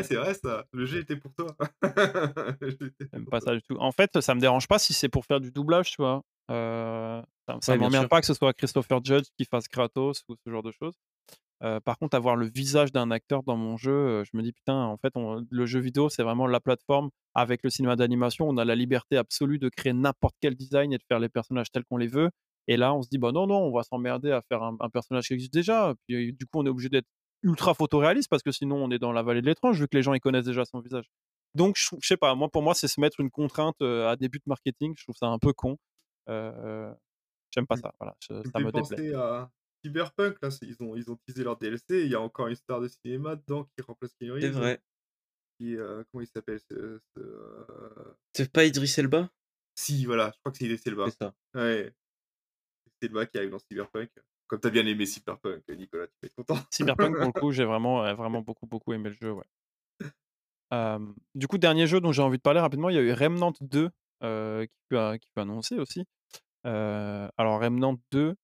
c'est 0.04 0.16
vrai 0.16 0.34
ça. 0.34 0.66
Le 0.72 0.86
jeu 0.86 1.00
était 1.00 1.16
pour 1.16 1.34
toi. 1.34 1.56
j'aime 1.82 3.26
pas 3.30 3.40
ça 3.40 3.56
du 3.56 3.62
tout. 3.62 3.78
En 3.80 3.92
fait, 3.92 4.20
ça 4.22 4.36
me 4.36 4.42
dérange 4.42 4.68
pas 4.68 4.80
si 4.80 4.94
c'est 4.94 5.10
pour 5.10 5.26
faire 5.26 5.40
du 5.40 5.52
doublage, 5.52 5.92
tu 5.92 6.02
vois. 6.02 6.22
Euh, 6.52 7.22
ça 7.62 7.76
m'emmerde 7.78 8.08
pas 8.08 8.22
que 8.22 8.28
ce 8.28 8.34
soit 8.34 8.54
Christopher 8.54 9.04
Judge 9.04 9.26
qui 9.38 9.46
fasse 9.46 9.68
Kratos 9.68 10.24
ou 10.30 10.36
ce 10.36 10.50
genre 10.50 10.64
de 10.64 10.72
choses. 10.72 10.96
Euh, 11.64 11.80
par 11.80 11.98
contre, 11.98 12.16
avoir 12.16 12.36
le 12.36 12.48
visage 12.48 12.92
d'un 12.92 13.12
acteur 13.12 13.44
dans 13.44 13.56
mon 13.56 13.78
jeu, 13.78 14.24
je 14.26 14.38
me 14.38 14.44
dis 14.44 14.52
putain, 14.52 14.76
en 14.76 14.98
fait, 14.98 15.14
le 15.50 15.66
jeu 15.66 15.80
vidéo, 15.80 16.10
c'est 16.10 16.24
vraiment 16.24 16.48
la 16.48 16.60
plateforme. 16.60 17.10
Avec 17.34 17.64
le 17.64 17.70
cinéma 17.70 17.96
d'animation, 17.96 18.48
on 18.48 18.58
a 18.58 18.66
la 18.66 18.76
liberté 18.76 19.18
absolue 19.18 19.60
de 19.60 19.70
créer 19.70 19.94
n'importe 19.94 20.36
quel 20.42 20.56
design 20.56 20.94
et 20.94 20.98
de 20.98 21.04
faire 21.08 21.20
les 21.20 21.30
personnages 21.30 21.72
tels 21.72 21.86
qu'on 21.86 21.98
les 21.98 22.08
veut. 22.08 22.30
Et 22.68 22.78
là, 22.78 22.94
on 22.94 23.02
se 23.02 23.10
dit, 23.10 23.18
bah 23.18 23.32
non, 23.32 23.48
non, 23.48 23.60
on 23.60 23.72
va 23.72 23.84
s'emmerder 23.84 24.32
à 24.32 24.42
faire 24.42 24.64
un, 24.64 24.90
personnage 24.90 25.28
qui 25.28 25.34
existe 25.34 25.54
déjà. 25.54 25.94
Puis 26.08 26.34
du 26.34 26.46
coup, 26.46 26.60
on 26.60 26.66
est 26.66 26.70
obligé 26.70 26.90
d'être 26.90 27.08
ultra 27.44 27.74
photoréaliste 27.74 28.30
parce 28.30 28.42
que 28.42 28.52
sinon, 28.52 28.78
on 28.78 28.90
est 28.92 29.00
dans 29.00 29.12
la 29.12 29.22
vallée 29.22 29.42
de 29.42 29.46
l'étrange 29.46 29.80
vu 29.80 29.88
que 29.88 29.96
les 29.96 30.02
gens 30.02 30.14
ils 30.14 30.20
connaissent 30.20 30.46
déjà 30.46 30.66
son 30.66 30.80
visage. 30.80 31.06
Donc, 31.54 31.76
je, 31.78 31.96
je 32.02 32.08
sais 32.08 32.18
pas, 32.18 32.36
moi, 32.36 32.50
pour 32.50 32.64
moi, 32.64 32.74
c'est 32.74 32.88
se 32.88 33.00
mettre 33.00 33.20
une 33.20 33.30
contrainte 33.30 33.82
à 33.82 34.16
des 34.16 34.30
buts 34.30 34.42
marketing. 34.46 34.94
Je 34.98 35.04
trouve 35.04 35.16
ça 35.16 35.28
un 35.28 35.40
peu 35.40 35.54
con. 35.54 35.78
Euh, 36.30 36.92
j'aime 37.52 37.68
pas 37.68 37.78
ça. 37.78 37.94
Voilà, 38.00 38.16
ça 38.20 38.34
me 38.60 38.72
déplaît. 38.72 39.14
à 39.14 39.50
Cyberpunk, 39.86 40.38
là, 40.42 40.50
ils 40.64 40.76
ont, 40.82 40.96
ils 40.96 41.12
ont 41.12 41.18
teasé 41.28 41.44
leur 41.44 41.58
DLC. 41.58 42.04
Il 42.06 42.10
y 42.10 42.16
a 42.16 42.22
encore 42.22 42.48
une 42.48 42.56
star 42.56 42.82
de 42.82 42.88
cinéma 42.88 43.36
dedans 43.36 43.66
qui 43.66 43.84
remplace 43.84 44.14
Keanu 44.20 44.42
C'est 44.42 44.50
vrai. 44.50 44.82
Qui, 45.58 45.78
euh, 45.78 46.04
comment 46.12 46.24
il 46.24 46.28
s'appelle 46.28 46.60
ce, 46.60 47.00
euh 47.18 48.14
C'est 48.34 48.52
pas 48.52 48.66
Idris 48.66 48.94
Elba? 48.98 49.30
Si, 49.76 50.06
voilà, 50.06 50.32
je 50.34 50.40
crois 50.40 50.52
que 50.52 50.58
c'est 50.58 50.66
Idris 50.66 50.82
Elba. 50.86 51.06
C'est 51.10 51.18
ça. 51.18 51.36
Ouais. 51.54 51.94
C'est 52.88 53.08
Elba 53.08 53.28
qui 53.28 53.38
arrive 53.38 53.52
dans 53.52 53.60
Cyberpunk. 53.60 54.10
Comme 54.48 54.60
t'as 54.60 54.70
bien 54.72 54.86
aimé 54.86 55.06
Cyberpunk, 55.06 55.64
Nicolas, 55.70 56.08
tu 56.08 56.14
peux 56.20 56.28
être 56.28 56.36
content. 56.36 56.58
Cyberpunk, 56.72 57.16
pour 57.16 57.26
le 57.26 57.40
coup, 57.40 57.52
j'ai 57.52 57.66
vraiment, 57.66 58.14
vraiment 58.16 58.42
beaucoup, 58.46 58.66
beaucoup 58.66 58.94
aimé 58.94 59.10
le 59.10 59.16
jeu, 59.16 59.32
ouais. 59.32 59.46
du 61.36 61.48
coup, 61.48 61.58
dernier 61.58 61.86
jeu 61.86 62.02
dont 62.02 62.12
j'ai 62.12 62.22
envie 62.24 62.38
de 62.38 62.42
parler 62.42 62.60
rapidement, 62.60 62.90
il 62.90 62.96
y 62.96 63.00
a 63.00 63.02
eu 63.02 63.14
Remnant 63.14 63.54
2 63.62 63.90
qui, 63.90 64.80
peut, 64.90 65.18
qui 65.18 65.28
peut 65.34 65.42
annoncer 65.42 65.78
aussi 65.78 66.06
alors 66.66 67.62
Remnant 67.62 67.98
2, 68.12 68.36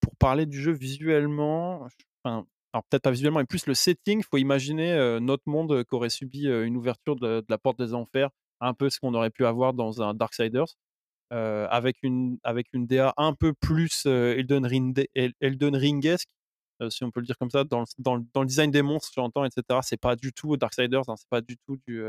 pour 0.00 0.16
parler 0.16 0.46
du 0.46 0.60
jeu 0.60 0.72
visuellement, 0.72 1.86
enfin, 2.22 2.46
alors 2.72 2.84
peut-être 2.84 3.02
pas 3.02 3.10
visuellement, 3.10 3.40
mais 3.40 3.44
plus 3.44 3.66
le 3.66 3.74
setting, 3.74 4.20
il 4.20 4.24
faut 4.24 4.36
imaginer 4.36 5.18
notre 5.20 5.44
monde 5.46 5.84
qui 5.84 5.94
aurait 5.94 6.10
subi 6.10 6.46
une 6.46 6.76
ouverture 6.76 7.16
de, 7.16 7.44
la 7.48 7.58
porte 7.58 7.78
des 7.78 7.94
enfers, 7.94 8.30
un 8.60 8.74
peu 8.74 8.90
ce 8.90 8.98
qu'on 9.00 9.14
aurait 9.14 9.30
pu 9.30 9.46
avoir 9.46 9.74
dans 9.74 10.02
un 10.02 10.14
Darksiders, 10.14 10.76
avec, 11.30 11.96
une, 12.02 12.38
avec 12.44 12.68
une 12.72 12.86
DA 12.86 13.14
un 13.16 13.32
peu 13.34 13.52
plus 13.52 14.06
Elden, 14.06 14.66
Ring, 14.66 15.06
Elden 15.14 15.76
Ringesque, 15.76 16.28
si 16.90 17.04
on 17.04 17.10
peut 17.10 17.20
le 17.20 17.26
dire 17.26 17.38
comme 17.38 17.50
ça, 17.50 17.64
dans 17.64 17.80
le, 17.80 17.86
dans 18.32 18.40
le 18.42 18.46
design 18.46 18.70
des 18.70 18.82
monstres, 18.82 19.12
j'entends, 19.14 19.44
etc. 19.44 19.80
C'est 19.82 20.00
pas 20.00 20.16
du 20.16 20.32
tout 20.32 20.56
Darksiders, 20.56 21.08
hein, 21.08 21.16
c'est 21.16 21.28
pas 21.28 21.40
du 21.40 21.56
tout 21.66 21.78
du, 21.86 22.04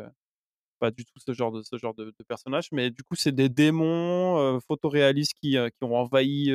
pas 0.79 0.91
du 0.91 1.05
tout 1.05 1.19
ce 1.19 1.33
genre 1.33 1.51
de, 1.51 1.61
ce 1.63 1.77
genre 1.77 1.93
de, 1.95 2.13
personnage, 2.27 2.69
mais 2.71 2.89
du 2.91 3.03
coup, 3.03 3.15
c'est 3.15 3.31
des 3.31 3.49
démons 3.49 4.59
photoréalistes 4.67 5.33
qui, 5.41 5.51
qui, 5.51 5.83
ont 5.83 5.95
envahi, 5.95 6.51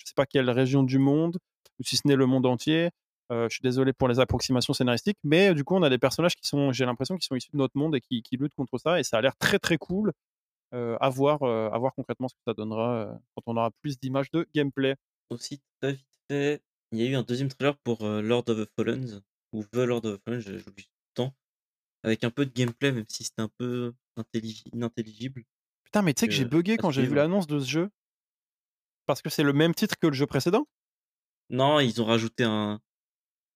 je 0.00 0.06
sais 0.06 0.14
pas 0.14 0.26
quelle 0.26 0.50
région 0.50 0.82
du 0.82 0.98
monde, 0.98 1.38
ou 1.78 1.84
si 1.84 1.96
ce 1.96 2.02
n'est 2.06 2.16
le 2.16 2.26
monde 2.26 2.46
entier. 2.46 2.90
je 3.30 3.48
suis 3.48 3.62
désolé 3.62 3.92
pour 3.92 4.08
les 4.08 4.18
approximations 4.18 4.72
scénaristiques, 4.72 5.18
mais 5.22 5.54
du 5.54 5.62
coup, 5.64 5.76
on 5.76 5.82
a 5.82 5.90
des 5.90 5.98
personnages 5.98 6.34
qui 6.34 6.48
sont, 6.48 6.72
j'ai 6.72 6.84
l'impression, 6.84 7.16
qui 7.16 7.26
sont 7.26 7.36
issus 7.36 7.50
de 7.52 7.58
notre 7.58 7.76
monde 7.76 7.94
et 7.94 8.00
qui, 8.00 8.22
qui 8.22 8.36
luttent 8.36 8.54
contre 8.56 8.78
ça, 8.78 8.98
et 8.98 9.04
ça 9.04 9.18
a 9.18 9.20
l'air 9.20 9.36
très 9.36 9.58
très 9.58 9.78
cool. 9.78 10.12
à, 10.72 11.08
voir, 11.10 11.42
à 11.42 11.78
voir 11.78 11.94
concrètement 11.94 12.28
ce 12.28 12.34
que 12.34 12.40
ça 12.46 12.54
donnera 12.54 13.18
quand 13.34 13.42
on 13.46 13.56
aura 13.56 13.70
plus 13.82 13.98
d'images 13.98 14.30
de 14.30 14.46
gameplay. 14.54 14.96
Aussi, 15.30 15.60
très 15.80 15.92
vite 15.92 16.06
fait, 16.28 16.62
il 16.92 16.98
y 17.00 17.02
a 17.02 17.10
eu 17.10 17.14
un 17.14 17.22
deuxième 17.22 17.48
trailer 17.48 17.76
pour 17.78 18.04
Lord 18.04 18.44
of 18.48 18.56
the 18.58 18.68
Fallen, 18.76 19.22
ou 19.52 19.64
The 19.64 19.76
Lord 19.76 20.04
of 20.06 20.18
the 20.18 20.22
Fallen, 20.24 20.40
j'oublie 20.40 20.84
tout 20.84 20.90
le 21.10 21.14
temps, 21.14 21.34
avec 22.02 22.24
un 22.24 22.30
peu 22.30 22.46
de 22.46 22.52
gameplay, 22.52 22.92
même 22.92 23.04
si 23.08 23.24
c'était 23.24 23.42
un 23.42 23.50
peu 23.58 23.92
inintelligible. 24.72 25.44
Putain, 25.84 26.02
mais 26.02 26.14
tu 26.14 26.20
sais 26.20 26.28
que 26.28 26.34
j'ai 26.34 26.44
bugué 26.44 26.76
quand 26.76 26.90
j'ai 26.90 27.04
vu 27.04 27.14
l'annonce 27.14 27.46
de 27.46 27.58
ce 27.60 27.68
jeu. 27.68 27.90
Parce 29.10 29.22
que 29.22 29.28
c'est 29.28 29.42
le 29.42 29.52
même 29.52 29.74
titre 29.74 29.96
que 30.00 30.06
le 30.06 30.12
jeu 30.12 30.26
précédent? 30.26 30.68
Non, 31.48 31.80
ils 31.80 32.00
ont 32.00 32.04
rajouté 32.04 32.44
un. 32.44 32.80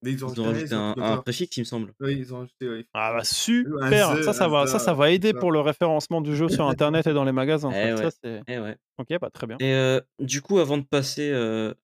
ils 0.03 0.25
ont, 0.25 0.27
rajouté 0.27 0.75
un, 0.75 1.19
préfixe, 1.19 1.57
il 1.57 1.61
me 1.61 1.65
semble. 1.65 1.95
Oui, 2.01 2.17
ils 2.19 2.35
ont 2.35 2.39
rajouté. 2.39 2.89
Ah 2.93 3.13
bah 3.13 3.23
super 3.23 4.25
Ça, 4.25 4.33
ça 4.33 4.49
va, 4.49 4.67
ça, 4.67 4.81
ça 4.81 4.95
va 4.95 5.13
aider 5.13 5.33
pour 5.33 5.53
le 5.53 5.61
référencement 5.61 6.21
du 6.21 6.35
jeu 6.35 6.49
sur 6.49 6.67
Internet 6.67 7.07
et 7.07 7.13
dans 7.13 7.23
les 7.23 7.31
magasins. 7.31 7.71
Eh 7.71 7.97
ça, 7.97 8.11
eh 8.49 8.59
ouais. 8.59 8.77
Ok, 8.99 9.17
bah 9.21 9.31
très 9.33 9.47
bien. 9.47 9.57
Et 9.61 10.01
du 10.19 10.43
coup, 10.43 10.59
avant 10.59 10.77
de 10.77 10.83
passer 10.83 11.33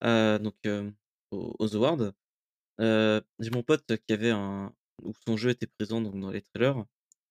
à, 0.01 0.41
donc, 0.41 0.57
aux, 1.31 1.77
awards, 1.77 2.11
j'ai 2.81 3.51
mon 3.53 3.63
pote 3.63 3.85
qui 4.05 4.13
avait 4.13 4.31
un. 4.31 4.73
où 5.05 5.13
son 5.29 5.37
jeu 5.37 5.51
était 5.51 5.69
présent 5.79 6.01
donc, 6.01 6.19
dans 6.19 6.31
les 6.31 6.43
trailers. 6.43 6.83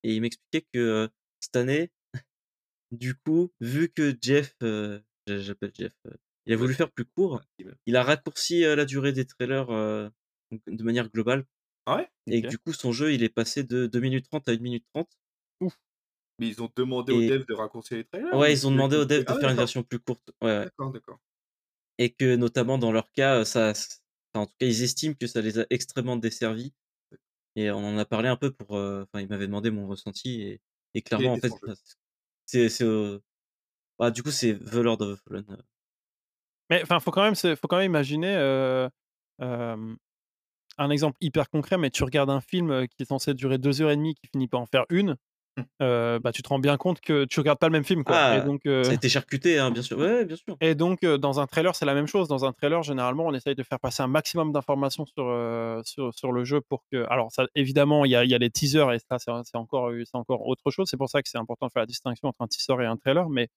Et 0.04 0.16
il 0.16 0.22
m'expliquait 0.22 0.66
que 0.74 1.10
cette 1.42 1.58
année, 1.58 1.92
du 2.92 3.14
coup, 3.14 3.52
vu 3.60 3.90
que 3.90 4.16
Jeff, 4.22 4.56
j'appelle 5.28 5.74
Jeff, 5.78 5.92
il 6.46 6.54
a 6.54 6.56
voulu 6.56 6.74
faire 6.74 6.92
plus 6.92 7.06
court, 7.06 7.42
il 7.86 7.96
a 7.96 8.04
raccourci 8.04 8.62
la 8.62 8.86
durée 8.86 9.14
des 9.14 9.26
trailers 9.26 9.68
de 9.68 10.84
manière 10.84 11.10
globale. 11.10 11.46
Ah 11.86 11.98
ouais? 11.98 12.10
Et 12.28 12.42
du 12.42 12.58
coup, 12.60 12.74
son 12.74 12.92
jeu, 12.92 13.14
il 13.14 13.24
est 13.24 13.30
passé 13.30 13.64
de 13.64 13.88
2 13.88 14.00
minutes 14.00 14.28
30 14.30 14.48
à 14.48 14.52
1 14.52 14.60
minute 14.60 14.86
30. 14.94 15.10
Ouf. 15.62 15.78
Mais 16.40 16.48
ils 16.48 16.62
ont 16.62 16.70
demandé 16.76 17.12
aux 17.12 17.22
devs 17.22 17.46
de 17.46 17.54
raccourcir 17.54 17.98
les 17.98 18.06
trailers 18.06 18.34
Ouais, 18.36 18.54
ils 18.54 18.68
ont 18.68 18.72
demandé 18.72 18.96
aux 18.96 19.06
devs 19.06 19.26
de 19.26 19.32
ah 19.32 19.40
faire 19.40 19.50
une 19.50 19.58
version 19.58 19.84
plus 19.84 20.00
courte. 20.00 20.32
Ouais, 20.42 20.64
D'accord, 20.66 20.92
d'accord. 20.92 21.20
Et 21.98 22.12
que 22.12 22.36
notamment 22.36 22.78
dans 22.78 22.92
leur 22.92 23.12
cas, 23.12 23.44
ça, 23.44 23.74
en 24.34 24.46
tout 24.46 24.54
cas, 24.58 24.66
ils 24.66 24.84
estiment 24.84 25.16
que 25.20 25.28
ça 25.28 25.42
les 25.42 25.60
a 25.60 25.66
extrêmement 25.70 26.16
desservis. 26.16 26.74
Et 27.56 27.72
on 27.72 27.80
en 27.80 27.98
a 27.98 28.06
parlé 28.06 28.30
un 28.30 28.38
peu 28.38 28.52
pour. 28.52 28.72
Enfin, 28.72 29.20
il 29.20 29.28
m'avait 29.28 29.48
demandé 29.48 29.70
mon 29.70 29.88
ressenti 29.88 30.42
et, 30.42 30.62
et 30.94 31.02
clairement, 31.02 31.34
en 31.34 31.38
fait, 31.38 31.52
c'est, 32.46 32.70
bah, 33.98 34.12
du 34.12 34.24
coup, 34.24 34.32
c'est 34.32 34.58
The 34.58 34.76
Lord 34.76 35.02
of 35.02 35.20
the 35.20 35.24
Fallen. 35.24 35.58
Mais 36.70 36.82
enfin, 36.84 37.00
faut 37.00 37.12
quand 37.12 37.24
même, 37.24 37.36
faut 37.36 37.68
quand 37.68 37.78
même 37.78 37.86
imaginer 37.86 38.36
un 39.40 40.90
exemple 40.90 41.18
hyper 41.22 41.50
concret. 41.50 41.78
Mais 41.78 41.90
tu 41.90 42.04
regardes 42.04 42.30
un 42.30 42.42
film 42.42 42.88
qui 42.88 43.04
est 43.04 43.06
censé 43.06 43.34
durer 43.34 43.58
deux 43.58 43.82
heures 43.82 43.92
et 43.92 43.98
demie, 43.98 44.16
qui 44.16 44.28
finit 44.28 44.48
par 44.48 44.62
en 44.62 44.66
faire 44.66 44.86
une. 44.90 45.16
Mmh. 45.58 46.20
bah, 46.20 46.32
tu 46.32 46.42
te 46.42 46.48
rends 46.48 46.60
bien 46.60 46.78
compte 46.78 47.02
que 47.02 47.26
tu 47.26 47.40
regardes 47.40 47.60
pas 47.60 47.68
le 47.68 47.74
même 47.74 47.84
film. 47.84 48.04
Quoi. 48.04 48.16
Ah, 48.16 48.40
donc, 48.40 48.62
ça 48.64 48.92
a 48.92 48.94
été 48.94 49.10
charcuté, 49.10 49.60
hein, 49.60 49.72
bien 49.72 49.82
sûr. 49.82 49.98
Ouais, 49.98 50.24
bien 50.24 50.38
sûr. 50.38 50.56
Et 50.62 50.74
donc, 50.76 51.04
dans 51.04 51.40
un 51.40 51.48
trailer, 51.48 51.76
c'est 51.76 51.86
la 51.86 51.94
même 51.94 52.08
chose. 52.08 52.28
Dans 52.28 52.46
un 52.46 52.54
trailer, 52.54 52.82
généralement, 52.84 53.26
on 53.26 53.34
essaye 53.34 53.56
de 53.56 53.64
faire 53.64 53.80
passer 53.80 54.02
un 54.02 54.08
maximum 54.08 54.54
d'informations 54.54 55.06
sur, 55.06 55.26
sur, 55.84 56.14
sur, 56.14 56.32
le 56.32 56.44
jeu 56.46 56.62
pour 56.62 56.86
que. 56.92 57.06
Alors, 57.10 57.32
ça, 57.32 57.46
évidemment, 57.56 58.06
il 58.06 58.12
y 58.12 58.16
a, 58.16 58.24
y 58.24 58.34
a 58.34 58.38
les 58.38 58.50
teasers 58.50 58.92
et 58.94 59.00
ça, 59.00 59.18
c'est 59.20 59.56
encore, 59.56 59.92
encore 60.14 60.48
autre 60.48 60.72
chose. 60.72 60.88
C'est 60.90 60.98
pour 60.98 61.10
ça 61.10 61.22
que 61.22 61.30
c'est 61.30 61.38
important 61.38 61.68
de 61.68 61.72
faire 61.72 61.82
la 61.82 61.88
distinction 61.88 62.30
entre 62.30 62.42
un 62.42 62.48
teaser 62.48 62.82
et 62.82 62.86
un 62.86 62.96
trailer. 62.96 63.30
Mais 63.30 63.50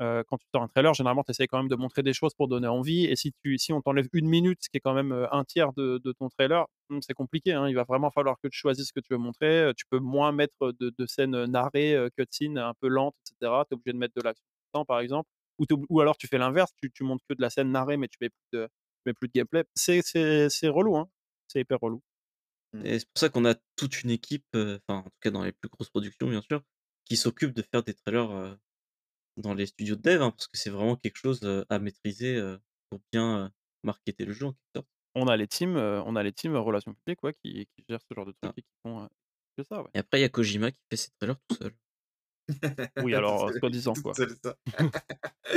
quand 0.00 0.38
tu 0.38 0.46
sors 0.52 0.62
un 0.62 0.68
trailer, 0.68 0.94
généralement, 0.94 1.22
tu 1.22 1.30
essaies 1.30 1.46
quand 1.46 1.58
même 1.58 1.68
de 1.68 1.76
montrer 1.76 2.02
des 2.02 2.12
choses 2.12 2.34
pour 2.34 2.48
donner 2.48 2.66
envie. 2.66 3.04
Et 3.04 3.16
si, 3.16 3.32
tu, 3.42 3.58
si 3.58 3.72
on 3.72 3.80
t'enlève 3.80 4.08
une 4.12 4.28
minute, 4.28 4.58
ce 4.62 4.68
qui 4.68 4.78
est 4.78 4.80
quand 4.80 4.94
même 4.94 5.12
un 5.30 5.44
tiers 5.44 5.72
de, 5.74 6.00
ton 6.18 6.28
trailer, 6.28 6.66
mmh, 6.90 6.98
c'est 7.02 7.14
compliqué. 7.14 7.52
Hein. 7.52 7.68
Il 7.68 7.74
va 7.74 7.84
vraiment 7.84 8.10
falloir 8.10 8.36
que 8.42 8.48
tu 8.48 8.58
choisisses 8.58 8.88
ce 8.88 8.92
que 8.92 9.00
tu 9.00 9.12
veux 9.12 9.18
montrer. 9.18 9.72
Tu 9.76 9.84
peux 9.88 9.98
moins 9.98 10.32
mettre 10.32 10.72
de, 10.78 11.06
scènes 11.06 11.44
narrées, 11.46 11.96
cutscenes 12.16 12.58
un 12.58 12.74
peu 12.80 12.88
lentes, 12.88 13.14
etc. 13.22 13.62
Tu 13.68 13.74
es 13.74 13.74
obligé 13.74 13.92
de 13.92 13.98
mettre 13.98 14.14
de 14.14 14.22
l'action 14.22 14.84
par 14.86 15.00
exemple. 15.00 15.28
Ou, 15.58 16.00
alors 16.00 16.16
tu 16.16 16.26
fais 16.26 16.38
l'inverse, 16.38 16.72
tu, 16.82 16.90
tu 16.90 17.04
montres 17.04 17.24
que 17.28 17.34
de 17.34 17.40
la 17.40 17.48
scène 17.48 17.70
narrée, 17.70 17.96
mais 17.96 18.08
tu 18.08 18.18
mets 18.20 18.30
plus 18.30 18.58
de, 18.58 18.68
mets 19.06 19.14
plus 19.14 19.28
de 19.28 19.32
gameplay. 19.32 19.64
C'est 19.74 20.68
relou, 20.68 20.96
hein. 20.96 21.08
c'est 21.46 21.60
hyper 21.60 21.78
relou. 21.80 22.02
Mmh. 22.72 22.86
Et 22.86 22.98
c'est 22.98 23.06
pour 23.06 23.20
ça 23.20 23.28
qu'on 23.28 23.44
a 23.44 23.54
toute 23.76 24.02
une 24.02 24.10
équipe, 24.10 24.56
en 24.88 25.02
tout 25.02 25.10
cas 25.20 25.30
dans 25.30 25.44
les 25.44 25.52
plus 25.52 25.68
grosses 25.68 25.90
productions 25.90 26.28
bien 26.28 26.42
sûr, 26.42 26.62
qui 27.04 27.16
s'occupe 27.16 27.52
de 27.52 27.62
faire 27.62 27.84
des 27.84 27.94
trailers 27.94 28.56
dans 29.36 29.54
les 29.54 29.66
studios 29.66 29.96
de 29.96 30.02
dev, 30.02 30.22
hein, 30.22 30.30
parce 30.30 30.46
que 30.46 30.56
c'est 30.56 30.70
vraiment 30.70 30.96
quelque 30.96 31.16
chose 31.16 31.40
à 31.68 31.78
maîtriser 31.78 32.40
pour 32.90 33.00
bien 33.12 33.50
marketer 33.82 34.24
le 34.24 34.32
jeu 34.32 34.48
On 35.14 35.26
a 35.26 35.36
les 35.36 35.46
teams, 35.46 35.76
on 35.76 36.16
a 36.16 36.22
les 36.22 36.32
teams 36.32 36.56
relations 36.56 36.94
publiques 36.94 37.20
qui, 37.42 37.66
qui 37.66 37.84
gèrent 37.88 38.02
ce 38.08 38.14
genre 38.14 38.26
de 38.26 38.34
ah. 38.42 38.48
trucs 38.48 38.58
et 38.58 38.62
qui 38.62 38.74
font 38.82 39.08
que 39.56 39.64
ça. 39.64 39.82
Ouais. 39.82 39.90
Et 39.94 39.98
après, 39.98 40.18
il 40.18 40.22
y 40.22 40.24
a 40.24 40.28
Kojima 40.28 40.70
qui 40.70 40.80
fait 40.90 40.96
ses 40.96 41.10
trailers 41.18 41.36
tout 41.48 41.56
seul. 41.56 41.72
Oui, 43.02 43.14
alors, 43.14 43.50
soi-disant, 43.58 43.94
quoi. 43.94 44.12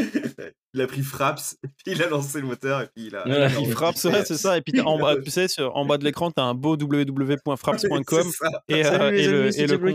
il 0.74 0.82
a 0.82 0.88
pris 0.88 1.02
Fraps, 1.02 1.58
puis 1.84 1.94
il 1.94 2.02
a 2.02 2.08
lancé 2.08 2.42
le 2.42 2.48
moteur, 2.48 2.82
et 2.82 2.88
puis 2.88 3.08
il 3.08 3.16
a. 3.16 3.50
il 3.60 3.72
Fraps, 3.72 4.06
ouais, 4.06 4.26
c'est 4.26 4.38
ça. 4.38 4.58
Et 4.58 4.62
puis 4.62 4.80
en 4.82 4.98
bas, 4.98 5.16
tu 5.22 5.30
sais, 5.30 5.48
sur, 5.48 5.76
en 5.76 5.86
bas 5.86 5.98
de 5.98 6.04
l'écran, 6.04 6.32
tu 6.32 6.42
as 6.42 6.46
un 6.46 6.54
beau 6.54 6.78
www.fraps.com 6.78 8.32
et, 8.70 8.86
euh, 8.86 9.12
et, 9.12 9.28
le, 9.28 9.60
et, 9.60 9.68
le 9.68 9.94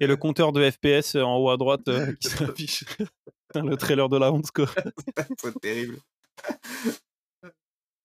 et, 0.00 0.06
le, 0.06 0.16
compteur 0.16 0.52
de 0.52 0.70
FPS 0.70 1.16
en 1.16 1.36
haut 1.38 1.50
à 1.50 1.56
droite 1.56 1.88
euh, 1.88 2.12
qui 2.20 2.28
s'affiche. 2.28 2.84
le 3.54 3.76
trailer 3.76 4.08
de 4.08 4.18
la 4.18 4.32
honte, 4.32 4.50
quoi. 4.50 4.66
c'est 5.38 5.60
terrible. 5.60 5.98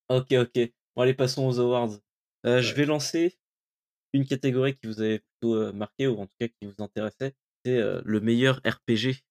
Ok, 0.10 0.32
ok. 0.32 0.72
Bon, 0.96 1.02
allez, 1.02 1.14
passons 1.14 1.48
aux 1.48 1.60
awards. 1.60 1.92
Euh, 2.46 2.62
je 2.62 2.74
vais 2.74 2.86
lancer 2.86 3.38
une 4.14 4.26
catégorie 4.26 4.74
qui 4.76 4.88
vous 4.88 5.02
avait 5.02 5.20
plutôt 5.20 5.74
marqué, 5.74 6.08
ou 6.08 6.20
en 6.20 6.26
tout 6.26 6.36
cas 6.40 6.48
qui 6.48 6.66
vous 6.66 6.82
intéressait 6.82 7.36
le 7.76 8.20
meilleur 8.20 8.58
RPG. 8.66 9.24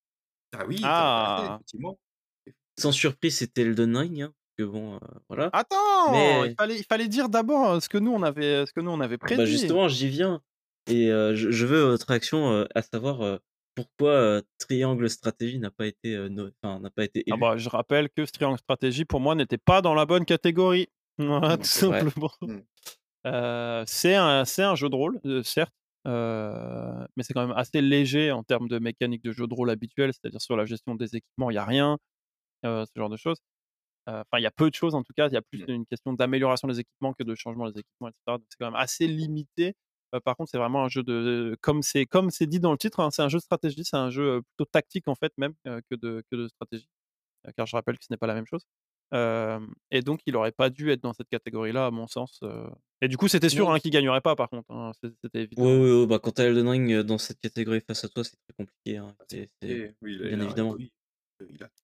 Ah 0.57 0.65
oui, 0.67 0.81
ah. 0.85 1.57
effectivement. 1.57 1.99
Sans 2.79 2.93
surprise, 2.93 3.39
c'était 3.39 3.63
Elden 3.63 3.97
Ring. 3.97 4.23
Hein, 4.23 4.33
que 4.59 4.65
bon, 4.65 4.99
voilà. 5.29 5.51
Attends, 5.53 6.45
il, 6.45 6.55
fallait, 6.59 6.79
il 6.79 6.85
fallait 6.85 7.09
dire 7.09 7.29
d'abord 7.29 7.83
ce 7.83 7.89
que 7.89 7.99
nous 7.99 8.13
on 8.13 8.23
avait, 8.23 8.65
ce 8.67 8.73
que 8.73 8.81
nous 8.81 8.91
on 8.91 9.01
avait 9.01 9.19
prédit. 9.19 9.37
Bah 9.37 9.45
justement, 9.47 9.89
j'y 9.89 10.09
viens. 10.09 10.41
Et 10.89 11.09
je, 11.09 11.67
veux 11.67 11.83
votre 11.83 12.07
réaction 12.07 12.67
à 12.75 12.83
savoir 12.83 13.39
pourquoi 13.75 14.41
Triangle 14.59 15.11
Stratégie 15.11 15.59
n'a 15.59 15.71
pas 15.71 15.87
été, 15.87 16.17
n'a 16.29 16.91
pas 16.91 17.05
été 17.05 17.25
Ah 17.31 17.37
bah, 17.37 17.57
je 17.59 17.69
rappelle 17.69 18.09
que 18.09 18.23
Triangle 18.23 18.59
Stratégie 18.59 19.05
pour 19.05 19.21
moi 19.21 19.35
n'était 19.35 19.59
pas 19.59 19.83
dans 19.83 19.95
la 19.95 20.07
bonne 20.07 20.25
catégorie. 20.25 20.89
tout 21.19 21.63
simplement. 21.63 22.33
Mmh. 22.43 23.85
c'est 23.87 24.15
un, 24.15 24.45
un 24.59 24.75
jeu 24.75 24.89
de 24.89 24.95
rôle, 24.95 25.21
certes, 25.45 25.75
mais 26.07 27.23
c'est 27.23 27.35
quand 27.35 27.47
même 27.47 27.57
assez 27.57 27.81
léger 27.81 28.33
en 28.33 28.43
termes 28.43 28.69
de 28.69 28.79
mécanique 28.79 29.23
de 29.23 29.33
jeu 29.33 29.47
de 29.47 29.55
rôle 29.55 29.71
habituel, 29.71 30.13
c'est-à-dire 30.13 30.41
sur 30.41 30.57
la 30.57 30.65
gestion 30.65 30.95
des 30.95 31.17
équipements, 31.17 31.51
il 31.51 31.55
n'y 31.55 31.59
a 31.59 31.65
rien, 31.65 31.99
ce 32.65 32.87
genre 32.97 33.11
de 33.11 33.17
choses. 33.17 33.39
Enfin, 34.07 34.39
il 34.39 34.43
y 34.43 34.47
a 34.47 34.53
peu 34.53 34.71
de 34.71 34.75
choses 34.75 34.95
en 34.95 35.03
tout 35.03 35.13
cas, 35.17 35.29
il 35.29 35.35
y 35.35 35.37
a 35.37 35.43
plus 35.43 35.65
mmh. 35.67 35.71
une 35.71 35.87
question 35.87 36.13
d'amélioration 36.13 36.69
des 36.69 36.81
équipements 36.81 37.13
que 37.13 37.25
de 37.25 37.35
changement 37.35 37.69
des 37.71 37.81
équipements, 37.81 38.09
etc. 38.09 38.23
Donc 38.29 38.43
c'est 38.49 38.57
quand 38.59 38.67
même 38.67 38.81
assez 38.81 39.07
limité. 39.09 39.75
par 40.25 40.37
contre, 40.37 40.51
c'est 40.51 40.59
vraiment 40.59 40.85
un 40.85 40.89
jeu 40.89 41.03
de, 41.03 41.57
comme 41.61 41.83
c'est 41.83 42.07
comme 42.07 42.31
c'est 42.31 42.47
dit 42.47 42.61
dans 42.61 42.73
le 42.73 42.79
titre, 42.79 43.01
hein, 43.01 43.11
c'est 43.11 43.23
un 43.23 43.29
jeu 43.29 43.39
de 43.39 43.43
stratégie, 43.43 43.85
c'est 43.85 43.97
un 43.97 44.11
jeu 44.11 44.43
plutôt 44.43 44.71
tactique 44.71 45.09
en 45.09 45.17
fait 45.17 45.33
même 45.39 45.55
que 45.65 45.97
de 45.97 46.23
que 46.31 46.37
de 46.37 46.49
stratégie, 46.49 46.89
car 47.57 47.67
je 47.67 47.77
rappelle 47.77 47.99
que 47.99 48.05
ce 48.05 48.13
n'est 48.13 48.19
pas 48.19 48.29
la 48.29 48.35
même 48.35 48.47
chose 48.47 48.65
et 49.91 50.03
donc, 50.03 50.21
il 50.27 50.37
aurait 50.37 50.53
pas 50.53 50.71
dû 50.71 50.91
être 50.91 51.03
dans 51.03 51.13
cette 51.13 51.29
catégorie-là, 51.29 51.87
à 51.87 51.91
mon 51.91 52.07
sens. 52.07 52.41
Et 53.03 53.09
du 53.09 53.17
coup, 53.17 53.29
c'était 53.29 53.49
sûr 53.49 53.71
hein, 53.71 53.79
qu'il 53.79 53.91
gagnerait 53.91 54.21
pas, 54.23 54.37
par 54.37 54.49
contre. 54.49 54.71
Hein, 54.71 54.93
c'était 55.23 55.43
évident. 55.43 55.63
Oui, 55.63 55.77
oui, 55.77 55.91
oui, 55.91 56.07
bah, 56.07 56.19
quand 56.19 56.33
t'as 56.33 56.45
Elden 56.45 56.69
Ring 56.69 57.01
dans 57.01 57.19
cette 57.19 57.41
catégorie 57.41 57.83
face 57.87 58.05
à 58.05 58.09
toi, 58.09 58.25
c'est 58.25 58.37
très 58.37 58.55
compliqué. 58.57 58.97
Hein. 58.97 59.15
C'est, 59.31 59.51
bien 60.01 60.41
évidemment. 60.41 60.77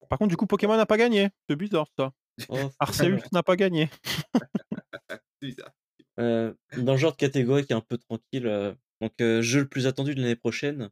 Par 0.08 0.18
contre, 0.18 0.30
du 0.30 0.36
coup, 0.36 0.46
Pokémon 0.46 0.76
n'a 0.76 0.86
pas 0.86 0.96
gagné. 0.96 1.28
C'est 1.48 1.56
bizarre, 1.56 1.86
ça. 1.98 2.12
Oh, 2.48 2.56
Arceus 2.78 3.18
n'a 3.32 3.42
pas 3.42 3.56
gagné. 3.56 3.90
dans 6.16 6.54
le 6.76 6.96
genre 6.96 7.12
de 7.12 7.16
catégorie 7.16 7.66
qui 7.66 7.72
est 7.72 7.76
un 7.76 7.82
peu 7.82 7.98
tranquille, 7.98 8.76
donc 9.00 9.12
jeu 9.18 9.60
le 9.60 9.68
plus 9.68 9.86
attendu 9.86 10.14
de 10.14 10.22
l'année 10.22 10.36
prochaine, 10.36 10.88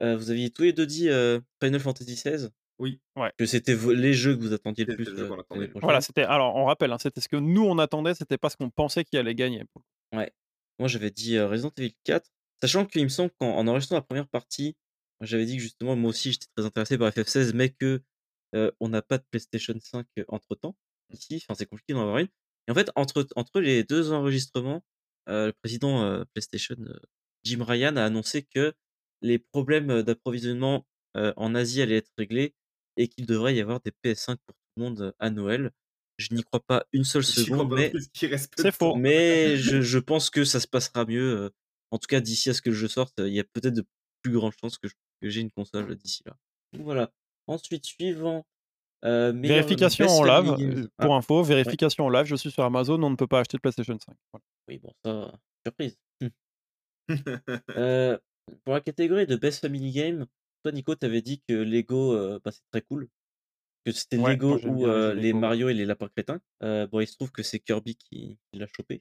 vous 0.00 0.30
aviez 0.30 0.50
tous 0.50 0.62
les 0.62 0.72
deux 0.72 0.86
dit 0.86 1.08
Final 1.62 1.80
Fantasy 1.80 2.14
XVI. 2.14 2.48
Oui. 2.78 3.00
Ouais. 3.16 3.32
Que 3.38 3.46
c'était 3.46 3.76
les 3.94 4.12
jeux 4.12 4.36
que 4.36 4.40
vous 4.40 4.52
attendiez 4.52 4.84
le 4.84 4.96
plus. 4.96 5.08
Euh, 5.08 5.70
voilà, 5.76 6.00
c'était. 6.00 6.24
Alors, 6.24 6.56
on 6.56 6.66
rappelle, 6.66 6.92
hein, 6.92 6.98
c'était 6.98 7.20
ce 7.20 7.28
que 7.28 7.36
nous 7.36 7.64
on 7.64 7.78
attendait, 7.78 8.14
c'était 8.14 8.38
pas 8.38 8.50
ce 8.50 8.56
qu'on 8.56 8.70
pensait 8.70 9.04
qu'il 9.04 9.18
allait 9.18 9.34
gagner. 9.34 9.64
Ouais. 10.12 10.30
Moi, 10.78 10.88
j'avais 10.88 11.10
dit 11.10 11.36
euh, 11.36 11.48
Resident 11.48 11.72
Evil 11.78 11.94
4, 12.04 12.28
sachant 12.60 12.84
qu'il 12.84 13.02
me 13.02 13.08
semble 13.08 13.30
qu'en 13.38 13.66
enregistrant 13.66 13.96
la 13.96 14.02
première 14.02 14.28
partie, 14.28 14.76
j'avais 15.22 15.46
dit 15.46 15.56
que 15.56 15.62
justement, 15.62 15.96
moi 15.96 16.10
aussi, 16.10 16.32
j'étais 16.32 16.46
très 16.54 16.66
intéressé 16.66 16.98
par 16.98 17.10
FF16, 17.10 17.54
mais 17.54 17.70
que 17.70 18.02
euh, 18.54 18.70
on 18.80 18.90
n'a 18.90 19.00
pas 19.00 19.16
de 19.16 19.24
PlayStation 19.30 19.74
5 19.80 20.06
entre 20.28 20.54
temps 20.54 20.76
ici. 21.10 21.42
Enfin, 21.44 21.56
c'est 21.58 21.66
compliqué 21.66 21.94
d'en 21.94 22.02
avoir 22.02 22.18
une. 22.18 22.28
Et 22.68 22.72
en 22.72 22.74
fait, 22.74 22.90
entre, 22.94 23.26
entre 23.36 23.60
les 23.60 23.84
deux 23.84 24.12
enregistrements, 24.12 24.82
le 25.28 25.52
président 25.62 26.24
PlayStation, 26.34 26.76
Jim 27.42 27.64
Ryan, 27.64 27.96
a 27.96 28.04
annoncé 28.04 28.42
que 28.42 28.74
les 29.22 29.38
problèmes 29.38 30.02
d'approvisionnement 30.02 30.84
en 31.14 31.54
Asie 31.54 31.80
allaient 31.80 31.98
être 31.98 32.12
réglés 32.18 32.54
et 32.96 33.08
qu'il 33.08 33.26
devrait 33.26 33.54
y 33.54 33.60
avoir 33.60 33.80
des 33.80 33.90
PS5 34.04 34.36
pour 34.46 34.54
tout 34.54 34.72
le 34.76 34.82
monde 34.82 35.14
à 35.18 35.30
Noël. 35.30 35.70
je 36.18 36.34
n'y 36.34 36.42
crois 36.42 36.60
pas 36.60 36.84
une 36.92 37.04
seule 37.04 37.24
seconde, 37.24 37.72
mais 37.74 37.92
c'est 38.14 38.72
faux. 38.72 38.96
Mais 38.96 39.56
je, 39.56 39.80
je, 39.80 39.98
pense 39.98 40.30
que 40.30 40.44
ça 40.44 40.60
se 40.60 40.66
passera 40.66 41.04
mieux. 41.04 41.50
En 41.90 41.98
tout 41.98 42.06
cas, 42.08 42.20
d'ici 42.20 42.50
à 42.50 42.54
ce 42.54 42.62
que 42.62 42.72
je 42.72 42.86
sorte, 42.86 43.14
il 43.18 43.32
y 43.32 43.40
a 43.40 43.44
peut-être 43.44 43.74
de 43.74 43.84
plus 44.22 44.32
grandes 44.32 44.54
chances 44.60 44.78
que, 44.78 44.88
j'ai 45.22 45.40
une 45.40 45.50
console 45.50 45.94
d'ici 45.96 46.22
là. 46.26 46.36
Voilà. 46.78 47.10
Ensuite, 47.46 47.84
suivant. 47.86 48.44
Euh, 49.04 49.32
vérification 49.32 50.06
en 50.08 50.24
live, 50.24 50.88
pour 50.96 51.14
ah, 51.14 51.18
info, 51.18 51.42
vérification 51.42 52.06
en 52.06 52.08
live, 52.08 52.24
je 52.24 52.34
suis 52.34 52.50
sur 52.50 52.64
Amazon, 52.64 53.00
on 53.02 53.10
ne 53.10 53.16
peut 53.16 53.26
pas 53.26 53.40
acheter 53.40 53.56
de 53.56 53.60
PlayStation 53.60 53.96
5. 53.98 54.16
Oui, 54.68 54.78
bon, 54.78 54.92
ça, 55.04 55.32
surprise. 55.64 55.96
euh, 57.76 58.18
pour 58.64 58.74
la 58.74 58.80
catégorie 58.80 59.26
de 59.26 59.36
Best 59.36 59.60
Family 59.60 59.92
Game, 59.92 60.26
toi, 60.66 60.72
Nico, 60.72 60.96
tu 60.96 61.06
avais 61.06 61.22
dit 61.22 61.40
que 61.48 61.54
Lego, 61.54 62.12
euh, 62.12 62.40
bah, 62.44 62.50
c'est 62.50 62.68
très 62.72 62.82
cool. 62.82 63.08
Que 63.84 63.92
c'était 63.92 64.16
Lego 64.16 64.58
ou 64.66 64.86
les 65.14 65.32
Mario 65.32 65.68
et 65.68 65.74
les 65.74 65.84
lapins 65.84 66.08
crétins. 66.08 66.40
bon, 66.60 67.00
il 67.00 67.06
se 67.06 67.14
trouve 67.14 67.30
que 67.30 67.44
c'est 67.44 67.60
Kirby 67.60 67.94
qui, 67.94 68.36
l'a 68.52 68.66
chopé. 68.66 69.00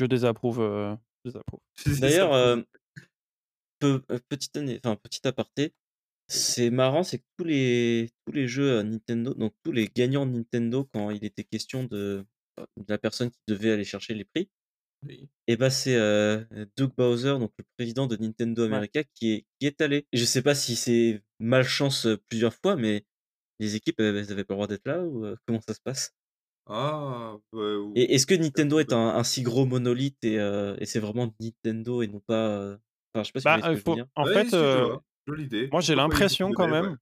Je 0.00 0.06
désapprouve. 0.06 0.58
désapprouve. 1.24 1.60
D'ailleurs, 2.00 2.64
petite, 3.78 4.58
enfin, 4.84 4.96
petit 4.96 5.26
aparté, 5.28 5.72
c'est 6.26 6.70
marrant, 6.70 7.04
c'est 7.04 7.18
que 7.18 7.24
tous 7.36 7.44
les 7.44 8.10
tous 8.26 8.32
les 8.32 8.48
jeux, 8.48 8.82
Nintendo, 8.82 9.34
donc 9.34 9.54
tous 9.62 9.70
les 9.70 9.86
gagnants 9.86 10.26
de 10.26 10.32
Nintendo 10.32 10.84
quand 10.92 11.10
il 11.10 11.24
était 11.24 11.44
question 11.44 11.84
de, 11.84 12.26
de 12.58 12.84
la 12.88 12.98
personne 12.98 13.30
qui 13.30 13.40
devait 13.46 13.70
aller 13.70 13.84
chercher 13.84 14.14
les 14.14 14.24
prix 14.24 14.50
et 15.46 15.56
bah, 15.56 15.70
c'est, 15.70 15.96
Doug 16.76 16.92
Bowser, 16.96 17.38
donc 17.38 17.52
le 17.58 17.64
président 17.76 18.06
de 18.06 18.16
Nintendo 18.16 18.64
America 18.64 19.02
qui 19.14 19.32
est 19.32 19.46
qui 19.60 19.66
est 19.66 19.80
allé. 19.80 20.06
Je 20.12 20.24
sais 20.24 20.42
pas 20.42 20.54
si 20.54 20.76
c'est 20.76 21.22
malchance, 21.38 22.08
plusieurs 22.28 22.54
fois, 22.54 22.76
mais 22.76 23.04
les 23.60 23.76
équipes, 23.76 24.00
elles 24.00 24.32
avaient 24.32 24.44
pas 24.44 24.54
le 24.54 24.56
droit 24.56 24.66
d'être 24.66 24.86
là 24.86 25.02
ou, 25.02 25.26
comment 25.46 25.60
ça 25.60 25.74
se 25.74 25.80
passe? 25.80 26.12
Ah, 26.66 27.36
Et 27.94 28.14
est-ce 28.14 28.26
que 28.26 28.34
Nintendo 28.34 28.78
est 28.78 28.92
un 28.92 29.08
un 29.16 29.24
si 29.24 29.42
gros 29.42 29.64
monolithe 29.64 30.22
et 30.24 30.34
et 30.34 30.86
c'est 30.86 31.00
vraiment 31.00 31.32
Nintendo 31.40 32.02
et 32.02 32.08
non 32.08 32.20
pas, 32.20 32.76
enfin, 33.14 33.24
je 33.24 33.32
sais 33.32 33.40
si 33.40 33.44
bah, 33.44 33.58
en 34.16 34.26
fait, 34.26 34.52
moi, 35.72 35.80
j'ai 35.80 35.94
l'impression 35.94 36.52
quand 36.52 36.68
même. 36.68 36.96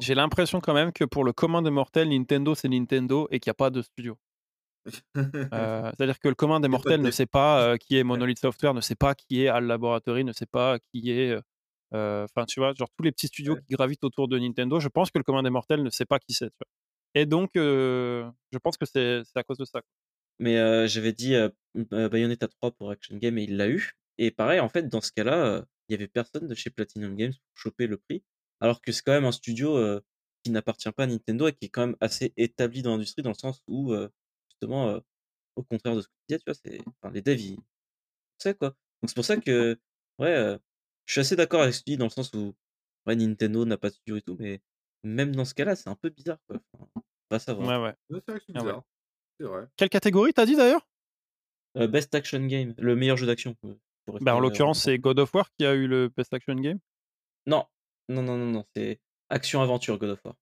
j'ai 0.00 0.14
l'impression 0.14 0.60
quand 0.60 0.74
même 0.74 0.92
que 0.92 1.04
pour 1.04 1.24
le 1.24 1.32
commun 1.32 1.62
des 1.62 1.70
mortels, 1.70 2.08
Nintendo 2.08 2.54
c'est 2.54 2.68
Nintendo 2.68 3.28
et 3.30 3.40
qu'il 3.40 3.50
n'y 3.50 3.52
a 3.52 3.54
pas 3.54 3.70
de 3.70 3.82
studio. 3.82 4.16
Euh, 5.16 5.92
c'est-à-dire 5.96 6.18
que 6.18 6.28
le 6.28 6.34
commun 6.34 6.60
des 6.60 6.68
mortels 6.68 7.00
ne 7.00 7.10
sait 7.10 7.26
pas 7.26 7.62
euh, 7.62 7.76
qui 7.76 7.96
est 7.96 8.04
Monolith 8.04 8.38
Software, 8.38 8.74
ne 8.74 8.80
sait 8.80 8.94
pas 8.94 9.14
qui 9.14 9.42
est 9.42 9.48
Al 9.48 9.64
Laboratory, 9.64 10.24
ne 10.24 10.32
sait 10.32 10.46
pas 10.46 10.78
qui 10.78 11.10
est. 11.10 11.38
Euh, 11.94 12.24
enfin, 12.24 12.44
tu 12.44 12.60
vois, 12.60 12.74
genre 12.74 12.88
tous 12.96 13.02
les 13.02 13.12
petits 13.12 13.28
studios 13.28 13.56
qui 13.56 13.74
gravitent 13.74 14.04
autour 14.04 14.28
de 14.28 14.38
Nintendo, 14.38 14.78
je 14.78 14.88
pense 14.88 15.10
que 15.10 15.18
le 15.18 15.24
commun 15.24 15.42
des 15.42 15.50
mortels 15.50 15.82
ne 15.82 15.90
sait 15.90 16.04
pas 16.04 16.18
qui 16.18 16.34
c'est. 16.34 16.50
Et 17.14 17.26
donc, 17.26 17.50
je 17.54 18.58
pense 18.62 18.76
que 18.76 18.84
c'est 18.86 19.22
à 19.34 19.42
cause 19.42 19.58
de 19.58 19.64
ça. 19.64 19.80
Mais 20.38 20.86
j'avais 20.86 21.12
dit 21.12 21.34
Bayonetta 21.74 22.48
3 22.48 22.72
pour 22.72 22.90
Action 22.90 23.16
Game 23.16 23.38
et 23.38 23.44
il 23.44 23.56
l'a 23.56 23.68
eu. 23.68 23.92
Et 24.18 24.30
pareil, 24.30 24.60
en 24.60 24.68
fait, 24.68 24.88
dans 24.88 25.00
ce 25.00 25.12
cas-là, 25.12 25.64
il 25.88 25.92
y 25.92 25.94
avait 25.94 26.08
personne 26.08 26.46
de 26.46 26.54
chez 26.54 26.70
Platinum 26.70 27.16
Games 27.16 27.32
pour 27.32 27.58
choper 27.62 27.86
le 27.86 27.96
prix, 27.96 28.22
alors 28.60 28.82
que 28.82 28.92
c'est 28.92 29.02
quand 29.02 29.12
même 29.12 29.24
un 29.24 29.32
studio 29.32 30.00
qui 30.44 30.50
n'appartient 30.50 30.92
pas 30.92 31.04
à 31.04 31.06
Nintendo 31.06 31.48
et 31.48 31.52
qui 31.52 31.66
est 31.66 31.68
quand 31.70 31.86
même 31.86 31.96
assez 32.00 32.34
établi 32.36 32.82
dans 32.82 32.92
l'industrie 32.92 33.22
dans 33.22 33.30
le 33.30 33.34
sens 33.34 33.62
où 33.66 33.94
justement, 34.60 35.00
au 35.56 35.62
contraire 35.62 35.96
de 35.96 36.00
ce 36.02 36.08
que 36.08 36.12
tu 36.12 36.24
disais, 36.28 36.38
tu 36.38 36.44
vois, 36.46 36.54
c'est, 36.54 36.80
enfin, 36.86 37.12
les 37.12 37.22
devs, 37.22 37.40
ils 37.40 37.58
sais 38.38 38.54
quoi. 38.54 38.70
Donc 38.70 39.08
c'est 39.08 39.14
pour 39.14 39.24
ça 39.24 39.36
que, 39.36 39.78
ouais, 40.18 40.58
je 41.06 41.12
suis 41.12 41.20
assez 41.20 41.36
d'accord 41.36 41.62
avec 41.62 41.74
ce 41.74 41.80
que 41.80 41.84
tu 41.84 41.90
dis 41.92 41.96
dans 41.96 42.06
le 42.06 42.10
sens 42.10 42.32
où, 42.34 42.54
ouais, 43.06 43.16
Nintendo 43.16 43.64
n'a 43.64 43.78
pas 43.78 43.88
de 43.88 43.94
studio 43.94 44.16
et 44.16 44.22
tout, 44.22 44.36
mais 44.38 44.60
même 45.02 45.34
dans 45.34 45.44
ce 45.44 45.54
cas-là, 45.54 45.76
c'est 45.76 45.88
un 45.88 45.94
peu 45.94 46.10
bizarre, 46.10 46.38
quoi. 46.46 46.60
Enfin, 46.74 46.88
pas 47.28 47.38
savoir. 47.38 47.68
Ouais, 47.68 47.84
ouais. 47.84 47.94
C'est 48.10 48.30
vrai 48.30 48.40
que 48.40 48.44
c'est 48.46 48.52
ah 48.56 48.60
bizarre. 48.60 48.82
C'est 49.38 49.46
vrai. 49.46 49.66
Quelle 49.76 49.88
catégorie 49.88 50.32
t'as 50.32 50.46
dit 50.46 50.56
d'ailleurs? 50.56 50.88
Best 51.74 52.14
Action 52.14 52.44
Game, 52.46 52.74
le 52.78 52.96
meilleur 52.96 53.16
jeu 53.16 53.26
d'action. 53.26 53.54
Bah, 54.20 54.34
en 54.34 54.40
l'occurrence, 54.40 54.82
c'est 54.82 54.98
God 54.98 55.18
of 55.20 55.32
War 55.34 55.48
qui 55.56 55.64
a 55.64 55.74
eu 55.74 55.86
le 55.86 56.08
Best 56.08 56.32
Action 56.34 56.56
Game? 56.56 56.80
Non, 57.46 57.66
non, 58.08 58.22
non, 58.22 58.36
non, 58.36 58.46
non, 58.46 58.64
c'est 58.74 59.00
Action 59.28 59.62
Aventure 59.62 59.98
God 59.98 60.10
of 60.10 60.24
War. 60.24 60.34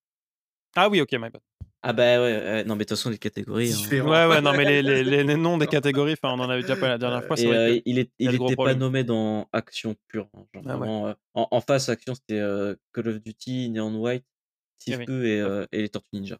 Ah 0.76 0.88
oui, 0.88 1.00
ok, 1.00 1.12
my 1.12 1.30
bad. 1.30 1.40
Ah 1.82 1.92
bah 1.92 2.20
ouais, 2.20 2.64
non 2.64 2.74
mais 2.74 2.84
de 2.84 2.88
toute 2.88 2.96
façon 2.96 3.10
les 3.10 3.18
catégories. 3.18 3.72
Hein. 3.72 4.00
Ouais 4.00 4.26
ouais 4.26 4.40
non 4.40 4.52
mais 4.52 4.64
les, 4.64 4.82
les, 4.82 5.22
les, 5.22 5.36
noms 5.36 5.58
des 5.58 5.66
catégories, 5.66 6.14
enfin 6.14 6.34
on 6.34 6.40
en 6.40 6.50
avait 6.50 6.62
déjà 6.62 6.74
parlé 6.74 6.94
la 6.94 6.98
dernière 6.98 7.24
fois. 7.24 7.38
Et, 7.38 7.82
il, 7.86 7.98
est, 7.98 8.10
il 8.18 8.34
était 8.34 8.56
pas 8.56 8.74
nommé 8.74 9.04
dans 9.04 9.48
Action 9.52 9.94
pure. 10.08 10.28
Hein, 10.34 10.44
genre 10.52 10.62
ah 10.66 10.76
vraiment, 10.76 11.14
en, 11.34 11.48
en, 11.50 11.60
face 11.60 11.88
Action 11.88 12.14
c'était 12.14 12.40
Call 12.92 13.08
of 13.08 13.22
Duty, 13.22 13.70
Neon 13.70 13.94
White, 13.96 14.24
Steve 14.78 15.04
eh 15.08 15.12
et, 15.12 15.64
et, 15.72 15.82
les 15.82 15.88
Tortues 15.88 16.08
Ninja. 16.14 16.38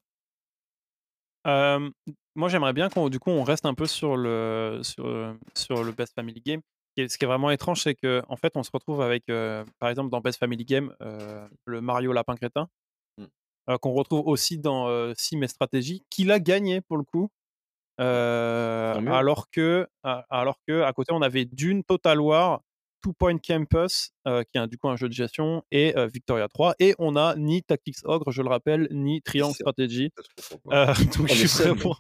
moi 1.45 2.49
j'aimerais 2.49 2.73
bien 2.73 2.89
qu'on 2.89 3.09
du 3.09 3.21
coup 3.21 3.31
on 3.31 3.45
reste 3.45 3.67
un 3.67 3.75
peu 3.75 3.87
sur 3.87 4.17
le 4.17 4.81
sur, 4.83 5.37
sur 5.55 5.85
le 5.85 5.93
Best 5.93 6.15
Family 6.15 6.43
Game 6.45 6.63
ce 6.97 7.19
qui 7.19 7.25
est 7.25 7.29
vraiment 7.29 7.51
étrange, 7.51 7.83
c'est 7.83 7.95
qu'en 7.95 8.23
en 8.29 8.37
fait, 8.37 8.57
on 8.57 8.63
se 8.63 8.71
retrouve 8.73 9.03
avec, 9.03 9.25
euh, 9.29 9.65
par 9.79 9.91
exemple, 9.91 10.11
dans 10.11 10.21
Best 10.21 10.39
Family 10.39 10.65
Game, 10.65 10.95
euh, 11.03 11.47
le 11.67 11.81
Mario 11.81 12.13
Lapin 12.13 12.37
Crétin, 12.37 12.63
euh, 12.63 12.67
qu'on 13.81 13.93
retrouve 13.93 14.27
aussi 14.27 14.59
dans 14.59 15.13
Sim 15.17 15.43
et 15.43 15.49
Stratégie, 15.49 16.05
qu'il 16.11 16.31
a 16.31 16.41
gagné 16.41 16.81
pour 16.81 16.97
le 16.97 17.05
coup. 17.05 17.31
alors 17.99 19.51
que, 19.51 19.87
alors 20.03 20.59
que 20.67 20.83
à 20.83 20.93
côté, 20.93 21.13
on 21.13 21.23
avait 21.23 21.45
Dune 21.45 21.83
Total 21.85 22.21
War, 22.21 22.63
Two 23.03 23.13
Point 23.13 23.39
Campus, 23.39 24.13
qui 24.25 24.59
est 24.59 24.67
du 24.69 24.79
coup 24.79 24.89
un 24.89 24.97
jeu 24.97 25.09
de 25.09 25.15
gestion, 25.15 25.63
et 25.71 25.95
Victoria 26.13 26.49
3. 26.49 26.75
Et 26.79 26.95
on 26.99 27.17
a 27.17 27.35
ni 27.37 27.63
Tactics 27.63 27.99
Ogre, 28.05 28.31
je 28.31 28.43
le 28.43 28.49
rappelle, 28.49 28.89
ni 28.91 29.23
Triangle 29.23 29.55
Strategy. 29.55 30.13
donc 30.67 31.29
je 31.29 31.47
suis 31.47 31.65
vraiment... 31.65 31.97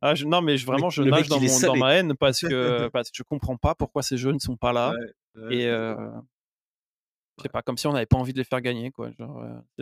Ah, 0.00 0.14
non, 0.26 0.42
mais 0.42 0.56
vraiment, 0.56 0.90
je 0.90 1.02
nage 1.02 1.28
dans, 1.28 1.40
mon, 1.40 1.60
dans, 1.60 1.76
ma 1.76 1.94
haine 1.94 2.14
parce 2.16 2.40
que, 2.48 2.88
parce 2.88 3.10
que 3.10 3.16
je 3.16 3.22
comprends 3.22 3.56
pas 3.56 3.74
pourquoi 3.74 4.02
ces 4.02 4.16
jeux 4.16 4.32
ne 4.32 4.38
sont 4.38 4.56
pas 4.56 4.72
là. 4.72 4.92
et 5.50 5.68
euh, 7.38 7.42
c'est 7.42 7.52
pas 7.52 7.62
comme 7.62 7.78
si 7.78 7.86
on 7.86 7.92
n'avait 7.92 8.06
pas 8.06 8.16
envie 8.16 8.32
de 8.32 8.38
les 8.38 8.44
faire 8.44 8.60
gagner. 8.60 8.90
quoi. 8.90 9.10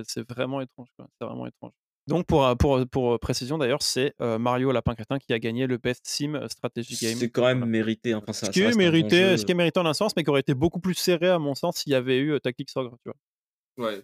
c'est 0.04 0.28
vraiment 0.28 0.60
étrange. 0.60 0.88
C'est 0.98 1.26
vraiment 1.26 1.46
étrange. 1.46 1.72
Donc, 2.06 2.26
pour, 2.26 2.56
pour, 2.56 2.86
pour 2.86 3.18
précision 3.18 3.58
d'ailleurs, 3.58 3.82
c'est 3.82 4.14
Mario 4.20 4.70
Lapin 4.70 4.94
Crétin 4.94 5.18
qui 5.18 5.32
a 5.32 5.38
gagné 5.38 5.66
le 5.66 5.76
Best 5.76 6.06
Sim 6.06 6.40
Strategy 6.48 6.96
Game. 7.00 7.16
C'est 7.16 7.30
quand 7.30 7.46
même 7.46 7.64
mérité. 7.64 8.14
Enfin, 8.14 8.32
ça, 8.32 8.46
ce, 8.46 8.50
qui 8.52 8.62
est 8.62 8.76
mérité 8.76 9.36
ce 9.36 9.44
qui 9.44 9.52
est 9.52 9.56
mérité 9.56 9.80
en 9.80 9.86
un 9.86 9.94
sens, 9.94 10.14
mais 10.14 10.22
qui 10.22 10.30
aurait 10.30 10.40
été 10.40 10.54
beaucoup 10.54 10.78
plus 10.80 10.94
serré 10.94 11.28
à 11.28 11.38
mon 11.38 11.54
sens 11.56 11.78
s'il 11.78 11.92
y 11.92 11.96
avait 11.96 12.18
eu 12.18 12.40
Tactics 12.40 12.70
Ogre. 12.76 12.96
Tu 13.02 13.10
vois. 13.76 13.88
Ouais. 13.88 14.02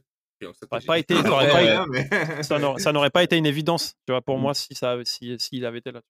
Ça 0.60 0.80
pas 0.80 0.98
été, 0.98 1.14
ça 2.42 2.92
n'aurait 2.92 3.10
pas 3.10 3.22
été 3.22 3.36
une 3.36 3.46
évidence, 3.46 3.94
tu 4.06 4.12
vois, 4.12 4.22
pour 4.22 4.38
mmh. 4.38 4.42
moi, 4.42 4.54
si 4.54 4.74
ça, 4.74 4.98
si, 5.04 5.36
s'il 5.38 5.64
avait 5.64 5.78
été 5.78 5.92
là. 5.92 6.02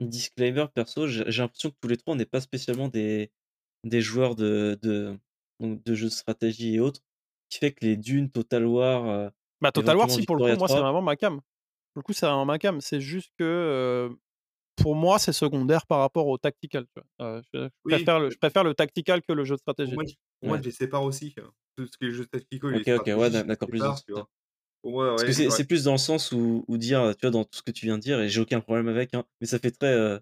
Disclaimer, 0.00 0.66
perso, 0.74 1.06
j'ai 1.06 1.24
l'impression 1.24 1.70
que 1.70 1.76
tous 1.80 1.88
les 1.88 1.96
trois, 1.96 2.14
on 2.14 2.16
n'est 2.16 2.26
pas 2.26 2.40
spécialement 2.40 2.88
des, 2.88 3.30
des 3.84 4.00
joueurs 4.00 4.34
de, 4.34 4.78
de, 4.82 5.16
de 5.60 5.94
jeux 5.94 6.08
de 6.08 6.12
stratégie 6.12 6.74
et 6.74 6.80
autres, 6.80 7.00
qui 7.48 7.58
fait 7.58 7.72
que 7.72 7.84
les 7.84 7.96
dunes, 7.96 8.30
Total 8.30 8.64
War. 8.66 9.08
Euh, 9.08 9.30
bah, 9.60 9.72
Total 9.72 9.96
War, 9.96 10.10
si, 10.10 10.24
pour 10.24 10.36
le 10.36 10.52
coup, 10.52 10.58
moi, 10.58 10.68
c'est 10.68 10.80
vraiment 10.80 11.02
ma 11.02 11.16
cam. 11.16 11.36
Pour 11.36 12.00
le 12.00 12.02
coup, 12.02 12.12
c'est 12.12 12.26
vraiment 12.26 12.44
ma 12.44 12.58
cam. 12.58 12.80
C'est 12.80 13.00
juste 13.00 13.30
que. 13.38 13.44
Euh, 13.44 14.10
pour 14.76 14.96
moi, 14.96 15.20
c'est 15.20 15.32
secondaire 15.32 15.86
par 15.86 16.00
rapport 16.00 16.26
au 16.26 16.36
tactical. 16.36 16.84
Tu 16.86 17.00
vois. 17.00 17.26
Euh, 17.26 17.42
je, 17.52 17.68
préfère 17.84 18.18
le, 18.18 18.30
je 18.30 18.38
préfère 18.38 18.64
le 18.64 18.74
tactical 18.74 19.22
que 19.22 19.32
le 19.32 19.44
jeu 19.44 19.54
de 19.54 19.60
stratégie. 19.60 19.94
Moi, 20.42 20.58
je 20.58 20.62
les 20.62 20.70
sépare 20.72 21.04
aussi. 21.04 21.34
Hein. 21.38 21.48
Tout 21.76 21.86
ce 21.86 21.96
qui 21.96 22.06
est 22.06 22.10
jeu 22.10 22.26
tactical. 22.26 22.74
Ok, 22.74 22.88
ok, 22.88 23.06
ouais, 23.06 23.30
d'accord, 23.30 23.68
plus. 23.68 23.80
Parce 23.80 25.24
que 25.24 25.50
c'est 25.50 25.64
plus 25.64 25.84
dans 25.84 25.92
le 25.92 25.98
sens 25.98 26.32
où, 26.32 26.64
où, 26.68 26.76
dire, 26.76 27.14
tu 27.16 27.22
vois, 27.22 27.30
dans 27.30 27.44
tout 27.44 27.58
ce 27.58 27.62
que 27.62 27.70
tu 27.70 27.86
viens 27.86 27.98
de 27.98 28.02
dire, 28.02 28.20
et 28.20 28.28
j'ai 28.28 28.40
aucun 28.40 28.60
problème 28.60 28.88
avec, 28.88 29.14
hein, 29.14 29.24
mais 29.40 29.46
ça 29.46 29.58
fait 29.58 29.70
très. 29.70 29.92
Euh, 29.92 30.18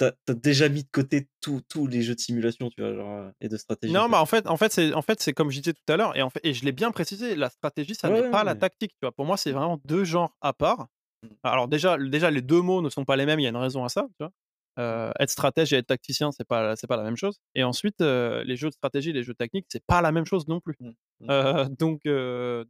t'as 0.00 0.12
as 0.28 0.34
déjà 0.34 0.68
mis 0.68 0.82
de 0.82 0.88
côté 0.90 1.28
tous 1.40 1.86
les 1.86 2.02
jeux 2.02 2.14
de 2.14 2.20
simulation, 2.20 2.70
tu 2.70 2.80
vois, 2.80 2.94
genre, 2.94 3.30
et 3.40 3.48
de 3.48 3.56
stratégie. 3.56 3.92
Non, 3.92 4.08
mais 4.08 4.16
en 4.16 4.26
fait, 4.26 4.46
en 4.46 4.56
fait, 4.56 4.72
c'est 4.72 4.94
en 4.94 5.02
fait, 5.02 5.32
comme 5.34 5.50
je 5.50 5.60
disais 5.60 5.74
tout 5.74 5.92
à 5.92 5.96
l'heure, 5.96 6.16
et, 6.16 6.22
en 6.22 6.30
fait, 6.30 6.40
et 6.42 6.54
je 6.54 6.64
l'ai 6.64 6.72
bien 6.72 6.90
précisé, 6.90 7.36
la 7.36 7.50
stratégie, 7.50 7.94
ça 7.94 8.08
n'est 8.08 8.30
pas 8.30 8.42
la 8.42 8.54
tactique, 8.54 8.92
tu 8.92 8.98
vois. 9.02 9.12
Pour 9.12 9.26
moi, 9.26 9.36
c'est 9.36 9.52
vraiment 9.52 9.78
deux 9.84 10.04
genres 10.04 10.34
à 10.40 10.52
part. 10.52 10.88
Mmh. 11.22 11.28
Alors, 11.42 11.68
déjà, 11.68 11.98
déjà, 11.98 12.30
les 12.30 12.40
deux 12.40 12.62
mots 12.62 12.80
ne 12.80 12.88
sont 12.88 13.04
pas 13.04 13.16
les 13.16 13.26
mêmes, 13.26 13.40
il 13.40 13.42
y 13.42 13.46
a 13.46 13.50
une 13.50 13.56
raison 13.56 13.84
à 13.84 13.88
ça, 13.90 14.06
tu 14.18 14.24
vois. 14.24 14.32
Euh, 14.78 15.10
être 15.18 15.30
stratège 15.30 15.72
et 15.72 15.76
être 15.76 15.88
tacticien, 15.88 16.30
c'est 16.32 16.46
pas 16.46 16.76
c'est 16.76 16.86
pas 16.86 16.96
la 16.96 17.02
même 17.02 17.16
chose. 17.16 17.38
Et 17.54 17.64
ensuite, 17.64 18.00
euh, 18.00 18.42
les 18.44 18.56
jeux 18.56 18.68
de 18.68 18.72
stratégie, 18.72 19.12
les 19.12 19.22
jeux 19.22 19.34
techniques, 19.34 19.66
c'est 19.68 19.84
pas 19.84 20.00
la 20.00 20.12
même 20.12 20.24
chose 20.24 20.48
non 20.48 20.60
plus. 20.60 20.76
Mmh, 20.80 20.88
mmh. 20.88 21.26
Euh, 21.28 21.68
donc 21.78 22.00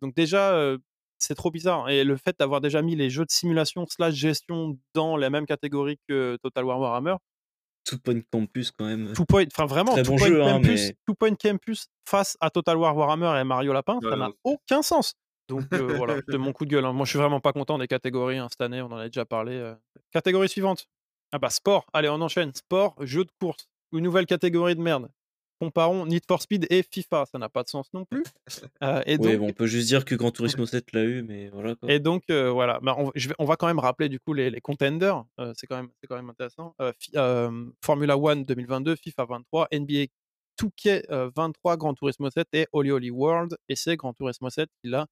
donc 0.01 0.15
déjà, 0.17 0.77
c'est 1.21 1.35
trop 1.35 1.51
bizarre. 1.51 1.89
Et 1.89 2.05
le 2.05 2.17
fait 2.17 2.37
d'avoir 2.39 2.61
déjà 2.61 2.83
mis 2.83 2.97
les 2.97 3.11
jeux 3.11 3.25
de 3.25 3.31
simulation 3.31 3.87
slash 3.87 4.15
gestion 4.15 4.79
dans 4.95 5.17
la 5.17 5.31
même 5.31 5.47
catégorie 5.47 5.99
que 6.09 6.37
Total 6.43 6.65
War 6.65 6.81
Warhammer. 6.81 7.17
Two 7.85 7.99
Point 7.99 8.21
Campus 8.31 8.73
quand 8.73 8.87
même. 8.87 9.13
Two 9.13 9.25
Point, 9.25 9.47
enfin 9.47 9.67
vraiment, 9.67 9.95
Two, 9.97 10.17
point 10.17 10.27
jeu, 10.27 10.43
hein, 10.43 10.61
Campus, 10.61 10.93
Two 11.07 11.15
Point 11.15 11.35
Campus 11.35 11.87
face 12.05 12.37
à 12.41 12.51
Total 12.51 12.77
War 12.77 12.97
Warhammer 12.97 13.41
et 13.41 13.45
Mario 13.45 13.73
Lapin, 13.73 13.99
ça 14.03 14.17
n'a 14.17 14.31
aucun 14.45 14.83
sens. 14.83 15.15
Donc 15.49 15.63
voilà, 15.73 16.21
c'est 16.29 16.39
mon 16.39 16.53
coup 16.53 16.65
de 16.65 16.71
gueule. 16.71 16.85
Hein. 16.85 16.93
Moi, 16.93 17.05
je 17.05 17.11
suis 17.11 17.19
vraiment 17.19 17.41
pas 17.41 17.53
content 17.53 17.79
des 17.79 17.89
catégories 17.89 18.39
hein, 18.39 18.49
cette 18.51 18.61
année. 18.61 18.83
On 18.83 18.93
en 18.93 18.99
a 18.99 19.07
déjà 19.07 19.25
parlé. 19.25 19.75
Catégorie 20.13 20.49
suivante. 20.49 20.87
Ah 21.33 21.39
bah 21.39 21.51
sport, 21.51 21.87
allez 21.93 22.09
on 22.09 22.21
enchaîne. 22.21 22.53
Sport, 22.55 22.97
jeu 23.01 23.25
de 23.25 23.31
course. 23.41 23.69
Une 23.93 24.03
nouvelle 24.03 24.27
catégorie 24.27 24.75
de 24.75 24.81
merde. 24.81 25.09
Comparons 25.61 26.07
Need 26.07 26.25
for 26.27 26.41
Speed 26.41 26.67
et 26.71 26.83
FIFA, 26.83 27.27
ça 27.27 27.39
n'a 27.39 27.49
pas 27.49 27.63
de 27.63 27.69
sens 27.69 27.93
non 27.93 28.05
plus. 28.05 28.25
Euh, 28.83 29.03
et 29.05 29.19
donc... 29.19 29.41
on 29.43 29.53
peut 29.53 29.67
juste 29.67 29.89
dire 29.89 30.05
que 30.05 30.15
Gran 30.15 30.31
Turismo 30.31 30.65
7 30.65 30.93
l'a 30.93 31.05
eu, 31.05 31.23
mais 31.23 31.51
voilà. 31.51 31.75
Et 31.87 31.99
donc, 32.01 32.25
voilà, 32.31 32.81
bah, 32.81 32.97
on, 32.99 33.13
je 33.15 33.29
vais, 33.29 33.35
on, 33.39 33.45
va 33.45 33.57
quand 33.57 33.67
même 33.67 33.79
rappeler 33.79 34.09
du 34.09 34.19
coup 34.19 34.33
les, 34.33 34.51
les 34.51 34.61
contenders, 34.61 35.23
c'est 35.55 35.67
quand, 35.67 35.77
même, 35.77 35.91
quand 36.09 36.17
même 36.17 36.31
intéressant. 36.31 36.75
Formula 37.85 38.17
One 38.17 38.45
2022, 38.45 38.97
FIFA 38.97 39.27
23, 39.27 39.69
NBA 39.73 40.07
2K 40.61 41.31
23, 41.37 41.77
Gran 41.77 41.95
Turismo 41.95 42.31
7 42.31 42.49
et 42.55 42.67
Holy 42.73 42.91
Holy 42.91 43.11
World. 43.11 43.57
Et 43.69 43.77
c'est 43.77 43.97
Gran 43.97 44.15
Turismo 44.15 44.51
7 44.51 44.69
qui 44.83 44.91
l'a 44.91 45.07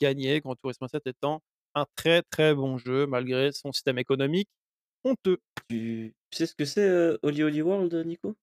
gagné, 0.00 0.40
Gran 0.40 0.56
Turismo 0.56 0.88
7 0.88 1.06
étant 1.06 1.42
un 1.74 1.86
très 1.94 2.22
très 2.22 2.54
bon 2.54 2.78
jeu 2.78 3.06
malgré 3.06 3.52
son 3.52 3.72
système 3.72 3.98
économique 3.98 4.48
honteux. 5.04 5.38
Tu, 5.68 6.14
sais 6.32 6.46
ce 6.46 6.54
que 6.54 6.64
c'est 6.64 6.88
euh, 6.88 7.16
Holy 7.22 7.42
Holy 7.42 7.62
World, 7.62 7.94
Nico? 8.06 8.36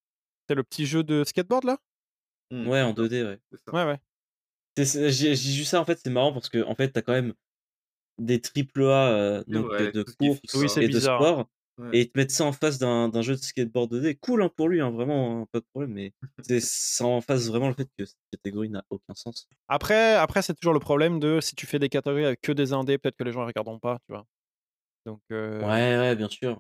C'est 0.48 0.56
le 0.56 0.64
petit 0.64 0.86
jeu 0.86 1.04
de 1.04 1.24
skateboard 1.24 1.66
là? 1.66 1.78
Mmh, 2.52 2.68
Ouais, 2.68 2.82
en 2.82 2.94
2D, 2.94 3.24
ouais. 3.24 3.40
Ouais, 3.74 3.86
ouais. 3.86 4.00
J'ai 4.78 5.34
vu 5.34 5.64
ça 5.64 5.82
en 5.82 5.86
fait, 5.86 6.00
c'est 6.04 6.10
marrant 6.10 6.34
parce 6.34 6.50
que 6.50 6.64
en 6.64 6.76
fait, 6.76 6.92
t'as 6.92 7.02
quand 7.02 7.14
même 7.14 7.34
des 8.18 8.42
triple 8.42 8.84
A 8.84 9.10
euh, 9.12 9.44
donc, 9.48 9.70
de 9.70 10.04
course 10.04 10.78
et 10.78 10.88
de 10.88 11.00
sport. 11.00 11.50
Et 11.94 12.10
te 12.10 12.18
mettre 12.18 12.34
ça 12.34 12.44
en 12.44 12.52
face 12.52 12.80
d'un 12.80 13.22
jeu 13.22 13.36
de 13.36 13.40
skateboard 13.40 13.92
2D, 13.94 14.16
cool 14.16 14.42
hein, 14.42 14.50
pour 14.50 14.68
lui, 14.68 14.82
hein, 14.82 14.90
vraiment, 14.90 15.42
hein, 15.42 15.48
pas 15.52 15.60
de 15.60 15.66
problème, 15.72 15.94
mais 15.94 16.12
ça 16.60 17.06
en 17.06 17.22
face 17.22 17.48
vraiment 17.48 17.68
le 17.68 17.76
fait 17.76 17.88
que 17.98 18.04
cette 18.04 18.18
catégorie 18.32 18.70
n'a 18.70 18.84
aucun 18.90 19.14
sens. 19.14 19.48
Après, 19.68 20.16
après 20.16 20.42
c'est 20.42 20.56
toujours 20.56 20.74
le 20.74 20.80
problème 20.80 21.20
de 21.20 21.40
si 21.40 21.56
tu 21.56 21.68
fais 21.68 21.78
des 21.78 21.90
catégories 21.90 22.26
avec 22.26 22.42
que 22.42 22.52
des 22.52 22.74
indés, 22.74 22.98
peut-être 22.98 23.16
que 23.16 23.24
les 23.24 23.32
gens 23.32 23.42
ne 23.42 23.46
regarderont 23.46 23.78
pas, 23.78 24.00
tu 24.08 24.14
vois? 24.14 24.26
Donc, 25.06 25.22
euh... 25.32 25.62
Ouais, 25.62 25.98
ouais, 26.00 26.16
bien 26.16 26.30
sûr. 26.30 26.60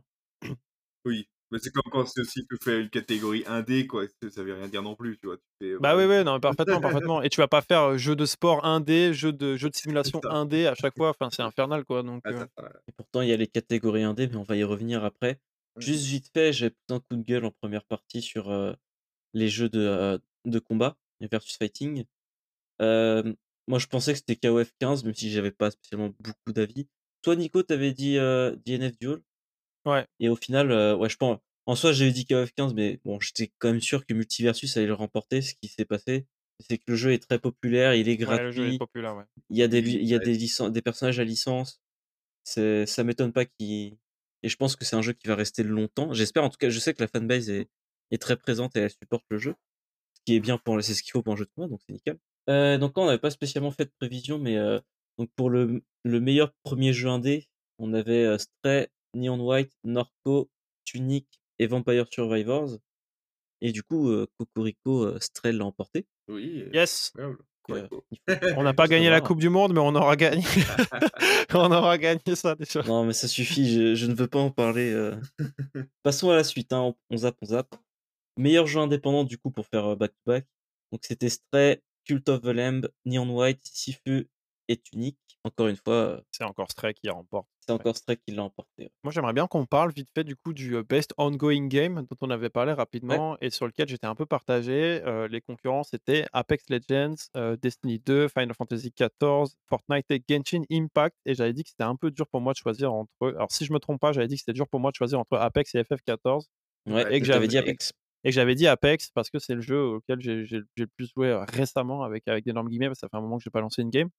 oui, 1.03 1.27
mais 1.52 1.60
c'est 1.60 1.72
comme 1.72 1.90
quand 1.91 2.06
c'est 2.06 2.22
aussi 2.22 2.45
que 2.45 2.57
faire 2.61 2.78
une 2.78 2.90
catégorie 2.90 3.44
indé, 3.48 3.88
quoi. 3.88 4.03
Ça 4.30 4.44
veut 4.44 4.53
rien 4.53 4.68
dire 4.68 4.84
non 4.84 4.95
plus, 4.95 5.18
tu 5.18 5.28
vois. 5.28 5.38
Tu 5.61 5.78
bah 5.80 5.95
oui, 5.95 6.03
oui, 6.03 6.24
non, 6.24 6.40
parfaitement, 6.40 6.82
parfaitement. 6.82 7.22
Et 7.22 7.30
tu 7.30 7.40
vas 7.40 7.48
pas 7.48 7.61
faire 7.61 7.98
jeu 7.98 8.15
de 8.15 8.26
sport 8.26 8.65
indé, 8.65 9.14
jeu 9.14 9.32
de 9.32 9.56
jeu 9.56 9.69
de 9.69 9.76
simulation 9.76 10.19
indé 10.30 10.68
à 10.68 10.76
chaque 10.76 10.98
fois. 10.98 11.10
Enfin, 11.10 11.30
c'est 11.32 11.44
infernal, 11.44 11.86
quoi. 11.86 12.03
Donc. 12.03 12.22
Euh. 12.28 12.45
Et 12.88 12.91
pourtant, 12.91 13.22
il 13.22 13.30
y 13.30 13.34
a 13.34 13.38
les 13.38 13.48
catégories 13.48 14.03
indé, 14.03 14.28
mais 14.28 14.36
on 14.36 14.44
va 14.44 14.57
y 14.57 14.64
revenir 14.64 15.06
après. 15.06 15.40
Mmh. 15.76 15.82
Juste 15.82 16.06
vite 16.06 16.30
fait, 16.34 16.52
j'ai 16.52 16.72
un 16.90 16.99
coup 16.99 17.15
de 17.15 17.24
gueule 17.24 17.45
en 17.45 17.52
première 17.52 17.86
partie 17.86 18.22
sur 18.22 18.52
les 19.34 19.48
jeux 19.48 19.69
de, 19.69 20.19
de 20.45 20.60
combat, 20.60 20.98
versus 21.22 21.56
fighting. 21.56 22.03
moi, 22.80 23.80
je 23.80 23.88
pensais 23.88 24.11
que 24.11 24.19
c'était 24.19 24.36
KOF 24.36 24.72
15, 24.80 25.06
même 25.06 25.14
si 25.14 25.32
j'avais 25.32 25.52
pas 25.52 25.72
spécialement 25.72 26.14
beaucoup 26.19 26.52
d'avis. 26.52 26.88
Toi, 27.22 27.38
Nico, 27.38 27.64
t'avais 27.64 27.94
dit 27.94 28.15
DNF 28.15 28.98
Duel? 28.99 29.22
Ouais. 29.88 30.05
Et 30.19 30.30
au 30.30 30.35
final, 30.35 30.72
euh, 30.72 30.95
ouais, 30.95 31.09
je 31.09 31.18
pense. 31.18 31.39
En 31.65 31.76
soi, 31.76 31.91
j'avais 31.91 32.11
dit 32.11 32.26
KOF 32.26 32.51
15, 32.53 32.73
mais 32.73 32.99
bon, 33.03 33.19
j'étais 33.19 33.51
quand 33.57 33.69
même 33.69 33.81
sûr 33.81 34.05
que 34.05 34.14
Multiversus 34.14 34.77
allait 34.77 34.88
le 34.88 34.93
remporter. 34.93 35.41
Ce 35.41 35.53
qui 35.53 35.68
s'est 35.68 35.85
passé, 35.85 36.26
c'est 36.59 36.77
que 36.77 36.84
le 36.88 36.95
jeu 36.95 37.11
est 37.14 37.19
très 37.26 37.39
populaire, 37.39 37.93
il 37.93 38.09
est 38.09 38.18
gratuit. 38.18 38.45
le 38.45 38.51
jeu 38.51 38.73
est 38.73 38.77
populaire, 38.77 39.15
ouais. 39.15 39.26
Il 39.49 39.57
y 39.57 39.64
a 39.64 39.68
des, 39.68 39.80
il 39.80 40.07
y 40.07 40.15
a 40.15 40.19
des, 40.19 40.38
des 40.38 40.81
personnages 40.81 41.19
à 41.19 41.23
licence. 41.23 41.81
C'est, 42.43 42.85
ça 42.85 43.03
m'étonne 43.03 43.34
pas 43.34 43.45
qu'il. 43.45 43.97
Et 44.43 44.49
je 44.49 44.55
pense 44.55 44.76
que 44.76 44.85
c'est 44.85 44.95
un 44.95 45.01
jeu 45.01 45.14
qui 45.14 45.27
va 45.27 45.35
rester 45.35 45.64
longtemps. 45.64 46.14
J'espère, 46.14 46.43
en 46.43 46.49
tout 46.49 46.57
cas, 46.57 46.69
je 46.69 46.80
sais 46.80 46.93
que 46.93 47.01
la 47.01 47.07
fanbase 47.07 47.49
est, 47.49 47.68
est 48.11 48.22
très 48.22 48.38
présente 48.38 48.76
et 48.76 48.80
elle 48.80 48.91
supporte 48.91 49.26
le 49.30 49.38
jeu. 49.38 49.55
Ce 50.15 50.22
qui 50.26 50.35
est 50.35 50.39
bien 50.39 50.57
pour, 50.57 50.81
c'est 50.84 50.93
ce 50.93 51.03
qu'il 51.03 51.11
faut 51.11 51.22
pour 51.22 51.34
un 51.34 51.38
jeu 51.38 51.45
de 51.45 51.51
combat, 51.55 51.68
donc 51.68 51.81
c'est 51.85 51.93
nickel. 51.93 52.18
Euh, 52.49 52.77
donc 52.77 52.97
on 52.97 53.05
n'avait 53.05 53.18
pas 53.18 53.31
spécialement 53.31 53.72
fait 53.72 53.85
de 53.85 53.91
prévision, 53.99 54.39
mais 54.39 54.55
euh, 54.57 54.80
donc 55.18 55.30
pour 55.35 55.49
le, 55.49 55.84
le 56.03 56.19
meilleur 56.22 56.53
premier 56.64 56.93
jeu 56.93 57.09
indé, 57.09 57.49
on 57.77 57.93
avait 57.93 58.38
Stray, 58.38 58.88
Neon 59.18 59.39
White, 59.39 59.73
Norco, 59.84 60.49
Tunic 60.85 61.27
et 61.60 61.68
Vampire 61.68 62.06
Survivors. 62.11 62.77
Et 63.61 63.72
du 63.72 63.84
coup, 63.84 64.10
euh, 64.10 64.27
Cocorico 64.38 65.03
euh, 65.03 65.19
Strel 65.19 65.57
l'a 65.57 65.65
emporté. 65.65 66.06
Oui. 66.27 66.65
Yes. 66.73 67.14
on 67.68 68.64
n'a 68.64 68.73
pas 68.73 68.88
gagné 68.88 69.10
la 69.10 69.19
Coupe 69.19 69.39
du 69.39 69.49
Monde, 69.49 69.73
mais 69.73 69.80
on 69.80 69.95
aura 69.95 70.15
gagné. 70.15 70.44
on 71.53 71.72
aura 71.72 71.98
gagné 71.98 72.35
ça 72.35 72.56
déjà. 72.56 72.84
Non, 72.84 73.03
mais 73.03 73.14
ça 73.14 73.27
suffit. 73.27 73.95
Je, 73.95 74.06
ne 74.06 74.14
veux 74.14 74.27
pas 74.27 74.39
en 74.39 74.52
parler. 74.52 75.11
Passons 76.03 76.30
à 76.30 76.35
la 76.35 76.44
suite. 76.44 76.72
Hein. 76.72 76.94
On, 77.10 77.18
zap, 77.18 77.35
on 77.41 77.48
zap. 77.48 77.76
Meilleur 78.38 78.68
jeu 78.68 78.80
indépendant 78.80 79.23
du 79.23 79.39
coup 79.39 79.49
pour 79.49 79.65
faire 79.65 79.98
back-to-back. 79.98 80.45
Donc 80.91 81.02
c'était 81.03 81.30
Stray, 81.30 81.81
Cult 82.06 82.30
of 82.30 82.41
the 82.41 82.48
Lamb, 82.48 82.88
Neon 83.06 83.35
White, 83.35 83.61
Sifu 83.64 84.30
et 84.68 84.77
Tunic. 84.77 85.18
Encore 85.48 85.68
une 85.68 85.78
fois. 85.78 86.22
C'est 86.32 86.44
encore 86.44 86.69
Stray 86.69 86.94
qui 86.94 87.10
remporte. 87.10 87.48
C'est 87.65 87.72
encore 87.72 87.95
Stray 87.95 88.18
qui 88.18 88.34
l'a 88.34 88.44
emporté. 88.44 88.91
Moi, 89.03 89.11
j'aimerais 89.11 89.34
bien 89.34 89.48
qu'on 89.48 89.65
parle 89.65 89.91
vite 89.91 90.10
fait 90.14 90.24
du 90.24 90.36
coup 90.36 90.53
du 90.53 90.82
Best 90.84 91.14
Ongoing 91.18 91.68
Game 91.68 92.06
dont 92.10 92.18
on 92.22 92.30
avait 92.30 92.49
parlé 92.49 92.74
rapidement 92.74 93.38
et 93.41 93.49
sur 93.49 93.65
lequel 93.65 93.88
j'étais 93.88 94.07
un 94.07 94.15
peu 94.15 94.26
partagé. 94.26 95.02
les 95.30 95.41
concurrents 95.41 95.84
c'était 95.84 96.26
Apex 96.34 96.65
Legends, 96.69 97.15
Destiny 97.61 97.99
2, 97.99 98.28
Final 98.28 98.53
Fantasy 98.53 98.94
XIV, 98.98 99.56
Fortnite 99.68 100.11
et 100.11 100.24
Genshin 100.30 100.64
Impact. 100.72 101.15
Et 101.26 101.34
j'avais 101.34 101.53
dit 101.53 101.64
que 101.64 101.69
c'était 101.69 101.84
un 101.84 101.95
peu 101.95 102.11
dur 102.11 102.28
pour 102.28 102.41
moi 102.41 102.53
de 102.53 102.57
choisir 102.57 102.94
entre 102.94 103.11
eux. 103.24 103.34
Alors, 103.36 103.52
si 103.52 103.65
je 103.65 103.74
me 103.74 103.80
trompe 103.80 103.99
pas, 103.99 104.11
j'avais 104.11 104.28
dit 104.28 104.36
que 104.36 104.41
c'était 104.41 104.53
dur 104.53 104.68
pour 104.68 104.80
moi 104.80 104.91
de 104.91 104.95
choisir 104.95 105.19
entre 105.19 105.38
Apex 105.38 105.74
et 105.76 105.82
FF14. 105.82 106.45
Ouais, 106.88 107.15
et 107.15 107.19
que 107.19 107.26
j'avais 107.26 107.48
dit 107.48 107.57
Apex. 107.57 107.91
Et 108.24 108.30
que 108.30 108.34
j'avais 108.34 108.56
dit 108.56 108.68
Apex 108.68 109.11
parce 109.11 109.30
que 109.30 109.40
c'est 109.40 109.56
le 109.56 109.61
jeu 109.61 109.82
auquel 109.82 110.19
j'ai 110.19 110.61
le 110.78 110.88
plus 110.88 111.10
joué 111.14 111.34
récemment 111.53 112.03
avec, 112.03 112.28
avec 112.28 112.44
d'énormes 112.45 112.68
guillemets 112.68 112.88
parce 112.88 112.99
que 112.99 113.02
ça 113.02 113.10
fait 113.10 113.18
un 113.18 113.22
moment 113.22 113.38
que 113.38 113.44
j'ai 113.44 113.52
pas 113.52 113.61
lancé 113.61 113.82
une 113.82 113.90
game. 113.90 114.10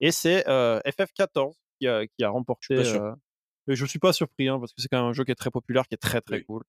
Et 0.00 0.12
c'est 0.12 0.40
FF14 0.42 1.54
qui 1.80 1.86
a, 1.86 2.06
qui 2.06 2.24
a 2.24 2.30
remporté. 2.30 2.84
Je 2.84 3.74
je 3.74 3.84
suis 3.84 3.98
pas 3.98 4.14
surpris 4.14 4.48
hein, 4.48 4.58
parce 4.58 4.72
que 4.72 4.80
c'est 4.80 4.88
quand 4.88 4.98
même 4.98 5.10
un 5.10 5.12
jeu 5.12 5.24
qui 5.24 5.30
est 5.30 5.34
très 5.34 5.50
populaire, 5.50 5.86
qui 5.86 5.94
est 5.94 5.98
très 5.98 6.20
très 6.20 6.42
cool. 6.42 6.62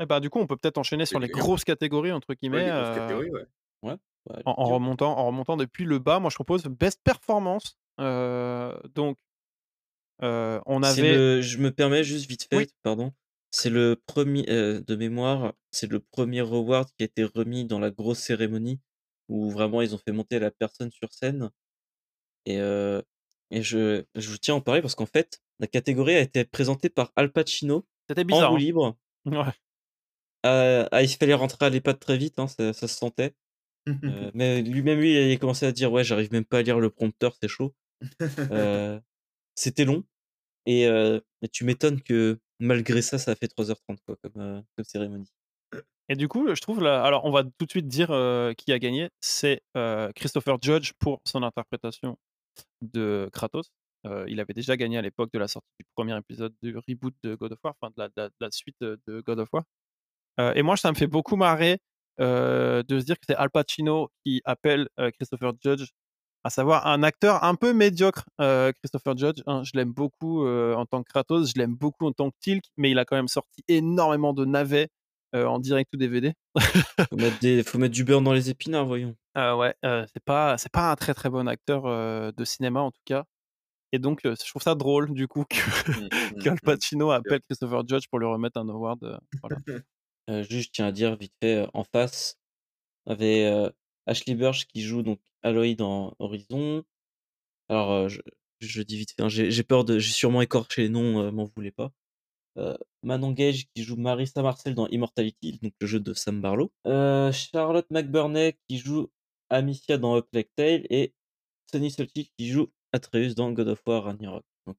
Et 0.00 0.06
bah 0.06 0.20
du 0.20 0.30
coup, 0.30 0.38
on 0.38 0.46
peut 0.46 0.56
peut-être 0.56 0.78
enchaîner 0.78 1.06
sur 1.06 1.20
les 1.20 1.28
grosses 1.28 1.64
catégories 1.64 2.12
entre 2.12 2.34
guillemets. 2.34 2.70
Ouais, 3.82 3.96
en, 4.44 4.64
remontant, 4.64 5.16
en 5.18 5.26
remontant 5.26 5.56
depuis 5.56 5.84
le 5.84 5.98
bas, 5.98 6.18
moi 6.18 6.30
je 6.30 6.34
propose 6.34 6.64
best 6.64 7.00
performance. 7.04 7.78
donc, 7.98 9.18
on 10.20 10.82
avait. 10.82 11.42
je 11.42 11.58
me 11.58 11.70
permets 11.70 12.04
juste 12.04 12.28
vite 12.28 12.48
fait, 12.50 12.70
pardon. 12.82 13.12
C'est 13.50 13.70
le 13.70 14.02
premier 14.06 14.42
de 14.44 14.96
mémoire, 14.96 15.54
c'est 15.70 15.90
le 15.90 16.00
premier 16.00 16.40
reward 16.40 16.88
qui 16.96 17.04
a 17.04 17.06
été 17.06 17.24
remis 17.24 17.64
dans 17.64 17.78
la 17.78 17.90
grosse 17.90 18.18
cérémonie 18.18 18.80
où 19.28 19.50
vraiment 19.50 19.82
ils 19.82 19.94
ont 19.94 19.98
fait 19.98 20.12
monter 20.12 20.38
la 20.38 20.50
personne 20.50 20.90
sur 20.90 21.12
scène. 21.12 21.50
Et, 22.46 22.56
et 23.50 23.62
je, 23.62 24.04
je 24.14 24.36
tiens 24.36 24.54
à 24.54 24.56
en 24.58 24.60
parler 24.60 24.82
parce 24.82 24.94
qu'en 24.94 25.06
fait, 25.06 25.40
la 25.58 25.66
catégorie 25.66 26.16
a 26.16 26.20
été 26.20 26.44
présentée 26.44 26.88
par 26.88 27.12
Al 27.16 27.32
Pacino 27.32 27.86
C'était 28.08 28.24
bizarre. 28.24 28.50
en 28.50 28.50
roue 28.50 28.56
hein. 28.56 28.60
libre. 28.60 28.96
Ouais. 29.26 29.52
Euh, 30.46 30.86
ah, 30.92 31.02
il 31.02 31.08
fallait 31.08 31.34
rentrer 31.34 31.66
à 31.66 31.70
l'EHPAD 31.70 31.98
très 31.98 32.16
vite, 32.16 32.38
hein, 32.38 32.46
ça, 32.46 32.72
se 32.72 32.86
sentait. 32.86 33.34
Euh, 33.88 34.30
mais 34.34 34.62
lui-même, 34.62 35.00
lui, 35.00 35.14
il 35.14 35.32
a 35.32 35.36
commencé 35.36 35.66
à 35.66 35.72
dire 35.72 35.90
Ouais, 35.90 36.04
j'arrive 36.04 36.30
même 36.30 36.44
pas 36.44 36.58
à 36.58 36.62
lire 36.62 36.78
le 36.78 36.90
prompteur, 36.90 37.36
c'est 37.40 37.48
chaud. 37.48 37.74
Euh, 38.52 39.00
c'était 39.56 39.84
long. 39.84 40.04
Et, 40.66 40.86
tu 41.50 41.64
m'étonnes 41.64 42.00
que 42.00 42.38
malgré 42.60 43.02
ça, 43.02 43.18
ça 43.18 43.32
a 43.32 43.34
fait 43.34 43.52
3h30 43.52 43.98
quoi, 44.06 44.16
comme, 44.22 44.64
comme 44.76 44.84
cérémonie. 44.84 45.32
Et 46.08 46.14
du 46.14 46.28
coup, 46.28 46.54
je 46.54 46.60
trouve, 46.60 46.80
là, 46.80 47.02
alors 47.02 47.24
on 47.24 47.32
va 47.32 47.42
tout 47.42 47.64
de 47.64 47.70
suite 47.70 47.88
dire 47.88 48.08
qui 48.56 48.72
a 48.72 48.78
gagné, 48.78 49.08
c'est 49.20 49.62
Christopher 50.14 50.58
Judge 50.62 50.92
pour 51.00 51.20
son 51.24 51.42
interprétation 51.42 52.16
de 52.82 53.28
Kratos. 53.32 53.70
il 54.28 54.40
avait 54.40 54.54
déjà 54.54 54.76
gagné 54.76 54.98
à 54.98 55.02
l'époque 55.02 55.32
de 55.32 55.38
la 55.38 55.48
sortie 55.48 55.68
du 55.80 55.86
premier 55.94 56.16
épisode 56.16 56.54
du 56.62 56.76
reboot 56.76 57.14
de 57.22 57.34
God 57.34 57.52
of 57.52 57.58
War, 57.64 57.74
enfin 57.80 57.92
de 57.96 58.30
la, 58.40 58.50
suite 58.50 58.76
de 58.80 59.20
God 59.20 59.40
of 59.40 59.48
War. 59.52 59.64
et 60.54 60.62
moi, 60.62 60.76
ça 60.76 60.90
me 60.90 60.96
fait 60.96 61.06
beaucoup 61.06 61.36
marrer 61.36 61.78
de 62.18 62.84
se 62.88 63.04
dire 63.04 63.16
que 63.16 63.24
c'est 63.28 63.36
Al 63.36 63.50
Pacino 63.50 64.10
qui 64.24 64.40
appelle 64.44 64.88
Christopher 65.14 65.52
Judge, 65.62 65.88
à 66.44 66.50
savoir 66.50 66.86
un 66.86 67.02
acteur 67.02 67.42
un 67.42 67.56
peu 67.56 67.72
médiocre. 67.72 68.24
Christopher 68.38 69.16
Judge, 69.16 69.42
hein, 69.46 69.62
je 69.64 69.72
l'aime 69.74 69.92
beaucoup 69.92 70.46
en 70.46 70.86
tant 70.86 71.02
que 71.02 71.08
Kratos, 71.08 71.52
je 71.54 71.58
l'aime 71.58 71.74
beaucoup 71.74 72.06
en 72.06 72.12
tant 72.12 72.30
que 72.30 72.36
Tilk, 72.40 72.64
mais 72.76 72.90
il 72.90 72.98
a 72.98 73.04
quand 73.04 73.16
même 73.16 73.28
sorti 73.28 73.62
énormément 73.68 74.32
de 74.32 74.44
navets 74.44 74.88
en 75.32 75.58
direct 75.58 75.92
ou 75.94 75.96
DVD. 75.96 76.32
mettre 77.12 77.68
faut 77.68 77.78
mettre 77.78 77.94
du 77.94 78.04
beurre 78.04 78.22
dans 78.22 78.32
les 78.32 78.50
épinards, 78.50 78.86
voyons. 78.86 79.16
Euh, 79.36 79.54
ouais, 79.54 79.74
c'est 79.82 80.24
pas 80.24 80.56
c'est 80.58 80.72
pas 80.72 80.90
un 80.90 80.96
très 80.96 81.14
très 81.14 81.28
bon 81.28 81.46
acteur 81.46 81.84
de 82.32 82.44
cinéma 82.44 82.80
en 82.80 82.90
tout 82.90 83.02
cas. 83.04 83.24
Et 83.92 83.98
donc 83.98 84.20
je 84.24 84.48
trouve 84.48 84.62
ça 84.62 84.74
drôle 84.74 85.12
du 85.12 85.28
coup 85.28 85.44
que 85.44 85.56
mmh, 85.56 86.04
mmh, 86.04 86.08
qu'Al 86.42 86.54
mmh. 86.54 86.60
Pacino 86.60 87.10
appelle 87.10 87.40
Christopher 87.42 87.86
Judge 87.86 88.08
pour 88.08 88.18
lui 88.18 88.26
remettre 88.26 88.58
un 88.58 88.68
award. 88.68 89.20
voilà. 89.42 89.56
juste, 90.48 90.68
je 90.68 90.70
tiens 90.72 90.86
à 90.86 90.92
dire 90.92 91.16
vite 91.16 91.34
fait, 91.40 91.66
en 91.74 91.84
face, 91.84 92.38
on 93.06 93.12
avait 93.12 93.70
Ashley 94.06 94.34
Burch 94.34 94.66
qui 94.66 94.82
joue 94.82 95.02
donc 95.02 95.20
Aloy 95.42 95.74
dans 95.74 96.14
Horizon. 96.18 96.82
Alors, 97.68 98.08
je, 98.08 98.20
je 98.60 98.82
dis 98.82 98.96
vite 98.96 99.12
fait, 99.12 99.22
hein, 99.22 99.28
j'ai 99.28 99.62
peur 99.62 99.84
de, 99.84 99.98
j'ai 99.98 100.12
sûrement 100.12 100.40
écorché 100.40 100.82
les 100.82 100.88
noms, 100.88 101.30
m'en 101.30 101.44
voulez 101.44 101.72
pas. 101.72 101.92
Manon 103.02 103.32
Gage 103.32 103.66
qui 103.74 103.82
joue 103.82 103.96
Marissa 103.96 104.42
Marcel 104.42 104.74
dans 104.74 104.88
Immortality, 104.88 105.58
donc 105.62 105.74
le 105.80 105.86
jeu 105.86 106.00
de 106.00 106.14
Sam 106.14 106.40
Barlow. 106.40 106.72
Charlotte 106.84 107.86
McBurney 107.90 108.56
qui 108.68 108.78
joue 108.78 109.10
Amicia 109.50 109.98
dans 109.98 110.14
A 110.16 110.22
Plague 110.22 110.48
Tale 110.56 110.86
et 110.90 111.14
Sonny 111.70 111.90
Solti 111.90 112.30
qui 112.36 112.48
joue 112.48 112.68
Atreus 112.92 113.34
dans 113.34 113.52
God 113.52 113.68
of 113.68 113.82
War 113.86 114.04
Ragnarok. 114.04 114.44
Donc, 114.66 114.76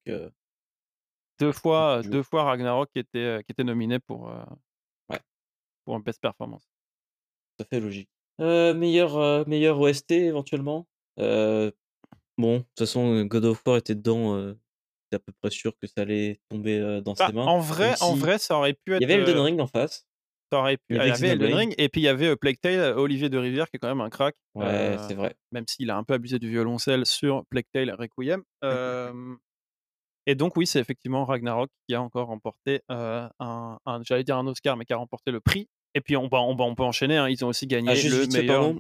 deux 1.40 1.52
fois, 1.52 2.02
deux 2.02 2.24
fois 2.24 2.44
Ragnarok 2.44 2.90
qui 2.92 3.00
était, 3.00 3.44
qui 3.46 3.52
était 3.52 3.64
nominé 3.64 4.00
pour, 4.00 4.32
ouais. 5.10 5.20
pour 5.86 5.96
une 5.96 6.04
best 6.04 6.22
performance. 6.22 6.68
Ça 7.60 7.66
fait 7.70 7.80
logique. 7.80 8.10
meilleur, 8.40 9.48
meilleur 9.48 9.80
OST 9.80 10.12
éventuellement? 10.12 10.88
bon, 11.18 12.58
de 12.58 12.60
toute 12.60 12.80
façon, 12.80 13.26
God 13.26 13.46
of 13.46 13.62
War 13.66 13.78
était 13.78 13.96
dedans, 13.96 14.56
c'est 15.12 15.18
à 15.18 15.20
peu 15.20 15.32
près 15.42 15.52
sûr 15.52 15.78
que 15.78 15.88
ça 15.88 16.02
allait 16.02 16.40
tomber, 16.50 17.02
dans 17.02 17.14
Bah, 17.14 17.28
ses 17.28 17.34
mains. 17.34 17.46
en 17.46 17.60
vrai 17.60 17.94
en 18.02 18.16
vrai, 18.16 18.40
ça 18.40 18.58
aurait 18.58 18.74
pu 18.74 18.94
être, 18.94 19.02
il 19.02 19.10
y 19.10 19.14
avait 19.14 19.22
Elden 19.22 19.40
Ring 19.40 19.60
en 19.60 19.68
face. 19.68 20.07
Ça 20.52 20.60
aurait 20.60 20.78
pu 20.78 20.84
Il 20.92 20.96
y 20.96 20.98
y 20.98 21.02
avait 21.02 21.12
avait 21.12 21.28
Elden 21.30 21.38
Xenoblade. 21.48 21.60
Ring 21.60 21.76
et 21.78 21.90
puis 21.90 22.02
il 22.02 22.04
y 22.06 22.08
avait, 22.08 22.36
Plague 22.36 22.60
Tale, 22.62 22.98
Olivier 22.98 23.30
de 23.30 23.38
Rivière 23.38 23.70
qui 23.70 23.78
est 23.78 23.80
quand 23.80 23.88
même 23.90 24.02
un 24.02 24.10
crack, 24.10 24.36
Ouais, 24.56 24.98
c'est 25.08 25.14
vrai. 25.16 25.36
même 25.52 25.66
s'il 25.68 25.90
a 25.90 25.98
un 25.98 26.04
peu 26.04 26.14
abusé 26.14 26.40
du 26.40 26.50
violoncelle 26.50 27.06
sur 27.06 27.44
Plague 27.50 27.66
Tale 27.74 27.92
Requiem. 27.92 28.44
Et 30.30 30.36
donc 30.36 30.58
oui, 30.58 30.68
c'est 30.68 30.80
effectivement 30.80 31.24
Ragnarok 31.26 31.70
qui 31.88 31.96
a 31.96 32.02
encore 32.02 32.28
remporté, 32.28 32.82
un 32.90 33.30
un 33.40 34.02
j'allais 34.04 34.26
dire 34.26 34.36
un 34.38 34.46
Oscar, 34.48 34.76
mais 34.76 34.84
qui 34.84 34.92
a 34.94 34.98
remporté 34.98 35.32
le 35.32 35.40
prix 35.40 35.68
et 35.96 36.02
puis 36.02 36.18
on 36.18 36.28
va 36.28 36.40
on 36.42 36.76
peut 36.76 36.84
enchaîner, 36.84 37.16
hein, 37.18 37.30
ils 37.30 37.46
ont 37.46 37.48
aussi 37.48 37.66
gagné 37.66 37.92
Ah 37.92 37.96
juste 37.96 38.34
le 38.34 38.42
meilleur 38.42 38.74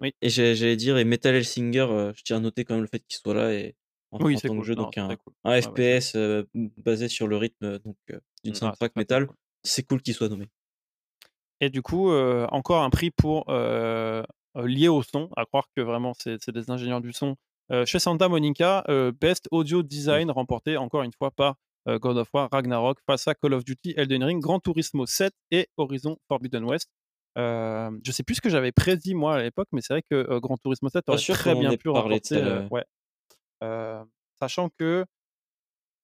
oui. 0.00 0.14
et 0.22 0.28
j'allais 0.28 0.76
dire 0.76 0.96
et 0.98 1.04
Metal 1.04 1.34
Hellsinger, 1.34 2.12
je 2.16 2.22
tiens 2.22 2.36
à 2.36 2.40
noter 2.40 2.64
quand 2.64 2.74
même 2.74 2.82
le 2.82 2.88
fait 2.88 3.00
qu'il 3.00 3.18
soit 3.18 3.34
là 3.34 3.52
et 3.52 3.74
en 4.12 4.22
Oui, 4.24 4.34
en 4.34 4.38
c'est 4.38 4.46
tant 4.48 4.54
que 4.54 4.58
cool. 4.58 4.66
jeu, 4.66 4.74
Non, 4.74 4.82
donc 4.84 4.96
un 4.98 5.16
cool. 5.16 5.32
ouais, 5.44 5.60
FPS, 5.60 6.16
basé 6.76 7.08
sur 7.08 7.26
le 7.26 7.36
rythme, 7.36 7.78
donc 7.80 7.96
d'une 8.44 8.52
ah, 8.54 8.58
soundtrack 8.58 8.94
métal. 8.96 9.26
C'est 9.64 9.82
cool 9.86 10.02
qu'il 10.02 10.14
soit 10.14 10.28
nommé. 10.28 10.48
Et 11.62 11.70
du 11.70 11.80
coup, 11.80 12.10
heu, 12.10 12.44
encore 12.50 12.82
un 12.82 12.90
prix 12.90 13.12
pour, 13.12 13.48
heu, 13.48 14.24
heu, 14.56 14.66
lié 14.66 14.88
au 14.88 15.00
son, 15.04 15.30
à 15.36 15.46
croire 15.46 15.66
que 15.76 15.80
vraiment 15.80 16.12
c'est 16.12 16.50
des 16.50 16.70
ingénieurs 16.72 17.00
du 17.00 17.12
son. 17.12 17.36
Heu, 17.70 17.84
chez 17.86 18.00
Santa 18.00 18.28
Monica, 18.28 18.84
Best 19.20 19.46
Audio 19.52 19.84
Design 19.84 20.30
remporté 20.32 20.76
encore 20.76 21.04
une 21.04 21.12
fois 21.16 21.30
par, 21.30 21.54
God 21.86 22.16
of 22.18 22.28
War 22.34 22.48
Ragnarok 22.50 22.98
face 23.06 23.28
à 23.28 23.34
Call 23.36 23.54
of 23.54 23.64
Duty, 23.64 23.94
Elden 23.96 24.24
Ring, 24.24 24.42
Gran 24.42 24.58
Turismo 24.58 25.06
7 25.06 25.32
et 25.52 25.68
Horizon 25.76 26.16
Forbidden 26.26 26.64
West. 26.64 26.90
Je 27.36 28.10
sais 28.10 28.24
plus 28.24 28.34
ce 28.34 28.40
que 28.40 28.50
j'avais 28.50 28.72
prédit 28.72 29.14
moi 29.14 29.36
à 29.36 29.42
l'époque, 29.42 29.68
mais 29.70 29.82
c'est 29.82 29.94
vrai 29.94 30.02
que, 30.10 30.40
Gran 30.40 30.56
Turismo 30.56 30.88
7 30.88 31.04
Pas 31.06 31.12
aurait 31.12 31.20
sûr 31.22 31.36
très 31.36 31.54
bien 31.54 31.76
pu 31.76 31.88
remporter, 31.90 32.42
ouais. 32.72 32.84
Sachant 34.40 34.68
que 34.76 35.04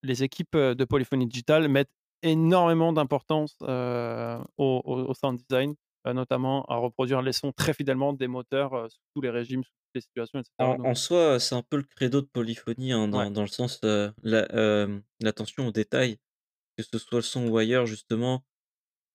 les 0.03 0.23
équipes, 0.23 0.55
de 0.55 0.85
Polyphony 0.85 1.27
Digital 1.27 1.67
mettent 1.67 1.91
énormément 2.23 2.93
d'importance, 2.93 3.57
heu, 3.63 4.39
au 4.57 4.81
au 4.85 5.13
sound 5.13 5.39
design, 5.49 5.75
notamment 6.05 6.65
à 6.65 6.77
reproduire 6.77 7.21
les 7.21 7.33
sons 7.33 7.51
très 7.53 7.73
fidèlement 7.73 8.13
des 8.13 8.27
moteurs, 8.27 8.91
sous 8.91 8.99
tous 9.15 9.21
les 9.21 9.29
régimes, 9.29 9.63
sous 9.63 9.71
toutes 9.71 9.95
les 9.95 10.01
situations 10.01 10.39
et 10.39 10.43
cetera 10.43 10.67
En 10.67 10.77
donc 10.77 10.83
en 10.83 10.93
soi, 10.95 11.39
c'est 11.39 11.55
un 11.55 11.61
peu 11.63 11.77
le 11.77 11.83
credo 11.83 12.19
de 12.21 12.25
Polyphony, 12.27 12.91
hein, 12.91 13.07
Ouais. 13.11 13.25
dans 13.25 13.31
dans 13.31 13.41
le 13.43 13.47
sens, 13.47 13.79
heu, 13.85 14.11
la 14.23 14.45
l'attention 15.21 15.67
aux 15.67 15.71
détails, 15.71 16.17
que 16.77 16.83
ce 16.83 16.97
soit 16.99 17.19
le 17.19 17.23
son 17.23 17.47
ou 17.49 17.57
ailleurs 17.57 17.85
justement, 17.87 18.45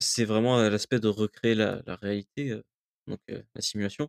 c'est 0.01 0.24
vraiment, 0.26 0.59
l'aspect 0.70 1.01
de 1.01 1.09
recréer 1.09 1.55
la 1.56 1.82
la 1.86 1.97
réalité, 1.97 2.60
donc 3.09 3.20
la 3.28 3.62
simulation. 3.62 4.09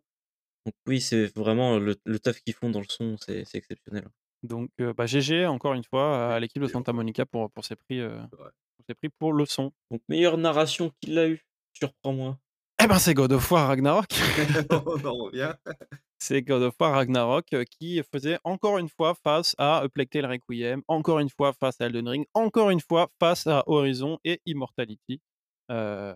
Donc 0.66 0.76
oui, 0.88 1.02
c'est 1.02 1.28
vraiment 1.38 1.80
le 1.80 1.96
le 2.06 2.20
taf 2.20 2.42
qu'ils 2.42 2.56
font 2.56 2.70
dans 2.72 2.82
le 2.82 2.88
son, 2.90 3.18
c'est 3.18 3.46
c'est 3.46 3.58
exceptionnel. 3.60 4.08
Donc 4.44 4.70
heu, 4.80 4.94
bah, 4.94 5.06
GG 5.06 5.46
encore 5.46 5.74
une 5.74 5.84
fois 5.84 6.34
à 6.36 6.40
l'équipe 6.40 6.62
de. 6.64 6.68
Santa 6.68 6.94
Monica 6.94 7.26
pour 7.26 7.52
pour 7.52 7.66
ces 7.66 7.76
prix, 7.76 8.02
Ouais. 8.32 8.50
Prix 8.94 9.10
pour 9.10 9.34
le 9.34 9.46
son. 9.46 9.72
Donc 9.90 10.02
meilleure 10.08 10.38
narration, 10.38 10.92
qui 11.02 11.12
l'a 11.12 11.28
eu? 11.28 11.46
Surprends-moi. 11.74 12.38
Et 12.84 12.88
ben, 12.88 13.00
c'est 13.00 13.14
God 13.14 13.32
of 13.32 13.50
War 13.52 13.68
Ragnarok. 13.68 14.08
On 14.70 15.06
en 15.06 15.14
revient. 15.14 15.54
C'est 16.18 16.42
God 16.42 16.64
of 16.64 16.76
War 16.80 16.94
Ragnarok, 16.94 17.46
heu, 17.54 17.66
qui 17.66 18.02
faisait 18.12 18.40
encore 18.44 18.78
une 18.78 18.88
fois 18.90 19.14
face 19.16 19.54
à 19.58 19.80
A 19.80 19.90
Plague 19.90 20.10
Tale 20.10 20.26
Requiem, 20.26 20.82
encore 20.88 21.20
une 21.20 21.30
fois 21.30 21.54
face 21.54 21.80
à 21.82 21.86
Elden 21.86 22.08
Ring, 22.08 22.26
encore 22.34 22.70
une 22.70 22.80
fois 22.80 23.10
face 23.20 23.48
à 23.48 23.64
Horizon 23.68 24.18
et 24.24 24.42
Immortality. 24.46 25.22
Heu, 25.70 26.16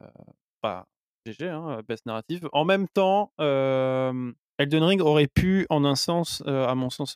bah, 0.64 0.86
GG, 1.26 1.50
hein, 1.50 1.82
best 1.88 2.06
narrative. 2.06 2.48
En 2.54 2.66
même 2.66 2.88
temps, 2.88 3.34
Elden 3.38 4.84
Ring 4.84 5.02
aurait 5.02 5.28
pu, 5.28 5.68
en 5.70 5.86
un 5.86 5.96
sens, 5.96 6.42
à 6.46 6.74
mon 6.76 6.90
sens, 6.90 7.16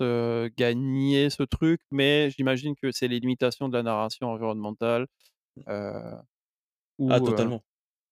gagner 0.58 1.30
ce 1.30 1.44
truc, 1.44 1.82
mais 1.90 2.30
j'imagine 2.32 2.76
que 2.76 2.92
c'est 2.92 3.08
les 3.08 3.20
limitations 3.20 3.70
de 3.70 3.78
la 3.78 3.84
narration 3.84 4.28
environnementale, 4.28 5.08
heu, 5.68 6.16
Ah 7.08 7.22
où, 7.22 7.30
heu, 7.30 7.48
totalement. 7.48 7.64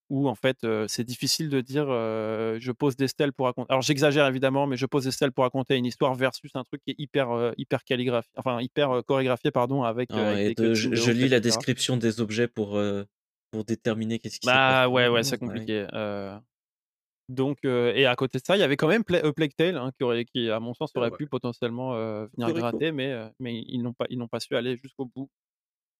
où 0.10 0.30
en 0.30 0.36
fait, 0.36 0.60
c'est 0.88 1.04
difficile 1.06 1.50
de 1.50 1.62
dire, 1.62 1.86
«Je 1.88 2.72
pose 2.74 2.96
des 2.98 3.08
stèles 3.10 3.34
pour 3.34 3.48
racon» 3.48 3.66
alors 3.70 3.82
j'exagère 3.84 4.28
évidemment, 4.28 4.68
mais 4.68 4.78
je 4.78 4.86
pose 4.88 5.06
des 5.06 5.12
stèles 5.12 5.32
pour 5.34 5.44
raconter 5.46 5.78
une 5.78 5.86
histoire 5.88 6.16
versus 6.16 6.52
un 6.56 6.64
truc 6.66 6.82
qui 6.86 6.92
est 6.94 6.96
hyper, 7.00 7.54
hyper 7.58 7.84
calligraph 7.86 8.28
enfin 8.38 8.62
hyper, 8.62 9.04
chorégraphié 9.08 9.52
pardon 9.52 9.84
avec, 9.84 10.18
heu, 10.18 10.24
Ah 10.24 10.40
avec 10.42 10.44
et 10.44 10.52
des 10.56 10.56
de 10.58 10.74
je 10.74 10.90
de 10.94 11.12
lis 11.12 11.30
la 11.30 11.40
description 11.40 11.98
des 11.98 12.20
objets 12.22 12.48
pour, 12.48 12.80
pour 13.52 13.66
déterminer 13.66 14.20
qu'est-ce 14.20 14.40
qui 14.40 14.48
s'est 14.48 14.60
passé 14.60 14.80
Bah, 14.80 14.88
ouais, 14.90 15.08
ouais, 15.08 15.24
c'est 15.24 15.38
compliqué, 15.38 15.86
donc 17.30 17.64
et 17.66 18.06
à 18.06 18.16
côté 18.16 18.40
de 18.40 18.44
ça, 18.46 18.58
il 18.58 18.60
y 18.60 18.64
avait 18.64 18.76
quand 18.78 18.88
même 18.88 19.04
Pla 19.04 19.32
Plague 19.34 19.54
Tale, 19.56 19.78
hein, 19.78 19.92
qui 19.98 20.04
aurait 20.04 20.26
qui 20.26 20.50
à 20.50 20.60
mon 20.60 20.74
sens 20.74 20.92
Ah 20.96 21.02
aurait 21.02 21.12
pu 21.12 21.28
potentiellement, 21.28 21.92
venir 22.36 22.52
Cocorico. 22.52 22.52
gratter 22.54 22.92
mais 22.92 23.14
mais 23.40 23.64
ils 23.68 23.82
n'ont 23.82 23.94
pas 23.94 24.06
ils 24.10 24.18
n'ont 24.18 24.28
pas 24.28 24.40
su 24.40 24.56
aller 24.56 24.78
jusqu'au 24.78 25.06
bout. 25.06 25.30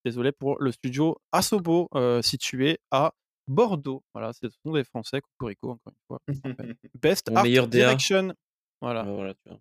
Désolé 0.04 0.32
pour 0.32 0.60
le 0.60 0.72
studio 0.72 1.18
Asobo, 1.32 1.88
heu, 1.96 2.22
situé 2.22 2.80
à 2.90 3.14
Bordeaux. 3.48 4.04
Voilà, 4.14 4.34
ce 4.34 4.48
sont 4.50 4.72
des 4.72 4.84
Français, 4.84 5.22
cocorico 5.22 5.72
encore 5.72 5.94
une 5.94 6.02
fois. 6.08 6.20
Best 7.02 7.30
Mon 7.30 7.38
Art 7.38 7.44
meilleur 7.44 7.68
DA. 7.68 7.80
Direction, 7.80 8.34
voilà. 8.82 9.04
Voilà, 9.04 9.34
tu 9.36 9.50
vois? 9.50 9.60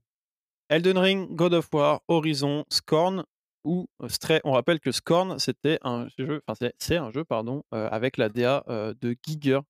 Elden 0.70 0.98
Ring, 0.98 1.34
God 1.34 1.54
of 1.54 1.68
War, 1.72 2.00
Horizon, 2.08 2.64
Scorn 2.70 3.24
ou 3.64 3.86
Stray. 4.08 4.40
On 4.44 4.52
rappelle 4.52 4.80
que 4.80 4.92
Scorn, 4.92 5.38
c'était 5.38 5.78
un 5.82 6.06
jeu, 6.16 6.40
enfin 6.46 6.70
c'est 6.78 6.96
un 6.96 7.10
jeu 7.10 7.24
pardon, 7.24 7.62
heu, 7.74 7.88
avec 7.92 8.16
la 8.16 8.28
DA, 8.28 8.64
de 8.68 9.16
Giger, 9.26 9.60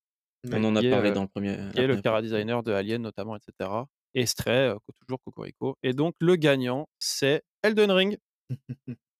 On 0.51 0.63
en 0.63 0.75
a 0.75 0.81
est, 0.81 0.89
parlé 0.89 1.11
dans 1.11 1.23
le 1.23 1.27
premier 1.27 1.57
qui 1.73 1.79
est 1.79 1.87
le 1.87 1.95
ouais. 1.95 2.21
designer 2.21 2.63
de 2.63 2.71
Alien 2.71 3.01
notamment 3.01 3.35
et 3.35 3.39
cetera 3.41 3.87
et 4.13 4.25
Stray, 4.25 4.73
toujours 5.01 5.19
cocorico 5.25 5.75
et 5.83 5.93
donc 5.93 6.15
le 6.19 6.35
gagnant, 6.35 6.87
c'est 6.99 7.41
Elden 7.63 7.91
Ring. 7.91 8.17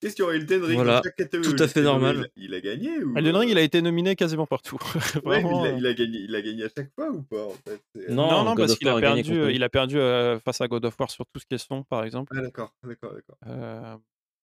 Qu'est-ce 0.00 0.14
qu'il 0.16 0.22
y 0.22 0.26
aurait 0.26 0.36
Elden 0.36 0.64
Ring 0.64 0.84
dans 0.84 0.94
Voilà, 0.94 1.02
tout 1.42 1.54
à 1.58 1.68
fait 1.68 1.82
il 1.82 1.82
normal. 1.82 2.24
a 2.24 2.28
il 2.36 2.54
a 2.54 2.60
gagné 2.60 3.02
ou 3.04 3.16
Elden 3.16 3.36
Ring, 3.36 3.50
il 3.50 3.58
a 3.58 3.62
été 3.62 3.82
nominé 3.82 4.16
quasiment 4.16 4.46
partout. 4.46 4.78
Ouais, 5.24 5.42
mais 5.44 5.56
il 5.56 5.64
a 5.66 5.70
il 5.70 5.94
gagné 5.94 6.18
il 6.20 6.34
a 6.34 6.42
gagné 6.42 6.64
à 6.64 6.68
chaque 6.68 6.92
fois 6.94 7.10
ou 7.10 7.22
pas 7.22 7.46
en 7.46 7.54
fait? 7.54 7.82
C'est, 7.94 8.06
heu 8.10 8.20
Non, 8.26 8.44
Non, 8.44 8.56
parce 8.58 8.76
qu'il 8.76 8.88
a 8.88 8.96
perdu, 8.96 9.50
il 9.54 9.62
a 9.62 9.68
perdu, 9.70 9.96
heu, 9.98 10.38
face 10.44 10.60
à 10.60 10.68
God 10.68 10.84
of 10.84 10.98
War 11.00 11.10
sur 11.10 11.24
tout 11.26 11.40
ce 11.40 11.46
qui 11.46 11.54
est 11.54 11.58
son, 11.58 11.84
par 11.84 12.04
exemple. 12.04 12.30
Ah 12.30 12.40
d'accord, 12.40 12.74
d'accord, 12.82 13.14
d'accord. 13.14 13.38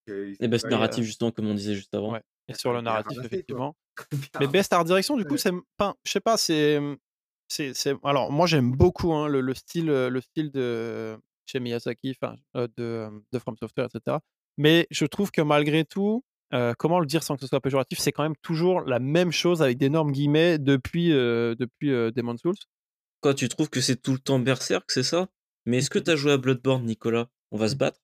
Il 0.07 0.37
Et 0.39 0.47
best 0.47 0.69
heu 0.69 0.69
narrative 0.69 1.03
justement 1.03 1.31
comme 1.31 1.47
on 1.47 1.53
disait 1.53 1.75
juste 1.75 1.93
avant. 1.93 2.13
Ouais 2.13 2.21
et 2.47 2.53
il 2.53 2.55
a 2.55 2.55
sur 2.55 2.73
le 2.73 2.81
narratif 2.81 3.19
ramassé 3.21 3.23
effectivement. 3.23 3.75
Mais 4.39 4.47
best 4.47 4.73
art 4.73 4.85
direction 4.85 5.17
du 5.17 5.25
coup, 5.25 5.37
Ouais. 5.37 5.39
c'est 5.39 5.51
enfin, 5.79 5.95
je 6.05 6.11
sais 6.11 6.21
pas, 6.21 6.37
c'est, 6.37 6.79
c'est 7.49 7.73
c'est 7.75 7.95
alors 8.03 8.31
moi 8.31 8.47
j'aime 8.47 8.71
beaucoup, 8.73 9.13
hein, 9.13 9.27
le 9.29 9.41
le 9.41 9.53
style, 9.55 9.87
le 9.87 10.21
style 10.21 10.51
de 10.51 11.17
chez 11.45 11.59
Miyazaki, 11.61 12.11
enfin, 12.21 12.37
de, 12.55 13.09
de 13.31 13.39
From 13.39 13.57
Software 13.57 13.87
et 13.87 13.91
cetera. 13.91 14.21
Mais 14.61 14.85
je 14.91 15.05
trouve 15.05 15.31
que 15.31 15.41
malgré 15.41 15.85
tout, 15.85 16.23
heu, 16.53 16.73
comment 16.77 16.99
le 16.99 17.07
dire 17.07 17.23
sans 17.23 17.35
que 17.35 17.41
ce 17.41 17.47
soit 17.47 17.61
péjoratif? 17.61 17.97
C'est 17.97 18.11
quand 18.11 18.21
même 18.21 18.35
toujours 18.43 18.81
la 18.81 18.99
même 18.99 19.31
chose 19.31 19.63
avec 19.63 19.77
d'énormes 19.79 20.11
guillemets 20.11 20.59
depuis, 20.59 21.11
heu, 21.11 21.55
depuis, 21.57 21.89
heu, 21.89 22.11
Demon's 22.11 22.39
Souls. 22.41 22.53
Quoi, 23.19 23.33
tu 23.33 23.49
trouves 23.49 23.71
que 23.71 23.81
c'est 23.81 23.95
tout 23.99 24.11
le 24.13 24.19
temps 24.19 24.37
Berserk, 24.37 24.91
c'est 24.91 25.01
ça? 25.01 25.27
Mais 25.65 25.77
est-ce 25.79 25.89
que 25.89 25.97
tu 25.97 26.11
as 26.11 26.15
joué 26.15 26.33
à 26.33 26.37
Bloodborne, 26.37 26.85
Nicolas? 26.85 27.29
On 27.49 27.57
va 27.57 27.67
se 27.67 27.75
battre? 27.75 27.99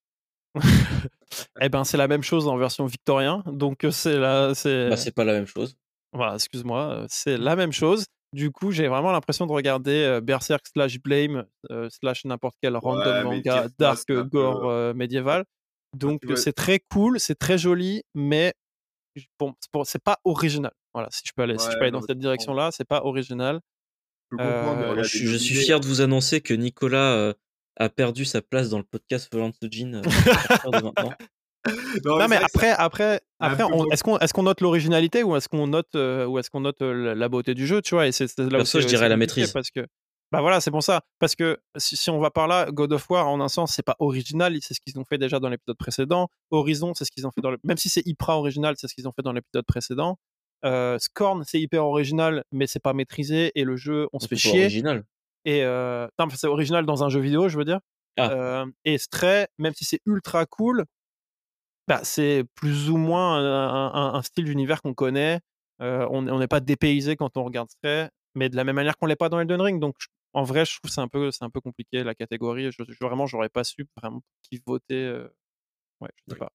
Et 1.61 1.69
ben, 1.69 1.83
c'est 1.83 1.97
la 1.97 2.07
même 2.07 2.23
chose 2.23 2.47
en 2.47 2.57
version 2.57 2.85
victorien, 2.85 3.43
donc 3.47 3.85
c'est 3.91 4.17
la 4.17 4.53
Bah, 4.85 4.95
c'est 4.95 4.97
c'est 4.97 5.11
pas 5.11 5.23
la 5.23 5.33
même 5.33 5.45
chose. 5.45 5.77
voilà, 6.13 6.35
excuse-moi, 6.35 7.05
c'est 7.09 7.37
la 7.37 7.55
même 7.55 7.71
chose. 7.71 8.05
Du 8.33 8.51
coup, 8.51 8.71
j'ai 8.71 8.87
vraiment 8.87 9.11
l'impression 9.11 9.45
de 9.45 9.51
regarder, 9.51 10.19
Berserk 10.21 10.65
slash 10.67 10.99
Blame, 10.99 11.45
slash 11.89 12.25
n'importe 12.25 12.55
quel 12.61 12.75
random 12.75 13.17
Ouais, 13.17 13.23
manga 13.23 13.67
dark, 13.79 14.11
gore, 14.11 14.93
médiéval. 14.95 15.45
Quand 15.91 15.97
Donc 15.99 16.21
c'est 16.35 16.53
très 16.53 16.79
cool, 16.91 17.19
c'est 17.19 17.35
très 17.35 17.57
joli, 17.57 18.03
mais 18.13 18.53
pour 19.37 19.55
c'est 19.85 20.03
pas 20.03 20.19
original. 20.23 20.71
Voilà, 20.93 21.09
si 21.11 21.23
je 21.25 21.31
peux 21.35 21.43
aller 21.43 21.57
si 21.57 21.69
je 21.71 21.75
peux 21.77 21.83
aller 21.83 21.91
dans 21.91 22.01
cette 22.01 22.19
direction-là, 22.19 22.69
c'est 22.71 22.87
pas 22.87 23.03
original. 23.03 23.59
Je 24.31 25.03
suis 25.03 25.27
je 25.27 25.37
suis 25.37 25.53
nominés 25.53 25.65
fier 25.65 25.79
de 25.79 25.85
vous 25.85 26.01
annoncer 26.01 26.41
que 26.41 26.53
Nicolas, 26.53 27.33
a 27.79 27.89
perdu 27.89 28.25
sa 28.25 28.41
place 28.41 28.69
dans 28.69 28.79
le 28.79 28.83
podcast 28.83 29.29
Folland 29.31 29.51
Sojin. 29.61 30.01
Non 32.05 32.17
Non, 32.17 32.27
mais 32.27 32.37
ça 32.37 32.45
après 32.45 32.69
après 32.71 33.21
après 33.39 33.63
est-ce 33.91 34.03
qu'on 34.03 34.17
est-ce 34.19 34.33
qu'on 34.33 34.43
note 34.43 34.61
l'originalité 34.61 35.23
ou 35.23 35.35
est-ce 35.35 35.49
qu'on 35.49 35.67
note, 35.67 35.95
ou 35.95 36.39
est-ce 36.39 36.49
qu'on 36.49 36.61
note, 36.61 36.81
la 36.81 37.29
beauté 37.29 37.53
du 37.53 37.67
jeu, 37.67 37.81
tu 37.81 37.95
vois? 37.95 38.07
Et 38.07 38.11
c'est 38.11 38.37
là 38.39 38.49
Perso, 38.49 38.79
je 38.81 38.87
dirais 38.87 39.09
la 39.09 39.17
maîtrise. 39.17 39.51
parce 39.51 39.71
que 39.71 39.85
bah, 40.31 40.41
voilà, 40.41 40.59
c'est 40.59 40.71
pour 40.71 40.83
ça. 40.83 41.01
Parce 41.19 41.35
que 41.35 41.57
si 41.77 41.95
si 41.95 42.09
on 42.09 42.19
va 42.19 42.31
par 42.31 42.47
là, 42.47 42.69
God 42.71 42.93
of 42.93 43.09
War, 43.09 43.27
en 43.27 43.39
un 43.39 43.47
sens, 43.47 43.73
c'est 43.73 43.83
pas 43.83 43.95
original, 43.99 44.55
c'est 44.61 44.73
ce 44.73 44.81
qu'ils 44.81 44.99
ont 44.99 45.05
fait 45.05 45.17
déjà 45.17 45.39
dans 45.39 45.49
l'épisode 45.49 45.77
précédent. 45.77 46.29
Horizon, 46.51 46.93
c'est 46.93 47.05
ce 47.05 47.11
qu'ils 47.11 47.25
ont 47.25 47.31
fait 47.31 47.41
dans 47.41 47.51
le 47.51 47.57
même 47.63 47.77
si 47.77 47.89
c'est 47.89 48.05
hyper 48.05 48.29
original, 48.29 48.75
c'est 48.77 48.87
ce 48.87 48.93
qu'ils 48.93 49.07
ont 49.07 49.13
fait 49.13 49.21
dans 49.21 49.33
l'épisode 49.33 49.65
précédent. 49.65 50.17
Heu, 50.65 50.97
Scorn, 50.99 51.43
c'est 51.45 51.59
hyper 51.59 51.85
original, 51.85 52.43
mais 52.51 52.67
c'est 52.67 52.79
pas 52.81 52.93
maîtrisé 52.93 53.51
et 53.55 53.63
le 53.63 53.77
jeu, 53.77 54.07
on 54.11 54.19
se 54.19 54.27
fait 54.27 54.35
c'est 54.35 54.49
chier 54.49 54.61
original. 54.63 55.03
et 55.45 55.61
mais 55.63 56.35
c'est 56.35 56.47
original 56.47 56.85
dans 56.85 57.03
un 57.03 57.09
jeu 57.09 57.19
vidéo, 57.19 57.47
je 57.47 57.57
veux 57.57 57.65
dire. 57.65 57.79
Ah, 58.17 58.63
Hem 58.63 58.71
et 58.83 58.97
Stray, 58.97 59.47
même 59.59 59.73
si 59.75 59.85
c'est 59.85 60.01
ultra 60.05 60.45
cool 60.45 60.85
bah, 61.87 62.01
c'est 62.03 62.43
plus 62.55 62.89
ou 62.89 62.97
moins 62.97 63.37
un 63.37 63.93
un 63.93 64.13
un 64.15 64.21
style 64.21 64.45
d'univers 64.45 64.81
qu'on 64.81 64.93
connaît. 64.93 65.39
Heu, 65.81 66.05
on 66.09 66.27
est 66.27 66.31
on 66.31 66.39
n'est 66.39 66.47
pas 66.47 66.59
dépaysé 66.59 67.15
quand 67.15 67.37
on 67.37 67.43
regarde 67.43 67.69
Stray, 67.69 68.09
mais 68.35 68.49
de 68.49 68.55
la 68.55 68.63
même 68.63 68.75
manière 68.75 68.97
qu'on 68.97 69.05
l'est 69.05 69.15
pas 69.15 69.29
dans 69.29 69.39
Elden 69.39 69.61
Ring. 69.61 69.79
Donc 69.79 69.95
en 70.37 70.43
vrai, 70.43 70.65
je 70.65 70.77
trouve 70.77 70.91
c'est 70.91 71.01
un 71.01 71.07
peu, 71.07 71.31
c'est 71.31 71.43
un 71.43 71.49
peu 71.49 71.61
compliqué 71.61 72.03
la 72.03 72.15
catégorie. 72.15 72.71
Je, 72.71 72.83
je- 72.87 73.03
vraiment, 73.05 73.25
j'aurais 73.27 73.49
pas 73.49 73.63
su 73.63 73.85
vraiment 73.97 74.21
qui 74.43 74.61
voter. 74.65 75.05
euh, 75.05 75.27
Ouais, 76.01 76.09
je 76.17 76.23
sais 76.23 76.33
Oui. 76.33 76.39
pas. 76.39 76.51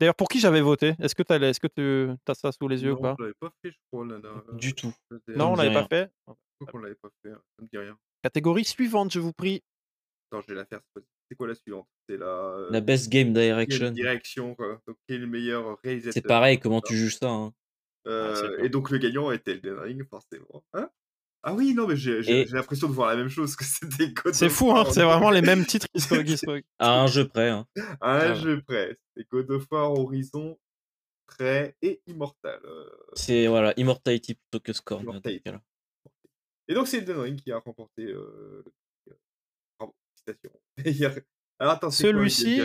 D'ailleurs, 0.00 0.14
pour 0.16 0.28
qui 0.28 0.40
j'avais 0.40 0.60
voté? 0.62 0.94
Est-ce 1.00 1.14
que 1.14 1.22
tu 1.24 1.32
as, 1.32 1.38
est-ce 1.38 1.60
que 1.60 1.68
tu 1.68 2.16
as 2.28 2.34
ça 2.34 2.52
sous 2.52 2.68
les 2.68 2.84
yeux 2.84 2.92
ou 2.92 3.00
pas? 3.00 3.16
je 3.18 3.22
l'avais 3.24 3.34
pas 3.40 3.50
fait, 3.62 3.72
je 3.72 3.78
crois, 3.92 4.06
Nana. 4.06 4.44
Du 4.52 4.74
tout. 4.74 4.94
Non, 5.34 5.52
on 5.52 5.56
l'avait 5.56 5.74
pas 5.74 5.86
fait? 5.88 6.12
Qu'on 6.72 6.78
l'avait 6.78 6.94
pas 6.96 7.10
fait 7.22 7.30
Ça 7.32 7.62
me 7.62 7.68
dit 7.68 7.78
rien. 7.78 7.98
Catégorie 8.22 8.64
suivante, 8.64 9.12
je 9.12 9.20
vous 9.20 9.32
prie. 9.32 9.62
Attends, 10.30 10.42
je 10.42 10.48
vais 10.48 10.54
la 10.54 10.66
faire. 10.66 10.80
C'est 11.30 11.36
quoi 11.36 11.48
la 11.48 11.54
suivante? 11.54 11.88
C'est 12.08 12.16
la. 12.16 12.26
euh, 12.26 12.70
La 12.70 12.80
best 12.80 13.08
game 13.10 13.32
direction. 13.32 13.90
direction, 13.92 14.54
quoi? 14.54 14.80
Donc, 14.86 14.96
est 15.08 15.18
le 15.18 15.26
meilleur 15.26 15.78
réalisateur 15.82 16.12
C'est 16.12 16.26
pareil, 16.26 16.58
comment 16.58 16.80
tu 16.80 16.96
juges 16.96 17.16
ça 17.16 17.30
hein? 17.30 17.52
Euh, 18.06 18.56
Ah, 18.58 18.64
et 18.64 18.68
donc 18.68 18.90
le 18.90 18.98
gagnant 18.98 19.30
était 19.30 19.52
Elden 19.52 19.78
Ring, 19.78 20.04
forcément. 20.08 20.64
Hein? 20.72 20.90
Ah 21.42 21.54
oui, 21.54 21.74
non, 21.74 21.86
mais 21.86 21.96
j'ai 21.96 22.18
Et- 22.42 22.44
l'impression 22.46 22.88
de 22.88 22.92
voir 22.92 23.08
la 23.10 23.16
même 23.16 23.28
chose 23.28 23.54
que 23.56 23.64
c'était 23.64 24.12
God 24.12 24.34
C'est 24.34 24.48
fou, 24.48 24.70
hein 24.72 24.84
c'est 24.90 25.04
vraiment 25.04 25.30
les 25.30 25.42
mêmes 25.42 25.64
titres 25.64 25.86
qui 25.94 26.00
se, 26.00 26.14
qui 26.22 26.36
se- 26.38 26.62
À 26.78 27.00
un 27.00 27.06
jeu 27.06 27.26
près. 27.28 27.48
hein. 27.50 27.66
À 28.00 28.14
un 28.14 28.18
Ah 28.18 28.28
ouais. 28.30 28.34
jeu 28.36 28.62
près. 28.62 28.96
C'était 29.16 29.28
God 29.30 29.50
of 29.50 29.66
War, 29.70 29.92
Horizon, 29.92 30.58
Prêt 31.26 31.76
et 31.82 32.00
Immortal. 32.06 32.60
euh. 32.64 32.84
C'est 33.14 33.46
voilà, 33.46 33.72
Immortality 33.76 34.34
plutôt 34.34 34.60
que 34.60 34.72
Scorn. 34.72 35.20
Et 36.70 36.74
donc 36.74 36.86
c'est 36.88 36.98
Elden 36.98 37.18
Ring 37.18 37.40
qui 37.40 37.50
a 37.52 37.58
remporté 37.58 38.02
euh. 38.04 38.62
Bravo, 39.78 39.94
a- 40.26 41.20
Alors 41.60 41.72
attends, 41.74 41.90
c'est 41.90 42.02
Celui-ci, 42.04 42.60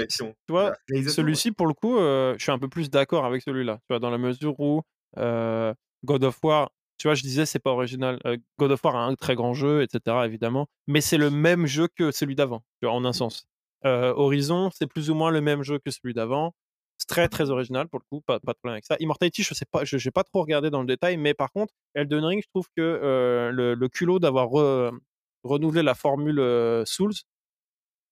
Celui-ci, 1.08 1.52
pour 1.52 1.68
le 1.68 1.74
coup, 1.74 1.98
euh, 1.98 2.36
je 2.38 2.44
suis 2.44 2.52
un 2.52 2.60
peu 2.60 2.68
plus 2.70 2.90
d'accord 2.90 3.26
avec 3.26 3.41
celui-là. 3.41 3.78
Tu 3.82 3.86
vois, 3.90 4.00
dans 4.00 4.10
la 4.10 4.18
mesure 4.18 4.60
où 4.60 4.82
euh, 5.18 5.74
God 6.06 6.24
of 6.26 6.38
War, 6.44 6.72
tu 7.04 7.10
vois, 7.10 7.16
je 7.16 7.22
disais, 7.22 7.46
c'est 7.46 7.60
pas 7.60 7.72
original. 7.72 8.18
Euh, 8.26 8.38
God 8.58 8.72
of 8.72 8.82
War 8.86 8.96
a 8.96 9.04
un 9.04 9.16
très 9.16 9.36
grand 9.36 9.54
jeu, 9.54 9.82
etc., 9.82 10.26
évidemment, 10.26 10.68
mais 10.88 11.02
c'est 11.02 11.18
le 11.18 11.30
même 11.30 11.66
jeu 11.66 11.90
que 11.94 12.12
celui 12.12 12.34
d'avant, 12.34 12.64
tu 12.80 12.88
vois, 12.88 12.96
en 12.96 13.04
un 13.04 13.12
sens. 13.12 13.46
Euh, 13.86 14.14
Horizon, 14.16 14.70
c'est 14.74 14.88
plus 14.88 15.10
ou 15.10 15.14
moins 15.14 15.30
le 15.30 15.42
même 15.42 15.64
jeu 15.64 15.80
que 15.86 15.92
celui 15.92 16.14
d'avant. 16.14 16.54
C'est 16.98 17.08
très, 17.10 17.28
très 17.28 17.50
original, 17.50 17.90
pour 17.90 18.00
le 18.00 18.06
coup, 18.10 18.22
pas, 18.26 18.40
pas 18.40 18.54
de 18.54 18.58
problème 18.58 18.76
avec 18.76 18.86
ça. 18.86 18.96
Immortality, 19.02 19.44
je 19.44 19.54
sais 19.54 19.66
pas, 19.70 19.84
je 19.84 19.98
n'ai 19.98 20.12
pas 20.12 20.24
trop 20.24 20.40
regardé 20.44 20.70
dans 20.70 20.80
le 20.80 20.88
détail, 20.88 21.18
mais 21.18 21.34
par 21.34 21.52
contre, 21.52 21.74
Elden 21.94 22.24
Ring, 22.24 22.42
je 22.42 22.48
trouve 22.48 22.68
que 22.78 22.82
euh, 22.82 23.52
le, 23.52 23.74
le 23.74 23.90
culot 23.90 24.20
d'avoir 24.20 24.48
re- 24.48 24.98
renouvelé 25.44 25.84
la 25.84 25.96
formule 25.96 26.40
euh, 26.40 26.86
Souls, 26.86 27.12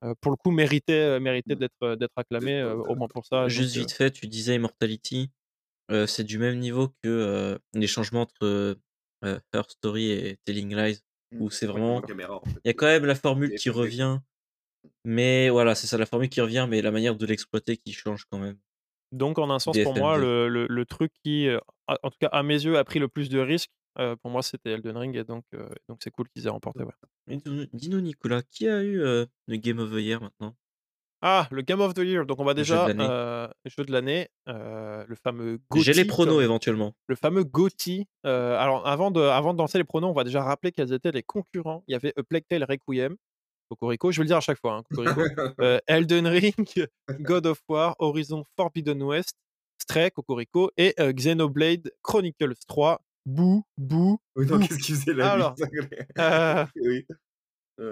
euh, 0.03 0.13
pour 0.19 0.31
le 0.31 0.35
coup, 0.35 0.51
méritait, 0.51 0.91
euh, 0.91 1.19
méritait 1.21 1.55
d'être 1.55 1.71
euh, 1.83 1.95
d'être 1.95 2.17
acclamé, 2.17 2.61
au 2.61 2.95
moins 2.95 3.07
pour 3.07 3.25
ça. 3.25 3.47
Juste 3.47 3.73
donc, 3.73 3.83
vite 3.83 3.93
fait, 3.93 4.11
tu 4.11 4.27
disais 4.27 4.55
Immortality? 4.55 5.29
C'est 5.89 6.23
du 6.23 6.37
même 6.37 6.57
niveau 6.59 6.89
que 6.89 7.07
euh, 7.07 7.57
les 7.73 7.87
changements 7.87 8.21
entre 8.21 8.43
euh, 8.45 8.75
euh, 9.25 9.39
Her 9.53 9.63
Story 9.69 10.11
et 10.11 10.37
Telling 10.45 10.75
Lies. 10.75 10.99
Mm. 11.33 11.41
où 11.41 11.49
c'est 11.49 11.65
Ouais, 11.65 11.71
vraiment- 11.71 12.01
la 12.01 12.07
caméra, 12.07 12.35
en 12.35 12.43
fait. 12.45 12.59
Il 12.65 12.67
y 12.67 12.71
a 12.71 12.73
quand 12.73 12.87
même 12.87 13.05
la 13.05 13.15
formule 13.15 13.55
qui 13.55 13.69
revient. 13.69 14.19
Mais 15.05 15.49
voilà, 15.49 15.75
c'est 15.75 15.87
ça, 15.87 15.97
la 15.97 16.05
formule 16.05 16.27
qui 16.29 16.41
revient, 16.41 16.67
mais 16.69 16.81
la 16.81 16.91
manière 16.91 17.15
de 17.15 17.25
l'exploiter 17.25 17.77
qui 17.77 17.93
change 17.93 18.25
quand 18.29 18.39
même. 18.39 18.57
Donc, 19.11 19.37
en 19.39 19.49
un 19.49 19.59
sens, 19.59 19.77
pour 19.83 19.95
moi, 19.95 20.17
DFMD. 20.17 20.21
le, 20.25 20.49
le, 20.49 20.67
le 20.67 20.85
truc 20.85 21.11
qui, 21.23 21.47
a- 21.49 21.61
en 22.03 22.09
tout 22.09 22.17
cas 22.19 22.27
à 22.27 22.43
mes 22.43 22.61
yeux, 22.63 22.77
a 22.77 22.83
pris 22.83 22.99
le 22.99 23.07
plus 23.07 23.29
de 23.29 23.39
risques, 23.39 23.71
euh, 23.99 24.15
pour 24.17 24.31
moi, 24.31 24.41
c'était 24.41 24.71
Elden 24.71 24.97
Ring, 24.97 25.15
et 25.15 25.23
donc 25.23 25.43
euh, 25.53 25.67
donc 25.89 25.99
c'est 26.03 26.11
cool 26.11 26.27
qu'ils 26.29 26.47
aient 26.47 26.49
remporté. 26.49 26.83
ouais. 26.83 26.93
Dis-nous- 27.27 27.65
Dis-nous, 27.73 28.01
Nicolas, 28.01 28.41
qui 28.41 28.67
a 28.67 28.81
eu 28.83 29.01
euh, 29.01 29.25
le 29.47 29.57
Game 29.57 29.79
of 29.79 29.91
the 29.91 29.95
Year 30.01 30.21
maintenant? 30.21 30.55
Ah, 31.21 31.47
le 31.51 31.61
Game 31.61 31.81
of 31.81 31.93
the 31.93 31.99
Year. 31.99 32.25
Donc, 32.25 32.39
on 32.39 32.43
va 32.43 32.53
Le 32.53 32.63
jeu 32.63 32.73
de 32.75 32.79
déjà 32.79 32.87
l'année. 32.87 33.07
euh, 33.07 33.47
jeu 33.65 33.85
de 33.85 33.91
l'année, 33.91 34.27
euh, 34.49 35.05
le 35.07 35.15
fameux 35.15 35.59
GOTY. 35.69 35.83
J'ai 35.83 35.93
les 35.93 36.05
pronos 36.05 36.35
comme- 36.35 36.43
éventuellement. 36.43 36.93
le 37.07 37.15
fameux 37.15 37.43
GOTY. 37.43 38.07
Euh, 38.25 38.57
alors, 38.57 38.87
avant 38.87 39.11
de, 39.11 39.21
avant 39.21 39.53
de 39.53 39.59
lancer 39.59 39.77
les 39.77 39.83
pronos, 39.83 40.09
on 40.09 40.13
va 40.13 40.23
déjà 40.23 40.41
rappeler 40.43 40.71
quels 40.71 40.93
étaient 40.93 41.11
les 41.11 41.23
concurrents. 41.23 41.83
Il 41.87 41.91
y 41.91 41.95
avait 41.95 42.13
A 42.17 42.23
Plague 42.23 42.45
Tale 42.49 42.65
Requiem, 42.67 43.15
Cocorico, 43.69 44.11
je 44.11 44.17
vais 44.17 44.23
le 44.23 44.27
dire 44.27 44.37
à 44.37 44.41
chaque 44.41 44.59
fois, 44.59 44.77
hein, 44.77 44.83
Cocorico. 44.93 45.21
Euh, 45.61 45.79
Elden 45.87 46.27
Ring, 46.27 46.55
God 47.19 47.45
of 47.45 47.61
War, 47.69 47.95
Horizon 47.99 48.43
Forbidden 48.57 49.01
West, 49.03 49.35
Stray, 49.81 50.09
Cocorico, 50.11 50.71
et 50.77 50.95
Xenoblade 50.97 51.91
Chronicles 52.01 52.55
3. 52.67 52.99
Bouh, 53.27 53.63
bouh. 53.77 54.17
Oui, 54.35 54.47
non, 54.47 54.57
qu'est-ce 54.59 54.79
qu'il 54.79 54.95
faisait 54.95 55.13
là 55.13 55.31
Alors, 55.33 55.55
Oui. 56.75 57.05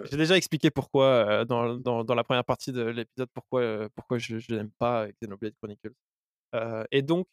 J'ai 0.10 0.18
déjà 0.18 0.38
expliqué 0.38 0.70
pourquoi 0.72 1.06
euh, 1.06 1.46
dans, 1.46 1.76
dans, 1.76 2.04
dans 2.04 2.16
la 2.16 2.24
première 2.24 2.46
partie 2.46 2.72
de 2.72 2.82
l'épisode 2.82 3.30
pourquoi, 3.34 3.62
euh, 3.62 3.90
pourquoi 3.96 4.18
je, 4.18 4.38
je 4.40 4.54
n'aime 4.54 4.72
pas 4.78 5.08
Xenoblade 5.22 5.54
Chronicles. 5.62 5.94
Euh, 6.56 6.84
et 6.92 7.02
donc, 7.02 7.28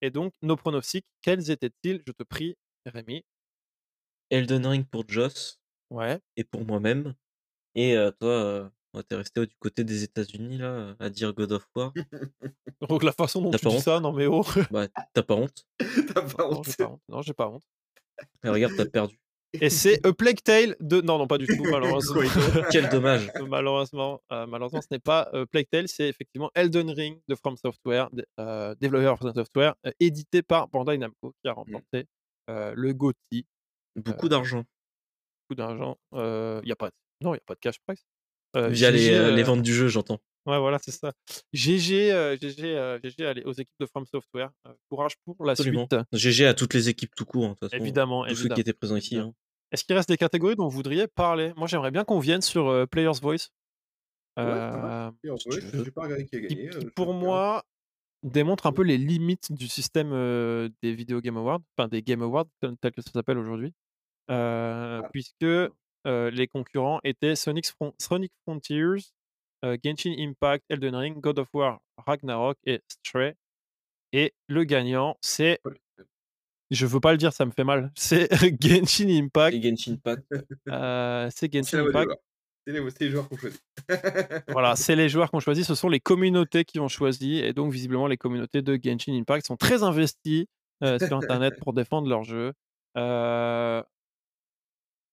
et 0.00 0.10
donc, 0.10 0.32
nos 0.42 0.56
pronostics, 0.56 1.06
quels 1.22 1.50
étaient-ils? 1.50 2.02
Je 2.06 2.12
te 2.12 2.22
prie, 2.22 2.56
Rémi. 2.86 3.24
Elden 4.30 4.66
Ring 4.66 4.86
pour 4.86 5.04
Joss 5.08 5.60
Ouais. 5.90 6.18
et 6.36 6.44
pour 6.44 6.64
moi-même. 6.64 7.14
Et 7.74 7.96
toi, 8.18 8.72
t'es 9.08 9.14
resté 9.16 9.46
du 9.46 9.54
côté 9.56 9.84
des 9.84 10.02
États-Unis 10.02 10.58
là, 10.58 10.96
à 10.98 11.10
dire 11.10 11.32
God 11.32 11.52
of 11.52 11.66
War? 11.74 11.92
Donc 12.88 13.02
la 13.02 13.12
façon 13.12 13.42
dont 13.42 13.50
tu 13.50 13.68
dis 13.68 13.80
ça, 13.80 14.00
non 14.00 14.12
mais 14.12 14.26
oh. 14.26 14.44
bah, 14.70 14.88
t'as 15.12 15.22
pas 15.22 15.34
honte. 15.34 15.66
T'as 16.14 16.22
pas 16.22 16.48
honte. 16.48 16.78
Non, 17.08 17.22
j'ai 17.22 17.34
pas 17.34 17.48
honte. 17.48 17.64
Mais 18.42 18.50
regarde, 18.50 18.74
t'as 18.76 18.86
perdu. 18.86 19.21
Et 19.60 19.70
c'est 19.70 20.04
A 20.06 20.12
Plague 20.12 20.42
Tale 20.42 20.76
de. 20.80 21.00
Non, 21.00 21.18
non, 21.18 21.26
pas 21.26 21.38
du 21.38 21.46
tout, 21.46 21.64
malheureusement. 21.64 22.20
Quel 22.72 22.88
dommage. 22.88 23.30
malheureusement, 23.48 24.22
euh, 24.32 24.46
malheureusement, 24.46 24.80
ce 24.80 24.88
n'est 24.90 24.98
pas 24.98 25.28
euh, 25.34 25.44
Plague 25.46 25.66
Tale, 25.70 25.88
c'est 25.88 26.08
effectivement 26.08 26.50
Elden 26.54 26.90
Ring 26.90 27.20
de 27.28 27.34
From 27.34 27.56
Software, 27.56 28.08
euh, 28.40 28.74
développeur 28.80 29.14
de 29.14 29.18
From 29.18 29.34
Software, 29.34 29.74
euh, 29.86 29.92
édité 30.00 30.42
par 30.42 30.68
Bandai 30.68 30.96
Namco, 30.96 31.34
qui 31.42 31.48
a 31.48 31.52
remporté 31.52 32.06
euh, 32.50 32.72
le 32.76 32.94
GOTY. 32.94 33.46
Beaucoup 33.96 34.28
d'argent. 34.28 34.64
Beaucoup 35.48 35.58
d'argent. 35.58 35.98
Il 36.12 36.68
y 36.68 36.72
a 36.72 36.76
pas. 36.76 36.90
Non, 37.20 37.34
il 37.34 37.36
n'y 37.36 37.42
a 37.42 37.46
pas 37.46 37.54
de 37.54 37.60
cash 37.60 37.76
price. 37.86 38.04
Via 38.54 38.90
les, 38.90 39.42
ventes 39.42 39.62
du 39.62 39.74
jeu, 39.74 39.88
j'entends. 39.88 40.18
Ouais, 40.46 40.58
voilà, 40.58 40.78
c'est 40.82 40.90
ça. 40.90 41.12
GG, 41.52 42.10
euh, 42.12 42.36
GG, 42.40 42.76
euh, 42.76 42.98
GG 43.02 43.24
allez, 43.26 43.42
aux 43.44 43.52
équipes 43.52 43.76
de 43.80 43.86
From 43.86 44.04
Software. 44.06 44.50
Euh, 44.66 44.72
courage 44.90 45.12
pour 45.24 45.44
la 45.44 45.52
Absolument. 45.52 45.86
suite. 45.90 46.02
GG 46.12 46.46
à 46.46 46.54
toutes 46.54 46.74
les 46.74 46.88
équipes 46.88 47.14
tout 47.14 47.24
court, 47.24 47.44
hein, 47.44 47.48
de 47.50 47.54
toute 47.54 47.70
façon. 47.70 47.82
Évidemment, 47.82 48.24
Tous 48.26 48.34
ceux 48.34 48.48
qui 48.48 48.60
étaient 48.60 48.72
présents 48.72 48.96
ici. 48.96 49.16
hein. 49.18 49.32
Est-ce 49.70 49.84
qu'il 49.84 49.94
reste 49.94 50.08
des 50.08 50.16
catégories 50.18 50.56
dont 50.56 50.64
vous 50.64 50.76
voudriez 50.76 51.06
parler? 51.06 51.52
Moi, 51.56 51.66
j'aimerais 51.66 51.90
bien 51.92 52.04
qu'on 52.04 52.18
vienne 52.18 52.42
sur 52.42 52.68
euh, 52.68 52.86
Player's 52.86 53.20
Voice. 53.22 53.48
Ouais, 54.36 54.44
Euh, 54.44 55.10
si 55.22 55.50
je 55.84 55.90
pas 55.90 56.06
qui 56.08 56.36
a 56.36 56.40
gagné. 56.40 56.46
qui, 56.48 56.68
euh, 56.78 56.90
pour 56.96 57.14
moi, 57.14 57.62
démontre 58.22 58.66
un 58.66 58.72
peu 58.72 58.82
les 58.82 58.98
limites 58.98 59.52
du 59.52 59.68
système 59.68 60.10
euh, 60.12 60.68
des 60.82 60.94
Video 60.94 61.20
Game 61.20 61.36
Awards, 61.36 61.60
enfin 61.76 61.88
des 61.88 62.02
Game 62.02 62.22
Awards, 62.22 62.46
tel 62.80 62.92
que 62.92 63.00
ça 63.02 63.10
s'appelle 63.12 63.38
aujourd'hui, 63.38 63.72
euh, 64.30 65.00
Ah. 65.04 65.08
puisque 65.12 65.42
euh, 65.44 66.30
les 66.30 66.48
concurrents 66.48 67.00
étaient 67.04 67.36
Sonic, 67.36 67.66
Sonic 67.98 68.32
Frontiers, 68.46 68.80
euh, 68.82 68.98
Genshin 69.62 70.14
Impact, 70.18 70.64
Elden 70.68 70.94
Ring, 70.94 71.20
God 71.20 71.38
of 71.38 71.48
War, 71.54 71.80
Ragnarok 71.98 72.58
et 72.64 72.80
Stray. 72.88 73.34
Et 74.12 74.34
le 74.48 74.64
gagnant, 74.64 75.16
c'est, 75.22 75.60
je 76.70 76.86
veux 76.86 77.00
pas 77.00 77.12
le 77.12 77.18
dire, 77.18 77.32
ça 77.32 77.46
me 77.46 77.50
fait 77.50 77.64
mal, 77.64 77.90
c'est 77.96 78.28
Genshin 78.60 79.08
Impact. 79.08 79.56
Et 79.56 79.62
Genshin 79.62 79.92
Impact. 79.92 80.24
euh, 80.68 81.28
c'est 81.34 81.52
Genshin 81.52 81.86
Impact. 81.86 82.12
C'est 82.64 82.72
les, 83.04 83.10
joueurs 83.10 83.28
qu'on 83.28 83.36
choisit. 83.36 83.60
Voilà, 84.48 84.76
c'est 84.76 84.94
les 84.94 85.08
joueurs 85.08 85.30
qui 85.30 85.36
ont 85.36 85.40
choisi, 85.40 85.64
ce 85.64 85.74
sont 85.74 85.88
les 85.88 85.98
communautés 85.98 86.64
qui 86.64 86.78
ont 86.78 86.86
choisi, 86.86 87.38
et 87.38 87.52
donc 87.52 87.72
visiblement 87.72 88.06
les 88.06 88.16
communautés 88.16 88.62
de 88.62 88.78
Genshin 88.80 89.14
Impact 89.14 89.46
sont 89.46 89.56
très 89.56 89.82
investies 89.82 90.46
euh, 90.84 90.96
sur 90.98 91.16
Internet 91.16 91.54
pour 91.60 91.72
défendre 91.72 92.08
leur 92.08 92.22
jeu. 92.22 92.52
Euh, 92.96 93.82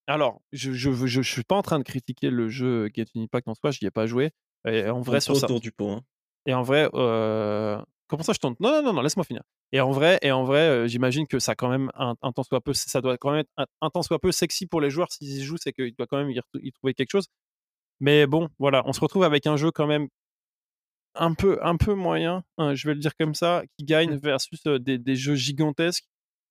Alors, 0.10 0.42
je 0.52 0.74
je, 0.74 0.90
veux- 0.90 1.08
je 1.08 1.22
je 1.22 1.32
suis 1.32 1.44
pas 1.44 1.56
en 1.56 1.62
train 1.62 1.78
de 1.80 1.84
critiquer 1.84 2.30
le 2.30 2.50
jeu 2.50 2.90
Genshin 2.96 3.22
Impact 3.24 3.48
en 3.48 3.54
soi, 3.56 3.72
j'y 3.72 3.86
ai 3.86 3.92
pas 3.92 4.08
joué. 4.08 4.32
Et 4.68 4.90
en 4.90 5.02
vrai, 5.02 5.22
sur 5.22 5.36
ça, 5.36 5.46
autour 5.46 5.60
du 5.62 5.72
pot. 5.72 5.90
hein. 5.92 6.02
et 6.46 6.54
en 6.54 6.64
vrai, 6.64 6.90
euh, 6.94 7.80
comment 8.08 8.24
ça 8.24 8.34
je 8.34 8.40
tente? 8.40 8.60
Non, 8.60 8.72
non, 8.72 8.82
non, 8.84 8.94
non, 8.94 9.02
laisse-moi 9.02 9.24
finir. 9.24 9.44
Et 9.72 9.80
en 9.82 9.92
vrai, 9.92 10.20
et 10.22 10.32
en 10.32 10.44
vrai, 10.44 10.62
euh, 10.62 10.88
j'imagine 10.88 11.28
que 11.28 11.40
ça 11.40 11.56
quand 11.56 11.70
même 11.70 11.92
un, 11.96 12.16
soit 12.44 12.60
peu, 12.60 12.74
ça 12.74 13.02
doit 13.02 13.18
quand 13.18 13.32
même 13.32 13.42
être 13.42 13.52
un, 13.58 13.66
un 13.82 13.90
tant 13.90 14.02
soit 14.02 14.20
peu 14.20 14.32
sexy 14.32 14.66
pour 14.66 14.82
les 14.82 14.90
joueurs 14.90 15.12
s'ils 15.12 15.30
y 15.38 15.44
jouent, 15.44 15.58
c'est 15.58 15.72
qu'ils 15.74 15.96
doivent 15.96 16.08
quand 16.10 16.18
même 16.18 16.32
y, 16.32 16.40
y 16.62 16.72
trouver 16.74 16.94
quelque 16.94 17.12
chose. 17.12 17.28
Mais 18.02 18.28
bon, 18.28 18.50
voilà, 18.60 18.84
on 18.88 18.94
se 18.94 19.00
retrouve 19.02 19.24
avec 19.24 19.48
un 19.48 19.58
jeu 19.58 19.72
quand 19.72 19.88
même 19.88 20.08
un 21.16 21.34
peu, 21.34 21.60
un 21.64 21.76
peu 21.78 21.94
moyen, 21.94 22.44
hein, 22.58 22.76
je 22.76 22.88
vais 22.88 22.94
le 22.94 23.00
dire 23.00 23.16
comme 23.20 23.36
ça, 23.36 23.64
qui 23.78 23.86
gagne 23.86 24.16
versus 24.18 24.62
euh, 24.68 24.80
des, 24.80 24.98
des 24.98 25.16
jeux 25.16 25.36
gigantesques. 25.36 26.06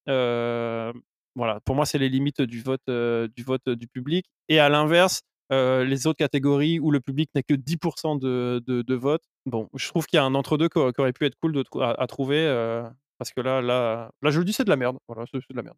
Euh, 0.09 0.93
voilà, 1.39 1.60
pour 1.65 1.75
moi, 1.75 1.86
c'est 1.86 1.99
les 1.99 2.08
limites 2.10 2.42
du 2.42 2.60
vote, 2.60 2.83
euh, 2.91 3.28
du 3.34 3.42
vote 3.44 3.68
du 3.68 3.86
public. 3.89 4.26
Et 4.50 4.58
à 4.58 4.68
l'inverse, 4.68 5.23
euh, 5.52 5.84
les 5.84 6.07
autres 6.07 6.18
catégories 6.18 6.78
où 6.78 6.91
le 6.91 7.00
public 7.00 7.31
n'a 7.34 7.42
que 7.42 7.55
10% 7.55 8.18
de, 8.18 8.62
de, 8.67 8.83
de 8.83 8.94
vote. 8.94 9.23
Bon, 9.47 9.68
je 9.75 9.89
trouve 9.89 10.05
qu'il 10.07 10.18
y 10.18 10.20
a 10.20 10.25
un 10.25 10.34
entre-deux 10.34 10.68
qui 10.68 10.78
aurait 10.78 10.92
qui 10.92 11.00
aurait 11.00 11.12
pu 11.15 11.25
être 11.25 11.36
cool 11.41 11.52
de 11.52 11.65
à, 11.81 11.91
à 12.02 12.07
trouver. 12.07 12.44
euh, 12.47 12.83
parce 13.18 13.33
que 13.33 13.41
là, 13.41 13.62
là, 13.62 14.10
là, 14.23 14.31
je 14.31 14.39
le 14.39 14.44
dis, 14.44 14.52
c'est 14.52 14.65
de 14.65 14.68
la 14.70 14.76
merde. 14.76 14.99
Voilà, 15.08 15.25
c'est 15.33 15.39
de 15.39 15.57
la 15.57 15.62
merde. 15.62 15.76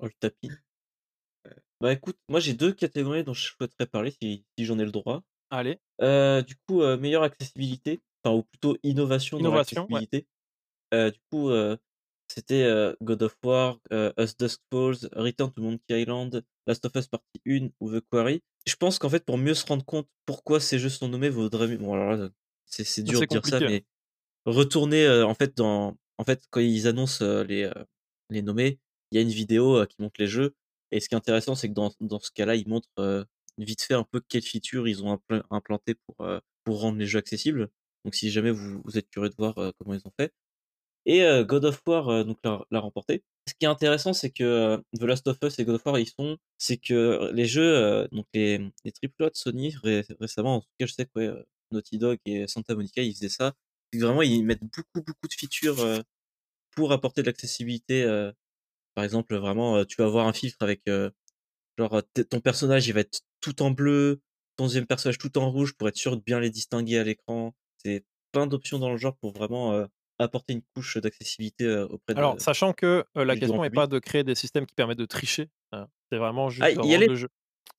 Oh, 0.00 0.06
le 0.06 0.12
tapis. 0.18 0.50
Bah 1.80 1.92
écoute, 1.92 2.16
moi 2.28 2.40
j'ai 2.40 2.54
deux 2.54 2.72
catégories 2.72 3.24
dont 3.24 3.34
je 3.34 3.42
souhaiterais 3.48 3.86
parler 3.86 4.10
si, 4.22 4.44
si 4.58 4.64
j'en 4.64 4.78
ai 4.78 4.84
le 4.84 4.90
droit. 4.90 5.22
Allez, 5.50 5.78
Euh, 6.00 6.42
du 6.42 6.56
coup, 6.66 6.82
meilleure 6.96 7.22
accessibilité, 7.22 8.00
enfin, 8.24 8.34
ou 8.36 8.42
plutôt 8.44 8.76
innovation, 8.82 9.38
Innovation, 9.38 9.82
ouais. 9.82 10.00
l'accessibilité. 10.00 10.26
Euh, 10.94 11.10
du 11.10 11.18
coup, 11.30 11.50
euh, 12.38 12.92
c'était 12.94 12.96
God 13.04 13.22
of 13.22 13.36
War, 13.44 13.78
Us 13.92 14.36
Dusk 14.36 14.60
Falls, 14.70 15.08
Return 15.12 15.52
to 15.52 15.62
Monkey 15.62 16.02
Island, 16.02 16.44
Last 16.66 16.84
of 16.84 16.92
Us 16.96 17.06
Partie 17.08 17.40
1 17.46 17.68
ou 17.80 17.90
The 17.90 18.02
Quarry. 18.10 18.42
Je 18.66 18.76
pense 18.76 18.98
qu'en 18.98 19.10
fait, 19.10 19.24
pour 19.24 19.38
mieux 19.38 19.54
se 19.54 19.66
rendre 19.66 19.84
compte 19.84 20.08
pourquoi 20.26 20.60
ces 20.60 20.78
jeux 20.78 20.88
sont 20.88 21.08
nommés, 21.08 21.28
vaudrait 21.28 21.68
mieux. 21.68 21.76
Bon, 21.78 21.94
alors 21.94 22.16
là, 22.16 22.30
c'est 22.66 23.02
dur 23.02 23.20
de 23.20 23.26
dire 23.26 23.46
ça, 23.46 23.60
mais 23.60 23.84
retourner 24.46 25.08
en 25.22 25.34
fait 25.34 25.56
dans. 25.56 25.96
En 26.16 26.24
fait, 26.24 26.44
quand 26.50 26.60
ils 26.60 26.86
annoncent 26.86 27.24
les, 27.44 27.70
les 28.30 28.42
nommés, 28.42 28.78
il 29.10 29.16
y 29.16 29.18
a 29.18 29.22
une 29.22 29.30
vidéo 29.30 29.84
qui 29.86 29.96
montre 30.00 30.20
les 30.20 30.28
jeux. 30.28 30.54
Et 30.92 31.00
ce 31.00 31.08
qui 31.08 31.14
est 31.14 31.18
intéressant, 31.18 31.54
c'est 31.54 31.68
que 31.68 31.74
dans, 31.74 31.92
dans 32.00 32.20
ce 32.20 32.30
cas-là, 32.30 32.54
ils 32.54 32.68
montrent 32.68 33.26
vite 33.58 33.82
fait 33.82 33.94
un 33.94 34.04
peu 34.04 34.20
quelles 34.20 34.42
features 34.42 34.88
ils 34.88 35.04
ont 35.04 35.20
implanté 35.50 35.94
pour, 35.94 36.26
pour 36.64 36.80
rendre 36.80 36.98
les 36.98 37.06
jeux 37.06 37.18
accessibles. 37.18 37.68
Donc 38.04 38.14
si 38.14 38.30
jamais 38.30 38.50
vous, 38.50 38.80
vous 38.84 38.98
êtes 38.98 39.08
curieux 39.10 39.30
de 39.30 39.34
voir 39.36 39.54
comment 39.78 39.94
ils 39.94 40.06
ont 40.06 40.12
fait. 40.18 40.32
Et 41.06 41.22
God 41.44 41.66
of 41.66 41.80
War 41.86 42.24
donc 42.24 42.38
l'a 42.44 42.80
remporté. 42.80 43.22
Ce 43.46 43.54
qui 43.54 43.66
est 43.66 43.68
intéressant, 43.68 44.14
c'est 44.14 44.30
que 44.30 44.82
The 44.98 45.02
Last 45.02 45.26
of 45.26 45.38
Us 45.42 45.58
et 45.58 45.64
God 45.64 45.74
of 45.74 45.84
War, 45.84 45.98
ils 45.98 46.08
sont, 46.08 46.38
c'est 46.56 46.78
que 46.78 47.30
les 47.32 47.44
jeux, 47.44 48.08
donc 48.10 48.26
les, 48.32 48.58
les 48.84 48.92
AAA 49.02 49.30
de 49.30 49.36
Sony 49.36 49.74
récemment, 50.18 50.56
en 50.56 50.60
tout 50.60 50.68
cas, 50.78 50.86
je 50.86 50.92
sais 50.94 51.06
que 51.06 51.44
Naughty 51.70 51.98
Dog 51.98 52.18
et 52.24 52.46
Santa 52.48 52.74
Monica, 52.74 53.02
ils 53.02 53.12
faisaient 53.12 53.28
ça. 53.28 53.52
Vraiment, 53.92 54.22
ils 54.22 54.42
mettent 54.44 54.62
beaucoup, 54.62 55.04
beaucoup 55.04 55.28
de 55.28 55.34
features 55.34 56.02
pour 56.74 56.92
apporter 56.92 57.22
de 57.22 57.26
l'accessibilité. 57.26 58.04
par 58.94 59.04
exemple, 59.04 59.36
vraiment, 59.36 59.84
tu 59.84 59.96
vas 59.98 60.06
avoir 60.06 60.26
un 60.26 60.32
filtre 60.32 60.58
avec 60.60 60.82
genre 61.78 62.02
ton 62.30 62.40
personnage, 62.40 62.86
il 62.88 62.94
va 62.94 63.00
être 63.00 63.20
tout 63.40 63.62
en 63.62 63.70
bleu, 63.70 64.22
ton 64.56 64.64
deuxième 64.64 64.86
personnage 64.86 65.18
tout 65.18 65.36
en 65.38 65.50
rouge 65.50 65.74
pour 65.74 65.88
être 65.88 65.96
sûr 65.96 66.16
de 66.16 66.22
bien 66.22 66.40
les 66.40 66.50
distinguer 66.50 66.98
à 66.98 67.04
l'écran. 67.04 67.54
C'est 67.78 68.04
plein 68.32 68.46
d'options 68.46 68.78
dans 68.78 68.90
le 68.90 68.96
genre 68.96 69.16
pour 69.16 69.32
vraiment 69.32 69.86
apporter 70.18 70.52
une 70.54 70.62
couche 70.74 70.98
d'accessibilité 70.98 71.68
auprès 71.68 72.14
de. 72.14 72.18
Alors, 72.18 72.40
sachant 72.40 72.72
que 72.72 73.04
la 73.14 73.36
question 73.36 73.62
n'est 73.62 73.70
pas 73.70 73.86
de 73.86 73.98
créer 73.98 74.24
des 74.24 74.34
systèmes 74.34 74.66
qui 74.66 74.74
permettent 74.74 74.98
de 74.98 75.06
tricher, 75.06 75.48
hein, 75.72 75.86
c'est 76.10 76.18
vraiment 76.18 76.50
juste 76.50 76.66
ah, 76.76 76.80
rendre 76.80 77.06
le 77.06 77.14
jeu. 77.14 77.28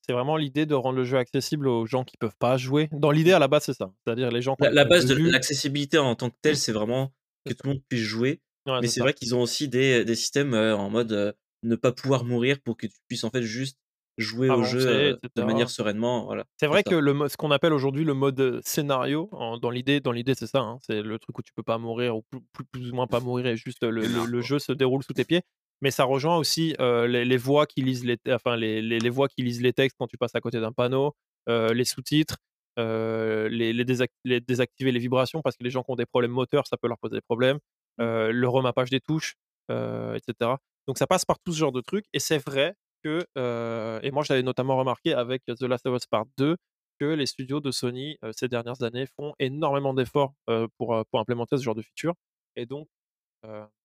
C'est 0.02 0.14
vraiment 0.14 0.38
l'idée 0.38 0.66
de 0.66 0.76
rendre 0.76 0.98
le 0.98 1.04
jeu 1.04 1.18
accessible 1.18 1.68
aux 1.68 1.86
gens 1.86 2.04
qui 2.04 2.18
peuvent 2.18 2.36
pas 2.38 2.58
jouer. 2.58 2.90
Dans 2.92 3.12
l'idée, 3.12 3.32
à 3.32 3.40
la 3.40 3.48
base, 3.48 3.64
c'est 3.64 3.74
ça. 3.74 3.92
C'est-à-dire 4.04 4.32
les 4.32 4.42
gens. 4.42 4.56
La, 4.60 4.72
la 4.72 4.86
base 4.86 5.06
de 5.06 5.16
l'accessibilité 5.16 5.98
en 5.98 6.16
tant 6.16 6.30
que 6.30 6.36
telle, 6.42 6.58
c'est 6.58 6.72
vraiment 6.72 7.12
que 7.46 7.54
tout 7.54 7.68
le 7.68 7.74
monde 7.74 7.84
puisse 7.88 8.02
jouer. 8.02 8.42
mais 8.68 8.88
c'est 8.88 9.00
vrai 9.02 9.14
qu'ils 9.14 9.36
ont 9.36 9.42
aussi 9.42 9.68
des, 9.68 10.06
des 10.06 10.16
systèmes 10.16 10.54
en 10.54 10.90
mode 10.90 11.36
ne 11.64 11.76
pas 11.76 11.92
pouvoir 11.92 12.24
mourir 12.24 12.60
pour 12.62 12.78
que 12.78 12.88
tu 12.88 12.98
puisses 13.08 13.24
en 13.24 13.30
fait 13.30 13.42
juste 13.42 13.80
jouer 14.18 14.50
au 14.50 14.64
jeu 14.64 15.20
de 15.36 15.44
manière 15.44 15.70
sereinement. 15.70 16.26
Voilà, 16.26 16.46
c'est 16.58 16.68
vrai 16.68 16.84
que 16.84 16.96
le, 16.96 17.28
ce 17.28 17.38
qu'on 17.38 17.52
appelle 17.52 17.74
aujourd'hui 17.74 18.04
le 18.04 18.14
mode 18.14 18.62
scénario, 18.64 19.30
dans 19.62 19.70
l'idée, 19.70 20.00
dans 20.00 20.12
l'idée 20.12 20.34
c'est 20.36 20.48
ça, 20.48 20.60
hein, 20.60 20.78
c'est 20.82 21.02
le 21.02 21.20
truc 21.20 21.38
où 21.38 21.42
tu 21.42 21.54
peux 21.54 21.64
pas 21.64 21.78
mourir 21.78 22.16
ou 22.18 22.24
plus, 22.30 22.66
plus, 22.72 22.92
ou 22.92 22.96
moins 22.96 23.08
pas 23.08 23.20
mourir 23.20 23.48
et 23.48 23.58
juste 23.58 23.84
le, 23.84 24.02
le, 24.26 24.42
jeu 24.42 24.60
se 24.60 24.72
déroule 24.72 25.04
sous 25.04 25.14
tes 25.14 25.26
pieds. 25.26 25.42
Mais 25.82 25.92
ça 25.92 26.06
rejoint 26.06 26.38
aussi 26.38 26.76
les, 26.80 27.26
les, 27.26 27.38
voix 27.38 27.66
qui 27.66 27.82
lisent 27.82 28.06
les, 28.06 28.18
enfin 28.30 28.56
les, 28.56 28.82
les, 28.82 29.10
voix 29.10 29.28
qui 29.28 29.44
lisent 29.44 29.62
les 29.62 29.74
textes 29.74 29.98
quand 30.00 30.08
tu 30.08 30.18
passes 30.18 30.36
à 30.36 30.42
côté 30.42 30.62
d'un 30.62 30.72
panneau, 30.72 31.14
les 31.48 31.86
sous-titres, 31.86 32.38
les, 32.78 33.74
les, 33.74 34.40
désactiver 34.40 34.92
les 34.92 35.00
vibrations 35.00 35.42
parce 35.42 35.58
que 35.58 35.64
les 35.64 35.70
gens 35.70 35.84
qui 35.84 35.92
ont 35.92 35.96
des 35.96 36.06
problèmes 36.06 36.32
moteurs, 36.32 36.68
ça 36.68 36.78
peut 36.78 36.88
leur 36.88 36.98
poser 37.00 37.16
des 37.16 37.22
problèmes, 37.22 37.58
mmh. 37.98 38.30
le 38.30 38.48
remappage 38.48 38.90
des 38.90 39.02
touches, 39.02 39.36
etc. 39.70 40.52
Donc 40.88 40.98
ça 40.98 41.08
passe 41.08 41.26
par 41.26 41.40
tout 41.40 41.52
ce 41.52 41.58
genre 41.58 41.72
de 41.72 41.82
trucs 41.82 42.06
et 42.14 42.20
c'est 42.20 42.38
vrai 42.38 42.76
que, 43.06 44.02
et 44.04 44.12
moi 44.12 44.24
je 44.24 44.34
l'avais 44.34 44.44
notamment 44.44 44.78
remarqué 44.78 45.14
avec 45.14 45.44
The 45.46 45.64
Last 45.64 45.86
of 45.86 45.96
Us 45.96 46.08
Part 46.08 46.26
2, 46.38 46.58
que 47.00 47.06
les 47.06 47.26
studios 47.26 47.60
de 47.60 47.72
Sony 47.72 48.18
ces 48.32 48.48
dernières 48.48 48.82
années 48.84 49.06
font 49.16 49.34
énormément 49.40 49.94
d'efforts 49.94 50.34
pour, 50.78 51.06
pour 51.12 51.20
implémenter 51.20 51.58
ce 51.58 51.64
genre 51.64 51.76
de 51.76 51.82
feature. 51.82 52.14
Et 52.56 52.66
donc, 52.66 52.88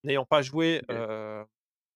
n'ayant 0.05 0.24
pas 0.24 0.42
joué 0.42 0.82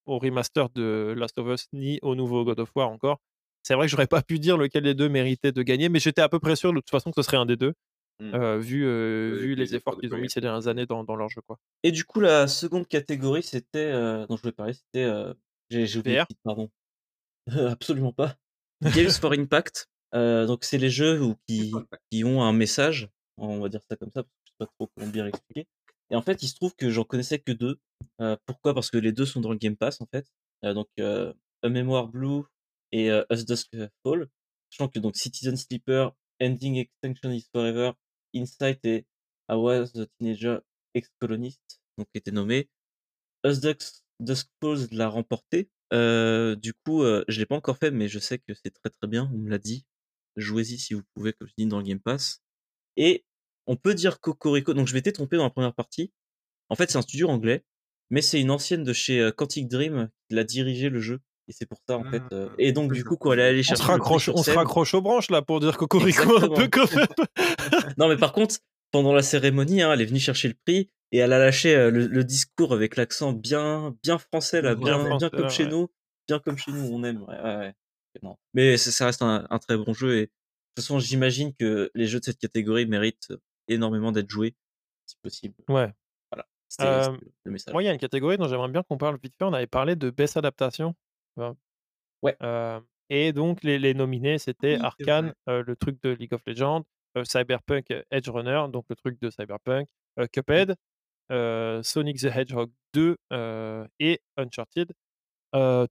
au 0.05 0.19
remaster 0.19 0.69
de 0.69 1.15
Last 1.17 1.37
of 1.39 1.47
Us 1.47 1.67
ni 1.73 1.99
au 2.03 2.15
nouveau 2.15 2.45
God 2.45 2.59
of 2.59 2.71
War 2.75 2.89
encore, 2.89 3.19
c'est 3.63 3.73
vrai 3.73 3.87
que 3.87 3.91
j'aurais 3.91 4.07
pas 4.07 4.21
pu 4.21 4.37
dire 4.37 4.57
lequel 4.57 4.83
des 4.83 4.93
deux 4.93 5.09
méritait 5.09 5.51
de 5.51 5.63
gagner, 5.63 5.89
mais 5.89 5.99
j'étais 5.99 6.21
à 6.21 6.29
peu 6.29 6.39
près 6.39 6.55
sûr 6.55 6.71
de 6.71 6.77
toute 6.77 6.91
façon 6.91 7.09
que 7.09 7.15
ce 7.15 7.23
serait 7.23 7.37
un 7.37 7.47
des 7.47 7.57
deux. 7.57 7.73
Mmh. 8.21 8.57
vu, 8.59 8.79
vu 9.35 9.55
les 9.55 9.75
efforts 9.75 9.97
qu'ils 9.99 10.13
ont 10.13 10.17
mis 10.17 10.29
ces 10.29 10.39
dernières 10.39 10.69
années 10.69 10.85
dans, 10.85 11.03
dans, 11.03 11.17
leur 11.17 11.27
jeu. 11.27 11.41
Quoi. 11.45 11.57
Et 11.83 11.91
du 11.91 12.05
coup, 12.05 12.21
la 12.21 12.47
seconde 12.47 12.87
catégorie, 12.87 13.43
c'était, 13.43 13.91
dont 13.91 14.37
je 14.37 14.41
voulais 14.41 14.53
parler, 14.53 14.73
c'était. 14.73 15.11
j'ai 15.69 15.97
oublié, 15.97 16.23
pardon. 16.43 16.69
Absolument 17.47 18.13
pas. 18.13 18.35
Games 18.95 19.11
for 19.11 19.33
Impact. 19.33 19.87
Euh, 20.13 20.45
donc 20.45 20.63
c'est 20.63 20.77
les 20.77 20.89
jeux 20.89 21.21
où, 21.21 21.35
qui, 21.47 21.73
qui 22.09 22.23
ont 22.23 22.41
un 22.41 22.53
message, 22.53 23.09
on 23.37 23.59
va 23.59 23.69
dire 23.69 23.81
ça 23.89 23.95
comme 23.95 24.11
ça, 24.11 24.23
parce 24.23 24.33
que 24.33 24.41
je 24.45 24.51
sais 24.51 24.55
pas 24.59 24.65
trop 24.67 24.89
comment 24.95 25.11
bien 25.11 25.25
l'expliquer. 25.25 25.67
Et 26.11 26.15
en 26.15 26.21
fait, 26.21 26.43
il 26.43 26.47
se 26.47 26.55
trouve 26.55 26.75
que 26.75 26.89
j'en 26.89 27.03
connaissais 27.03 27.39
que 27.39 27.51
deux. 27.51 27.79
Euh, 28.21 28.37
pourquoi? 28.45 28.73
Parce 28.73 28.91
que 28.91 28.97
les 28.97 29.11
deux 29.11 29.25
sont 29.25 29.41
dans 29.41 29.51
le 29.51 29.57
Game 29.57 29.75
Pass 29.75 30.01
en 30.01 30.05
fait. 30.05 30.27
Euh, 30.63 30.73
donc 30.73 30.87
A 30.99 31.69
Memoir 31.69 32.07
Blue 32.07 32.43
et 32.91 33.09
Us 33.31 33.45
Dusk 33.45 33.75
Fall. 34.03 34.27
Sachant 34.69 34.89
que 34.89 34.99
donc 34.99 35.15
Citizen 35.15 35.57
Sleeper, 35.57 36.13
Ending 36.41 36.77
Extinction 36.77 37.31
is 37.31 37.47
Forever, 37.53 37.93
Insight 38.35 38.83
et 38.85 39.05
I 39.49 39.55
Was 39.55 39.91
a 39.95 40.05
Teenager 40.17 40.59
Ex-Colonist, 40.93 41.81
donc 41.97 42.07
étaient 42.13 42.31
nommés. 42.31 42.69
Us 43.45 43.59
Dusk, 43.59 44.03
Dusk 44.19 44.49
Falls 44.61 44.87
l'a 44.91 45.07
remporté 45.07 45.69
du 45.91 46.73
coup, 46.85 47.03
je 47.03 47.39
l'ai 47.39 47.45
pas 47.45 47.55
encore 47.55 47.77
fait, 47.77 47.91
mais 47.91 48.07
je 48.07 48.19
sais 48.19 48.39
que 48.39 48.53
c'est 48.53 48.71
très 48.71 48.89
très 48.89 49.07
bien. 49.07 49.29
On 49.33 49.37
me 49.37 49.49
l'a 49.49 49.57
dit. 49.57 49.85
Jouez-y 50.37 50.77
si 50.77 50.93
vous 50.93 51.03
pouvez, 51.13 51.31
comme 51.31 51.47
je 51.47 51.53
dis 51.57 51.65
dans 51.65 51.77
le 51.77 51.83
Game 51.83 51.99
Pass. 51.99 52.41
Et 52.97 53.23
on 53.67 53.77
peut 53.77 53.93
dire 53.93 54.19
Cocorico. 54.19 54.73
Donc 54.73 54.87
je 54.87 54.93
m'étais 54.93 55.11
trompé 55.11 55.37
dans 55.37 55.43
la 55.43 55.49
première 55.49 55.73
partie. 55.73 56.11
En 56.69 56.75
fait, 56.75 56.91
c'est 56.91 56.97
un 56.97 57.03
studio 57.03 57.29
anglais, 57.29 57.63
mais 58.09 58.21
c'est 58.21 58.41
une 58.41 58.51
ancienne 58.51 58.83
de 58.83 58.93
chez 58.93 59.31
Quantic 59.37 59.67
Dream 59.67 60.09
qui 60.27 60.35
l'a 60.35 60.43
dirigé 60.43 60.89
le 60.89 60.99
jeu. 60.99 61.21
Et 61.47 61.53
c'est 61.53 61.67
pour 61.67 61.77
ça 61.87 61.97
en 61.97 62.03
fait. 62.09 62.23
Ah, 62.31 62.47
et 62.57 62.71
donc 62.71 62.91
du 62.91 63.03
coup, 63.03 63.17
quand 63.17 63.31
elle 63.33 63.39
est 63.39 63.47
allée 63.47 63.63
chercher, 63.63 63.83
on 63.83 63.85
se 63.85 63.91
raccroche, 63.91 64.29
on 64.29 64.43
se 64.43 64.51
raccroche 64.51 64.93
aux 64.95 65.01
branches 65.01 65.29
là 65.29 65.41
pour 65.43 65.59
dire 65.59 65.77
Cocorico 65.77 66.37
un 66.37 66.49
peu 66.49 66.67
quand 66.67 66.91
même. 66.95 67.07
non, 67.97 68.09
mais 68.09 68.17
par 68.17 68.33
contre, 68.33 68.55
pendant 68.91 69.13
la 69.13 69.21
cérémonie, 69.21 69.81
hein, 69.81 69.91
elle 69.93 70.01
est 70.01 70.05
venue 70.05 70.19
chercher 70.19 70.47
le 70.47 70.53
prix 70.53 70.89
et 71.11 71.19
elle 71.19 71.33
a 71.33 71.39
lâché 71.39 71.91
le, 71.91 72.23
discours 72.23 72.73
avec 72.73 72.95
l'accent 72.95 73.33
bien, 73.33 73.95
bien 74.03 74.17
français 74.17 74.61
là, 74.61 74.75
bien, 74.75 75.17
bien, 75.17 75.29
comme 75.29 75.49
chez 75.49 75.65
nous, 75.65 75.89
bien 76.27 76.39
comme 76.39 76.57
chez 76.57 76.71
nous, 76.71 76.93
on 76.93 77.03
aime. 77.03 77.23
Ouais, 77.23 77.41
ouais, 77.41 77.73
Non. 78.21 78.37
Mais 78.53 78.77
ça, 78.77 79.05
reste 79.05 79.21
un, 79.21 79.59
très 79.59 79.77
bon 79.77 79.93
jeu 79.93 80.17
et 80.17 80.21
de 80.21 80.25
toute 80.25 80.83
façon, 80.83 80.99
j'imagine 80.99 81.53
que 81.53 81.91
les 81.93 82.07
jeux 82.07 82.19
de 82.19 82.25
cette 82.25 82.39
catégorie 82.39 82.85
méritent 82.85 83.33
énormément 83.67 84.11
d'être 84.11 84.29
joués, 84.29 84.55
si 85.05 85.15
possible. 85.21 85.55
Ouais. 85.69 85.93
Voilà. 86.31 86.45
C'était 86.67 87.17
le 87.43 87.51
message. 87.51 87.71
Moi, 87.73 87.83
il 87.83 87.85
y 87.85 87.89
a 87.89 87.93
une 87.93 87.99
catégorie 87.99 88.37
dont 88.37 88.47
j'aimerais 88.47 88.69
bien 88.69 88.83
qu'on 88.83 88.97
parle 88.97 89.17
vite 89.21 89.35
fait. 89.37 89.45
On 89.45 89.53
avait 89.53 89.67
parlé 89.67 89.95
de 89.95 90.09
best 90.09 90.37
adaptation. 90.37 90.95
Ouais. 91.37 92.35
et 93.09 93.31
donc, 93.31 93.63
les, 93.63 93.79
les 93.79 93.93
nominés, 93.93 94.37
c'était 94.37 94.75
Arkane, 94.75 95.33
le 95.47 95.75
truc 95.75 96.01
de 96.03 96.09
League 96.09 96.33
of 96.33 96.41
Legends, 96.45 96.85
Cyberpunk 97.23 97.93
Edge 98.11 98.29
Runner, 98.29 98.65
donc 98.71 98.85
le 98.89 98.95
truc 98.95 99.19
de 99.21 99.29
Cyberpunk, 99.29 99.87
Cuphead, 100.31 100.75
Sonic 101.29 102.17
the 102.17 102.25
Hedgehog 102.25 102.71
2 102.93 103.17
et 103.99 104.19
Uncharted. 104.37 104.91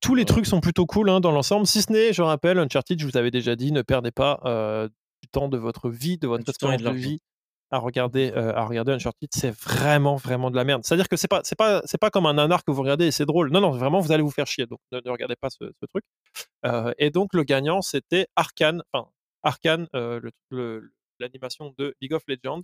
tous 0.01 0.15
les 0.15 0.25
trucs 0.25 0.47
sont 0.47 0.61
plutôt 0.61 0.87
cool 0.87 1.11
hein, 1.11 1.21
dans 1.21 1.33
l'ensemble, 1.33 1.67
si 1.67 1.83
ce 1.83 1.93
n'est, 1.93 2.13
je 2.13 2.23
rappelle, 2.23 2.59
Uncharted, 2.59 2.99
je 2.99 3.07
vous 3.07 3.17
avais 3.17 3.31
déjà 3.31 3.57
dit, 3.57 3.73
ne 3.73 3.83
perdez 3.83 4.11
pas 4.11 4.89
du 5.23 5.29
temps 5.29 5.49
de 5.49 5.59
votre 5.59 5.91
vie, 5.91 6.19
de 6.19 6.27
votre 6.27 6.49
expérience 6.49 6.83
de, 6.83 6.91
vie 6.91 7.21
à 7.71 7.79
regarder, 7.79 8.33
à 8.33 8.65
regarder 8.65 8.93
Uncharted. 8.93 9.29
C'est 9.33 9.51
vraiment, 9.51 10.17
vraiment 10.17 10.51
de 10.51 10.57
la 10.57 10.65
merde. 10.65 10.85
C'est-à-dire 10.85 11.09
que 11.09 11.17
c'est 11.17 11.29
pas, 11.29 11.41
c'est 11.45 11.57
pas, 11.57 11.83
c'est 11.85 11.99
pas 11.99 12.11
comme 12.11 12.27
un 12.27 12.35
nanar 12.35 12.63
que 12.65 12.71
vous 12.71 12.83
regardez 12.83 13.07
et 13.07 13.11
c'est 13.11 13.27
drôle. 13.27 13.51
Non, 13.51 13.61
non, 13.61 13.71
vraiment, 13.71 14.01
vous 14.01 14.13
allez 14.13 14.23
vous 14.23 14.31
faire 14.31 14.47
chier. 14.47 14.67
Donc, 14.67 14.81
ne, 14.93 15.01
regardez 15.11 15.37
pas 15.37 15.51
ce, 15.51 15.65
truc. 15.89 16.05
et 16.99 17.11
donc, 17.11 17.35
le 17.35 17.43
gagnant, 17.43 17.83
c'était 17.83 18.29
Arkane, 18.37 18.83
enfin, 18.93 19.09
Arkane, 19.43 19.89
l'animation 21.19 21.75
de 21.79 21.95
League 22.01 22.13
of 22.13 22.23
Legends. 22.29 22.63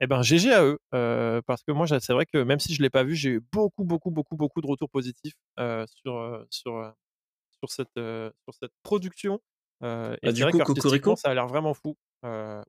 Eh 0.00 0.06
ben 0.06 0.22
GG 0.22 0.52
à 0.52 0.64
eux, 0.64 0.78
parce 1.46 1.62
que 1.62 1.70
moi 1.70 1.86
c'est 1.86 2.12
vrai 2.12 2.26
que 2.26 2.38
même 2.38 2.58
si 2.58 2.74
je 2.74 2.82
l'ai 2.82 2.90
pas 2.90 3.04
vu, 3.04 3.14
j'ai 3.14 3.30
eu 3.30 3.40
beaucoup 3.52 3.84
beaucoup 3.84 4.10
beaucoup 4.10 4.36
beaucoup 4.36 4.60
de 4.60 4.66
retours 4.66 4.90
positifs 4.90 5.34
sur 5.56 6.44
sur 6.50 6.92
sur 7.58 7.70
cette 7.70 7.94
sur 7.94 8.54
cette 8.58 8.72
production. 8.82 9.40
et 9.82 10.16
bah, 10.22 10.32
du 10.32 10.44
coup, 10.46 10.58
Cocorico, 10.58 11.14
ça 11.14 11.30
a 11.30 11.34
l'air 11.34 11.46
vraiment 11.46 11.74
fou. 11.74 11.96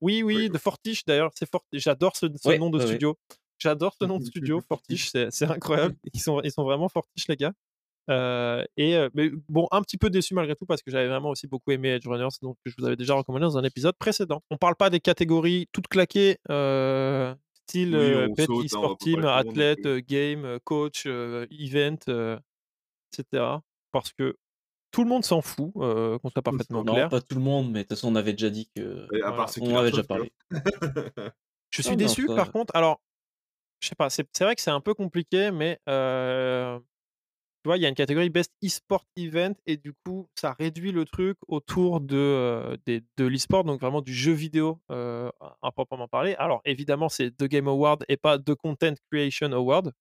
oui 0.01 0.21
oui, 0.21 0.49
de 0.49 0.57
Fortiche 0.57 1.05
d'ailleurs, 1.05 1.31
c'est 1.33 1.49
fort. 1.49 1.65
J'adore 1.73 2.15
ce, 2.15 2.27
nom 2.57 2.69
de 2.69 2.79
studio. 2.79 3.17
J'adore 3.57 3.95
ce 3.99 4.05
nom 4.05 4.19
de 4.19 4.25
studio, 4.25 4.61
Fortiche, 4.61 5.09
c'est 5.09 5.43
incroyable. 5.49 5.95
Ils 6.13 6.19
sont 6.19 6.39
ils 6.41 6.51
sont 6.51 6.63
vraiment 6.63 6.89
Fortiche 6.89 7.27
les 7.29 7.37
gars. 7.37 7.53
Et 8.09 9.07
mais 9.13 9.31
bon, 9.49 9.67
un 9.71 9.81
petit 9.81 9.97
peu 9.97 10.09
déçu 10.09 10.33
malgré 10.33 10.55
tout 10.55 10.65
parce 10.65 10.81
que 10.81 10.91
j'avais 10.91 11.07
vraiment 11.07 11.29
aussi 11.29 11.47
beaucoup 11.47 11.71
aimé 11.71 11.89
Edge 11.89 12.07
Runners, 12.07 12.35
donc 12.41 12.57
je 12.65 12.73
vous 12.77 12.85
avais 12.85 12.95
déjà 12.95 13.13
recommandé 13.13 13.43
dans 13.43 13.57
un 13.57 13.63
épisode 13.63 13.95
précédent. 13.97 14.41
On 14.49 14.57
parle 14.57 14.75
pas 14.75 14.89
des 14.89 14.99
catégories 14.99 15.67
toutes 15.71 15.87
claquées, 15.87 16.37
style 17.67 17.95
oui, 18.49 18.69
sport 18.69 18.97
team, 18.97 19.25
athlète, 19.25 19.87
game, 20.07 20.59
coach, 20.63 21.05
event, 21.05 21.99
etc. 23.13 23.43
Parce 23.91 24.11
que 24.11 24.35
tout 24.91 25.03
le 25.03 25.09
monde 25.09 25.25
s'en 25.25 25.41
fout, 25.41 25.71
qu'on 25.73 26.29
soit 26.29 26.41
parfaitement 26.41 26.83
non, 26.83 26.93
clair. 26.93 27.09
pas 27.09 27.21
tout 27.21 27.35
le 27.35 27.41
monde, 27.41 27.71
mais 27.71 27.79
de 27.79 27.83
toute 27.83 27.97
façon 27.97 28.09
on 28.11 28.15
avait 28.15 28.33
déjà 28.33 28.49
dit 28.49 28.69
que. 28.75 29.07
à 29.23 29.31
part 29.31 29.49
on 29.59 29.75
avait 29.75 29.91
déjà 29.91 30.03
parlé. 30.03 30.31
je 31.71 31.81
suis 31.81 31.95
déçu 31.97 32.27
par 32.27 32.51
contre. 32.51 32.75
Alors, 32.75 33.01
je 33.81 33.89
sais 33.89 33.95
pas, 33.95 34.09
c'est 34.09 34.25
vrai 34.41 34.55
que 34.55 34.61
c'est 34.61 34.71
un 34.71 34.79
peu 34.81 34.93
compliqué, 34.93 35.51
mais 35.51 35.79
tu 37.63 37.69
vois, 37.69 37.77
il 37.77 37.81
y 37.81 37.85
a 37.85 37.89
une 37.89 37.95
catégorie 37.95 38.29
Best 38.29 38.51
e-sport 38.61 39.05
event 39.15 39.53
et 39.65 39.77
du 39.77 39.93
coup, 39.93 40.27
ça 40.35 40.51
réduit 40.51 40.91
le 40.91 41.05
truc 41.05 41.37
autour 41.47 42.01
de, 42.01 42.77
de 42.85 43.25
l'e-sport, 43.25 43.63
donc 43.63 43.79
vraiment 43.79 44.01
du 44.01 44.13
jeu 44.13 44.33
vidéo 44.33 44.81
à 44.89 45.71
proprement 45.71 46.09
parler. 46.09 46.35
Alors 46.35 46.61
évidemment, 46.65 47.07
c'est 47.07 47.31
The 47.31 47.45
Game 47.45 47.69
Award 47.69 48.03
et 48.09 48.17
pas 48.17 48.37
The 48.37 48.53
Content 48.55 48.95
Creation 49.09 49.53
Award. 49.53 49.93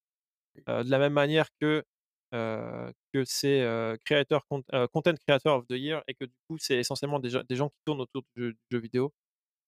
de 0.67 0.91
la 0.91 0.99
même 0.99 1.13
manière 1.13 1.47
que, 1.61 1.85
que 2.33 3.25
c'est 3.25 3.65
creator, 4.05 4.45
Content 4.93 5.15
Creator 5.25 5.59
of 5.59 5.67
the 5.69 5.75
Year 5.75 6.03
et 6.09 6.15
que 6.15 6.25
du 6.25 6.35
coup, 6.49 6.59
c'est 6.59 6.79
essentiellement 6.79 7.21
des, 7.21 7.31
des, 7.49 7.55
gens 7.55 7.69
qui 7.69 7.79
tournent 7.85 8.01
autour 8.01 8.23
du 8.35 8.57
jeu, 8.73 8.79
vidéo. 8.81 9.13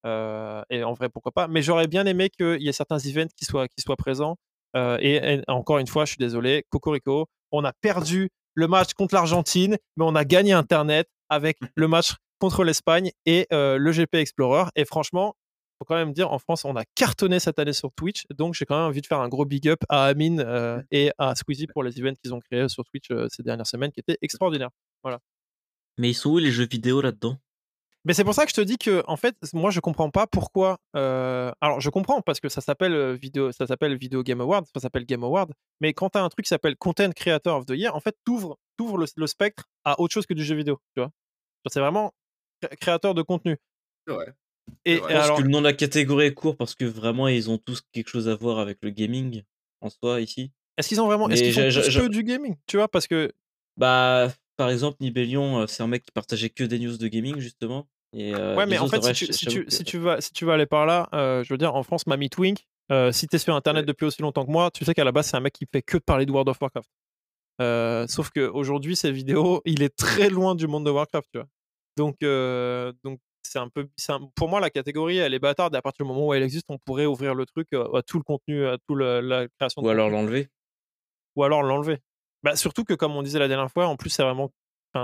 et 0.04 0.82
en 0.82 0.94
vrai, 0.94 1.08
pourquoi 1.10 1.30
pas. 1.30 1.46
Mais 1.46 1.62
j'aurais 1.62 1.86
bien 1.86 2.06
aimé 2.06 2.28
qu'il 2.28 2.60
y 2.60 2.68
ait 2.68 2.72
certains 2.72 2.98
events 2.98 3.30
qui 3.36 3.44
soient, 3.44 3.68
qui 3.68 3.82
soient 3.82 3.96
présents. 3.96 4.36
et, 4.74 5.40
encore 5.46 5.78
une 5.78 5.86
fois, 5.86 6.04
je 6.06 6.10
suis 6.10 6.18
désolé, 6.18 6.64
Cocorico, 6.70 7.28
on 7.54 7.64
a 7.64 7.72
perdu 7.72 8.28
le 8.54 8.68
match 8.68 8.94
contre 8.94 9.14
l'Argentine, 9.14 9.76
mais 9.96 10.04
on 10.04 10.14
a 10.14 10.24
gagné 10.24 10.52
Internet 10.52 11.08
avec 11.28 11.58
le 11.76 11.88
match 11.88 12.14
contre 12.38 12.64
l'Espagne 12.64 13.10
et 13.26 13.46
euh, 13.52 13.78
le 13.78 13.92
GP 13.92 14.16
Explorer. 14.16 14.64
Et 14.76 14.84
franchement, 14.84 15.34
faut 15.78 15.84
quand 15.84 15.96
même 15.96 16.12
dire, 16.12 16.30
en 16.32 16.38
France, 16.38 16.64
on 16.64 16.76
a 16.76 16.84
cartonné 16.94 17.40
cette 17.40 17.58
année 17.58 17.72
sur 17.72 17.92
Twitch. 17.92 18.24
Donc, 18.30 18.54
j'ai 18.54 18.64
quand 18.64 18.76
même 18.76 18.86
envie 18.86 19.00
de 19.00 19.06
faire 19.06 19.20
un 19.20 19.28
gros 19.28 19.44
big 19.44 19.68
up 19.68 19.80
à 19.88 20.04
Amine 20.04 20.40
euh, 20.40 20.80
et 20.90 21.10
à 21.18 21.34
Squeezie 21.34 21.66
pour 21.66 21.82
les 21.82 21.98
events 21.98 22.14
qu'ils 22.22 22.32
ont 22.32 22.40
créés 22.40 22.68
sur 22.68 22.84
Twitch 22.84 23.10
euh, 23.10 23.26
ces 23.30 23.42
dernières 23.42 23.66
semaines, 23.66 23.90
qui 23.90 24.00
étaient 24.00 24.18
extraordinaires. 24.22 24.70
Voilà. 25.02 25.18
Mais 25.98 26.10
ils 26.10 26.14
sont 26.14 26.30
où 26.30 26.38
les 26.38 26.50
jeux 26.50 26.66
vidéo 26.66 27.00
là-dedans? 27.00 27.38
Mais 28.04 28.12
c'est 28.12 28.24
pour 28.24 28.34
ça 28.34 28.44
que 28.44 28.50
je 28.50 28.54
te 28.54 28.60
dis 28.60 28.76
que, 28.76 29.02
en 29.06 29.16
fait, 29.16 29.34
moi, 29.54 29.70
je 29.70 29.80
comprends 29.80 30.10
pas 30.10 30.26
pourquoi. 30.26 30.78
Euh, 30.94 31.50
alors, 31.60 31.80
je 31.80 31.88
comprends 31.88 32.20
parce 32.20 32.38
que 32.38 32.48
ça 32.48 32.60
s'appelle 32.60 32.92
euh, 32.92 33.14
vidéo, 33.14 33.50
ça 33.50 33.66
s'appelle 33.66 33.96
Video 33.96 34.22
Game 34.22 34.40
Award, 34.40 34.66
ça 34.74 34.80
s'appelle 34.80 35.06
Game 35.06 35.24
Award. 35.24 35.52
Mais 35.80 35.94
quand 35.94 36.10
tu 36.10 36.18
as 36.18 36.22
un 36.22 36.28
truc 36.28 36.44
qui 36.44 36.50
s'appelle 36.50 36.76
Content 36.76 37.10
Creator 37.12 37.56
of 37.56 37.66
the 37.66 37.70
Year, 37.70 37.94
en 37.94 38.00
fait, 38.00 38.16
t'ouvres, 38.24 38.58
ouvres 38.78 38.98
le, 38.98 39.26
spectre 39.26 39.64
à 39.84 40.00
autre 40.00 40.12
chose 40.12 40.26
que 40.26 40.34
du 40.34 40.44
jeu 40.44 40.54
vidéo. 40.54 40.78
Tu 40.94 41.00
vois? 41.00 41.10
C'est 41.70 41.80
vraiment 41.80 42.12
créateur 42.80 43.14
de 43.14 43.22
contenu. 43.22 43.56
Ouais. 44.06 44.26
Et, 44.84 44.96
je 44.96 45.00
pense 45.00 45.38
que 45.38 45.42
le 45.42 45.48
nom 45.48 45.60
de 45.60 45.66
la 45.66 45.72
catégorie 45.72 46.26
est 46.26 46.34
court 46.34 46.56
parce 46.56 46.74
que 46.74 46.84
vraiment, 46.84 47.28
ils 47.28 47.50
ont 47.50 47.58
tous 47.58 47.82
quelque 47.92 48.08
chose 48.08 48.28
à 48.28 48.34
voir 48.34 48.58
avec 48.58 48.78
le 48.82 48.90
gaming 48.90 49.42
en 49.80 49.88
soi 49.88 50.20
ici. 50.20 50.52
Est-ce 50.76 50.88
qu'ils 50.88 51.00
ont 51.00 51.06
vraiment. 51.06 51.28
Est-ce 51.28 51.42
qu'ils 51.42 51.54
font 51.54 52.06
que 52.06 52.08
du 52.08 52.22
gaming 52.22 52.56
Tu 52.66 52.76
vois? 52.76 52.88
Parce 52.88 53.06
que. 53.06 53.32
Bah, 53.76 54.28
par 54.56 54.70
exemple, 54.70 54.98
Nibelion, 55.00 55.60
euh, 55.60 55.66
c'est 55.66 55.82
un 55.82 55.86
mec 55.86 56.04
qui 56.04 56.12
partageait 56.12 56.50
que 56.50 56.64
des 56.64 56.78
news 56.78 56.96
de 56.96 57.08
gaming, 57.08 57.38
justement. 57.38 57.88
Euh, 58.14 58.56
ouais, 58.56 58.66
mais 58.66 58.78
en 58.78 58.88
fait, 58.88 59.02
si, 59.02 59.26
tu, 59.26 59.32
si, 59.32 59.46
tu, 59.46 59.64
si, 59.68 59.84
tu, 59.84 59.98
vas, 59.98 60.20
si 60.20 60.32
tu 60.32 60.44
vas 60.44 60.54
aller 60.54 60.66
par 60.66 60.86
là, 60.86 61.08
euh, 61.14 61.42
je 61.42 61.52
veux 61.52 61.58
dire, 61.58 61.74
en 61.74 61.82
France, 61.82 62.06
Mamie 62.06 62.30
Twink, 62.30 62.66
euh, 62.92 63.12
si 63.12 63.26
tu 63.26 63.36
es 63.36 63.38
sur 63.38 63.54
Internet 63.54 63.86
depuis 63.86 64.04
aussi 64.04 64.22
longtemps 64.22 64.44
que 64.44 64.50
moi, 64.50 64.70
tu 64.70 64.84
sais 64.84 64.94
qu'à 64.94 65.04
la 65.04 65.12
base, 65.12 65.28
c'est 65.28 65.36
un 65.36 65.40
mec 65.40 65.52
qui 65.52 65.66
fait 65.70 65.82
que 65.82 65.98
parler 65.98 66.26
de 66.26 66.30
World 66.30 66.48
of 66.48 66.58
Warcraft. 66.60 68.10
sauf 68.10 68.30
qu'aujourd'hui, 68.30 68.96
ces 68.96 69.10
vidéos, 69.10 69.62
il 69.64 69.82
est 69.82 69.94
très 69.94 70.30
loin 70.30 70.54
du 70.54 70.66
monde 70.66 70.84
de 70.86 70.90
Warcraft, 70.90 71.28
tu 71.32 71.38
vois. 71.38 71.48
Donc, 71.96 72.16
donc 73.02 73.20
c'est 73.42 73.58
un 73.58 73.68
peu. 73.68 73.88
pour 74.34 74.48
moi, 74.48 74.60
la 74.60 74.70
catégorie, 74.70 75.18
elle 75.18 75.34
est 75.34 75.38
bâtarde. 75.38 75.74
Et 75.74 75.78
à 75.78 75.82
partir 75.82 76.04
du 76.04 76.08
moment 76.12 76.26
où 76.28 76.34
elle 76.34 76.42
existe, 76.42 76.66
on 76.68 76.78
pourrait 76.78 77.06
ouvrir 77.06 77.34
le 77.34 77.46
truc 77.46 77.68
à 77.72 78.02
tout 78.02 78.18
le 78.18 78.24
contenu, 78.24 78.66
à 78.66 78.78
toute 78.86 78.98
la 78.98 79.48
création. 79.58 79.82
Ou 79.82 79.88
alors 79.88 80.10
l'enlever. 80.10 80.48
Ou 81.36 81.44
alors 81.44 81.62
l'enlever. 81.62 81.98
Bah, 82.44 82.56
surtout 82.56 82.84
que, 82.84 82.92
comme 82.92 83.16
on 83.16 83.22
disait 83.22 83.38
la 83.38 83.48
dernière 83.48 83.70
fois, 83.70 83.86
en 83.86 83.96
plus, 83.96 84.10
c'est 84.10 84.22
vraiment 84.22 84.50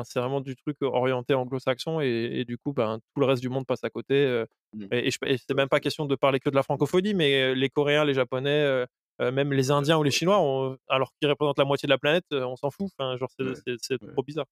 c'est 0.04 0.20
vraiment 0.20 0.40
du 0.40 0.56
truc 0.56 0.76
orienté 0.82 1.34
anglo-saxon 1.34 2.00
et, 2.00 2.44
du 2.46 2.58
coup, 2.58 2.72
ben, 2.72 2.98
tout 3.14 3.20
le 3.20 3.26
reste 3.26 3.42
du 3.42 3.48
monde 3.48 3.66
passe 3.66 3.84
à 3.84 3.90
côté. 3.90 4.44
Mmh. 4.74 4.86
Et, 4.92 5.10
c'est 5.10 5.54
même 5.54 5.68
pas 5.68 5.80
question 5.80 6.06
de 6.06 6.14
parler 6.14 6.40
que 6.40 6.50
de 6.50 6.54
la 6.54 6.62
francophonie, 6.62 7.14
mais 7.14 7.54
les 7.54 7.68
Coréens, 7.68 8.04
les 8.04 8.14
Japonais, 8.14 8.86
même 9.18 9.52
les 9.52 9.70
Indiens 9.70 9.98
ou 9.98 10.02
les 10.02 10.10
Chinois, 10.10 10.76
alors 10.88 11.12
qu'ils 11.18 11.28
représentent 11.28 11.58
la 11.58 11.64
moitié 11.64 11.86
de 11.86 11.92
la 11.92 11.98
planète, 11.98 12.26
on 12.32 12.56
s'en 12.56 12.70
fout. 12.70 12.88
Enfin, 12.98 13.16
genre, 13.16 13.30
c'est 13.36 13.98
trop 13.98 14.22
bizarre. 14.22 14.46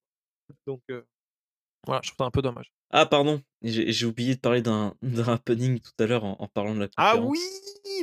Donc, 0.67 0.83
voilà, 1.87 2.01
je 2.03 2.11
trouve 2.11 2.19
ça 2.19 2.25
un 2.27 2.31
peu 2.31 2.43
dommage. 2.43 2.71
Ah, 2.91 3.07
pardon, 3.07 3.41
j'ai 3.63 4.07
oublié 4.07 4.35
de 4.35 4.41
parler 4.41 4.63
d'un 4.63 4.95
happening 5.27 5.81
tout 5.81 5.93
à 5.99 6.07
l'heure 6.07 6.25
en, 6.25 6.49
parlant 6.49 6.75
de 6.75 6.81
la 6.81 6.89
Ah 6.97 7.17
oui, 7.17 7.39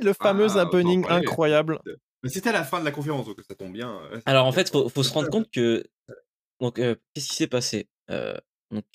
le 0.01 0.13
fameux 0.13 0.57
ah, 0.57 0.61
happening 0.61 1.05
incroyable. 1.09 1.79
Mais 2.23 2.29
c'était 2.29 2.49
à 2.49 2.53
la 2.53 2.63
fin 2.63 2.79
de 2.79 2.85
la 2.85 2.91
conférence, 2.91 3.27
donc 3.27 3.39
ça 3.47 3.55
tombe 3.55 3.73
bien. 3.73 4.01
Alors 4.25 4.47
en 4.47 4.51
fait, 4.51 4.71
faut, 4.71 4.89
faut 4.89 5.03
se 5.03 5.13
rendre 5.13 5.29
compte 5.29 5.49
que 5.51 5.83
donc, 6.59 6.75
qu'est-ce 6.75 7.27
qui 7.27 7.35
s'est 7.35 7.47
passé? 7.47 7.87
Donc, 8.71 8.85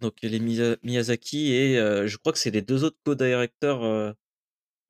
donc, 0.00 0.16
les 0.22 0.40
Miyazaki 0.40 1.52
et 1.52 1.76
je 1.76 2.16
crois 2.16 2.32
que 2.32 2.38
c'est 2.38 2.50
les 2.50 2.62
deux 2.62 2.84
autres 2.84 2.98
co-directeurs 3.04 4.14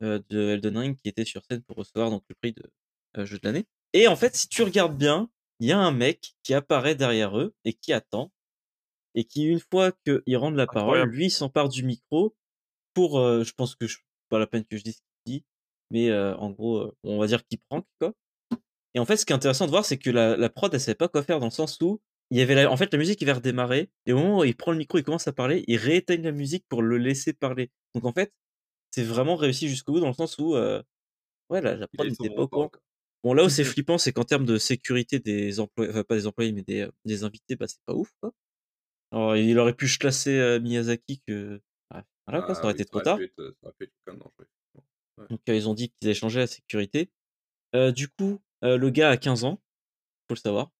de 0.00 0.50
Elden 0.50 0.78
Ring 0.78 0.99
qui 1.02 1.08
étaient 1.08 1.24
sur 1.24 1.42
scène 1.44 1.62
pour 1.62 1.76
recevoir 1.76 2.10
donc 2.10 2.24
le 2.28 2.34
prix 2.34 2.52
de 2.52 3.24
jeu 3.24 3.39
de 3.39 3.47
l'année. 3.47 3.65
Et 3.92 4.08
en 4.08 4.16
fait, 4.16 4.34
si 4.36 4.49
tu 4.49 4.62
regardes 4.62 4.97
bien, 4.97 5.31
il 5.60 5.68
y 5.68 5.73
a 5.73 5.78
un 5.78 5.92
mec 5.92 6.34
qui 6.42 6.52
apparaît 6.55 6.94
derrière 6.94 7.39
eux 7.39 7.55
et 7.65 7.73
qui 7.73 7.92
attend 7.92 8.33
et 9.15 9.24
qui, 9.24 9.44
une 9.44 9.60
fois 9.60 9.92
qu'ils 10.05 10.36
rendent 10.36 10.57
la 10.57 10.66
parole, 10.66 11.08
lui 11.08 11.31
s'empare 11.31 11.68
du 11.68 11.84
micro 11.84 12.36
pour, 12.92 13.18
je 13.20 13.52
pense 13.52 13.76
que 13.76 13.86
je, 13.86 13.99
pas 14.28 14.39
la 14.39 14.47
peine 14.47 14.65
que 14.65 14.76
je 14.76 14.83
dise 14.83 14.97
ce 14.97 15.00
qu'il 15.24 15.39
dit, 15.39 15.44
mais 15.91 16.12
en 16.12 16.50
gros, 16.50 16.92
on 17.05 17.18
va 17.18 17.26
dire 17.26 17.44
qu'il 17.47 17.58
prend 17.68 17.86
quoi. 18.00 18.12
Et 18.94 18.98
en 19.00 19.05
fait, 19.05 19.16
ce 19.16 19.26
qui 19.26 19.32
est 19.32 19.36
intéressant 19.36 19.66
de 19.66 19.70
voir, 19.70 19.84
c'est 19.84 19.98
que 19.98 20.10
la, 20.10 20.36
la 20.36 20.48
prod, 20.48 20.73
elle 20.73 20.81
savait 20.81 20.94
pas 20.94 21.08
quoi 21.08 21.23
faire 21.23 21.40
dans 21.40 21.47
le 21.47 21.50
sens 21.50 21.78
où 21.81 22.00
il 22.31 22.39
y 22.39 22.40
avait 22.42 22.64
en 22.64 22.76
fait 22.76 22.92
la 22.92 22.98
musique 22.98 23.18
qui 23.18 23.24
va 23.24 23.34
redémarrer 23.34 23.90
et 24.06 24.12
au 24.12 24.18
moment 24.18 24.39
où 24.40 24.44
il 24.44 24.56
prend 24.56 24.73
le 24.73 24.78
micro, 24.78 24.98
il 24.98 25.05
commence 25.05 25.28
à 25.28 25.32
parler, 25.32 25.64
il 25.68 25.76
rééteigne 25.76 26.23
la 26.23 26.32
musique 26.32 26.64
pour 26.68 26.82
le 26.82 26.97
laisser 26.98 27.32
parler. 27.32 27.70
Donc 27.94 28.05
en 28.05 28.12
fait, 28.12 28.32
c'est 28.90 29.05
vraiment 29.05 29.36
réussi 29.36 29.68
jusqu'au 29.68 29.92
bout 29.92 30.00
dans 30.00 30.08
le 30.08 30.14
sens 30.14 30.39
où 30.39 30.55
euh, 30.56 30.82
ouais, 31.50 31.60
la, 31.60 31.76
la 31.76 31.89
prod 31.89 32.08
n'était 32.08 32.31
pas 32.31 32.42
au 32.42 32.48
courant. 32.48 32.70
Bon, 33.24 33.34
là 33.34 33.44
où 33.44 33.48
c'est 33.48 33.64
flippant, 33.64 33.98
c'est 33.98 34.12
qu'en 34.12 34.24
termes 34.24 34.47
de 34.47 34.58
sécurité 34.58 35.18
des 35.18 35.60
employés, 35.60 35.90
enfin 35.90 36.05
pas 36.05 36.16
des 36.16 36.26
employés, 36.26 36.52
mais 36.52 36.62
des, 36.62 36.82
euh, 36.82 36.90
des 37.05 37.24
invités, 37.24 37.56
bah 37.56 37.66
c'est 37.68 37.82
pas 37.86 37.94
ouf 37.94 38.10
quoi. 38.20 38.32
Alors 39.12 39.36
il 39.36 39.58
aurait 39.58 39.74
pu 39.74 39.86
classer 39.98 40.39
euh, 40.39 40.60
Miyazaki 40.60 41.20
que 41.26 41.60
ah, 41.90 42.05
voilà 42.26 42.42
quoi, 42.42 42.55
ça 42.55 42.64
aurait 42.64 42.74
été 42.74 42.84
trop 42.84 43.00
tard. 43.00 43.18
Donc 45.31 45.40
ils 45.47 45.68
ont 45.68 45.74
dit 45.74 45.90
qu'ils 45.90 46.08
avaient 46.08 46.14
changé 46.14 46.40
la 46.40 46.47
sécurité. 46.47 47.10
du 47.94 48.08
coup, 48.08 48.40
euh, 48.62 48.76
le 48.76 48.91
gars 48.91 49.10
a 49.10 49.16
15 49.16 49.44
ans, 49.44 49.60
faut 50.28 50.34
le 50.34 50.36
savoir. 50.36 50.70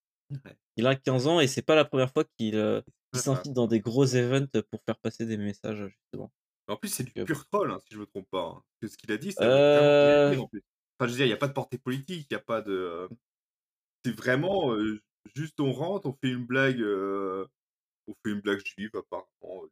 Il 0.77 0.87
a 0.87 0.95
15 0.95 1.27
ans 1.27 1.39
et 1.39 1.47
c'est 1.47 1.61
pas 1.61 1.75
la 1.75 1.85
première 1.85 2.11
fois 2.11 2.23
qu'il 2.37 2.55
euh, 2.55 2.81
s'invite 3.13 3.53
dans 3.53 3.67
des 3.67 3.79
gros 3.79 4.05
events 4.05 4.61
pour 4.71 4.81
faire 4.83 4.97
passer 4.97 5.25
des 5.25 5.37
messages, 5.37 5.87
justement. 5.87 6.31
En 6.67 6.77
plus, 6.77 6.89
c'est 6.89 7.03
du 7.03 7.11
pur 7.11 7.45
troll, 7.45 7.71
hein, 7.71 7.79
si 7.87 7.93
je 7.93 7.99
me 7.99 8.05
trompe 8.07 8.27
pas. 8.31 8.55
Hein. 8.57 8.63
que 8.81 8.87
ce 8.87 8.97
qu'il 8.97 9.11
a 9.11 9.17
dit, 9.17 9.31
c'est 9.31 9.43
euh... 9.43 10.35
Enfin, 10.35 10.47
je 11.01 11.05
veux 11.05 11.17
dire, 11.17 11.25
il 11.25 11.29
n'y 11.29 11.33
a 11.33 11.37
pas 11.37 11.47
de 11.47 11.53
portée 11.53 11.77
politique, 11.77 12.27
il 12.29 12.33
n'y 12.33 12.37
a 12.37 12.43
pas 12.43 12.61
de. 12.61 12.71
Euh, 12.71 13.07
c'est 14.03 14.15
vraiment 14.15 14.75
juste 15.35 15.59
on 15.59 15.71
rentre, 15.71 16.07
on 16.07 16.13
fait 16.13 16.29
une 16.29 16.45
blague. 16.45 16.81
On 18.07 18.13
fait 18.23 18.31
une 18.31 18.41
blague 18.41 18.61
juive, 18.63 18.91
apparemment. 18.93 19.63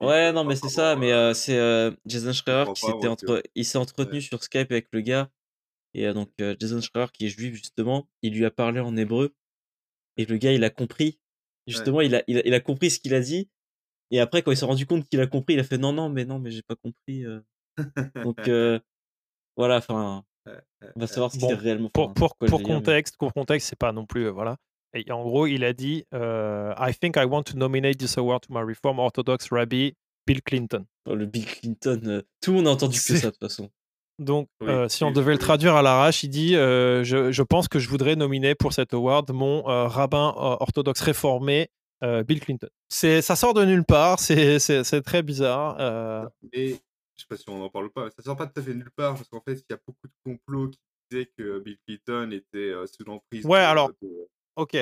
Ouais, 0.00 0.32
non, 0.32 0.44
mais 0.44 0.56
c'est 0.56 0.68
ça. 0.68 0.96
Mais 0.96 1.34
c'est 1.34 1.58
Jason 2.06 2.32
Schreier 2.32 2.64
qui 2.74 2.80
s'était 2.82 3.08
entre... 3.08 3.42
il 3.54 3.64
s'est 3.64 3.78
entretenu 3.78 4.20
sur 4.20 4.42
Skype 4.42 4.70
avec 4.70 4.88
le 4.92 5.00
gars 5.00 5.30
et 5.94 6.12
donc 6.12 6.30
Jason 6.60 6.80
Schreier, 6.80 7.06
qui 7.12 7.26
est 7.26 7.28
juif 7.28 7.54
justement, 7.54 8.08
il 8.22 8.34
lui 8.34 8.44
a 8.44 8.50
parlé 8.50 8.80
en 8.80 8.96
hébreu. 8.96 9.34
Et 10.16 10.26
le 10.26 10.36
gars, 10.36 10.52
il 10.52 10.64
a 10.64 10.70
compris. 10.70 11.18
Justement, 11.66 12.00
il, 12.00 12.14
a, 12.14 12.22
il, 12.26 12.52
a, 12.52 12.60
compris 12.60 12.90
ce 12.90 13.00
qu'il 13.00 13.14
a 13.14 13.20
dit. 13.20 13.48
Et 14.10 14.20
après, 14.20 14.42
quand 14.42 14.50
il 14.50 14.56
s'est 14.56 14.66
rendu 14.66 14.86
compte 14.86 15.08
qu'il 15.08 15.20
a 15.20 15.26
compris, 15.26 15.54
il 15.54 15.60
a 15.60 15.64
fait 15.64 15.78
non, 15.78 15.92
non, 15.92 16.10
mais 16.10 16.24
non, 16.24 16.38
mais 16.38 16.50
j'ai 16.50 16.62
pas 16.62 16.76
compris. 16.76 17.24
Donc 18.22 18.36
voilà, 19.56 19.78
enfin, 19.78 20.24
on 20.94 21.00
va 21.00 21.06
savoir 21.06 21.32
ce 21.32 21.38
qu'il 21.38 21.54
réellement. 21.54 21.88
Pour, 21.88 22.12
pour, 22.12 22.36
pour 22.36 22.62
contexte, 22.62 23.16
pour 23.16 23.32
contexte, 23.32 23.68
c'est 23.68 23.78
pas 23.78 23.92
non 23.92 24.04
plus 24.04 24.28
voilà. 24.28 24.56
Et 24.92 25.10
en 25.10 25.24
gros, 25.24 25.46
il 25.46 25.64
a 25.64 25.72
dit 25.72 26.04
I 26.12 26.94
think 27.00 27.16
I 27.16 27.24
want 27.24 27.44
to 27.44 27.56
nominate 27.56 27.98
this 27.98 28.18
award 28.18 28.42
to 28.42 28.52
my 28.52 28.62
Reform 28.62 28.98
Orthodox 28.98 29.48
Rabbi 29.50 29.94
Bill 30.26 30.42
Clinton. 30.42 30.86
Oh, 31.06 31.14
le 31.14 31.26
Bill 31.26 31.44
Clinton, 31.44 32.22
tout 32.40 32.50
le 32.52 32.56
monde 32.58 32.68
a 32.68 32.70
entendu 32.70 32.98
que 32.98 33.16
ça 33.16 33.26
de 33.26 33.30
toute 33.30 33.40
façon. 33.40 33.70
Donc, 34.18 34.48
euh, 34.62 34.88
si 34.88 35.02
on 35.02 35.10
devait 35.10 35.32
le 35.32 35.38
traduire 35.38 35.74
à 35.74 35.82
l'arrache, 35.82 36.22
il 36.22 36.28
dit 36.28 36.54
euh, 36.56 37.02
je, 37.02 37.42
pense 37.42 37.68
que 37.68 37.78
je 37.78 37.88
voudrais 37.88 38.14
nominer 38.16 38.54
pour 38.54 38.72
cet 38.72 38.94
award 38.94 39.32
mon 39.32 39.68
euh, 39.68 39.88
rabbin 39.88 40.32
orthodoxe 40.36 41.00
réformé, 41.00 41.68
Bill 42.02 42.40
Clinton. 42.40 42.68
C'est, 42.88 43.22
ça 43.22 43.34
sort 43.34 43.54
de 43.54 43.64
nulle 43.64 43.84
part, 43.84 44.20
c'est, 44.20 45.02
très 45.04 45.22
bizarre. 45.22 45.76
Mais 46.52 46.68
je 47.16 47.20
sais 47.20 47.26
pas 47.28 47.36
si 47.36 47.44
on 47.48 47.62
en 47.62 47.70
parle 47.70 47.90
pas, 47.90 48.08
ça 48.10 48.22
sort 48.22 48.36
pas 48.36 48.46
tout 48.46 48.60
à 48.60 48.62
fait 48.62 48.72
de 48.72 48.78
nulle 48.78 48.90
part 48.96 49.14
parce 49.14 49.28
qu'en 49.28 49.40
fait, 49.40 49.54
il 49.54 49.64
y 49.70 49.72
a 49.72 49.78
beaucoup 49.86 50.06
de 50.06 50.12
complots 50.24 50.68
qui 50.68 50.78
disaient 51.10 51.30
que 51.36 51.60
Bill 51.60 51.76
Clinton 51.86 52.30
était 52.32 52.72
sous 52.86 53.04
l'emprise. 53.04 53.44
Ouais, 53.46 53.58
alors, 53.58 53.90
ok, 54.56 54.76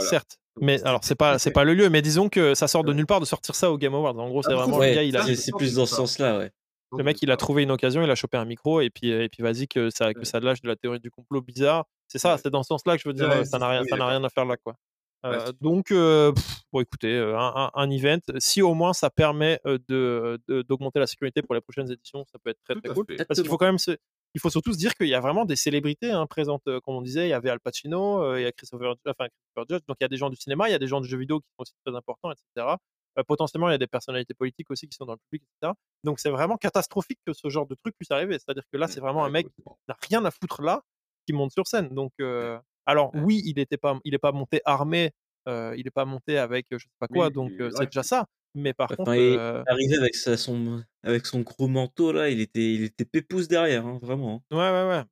certes. 0.00 0.38
Mais 0.58 0.82
alors 0.84 1.00
c'est 1.04 1.14
pas 1.14 1.38
c'est 1.38 1.50
pas 1.50 1.64
le 1.64 1.74
lieu, 1.74 1.90
mais 1.90 2.00
disons 2.00 2.30
que 2.30 2.54
ça 2.54 2.66
sort 2.66 2.82
de 2.82 2.94
nulle 2.94 3.04
part 3.04 3.20
de 3.20 3.26
sortir 3.26 3.54
ça 3.54 3.70
au 3.70 3.76
Game 3.76 3.94
Awards. 3.94 4.18
En 4.18 4.28
gros, 4.28 4.42
c'est 4.42 4.52
ah, 4.52 4.56
vraiment 4.56 4.78
le 4.78 4.94
gars, 4.94 5.02
il 5.02 5.16
a. 5.16 5.34
C'est 5.34 5.52
plus 5.52 5.74
dans 5.74 5.84
ce 5.84 5.96
sens-là, 5.96 6.38
ouais. 6.38 6.50
Le 6.92 7.04
mec, 7.04 7.18
il 7.22 7.30
a 7.30 7.36
trouvé 7.36 7.62
une 7.62 7.70
occasion, 7.70 8.02
il 8.02 8.10
a 8.10 8.14
chopé 8.14 8.36
un 8.36 8.44
micro 8.44 8.80
et 8.80 8.90
puis, 8.90 9.10
et 9.10 9.28
puis 9.28 9.42
vas-y 9.42 9.66
que 9.66 9.90
ça, 9.90 10.14
que 10.14 10.24
ça 10.24 10.40
lâche 10.40 10.60
de 10.62 10.68
la 10.68 10.76
théorie 10.76 11.00
du 11.00 11.10
complot 11.10 11.42
bizarre. 11.42 11.84
C'est 12.08 12.18
ça, 12.18 12.38
c'est 12.38 12.50
dans 12.50 12.62
ce 12.62 12.68
sens-là 12.68 12.96
que 12.96 13.02
je 13.02 13.08
veux 13.08 13.14
dire, 13.14 13.46
ça 13.46 13.58
n'a 13.58 13.68
rien, 13.68 13.84
ça 13.84 13.96
rien 13.96 14.22
à 14.22 14.28
faire 14.28 14.44
là, 14.44 14.56
quoi. 14.56 14.76
donc, 15.60 15.92
bon, 15.92 16.80
écoutez, 16.80 17.16
un, 17.18 17.70
un, 17.74 17.90
event, 17.90 18.20
si 18.38 18.62
au 18.62 18.74
moins 18.74 18.92
ça 18.92 19.10
permet 19.10 19.60
de, 19.64 20.38
d'augmenter 20.68 21.00
la 21.00 21.06
sécurité 21.06 21.42
pour 21.42 21.54
les 21.54 21.60
prochaines 21.60 21.90
éditions, 21.90 22.24
ça 22.30 22.38
peut 22.38 22.50
être 22.50 22.60
très 22.64 22.74
très 22.80 22.94
cool. 22.94 23.06
Parce 23.26 23.40
qu'il 23.40 23.48
faut 23.48 23.58
quand 23.58 23.66
même 23.66 23.78
se, 23.78 23.96
il 24.34 24.40
faut 24.40 24.50
surtout 24.50 24.72
se 24.72 24.78
dire 24.78 24.94
qu'il 24.94 25.08
y 25.08 25.14
a 25.14 25.20
vraiment 25.20 25.44
des 25.46 25.56
célébrités 25.56 26.10
hein, 26.10 26.26
présentes. 26.26 26.64
comme 26.64 26.94
on 26.94 27.02
disait, 27.02 27.26
il 27.26 27.30
y 27.30 27.32
avait 27.32 27.50
Al 27.50 27.58
Pacino, 27.58 28.36
il 28.36 28.42
y 28.42 28.46
a 28.46 28.52
Christopher, 28.52 28.94
enfin, 29.06 29.26
Christopher 29.28 29.64
Judge, 29.68 29.86
donc 29.88 29.96
il 30.00 30.04
y 30.04 30.06
a 30.06 30.08
des 30.08 30.16
gens 30.16 30.30
du 30.30 30.36
cinéma, 30.36 30.68
il 30.68 30.72
y 30.72 30.74
a 30.74 30.78
des 30.78 30.86
gens 30.86 31.00
du 31.00 31.08
jeu 31.08 31.18
vidéo 31.18 31.40
qui 31.40 31.46
sont 31.56 31.62
aussi 31.62 31.72
très 31.84 31.96
importants, 31.96 32.30
etc. 32.30 32.76
potentiellement, 33.24 33.68
il 33.68 33.72
y 33.72 33.74
a 33.74 33.78
des 33.78 33.86
personnalités 33.86 34.34
politiques 34.34 34.70
aussi 34.70 34.88
qui 34.88 34.96
sont 34.96 35.06
dans 35.06 35.14
le 35.14 35.18
public, 35.30 35.42
etc. 35.42 35.72
Donc 36.04 36.20
c'est 36.20 36.30
vraiment 36.30 36.56
catastrophique 36.56 37.20
que 37.26 37.32
ce 37.32 37.48
genre 37.48 37.66
de 37.66 37.74
truc 37.74 37.94
puisse 37.96 38.10
arriver. 38.10 38.38
C'est-à-dire 38.38 38.64
que 38.72 38.76
là, 38.78 38.86
mmh, 38.86 38.90
c'est 38.90 39.00
vraiment 39.00 39.24
un 39.24 39.30
mec 39.30 39.46
qui 39.46 39.62
n'a 39.88 39.96
rien 40.08 40.24
à 40.24 40.30
foutre 40.30 40.62
là, 40.62 40.82
qui 41.26 41.32
monte 41.32 41.52
sur 41.52 41.66
scène. 41.66 41.88
Donc, 41.90 42.12
alors 42.86 43.10
oui, 43.14 43.42
il 43.44 43.56
n'est 43.56 43.66
pas, 43.76 43.98
il 44.04 44.14
est 44.14 44.18
pas 44.18 44.32
monté 44.32 44.60
armé, 44.64 45.12
il 45.46 45.82
n'est 45.84 45.90
pas 45.90 46.04
monté 46.04 46.38
avec 46.38 46.66
je 46.70 46.78
sais 46.78 46.88
pas 46.98 47.08
quoi, 47.08 47.30
donc 47.30 47.52
c'est 47.58 47.86
déjà 47.86 48.02
ça. 48.02 48.26
Mais 48.54 48.72
par 48.72 48.88
contre, 48.88 49.14
il 49.14 49.34
est 49.34 49.38
arrivé 49.38 49.96
avec 49.96 50.14
son 50.14 50.82
avec 51.02 51.26
son 51.26 51.40
gros 51.40 51.68
manteau 51.68 52.12
là, 52.12 52.30
il 52.30 52.40
était 52.40 52.74
il 52.74 52.84
était 52.84 53.04
pépouze 53.04 53.48
derrière, 53.48 53.86
hein, 53.86 53.98
vraiment. 54.00 54.42
Hein. 54.50 54.56
Ouais 54.56 54.70
ouais 54.70 54.88
ouais. 54.88 55.04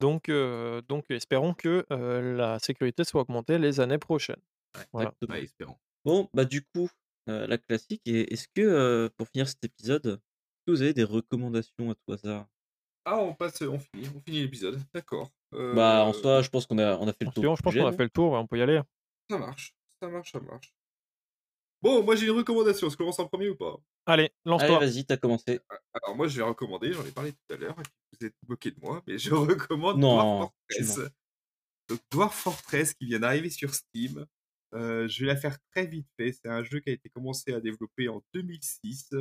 Donc 0.00 0.30
donc 0.88 1.04
espérons 1.10 1.54
que 1.54 1.84
la 1.90 2.58
sécurité 2.58 3.04
soit 3.04 3.20
augmentée 3.20 3.58
les 3.58 3.80
années 3.80 3.98
prochaines. 3.98 4.40
voilà. 4.92 5.12
espérons. 5.36 5.76
Bon 6.04 6.28
bah 6.34 6.44
du 6.44 6.62
coup 6.62 6.88
la 7.26 7.58
classique. 7.58 8.02
est-ce 8.06 8.48
que 8.54 9.08
pour 9.16 9.28
finir 9.28 9.48
cet 9.48 9.64
épisode, 9.64 10.06
est-ce 10.06 10.64
que 10.66 10.70
vous 10.70 10.82
avez 10.82 10.94
des 10.94 11.04
recommandations 11.04 11.90
à 11.90 11.94
tout 11.94 12.12
hasard 12.12 12.46
Ah 13.04 13.18
on 13.18 13.34
passe, 13.34 13.62
on 13.62 13.78
finit, 13.78 14.08
on 14.14 14.20
finit 14.20 14.40
l'épisode. 14.42 14.80
D'accord. 14.94 15.30
Bah 15.52 16.04
en 16.04 16.12
soi, 16.12 16.42
je 16.42 16.48
pense 16.48 16.66
qu'on 16.66 16.78
a 16.78 16.96
on 16.96 17.08
a 17.08 17.12
fait 17.12 17.24
le 17.24 17.30
tour. 17.30 17.56
Je 17.56 17.62
pense 17.62 17.74
qu'on 17.74 17.86
a 17.86 17.92
fait 17.92 18.04
le 18.04 18.10
tour, 18.10 18.32
on 18.32 18.46
peut 18.46 18.58
y 18.58 18.62
aller. 18.62 18.80
Ça 19.30 19.38
marche, 19.38 19.74
ça 20.00 20.08
marche, 20.08 20.32
ça 20.32 20.40
marche. 20.40 20.74
Bon, 21.82 22.02
moi 22.04 22.14
j'ai 22.14 22.26
une 22.26 22.32
recommandation. 22.32 22.86
Est-ce 22.86 22.96
qu'on 22.96 23.04
commence 23.04 23.18
en 23.18 23.26
premier 23.26 23.48
ou 23.48 23.56
pas? 23.56 23.76
Allez, 24.06 24.30
lance-toi. 24.44 24.76
Allez, 24.76 24.86
vas-y, 24.86 25.04
t'as 25.04 25.16
commencé. 25.16 25.60
Ah, 25.68 25.76
alors 25.94 26.16
moi 26.16 26.28
je 26.28 26.36
vais 26.36 26.42
recommander, 26.42 26.92
j'en 26.92 27.04
ai 27.04 27.10
parlé 27.10 27.32
tout 27.32 27.54
à 27.54 27.56
l'heure, 27.56 27.76
vous 27.76 28.26
êtes 28.26 28.34
moqué 28.48 28.70
de 28.70 28.80
moi, 28.80 29.02
mais 29.06 29.18
je 29.18 29.34
recommande 29.34 30.00
Dwarf 30.00 30.52
Fortress. 30.68 31.00
Donc 31.88 32.00
Dwarf 32.10 32.34
Fortress 32.34 32.94
qui 32.94 33.06
vient 33.06 33.20
d'arriver 33.20 33.50
sur 33.50 33.74
Steam. 33.74 34.26
Je 34.72 35.20
vais 35.20 35.26
la 35.26 35.36
faire 35.36 35.58
très 35.70 35.86
vite 35.86 36.08
fait. 36.16 36.32
C'est 36.32 36.48
un 36.48 36.62
jeu 36.62 36.80
qui 36.80 36.90
a 36.90 36.92
été 36.92 37.08
commencé 37.08 37.52
à 37.52 37.60
développer 37.60 38.08
en 38.08 38.22
2006. 38.34 39.14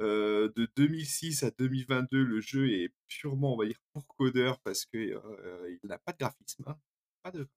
Euh, 0.00 0.50
de 0.56 0.68
2006 0.76 1.42
à 1.42 1.50
2022, 1.50 2.24
le 2.24 2.40
jeu 2.40 2.70
est 2.72 2.92
purement, 3.08 3.54
on 3.54 3.58
va 3.58 3.66
dire, 3.66 3.78
pour 3.92 4.06
codeur 4.06 4.58
parce 4.60 4.86
qu'il 4.86 5.12
euh, 5.12 5.78
n'a 5.84 5.98
pas 5.98 6.12
de 6.12 6.18
graphisme. 6.18 6.64
Hein. 6.66 6.78
Pas 7.22 7.30
de. 7.30 7.48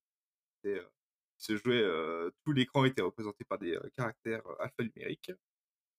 Tout 2.44 2.52
l'écran 2.52 2.86
était 2.86 3.02
représenté 3.02 3.44
par 3.46 3.58
des 3.58 3.78
caractères 3.96 4.44
alphanumériques. 4.60 5.32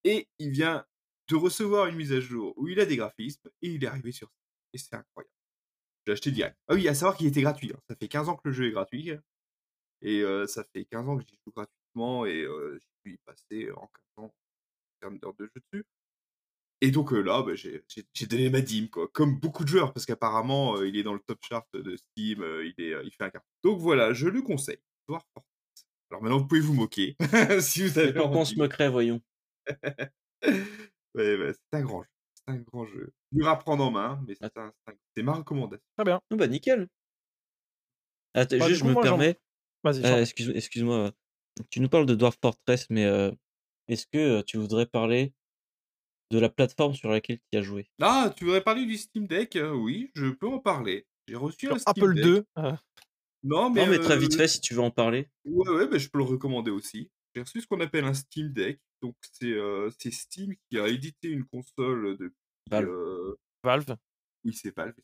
Et 0.05 0.29
il 0.39 0.51
vient 0.51 0.85
de 1.29 1.37
recevoir 1.37 1.87
une 1.87 1.97
mise 1.97 2.13
à 2.13 2.21
jour 2.21 2.55
où 2.57 2.69
il 2.69 2.79
a 2.81 2.87
des 2.87 2.97
graphismes 2.97 3.49
et 3.63 3.69
il 3.69 3.83
est 3.83 3.87
arrivé 3.87 4.13
sur 4.13 4.29
ça. 4.29 4.35
Et 4.73 4.79
c'est 4.79 4.95
incroyable. 4.95 5.33
J'ai 6.07 6.13
acheté 6.13 6.31
direct. 6.31 6.57
Ah 6.69 6.75
oui, 6.75 6.87
à 6.87 6.95
savoir 6.95 7.17
qu'il 7.17 7.27
était 7.27 7.43
gratuit. 7.43 7.73
Hein. 7.75 7.81
Ça 7.89 7.97
fait 7.97 8.09
15 8.09 8.29
ans 8.29 8.37
que 8.37 8.49
le 8.49 8.53
jeu 8.53 8.67
est 8.69 8.71
gratuit. 8.71 9.13
Et 10.03 10.23
ça 10.47 10.65
fait 10.73 10.85
15 10.85 11.09
ans 11.09 11.17
que 11.17 11.25
j'y 11.25 11.39
joue 11.45 11.53
gratuitement 11.53 12.27
et 12.27 12.47
j'y 12.79 13.11
suis 13.11 13.19
passé 13.25 13.71
en 13.73 13.89
15 14.17 14.25
ans 14.25 14.25
en 14.27 15.01
termes 15.01 15.19
d'heures 15.19 15.35
de 15.35 15.47
jeu 15.47 15.63
dessus. 15.73 15.85
Et 16.83 16.91
donc 16.91 17.13
là, 17.13 17.43
bah, 17.43 17.55
j'ai 17.55 18.27
donné 18.27 18.51
ma 18.51 18.61
dîme, 18.61 18.91
quoi. 18.91 19.09
Comme 19.09 19.41
beaucoup 19.41 19.65
de 19.65 19.69
joueurs, 19.69 19.95
parce 19.95 20.05
qu'apparemment, 20.05 20.83
il 20.83 20.97
est 20.97 21.03
dans 21.03 21.15
le 21.15 21.21
top 21.21 21.39
chart 21.43 21.67
de 21.73 21.97
Steam, 21.97 22.45
il, 22.63 22.75
est, 22.79 22.95
il 23.05 23.11
fait 23.13 23.25
un 23.25 23.31
carton. 23.31 23.49
Donc 23.63 23.81
voilà, 23.81 24.13
je 24.13 24.29
le 24.29 24.43
conseille. 24.43 24.79
Alors 26.11 26.23
maintenant, 26.23 26.39
vous 26.39 26.47
pouvez 26.47 26.61
vous 26.61 26.75
moquer. 26.75 27.17
si 27.61 27.83
vous 27.83 27.99
avez 27.99 28.19
on 28.19 28.45
se 28.45 28.55
moquerait, 28.57 28.89
voyons? 28.89 29.21
ouais, 31.15 31.53
c'est 31.53 31.79
un 31.79 31.83
grand 31.83 32.03
jeu. 32.03 32.09
C'est 32.35 32.53
un 32.53 32.57
grand 32.59 32.87
jeu. 32.87 33.13
Dur 33.33 33.49
à 33.49 33.59
prendre 33.59 33.85
en 33.85 33.91
main, 33.91 34.23
mais 34.27 34.37
ah. 34.41 34.73
c'est 35.15 35.23
ma 35.23 35.33
recommandation. 35.33 35.85
Très 35.97 36.05
bien. 36.05 36.21
Oh, 36.31 36.37
bah 36.37 36.47
nickel. 36.47 36.89
Attends, 38.35 38.67
juste, 38.67 38.81
je 38.81 38.85
me 38.85 39.01
permets. 39.01 39.39
Vas-y. 39.87 40.05
Euh, 40.05 40.25
excuse-moi. 40.55 41.13
tu 41.71 41.79
nous 41.81 41.89
parles 41.89 42.07
de 42.07 42.17
Dwarf 42.17 42.37
Fortress, 42.43 42.89
mais 42.91 43.05
euh, 43.05 43.31
est-ce 43.87 44.07
que 44.09 44.43
tu 44.43 44.57
voudrais 44.57 44.87
parler 44.87 45.33
de 46.33 46.41
la 46.41 46.49
plateforme 46.49 46.95
sur 46.95 47.09
laquelle 47.09 47.39
tu 47.53 47.59
as 47.59 47.63
joué? 47.63 47.89
Ah, 48.01 48.35
tu 48.37 48.45
voudrais 48.45 48.65
parler 48.65 48.85
du 48.85 48.97
Steam 48.97 49.29
Deck 49.29 49.57
Oui, 49.75 50.11
je 50.15 50.27
peux 50.27 50.49
en 50.49 50.59
parler. 50.59 51.07
J'ai 51.29 51.37
reçu 51.37 51.71
un 51.71 51.79
Steam 51.79 51.93
Apple 52.05 52.15
Deck. 52.15 52.25
2. 52.25 52.47
Non, 53.45 53.71
mais, 53.71 53.85
non, 53.85 53.93
mais 53.93 53.99
très 54.01 54.19
vite 54.19 54.35
fait, 54.35 54.49
si 54.49 54.61
tu 54.61 54.75
veux 54.75 54.81
en 54.81 54.91
parler. 54.91 55.29
Ouais, 55.45 55.69
ouais, 55.69 55.87
bah, 55.87 55.99
je 55.99 56.09
peux 56.09 56.19
le 56.19 56.25
recommander 56.25 56.73
aussi. 56.73 57.09
J'ai 57.33 57.43
reçu 57.43 57.61
ce 57.61 57.67
qu'on 57.69 57.81
appelle 57.81 58.05
un 58.05 58.15
Steam 58.15 58.53
Deck. 58.53 58.81
Donc, 59.03 59.15
c'est 59.31 60.11
Steam 60.11 60.57
qui 60.69 60.81
a 60.81 60.89
édité 60.89 61.29
une 61.29 61.45
console 61.45 62.17
depuis. 62.19 62.35
Valve. 62.69 63.37
Valve. 63.63 63.97
Oui, 64.45 64.53
c'est 64.53 64.75
Valve. 64.75 64.97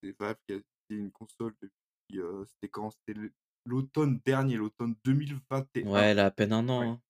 C'est 0.00 0.16
Valve 0.20 0.36
qui 0.46 0.52
a 0.52 0.56
édité 0.56 0.68
une 0.90 1.10
console 1.10 1.52
depuis. 1.60 2.20
C'était 2.46 2.68
quand? 2.68 2.90
C'était 2.90 3.18
l'automne 3.64 4.20
dernier, 4.24 4.56
l'automne 4.56 4.94
2021. 5.04 5.86
Ouais, 5.86 6.00
elle 6.00 6.18
a 6.18 6.26
à 6.26 6.30
peine 6.30 6.52
un 6.52 6.68
an. 6.68 6.82
Hein. 6.82 7.00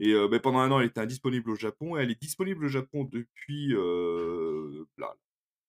Et 0.00 0.14
bah, 0.28 0.40
pendant 0.40 0.58
un 0.58 0.70
an, 0.70 0.80
elle 0.80 0.86
était 0.86 1.00
indisponible 1.00 1.50
au 1.50 1.56
Japon. 1.56 1.96
Et 1.96 2.02
elle 2.02 2.10
est 2.10 2.20
disponible 2.20 2.64
au 2.64 2.68
Japon 2.68 3.04
depuis. 3.04 3.68
là, 4.98 5.14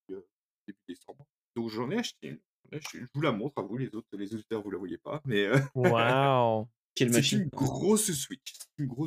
début 0.09 0.79
décembre. 0.87 1.25
Donc, 1.55 1.69
j'en 1.69 1.91
ai 1.91 1.97
acheté 1.97 2.29
une. 2.29 2.39
Je, 2.71 3.05
vous 3.13 3.21
la 3.21 3.31
montre 3.31 3.59
à 3.59 3.61
vous, 3.61 3.77
les 3.77 3.93
autres, 3.93 4.07
les 4.13 4.33
auditeurs, 4.33 4.63
vous 4.63 4.71
la 4.71 4.77
voyez 4.77 4.97
pas, 4.97 5.21
mais. 5.25 5.49
Waouh 5.75 6.67
Quelle 6.95 7.11
machine 7.11 7.39
C'est 7.39 7.43
une 7.43 7.49
grosse 7.49 8.11
Switch. 8.11 8.53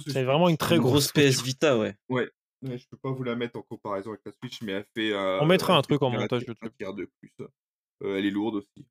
C'est 0.07 0.25
vraiment 0.25 0.49
une 0.49 0.57
très 0.57 0.79
grosse, 0.79 1.13
PS 1.13 1.43
Vita, 1.43 1.79
ouais. 1.79 1.95
Ouais. 2.09 2.29
ouais. 2.63 2.79
Je 2.79 2.87
peux 2.89 2.97
pas 2.97 3.11
vous 3.11 3.23
la 3.23 3.37
mettre 3.37 3.59
en 3.59 3.63
comparaison 3.63 4.11
avec 4.11 4.23
la 4.25 4.33
Switch, 4.33 4.61
mais 4.63 4.73
elle 4.73 4.87
fait. 4.95 5.13
Euh, 5.13 5.41
On 5.41 5.47
mettra 5.47 5.77
un 5.77 5.83
truc 5.83 6.03
en 6.03 6.11
montage 6.11 6.45
de 6.45 6.53
truc. 6.53 6.73
de 6.79 7.11
plus. 7.21 7.33
Euh, 8.03 8.19
elle 8.19 8.27
est 8.27 8.31
lourde 8.31 8.57
aussi. 8.57 8.87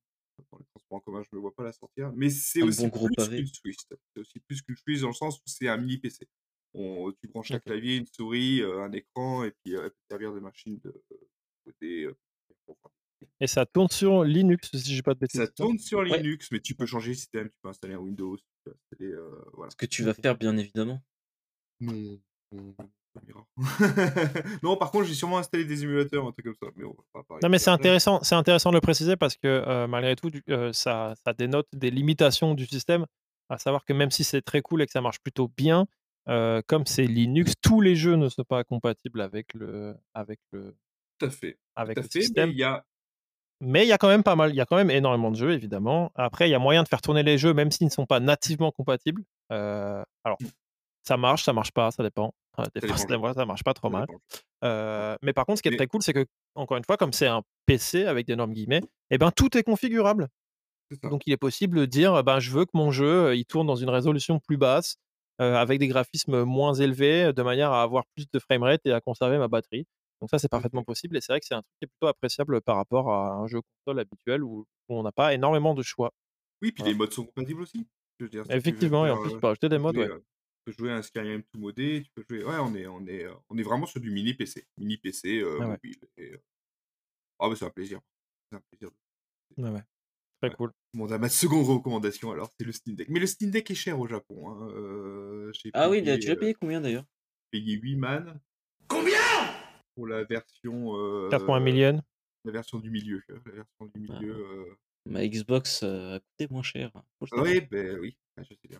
Dans 0.52 0.58
les 0.58 0.66
transports 0.66 0.98
en 0.98 1.00
commun, 1.00 1.24
je 1.24 1.30
ne 1.32 1.38
me 1.38 1.42
vois 1.42 1.54
pas 1.54 1.64
la 1.64 1.72
sortir. 1.72 2.12
Mais 2.16 2.30
c'est 2.30 2.62
aussi, 2.62 2.90
plus 2.90 3.16
qu'une 3.16 3.48
Switch. 3.48 3.80
C'est 3.90 4.20
aussi 4.20 4.40
plus 4.40 4.62
qu'une 4.62 4.76
Switch 4.76 5.02
dans 5.02 5.08
le 5.08 5.14
sens 5.14 5.38
où 5.38 5.44
c'est 5.46 5.68
un 5.68 5.78
mini 5.78 5.98
PC. 5.98 6.28
On, 6.74 7.12
tu 7.12 7.28
branches 7.28 7.52
un 7.52 7.60
clavier, 7.60 7.98
une 7.98 8.08
souris, 8.08 8.62
euh, 8.62 8.84
un 8.84 8.92
écran, 8.92 9.46
et 9.46 9.52
puis 9.52 9.74
elle 9.74 9.92
peut 9.92 10.06
servir 10.10 10.34
de 10.34 10.40
machine 10.40 10.78
de 10.80 11.04
côté. 11.64 12.10
Et 13.40 13.48
ça 13.48 13.66
tourne 13.66 13.90
sur 13.90 14.24
Linux, 14.24 14.72
si 14.74 14.96
j'ai 14.96 15.02
pas 15.02 15.14
de 15.14 15.20
bêtises. 15.20 15.42
Ça 15.42 15.48
tourne 15.48 15.78
sur 15.78 16.04
Linux, 16.04 16.50
mais 16.52 16.60
tu 16.60 16.76
peux 16.76 16.86
changer 16.86 17.10
le 17.10 17.16
système, 17.16 17.50
tu 17.50 17.56
peux 17.62 17.70
installer 17.70 17.94
un 17.94 18.00
Windows, 18.00 18.38
tu 18.38 18.44
peux 18.64 18.72
installer, 18.72 19.12
euh, 19.12 19.46
voilà. 19.54 19.72
Ce 19.72 19.76
que 19.76 19.86
tu 19.86 20.04
vas 20.04 20.14
faire, 20.14 20.38
bien 20.38 20.56
évidemment. 20.58 21.02
Non, 21.82 22.20
non, 24.64 24.77
par 24.77 24.92
contre, 24.92 25.06
j'ai 25.06 25.14
sûrement 25.14 25.38
installé 25.38 25.66
des 25.66 25.84
émulateurs, 25.84 26.26
un 26.26 26.32
truc 26.32 26.45
comme 26.45 26.56
ça. 26.56 26.68
Mais 26.76 26.84
non, 27.42 27.50
mais 27.50 27.60
c'est 27.60 27.69
intéressant, 27.69 28.19
c'est 28.24 28.35
intéressant 28.35 28.72
de 28.72 28.76
le 28.76 28.82
préciser 28.82 29.16
parce 29.16 29.35
que 29.35 29.48
euh, 29.48 29.88
malgré 29.88 30.16
tout, 30.16 30.32
euh, 30.50 30.74
ça, 30.74 31.14
ça, 31.24 31.34
dénote 31.34 31.68
des 31.74 31.92
limitations 31.92 32.53
du 32.53 32.66
système. 32.66 33.06
À 33.50 33.58
savoir 33.58 33.85
que 33.85 33.94
même 33.94 34.11
si 34.11 34.24
c'est 34.24 34.42
très 34.42 34.61
cool 34.61 34.82
et 34.82 34.85
que 34.85 34.92
ça 34.92 35.02
marche 35.02 35.19
plutôt 35.19 35.52
bien, 35.56 35.85
comme 36.26 36.85
c'est 36.85 37.06
Linux, 37.06 37.53
tous 37.61 37.82
les 37.82 37.95
jeux 37.95 38.16
ne 38.16 38.30
sont 38.30 38.44
pas 38.44 38.64
compatibles 38.64 39.22
avec 39.22 39.53
le, 39.53 39.95
avec 40.16 40.40
le, 40.52 40.76
tout 41.19 41.27
à 41.27 41.30
fait. 41.30 41.58
Avec 41.76 41.95
Tout 41.95 42.03
le 42.03 42.10
fait, 42.10 42.22
système. 42.22 42.50
Mais 42.50 42.56
il 42.56 42.60
y 42.60 42.64
a 42.64 42.84
mais 43.61 43.85
il 43.85 43.88
y 43.88 43.94
a 43.94 43.98
quand 43.98 44.10
même 44.10 44.24
pas 44.24 44.35
mal, 44.35 44.52
il 44.52 44.56
y 44.56 44.61
a 44.61 44.66
quand 44.66 44.76
même 44.76 44.92
énormément 44.92 45.32
de 45.32 45.38
jeux, 45.38 45.53
évidemment. 45.53 46.11
Après, 46.16 46.50
il 46.50 46.52
y 46.52 46.56
a 46.56 46.60
moyen 46.60 46.84
de 46.84 46.90
faire 46.90 47.02
tourner 47.02 47.24
les 47.24 47.38
jeux, 47.38 47.53
même 47.53 47.72
s'ils 47.72 47.88
ne 47.88 47.92
sont 47.92 48.06
pas 48.06 48.19
nativement 48.19 48.72
compatibles. 48.72 49.24
Euh, 49.52 50.03
alors, 50.26 50.38
mmh. 50.42 50.48
Ça 51.08 51.17
marche, 51.17 51.43
ça 51.43 51.53
marche 51.53 51.72
pas, 51.72 51.92
ça 51.92 52.03
dépend. 52.03 52.34
Des 52.74 52.88
fois, 52.88 52.98
ça, 53.34 53.45
marche 53.45 53.64
pas 53.64 53.74
trop 53.74 53.90
mal. 53.90 54.08
Euh, 54.64 55.16
mais 55.22 55.34
par 55.34 55.45
contre, 55.45 55.58
ce 55.58 55.64
qui 55.64 55.69
est 55.69 55.75
très 55.75 55.88
cool, 55.88 56.01
c'est 56.01 56.14
que, 56.14 56.25
encore 56.56 56.77
une 56.77 56.85
fois, 56.85 56.98
comme 56.98 57.14
c'est 57.14 57.27
un 57.27 57.42
PC 57.66 58.06
avec 58.06 58.25
d'énormes 58.25 58.53
guillemets, 58.53 58.82
eh 59.11 59.17
ben, 59.17 59.32
tout 59.32 59.58
est 59.58 59.64
configurable. 59.64 60.27
Donc, 61.03 61.24
il 61.25 61.34
est 61.34 61.38
possible 61.38 61.80
de 61.80 61.85
dire, 61.85 62.24
ben, 62.24 62.40
je 62.40 62.51
veux 62.51 62.66
que 62.66 62.72
mon 62.74 62.92
jeu, 62.92 63.35
il 63.35 63.45
tourne 63.45 63.67
dans 63.67 63.75
une 63.75 63.90
résolution 63.90 64.40
plus 64.40 64.58
basse, 64.58 64.95
avec 65.38 65.80
des 65.80 65.88
graphismes 65.88 66.43
moins 66.43 66.74
élevés, 66.74 67.34
de 67.34 67.42
manière 67.43 67.72
à 67.72 67.84
avoir 67.84 68.06
plus 68.16 68.25
de 68.32 68.40
framerate 68.40 68.82
et 68.85 68.93
à 68.93 69.01
conserver 69.01 69.38
ma 69.38 69.48
batterie. 69.48 69.85
Donc 70.22 70.30
ça, 70.30 70.40
c'est 70.40 70.48
parfaitement 70.48 70.84
possible 70.84 71.17
et 71.17 71.22
c'est 71.22 71.34
vrai 71.34 71.42
que 71.42 71.45
c'est 71.45 71.56
un 71.56 71.61
truc 71.61 71.74
qui 71.80 71.85
est 71.85 71.88
plutôt 71.88 72.08
appréciable 72.08 72.61
par 72.61 72.77
rapport 72.77 73.11
à 73.11 73.34
un 73.34 73.48
jeu 73.48 73.59
console 73.61 74.00
habituel 74.00 74.43
où, 74.43 74.66
on 74.88 75.03
n'a 75.03 75.11
pas 75.11 75.34
énormément 75.34 75.74
de 75.74 75.82
choix. 75.82 76.11
Oui, 76.61 76.72
puis 76.72 76.84
les 76.84 76.93
modes 76.93 77.11
sont 77.11 77.25
compatibles 77.25 77.64
aussi. 77.64 77.85
Effectivement, 78.50 79.06
et 79.06 79.11
en 79.11 79.22
plus, 79.22 79.32
tu 79.32 79.40
peux 79.40 79.48
ajouter 79.48 79.67
des 79.67 79.77
modes, 79.77 79.98
ouais. 79.98 80.09
Tu 80.66 80.72
peux 80.72 80.84
jouer 80.84 80.92
un 80.92 81.03
Skyrim 81.03 81.44
tout 81.44 81.60
modé, 81.60 82.03
tu 82.03 82.11
peux 82.11 82.24
jouer. 82.27 82.44
Ouais, 82.44 82.58
on 82.60 82.74
est, 82.74 82.88
on 82.88 83.06
est, 83.06 83.27
on 83.50 83.58
est 83.58 83.64
vraiment 83.64 83.85
sur 83.85 84.00
du 84.00 84.10
mini 84.10 84.34
PC, 84.34 84.66
mini 84.77 84.98
PC 84.98 85.44
ah 85.61 85.68
mobile. 85.68 86.00
Ah, 87.38 87.50
bah 87.50 87.56
c'est 87.56 87.66
un 87.66 87.69
plaisir. 87.69 88.00
C'est 88.50 88.58
un 88.58 88.61
plaisir. 88.72 88.90
Ouais, 89.58 89.69
ouais. 89.69 89.84
Très 90.42 90.56
cool. 90.56 90.72
Bon, 90.94 91.08
ma 91.08 91.30
seconde 91.30 91.68
recommandation 91.68 92.32
alors, 92.32 92.50
c'est 92.58 92.66
le 92.66 92.72
Steam 92.72 92.95
Deck. 92.95 93.10
Mais 93.10 93.19
le 93.19 93.27
Steam 93.27 93.52
Deck 93.52 93.69
est 93.69 93.76
cher 93.76 94.00
au 94.00 94.08
Japon. 94.08 94.50
Hein. 94.50 94.69
Euh, 94.72 95.52
ah 95.74 95.90
oui, 95.90 96.03
tu 96.03 96.27
l'as 96.27 96.35
payé 96.35 96.53
combien 96.53 96.82
d'ailleurs? 96.82 97.06
Payé 97.52 97.76
8 97.76 97.95
man. 97.98 98.40
Combien? 98.88 99.19
Pour 99.95 100.08
la 100.08 100.24
version. 100.24 100.95
Euh, 100.98 101.30
4.1 101.30 101.64
million. 101.64 102.02
La 102.44 102.52
version 102.52 102.80
du 102.80 102.90
milieu. 102.90 103.22
La 103.30 103.52
version 103.52 103.85
du 103.94 104.00
milieu. 104.00 104.77
Ma 105.06 105.27
Xbox 105.27 105.82
euh, 105.84 106.16
a 106.16 106.19
coûté 106.19 106.48
moins 106.51 106.64
cher. 106.64 106.92
Oui, 107.34 107.61
ben 107.69 108.00
oui, 108.00 108.17
je 108.38 108.43
sais 108.43 108.67
bien. 108.67 108.80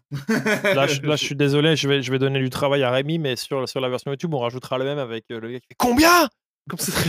là, 0.74 0.88
je, 0.88 1.02
là, 1.02 1.16
je 1.16 1.24
suis 1.24 1.36
désolé, 1.36 1.76
je 1.76 1.88
vais, 1.88 2.02
je 2.02 2.12
vais 2.12 2.18
donner 2.20 2.40
du 2.40 2.50
travail 2.50 2.84
à 2.84 2.92
Rémi, 2.92 3.20
mais 3.20 3.36
sur, 3.36 3.70
sur 3.70 3.80
la 3.80 3.90
version 3.90 4.12
YouTube, 4.12 4.34
on 4.34 4.40
rajoutera 4.40 4.78
le 4.80 4.86
même 4.86 4.98
avec 4.98 5.26
euh, 5.32 5.40
le 5.40 5.52
gars 5.52 5.60
qui 5.60 5.68
fait 5.68 5.76
Combien? 5.78 6.30
Comme 6.68 6.80
ça. 6.80 7.00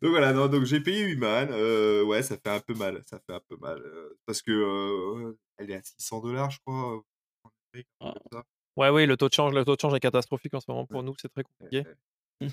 donc 0.00 0.10
voilà, 0.10 0.32
non, 0.32 0.48
donc 0.48 0.64
j'ai 0.64 0.80
payé 0.80 1.02
Human. 1.02 1.48
Euh, 1.50 2.02
ouais, 2.02 2.22
ça 2.22 2.36
fait 2.38 2.48
un 2.48 2.60
peu 2.60 2.72
mal. 2.74 3.02
Ça 3.04 3.20
fait 3.26 3.34
un 3.34 3.42
peu 3.46 3.56
mal. 3.56 3.78
Euh, 3.78 4.18
parce 4.24 4.40
que 4.40 4.50
euh, 4.52 5.38
elle 5.58 5.70
est 5.70 5.76
à 5.76 5.82
600 5.82 6.20
dollars, 6.20 6.50
je 6.50 6.58
crois. 6.64 7.02
Ah. 8.00 8.14
Ouais, 8.76 8.88
oui, 8.88 9.04
le 9.06 9.18
taux 9.18 9.28
de 9.28 9.34
change, 9.34 9.52
le 9.54 9.64
taux 9.66 9.76
de 9.76 9.80
change 9.80 9.94
est 9.94 10.00
catastrophique 10.00 10.54
en 10.54 10.60
ce 10.60 10.70
moment 10.70 10.86
pour 10.86 11.02
nous, 11.02 11.14
c'est 11.20 11.28
très 11.28 11.42
compliqué. 11.42 11.84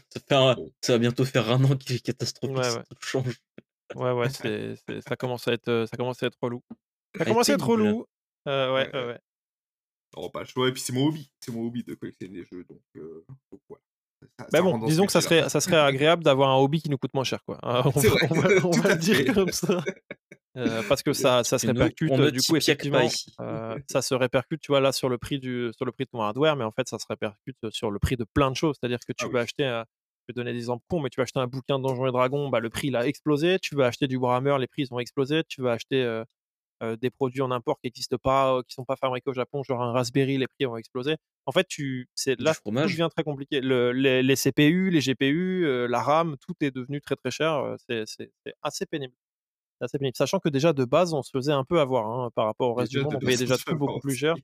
Ça, 0.10 0.56
ça, 0.82 0.94
va 0.94 0.98
bientôt 0.98 1.26
faire 1.26 1.50
un 1.50 1.64
an 1.64 1.76
qu'il 1.76 1.96
est 1.96 2.00
catastrophique. 2.00 2.58
Ouais, 2.58 2.76
ouais. 2.76 2.84
change. 3.00 3.40
Ouais, 3.96 4.12
ouais, 4.12 4.30
ça 5.08 5.16
commence 5.16 5.48
à 5.48 5.54
être, 5.54 5.86
ça 5.90 5.98
commence 5.98 6.22
à 6.24 6.28
être 6.28 6.38
relou. 6.42 6.62
Ça 7.18 7.26
commence 7.26 7.50
à 7.50 7.54
être 7.54 7.68
relou. 7.68 8.06
ouais, 8.46 8.70
ouais, 8.72 8.92
ouais. 8.94 9.20
Non, 10.16 10.30
pas 10.30 10.42
le 10.42 10.46
choix. 10.46 10.68
Et 10.68 10.72
puis 10.72 10.82
c'est 10.82 10.94
mon 10.94 11.08
hobby. 11.08 11.32
C'est 11.40 11.52
mon 11.52 11.66
hobby 11.66 11.84
de 11.84 11.94
collectionner 11.96 12.40
des 12.40 12.46
jeux. 12.46 12.64
Donc, 12.64 12.82
euh, 12.98 13.26
mais 14.52 14.62
bon, 14.62 14.78
disons 14.80 15.06
que 15.06 15.12
ça 15.12 15.22
serait, 15.22 15.50
ça 15.50 15.62
serait 15.62 15.78
agréable 15.78 16.24
d'avoir 16.24 16.50
un 16.50 16.58
hobby 16.58 16.82
qui 16.82 16.90
nous 16.90 16.98
coûte 16.98 17.14
moins 17.14 17.24
cher, 17.24 17.44
quoi. 17.46 17.60
On, 17.64 18.72
va, 18.72 18.96
dire 18.96 19.34
comme 19.34 19.52
ça. 19.52 19.84
Euh, 20.58 20.82
parce 20.90 21.04
que 21.04 21.14
ça, 21.14 21.44
ça 21.44 21.60
se 21.60 21.68
répercute, 21.68 22.12
du 22.12 22.42
coup, 22.42 22.56
effectivement, 22.56 23.08
euh, 23.40 23.78
ça 23.90 24.02
se 24.02 24.16
répercute, 24.16 24.60
tu 24.62 24.72
vois, 24.72 24.80
là, 24.80 24.92
sur 24.92 25.08
le 25.08 25.18
prix 25.18 25.40
du, 25.40 25.72
sur 25.76 25.86
le 25.86 25.92
prix 25.92 26.06
de 26.06 26.10
ton 26.10 26.22
hardware, 26.22 26.56
mais 26.56 26.64
en 26.64 26.72
fait, 26.72 26.88
ça 26.88 26.98
se 26.98 27.06
répercute 27.08 27.58
sur 27.70 27.92
le 27.92 28.00
prix 28.00 28.18
de 28.18 28.26
plein 28.34 28.50
de 28.50 28.56
choses. 28.56 28.78
C'est-à-dire 28.80 29.00
que 29.00 29.14
tu 29.14 29.26
ah 29.26 29.30
veux 29.32 29.40
acheter, 29.40 29.64
je 29.64 29.84
vais 30.30 30.34
donner 30.34 30.54
des 30.54 30.60
exemples 30.60 30.84
mais 31.02 31.10
tu 31.10 31.18
vas 31.18 31.24
acheter 31.24 31.40
un 31.40 31.48
bouquin 31.48 31.78
de 31.78 31.84
Donjons 31.84 32.08
et 32.08 32.12
Dragons, 32.12 32.50
bah, 32.50 32.60
le 32.60 32.70
prix 32.70 32.88
il 32.88 32.96
a 32.96 33.06
explosé. 33.06 33.60
Tu 33.60 33.76
veux 33.76 33.84
acheter 33.84 34.08
du 34.08 34.18
Warhammer, 34.18 34.58
les 34.60 34.68
prix 34.68 34.84
ils 34.84 34.94
ont 34.94 35.00
explosé. 35.00 35.44
Tu 35.48 35.62
veux 35.62 35.70
acheter 35.70 36.24
euh, 36.82 36.96
des 36.96 37.10
produits 37.10 37.42
en 37.42 37.52
import 37.52 37.78
qui 37.82 37.88
n'existent 37.88 38.18
pas, 38.18 38.62
qui 38.66 38.74
sont 38.74 38.86
pas 38.86 38.96
fabriqués 38.96 39.30
au 39.30 39.34
Japon, 39.34 39.64
genre 39.64 39.82
un 39.82 39.92
Raspberry, 39.92 40.38
les 40.38 40.48
prix 40.48 40.66
ont 40.66 40.78
explosé. 40.78 41.18
En 41.46 41.52
fait, 41.52 41.68
tu, 41.68 42.08
c'est 42.16 42.40
là 42.40 42.54
tout 42.56 42.72
devient 42.72 43.10
très 43.14 43.24
compliqué. 43.24 43.60
les, 43.60 44.36
CPU, 44.36 44.90
les 44.90 45.02
GPU, 45.02 45.88
la 45.88 46.02
RAM, 46.02 46.38
tout 46.38 46.54
est 46.62 46.72
devenu 46.72 47.02
très 47.02 47.18
très 47.18 47.32
cher. 47.32 47.76
C'est, 47.90 48.06
assez 48.64 48.86
pénible. 48.86 49.14
Assez 49.82 49.98
pénible. 49.98 50.16
Sachant 50.16 50.40
que 50.40 50.50
déjà 50.50 50.74
de 50.74 50.86
base, 50.86 51.14
on 51.14 51.22
se 51.22 51.32
faisait 51.32 51.52
un 51.52 51.64
peu 51.64 51.80
avoir 51.80 52.08
hein, 52.08 52.30
par 52.36 52.46
rapport 52.46 52.70
au 52.70 52.74
reste 52.74 52.92
du 52.92 53.02
monde. 53.02 53.16
On 53.16 53.20
payait 53.20 53.38
déjà 53.38 53.58
tout 53.66 53.76
beaucoup 53.76 54.00
plus 54.00 54.16
cher. 54.16 54.36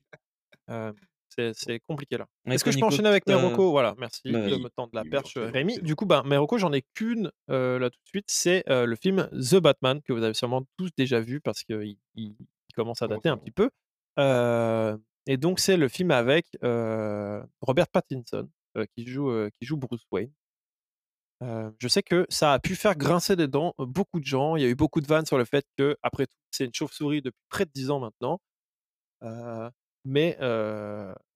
c'est 1.52 1.80
compliqué 1.86 2.18
là. 2.18 2.26
Est-ce 2.46 2.64
que 2.64 2.70
je 2.70 2.78
peux 2.78 2.84
enchaîner 2.84 3.08
avec 3.08 3.26
Meroko 3.26 3.70
Voilà, 3.70 3.94
merci 3.98 4.22
bah 4.24 4.48
de 4.48 4.56
me 4.56 4.68
tendre 4.68 4.90
la 4.94 5.04
perche, 5.04 5.36
Rémi. 5.36 5.78
Du 5.80 5.96
coup, 5.96 6.06
bah, 6.06 6.22
Meroko, 6.24 6.58
j'en 6.58 6.72
ai 6.72 6.82
qu'une 6.94 7.30
là 7.48 7.90
tout 7.90 7.98
de 8.04 8.08
suite. 8.08 8.26
C'est 8.28 8.64
le 8.68 8.96
film 8.96 9.28
The 9.32 9.56
Batman 9.56 10.00
que 10.02 10.12
vous 10.12 10.22
avez 10.22 10.34
sûrement 10.34 10.64
tous 10.76 10.90
déjà 10.96 11.20
vu 11.20 11.40
parce 11.40 11.62
qu'il 11.62 11.96
il, 12.14 12.36
commence 12.74 13.00
à 13.00 13.08
dater 13.08 13.28
un 13.28 13.38
petit 13.38 13.52
peu. 13.52 13.70
et 15.26 15.36
donc, 15.36 15.60
c'est 15.60 15.76
le 15.76 15.88
film 15.88 16.10
avec 16.10 16.46
Robert 16.62 17.88
Pattinson 17.88 18.48
qui, 18.94 19.06
joue, 19.06 19.48
qui 19.58 19.66
joue 19.66 19.76
Bruce 19.76 20.06
Wayne. 20.10 20.32
Je 21.42 21.88
sais 21.88 22.02
que 22.02 22.26
ça 22.28 22.52
a 22.52 22.58
pu 22.58 22.74
faire 22.74 22.96
grincer 22.96 23.36
des 23.36 23.48
dents 23.48 23.74
beaucoup 23.78 24.20
de 24.20 24.26
gens. 24.26 24.56
Il 24.56 24.62
y 24.62 24.64
a 24.64 24.68
eu 24.68 24.74
beaucoup 24.74 25.00
de 25.00 25.06
vannes 25.06 25.26
sur 25.26 25.38
le 25.38 25.44
fait 25.44 25.64
que, 25.76 25.96
après 26.02 26.26
tout, 26.26 26.36
c'est 26.50 26.64
une 26.64 26.74
chauve-souris 26.74 27.22
depuis 27.22 27.42
près 27.48 27.64
de 27.64 27.70
10 27.74 27.90
ans 27.90 28.00
maintenant. 28.00 28.40
Mais 30.08 30.38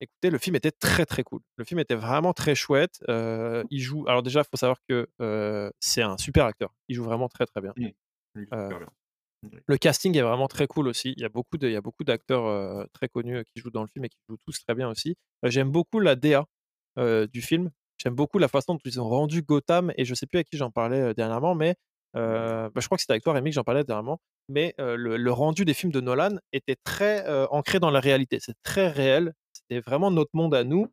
écoutez, 0.01 0.31
le 0.31 0.39
film 0.39 0.55
était 0.57 0.71
très 0.71 1.05
très 1.05 1.25
cool. 1.25 1.41
Le 1.57 1.65
film 1.65 1.81
était 1.81 1.97
vraiment 1.97 2.33
très 2.33 2.55
chouette. 2.55 3.03
il 3.09 3.81
joue. 3.81 4.07
Alors 4.09 4.23
déjà, 4.23 4.41
il 4.41 4.49
faut 4.51 4.57
savoir 4.57 4.79
que 4.89 5.09
c'est 5.81 6.03
un 6.03 6.17
super 6.17 6.47
acteur. 6.47 6.73
Il 6.89 6.95
joue 6.95 7.05
vraiment 7.05 7.29
très 7.29 7.47
très 7.47 7.61
bien. 7.61 7.75
Mmh. 7.77 7.89
Le 9.67 9.79
casting 9.79 10.17
est 10.17 10.23
vraiment 10.23 10.49
très 10.49 10.67
cool 10.67 10.87
aussi. 10.87 11.15
Il 11.17 11.23
y 11.23 11.25
a 11.25 11.29
beaucoup 11.31 11.57
de, 11.57 11.67
il 11.67 11.73
y 11.73 11.77
a 11.77 11.81
beaucoup 11.81 12.05
d'acteurs 12.05 12.89
très 12.93 13.09
connus 13.09 13.45
qui 13.47 13.61
jouent 13.61 13.71
dans 13.71 13.83
le 13.83 13.89
film 13.89 14.05
et 14.05 14.09
qui 14.09 14.19
jouent 14.29 14.39
tous 14.47 14.63
très 14.63 14.75
bien 14.75 14.89
aussi. 14.89 15.17
J'aime 15.43 15.71
beaucoup 15.71 15.99
la 15.99 16.15
DA 16.15 16.47
du 16.97 17.43
film. 17.43 17.71
J'aime 18.03 18.15
beaucoup 18.15 18.39
la 18.39 18.49
façon 18.49 18.75
dont 18.75 18.81
ils 18.85 19.01
ont 19.01 19.09
rendu 19.09 19.43
Gotham 19.43 19.93
et 19.97 20.05
je 20.05 20.15
sais 20.15 20.27
plus 20.27 20.39
à 20.39 20.45
qui 20.45 20.57
j'en 20.57 20.71
parlais 20.71 21.15
dernièrement, 21.15 21.55
mais 21.55 21.77
bah, 22.15 22.71
je 22.77 22.87
crois 22.87 22.97
que 22.97 23.03
c'était 23.03 23.13
avec 23.13 23.23
toi 23.23 23.35
Rémi 23.35 23.51
que 23.51 23.55
j'en 23.55 23.65
parlais 23.65 23.85
dernièrement 23.85 24.21
mais 24.51 24.75
le, 24.79 25.31
rendu 25.31 25.65
des 25.65 25.75
films 25.75 25.93
de 25.93 26.01
Nolan 26.01 26.37
était 26.53 26.77
très 26.85 27.27
ancré 27.51 27.79
dans 27.79 27.91
la 27.91 28.01
réalité. 28.01 28.39
C'est 28.41 28.61
très 28.63 28.89
réel. 28.89 29.33
C'était 29.53 29.81
vraiment 29.81 30.11
notre 30.11 30.31
monde 30.35 30.55
à 30.55 30.65
nous. 30.65 30.89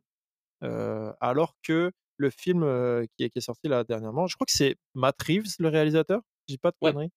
alors 0.62 1.54
que 1.62 1.90
le 2.16 2.30
film 2.30 2.62
qui, 3.16 3.24
est, 3.24 3.40
sorti 3.40 3.68
là 3.68 3.84
dernièrement, 3.84 4.26
je 4.26 4.36
crois 4.36 4.46
que 4.46 4.52
c'est 4.52 4.76
Matt 4.94 5.20
Reeves, 5.22 5.56
le 5.58 5.68
réalisateur. 5.68 6.20
Je 6.48 6.54
dis 6.54 6.58
pas 6.58 6.70
de 6.70 6.76
conneries. 6.80 7.10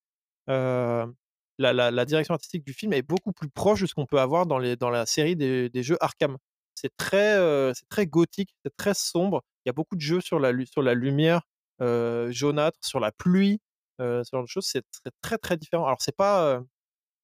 La, 1.58 2.06
direction 2.06 2.34
artistique 2.34 2.66
du 2.66 2.74
film 2.74 2.94
est 2.94 3.04
beaucoup 3.04 3.32
plus 3.32 3.50
proche 3.50 3.82
de 3.82 3.86
ce 3.86 3.94
qu'on 3.94 4.08
peut 4.08 4.20
avoir 4.20 4.46
dans, 4.46 4.58
les, 4.58 4.76
dans 4.76 4.90
la 4.90 5.06
série 5.06 5.36
des, 5.36 5.84
jeux 5.84 5.98
Arkham. 6.02 6.38
C'est 6.74 6.96
très, 6.98 7.36
c'est 7.76 7.88
très 7.88 8.08
gothique, 8.08 8.56
c'est 8.66 8.76
très 8.76 8.96
sombre. 8.96 9.44
Il 9.66 9.70
y 9.70 9.72
a 9.72 9.74
beaucoup 9.74 9.96
de 9.96 10.02
jeux 10.02 10.22
sur 10.22 10.40
la, 10.40 10.54
sur 10.66 10.82
la 10.82 10.94
lumière 10.94 11.42
jaunâtre, 11.80 12.78
sur 12.82 13.00
la 13.00 13.12
pluie 13.12 13.60
ce 14.00 14.30
genre 14.32 14.44
de 14.44 14.48
choses, 14.48 14.66
c'est 14.66 14.84
très, 14.92 15.12
très, 15.22 15.38
très 15.38 15.58
différent. 15.58 15.86
Alors, 15.86 16.02
c'est 16.02 16.16
pas, 16.16 16.64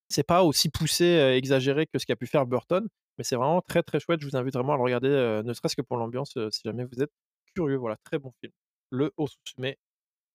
c'est 0.09 0.23
pas 0.23 0.43
aussi 0.43 0.69
poussé, 0.69 1.05
exagéré 1.35 1.87
que 1.87 1.97
ce 1.99 2.05
qu'a 2.05 2.15
pu 2.15 2.27
faire 2.27 2.45
Burton, 2.45 2.87
mais 3.17 3.23
c'est 3.23 3.35
vraiment 3.35 3.61
très, 3.61 3.83
très 3.83 3.99
chouette. 3.99 4.21
Je 4.21 4.27
vous 4.27 4.35
invite 4.35 4.53
vraiment 4.53 4.73
à 4.73 4.77
le 4.77 4.83
regarder, 4.83 5.41
ne 5.43 5.53
serait-ce 5.53 5.75
que 5.75 5.81
pour 5.81 5.97
l'ambiance, 5.97 6.37
si 6.51 6.61
jamais 6.63 6.85
vous 6.85 7.01
êtes 7.01 7.11
curieux. 7.55 7.77
Voilà, 7.77 7.97
très 8.03 8.19
bon 8.19 8.31
film. 8.41 8.53
Le 8.91 9.11
haut 9.17 9.27
sommet 9.43 9.77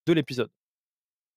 de 0.07 0.13
l'épisode. 0.13 0.51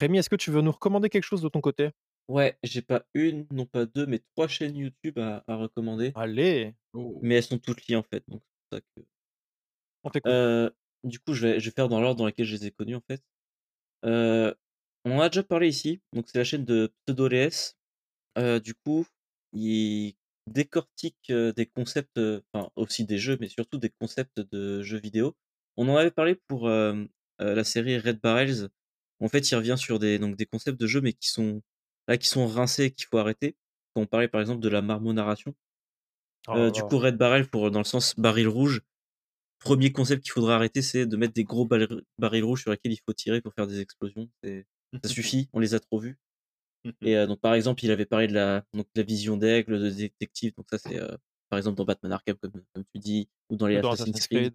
Rémi, 0.00 0.18
est-ce 0.18 0.28
que 0.28 0.36
tu 0.36 0.50
veux 0.50 0.60
nous 0.60 0.72
recommander 0.72 1.08
quelque 1.08 1.24
chose 1.24 1.40
de 1.40 1.48
ton 1.48 1.60
côté? 1.60 1.90
Ouais, 2.28 2.58
j'ai 2.64 2.82
pas 2.82 3.04
une, 3.14 3.46
non 3.52 3.66
pas 3.66 3.86
deux, 3.86 4.04
mais 4.06 4.18
trois 4.34 4.48
chaînes 4.48 4.76
YouTube 4.76 5.18
à, 5.18 5.42
recommander. 5.48 6.12
Allez 6.16 6.74
oh. 6.92 7.18
Mais 7.22 7.36
elles 7.36 7.44
sont 7.44 7.58
toutes 7.58 7.86
liées 7.86 7.96
en 7.96 8.02
fait, 8.02 8.24
donc 8.28 8.42
c'est 8.42 8.58
pour 8.58 8.78
ça 8.78 8.80
que. 8.80 9.06
Du 11.04 11.18
coup, 11.20 11.34
je 11.34 11.46
vais, 11.46 11.60
je 11.60 11.66
vais 11.66 11.74
faire 11.74 11.88
dans 11.88 12.00
l'ordre 12.00 12.18
dans 12.18 12.26
lequel 12.26 12.46
je 12.46 12.54
les 12.56 12.66
ai 12.66 12.70
connues 12.70 12.96
en 12.96 13.02
fait. 13.08 13.22
On 15.06 15.18
en 15.18 15.20
a 15.20 15.28
déjà 15.28 15.44
parlé 15.44 15.68
ici, 15.68 16.00
donc 16.12 16.26
c'est 16.28 16.38
la 16.38 16.44
chaîne 16.44 16.64
de 16.64 16.92
PseudoLS. 17.06 17.76
Euh, 18.38 18.58
du 18.58 18.74
coup, 18.74 19.06
il 19.52 20.14
décortique 20.48 21.32
des 21.32 21.66
concepts, 21.66 22.20
enfin 22.52 22.70
aussi 22.74 23.04
des 23.04 23.18
jeux, 23.18 23.36
mais 23.40 23.48
surtout 23.48 23.78
des 23.78 23.90
concepts 24.00 24.40
de 24.40 24.82
jeux 24.82 24.98
vidéo. 24.98 25.36
On 25.76 25.88
en 25.88 25.96
avait 25.96 26.10
parlé 26.10 26.34
pour 26.34 26.68
la 26.68 27.64
série 27.64 27.98
Red 27.98 28.20
Barrels. 28.20 28.68
En 29.20 29.28
fait, 29.28 29.48
il 29.48 29.54
revient 29.54 29.76
sur 29.78 30.00
des, 30.00 30.18
donc, 30.18 30.36
des 30.36 30.46
concepts 30.46 30.80
de 30.80 30.86
jeux, 30.88 31.00
mais 31.00 31.12
qui 31.12 31.28
sont 31.28 31.62
là, 32.08 32.18
qui 32.18 32.28
sont 32.28 32.46
rincés, 32.46 32.90
qu'il 32.90 33.06
faut 33.06 33.18
arrêter. 33.18 33.56
Quand 33.94 34.02
on 34.02 34.06
parlait 34.06 34.28
par 34.28 34.40
exemple 34.40 34.60
de 34.60 34.68
la 34.68 34.82
marmonarration. 34.82 35.54
narration. 36.48 36.72
du 36.72 36.82
coup, 36.82 36.98
Red 36.98 37.16
Barrel, 37.16 37.48
pour, 37.48 37.70
dans 37.70 37.78
le 37.78 37.84
sens 37.84 38.14
baril 38.18 38.48
rouge, 38.48 38.82
premier 39.66 39.92
concept 39.92 40.22
qu'il 40.22 40.32
faudra 40.32 40.54
arrêter, 40.54 40.80
c'est 40.80 41.06
de 41.06 41.16
mettre 41.16 41.34
des 41.34 41.44
gros 41.44 41.66
barils 41.66 42.44
rouges 42.44 42.62
sur 42.62 42.70
lesquels 42.70 42.92
il 42.92 43.00
faut 43.04 43.12
tirer 43.12 43.40
pour 43.40 43.52
faire 43.52 43.66
des 43.66 43.80
explosions. 43.80 44.28
Ça 44.44 44.52
suffit, 45.08 45.48
on 45.52 45.58
les 45.58 45.74
a 45.74 45.80
trop 45.80 45.98
vus. 45.98 46.18
Et 47.02 47.26
donc, 47.26 47.40
par 47.40 47.54
exemple, 47.54 47.84
il 47.84 47.90
avait 47.90 48.06
parlé 48.06 48.28
de 48.28 48.34
la, 48.34 48.64
donc, 48.72 48.86
la 48.94 49.02
vision 49.02 49.36
d'aigle, 49.36 49.80
de 49.80 49.90
détective. 49.90 50.54
Donc, 50.56 50.66
ça, 50.70 50.78
c'est 50.78 51.00
par 51.48 51.58
exemple 51.58 51.76
dans 51.76 51.84
Batman 51.84 52.12
Arkham, 52.12 52.36
comme, 52.36 52.52
comme, 52.74 52.84
tu 52.94 53.00
dis, 53.00 53.28
ou 53.50 53.56
dans 53.56 53.66
les 53.66 53.78
Assassin's 53.78 54.28
Creed. 54.28 54.54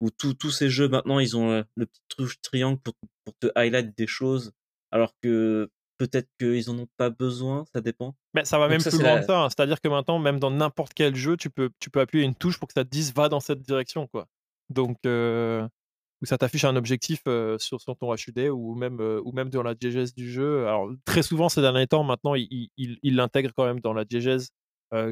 Où 0.00 0.10
tous 0.10 0.50
ces 0.50 0.68
jeux, 0.68 0.88
maintenant, 0.88 1.18
ils 1.18 1.36
ont 1.36 1.64
le 1.74 1.86
petit 1.86 2.38
triangle 2.42 2.78
pour, 2.80 2.94
pour 3.24 3.34
te 3.38 3.48
highlight 3.56 3.96
des 3.96 4.06
choses. 4.06 4.52
Alors 4.90 5.14
que 5.22 5.70
peut-être 5.98 6.28
qu'ils 6.38 6.70
en 6.70 6.78
ont 6.78 6.88
pas 6.96 7.10
besoin, 7.10 7.64
ça 7.72 7.80
dépend. 7.80 8.14
Mais 8.34 8.44
ça 8.44 8.58
va 8.58 8.68
même 8.68 8.82
plus 8.82 9.00
loin 9.00 9.20
que 9.20 9.26
ça. 9.26 9.42
Hein. 9.42 9.48
C'est-à-dire 9.48 9.80
que 9.80 9.88
maintenant, 9.88 10.18
même 10.18 10.38
dans 10.38 10.50
n'importe 10.50 10.92
quel 10.94 11.14
jeu, 11.14 11.36
tu 11.36 11.50
peux, 11.50 11.70
tu 11.78 11.90
peux 11.90 12.00
appuyer 12.00 12.24
une 12.24 12.34
touche 12.34 12.58
pour 12.58 12.68
que 12.68 12.74
ça 12.74 12.84
te 12.84 12.90
dise 12.90 13.14
va 13.14 13.28
dans 13.28 13.40
cette 13.40 13.62
direction. 13.62 14.06
quoi. 14.06 14.28
Donc, 14.72 14.98
où 15.04 16.26
ça 16.26 16.38
t'affiche 16.38 16.64
un 16.64 16.76
objectif 16.76 17.22
sur, 17.58 17.80
sur, 17.80 17.96
ton 17.96 18.14
HUD 18.14 18.50
ou 18.52 18.74
même, 18.74 19.00
ou 19.00 19.32
même 19.32 19.50
dans 19.50 19.62
la 19.62 19.74
diégèse 19.74 20.14
du 20.14 20.30
jeu? 20.30 20.66
Alors, 20.66 20.90
très 21.04 21.22
souvent, 21.22 21.48
ces 21.48 21.60
derniers 21.60 21.86
temps, 21.86 22.04
maintenant, 22.04 22.34
il 22.36 23.16
l'intègre 23.16 23.50
quand 23.54 23.64
même 23.64 23.80
dans 23.80 23.92
la 23.92 24.04
diégèse. 24.04 24.50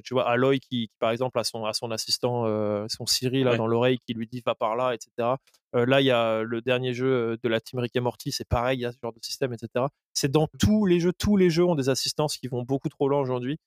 tu 0.05 0.15
vois, 0.15 0.29
Aloy 0.29 0.61
qui, 0.61 0.91
par 1.01 1.11
exemple, 1.11 1.39
a 1.39 1.45
son, 1.45 1.65
a 1.65 1.73
son 1.73 1.91
assistant, 1.91 2.45
son 2.89 3.07
Siri 3.07 3.43
là, 3.43 3.57
dans 3.57 3.67
l'oreille 3.67 3.99
qui 4.07 4.15
lui 4.15 4.29
dit 4.29 4.43
va 4.45 4.55
par 4.55 4.77
là, 4.77 4.95
etc. 4.95 5.37
là, 5.73 6.01
il 6.01 6.05
y 6.05 6.13
a 6.13 6.43
le 6.43 6.61
dernier 6.61 6.95
jeu 6.95 7.39
de 7.43 7.49
la 7.49 7.61
team 7.61 7.81
Rick 7.81 7.97
et 7.97 8.01
Morty, 8.01 8.31
c'est 8.31 8.49
pareil, 8.49 8.79
il 8.79 8.83
y 8.83 8.87
a 8.87 8.93
ce 8.93 8.99
genre 9.03 9.13
de 9.13 9.21
système, 9.21 9.53
etc. 9.53 9.87
C'est 10.15 10.31
dans 10.31 10.49
tous 10.61 10.87
les 10.87 11.01
jeux, 11.01 11.13
tous 11.13 11.37
les 11.37 11.51
jeux 11.51 11.65
ont 11.65 11.75
des 11.75 11.89
assistances 11.89 12.37
qui 12.37 12.47
vont 12.47 12.63
beaucoup 12.63 12.89
trop 12.89 13.09
loin 13.09 13.21
aujourd'hui. 13.21 13.59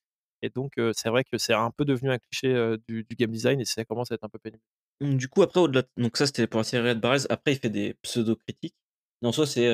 Et 0.42 0.50
donc, 0.50 0.72
c'est 0.92 1.08
vrai 1.08 1.24
que 1.24 1.38
c'est 1.38 1.54
un 1.54 1.70
peu 1.70 1.84
devenu 1.84 2.10
un 2.10 2.18
cliché 2.18 2.76
du, 2.86 3.04
du, 3.04 3.16
game 3.16 3.30
design 3.30 3.60
et 3.60 3.64
ça 3.64 3.84
commence 3.84 4.12
à 4.12 4.14
être 4.14 4.24
un 4.24 4.28
peu 4.28 4.38
pénible. 4.38 4.62
Du 5.00 5.28
coup, 5.28 5.42
après, 5.42 5.60
au-delà, 5.60 5.82
donc 5.96 6.16
ça, 6.16 6.26
c'était 6.26 6.46
pour 6.46 6.58
la 6.58 6.64
série 6.64 6.90
Red 6.90 7.00
Barrels. 7.00 7.26
Après, 7.28 7.52
il 7.52 7.58
fait 7.58 7.70
des 7.70 7.94
pseudo-critiques. 8.02 8.76
En 9.22 9.32
soi, 9.32 9.46
c'est 9.46 9.68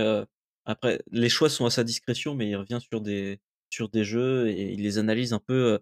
après, 0.65 1.01
les 1.11 1.29
choix 1.29 1.51
sont 1.51 1.67
à 1.67 1.71
sa 1.71 1.85
discrétion, 1.85 2.35
mais 2.35 2.49
il 2.49 2.57
revient 2.57 2.79
sur 2.81 3.01
des 3.01 3.41
sur 3.71 3.89
des 3.89 4.05
jeux 4.05 4.49
et 4.49 4.73
il 4.73 4.83
les 4.83 4.99
analyse 4.99 5.33
un 5.33 5.41
peu. 5.41 5.81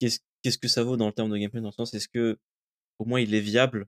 qu'est-ce 0.00 0.20
qu'est-ce 0.42 0.58
que 0.58 0.68
ça 0.68 0.82
vaut 0.84 0.96
dans 0.96 1.06
le 1.06 1.12
terme 1.12 1.30
de 1.30 1.36
gameplay 1.36 1.60
dans 1.60 1.68
le 1.68 1.72
sens 1.72 1.94
est-ce 1.94 2.08
que 2.08 2.38
au 2.98 3.04
moins 3.06 3.20
il 3.20 3.34
est 3.34 3.40
viable 3.40 3.86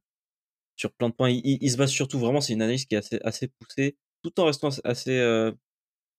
sur 0.76 0.92
plein 0.92 1.10
de 1.10 1.14
points? 1.14 1.30
Il, 1.30 1.70
se 1.70 1.76
base 1.78 1.90
surtout 1.90 2.18
vraiment, 2.18 2.40
c'est 2.40 2.54
une 2.54 2.62
analyse 2.62 2.86
qui 2.86 2.94
est 2.96 2.98
assez 2.98 3.20
assez 3.24 3.48
poussée, 3.48 3.96
tout 4.22 4.38
en 4.40 4.46
restant 4.46 4.70
assez 4.84 5.52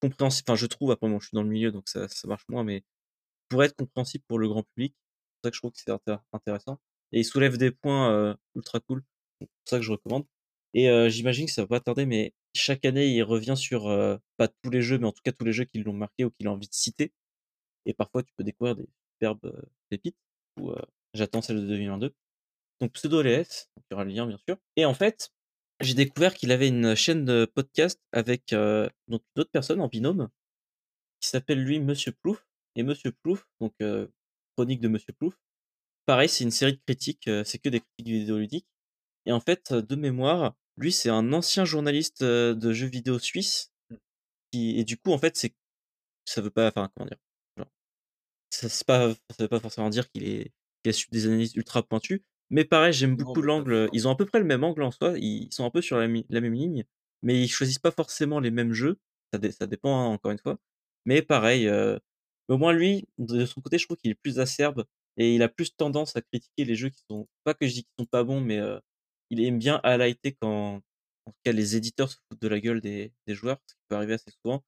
compréhensible. 0.02 0.45
Enfin, 0.50 0.58
je 0.58 0.66
trouve. 0.68 0.92
Après, 0.92 1.08
moi, 1.10 1.20
je 1.22 1.28
suis 1.28 1.36
dans 1.36 1.44
le 1.44 1.50
milieu, 1.50 1.72
donc 1.72 1.90
ça, 1.90 2.08
ça 2.10 2.28
marche 2.28 2.45
moins, 2.50 2.64
mais 2.64 2.84
pour 3.50 3.64
être 3.64 3.76
compréhensible 3.76 4.26
pour 4.28 4.40
le 4.40 4.50
grand 4.50 4.64
public. 4.76 4.95
C'est 5.44 5.48
ça 5.48 5.52
que 5.52 5.56
je 5.56 5.62
trouve 5.62 5.72
que 5.74 5.80
c'est 5.80 5.92
intéressant 6.34 6.80
et 7.14 7.19
il 7.19 7.25
soulève 7.25 7.58
des 7.58 7.72
points 7.72 8.35
ultra 8.56 8.80
cool. 8.82 9.03
C'est 9.40 9.48
pour 9.48 9.69
ça 9.69 9.77
que 9.77 9.83
je 9.83 9.92
recommande. 9.92 10.25
Et 10.74 10.90
j'imagine 11.09 11.45
que 11.45 11.51
ça 11.51 11.61
va 11.61 11.67
pas 11.67 11.80
tarder, 11.80 12.06
mais 12.06 12.33
chaque 12.56 12.83
année, 12.85 13.08
il 13.08 13.24
revient 13.24 13.56
sur, 13.56 13.83
pas 14.38 14.48
tous 14.48 14.69
les 14.69 14.82
jeux, 14.82 14.98
mais 14.98 15.08
en 15.08 15.11
tout 15.11 15.22
cas 15.24 15.32
tous 15.32 15.45
les 15.45 15.53
jeux 15.53 15.66
qui 15.66 15.80
l'ont 15.80 15.93
marqué 15.93 16.25
ou 16.25 16.32
qu'il 16.32 16.48
a 16.48 16.51
envie 16.51 16.67
de 16.67 16.74
citer. 16.74 17.14
Et 17.85 17.93
parfois, 17.93 18.24
tu 18.24 18.33
peux 18.35 18.43
découvrir 18.43 18.75
des 18.75 18.88
superbes 19.14 19.64
pépites. 19.90 20.17
Ou 20.59 20.74
j'attends 21.14 21.42
celle 21.42 21.61
de 21.61 21.67
2022. 21.67 22.14
Donc 22.82 22.92
Pseudo 22.93 23.22
LS, 23.22 23.69
il 23.77 23.83
y 23.92 23.93
aura 23.93 24.03
le 24.03 24.11
lien 24.11 24.25
bien 24.27 24.40
sûr. 24.48 24.58
Et 24.75 24.85
en 24.85 24.93
fait, 24.93 25.32
j'ai 25.80 25.93
découvert 25.93 26.33
qu'il 26.33 26.51
avait 26.51 26.67
une 26.67 26.95
chaîne 26.95 27.25
de 27.25 27.45
podcast 27.45 28.01
avec 28.11 28.56
donc 29.08 29.22
d'autres 29.35 29.51
personnes 29.51 29.82
en 29.82 29.88
binôme 29.88 30.30
qui 31.19 31.30
s'appelle 31.30 31.64
lui 31.64 31.80
Monsieur 31.80 32.11
Plouf. 32.11 32.45
Et 32.75 32.82
Monsieur 32.82 33.11
Plouf, 33.11 33.48
donc 33.61 33.74
chronique 34.56 34.82
de 34.82 34.88
Monsieur 34.88 35.14
Plouf, 35.14 35.38
pareil, 36.06 36.30
c'est 36.30 36.44
une 36.44 36.52
série 36.52 36.74
de 36.74 36.82
critiques, 36.86 37.30
c'est 37.46 37.58
que 37.60 37.70
des 37.70 37.82
critiques 37.82 38.08
vidéoludiques. 38.08 38.68
Et 39.26 39.32
en 39.32 39.40
fait, 39.40 39.74
de 39.74 39.96
mémoire, 39.96 40.56
lui, 40.78 40.92
c'est 40.92 41.10
un 41.10 41.34
ancien 41.34 41.66
journaliste 41.66 42.24
de 42.24 42.74
jeux 42.74 42.88
vidéo 42.88 43.20
suisse. 43.20 43.72
Mmh. 43.90 43.96
Qui, 44.52 44.80
et 44.80 44.84
du 44.84 44.98
coup, 44.98 45.12
en 45.14 45.18
fait, 45.18 45.38
c'est, 45.38 45.54
ça 46.26 46.42
veut 46.42 46.52
pas, 46.52 46.68
enfin, 46.68 46.92
comment 46.96 47.08
dire, 47.08 47.18
ça, 48.50 48.70
c'est 48.70 48.86
pas, 48.86 49.14
ça 49.14 49.18
veut 49.40 49.48
pas 49.48 49.60
forcément 49.60 49.90
dire 49.90 50.10
qu'il 50.12 50.24
est, 50.26 50.52
qu'il 50.84 50.90
a 50.90 50.94
su 50.94 51.08
des 51.12 51.26
analyses 51.26 51.56
ultra 51.56 51.84
pointues. 51.84 52.24
Mais 52.50 52.66
pareil, 52.66 52.94
j'aime 52.94 53.16
beaucoup 53.16 53.42
l'angle. 53.42 53.90
Ils 53.94 54.08
ont 54.08 54.12
à 54.12 54.16
peu 54.16 54.26
près 54.26 54.40
le 54.40 54.46
même 54.46 54.64
angle 54.64 54.84
en 54.84 54.92
soi. 54.92 55.18
Ils 55.18 55.52
sont 55.52 55.66
un 55.66 55.72
peu 55.72 55.82
sur 55.82 55.98
la, 55.98 56.08
la 56.08 56.42
même 56.42 56.54
ligne, 56.54 56.86
mais 57.24 57.42
ils 57.42 57.48
choisissent 57.48 57.80
pas 57.80 57.92
forcément 57.92 58.40
les 58.40 58.52
mêmes 58.52 58.74
jeux. 58.74 59.00
Ça, 59.34 59.40
ça 59.52 59.66
dépend 59.66 59.98
hein, 59.98 60.14
encore 60.14 60.32
une 60.32 60.40
fois. 60.40 60.60
Mais 61.06 61.22
pareil, 61.24 61.68
au 62.48 62.58
moins 62.58 62.74
lui, 62.74 63.08
de 63.18 63.46
son 63.46 63.62
côté, 63.62 63.78
je 63.78 63.86
trouve 63.86 63.98
qu'il 63.98 64.12
est 64.12 64.16
plus 64.16 64.40
acerbe 64.40 64.86
et 65.17 65.35
il 65.35 65.43
a 65.43 65.50
plus 65.50 65.75
tendance 65.75 66.16
à 66.16 66.22
critiquer 66.22 66.66
les 66.66 66.75
jeux 66.75 66.90
qui 66.90 67.03
sont 67.09 67.27
pas 67.43 67.53
que 67.53 67.67
je 67.67 67.74
dis 67.74 67.83
qu'ils 67.83 67.93
sont 68.00 68.06
pas 68.06 68.24
bons, 68.24 68.42
mais 68.42 68.59
il 69.30 69.43
aime 69.43 69.59
bien 69.59 69.80
highlighter 69.83 70.33
quand, 70.42 70.82
en 71.25 71.32
tout 71.32 71.40
cas, 71.43 71.51
les 71.51 71.75
éditeurs 71.75 72.09
se 72.09 72.17
foutent 72.17 72.42
de 72.42 72.48
la 72.48 72.59
gueule 72.59 72.82
des, 72.82 73.14
des 73.27 73.35
joueurs, 73.35 73.59
ce 73.67 73.75
qui 73.75 73.82
peut 73.90 73.95
arriver 73.95 74.14
assez 74.14 74.32
souvent. 74.43 74.64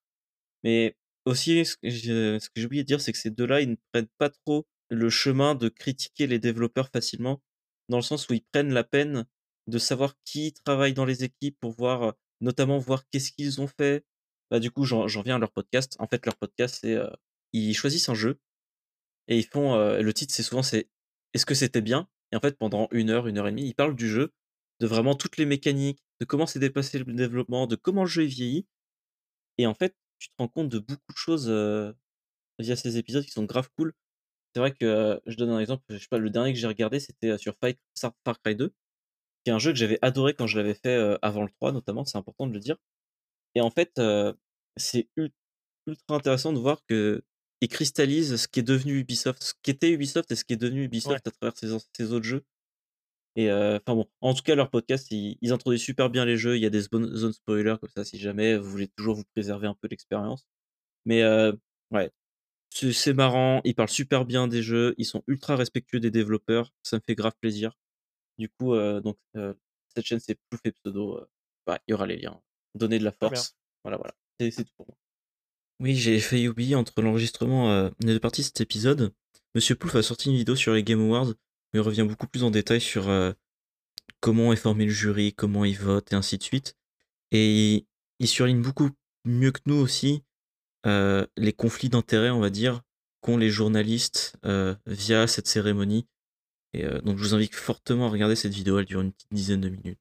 Mais 0.64 0.96
aussi, 1.26 1.66
ce 1.66 1.76
que 1.78 1.90
j'ai 1.90 2.66
oublié 2.66 2.84
de 2.84 2.88
dire, 2.88 3.02
c'est 3.02 3.12
que 3.12 3.18
ces 3.18 3.32
deux-là, 3.32 3.62
ils 3.62 3.70
ne 3.72 3.76
prennent 3.92 4.10
pas 4.18 4.30
trop 4.30 4.68
le 4.90 5.10
chemin 5.10 5.56
de 5.56 5.70
critiquer 5.70 6.28
les 6.28 6.40
développeurs 6.40 6.90
facilement, 6.94 7.42
dans 7.90 7.98
le 7.98 8.04
sens 8.04 8.30
où 8.30 8.34
ils 8.34 8.44
prennent 8.52 8.74
la 8.74 8.84
peine 8.84 9.26
de 9.68 9.78
savoir 9.80 10.16
qui 10.26 10.54
travaille 10.54 10.94
dans 10.94 11.06
les 11.06 11.24
équipes 11.24 11.58
pour 11.60 11.72
voir, 11.72 12.14
notamment 12.42 12.78
voir 12.78 13.04
qu'est-ce 13.10 13.32
qu'ils 13.32 13.62
ont 13.62 13.68
fait. 13.68 14.06
Bah, 14.52 14.60
du 14.60 14.70
coup, 14.70 14.86
j'en 14.86 15.08
viens 15.24 15.38
à 15.38 15.40
leur 15.40 15.52
podcast. 15.52 15.96
En 16.00 16.08
fait, 16.08 16.26
leur 16.26 16.38
podcast, 16.38 16.80
c'est 16.82 16.98
ils 17.54 17.74
choisissent 17.74 18.10
un 18.10 18.16
jeu 18.16 18.40
et 19.28 19.38
ils 19.38 19.46
font 19.46 19.76
le 19.78 20.14
titre, 20.14 20.34
c'est 20.34 20.44
souvent 20.44 20.64
c'est 20.64 20.90
est-ce 21.34 21.46
que 21.46 21.56
c'était 21.56 21.82
bien? 21.82 22.08
Et 22.32 22.36
en 22.36 22.40
fait, 22.40 22.58
pendant 22.58 22.88
une 22.92 23.10
heure, 23.10 23.28
une 23.28 23.38
heure 23.38 23.48
et 23.48 23.52
demie, 23.52 23.68
ils 23.68 23.76
parlent 23.76 23.96
du 23.96 24.10
jeu 24.10 24.32
de 24.80 24.88
vraiment 24.88 25.16
toutes 25.16 25.38
les 25.38 25.46
mécaniques, 25.46 26.04
de 26.20 26.26
comment 26.26 26.46
s'est 26.46 26.60
dépassé 26.60 27.00
le 27.00 27.06
développement, 27.14 27.68
de 27.68 27.76
comment 27.76 28.04
le 28.04 28.10
jeu 28.10 28.24
est 28.24 28.28
vieilli. 28.28 28.68
Et 29.58 29.68
en 29.68 29.74
fait, 29.74 29.96
tu 30.20 30.30
te 30.30 30.34
rends 30.38 30.48
compte 30.48 30.70
de 30.70 30.80
beaucoup 30.80 31.12
de 31.12 31.18
choses 31.18 31.50
via 32.60 32.76
ces 32.76 32.98
épisodes 32.98 33.24
qui 33.26 33.32
sont 33.32 33.44
grave 33.44 33.70
cool. 33.78 33.94
C'est 34.54 34.60
vrai 34.60 34.74
que 34.74 35.22
je 35.26 35.36
donne 35.36 35.50
un 35.50 35.60
exemple, 35.60 35.84
je 35.90 35.98
sais 35.98 36.08
pas, 36.10 36.18
le 36.18 36.30
dernier 36.30 36.54
que 36.54 36.60
j'ai 36.60 36.68
regardé, 36.68 37.00
c'était 37.00 37.38
sur 37.38 37.56
Far 37.62 38.42
Cry 38.42 38.56
2, 38.56 38.70
qui 39.44 39.50
est 39.50 39.54
un 39.54 39.60
jeu 39.60 39.72
que 39.72 39.78
j'avais 39.78 40.00
adoré 40.02 40.34
quand 40.34 40.48
je 40.48 40.58
l'avais 40.58 40.74
fait 40.74 41.18
avant 41.22 41.44
le 41.44 41.50
3, 41.50 41.74
notamment, 41.74 42.06
c'est 42.06 42.18
important 42.18 42.48
de 42.48 42.54
le 42.54 42.60
dire. 42.60 42.78
Et 43.56 43.62
en 43.62 43.70
fait, 43.70 44.02
c'est 44.78 45.10
ultra 45.18 46.16
intéressant 46.16 46.54
de 46.54 46.60
voir 46.60 46.82
que 46.88 47.24
il 47.62 47.70
cristallise 47.70 48.36
ce 48.36 48.48
qui 48.48 48.60
est 48.60 48.64
devenu 48.64 49.00
Ubisoft, 49.00 49.44
ce 49.44 49.54
qui 49.62 49.72
était 49.72 49.92
Ubisoft 49.92 50.32
et 50.32 50.36
ce 50.36 50.44
qui 50.44 50.54
est 50.54 50.58
devenu 50.58 50.84
Ubisoft 50.84 51.26
à 51.28 51.32
travers 51.32 51.58
ses, 51.58 51.72
autres 51.72 52.26
jeux. 52.26 52.44
Et 53.36 53.52
enfin 53.52 53.96
bon, 53.96 54.08
en 54.22 54.34
tout 54.34 54.44
cas, 54.44 54.56
leur 54.56 54.70
podcast, 54.70 55.08
ils, 55.12 55.52
introduisent 55.52 55.82
super 55.82 56.10
bien 56.10 56.26
les 56.26 56.38
jeux. 56.38 56.58
Il 56.58 56.62
y 56.62 56.66
a 56.66 56.70
des 56.70 56.82
zones 56.82 57.34
spoilers 57.34 57.76
comme 57.80 57.90
ça 57.90 58.06
si 58.06 58.18
jamais 58.18 58.58
vous 58.58 58.70
voulez 58.70 58.88
toujours 58.88 59.16
vous 59.16 59.26
préserver 59.34 59.68
un 59.68 59.76
peu 59.76 59.88
l'expérience. 59.90 60.46
Mais 61.06 61.24
ouais, 61.92 62.12
c'est 62.70 63.14
marrant. 63.14 63.62
Ils 63.66 63.76
parlent 63.76 63.90
super 63.90 64.26
bien 64.26 64.48
des 64.48 64.64
jeux. 64.64 64.96
Ils 64.98 65.06
sont 65.06 65.24
ultra 65.28 65.56
respectueux 65.56 66.00
des 66.00 66.12
développeurs. 66.12 66.72
Ça 66.84 66.98
me 66.98 67.02
fait 67.06 67.16
grave 67.16 67.34
plaisir. 67.40 67.78
Du 68.38 68.50
coup, 68.50 68.76
donc 69.02 69.18
cette 69.34 70.06
chaîne 70.06 70.20
c'est 70.20 70.38
Plouf 70.50 70.62
et 70.66 70.72
Pseudo. 70.72 71.26
il 71.68 71.78
y 71.90 71.94
aura 71.94 72.08
les 72.08 72.18
liens. 72.18 72.42
Donner 72.76 73.00
de 73.00 73.06
la 73.06 73.12
force. 73.12 73.56
Voilà, 73.84 73.98
voilà. 73.98 74.14
C'est 74.40 74.64
tout 74.64 74.74
pour 74.78 74.88
moi. 74.88 74.98
Oui, 75.80 75.96
j'ai 75.96 76.20
failli 76.20 76.48
oublier 76.48 76.76
entre 76.76 77.02
l'enregistrement 77.02 77.90
des 78.00 78.14
deux 78.14 78.20
parties 78.20 78.42
de 78.42 78.46
cet 78.46 78.62
épisode. 78.62 79.14
Monsieur 79.56 79.76
Plouf 79.76 79.96
a 79.96 80.04
sorti 80.04 80.30
une 80.30 80.38
vidéo 80.38 80.56
sur 80.56 80.74
les 80.74 80.84
Game 80.84 81.02
Awards 81.02 81.34
il 81.76 81.82
revient 81.82 82.06
beaucoup 82.08 82.28
plus 82.28 82.44
en 82.44 82.52
détail 82.52 82.82
sur 82.82 83.10
comment 84.22 84.54
est 84.54 84.58
formé 84.58 84.86
le 84.86 84.92
jury, 84.92 85.34
comment 85.34 85.66
il 85.66 85.78
vote 85.78 86.12
et 86.14 86.16
ainsi 86.16 86.38
de 86.38 86.44
suite. 86.44 86.76
Et 87.32 87.86
il, 88.20 88.28
surligne 88.28 88.62
beaucoup 88.62 88.90
mieux 89.26 89.52
que 89.52 89.60
nous 89.66 89.76
aussi 89.76 90.24
les 90.86 91.54
conflits 91.54 91.90
d'intérêts, 91.90 92.30
on 92.30 92.40
va 92.40 92.50
dire, 92.50 92.82
qu'ont 93.22 93.38
les 93.38 93.50
journalistes 93.50 94.38
via 94.86 95.28
cette 95.28 95.48
cérémonie. 95.48 96.08
Et 96.74 96.84
donc 97.04 97.18
je 97.18 97.24
vous 97.24 97.34
invite 97.34 97.56
fortement 97.56 98.08
à 98.08 98.10
regarder 98.10 98.36
cette 98.36 98.54
vidéo, 98.54 98.80
elle 98.80 98.86
dure 98.86 99.02
une 99.02 99.12
petite 99.12 99.34
dizaine 99.34 99.62
de 99.62 99.70
minutes. 99.70 100.00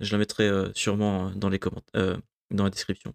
je 0.00 0.12
la 0.12 0.18
mettrai 0.18 0.50
sûrement 0.74 1.30
dans 1.32 1.48
les 1.50 1.58
commentaires, 1.58 2.18
dans 2.50 2.64
la 2.64 2.70
description. 2.70 3.14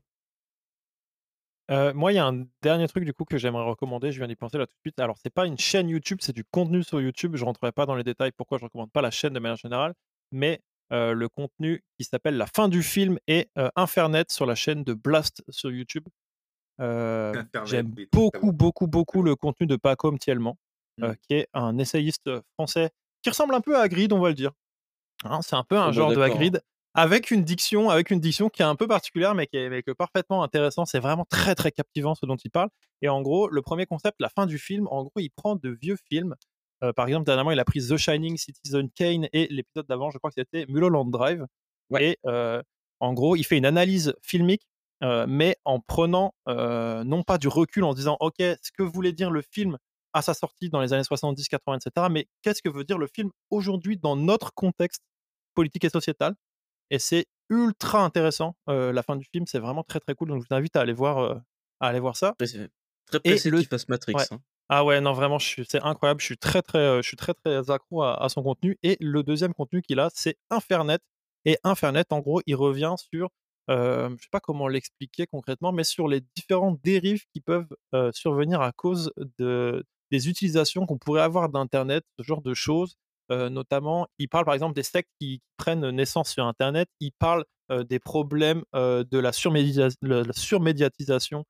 Euh, 1.72 1.94
moi, 1.94 2.11
il 2.11 2.16
y 2.16 2.19
a 2.19 2.26
un 2.26 2.45
dernier 2.61 2.88
truc 2.88 3.06
du 3.06 3.14
coup 3.14 3.26
que 3.26 3.38
j'aimerais 3.38 3.64
recommander. 3.64 4.11
Je 4.11 4.18
viens 4.18 4.27
d'y 4.27 4.35
penser 4.35 4.58
là 4.58 4.68
tout 4.68 4.76
de 4.76 4.82
suite. 4.82 5.00
Alors, 5.00 5.18
c'est 5.22 5.34
pas 5.34 5.45
une 5.45 5.58
chaîne 5.58 5.90
YouTube, 5.90 6.19
c'est 6.22 6.35
du 6.35 6.44
contenu 6.44 6.84
sur 6.84 7.02
YouTube. 7.02 7.35
Je 7.35 7.45
rentrerai 7.45 7.72
pas 7.72 7.85
dans 7.85 7.95
les 7.95 8.03
détails 8.03 8.32
pourquoi 8.32 8.58
je 8.58 8.66
recommande 8.66 8.92
pas 8.92 9.02
la 9.02 9.11
chaîne 9.11 9.34
de 9.34 9.40
manière 9.40 9.58
générale, 9.58 9.94
mais 10.32 10.61
euh, 10.94 11.14
le 11.14 11.27
contenu 11.30 11.84
qui 11.98 12.03
s'appelle 12.03 12.38
La 12.38 12.45
fin 12.45 12.69
du 12.69 12.84
film 12.84 13.18
et 13.27 13.50
euh, 13.58 13.69
Infernet 13.76 14.26
sur 14.30 14.45
la 14.45 14.56
chaîne 14.56 14.84
de 14.84 14.94
Blast 14.94 15.44
sur 15.50 15.72
YouTube. 15.72 16.06
J'aime 16.80 17.95
beaucoup, 18.11 18.52
beaucoup, 18.52 18.88
beaucoup 18.88 19.24
le 19.24 19.35
contenu 19.35 19.66
de 19.66 19.77
Pacom 19.77 20.19
Thielman, 20.19 20.56
mmh. 21.00 21.11
qui 21.22 21.35
est 21.35 21.48
un 21.53 21.77
essayiste 21.77 22.30
français 22.53 22.92
qui 23.24 23.30
ressemble 23.30 23.56
un 23.56 23.61
peu 23.61 23.76
à 23.76 23.82
Hagrid, 23.82 24.14
on 24.14 24.19
va 24.19 24.30
le 24.30 24.35
dire. 24.35 24.52
Hein, 25.24 25.42
c'est 25.42 25.56
un 25.56 25.64
peu 25.64 25.77
un 25.77 25.85
oh, 25.85 25.88
bah, 25.88 25.92
genre 25.94 26.11
de 26.11 26.22
Hagrid 26.22 26.61
avec 26.95 27.30
une 27.30 27.43
diction, 27.43 27.90
avec 27.90 28.09
une 28.09 28.22
diction 28.22 28.49
qui 28.49 28.61
est 28.61 28.65
un 28.65 28.75
peu 28.75 28.88
particulière, 28.88 29.35
mais 29.35 29.48
qui 29.48 29.57
est, 29.57 29.93
parfaitement 29.98 30.43
intéressant. 30.43 30.85
C'est 30.85 30.99
vraiment 30.99 31.25
très 31.30 31.53
très 31.53 31.72
captivant 31.72 32.15
ce 32.15 32.25
dont 32.25 32.38
il 32.38 32.49
parle. 32.49 32.69
Et 33.01 33.09
en 33.09 33.22
gros, 33.22 33.49
le 33.49 33.61
premier 33.61 33.85
concept, 33.85 34.15
la 34.19 34.30
fin 34.30 34.45
du 34.45 34.57
film, 34.57 34.88
en 34.90 35.03
gros, 35.03 35.11
il 35.17 35.30
prend 35.30 35.57
de 35.57 35.69
vieux 35.69 35.98
films. 36.09 36.35
Euh, 36.83 36.93
par 36.93 37.07
exemple, 37.07 37.25
dernièrement, 37.25 37.51
il 37.51 37.59
a 37.59 37.65
pris 37.65 37.85
The 37.85 37.98
Shining, 37.98 38.38
Citizen 38.38 38.90
Kane 38.91 39.27
et 39.33 39.48
l'épisode 39.49 39.85
d'avant, 39.88 40.09
je 40.09 40.17
crois 40.17 40.32
que 40.32 40.35
c'était 40.38 40.65
Mulholland 40.72 41.11
Drive. 41.11 41.45
Et 41.99 42.17
euh, 42.25 42.61
en 43.01 43.14
gros, 43.14 43.35
il 43.35 43.43
fait 43.43 43.57
une 43.57 43.65
analyse 43.65 44.15
filmique, 44.22 44.65
euh, 45.03 45.25
mais 45.27 45.57
en 45.65 45.82
prenant 45.82 46.33
non 46.48 47.24
pas 47.24 47.38
du 47.38 47.49
recul, 47.49 47.83
en 47.83 47.91
se 47.91 47.98
disant, 47.98 48.15
ok, 48.22 48.38
ce 48.40 48.72
que 48.72 48.83
voulait 48.83 49.14
dire 49.14 49.32
le 49.32 49.41
film 49.41 49.77
à 50.14 50.22
sa 50.22 50.33
sortie 50.33 50.69
dans 50.69 50.80
les 50.80 50.93
années 50.93 51.03
70, 51.03 51.49
80, 51.49 51.80
etc. 51.80 52.07
Mais 52.09 52.27
qu'est-ce 52.41 52.61
que 52.61 52.69
veut 52.69 52.85
dire 52.85 52.98
le 52.98 53.07
film 53.07 53.32
aujourd'hui 53.49 53.98
dans 53.98 54.15
notre 54.15 54.53
contexte 54.53 55.03
politique 55.56 55.83
et 55.83 55.90
sociétal? 55.90 56.35
Et 56.89 56.99
c'est 56.99 57.25
ultra 57.49 58.03
intéressant. 58.03 58.55
la 58.67 59.03
fin 59.03 59.15
du 59.15 59.25
film, 59.31 59.45
c'est 59.47 59.59
vraiment 59.59 59.83
très 59.83 59.99
très 59.99 60.15
cool. 60.15 60.30
Donc 60.30 60.41
je 60.41 60.47
vous 60.47 60.55
invite 60.55 60.75
à 60.75 60.81
aller 60.81 60.93
voir, 60.93 61.41
à 61.80 61.88
aller 61.88 61.99
voir 61.99 62.17
ça. 62.17 62.35
Très 63.07 63.19
pressé 63.19 63.51
qu'il 63.51 63.67
fasse 63.67 63.88
Matrix. 63.88 64.15
Hein. 64.31 64.39
Ah 64.67 64.83
ouais, 64.83 64.99
non, 64.99 65.14
vraiment, 65.14 65.38
c'est 65.39 65.81
incroyable. 65.81 66.19
Je 66.22 66.25
suis 66.25 66.38
très 66.38 66.64
très, 66.64 66.97
je 67.03 67.07
suis 67.07 67.17
très 67.17 67.33
très 67.35 67.69
accro 67.69 68.01
à, 68.03 68.27
son 68.30 68.41
contenu. 68.41 68.77
Et 68.81 68.97
le 68.99 69.22
deuxième 69.22 69.53
contenu 69.53 69.81
qu'il 69.81 69.99
a, 69.99 70.09
c'est 70.14 70.38
Infernet. 70.49 70.99
Et 71.45 71.57
Infernet, 71.64 72.05
en 72.09 72.19
gros, 72.19 72.41
il 72.47 72.55
revient 72.55 72.95
sur, 72.97 73.30
je 73.69 74.15
sais 74.19 74.30
pas 74.31 74.39
comment 74.39 74.67
l'expliquer 74.67 75.27
concrètement, 75.27 75.72
mais 75.72 75.83
sur 75.83 76.07
les 76.07 76.22
différentes 76.35 76.81
dérives 76.83 77.25
qui 77.31 77.41
peuvent 77.41 77.69
survenir 78.14 78.61
à 78.61 78.72
cause 78.72 79.11
de, 79.38 79.85
des 80.11 80.30
utilisations 80.30 80.88
qu'on 80.88 80.97
pourrait 80.97 81.22
avoir 81.22 81.49
d'Internet, 81.49 82.03
ce 82.17 82.23
genre 82.23 82.41
de 82.41 82.55
choses 82.55 82.97
notamment, 83.29 84.07
il 84.19 84.29
parle 84.29 84.45
par 84.45 84.53
exemple 84.53 84.75
des 84.75 84.83
sectes 84.83 85.09
qui, 85.19 85.41
prennent 85.57 85.89
naissance 85.91 86.31
sur 86.31 86.45
Internet. 86.45 86.89
Il 86.99 87.11
parle 87.13 87.45
des 87.69 87.99
problèmes 87.99 88.63
de 88.73 89.17
la, 89.17 89.31
surmédiatisation 89.31 91.45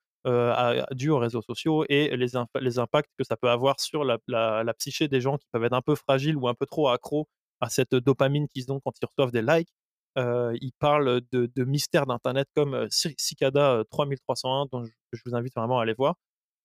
due 0.91 1.09
aux 1.09 1.19
réseaux 1.19 1.41
sociaux 1.41 1.85
et 1.89 2.15
les, 2.15 2.77
impacts 2.77 3.11
que 3.17 3.23
ça 3.23 3.37
peut 3.37 3.49
avoir 3.49 3.79
sur 3.79 4.03
la, 4.03 4.73
psyché 4.77 5.07
des 5.07 5.21
gens 5.21 5.37
qui 5.37 5.47
peuvent 5.51 5.63
être 5.63 5.73
un 5.73 5.81
peu 5.81 5.95
fragiles 5.95 6.37
ou 6.37 6.47
un 6.47 6.53
peu 6.53 6.65
trop 6.65 6.89
accros 6.89 7.27
à 7.61 7.69
cette 7.69 7.95
dopamine 7.95 8.47
qu'ils 8.47 8.71
ont 8.71 8.79
quand 8.79 8.91
ils 9.01 9.05
reçoivent 9.05 9.31
des 9.31 9.41
likes. 9.41 9.73
il 10.17 10.71
parle 10.79 11.21
de, 11.31 11.51
de 11.53 11.63
mystères 11.63 12.05
d'Internet 12.05 12.47
comme 12.55 12.87
Cicada 12.89 13.83
3301, 13.91 14.67
dont 14.71 14.83
je, 14.83 15.19
vous 15.25 15.35
invite 15.35 15.53
vraiment 15.55 15.79
à 15.79 15.83
aller 15.83 15.93
voir. 15.93 16.15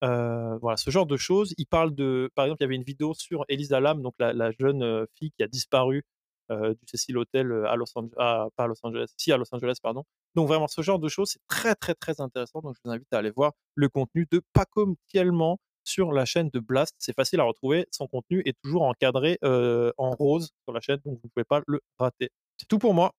Euh, 0.03 0.57
voilà, 0.59 0.77
ce 0.77 0.91
genre 0.91 1.07
de 1.07 1.17
choses. 1.17 1.55
Il 1.59 1.67
parle 1.67 1.95
de, 1.95 2.31
par 2.35 2.47
exemple, 2.47 2.63
il 2.63 2.65
y 2.65 2.67
avait 2.67 2.77
une 2.77 2.85
vidéo 2.85 3.15
sur 3.15 3.45
Elisa 3.49 3.81
Lam, 3.81 4.03
donc 4.03 4.15
la, 4.19 4.51
jeune 4.53 4.83
euh, 4.83 5.07
fille 5.19 5.31
qui 5.33 5.43
a 5.43 5.49
disparu 5.49 6.05
euh, 6.51 6.71
du 6.71 6.87
Cecil 6.87 7.17
Hotel 7.19 7.53
à 7.67 7.77
Los 7.77 7.87
Angeles, 7.95 8.15
pas 8.17 8.65
à 8.65 8.67
Los 8.67 8.81
Angeles, 8.83 9.13
si 9.17 9.33
à 9.33 9.37
Los 9.37 9.53
Angeles, 9.53 9.77
pardon. 9.83 10.05
Donc 10.35 10.49
vraiment, 10.49 10.69
ce 10.69 10.83
genre 10.83 10.99
de 10.99 11.09
choses, 11.09 11.31
c'est 11.31 11.47
très 11.49 11.75
très 11.75 11.95
très 11.95 12.21
intéressant. 12.21 12.61
Donc 12.61 12.75
je 12.77 12.81
vous 12.85 12.91
invite 12.91 13.13
à 13.13 13.19
aller 13.19 13.31
voir 13.31 13.53
le 13.75 13.89
contenu 13.89 14.27
de 14.31 14.41
Pacom 14.53 14.97
Tielman 15.09 15.57
sur 15.85 16.13
la 16.13 16.25
chaîne 16.25 16.51
de 16.53 16.61
Blast. 16.61 16.95
C'est 16.99 17.15
facile 17.15 17.41
à 17.41 17.45
retrouver. 17.45 17.87
Son 17.91 18.07
contenu 18.07 18.43
est 18.47 18.57
toujours 18.63 18.83
encadré 18.83 19.39
en 19.43 20.11
rose 20.11 20.51
sur 20.65 20.73
la 20.73 20.81
chaîne, 20.81 20.99
donc 21.05 21.15
vous 21.23 21.29
ne 21.29 21.31
pouvez 21.31 21.45
pas 21.45 21.63
le 21.67 21.81
rater. 21.99 22.31
C'est 22.59 22.67
tout 22.67 22.79
pour 22.79 22.95
moi. 22.95 23.13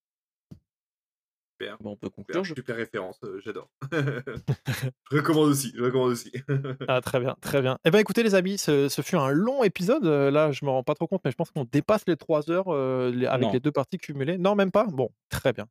Super. 1.61 1.77
Bon, 1.79 1.91
on 1.91 1.95
peut 1.95 2.09
conclure. 2.09 2.45
Super, 2.45 2.57
super 2.57 2.75
référence, 2.75 3.19
j'adore. 3.43 3.69
je 3.91 5.15
recommande 5.15 5.49
aussi, 5.49 5.71
je 5.75 5.83
recommande 5.83 6.11
aussi. 6.11 6.31
ah, 6.87 7.01
très 7.01 7.19
bien, 7.19 7.35
très 7.41 7.61
bien. 7.61 7.77
Eh 7.85 7.91
bien, 7.91 7.99
écoutez, 7.99 8.23
les 8.23 8.35
amis, 8.35 8.57
ce, 8.57 8.89
fut 9.03 9.15
un 9.15 9.29
long 9.29 9.63
épisode. 9.63 10.03
là, 10.05 10.51
je 10.51 10.65
me 10.65 10.71
rends 10.71 10.83
pas 10.83 10.95
trop 10.95 11.07
compte, 11.07 11.21
mais 11.23 11.31
je 11.31 11.35
pense 11.35 11.51
qu'on 11.51 11.65
dépasse 11.65 12.03
les 12.07 12.17
3 12.17 12.49
heures 12.49 12.69
avec 12.69 13.53
les 13.53 13.59
deux 13.59 13.71
parties 13.71 13.97
cumulées. 13.97 14.37
Non, 14.37 14.55
même 14.55 14.71
pas? 14.71 14.85
Bon, 14.85 15.09
très 15.29 15.53
bien. 15.53 15.67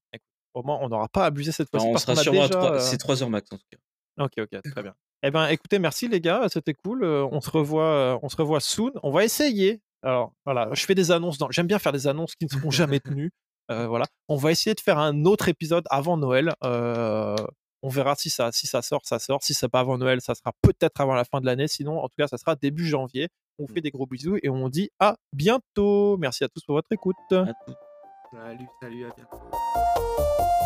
au 0.55 0.62
moins, 0.62 0.78
on 0.81 0.89
n'aura 0.89 1.09
pas 1.09 1.27
abusé 1.27 1.52
cette 1.52 1.70
fois-ci. 1.70 1.86
on 1.86 1.97
sera 1.97 2.17
sûrement 2.17 2.44
à 2.44 2.78
C'est 2.78 2.99
3 2.99 3.23
heures 3.23 3.31
max, 3.31 3.51
en 3.52 3.57
tout 3.57 3.65
cas. 3.70 4.25
Ok, 4.25 4.33
ok, 4.39 4.62
très 4.70 4.83
bien. 4.83 4.94
Eh 5.23 5.31
ben, 5.31 5.49
écoutez, 5.49 5.78
merci 5.78 6.09
les 6.09 6.20
gars, 6.20 6.47
c'était 6.49 6.75
cool. 6.75 7.05
on 7.05 7.41
se 7.41 7.51
revoit, 7.51 8.19
on 8.23 8.28
se 8.28 8.36
revoit 8.36 8.60
soon. 8.60 8.93
On 9.02 9.10
va 9.10 9.25
essayer. 9.25 9.81
Alors 10.02 10.33
voilà, 10.47 10.69
je 10.73 10.85
fais 10.86 10.94
des 10.94 11.10
annonces. 11.10 11.36
Dans... 11.36 11.51
J'aime 11.51 11.67
bien 11.67 11.78
faire 11.78 11.93
des 11.93 12.07
annonces 12.07 12.35
qui 12.35 12.47
ne 12.47 12.51
seront 12.51 12.70
jamais 12.70 13.01
tenues. 13.01 13.33
Voilà, 13.70 14.07
on 14.28 14.36
va 14.36 14.50
essayer 14.50 14.74
de 14.74 14.81
faire 14.81 14.99
un 14.99 15.24
autre 15.24 15.49
épisode 15.49 15.84
avant 15.90 16.16
Noël. 16.16 16.52
on 16.62 17.89
verra 17.89 18.15
si 18.15 18.31
ça, 18.31 18.52
si 18.52 18.66
ça 18.66 18.82
sort, 18.82 19.00
ça 19.05 19.18
sort. 19.18 19.42
Si 19.42 19.55
c'est 19.55 19.68
pas 19.68 19.81
avant 19.81 19.99
Noël, 19.99 20.20
ça 20.20 20.34
sera 20.34 20.52
peut-être 20.62 21.00
avant 21.00 21.15
la 21.15 21.24
fin 21.24 21.40
de 21.40 21.47
l'année. 21.47 21.68
Sinon, 21.68 21.99
en 21.99 22.08
tout 22.08 22.16
cas, 22.18 22.26
ça 22.26 22.39
sera 22.39 22.57
début 22.57 22.86
janvier. 22.86 23.28
On 23.58 23.66
fait 23.66 23.81
des 23.81 23.90
gros 23.90 24.07
bisous 24.07 24.39
et 24.42 24.49
on 24.49 24.68
dit 24.68 24.90
à 24.99 25.16
bientôt. 25.32 26.16
Merci 26.18 26.44
à 26.44 26.49
tous 26.49 26.65
pour 26.65 26.74
votre 26.76 26.92
écoute. 26.92 27.16
Salut, 27.31 28.66
salut, 28.81 29.07
à 29.07 29.10
bientôt. 29.16 30.60